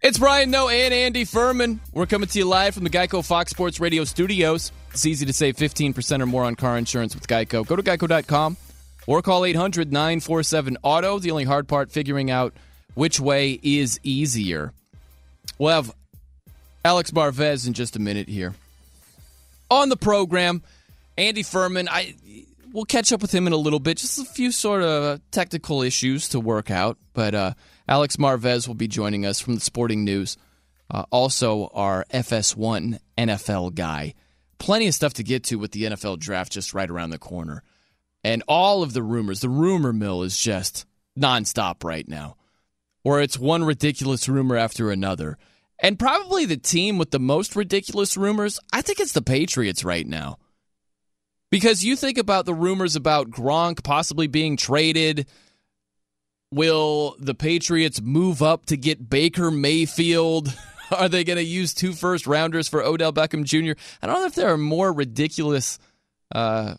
It's 0.03 0.19
Brian 0.19 0.51
Noe 0.51 0.69
and 0.69 0.95
Andy 0.95 1.25
Furman. 1.25 1.79
We're 1.93 2.07
coming 2.07 2.27
to 2.27 2.39
you 2.39 2.47
live 2.47 2.73
from 2.73 2.85
the 2.85 2.91
Geico 2.91 3.23
Fox 3.23 3.51
Sports 3.51 3.81
Radio 3.81 4.05
studios. 4.05 4.73
It's 4.93 5.05
easy 5.05 5.27
to 5.27 5.33
save 5.33 5.57
15% 5.57 6.23
or 6.23 6.27
more 6.27 6.45
on 6.45 6.55
car 6.55 6.79
insurance 6.79 7.15
with 7.15 7.29
Geico. 7.29 7.67
Go 7.67 7.77
to 7.77 7.83
geico.com 7.83 8.57
or 9.07 9.21
call 9.21 9.45
800 9.45 9.93
947 9.93 10.79
Auto. 10.83 11.19
The 11.19 11.31
only 11.31 11.45
hard 11.45 11.69
part, 11.69 11.93
figuring 11.93 12.31
out 12.31 12.55
which 12.95 13.21
way 13.21 13.61
is 13.63 14.01
easier. 14.03 14.73
We'll 15.59 15.75
have 15.75 15.95
Alex 16.83 17.11
Marvez 17.11 17.67
in 17.67 17.75
just 17.75 17.95
a 17.95 17.99
minute 17.99 18.29
here. 18.29 18.55
On 19.71 19.89
the 19.89 19.97
program, 19.97 20.63
Andy 21.17 21.43
Furman, 21.43 21.89
I 21.89 22.15
we'll 22.73 22.85
catch 22.85 23.13
up 23.13 23.23
with 23.23 23.33
him 23.33 23.47
in 23.47 23.53
a 23.53 23.57
little 23.57 23.81
bit. 23.81 23.99
Just 23.99 24.19
a 24.19 24.25
few 24.25 24.53
sort 24.53 24.83
of 24.83 25.21
technical 25.31 25.83
issues 25.83 26.29
to 26.31 26.41
work 26.41 26.71
out, 26.71 26.99
but 27.13 27.35
uh, 27.35 27.55
Alex 27.89 28.17
Marvez 28.17 28.67
will 28.67 28.75
be 28.75 28.89
joining 28.89 29.27
us 29.27 29.41
from 29.41 29.55
the 29.55 29.61
Sporting 29.61 30.05
News. 30.05 30.37
Uh, 30.91 31.05
also, 31.11 31.71
our 31.73 32.05
FS1 32.13 32.99
NFL 33.17 33.75
guy. 33.75 34.15
Plenty 34.59 34.89
of 34.89 34.95
stuff 34.95 35.15
to 35.15 35.23
get 35.23 35.45
to 35.45 35.57
with 35.57 35.73
the 35.73 35.85
NFL 35.85 36.19
draft 36.19 36.53
just 36.53 36.75
right 36.75 36.91
around 36.91 37.11
the 37.11 37.19
corner. 37.19 37.63
And 38.23 38.43
all 38.49 38.83
of 38.83 38.93
the 38.93 39.03
rumors, 39.03 39.41
the 39.41 39.49
rumor 39.49 39.93
mill 39.93 40.23
is 40.23 40.37
just 40.37 40.85
nonstop 41.19 41.85
right 41.85 42.07
now, 42.07 42.37
where 43.03 43.21
it's 43.21 43.39
one 43.39 43.65
ridiculous 43.65 44.29
rumor 44.29 44.57
after 44.57 44.91
another. 44.91 45.39
And 45.83 45.99
probably 45.99 46.45
the 46.45 46.59
team 46.59 46.99
with 46.99 47.11
the 47.11 47.19
most 47.19 47.57
ridiculous 47.57 48.17
rumors, 48.17 48.61
I 48.73 48.83
think 48.83 49.01
it's 49.01 49.13
the 49.13 49.23
Patriots 49.23 49.83
right 49.83 50.07
now. 50.07 50.39
Because 51.51 51.85
you 51.85 51.97
think 51.97 52.19
about 52.19 52.47
the 52.47 52.55
rumors 52.55 52.97
about 52.97 53.31
Gronk 53.31 53.83
possibly 53.83 54.27
being 54.27 54.57
traded. 54.57 55.27
Will 56.53 57.17
the 57.19 57.35
Patriots 57.35 58.01
move 58.01 58.43
up 58.43 58.67
to 58.67 58.77
get 58.77 59.09
Baker 59.09 59.51
Mayfield? 59.51 60.55
Are 60.93 61.09
they 61.09 61.25
going 61.25 61.39
to 61.39 61.45
use 61.45 61.73
two 61.73 61.93
first 61.93 62.27
rounders 62.27 62.69
for 62.69 62.83
Odell 62.83 63.13
Beckham 63.13 63.45
Jr.? 63.45 63.81
I 64.03 64.07
don't 64.07 64.21
know 64.21 64.27
if 64.27 64.35
there 64.35 64.53
are 64.53 64.59
more 64.59 64.93
ridiculous 64.93 65.79
uh, 66.33 66.75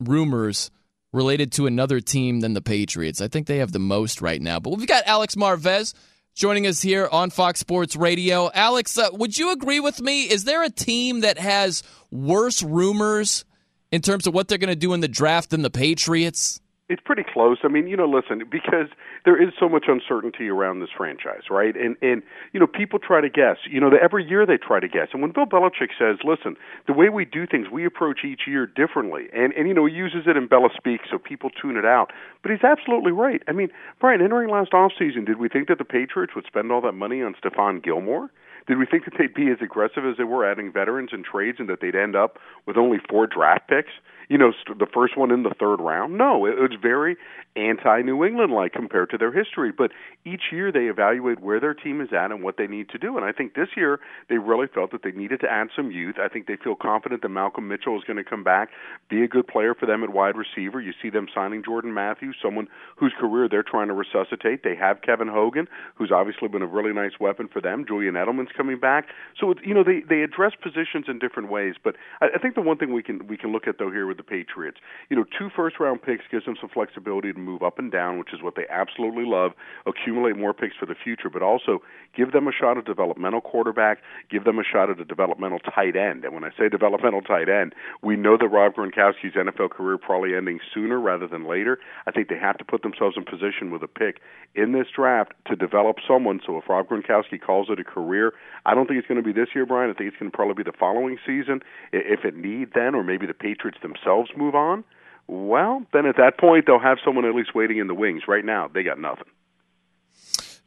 rumors 0.00 0.70
related 1.12 1.52
to 1.52 1.66
another 1.66 2.00
team 2.00 2.40
than 2.40 2.54
the 2.54 2.62
Patriots. 2.62 3.20
I 3.20 3.28
think 3.28 3.46
they 3.46 3.58
have 3.58 3.72
the 3.72 3.78
most 3.78 4.20
right 4.20 4.42
now. 4.42 4.60
But 4.60 4.76
we've 4.76 4.86
got 4.86 5.06
Alex 5.06 5.34
Marvez 5.34 5.94
joining 6.36 6.66
us 6.66 6.82
here 6.82 7.08
on 7.10 7.30
Fox 7.30 7.58
Sports 7.58 7.96
Radio. 7.96 8.50
Alex, 8.52 8.98
uh, 8.98 9.08
would 9.12 9.36
you 9.36 9.52
agree 9.52 9.80
with 9.80 10.02
me? 10.02 10.24
Is 10.24 10.44
there 10.44 10.62
a 10.62 10.68
team 10.68 11.20
that 11.20 11.38
has 11.38 11.82
worse 12.10 12.62
rumors 12.62 13.46
in 13.90 14.02
terms 14.02 14.26
of 14.26 14.34
what 14.34 14.46
they're 14.46 14.58
going 14.58 14.68
to 14.68 14.76
do 14.76 14.92
in 14.92 15.00
the 15.00 15.08
draft 15.08 15.50
than 15.50 15.62
the 15.62 15.70
Patriots? 15.70 16.60
It's 16.88 17.02
pretty 17.04 17.24
close. 17.24 17.58
I 17.64 17.68
mean, 17.68 17.88
you 17.88 17.96
know, 17.96 18.06
listen, 18.06 18.44
because 18.48 18.86
there 19.24 19.40
is 19.42 19.52
so 19.58 19.68
much 19.68 19.86
uncertainty 19.88 20.48
around 20.48 20.78
this 20.78 20.90
franchise, 20.96 21.50
right? 21.50 21.74
And 21.74 21.96
and 22.00 22.22
you 22.52 22.60
know, 22.60 22.68
people 22.68 23.00
try 23.00 23.20
to 23.20 23.28
guess. 23.28 23.56
You 23.68 23.80
know, 23.80 23.90
every 24.00 24.24
year 24.24 24.46
they 24.46 24.56
try 24.56 24.78
to 24.78 24.86
guess. 24.86 25.08
And 25.12 25.20
when 25.20 25.32
Bill 25.32 25.46
Belichick 25.46 25.90
says, 25.98 26.18
"Listen, 26.22 26.56
the 26.86 26.92
way 26.92 27.08
we 27.08 27.24
do 27.24 27.44
things, 27.44 27.68
we 27.72 27.84
approach 27.84 28.24
each 28.24 28.42
year 28.46 28.66
differently," 28.66 29.28
and 29.32 29.52
and 29.54 29.66
you 29.66 29.74
know, 29.74 29.84
he 29.86 29.94
uses 29.94 30.28
it 30.28 30.36
in 30.36 30.46
Bella 30.46 30.68
speak, 30.76 31.00
so 31.10 31.18
people 31.18 31.50
tune 31.50 31.76
it 31.76 31.84
out. 31.84 32.12
But 32.42 32.52
he's 32.52 32.62
absolutely 32.62 33.10
right. 33.10 33.42
I 33.48 33.52
mean, 33.52 33.70
Brian, 34.00 34.22
entering 34.22 34.48
last 34.48 34.70
offseason, 34.70 35.26
did 35.26 35.38
we 35.38 35.48
think 35.48 35.66
that 35.66 35.78
the 35.78 35.84
Patriots 35.84 36.36
would 36.36 36.46
spend 36.46 36.70
all 36.70 36.82
that 36.82 36.92
money 36.92 37.20
on 37.20 37.34
Stephon 37.34 37.82
Gilmore? 37.82 38.30
Did 38.68 38.78
we 38.78 38.86
think 38.86 39.04
that 39.06 39.14
they'd 39.18 39.34
be 39.34 39.50
as 39.50 39.58
aggressive 39.60 40.04
as 40.04 40.16
they 40.16 40.24
were 40.24 40.48
adding 40.48 40.72
veterans 40.72 41.10
and 41.12 41.24
trades, 41.24 41.58
and 41.58 41.68
that 41.68 41.80
they'd 41.80 41.96
end 41.96 42.14
up 42.14 42.38
with 42.64 42.76
only 42.76 42.98
four 43.10 43.26
draft 43.26 43.66
picks? 43.68 43.92
You 44.28 44.38
know, 44.38 44.52
the 44.78 44.86
first 44.92 45.16
one 45.16 45.30
in 45.30 45.42
the 45.42 45.54
third 45.58 45.80
round. 45.80 46.18
No, 46.18 46.46
it 46.46 46.58
was 46.58 46.78
very 46.80 47.16
anti-New 47.56 48.24
England 48.24 48.52
like 48.52 48.72
compared 48.72 49.10
to 49.10 49.18
their 49.18 49.32
history. 49.32 49.72
But 49.72 49.90
each 50.24 50.52
year 50.52 50.70
they 50.70 50.86
evaluate 50.86 51.40
where 51.40 51.60
their 51.60 51.74
team 51.74 52.00
is 52.00 52.08
at 52.12 52.30
and 52.30 52.42
what 52.42 52.56
they 52.56 52.66
need 52.66 52.88
to 52.90 52.98
do. 52.98 53.16
And 53.16 53.24
I 53.24 53.32
think 53.32 53.54
this 53.54 53.68
year 53.76 54.00
they 54.28 54.38
really 54.38 54.66
felt 54.66 54.92
that 54.92 55.02
they 55.02 55.12
needed 55.12 55.40
to 55.40 55.50
add 55.50 55.68
some 55.74 55.90
youth. 55.90 56.16
I 56.22 56.28
think 56.28 56.46
they 56.46 56.56
feel 56.62 56.74
confident 56.74 57.22
that 57.22 57.28
Malcolm 57.28 57.68
Mitchell 57.68 57.96
is 57.96 58.04
going 58.04 58.18
to 58.18 58.24
come 58.24 58.44
back, 58.44 58.70
be 59.08 59.22
a 59.22 59.28
good 59.28 59.46
player 59.46 59.74
for 59.74 59.86
them 59.86 60.04
at 60.04 60.10
wide 60.10 60.34
receiver. 60.36 60.80
You 60.80 60.92
see 61.02 61.10
them 61.10 61.26
signing 61.34 61.62
Jordan 61.64 61.94
Matthews, 61.94 62.36
someone 62.42 62.68
whose 62.96 63.14
career 63.18 63.48
they're 63.48 63.62
trying 63.62 63.88
to 63.88 63.94
resuscitate. 63.94 64.62
They 64.62 64.76
have 64.76 65.02
Kevin 65.02 65.28
Hogan, 65.28 65.68
who's 65.94 66.12
obviously 66.12 66.48
been 66.48 66.62
a 66.62 66.66
really 66.66 66.92
nice 66.92 67.18
weapon 67.18 67.48
for 67.52 67.60
them. 67.60 67.84
Julian 67.86 68.14
Edelman's 68.14 68.50
coming 68.56 68.78
back. 68.78 69.06
So 69.40 69.54
you 69.64 69.74
know 69.74 69.84
they 69.84 70.02
they 70.08 70.22
address 70.22 70.52
positions 70.60 71.06
in 71.08 71.18
different 71.18 71.50
ways. 71.50 71.74
But 71.82 71.96
I, 72.20 72.26
I 72.36 72.38
think 72.38 72.54
the 72.54 72.60
one 72.60 72.76
thing 72.78 72.92
we 72.92 73.02
can 73.02 73.26
we 73.26 73.36
can 73.36 73.52
look 73.52 73.66
at 73.66 73.78
though 73.78 73.90
here 73.90 74.06
with 74.06 74.16
the 74.16 74.22
Patriots, 74.22 74.78
you 75.08 75.16
know, 75.16 75.24
two 75.38 75.48
first 75.54 75.80
round 75.80 76.02
picks 76.02 76.24
gives 76.30 76.44
them 76.44 76.56
some 76.60 76.70
flexibility 76.70 77.32
to 77.32 77.38
move 77.46 77.62
up 77.62 77.78
and 77.78 77.92
down, 77.92 78.18
which 78.18 78.34
is 78.34 78.42
what 78.42 78.56
they 78.56 78.66
absolutely 78.68 79.24
love. 79.24 79.52
Accumulate 79.86 80.36
more 80.36 80.52
picks 80.52 80.76
for 80.76 80.86
the 80.86 80.94
future, 80.94 81.30
but 81.30 81.42
also 81.42 81.78
give 82.16 82.32
them 82.32 82.48
a 82.48 82.52
shot 82.52 82.76
at 82.76 82.84
developmental 82.84 83.40
quarterback, 83.40 83.98
give 84.30 84.44
them 84.44 84.58
a 84.58 84.64
shot 84.64 84.90
at 84.90 84.98
a 84.98 85.04
developmental 85.04 85.60
tight 85.60 85.96
end. 85.96 86.24
And 86.24 86.34
when 86.34 86.44
I 86.44 86.50
say 86.58 86.68
developmental 86.68 87.22
tight 87.22 87.48
end, 87.48 87.74
we 88.02 88.16
know 88.16 88.36
that 88.36 88.48
Rob 88.48 88.74
Gronkowski's 88.74 89.34
NFL 89.34 89.70
career 89.70 89.98
probably 89.98 90.34
ending 90.34 90.58
sooner 90.74 91.00
rather 91.00 91.28
than 91.28 91.46
later. 91.48 91.78
I 92.06 92.10
think 92.10 92.28
they 92.28 92.38
have 92.38 92.58
to 92.58 92.64
put 92.64 92.82
themselves 92.82 93.16
in 93.16 93.24
position 93.24 93.70
with 93.70 93.82
a 93.82 93.88
pick 93.88 94.20
in 94.54 94.72
this 94.72 94.86
draft 94.94 95.32
to 95.46 95.56
develop 95.56 95.96
someone. 96.06 96.40
So 96.44 96.58
if 96.58 96.68
Rob 96.68 96.88
Gronkowski 96.88 97.40
calls 97.40 97.68
it 97.70 97.78
a 97.78 97.84
career, 97.84 98.32
I 98.64 98.74
don't 98.74 98.86
think 98.86 98.98
it's 98.98 99.08
going 99.08 99.22
to 99.22 99.26
be 99.26 99.32
this 99.32 99.48
year, 99.54 99.66
Brian. 99.66 99.90
I 99.90 99.94
think 99.94 100.08
it's 100.08 100.18
going 100.18 100.30
to 100.30 100.36
probably 100.36 100.62
be 100.62 100.68
the 100.68 100.76
following 100.76 101.18
season. 101.26 101.60
If 101.92 102.24
it 102.24 102.36
need 102.36 102.72
then, 102.74 102.94
or 102.94 103.04
maybe 103.04 103.26
the 103.26 103.34
Patriots 103.34 103.78
themselves 103.82 104.30
move 104.36 104.54
on, 104.54 104.84
well, 105.28 105.82
then 105.92 106.06
at 106.06 106.16
that 106.16 106.38
point 106.38 106.66
they'll 106.66 106.78
have 106.78 106.98
someone 107.04 107.24
at 107.24 107.34
least 107.34 107.54
waiting 107.54 107.78
in 107.78 107.86
the 107.86 107.94
wings. 107.94 108.22
Right 108.28 108.44
now, 108.44 108.68
they 108.68 108.82
got 108.82 108.98
nothing. 108.98 109.26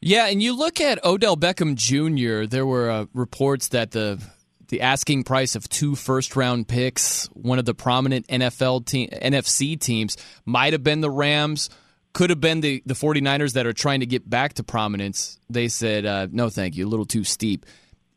Yeah, 0.02 0.28
and 0.28 0.42
you 0.42 0.56
look 0.56 0.80
at 0.80 1.04
Odell 1.04 1.36
Beckham 1.36 1.76
Jr. 1.76 2.48
There 2.48 2.66
were 2.66 2.90
uh, 2.90 3.06
reports 3.14 3.70
that 3.70 3.92
the 3.92 4.22
the 4.70 4.82
asking 4.82 5.24
price 5.24 5.56
of 5.56 5.68
two 5.68 5.96
first 5.96 6.36
round 6.36 6.68
picks, 6.68 7.26
one 7.34 7.60
of 7.60 7.66
the 7.66 7.74
prominent 7.74 8.28
NFL 8.28 8.86
team, 8.86 9.10
NFC 9.10 9.80
teams, 9.80 10.16
might 10.46 10.74
have 10.74 10.84
been 10.84 11.02
the 11.02 11.10
Rams, 11.10 11.70
could 12.14 12.30
have 12.30 12.40
been 12.40 12.62
the, 12.62 12.82
the 12.86 12.94
49ers 12.94 13.54
that 13.54 13.66
are 13.66 13.74
trying 13.74 14.02
to 14.02 14.06
get 14.06 14.30
back 14.30 14.54
to 14.54 14.64
prominence. 14.64 15.40
They 15.50 15.68
said, 15.70 16.06
uh, 16.06 16.28
no, 16.32 16.50
thank 16.50 16.78
you, 16.78 16.88
a 16.88 16.90
little 16.90 17.06
too 17.06 17.24
steep. 17.24 17.66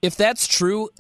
If 0.03 0.17
that's 0.17 0.47
true, 0.47 0.91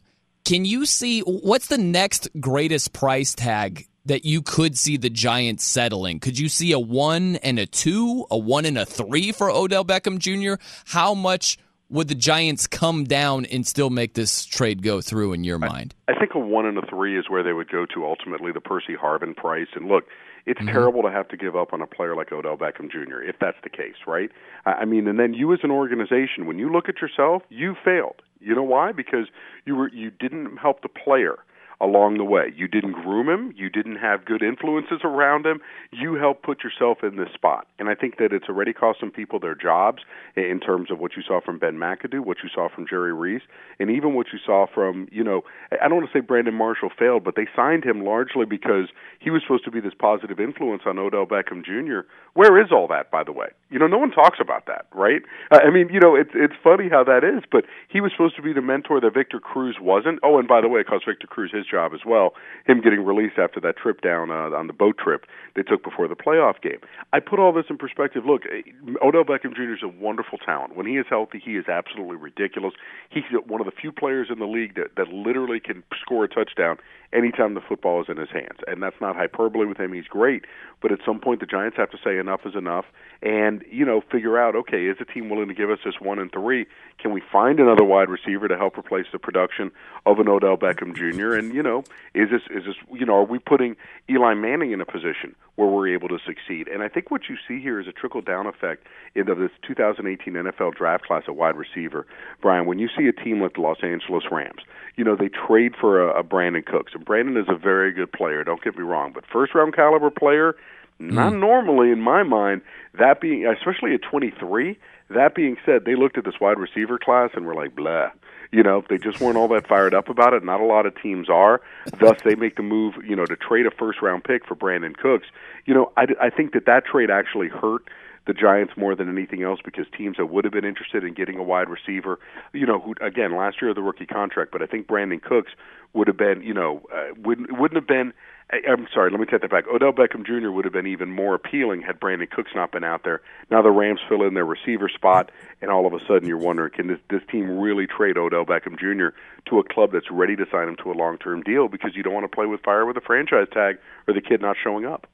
can 0.44 0.64
you 0.64 0.86
see 0.86 1.20
what's 1.20 1.66
the 1.68 1.78
next 1.78 2.28
greatest 2.40 2.94
price 2.94 3.34
tag 3.34 3.86
that 4.04 4.24
you 4.24 4.42
could 4.42 4.76
see 4.78 4.96
the 4.96 5.10
Giants 5.10 5.64
settling? 5.64 6.20
Could 6.20 6.38
you 6.38 6.48
see 6.48 6.72
a 6.72 6.78
one 6.78 7.36
and 7.36 7.58
a 7.58 7.66
two, 7.66 8.26
a 8.30 8.38
one 8.38 8.64
and 8.64 8.78
a 8.78 8.84
three 8.86 9.32
for 9.32 9.50
Odell 9.50 9.84
Beckham 9.84 10.18
Jr.? 10.18 10.62
How 10.86 11.14
much 11.14 11.58
would 11.88 12.08
the 12.08 12.14
Giants 12.14 12.66
come 12.66 13.04
down 13.04 13.44
and 13.46 13.66
still 13.66 13.90
make 13.90 14.14
this 14.14 14.44
trade 14.44 14.82
go 14.82 15.00
through 15.00 15.34
in 15.34 15.44
your 15.44 15.58
mind? 15.58 15.94
I, 16.08 16.12
I 16.12 16.18
think 16.18 16.34
a 16.34 16.38
one 16.38 16.66
and 16.66 16.78
a 16.78 16.86
three 16.86 17.18
is 17.18 17.28
where 17.28 17.42
they 17.42 17.52
would 17.52 17.70
go 17.70 17.86
to 17.94 18.04
ultimately 18.06 18.50
the 18.52 18.60
Percy 18.60 18.94
Harvin 19.00 19.36
price. 19.36 19.68
And 19.74 19.88
look, 19.88 20.04
it's 20.44 20.58
Mm-hmm. 20.58 20.72
terrible 20.72 21.02
to 21.02 21.10
have 21.10 21.28
to 21.28 21.36
give 21.36 21.54
up 21.54 21.72
on 21.72 21.80
a 21.82 21.86
player 21.86 22.16
like 22.16 22.32
Odell 22.32 22.56
Beckham 22.56 22.90
Jr. 22.90 23.22
if 23.22 23.36
that's 23.40 23.58
the 23.62 23.70
case, 23.70 23.94
right? 24.08 24.28
I 24.66 24.72
I 24.72 24.84
mean, 24.86 25.06
and 25.06 25.16
then 25.18 25.34
you 25.34 25.52
as 25.52 25.60
an 25.62 25.70
organization, 25.70 26.46
when 26.46 26.58
you 26.58 26.68
look 26.72 26.88
at 26.88 27.00
yourself, 27.00 27.42
you 27.48 27.76
failed. 27.84 28.22
You 28.40 28.56
know 28.56 28.64
why? 28.64 28.90
Because 28.90 29.26
you 29.66 29.76
were 29.76 29.88
you 29.90 30.10
didn't 30.10 30.56
help 30.56 30.82
the 30.82 30.88
player 30.88 31.36
along 31.82 32.16
the 32.16 32.24
way. 32.24 32.52
You 32.56 32.68
didn't 32.68 32.92
groom 32.92 33.28
him. 33.28 33.52
You 33.56 33.68
didn't 33.68 33.96
have 33.96 34.24
good 34.24 34.42
influences 34.42 35.00
around 35.02 35.44
him. 35.44 35.60
You 35.90 36.14
helped 36.14 36.44
put 36.44 36.62
yourself 36.62 36.98
in 37.02 37.16
this 37.16 37.28
spot. 37.34 37.66
And 37.78 37.88
I 37.88 37.94
think 37.96 38.18
that 38.18 38.32
it's 38.32 38.48
already 38.48 38.72
cost 38.72 39.00
some 39.00 39.10
people 39.10 39.40
their 39.40 39.56
jobs 39.56 40.02
in 40.36 40.60
terms 40.60 40.90
of 40.92 41.00
what 41.00 41.16
you 41.16 41.22
saw 41.26 41.40
from 41.40 41.58
Ben 41.58 41.74
McAdoo, 41.74 42.24
what 42.24 42.38
you 42.42 42.48
saw 42.54 42.68
from 42.72 42.86
Jerry 42.88 43.12
Reese, 43.12 43.42
and 43.80 43.90
even 43.90 44.14
what 44.14 44.28
you 44.32 44.38
saw 44.44 44.66
from, 44.72 45.08
you 45.10 45.24
know, 45.24 45.42
I 45.72 45.88
don't 45.88 45.96
want 45.96 46.10
to 46.10 46.16
say 46.16 46.20
Brandon 46.20 46.54
Marshall 46.54 46.90
failed, 46.96 47.24
but 47.24 47.34
they 47.34 47.48
signed 47.56 47.84
him 47.84 48.04
largely 48.04 48.46
because 48.46 48.88
he 49.18 49.30
was 49.30 49.42
supposed 49.42 49.64
to 49.64 49.72
be 49.72 49.80
this 49.80 49.94
positive 49.98 50.38
influence 50.38 50.82
on 50.86 50.98
Odell 50.98 51.26
Beckham 51.26 51.64
Jr. 51.64 52.06
Where 52.34 52.62
is 52.62 52.70
all 52.70 52.86
that, 52.88 53.10
by 53.10 53.24
the 53.24 53.32
way? 53.32 53.48
You 53.70 53.78
know, 53.78 53.88
no 53.88 53.98
one 53.98 54.10
talks 54.12 54.38
about 54.40 54.66
that, 54.66 54.86
right? 54.94 55.22
I 55.50 55.70
mean, 55.70 55.88
you 55.92 55.98
know, 55.98 56.14
it's 56.14 56.30
it's 56.34 56.54
funny 56.62 56.88
how 56.88 57.02
that 57.04 57.24
is, 57.24 57.42
but 57.50 57.64
he 57.88 58.00
was 58.00 58.12
supposed 58.12 58.36
to 58.36 58.42
be 58.42 58.52
the 58.52 58.62
mentor 58.62 59.00
that 59.00 59.14
Victor 59.14 59.40
Cruz 59.40 59.76
wasn't. 59.80 60.20
Oh, 60.22 60.38
and 60.38 60.46
by 60.46 60.60
the 60.60 60.68
way, 60.68 60.80
it 60.80 60.86
cost 60.86 61.06
Victor 61.06 61.26
Cruz 61.26 61.50
his 61.52 61.66
job 61.72 61.92
as 61.94 62.00
well. 62.06 62.34
Him 62.66 62.80
getting 62.82 63.04
released 63.04 63.38
after 63.38 63.58
that 63.60 63.76
trip 63.76 64.00
down 64.02 64.30
uh, 64.30 64.54
on 64.54 64.68
the 64.68 64.72
boat 64.72 64.98
trip 64.98 65.26
they 65.54 65.62
took 65.62 65.82
before 65.82 66.08
the 66.08 66.14
playoff 66.14 66.60
game. 66.60 66.78
I 67.12 67.20
put 67.20 67.38
all 67.38 67.52
this 67.52 67.66
in 67.70 67.78
perspective. 67.78 68.24
Look, 68.26 68.42
eh, 68.46 68.62
Odell 69.02 69.24
Beckham 69.24 69.54
Jr. 69.54 69.74
is 69.74 69.82
a 69.82 69.88
wonderful 69.88 70.38
talent. 70.38 70.76
When 70.76 70.86
he 70.86 70.96
is 70.96 71.06
healthy, 71.08 71.40
he 71.42 71.56
is 71.56 71.68
absolutely 71.68 72.16
ridiculous. 72.16 72.74
He's 73.10 73.24
one 73.46 73.60
of 73.60 73.66
the 73.66 73.72
few 73.72 73.92
players 73.92 74.28
in 74.30 74.38
the 74.38 74.46
league 74.46 74.74
that 74.76 74.96
that 74.96 75.08
literally 75.08 75.60
can 75.60 75.82
score 76.00 76.24
a 76.24 76.28
touchdown 76.28 76.78
anytime 77.12 77.54
the 77.54 77.60
football 77.60 78.00
is 78.00 78.08
in 78.08 78.16
his 78.16 78.30
hands. 78.30 78.58
And 78.66 78.82
that's 78.82 79.00
not 79.00 79.16
hyperbole 79.16 79.66
with 79.66 79.78
him. 79.78 79.92
He's 79.92 80.06
great. 80.06 80.44
But 80.80 80.92
at 80.92 80.98
some 81.04 81.20
point, 81.20 81.40
the 81.40 81.46
Giants 81.46 81.76
have 81.76 81.90
to 81.90 81.98
say 82.02 82.18
enough 82.18 82.40
is 82.46 82.54
enough 82.56 82.86
and, 83.22 83.62
you 83.70 83.84
know, 83.84 84.00
figure 84.10 84.38
out, 84.38 84.56
okay, 84.56 84.86
is 84.86 84.96
the 84.98 85.04
team 85.04 85.28
willing 85.28 85.48
to 85.48 85.54
give 85.54 85.70
us 85.70 85.78
this 85.84 86.00
one 86.00 86.18
and 86.18 86.32
three? 86.32 86.66
Can 86.98 87.12
we 87.12 87.22
find 87.30 87.60
another 87.60 87.84
wide 87.84 88.08
receiver 88.08 88.48
to 88.48 88.56
help 88.56 88.78
replace 88.78 89.06
the 89.12 89.18
production 89.18 89.70
of 90.06 90.18
an 90.18 90.28
Odell 90.28 90.56
Beckham 90.56 90.96
Jr.? 90.96 91.34
And, 91.34 91.54
you 91.54 91.62
you 91.62 91.70
know, 91.70 91.84
is 92.14 92.28
this 92.30 92.42
is 92.50 92.64
this 92.64 92.74
you 92.92 93.06
know, 93.06 93.14
are 93.14 93.24
we 93.24 93.38
putting 93.38 93.76
Eli 94.10 94.34
Manning 94.34 94.72
in 94.72 94.80
a 94.80 94.84
position 94.84 95.34
where 95.56 95.68
we're 95.68 95.92
able 95.92 96.08
to 96.08 96.18
succeed? 96.26 96.68
And 96.68 96.82
I 96.82 96.88
think 96.88 97.10
what 97.10 97.22
you 97.28 97.36
see 97.46 97.60
here 97.60 97.80
is 97.80 97.86
a 97.86 97.92
trickle 97.92 98.20
down 98.20 98.46
effect 98.46 98.86
into 99.14 99.34
this 99.34 99.50
2018 99.66 100.34
NFL 100.34 100.74
draft 100.74 101.04
class 101.04 101.24
at 101.28 101.36
wide 101.36 101.56
receiver. 101.56 102.06
Brian, 102.40 102.66
when 102.66 102.78
you 102.78 102.88
see 102.96 103.06
a 103.06 103.12
team 103.12 103.40
like 103.40 103.54
the 103.54 103.60
Los 103.60 103.78
Angeles 103.82 104.24
Rams, 104.30 104.62
you 104.96 105.04
know, 105.04 105.16
they 105.16 105.28
trade 105.28 105.74
for 105.80 106.08
a, 106.08 106.20
a 106.20 106.24
Brandin 106.24 106.64
Cooks, 106.64 106.92
and 106.94 107.04
Brandon 107.04 107.36
is 107.36 107.48
a 107.48 107.56
very 107.56 107.92
good 107.92 108.12
player. 108.12 108.44
Don't 108.44 108.62
get 108.62 108.76
me 108.76 108.82
wrong, 108.82 109.12
but 109.12 109.24
first 109.30 109.54
round 109.54 109.74
caliber 109.74 110.10
player. 110.10 110.54
Not 110.98 111.32
hmm. 111.32 111.40
normally, 111.40 111.90
in 111.90 112.00
my 112.00 112.22
mind. 112.22 112.62
That 112.98 113.20
being, 113.20 113.46
especially 113.46 113.94
at 113.94 114.02
23. 114.02 114.78
That 115.10 115.34
being 115.34 115.56
said, 115.66 115.84
they 115.84 115.96
looked 115.96 116.16
at 116.16 116.24
this 116.24 116.34
wide 116.40 116.58
receiver 116.58 116.98
class 116.98 117.30
and 117.34 117.44
were 117.44 117.54
like, 117.54 117.74
blah. 117.74 118.10
You 118.52 118.62
know, 118.62 118.78
if 118.78 118.88
they 118.88 118.98
just 118.98 119.20
weren't 119.20 119.38
all 119.38 119.48
that 119.48 119.66
fired 119.66 119.94
up 119.94 120.08
about 120.08 120.34
it. 120.34 120.44
Not 120.44 120.60
a 120.60 120.64
lot 120.64 120.84
of 120.84 120.94
teams 121.00 121.30
are. 121.30 121.62
Thus, 121.98 122.18
they 122.22 122.34
make 122.34 122.56
the 122.56 122.62
move, 122.62 122.94
you 123.02 123.16
know, 123.16 123.24
to 123.24 123.34
trade 123.34 123.66
a 123.66 123.70
first 123.70 124.02
round 124.02 124.24
pick 124.24 124.46
for 124.46 124.54
Brandin 124.54 124.96
Cooks. 124.96 125.26
You 125.64 125.74
know, 125.74 125.92
I, 125.96 126.06
I 126.20 126.30
think 126.30 126.52
that 126.52 126.66
that 126.66 126.84
trade 126.84 127.10
actually 127.10 127.48
hurt 127.48 127.88
the 128.26 128.32
Giants 128.32 128.74
more 128.76 128.94
than 128.94 129.08
anything 129.08 129.42
else 129.42 129.60
because 129.64 129.86
teams 129.96 130.16
that 130.16 130.26
would 130.26 130.44
have 130.44 130.52
been 130.52 130.64
interested 130.64 131.02
in 131.02 131.14
getting 131.14 131.38
a 131.38 131.42
wide 131.42 131.68
receiver, 131.68 132.20
you 132.52 132.66
know, 132.66 132.78
who 132.80 132.94
again 133.00 133.36
last 133.36 133.60
year 133.60 133.74
the 133.74 133.82
rookie 133.82 134.06
contract, 134.06 134.52
but 134.52 134.62
I 134.62 134.66
think 134.66 134.86
Brandin 134.86 135.22
Cooks 135.22 135.52
would 135.92 136.06
have 136.06 136.16
been, 136.16 136.42
you 136.42 136.54
know, 136.54 136.82
uh, 136.94 137.14
wouldn't 137.16 137.58
wouldn't 137.58 137.76
have 137.76 137.88
been. 137.88 138.12
I'm 138.50 138.86
sorry, 138.92 139.10
let 139.10 139.18
me 139.18 139.26
take 139.26 139.40
that 139.40 139.50
back. 139.50 139.64
Odell 139.66 139.92
Beckham 139.92 140.26
Jr. 140.26 140.50
would 140.50 140.64
have 140.64 140.74
been 140.74 140.86
even 140.86 141.10
more 141.10 141.34
appealing 141.34 141.80
had 141.80 141.98
Brandin 141.98 142.30
Cooks 142.30 142.50
not 142.54 142.70
been 142.70 142.84
out 142.84 143.02
there. 143.04 143.22
Now 143.50 143.62
the 143.62 143.70
Rams 143.70 144.00
fill 144.08 144.22
in 144.22 144.34
their 144.34 144.44
receiver 144.44 144.88
spot, 144.88 145.30
and 145.62 145.70
all 145.70 145.86
of 145.86 145.94
a 145.94 146.04
sudden 146.06 146.28
you're 146.28 146.36
wondering, 146.36 146.72
can 146.72 146.86
this 146.86 146.98
this 147.08 147.22
team 147.30 147.58
really 147.58 147.86
trade 147.86 148.18
Odell 148.18 148.44
Beckham 148.44 148.78
Jr. 148.78 149.16
to 149.46 149.58
a 149.58 149.64
club 149.64 149.92
that's 149.92 150.10
ready 150.10 150.36
to 150.36 150.44
sign 150.50 150.68
him 150.68 150.76
to 150.82 150.90
a 150.90 150.94
long 150.94 151.18
term 151.18 151.42
deal 151.42 151.68
because 151.68 151.96
you 151.96 152.02
don't 152.02 152.14
want 152.14 152.24
to 152.24 152.34
play 152.34 152.46
with 152.46 152.62
fire 152.62 152.84
with 152.84 152.96
a 152.96 153.00
franchise 153.00 153.48
tag 153.52 153.78
or 154.06 154.14
the 154.14 154.20
kid 154.20 154.40
not 154.42 154.56
showing 154.62 154.84
up. 154.84 155.06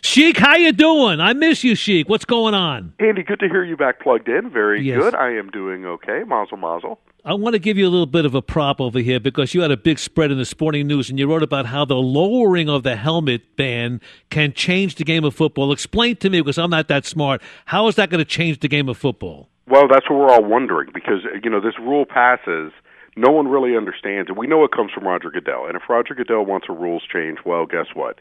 Sheik, 0.00 0.38
how 0.38 0.56
you 0.56 0.72
doing? 0.72 1.20
I 1.20 1.32
miss 1.34 1.62
you, 1.62 1.74
Sheik. 1.74 2.08
What's 2.08 2.24
going 2.24 2.54
on? 2.54 2.94
Andy, 2.98 3.22
good 3.22 3.40
to 3.40 3.48
hear 3.48 3.62
you 3.64 3.76
back 3.76 4.00
plugged 4.00 4.28
in. 4.28 4.48
Very 4.50 4.80
Yes. 4.82 4.98
good. 4.98 5.14
I 5.14 5.30
am 5.32 5.50
doing 5.50 5.84
okay. 5.84 6.22
Mazel 6.26 6.56
mazel. 6.56 6.98
I 7.24 7.34
want 7.34 7.54
to 7.54 7.58
give 7.58 7.76
you 7.76 7.86
a 7.86 7.90
little 7.90 8.06
bit 8.06 8.24
of 8.24 8.34
a 8.34 8.40
prop 8.40 8.80
over 8.80 9.00
here 9.00 9.18
because 9.18 9.52
you 9.52 9.60
had 9.60 9.72
a 9.72 9.76
big 9.76 9.98
spread 9.98 10.30
in 10.30 10.38
the 10.38 10.44
sporting 10.44 10.86
news 10.86 11.10
and 11.10 11.18
you 11.18 11.26
wrote 11.28 11.42
about 11.42 11.66
how 11.66 11.84
the 11.84 11.96
lowering 11.96 12.68
of 12.70 12.84
the 12.84 12.94
helmet 12.96 13.56
ban 13.56 14.00
can 14.30 14.52
change 14.52 14.94
the 14.94 15.04
game 15.04 15.24
of 15.24 15.34
football. 15.34 15.72
Explain 15.72 16.16
to 16.16 16.30
me, 16.30 16.40
because 16.40 16.56
I'm 16.56 16.70
not 16.70 16.86
that 16.88 17.04
smart, 17.04 17.42
how 17.66 17.88
is 17.88 17.96
that 17.96 18.10
going 18.10 18.20
to 18.20 18.24
change 18.24 18.60
the 18.60 18.68
game 18.68 18.88
of 18.88 18.96
football? 18.96 19.48
Well, 19.68 19.88
that's 19.88 20.08
what 20.08 20.20
we're 20.20 20.30
all 20.30 20.44
wondering 20.44 20.90
because 20.94 21.22
you 21.42 21.50
know 21.50 21.60
this 21.60 21.78
rule 21.80 22.06
passes. 22.06 22.70
No 23.16 23.32
one 23.32 23.48
really 23.48 23.76
understands 23.76 24.30
it. 24.30 24.36
We 24.36 24.46
know 24.46 24.62
it 24.62 24.70
comes 24.70 24.92
from 24.92 25.04
Roger 25.04 25.30
Goodell, 25.30 25.66
and 25.66 25.74
if 25.74 25.82
Roger 25.88 26.14
Goodell 26.14 26.44
wants 26.44 26.66
a 26.68 26.72
rules 26.72 27.02
change, 27.12 27.38
well, 27.44 27.66
guess 27.66 27.86
what? 27.94 28.20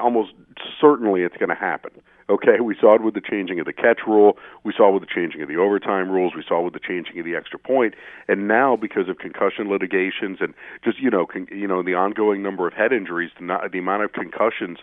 Almost 0.00 0.32
certainly 0.80 1.22
it's 1.22 1.36
going 1.36 1.48
to 1.48 1.54
happen. 1.54 1.90
Okay, 2.30 2.60
we 2.60 2.76
saw 2.80 2.94
it 2.94 3.02
with 3.02 3.14
the 3.14 3.20
changing 3.20 3.58
of 3.60 3.66
the 3.66 3.72
catch 3.72 4.00
rule. 4.06 4.38
We 4.64 4.72
saw 4.74 4.88
it 4.88 4.92
with 4.92 5.02
the 5.02 5.12
changing 5.12 5.42
of 5.42 5.48
the 5.48 5.56
overtime 5.56 6.10
rules. 6.10 6.34
We 6.34 6.44
saw 6.46 6.60
it 6.60 6.64
with 6.64 6.72
the 6.72 6.80
changing 6.80 7.18
of 7.18 7.24
the 7.24 7.34
extra 7.34 7.58
point. 7.58 7.94
And 8.28 8.48
now, 8.48 8.76
because 8.76 9.08
of 9.08 9.18
concussion 9.18 9.68
litigations 9.68 10.38
and 10.40 10.54
just 10.84 11.00
you 11.00 11.10
know, 11.10 11.26
con- 11.26 11.48
you 11.50 11.66
know, 11.66 11.82
the 11.82 11.94
ongoing 11.94 12.42
number 12.42 12.66
of 12.66 12.74
head 12.74 12.92
injuries, 12.92 13.30
the, 13.38 13.44
no- 13.44 13.68
the 13.70 13.78
amount 13.78 14.04
of 14.04 14.12
concussions 14.12 14.78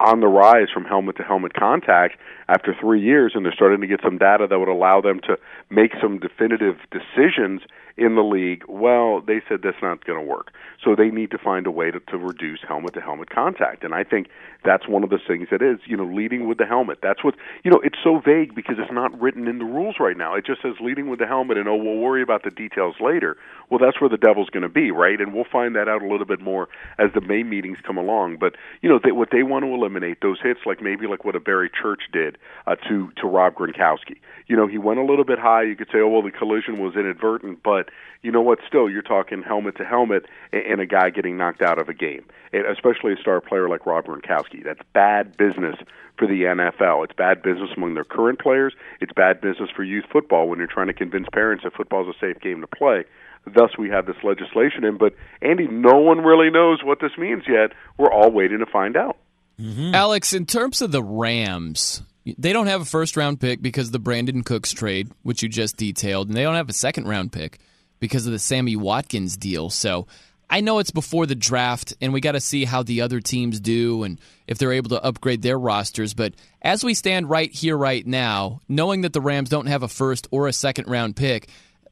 on 0.00 0.20
the 0.20 0.26
rise 0.26 0.68
from 0.72 0.84
helmet 0.84 1.16
to 1.16 1.22
helmet 1.22 1.54
contact 1.54 2.16
after 2.48 2.74
three 2.80 3.00
years, 3.00 3.32
and 3.34 3.44
they're 3.44 3.52
starting 3.52 3.80
to 3.80 3.86
get 3.86 4.00
some 4.02 4.18
data 4.18 4.46
that 4.48 4.58
would 4.58 4.68
allow 4.68 5.00
them 5.00 5.20
to 5.20 5.36
make 5.70 5.92
some 6.00 6.18
definitive 6.18 6.76
decisions 6.90 7.62
in 7.96 8.16
the 8.16 8.22
league. 8.22 8.64
Well, 8.68 9.20
they 9.20 9.40
said 9.48 9.60
that's 9.62 9.82
not 9.82 10.04
going 10.04 10.18
to 10.18 10.24
work, 10.24 10.52
so 10.82 10.94
they 10.96 11.10
need 11.10 11.30
to 11.30 11.38
find 11.38 11.66
a 11.66 11.70
way 11.70 11.90
to, 11.90 12.00
to 12.00 12.18
reduce 12.18 12.60
helmet 12.66 12.94
to 12.94 13.00
helmet 13.00 13.30
contact, 13.30 13.84
and 13.84 13.94
I 13.94 14.04
think 14.04 14.28
that's 14.64 14.88
one 14.88 15.04
of 15.04 15.10
the 15.10 15.18
things 15.26 15.48
that 15.50 15.62
is, 15.62 15.78
you 15.86 15.96
know, 15.96 16.06
leading 16.06 16.48
with 16.48 16.58
the 16.58 16.66
helmet. 16.66 16.98
That's 17.02 17.22
what 17.22 17.34
you 17.62 17.70
know. 17.70 17.80
It's 17.84 17.98
so 18.02 18.20
vague 18.24 18.54
because 18.54 18.76
it's 18.78 18.92
not 18.92 19.18
written 19.20 19.46
in 19.46 19.58
the 19.58 19.64
rules 19.64 19.96
right 20.00 20.16
now. 20.16 20.34
It 20.34 20.46
just 20.46 20.62
says 20.62 20.74
leading 20.80 21.08
with 21.08 21.18
the 21.18 21.26
helmet, 21.26 21.58
and 21.58 21.68
oh, 21.68 21.76
we'll 21.76 21.98
worry 21.98 22.22
about 22.22 22.42
the 22.42 22.50
details 22.50 22.96
later. 23.00 23.36
Well, 23.70 23.78
that's 23.78 24.00
where 24.00 24.10
the 24.10 24.16
devil's 24.16 24.50
going 24.50 24.62
to 24.62 24.68
be, 24.68 24.90
right? 24.90 25.20
And 25.20 25.34
we'll 25.34 25.44
find 25.50 25.76
that 25.76 25.88
out 25.88 26.02
a 26.02 26.08
little 26.08 26.26
bit 26.26 26.40
more 26.40 26.68
as 26.98 27.10
the 27.14 27.20
May 27.20 27.42
meetings 27.42 27.78
come 27.86 27.98
along. 27.98 28.38
But 28.38 28.56
you 28.80 28.88
know, 28.88 28.98
they, 29.02 29.12
what 29.12 29.28
they 29.30 29.42
want 29.42 29.64
to 29.64 29.72
eliminate 29.72 30.18
those 30.22 30.38
hits, 30.42 30.60
like 30.66 30.82
maybe 30.82 31.06
like 31.06 31.24
what 31.24 31.36
a 31.36 31.40
Barry 31.40 31.70
Church 31.70 32.02
did 32.12 32.38
uh, 32.66 32.76
to 32.88 33.10
to 33.20 33.26
Rob 33.26 33.54
Gronkowski. 33.54 34.16
You 34.46 34.56
know, 34.56 34.66
he 34.66 34.78
went 34.78 34.98
a 34.98 35.04
little 35.04 35.24
bit 35.24 35.38
high. 35.38 35.62
You 35.62 35.76
could 35.76 35.88
say, 35.92 36.00
oh 36.00 36.08
well, 36.08 36.22
the 36.22 36.30
collision 36.30 36.78
was 36.78 36.94
inadvertent, 36.96 37.62
but 37.62 37.88
you 38.22 38.30
know 38.30 38.42
what? 38.42 38.58
Still, 38.66 38.90
you're 38.90 39.02
talking 39.02 39.42
helmet 39.42 39.76
to 39.78 39.84
helmet, 39.84 40.26
and, 40.52 40.80
a 40.80 40.86
guy 40.86 41.10
getting 41.10 41.36
knocked 41.36 41.62
out 41.62 41.78
of 41.78 41.88
a 41.88 41.94
game, 41.94 42.24
and 42.52 42.66
especially 42.66 43.12
a 43.12 43.16
star 43.16 43.40
player 43.40 43.68
like 43.68 43.86
Rob 43.86 44.06
Gronkowski. 44.06 44.62
That's 44.64 44.80
bad 44.92 45.36
business 45.36 45.76
for 46.18 46.26
the 46.26 46.42
NFL. 46.42 47.04
It's 47.04 47.14
bad 47.14 47.42
business 47.42 47.70
among 47.76 47.94
their 47.94 48.04
current 48.04 48.38
players. 48.38 48.74
It's 49.00 49.12
bad 49.12 49.40
business 49.40 49.70
for 49.74 49.82
youth 49.82 50.04
football 50.12 50.48
when 50.48 50.58
you're 50.58 50.68
trying 50.68 50.86
to 50.88 50.92
convince 50.92 51.26
parents 51.32 51.64
that 51.64 51.74
football 51.74 52.08
is 52.08 52.14
a 52.14 52.18
safe 52.18 52.40
game 52.40 52.60
to 52.60 52.66
play. 52.66 53.04
Thus, 53.46 53.76
we 53.78 53.90
have 53.90 54.06
this 54.06 54.16
legislation 54.22 54.84
in. 54.84 54.96
But 54.96 55.14
Andy, 55.42 55.66
no 55.68 55.98
one 55.98 56.18
really 56.18 56.50
knows 56.50 56.82
what 56.82 57.00
this 57.00 57.12
means 57.18 57.44
yet. 57.48 57.72
We're 57.98 58.12
all 58.12 58.30
waiting 58.30 58.58
to 58.58 58.66
find 58.66 58.96
out. 58.96 59.18
Mm-hmm. 59.60 59.94
Alex, 59.94 60.32
in 60.32 60.46
terms 60.46 60.82
of 60.82 60.90
the 60.92 61.02
Rams, 61.02 62.02
they 62.24 62.52
don't 62.52 62.66
have 62.66 62.80
a 62.80 62.86
first 62.86 63.16
round 63.16 63.40
pick 63.40 63.60
because 63.60 63.88
of 63.88 63.92
the 63.92 64.00
Brandin 64.00 64.44
Cooks 64.44 64.72
trade, 64.72 65.10
which 65.22 65.42
you 65.42 65.48
just 65.48 65.76
detailed, 65.76 66.28
and 66.28 66.36
they 66.36 66.42
don't 66.42 66.54
have 66.54 66.68
a 66.68 66.74
second 66.74 67.06
round 67.06 67.32
pick 67.32 67.58
because 68.00 68.26
of 68.26 68.32
the 68.32 68.38
Sammy 68.38 68.76
Watkins 68.76 69.36
deal. 69.36 69.70
So 69.70 70.06
I 70.48 70.60
know 70.60 70.78
it's 70.78 70.90
before 70.90 71.26
the 71.26 71.34
draft, 71.34 71.94
and 72.00 72.12
we 72.12 72.20
got 72.20 72.32
to 72.32 72.40
see 72.40 72.64
how 72.64 72.82
the 72.82 73.00
other 73.00 73.20
teams 73.20 73.60
do 73.60 74.04
and 74.04 74.20
if 74.46 74.58
they're 74.58 74.72
able 74.72 74.90
to 74.90 75.02
upgrade 75.02 75.42
their 75.42 75.58
rosters. 75.58 76.14
But 76.14 76.34
as 76.62 76.84
we 76.84 76.94
stand 76.94 77.28
right 77.28 77.52
here, 77.52 77.76
right 77.76 78.06
now, 78.06 78.60
knowing 78.68 79.02
that 79.02 79.12
the 79.12 79.20
Rams 79.20 79.50
don't 79.50 79.66
have 79.66 79.82
a 79.82 79.88
first 79.88 80.28
or 80.30 80.48
a 80.48 80.52
second 80.52 80.88
round 80.88 81.16
pick, 81.16 81.48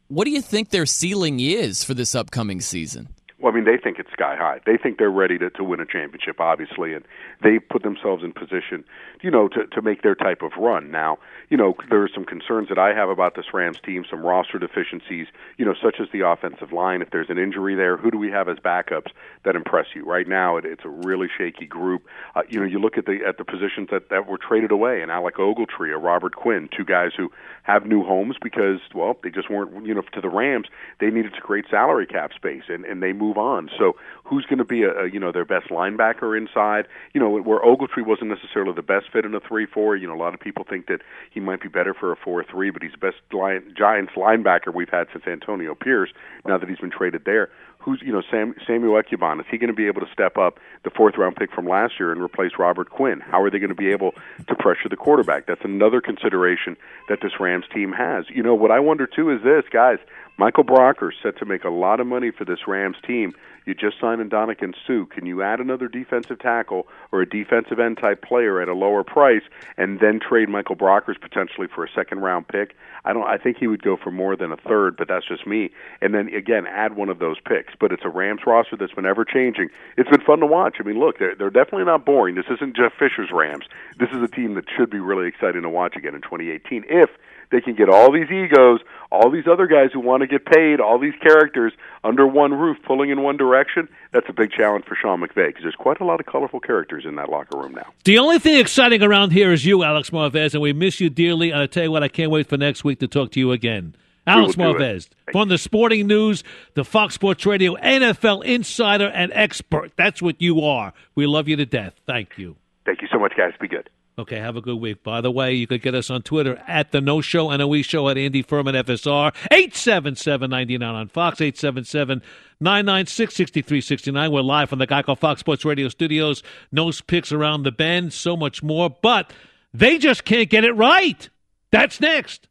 what 0.08 0.24
do 0.24 0.30
you 0.30 0.42
think 0.42 0.68
their 0.68 0.86
ceiling 0.86 1.40
is 1.40 1.84
for 1.84 1.94
this 1.94 2.14
upcoming 2.14 2.60
season? 2.60 3.08
Well, 3.42 3.52
I 3.52 3.56
mean, 3.56 3.64
they 3.64 3.76
think 3.76 3.98
it's 3.98 4.12
sky 4.12 4.36
high. 4.36 4.60
They 4.64 4.76
think 4.76 4.98
they're 4.98 5.10
ready 5.10 5.36
to, 5.38 5.50
to 5.50 5.64
win 5.64 5.80
a 5.80 5.84
championship, 5.84 6.38
obviously, 6.38 6.94
and 6.94 7.04
they 7.42 7.58
put 7.58 7.82
themselves 7.82 8.22
in 8.22 8.32
position, 8.32 8.84
you 9.20 9.32
know, 9.32 9.48
to, 9.48 9.66
to 9.66 9.82
make 9.82 10.02
their 10.02 10.14
type 10.14 10.42
of 10.42 10.52
run. 10.56 10.92
Now, 10.92 11.18
you 11.50 11.56
know, 11.56 11.74
there 11.90 12.04
are 12.04 12.08
some 12.14 12.24
concerns 12.24 12.68
that 12.68 12.78
I 12.78 12.94
have 12.94 13.08
about 13.08 13.34
this 13.34 13.46
Rams 13.52 13.78
team, 13.84 14.04
some 14.08 14.22
roster 14.22 14.60
deficiencies, 14.60 15.26
you 15.58 15.64
know, 15.64 15.74
such 15.82 15.96
as 16.00 16.06
the 16.12 16.20
offensive 16.20 16.72
line. 16.72 17.02
If 17.02 17.10
there's 17.10 17.30
an 17.30 17.38
injury 17.38 17.74
there, 17.74 17.96
who 17.96 18.12
do 18.12 18.16
we 18.16 18.30
have 18.30 18.48
as 18.48 18.58
backups 18.58 19.10
that 19.44 19.56
impress 19.56 19.86
you? 19.92 20.04
Right 20.04 20.28
now, 20.28 20.56
it, 20.56 20.64
it's 20.64 20.84
a 20.84 20.88
really 20.88 21.26
shaky 21.36 21.66
group. 21.66 22.04
Uh, 22.36 22.42
you 22.48 22.60
know, 22.60 22.66
you 22.66 22.78
look 22.78 22.96
at 22.96 23.06
the 23.06 23.18
at 23.26 23.38
the 23.38 23.44
positions 23.44 23.88
that, 23.90 24.08
that 24.10 24.28
were 24.28 24.38
traded 24.38 24.70
away, 24.70 25.02
and 25.02 25.10
Alec 25.10 25.34
Ogletree, 25.38 25.90
or 25.90 25.98
Robert 25.98 26.36
Quinn, 26.36 26.68
two 26.74 26.84
guys 26.84 27.10
who 27.16 27.28
have 27.62 27.86
new 27.86 28.02
homes 28.04 28.36
because, 28.42 28.80
well, 28.94 29.16
they 29.22 29.30
just 29.30 29.48
weren't, 29.50 29.86
you 29.86 29.94
know, 29.94 30.02
to 30.12 30.20
the 30.20 30.28
Rams, 30.28 30.66
they 31.00 31.10
needed 31.10 31.32
to 31.34 31.40
create 31.40 31.64
salary 31.70 32.06
cap 32.06 32.32
space, 32.34 32.64
and, 32.68 32.84
and 32.84 33.02
they 33.02 33.12
move 33.12 33.38
on. 33.38 33.70
So 33.78 33.94
who's 34.24 34.44
going 34.46 34.58
to 34.58 34.64
be 34.64 34.82
a, 34.82 34.92
a 34.92 35.10
you 35.10 35.20
know 35.20 35.32
their 35.32 35.44
best 35.44 35.68
linebacker 35.68 36.36
inside? 36.36 36.86
You 37.14 37.20
know 37.20 37.30
where 37.30 37.60
Ogletree 37.60 38.06
wasn't 38.06 38.30
necessarily 38.30 38.72
the 38.74 38.82
best 38.82 39.06
fit 39.12 39.24
in 39.24 39.34
a 39.34 39.40
three-four. 39.40 39.96
You 39.96 40.08
know 40.08 40.14
a 40.14 40.22
lot 40.22 40.34
of 40.34 40.40
people 40.40 40.64
think 40.68 40.86
that 40.86 41.00
he 41.30 41.40
might 41.40 41.60
be 41.60 41.68
better 41.68 41.94
for 41.94 42.12
a 42.12 42.16
four-three, 42.16 42.70
but 42.70 42.82
he's 42.82 42.92
the 42.92 42.98
best 42.98 43.16
Giants 43.30 44.12
linebacker 44.16 44.74
we've 44.74 44.88
had 44.88 45.06
since 45.12 45.24
Antonio 45.26 45.74
Pierce. 45.74 46.10
Now 46.44 46.58
that 46.58 46.68
he's 46.68 46.78
been 46.78 46.90
traded 46.90 47.24
there, 47.24 47.48
who's 47.82 48.00
you 48.02 48.12
know 48.12 48.22
Sam, 48.30 48.54
Samuel 48.66 49.00
Ebukam? 49.02 49.40
Is 49.40 49.46
he 49.50 49.58
going 49.58 49.68
to 49.68 49.74
be 49.74 49.86
able 49.86 50.00
to 50.00 50.12
step 50.12 50.38
up 50.38 50.58
the 50.84 50.90
fourth 50.90 51.16
round 51.16 51.36
pick 51.36 51.52
from 51.52 51.66
last 51.66 51.94
year 51.98 52.12
and 52.12 52.22
replace 52.22 52.52
Robert 52.58 52.90
Quinn? 52.90 53.20
How 53.20 53.42
are 53.42 53.50
they 53.50 53.58
going 53.58 53.70
to 53.70 53.74
be 53.74 53.90
able 53.90 54.12
to 54.46 54.54
pressure 54.54 54.88
the 54.88 54.96
quarterback? 54.96 55.46
That's 55.46 55.64
another 55.64 56.00
consideration 56.00 56.76
that 57.08 57.20
this 57.22 57.32
Rams 57.40 57.64
team 57.72 57.92
has. 57.92 58.24
You 58.30 58.42
know 58.42 58.54
what 58.54 58.70
I 58.70 58.80
wonder 58.80 59.06
too 59.06 59.30
is 59.30 59.42
this, 59.42 59.64
guys. 59.70 59.98
Michael 60.38 60.64
Brocker 60.64 61.10
set 61.22 61.38
to 61.38 61.44
make 61.44 61.64
a 61.64 61.70
lot 61.70 62.00
of 62.00 62.06
money 62.06 62.30
for 62.30 62.44
this 62.44 62.66
Rams 62.66 62.96
team. 63.06 63.34
You 63.64 63.74
just 63.74 64.00
signed 64.00 64.20
Ndamukong 64.28 64.74
Suh. 64.86 65.04
Can 65.14 65.24
you 65.24 65.42
add 65.42 65.60
another 65.60 65.86
defensive 65.86 66.38
tackle 66.40 66.88
or 67.12 67.22
a 67.22 67.28
defensive 67.28 67.78
end 67.78 67.98
type 67.98 68.22
player 68.22 68.60
at 68.60 68.68
a 68.68 68.74
lower 68.74 69.04
price, 69.04 69.42
and 69.76 70.00
then 70.00 70.18
trade 70.18 70.48
Michael 70.48 70.74
Brockers 70.74 71.20
potentially 71.20 71.68
for 71.72 71.84
a 71.84 71.88
second 71.94 72.20
round 72.20 72.48
pick? 72.48 72.74
I 73.04 73.12
don't. 73.12 73.26
I 73.26 73.38
think 73.38 73.58
he 73.58 73.66
would 73.66 73.82
go 73.82 73.96
for 73.96 74.10
more 74.10 74.36
than 74.36 74.50
a 74.50 74.56
third, 74.56 74.96
but 74.96 75.06
that's 75.06 75.26
just 75.26 75.46
me. 75.46 75.70
And 76.00 76.14
then 76.14 76.28
again, 76.34 76.66
add 76.66 76.96
one 76.96 77.08
of 77.08 77.18
those 77.18 77.38
picks. 77.40 77.74
But 77.78 77.92
it's 77.92 78.04
a 78.04 78.08
Rams 78.08 78.40
roster 78.46 78.76
that's 78.76 78.94
been 78.94 79.06
ever 79.06 79.24
changing. 79.24 79.68
It's 79.96 80.10
been 80.10 80.22
fun 80.22 80.40
to 80.40 80.46
watch. 80.46 80.76
I 80.80 80.82
mean, 80.82 80.98
look, 80.98 81.18
they're 81.18 81.34
they're 81.34 81.50
definitely 81.50 81.84
not 81.84 82.04
boring. 82.04 82.34
This 82.34 82.46
isn't 82.50 82.76
Jeff 82.76 82.92
Fisher's 82.98 83.30
Rams. 83.32 83.66
This 83.98 84.10
is 84.10 84.22
a 84.22 84.28
team 84.28 84.54
that 84.54 84.64
should 84.76 84.90
be 84.90 84.98
really 84.98 85.28
exciting 85.28 85.62
to 85.62 85.68
watch 85.68 85.94
again 85.94 86.14
in 86.14 86.22
2018 86.22 86.84
if 86.88 87.10
they 87.52 87.60
can 87.60 87.74
get 87.74 87.88
all 87.88 88.10
these 88.10 88.30
egos, 88.30 88.80
all 89.12 89.30
these 89.30 89.46
other 89.46 89.66
guys 89.66 89.90
who 89.92 90.00
want 90.00 90.22
to 90.22 90.26
get 90.26 90.44
paid, 90.44 90.80
all 90.80 90.98
these 90.98 91.14
characters 91.22 91.72
under 92.02 92.26
one 92.26 92.52
roof 92.52 92.78
pulling 92.84 93.10
in 93.10 93.22
one 93.22 93.36
direction. 93.36 93.88
That's 94.10 94.26
a 94.28 94.32
big 94.32 94.50
challenge 94.50 94.86
for 94.86 94.96
Sean 94.96 95.20
McVay 95.20 95.48
because 95.48 95.62
there's 95.62 95.76
quite 95.76 96.00
a 96.00 96.04
lot 96.04 96.18
of 96.18 96.26
colorful 96.26 96.58
characters 96.58 97.04
in 97.06 97.14
that 97.16 97.28
locker 97.28 97.58
room 97.58 97.74
now. 97.74 97.86
The 98.04 98.18
only 98.18 98.38
thing 98.38 98.58
exciting 98.58 99.02
around 99.02 99.30
here 99.30 99.52
is 99.52 99.64
you, 99.64 99.84
Alex 99.84 100.10
Marvez, 100.10 100.54
and 100.54 100.62
we 100.62 100.72
miss 100.72 100.98
you 100.98 101.10
dearly. 101.10 101.50
And 101.50 101.60
I 101.60 101.66
tell 101.66 101.84
you 101.84 101.92
what, 101.92 102.02
I 102.02 102.08
can't 102.08 102.30
wait 102.30 102.48
for 102.48 102.56
next 102.56 102.82
week 102.82 102.98
to 103.00 103.06
talk 103.06 103.30
to 103.32 103.38
you 103.38 103.52
again. 103.52 103.94
Alex 104.26 104.56
will 104.56 104.72
do 104.72 104.78
it. 104.78 104.80
Marvez 104.80 105.08
from 105.32 105.48
the 105.48 105.58
Sporting 105.58 106.06
News, 106.06 106.42
the 106.74 106.84
Fox 106.84 107.14
Sports 107.14 107.44
Radio 107.44 107.74
NFL 107.76 108.44
insider 108.44 109.08
and 109.08 109.30
expert. 109.34 109.92
That's 109.96 110.22
what 110.22 110.40
you 110.40 110.62
are. 110.62 110.92
We 111.14 111.26
love 111.26 111.48
you 111.48 111.56
to 111.56 111.66
death. 111.66 111.94
Thank 112.06 112.38
you. 112.38 112.56
Thank 112.86 113.02
you 113.02 113.08
so 113.12 113.18
much, 113.18 113.34
guys. 113.36 113.52
Be 113.60 113.68
good. 113.68 113.90
Okay, 114.18 114.38
have 114.38 114.56
a 114.56 114.60
good 114.60 114.78
week. 114.78 115.02
By 115.02 115.22
the 115.22 115.30
way, 115.30 115.54
you 115.54 115.66
could 115.66 115.80
get 115.80 115.94
us 115.94 116.10
on 116.10 116.20
Twitter 116.20 116.62
at 116.68 116.92
the 116.92 117.00
Noe 117.00 117.22
Show, 117.22 117.48
NOE 117.56 117.80
Show 117.80 118.10
at 118.10 118.18
Andy 118.18 118.42
Furman 118.42 118.74
FSR, 118.74 119.34
877-99 119.50 120.82
on 120.82 121.08
Fox, 121.08 121.40
877-996-6369. 121.40 124.30
We're 124.30 124.42
live 124.42 124.68
from 124.68 124.80
the 124.80 124.86
Geico 124.86 125.16
Fox 125.16 125.40
Sports 125.40 125.64
Radio 125.64 125.88
studios. 125.88 126.42
Noe's 126.70 127.00
picks 127.00 127.32
around 127.32 127.62
the 127.62 127.72
bend, 127.72 128.12
so 128.12 128.36
much 128.36 128.62
more, 128.62 128.90
but 128.90 129.32
they 129.72 129.96
just 129.96 130.26
can't 130.26 130.50
get 130.50 130.64
it 130.64 130.72
right. 130.72 131.30
That's 131.70 131.98
next. 131.98 132.48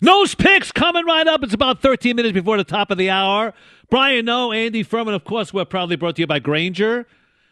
Noe's 0.00 0.34
picks 0.34 0.72
coming 0.72 1.04
right 1.04 1.26
up. 1.26 1.42
It's 1.42 1.52
about 1.52 1.82
13 1.82 2.16
minutes 2.16 2.32
before 2.32 2.56
the 2.56 2.64
top 2.64 2.90
of 2.90 2.96
the 2.96 3.10
hour. 3.10 3.52
Brian 3.90 4.24
Noe, 4.24 4.52
Andy 4.52 4.82
Furman, 4.82 5.12
of 5.12 5.24
course, 5.24 5.52
we're 5.52 5.66
proudly 5.66 5.96
brought 5.96 6.16
to 6.16 6.22
you 6.22 6.26
by 6.26 6.38
Grainger. 6.38 7.06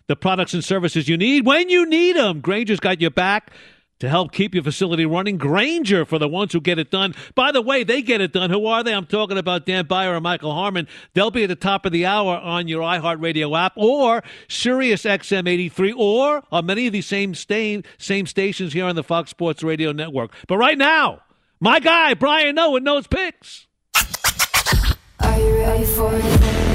The 0.08 0.16
products 0.16 0.54
and 0.54 0.64
services 0.64 1.08
you 1.08 1.16
need 1.16 1.46
when 1.46 1.68
you 1.68 1.84
need 1.86 2.16
them. 2.16 2.40
Grainger's 2.40 2.80
got 2.80 3.00
your 3.00 3.10
back 3.10 3.52
to 3.98 4.08
help 4.08 4.32
keep 4.32 4.54
your 4.54 4.62
facility 4.62 5.06
running. 5.06 5.38
Granger 5.38 6.04
for 6.04 6.18
the 6.18 6.28
ones 6.28 6.52
who 6.52 6.60
get 6.60 6.78
it 6.78 6.90
done. 6.90 7.14
By 7.34 7.52
the 7.52 7.62
way, 7.62 7.82
they 7.82 8.02
get 8.02 8.20
it 8.20 8.32
done. 8.32 8.50
Who 8.50 8.66
are 8.66 8.84
they? 8.84 8.92
I'm 8.92 9.06
talking 9.06 9.38
about 9.38 9.66
Dan 9.66 9.86
Beyer 9.86 10.14
and 10.14 10.22
Michael 10.22 10.52
Harmon. 10.52 10.86
They'll 11.14 11.30
be 11.30 11.44
at 11.44 11.48
the 11.48 11.56
top 11.56 11.86
of 11.86 11.92
the 11.92 12.06
hour 12.06 12.36
on 12.36 12.68
your 12.68 12.82
iHeartRadio 12.82 13.58
app 13.58 13.72
or 13.76 14.22
Sirius 14.48 15.02
XM 15.02 15.48
83 15.48 15.92
or 15.92 16.42
on 16.52 16.66
many 16.66 16.86
of 16.86 16.92
these 16.92 17.06
same, 17.06 17.34
same 17.34 18.26
stations 18.26 18.72
here 18.72 18.84
on 18.84 18.96
the 18.96 19.04
Fox 19.04 19.30
Sports 19.30 19.62
Radio 19.62 19.92
Network. 19.92 20.32
But 20.46 20.58
right 20.58 20.78
now, 20.78 21.22
my 21.58 21.80
guy, 21.80 22.14
Brian 22.14 22.58
Owen, 22.58 22.84
Noe's 22.84 23.06
picks. 23.06 23.66
Are 25.20 25.38
you 25.38 25.56
ready 25.56 25.84
for 25.84 26.10
it? 26.12 26.65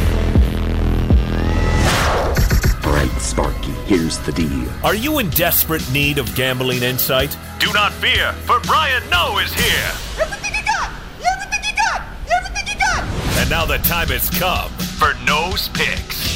Here's 3.91 4.19
the 4.19 4.31
deal. 4.31 4.69
Are 4.85 4.95
you 4.95 5.19
in 5.19 5.30
desperate 5.31 5.84
need 5.91 6.18
of 6.18 6.34
gambling 6.34 6.81
insight? 6.81 7.38
Do 7.59 7.73
not 7.73 7.91
fear, 7.91 8.31
for 8.45 8.61
Brian 8.61 9.03
Noe 9.09 9.38
is 9.39 9.53
here. 9.53 9.91
Everything 10.18 10.55
you 10.55 10.63
got! 10.65 10.91
Everything 11.35 11.69
you 11.69 11.76
got! 11.76 12.01
Everything 12.34 12.73
you 12.73 12.80
got! 12.80 13.03
And 13.39 13.49
now 13.49 13.65
the 13.65 13.80
time 13.80 14.07
has 14.07 14.30
come 14.30 14.72
for 14.72 15.13
Noe's 15.26 15.68
Picks. 15.73 16.31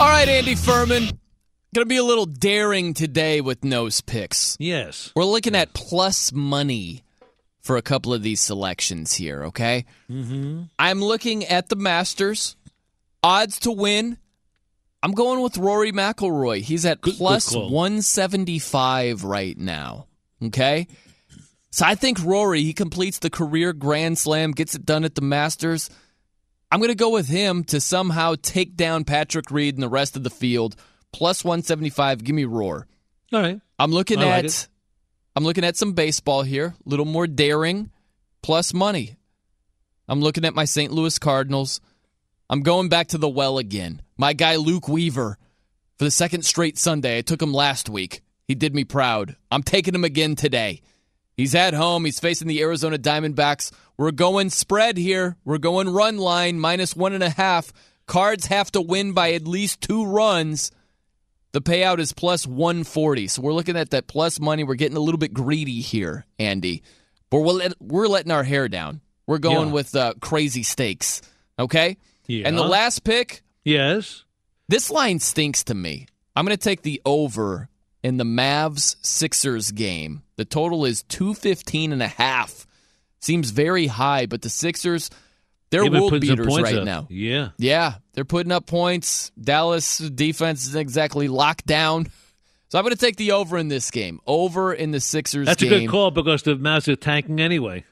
All 0.00 0.08
right, 0.08 0.26
Andy 0.26 0.54
Furman. 0.54 1.04
Going 1.74 1.84
to 1.84 1.84
be 1.84 1.98
a 1.98 2.02
little 2.02 2.24
daring 2.24 2.94
today 2.94 3.42
with 3.42 3.62
Noe's 3.62 4.00
picks. 4.00 4.56
Yes. 4.58 5.12
We're 5.14 5.24
looking 5.26 5.54
at 5.54 5.74
plus 5.74 6.32
money 6.32 7.04
for 7.60 7.76
a 7.76 7.82
couple 7.82 8.14
of 8.14 8.22
these 8.22 8.40
selections 8.40 9.12
here, 9.12 9.44
okay? 9.44 9.84
Mm-hmm. 10.10 10.62
I'm 10.78 11.02
looking 11.02 11.44
at 11.44 11.68
the 11.68 11.76
Masters. 11.76 12.56
Odds 13.22 13.60
to 13.60 13.70
win. 13.70 14.16
I'm 15.02 15.12
going 15.12 15.42
with 15.42 15.56
Rory 15.56 15.92
McIlroy. 15.92 16.60
He's 16.60 16.84
at 16.84 17.00
plus 17.00 17.52
call. 17.52 17.70
175 17.70 19.24
right 19.24 19.56
now. 19.56 20.06
Okay? 20.42 20.88
So 21.70 21.86
I 21.86 21.94
think 21.94 22.22
Rory, 22.22 22.62
he 22.62 22.72
completes 22.72 23.18
the 23.18 23.30
career 23.30 23.72
Grand 23.72 24.18
Slam, 24.18 24.52
gets 24.52 24.74
it 24.74 24.84
done 24.84 25.04
at 25.04 25.14
the 25.14 25.22
Masters. 25.22 25.88
I'm 26.70 26.80
going 26.80 26.90
to 26.90 26.96
go 26.96 27.10
with 27.10 27.28
him 27.28 27.64
to 27.64 27.80
somehow 27.80 28.34
take 28.40 28.76
down 28.76 29.04
Patrick 29.04 29.50
Reed 29.50 29.74
and 29.74 29.82
the 29.82 29.88
rest 29.88 30.16
of 30.16 30.22
the 30.22 30.30
field. 30.30 30.76
Plus 31.12 31.44
175. 31.44 32.22
Give 32.22 32.34
me 32.34 32.44
Roar. 32.44 32.86
All 33.32 33.40
right. 33.40 33.60
I'm 33.78 33.90
looking 33.90 34.20
I 34.20 34.40
at. 34.40 34.68
I'm 35.36 35.44
looking 35.44 35.64
at 35.64 35.76
some 35.76 35.92
baseball 35.92 36.42
here, 36.42 36.74
a 36.84 36.88
little 36.88 37.06
more 37.06 37.26
daring, 37.26 37.90
plus 38.42 38.74
money. 38.74 39.16
I'm 40.08 40.20
looking 40.20 40.44
at 40.44 40.54
my 40.54 40.64
St. 40.64 40.92
Louis 40.92 41.18
Cardinals. 41.18 41.80
I'm 42.48 42.62
going 42.62 42.88
back 42.88 43.08
to 43.08 43.18
the 43.18 43.28
well 43.28 43.58
again. 43.58 44.02
My 44.20 44.34
guy 44.34 44.56
Luke 44.56 44.86
Weaver 44.86 45.38
for 45.96 46.04
the 46.04 46.10
second 46.10 46.44
straight 46.44 46.76
Sunday. 46.76 47.16
I 47.16 47.20
took 47.22 47.40
him 47.40 47.54
last 47.54 47.88
week. 47.88 48.20
He 48.46 48.54
did 48.54 48.74
me 48.74 48.84
proud. 48.84 49.34
I'm 49.50 49.62
taking 49.62 49.94
him 49.94 50.04
again 50.04 50.36
today. 50.36 50.82
He's 51.38 51.54
at 51.54 51.72
home. 51.72 52.04
He's 52.04 52.20
facing 52.20 52.46
the 52.46 52.60
Arizona 52.60 52.98
Diamondbacks. 52.98 53.72
We're 53.96 54.10
going 54.10 54.50
spread 54.50 54.98
here. 54.98 55.38
We're 55.46 55.56
going 55.56 55.88
run 55.88 56.18
line 56.18 56.60
minus 56.60 56.94
one 56.94 57.14
and 57.14 57.22
a 57.22 57.30
half. 57.30 57.72
Cards 58.04 58.44
have 58.48 58.70
to 58.72 58.82
win 58.82 59.14
by 59.14 59.32
at 59.32 59.48
least 59.48 59.80
two 59.80 60.04
runs. 60.04 60.70
The 61.52 61.62
payout 61.62 61.98
is 61.98 62.12
plus 62.12 62.46
140. 62.46 63.26
So 63.26 63.40
we're 63.40 63.54
looking 63.54 63.78
at 63.78 63.88
that 63.92 64.06
plus 64.06 64.38
money. 64.38 64.64
We're 64.64 64.74
getting 64.74 64.98
a 64.98 65.00
little 65.00 65.16
bit 65.16 65.32
greedy 65.32 65.80
here, 65.80 66.26
Andy. 66.38 66.82
But 67.30 67.38
we're, 67.38 67.54
let, 67.54 67.72
we're 67.80 68.06
letting 68.06 68.32
our 68.32 68.44
hair 68.44 68.68
down. 68.68 69.00
We're 69.26 69.38
going 69.38 69.68
Yeah. 69.68 69.74
with 69.74 69.96
uh, 69.96 70.12
crazy 70.20 70.62
stakes. 70.62 71.22
Okay? 71.58 71.96
Yeah. 72.26 72.46
And 72.48 72.58
the 72.58 72.64
last 72.64 73.02
pick, 73.02 73.42
Yes. 73.70 74.24
this 74.68 74.90
line 74.90 75.18
stinks 75.20 75.64
to 75.64 75.74
me. 75.74 76.06
I'm 76.36 76.44
going 76.44 76.56
to 76.56 76.62
take 76.62 76.82
the 76.82 77.00
over 77.04 77.68
in 78.02 78.16
the 78.16 78.24
Mavs 78.24 78.96
Sixers 79.02 79.72
game. 79.72 80.22
The 80.36 80.44
total 80.44 80.84
is 80.84 81.02
215 81.04 81.92
and 81.92 82.02
a 82.02 82.08
half. 82.08 82.66
Seems 83.20 83.50
very 83.50 83.86
high, 83.86 84.26
but 84.26 84.40
the 84.42 84.48
Sixers, 84.48 85.10
they're 85.70 85.82
They've 85.82 85.92
world 85.92 86.20
beaters 86.20 86.46
right 86.58 86.78
up. 86.78 86.84
now. 86.84 87.06
Yeah. 87.10 87.50
Yeah, 87.58 87.94
they're 88.14 88.24
putting 88.24 88.52
up 88.52 88.66
points. 88.66 89.30
Dallas 89.40 89.98
defense 89.98 90.66
isn't 90.68 90.80
exactly 90.80 91.28
locked 91.28 91.66
down. 91.66 92.06
So 92.68 92.78
I'm 92.78 92.84
going 92.84 92.94
to 92.94 93.00
take 93.00 93.16
the 93.16 93.32
over 93.32 93.58
in 93.58 93.68
this 93.68 93.90
game. 93.90 94.20
Over 94.26 94.72
in 94.72 94.92
the 94.92 95.00
Sixers 95.00 95.46
That's 95.46 95.62
game. 95.62 95.72
a 95.72 95.78
good 95.80 95.90
call 95.90 96.10
because 96.12 96.44
the 96.44 96.54
Mavs 96.56 96.86
are 96.88 96.96
tanking 96.96 97.40
anyway. 97.40 97.84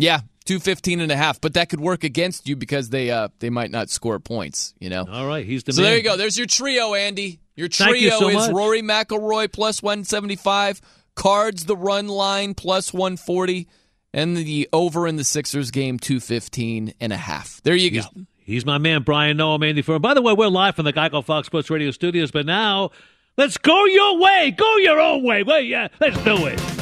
Yeah, 0.00 0.20
215 0.46 1.00
and 1.00 1.12
a 1.12 1.16
half, 1.16 1.40
but 1.40 1.54
that 1.54 1.68
could 1.68 1.80
work 1.80 2.04
against 2.04 2.48
you 2.48 2.56
because 2.56 2.88
they 2.90 3.10
uh 3.10 3.28
they 3.38 3.50
might 3.50 3.70
not 3.70 3.90
score 3.90 4.18
points, 4.18 4.74
you 4.80 4.90
know. 4.90 5.06
All 5.10 5.26
right, 5.26 5.44
he's 5.44 5.62
the 5.64 5.72
So 5.72 5.82
man. 5.82 5.90
there 5.90 5.98
you 5.98 6.04
go. 6.04 6.16
There's 6.16 6.36
your 6.38 6.46
trio, 6.46 6.94
Andy. 6.94 7.40
Your 7.54 7.68
trio 7.68 7.92
you 7.94 8.10
so 8.10 8.28
is 8.28 8.34
much. 8.34 8.52
Rory 8.52 8.80
McIlroy 8.82 9.52
plus 9.52 9.82
175, 9.82 10.80
Cards 11.14 11.66
the 11.66 11.76
run 11.76 12.08
line 12.08 12.54
plus 12.54 12.92
140, 12.94 13.68
and 14.14 14.36
the 14.36 14.68
over 14.72 15.06
in 15.06 15.16
the 15.16 15.24
Sixers 15.24 15.70
game 15.70 15.98
215 15.98 16.94
and 17.00 17.12
a 17.12 17.16
half. 17.18 17.60
There 17.62 17.76
you 17.76 17.90
go. 18.00 18.08
He's 18.38 18.64
my 18.64 18.78
man, 18.78 19.02
Brian 19.02 19.36
Noam, 19.36 19.68
Andy 19.68 19.82
Furman. 19.82 20.00
By 20.02 20.14
the 20.14 20.22
way, 20.22 20.32
we're 20.32 20.48
live 20.48 20.74
from 20.74 20.86
the 20.86 20.92
Geico 20.92 21.22
Fox 21.24 21.46
Sports 21.46 21.70
Radio 21.70 21.90
studios, 21.90 22.30
but 22.30 22.46
now 22.46 22.90
let's 23.36 23.58
go 23.58 23.84
your 23.84 24.18
way. 24.18 24.52
Go 24.56 24.76
your 24.78 24.98
own 24.98 25.22
way. 25.22 25.42
Well, 25.42 25.60
yeah, 25.60 25.88
let's 26.00 26.16
do 26.24 26.46
it. 26.46 26.79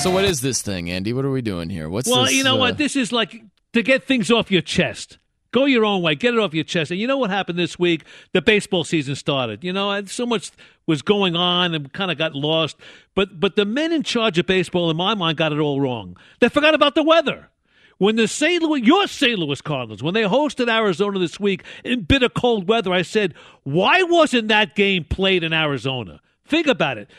So 0.00 0.10
what 0.10 0.24
is 0.24 0.40
this 0.40 0.62
thing, 0.62 0.90
Andy? 0.90 1.12
What 1.12 1.26
are 1.26 1.30
we 1.30 1.42
doing 1.42 1.68
here? 1.68 1.86
What's 1.90 2.08
well, 2.08 2.24
this, 2.24 2.32
you 2.32 2.42
know 2.42 2.54
uh, 2.54 2.60
what? 2.60 2.78
This 2.78 2.96
is 2.96 3.12
like 3.12 3.44
to 3.74 3.82
get 3.82 4.04
things 4.04 4.30
off 4.30 4.50
your 4.50 4.62
chest. 4.62 5.18
Go 5.52 5.66
your 5.66 5.84
own 5.84 6.00
way. 6.00 6.14
Get 6.14 6.32
it 6.32 6.40
off 6.40 6.54
your 6.54 6.64
chest. 6.64 6.90
And 6.90 6.98
you 6.98 7.06
know 7.06 7.18
what 7.18 7.28
happened 7.28 7.58
this 7.58 7.78
week? 7.78 8.04
The 8.32 8.40
baseball 8.40 8.84
season 8.84 9.14
started. 9.14 9.62
You 9.62 9.74
know, 9.74 10.02
so 10.06 10.24
much 10.24 10.52
was 10.86 11.02
going 11.02 11.36
on 11.36 11.74
and 11.74 11.92
kind 11.92 12.10
of 12.10 12.16
got 12.16 12.34
lost. 12.34 12.78
But 13.14 13.38
but 13.38 13.56
the 13.56 13.66
men 13.66 13.92
in 13.92 14.02
charge 14.02 14.38
of 14.38 14.46
baseball, 14.46 14.90
in 14.90 14.96
my 14.96 15.14
mind, 15.14 15.36
got 15.36 15.52
it 15.52 15.58
all 15.58 15.82
wrong. 15.82 16.16
They 16.40 16.48
forgot 16.48 16.72
about 16.72 16.94
the 16.94 17.02
weather. 17.02 17.50
When 17.98 18.16
the 18.16 18.26
St. 18.26 18.62
Louis, 18.62 18.80
your 18.82 19.06
St. 19.06 19.38
Louis 19.38 19.60
Cardinals, 19.60 20.02
when 20.02 20.14
they 20.14 20.22
hosted 20.22 20.74
Arizona 20.74 21.18
this 21.18 21.38
week 21.38 21.62
in 21.84 22.04
bitter 22.04 22.30
cold 22.30 22.66
weather, 22.66 22.90
I 22.90 23.02
said, 23.02 23.34
why 23.64 24.02
wasn't 24.04 24.48
that 24.48 24.74
game 24.74 25.04
played 25.04 25.44
in 25.44 25.52
Arizona? 25.52 26.22
Think 26.46 26.68
about 26.68 26.96
it. 26.96 27.10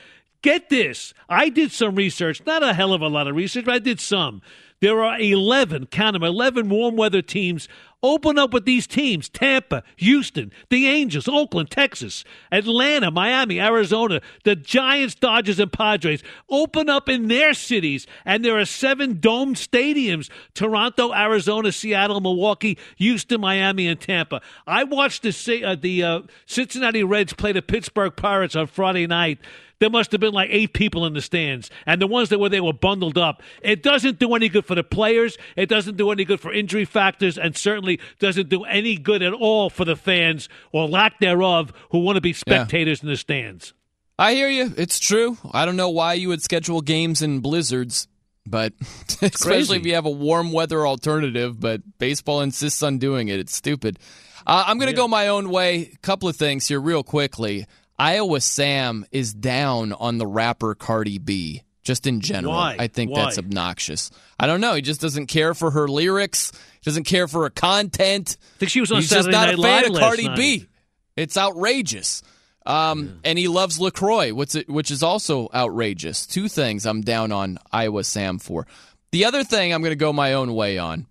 Get 0.42 0.70
this. 0.70 1.14
I 1.30 1.50
did 1.50 1.72
some 1.72 1.96
research, 1.96 2.42
not 2.46 2.64
a 2.64 2.74
hell 2.74 2.94
of 2.94 3.02
a 3.02 3.08
lot 3.08 3.28
of 3.28 3.36
research, 3.36 3.66
but 3.66 3.76
I 3.76 3.80
did 3.80 4.00
some. 4.00 4.42
There 4.82 5.04
are 5.04 5.20
11, 5.20 5.88
count 5.88 6.14
them, 6.14 6.24
11 6.24 6.68
warm 6.68 6.96
weather 6.96 7.22
teams. 7.22 7.70
Open 8.04 8.40
up 8.40 8.52
with 8.52 8.66
these 8.66 8.88
teams 8.88 9.30
Tampa, 9.30 9.84
Houston, 9.98 10.52
the 10.70 10.88
Angels, 10.88 11.28
Oakland, 11.28 11.70
Texas, 11.70 12.24
Atlanta, 12.52 13.12
Miami, 13.12 13.60
Arizona, 13.60 14.22
the 14.44 14.56
Giants, 14.56 15.14
Dodgers, 15.14 15.60
and 15.60 15.72
Padres. 15.72 16.24
Open 16.50 16.90
up 16.90 17.08
in 17.08 17.28
their 17.28 17.54
cities, 17.54 18.08
and 18.26 18.44
there 18.44 18.58
are 18.58 18.66
seven 18.66 19.20
domed 19.20 19.58
stadiums 19.58 20.32
Toronto, 20.56 21.14
Arizona, 21.14 21.72
Seattle, 21.72 22.20
Milwaukee, 22.20 22.80
Houston, 22.96 23.40
Miami, 23.40 23.88
and 23.88 24.02
Tampa. 24.02 24.42
I 24.66 24.84
watched 24.84 25.22
the, 25.22 25.64
uh, 25.64 25.76
the 25.76 26.04
uh, 26.04 26.22
Cincinnati 26.48 27.04
Reds 27.04 27.34
play 27.34 27.52
the 27.52 27.62
Pittsburgh 27.62 28.16
Pirates 28.16 28.56
on 28.56 28.66
Friday 28.66 29.06
night. 29.06 29.38
There 29.82 29.90
must 29.90 30.12
have 30.12 30.22
been 30.22 30.34
like 30.34 30.50
eight 30.52 30.74
people 30.74 31.08
in 31.08 31.14
the 31.14 31.24
stands, 31.24 31.72
and 31.88 32.00
the 32.00 32.06
ones 32.06 32.30
that 32.30 32.40
were 32.40 32.50
there 32.50 32.64
were 32.64 32.72
bundled 32.72 33.18
up. 33.18 33.42
It 33.64 33.82
doesn't 33.82 34.20
do 34.20 34.36
any 34.36 34.48
good 34.48 34.64
for 34.64 34.76
the 34.76 34.84
players. 34.84 35.40
It 35.56 35.70
doesn't 35.70 35.98
do 35.98 36.12
any 36.12 36.24
good 36.24 36.40
for 36.40 36.54
injury 36.54 36.86
factors, 36.86 37.36
and 37.36 37.58
certainly 37.58 38.00
doesn't 38.20 38.48
do 38.48 38.64
any 38.64 38.96
good 38.96 39.24
at 39.24 39.34
all 39.34 39.72
for 39.72 39.84
the 39.84 39.96
fans 39.96 40.50
or 40.72 40.88
lack 40.88 41.20
thereof 41.20 41.74
who 41.90 41.98
want 41.98 42.18
to 42.18 42.22
be 42.22 42.32
spectators 42.32 43.02
in 43.02 43.10
the 43.10 43.18
stands. 43.18 43.74
I 44.20 44.36
hear 44.36 44.50
you. 44.50 44.72
It's 44.78 45.00
true. 45.00 45.40
I 45.52 45.66
don't 45.66 45.78
know 45.78 45.90
why 45.90 46.14
you 46.14 46.28
would 46.28 46.44
schedule 46.44 46.82
games 46.82 47.24
in 47.24 47.40
blizzards, 47.40 48.08
but 48.46 48.74
especially 49.24 49.78
if 49.78 49.86
you 49.88 49.96
have 49.96 50.06
a 50.06 50.12
warm 50.12 50.52
weather 50.52 50.86
alternative, 50.86 51.60
but 51.60 51.82
baseball 51.98 52.42
insists 52.42 52.84
on 52.84 53.00
doing 53.00 53.30
it. 53.30 53.40
It's 53.40 53.56
stupid. 53.56 53.98
Uh, 54.46 54.64
I'm 54.68 54.78
going 54.78 54.92
to 54.92 54.96
go 54.96 55.08
my 55.08 55.30
own 55.30 55.50
way. 55.50 55.92
A 55.92 55.98
couple 55.98 56.30
of 56.30 56.36
things 56.36 56.68
here, 56.68 56.80
real 56.80 57.04
quickly. 57.04 57.66
Iowa 58.02 58.42
Sam 58.42 59.06
is 59.12 59.32
down 59.34 59.94
on 59.94 60.18
the 60.18 60.26
rapper 60.26 60.74
Cardi 60.76 61.20
B. 61.20 61.62
Just 61.84 62.06
in 62.06 62.22
general, 62.22 62.54
Why? 62.54 62.76
I 62.78 62.88
think 62.88 63.12
Why? 63.12 63.24
that's 63.24 63.40
obnoxious. 63.40 64.12
I 64.40 64.46
don't 64.46 64.62
know. 64.62 64.76
He 64.76 64.82
just 64.84 65.02
doesn't 65.02 65.26
care 65.28 65.56
for 65.56 65.72
her 65.72 65.88
lyrics. 65.88 66.52
He 66.52 66.80
doesn't 66.86 67.06
care 67.06 67.28
for 67.28 67.44
her 67.44 67.50
content. 67.50 68.38
I 68.56 68.58
think 68.60 68.70
she 68.72 68.80
was 68.82 68.92
on 68.92 68.98
He's 69.02 69.10
Saturday 69.10 69.32
just 69.32 69.32
not 69.32 69.46
Night 69.48 69.54
a 69.58 69.62
fan 69.62 69.84
Live 69.84 69.92
of 69.94 70.00
Cardi 70.00 70.28
night. 70.28 70.38
B. 70.38 70.68
It's 71.16 71.38
outrageous. 71.38 72.22
Um, 72.68 73.20
And 73.24 73.38
he 73.40 73.48
loves 73.48 73.80
LaCroix, 73.80 74.32
which, 74.34 74.54
which 74.68 74.92
is 74.92 75.02
also 75.02 75.50
outrageous. 75.56 76.28
Two 76.28 76.48
things 76.48 76.86
I'm 76.86 77.02
down 77.02 77.32
on 77.32 77.58
Iowa 77.72 78.04
Sam 78.04 78.38
for. 78.38 78.68
The 79.12 79.26
other 79.26 79.44
thing 79.44 79.74
I'm 79.74 79.82
going 79.82 79.92
to 79.92 79.96
go 79.96 80.14
my 80.14 80.34
own 80.34 80.54
way 80.54 80.78
on. 80.78 81.08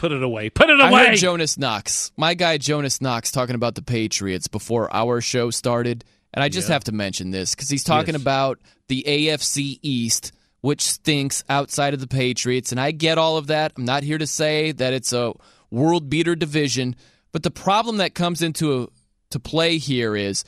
Put 0.00 0.12
it 0.12 0.22
away. 0.22 0.48
Put 0.48 0.70
it 0.70 0.80
away. 0.80 0.88
I 0.94 1.06
heard 1.08 1.16
Jonas 1.18 1.58
Knox, 1.58 2.10
my 2.16 2.32
guy 2.32 2.56
Jonas 2.56 3.02
Knox, 3.02 3.30
talking 3.30 3.54
about 3.54 3.74
the 3.74 3.82
Patriots 3.82 4.48
before 4.48 4.90
our 4.96 5.20
show 5.20 5.50
started. 5.50 6.06
And 6.32 6.42
I 6.42 6.48
just 6.48 6.68
Yeah. 6.68 6.72
have 6.74 6.84
to 6.84 6.92
mention 6.92 7.32
this 7.32 7.54
because 7.54 7.68
he's 7.68 7.84
talking 7.84 8.14
Yes. 8.14 8.22
about 8.22 8.60
the 8.88 9.04
AFC 9.06 9.78
East, 9.82 10.32
which 10.62 10.80
stinks 10.80 11.44
outside 11.50 11.92
of 11.92 12.00
the 12.00 12.06
Patriots. 12.06 12.72
And 12.72 12.80
I 12.80 12.92
get 12.92 13.18
all 13.18 13.36
of 13.36 13.48
that. 13.48 13.72
I'm 13.76 13.84
not 13.84 14.02
here 14.02 14.16
to 14.16 14.26
say 14.26 14.72
that 14.72 14.94
it's 14.94 15.12
a 15.12 15.34
world 15.70 16.08
beater 16.08 16.34
division. 16.34 16.96
But 17.30 17.42
the 17.42 17.50
problem 17.50 17.98
that 17.98 18.14
comes 18.14 18.40
into 18.40 18.72
uh, 18.72 18.86
to 19.30 19.38
play 19.38 19.76
here 19.76 20.16
is 20.16 20.44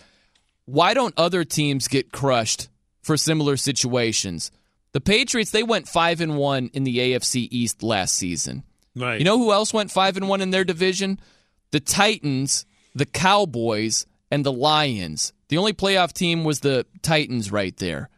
why 0.65 0.95
don't 0.95 1.13
other 1.19 1.45
teams 1.45 1.89
get 1.89 2.11
crushed 2.11 2.69
for 3.03 3.19
similar 3.19 3.59
situations? 3.59 4.51
The 4.93 5.01
Patriots, 5.03 5.51
they 5.51 5.63
went 5.63 5.89
5 5.89 6.23
and 6.23 6.39
1 6.39 6.71
in 6.73 6.85
the 6.85 6.99
AFC 7.01 7.49
East 7.51 7.83
last 7.83 8.15
season. 8.15 8.63
Right. 8.95 9.19
You 9.19 9.25
know 9.25 9.39
who 9.39 9.53
else 9.53 9.73
went 9.73 9.91
5 9.91 10.17
and 10.17 10.29
1 10.29 10.41
in 10.41 10.51
their 10.51 10.65
division? 10.65 11.19
The 11.71 11.81
Titans, 11.81 12.67
the 12.95 13.07
Cowboys, 13.07 14.07
and 14.31 14.45
the 14.45 14.53
Lions. 14.53 15.33
The 15.49 15.59
only 15.59 15.73
playoff 15.73 16.13
team 16.13 16.45
was 16.45 16.61
the 16.61 16.87
Titans 17.03 17.53
right 17.53 17.77
there. 17.77 18.11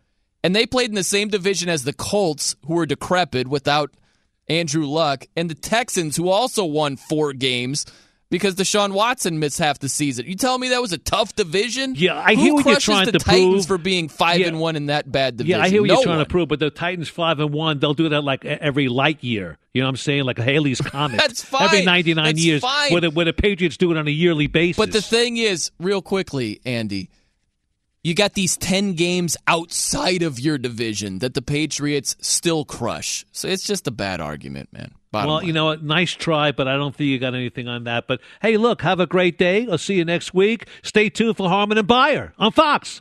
And 0.42 0.54
they 0.54 0.66
played 0.66 0.90
in 0.90 0.94
the 0.94 1.04
same 1.04 1.28
division 1.28 1.68
as 1.68 1.84
the 1.84 1.92
Colts, 1.92 2.54
who 2.66 2.74
were 2.74 2.86
decrepit 2.86 3.48
without 3.48 3.90
Andrew 4.48 4.86
Luck, 4.86 5.26
and 5.36 5.50
the 5.50 5.54
Texans, 5.54 6.16
who 6.16 6.28
also 6.28 6.64
won 6.64 6.96
four 6.96 7.32
games 7.32 7.86
because 8.34 8.56
Deshaun 8.56 8.92
Watson 8.92 9.38
missed 9.38 9.58
half 9.58 9.78
the 9.78 9.88
season. 9.88 10.26
You 10.26 10.34
tell 10.34 10.58
me 10.58 10.70
that 10.70 10.82
was 10.82 10.92
a 10.92 10.98
tough 10.98 11.36
division? 11.36 11.94
Yeah, 11.96 12.18
I 12.18 12.34
Who 12.34 12.40
hear 12.42 12.54
what 12.54 12.66
you're 12.66 12.80
trying 12.80 13.06
the 13.06 13.12
to 13.12 13.18
Titans 13.20 13.66
prove. 13.66 13.66
for 13.66 13.78
being 13.78 14.08
five 14.08 14.40
Yeah. 14.40 14.48
and 14.48 14.58
one 14.58 14.74
in 14.74 14.86
that 14.86 15.10
bad 15.12 15.36
division. 15.36 15.60
Yeah, 15.60 15.64
I 15.64 15.68
hear 15.68 15.82
what 15.82 15.86
no 15.86 15.94
you're 15.94 16.02
trying 16.02 16.16
one. 16.16 16.24
to 16.26 16.30
prove, 16.30 16.48
but 16.48 16.58
the 16.58 16.70
Titans 16.70 17.08
five 17.08 17.38
and 17.38 17.52
one, 17.52 17.78
they'll 17.78 17.94
do 17.94 18.08
that 18.08 18.22
like 18.22 18.44
every 18.44 18.88
light 18.88 19.22
year. 19.22 19.56
You 19.72 19.82
know 19.82 19.86
what 19.86 19.90
I'm 19.90 19.96
saying? 19.98 20.24
Like 20.24 20.40
a 20.40 20.42
Halley's 20.42 20.80
Comet. 20.80 21.18
That's 21.20 21.44
fine. 21.44 21.62
Every 21.62 21.84
99 21.84 22.24
That's 22.24 22.44
years, 22.44 22.60
fine. 22.62 22.90
where 22.90 23.00
the, 23.02 23.10
where 23.10 23.24
the 23.24 23.32
Patriots 23.32 23.76
do 23.76 23.92
it 23.92 23.96
on 23.96 24.08
a 24.08 24.10
yearly 24.10 24.48
basis. 24.48 24.76
But 24.78 24.90
the 24.92 25.00
thing 25.02 25.36
is, 25.36 25.70
real 25.78 26.02
quickly, 26.02 26.60
Andy, 26.64 27.10
you 28.02 28.14
got 28.14 28.34
these 28.34 28.56
10 28.56 28.94
games 28.94 29.36
outside 29.46 30.22
of 30.22 30.38
your 30.40 30.58
division 30.58 31.20
that 31.20 31.34
the 31.34 31.40
Patriots 31.42 32.16
still 32.20 32.64
crush. 32.64 33.24
So 33.32 33.48
it's 33.48 33.64
just 33.64 33.86
a 33.86 33.90
bad 33.92 34.20
argument, 34.20 34.72
man. 34.72 34.92
Bottom 35.14 35.28
well, 35.28 35.36
line. 35.36 35.46
you 35.46 35.52
know 35.52 35.66
what? 35.66 35.82
Nice 35.82 36.12
try, 36.12 36.50
but 36.50 36.66
I 36.66 36.76
don't 36.76 36.94
think 36.94 37.08
you 37.08 37.20
got 37.20 37.34
anything 37.34 37.68
on 37.68 37.84
that. 37.84 38.08
But 38.08 38.20
hey, 38.42 38.56
look, 38.56 38.82
have 38.82 38.98
a 38.98 39.06
great 39.06 39.38
day. 39.38 39.66
I'll 39.70 39.78
see 39.78 39.94
you 39.94 40.04
next 40.04 40.34
week. 40.34 40.66
Stay 40.82 41.08
tuned 41.08 41.36
for 41.36 41.48
Harmon 41.48 41.78
and 41.78 41.86
Beyer 41.86 42.34
on 42.36 42.50
Fox. 42.50 43.00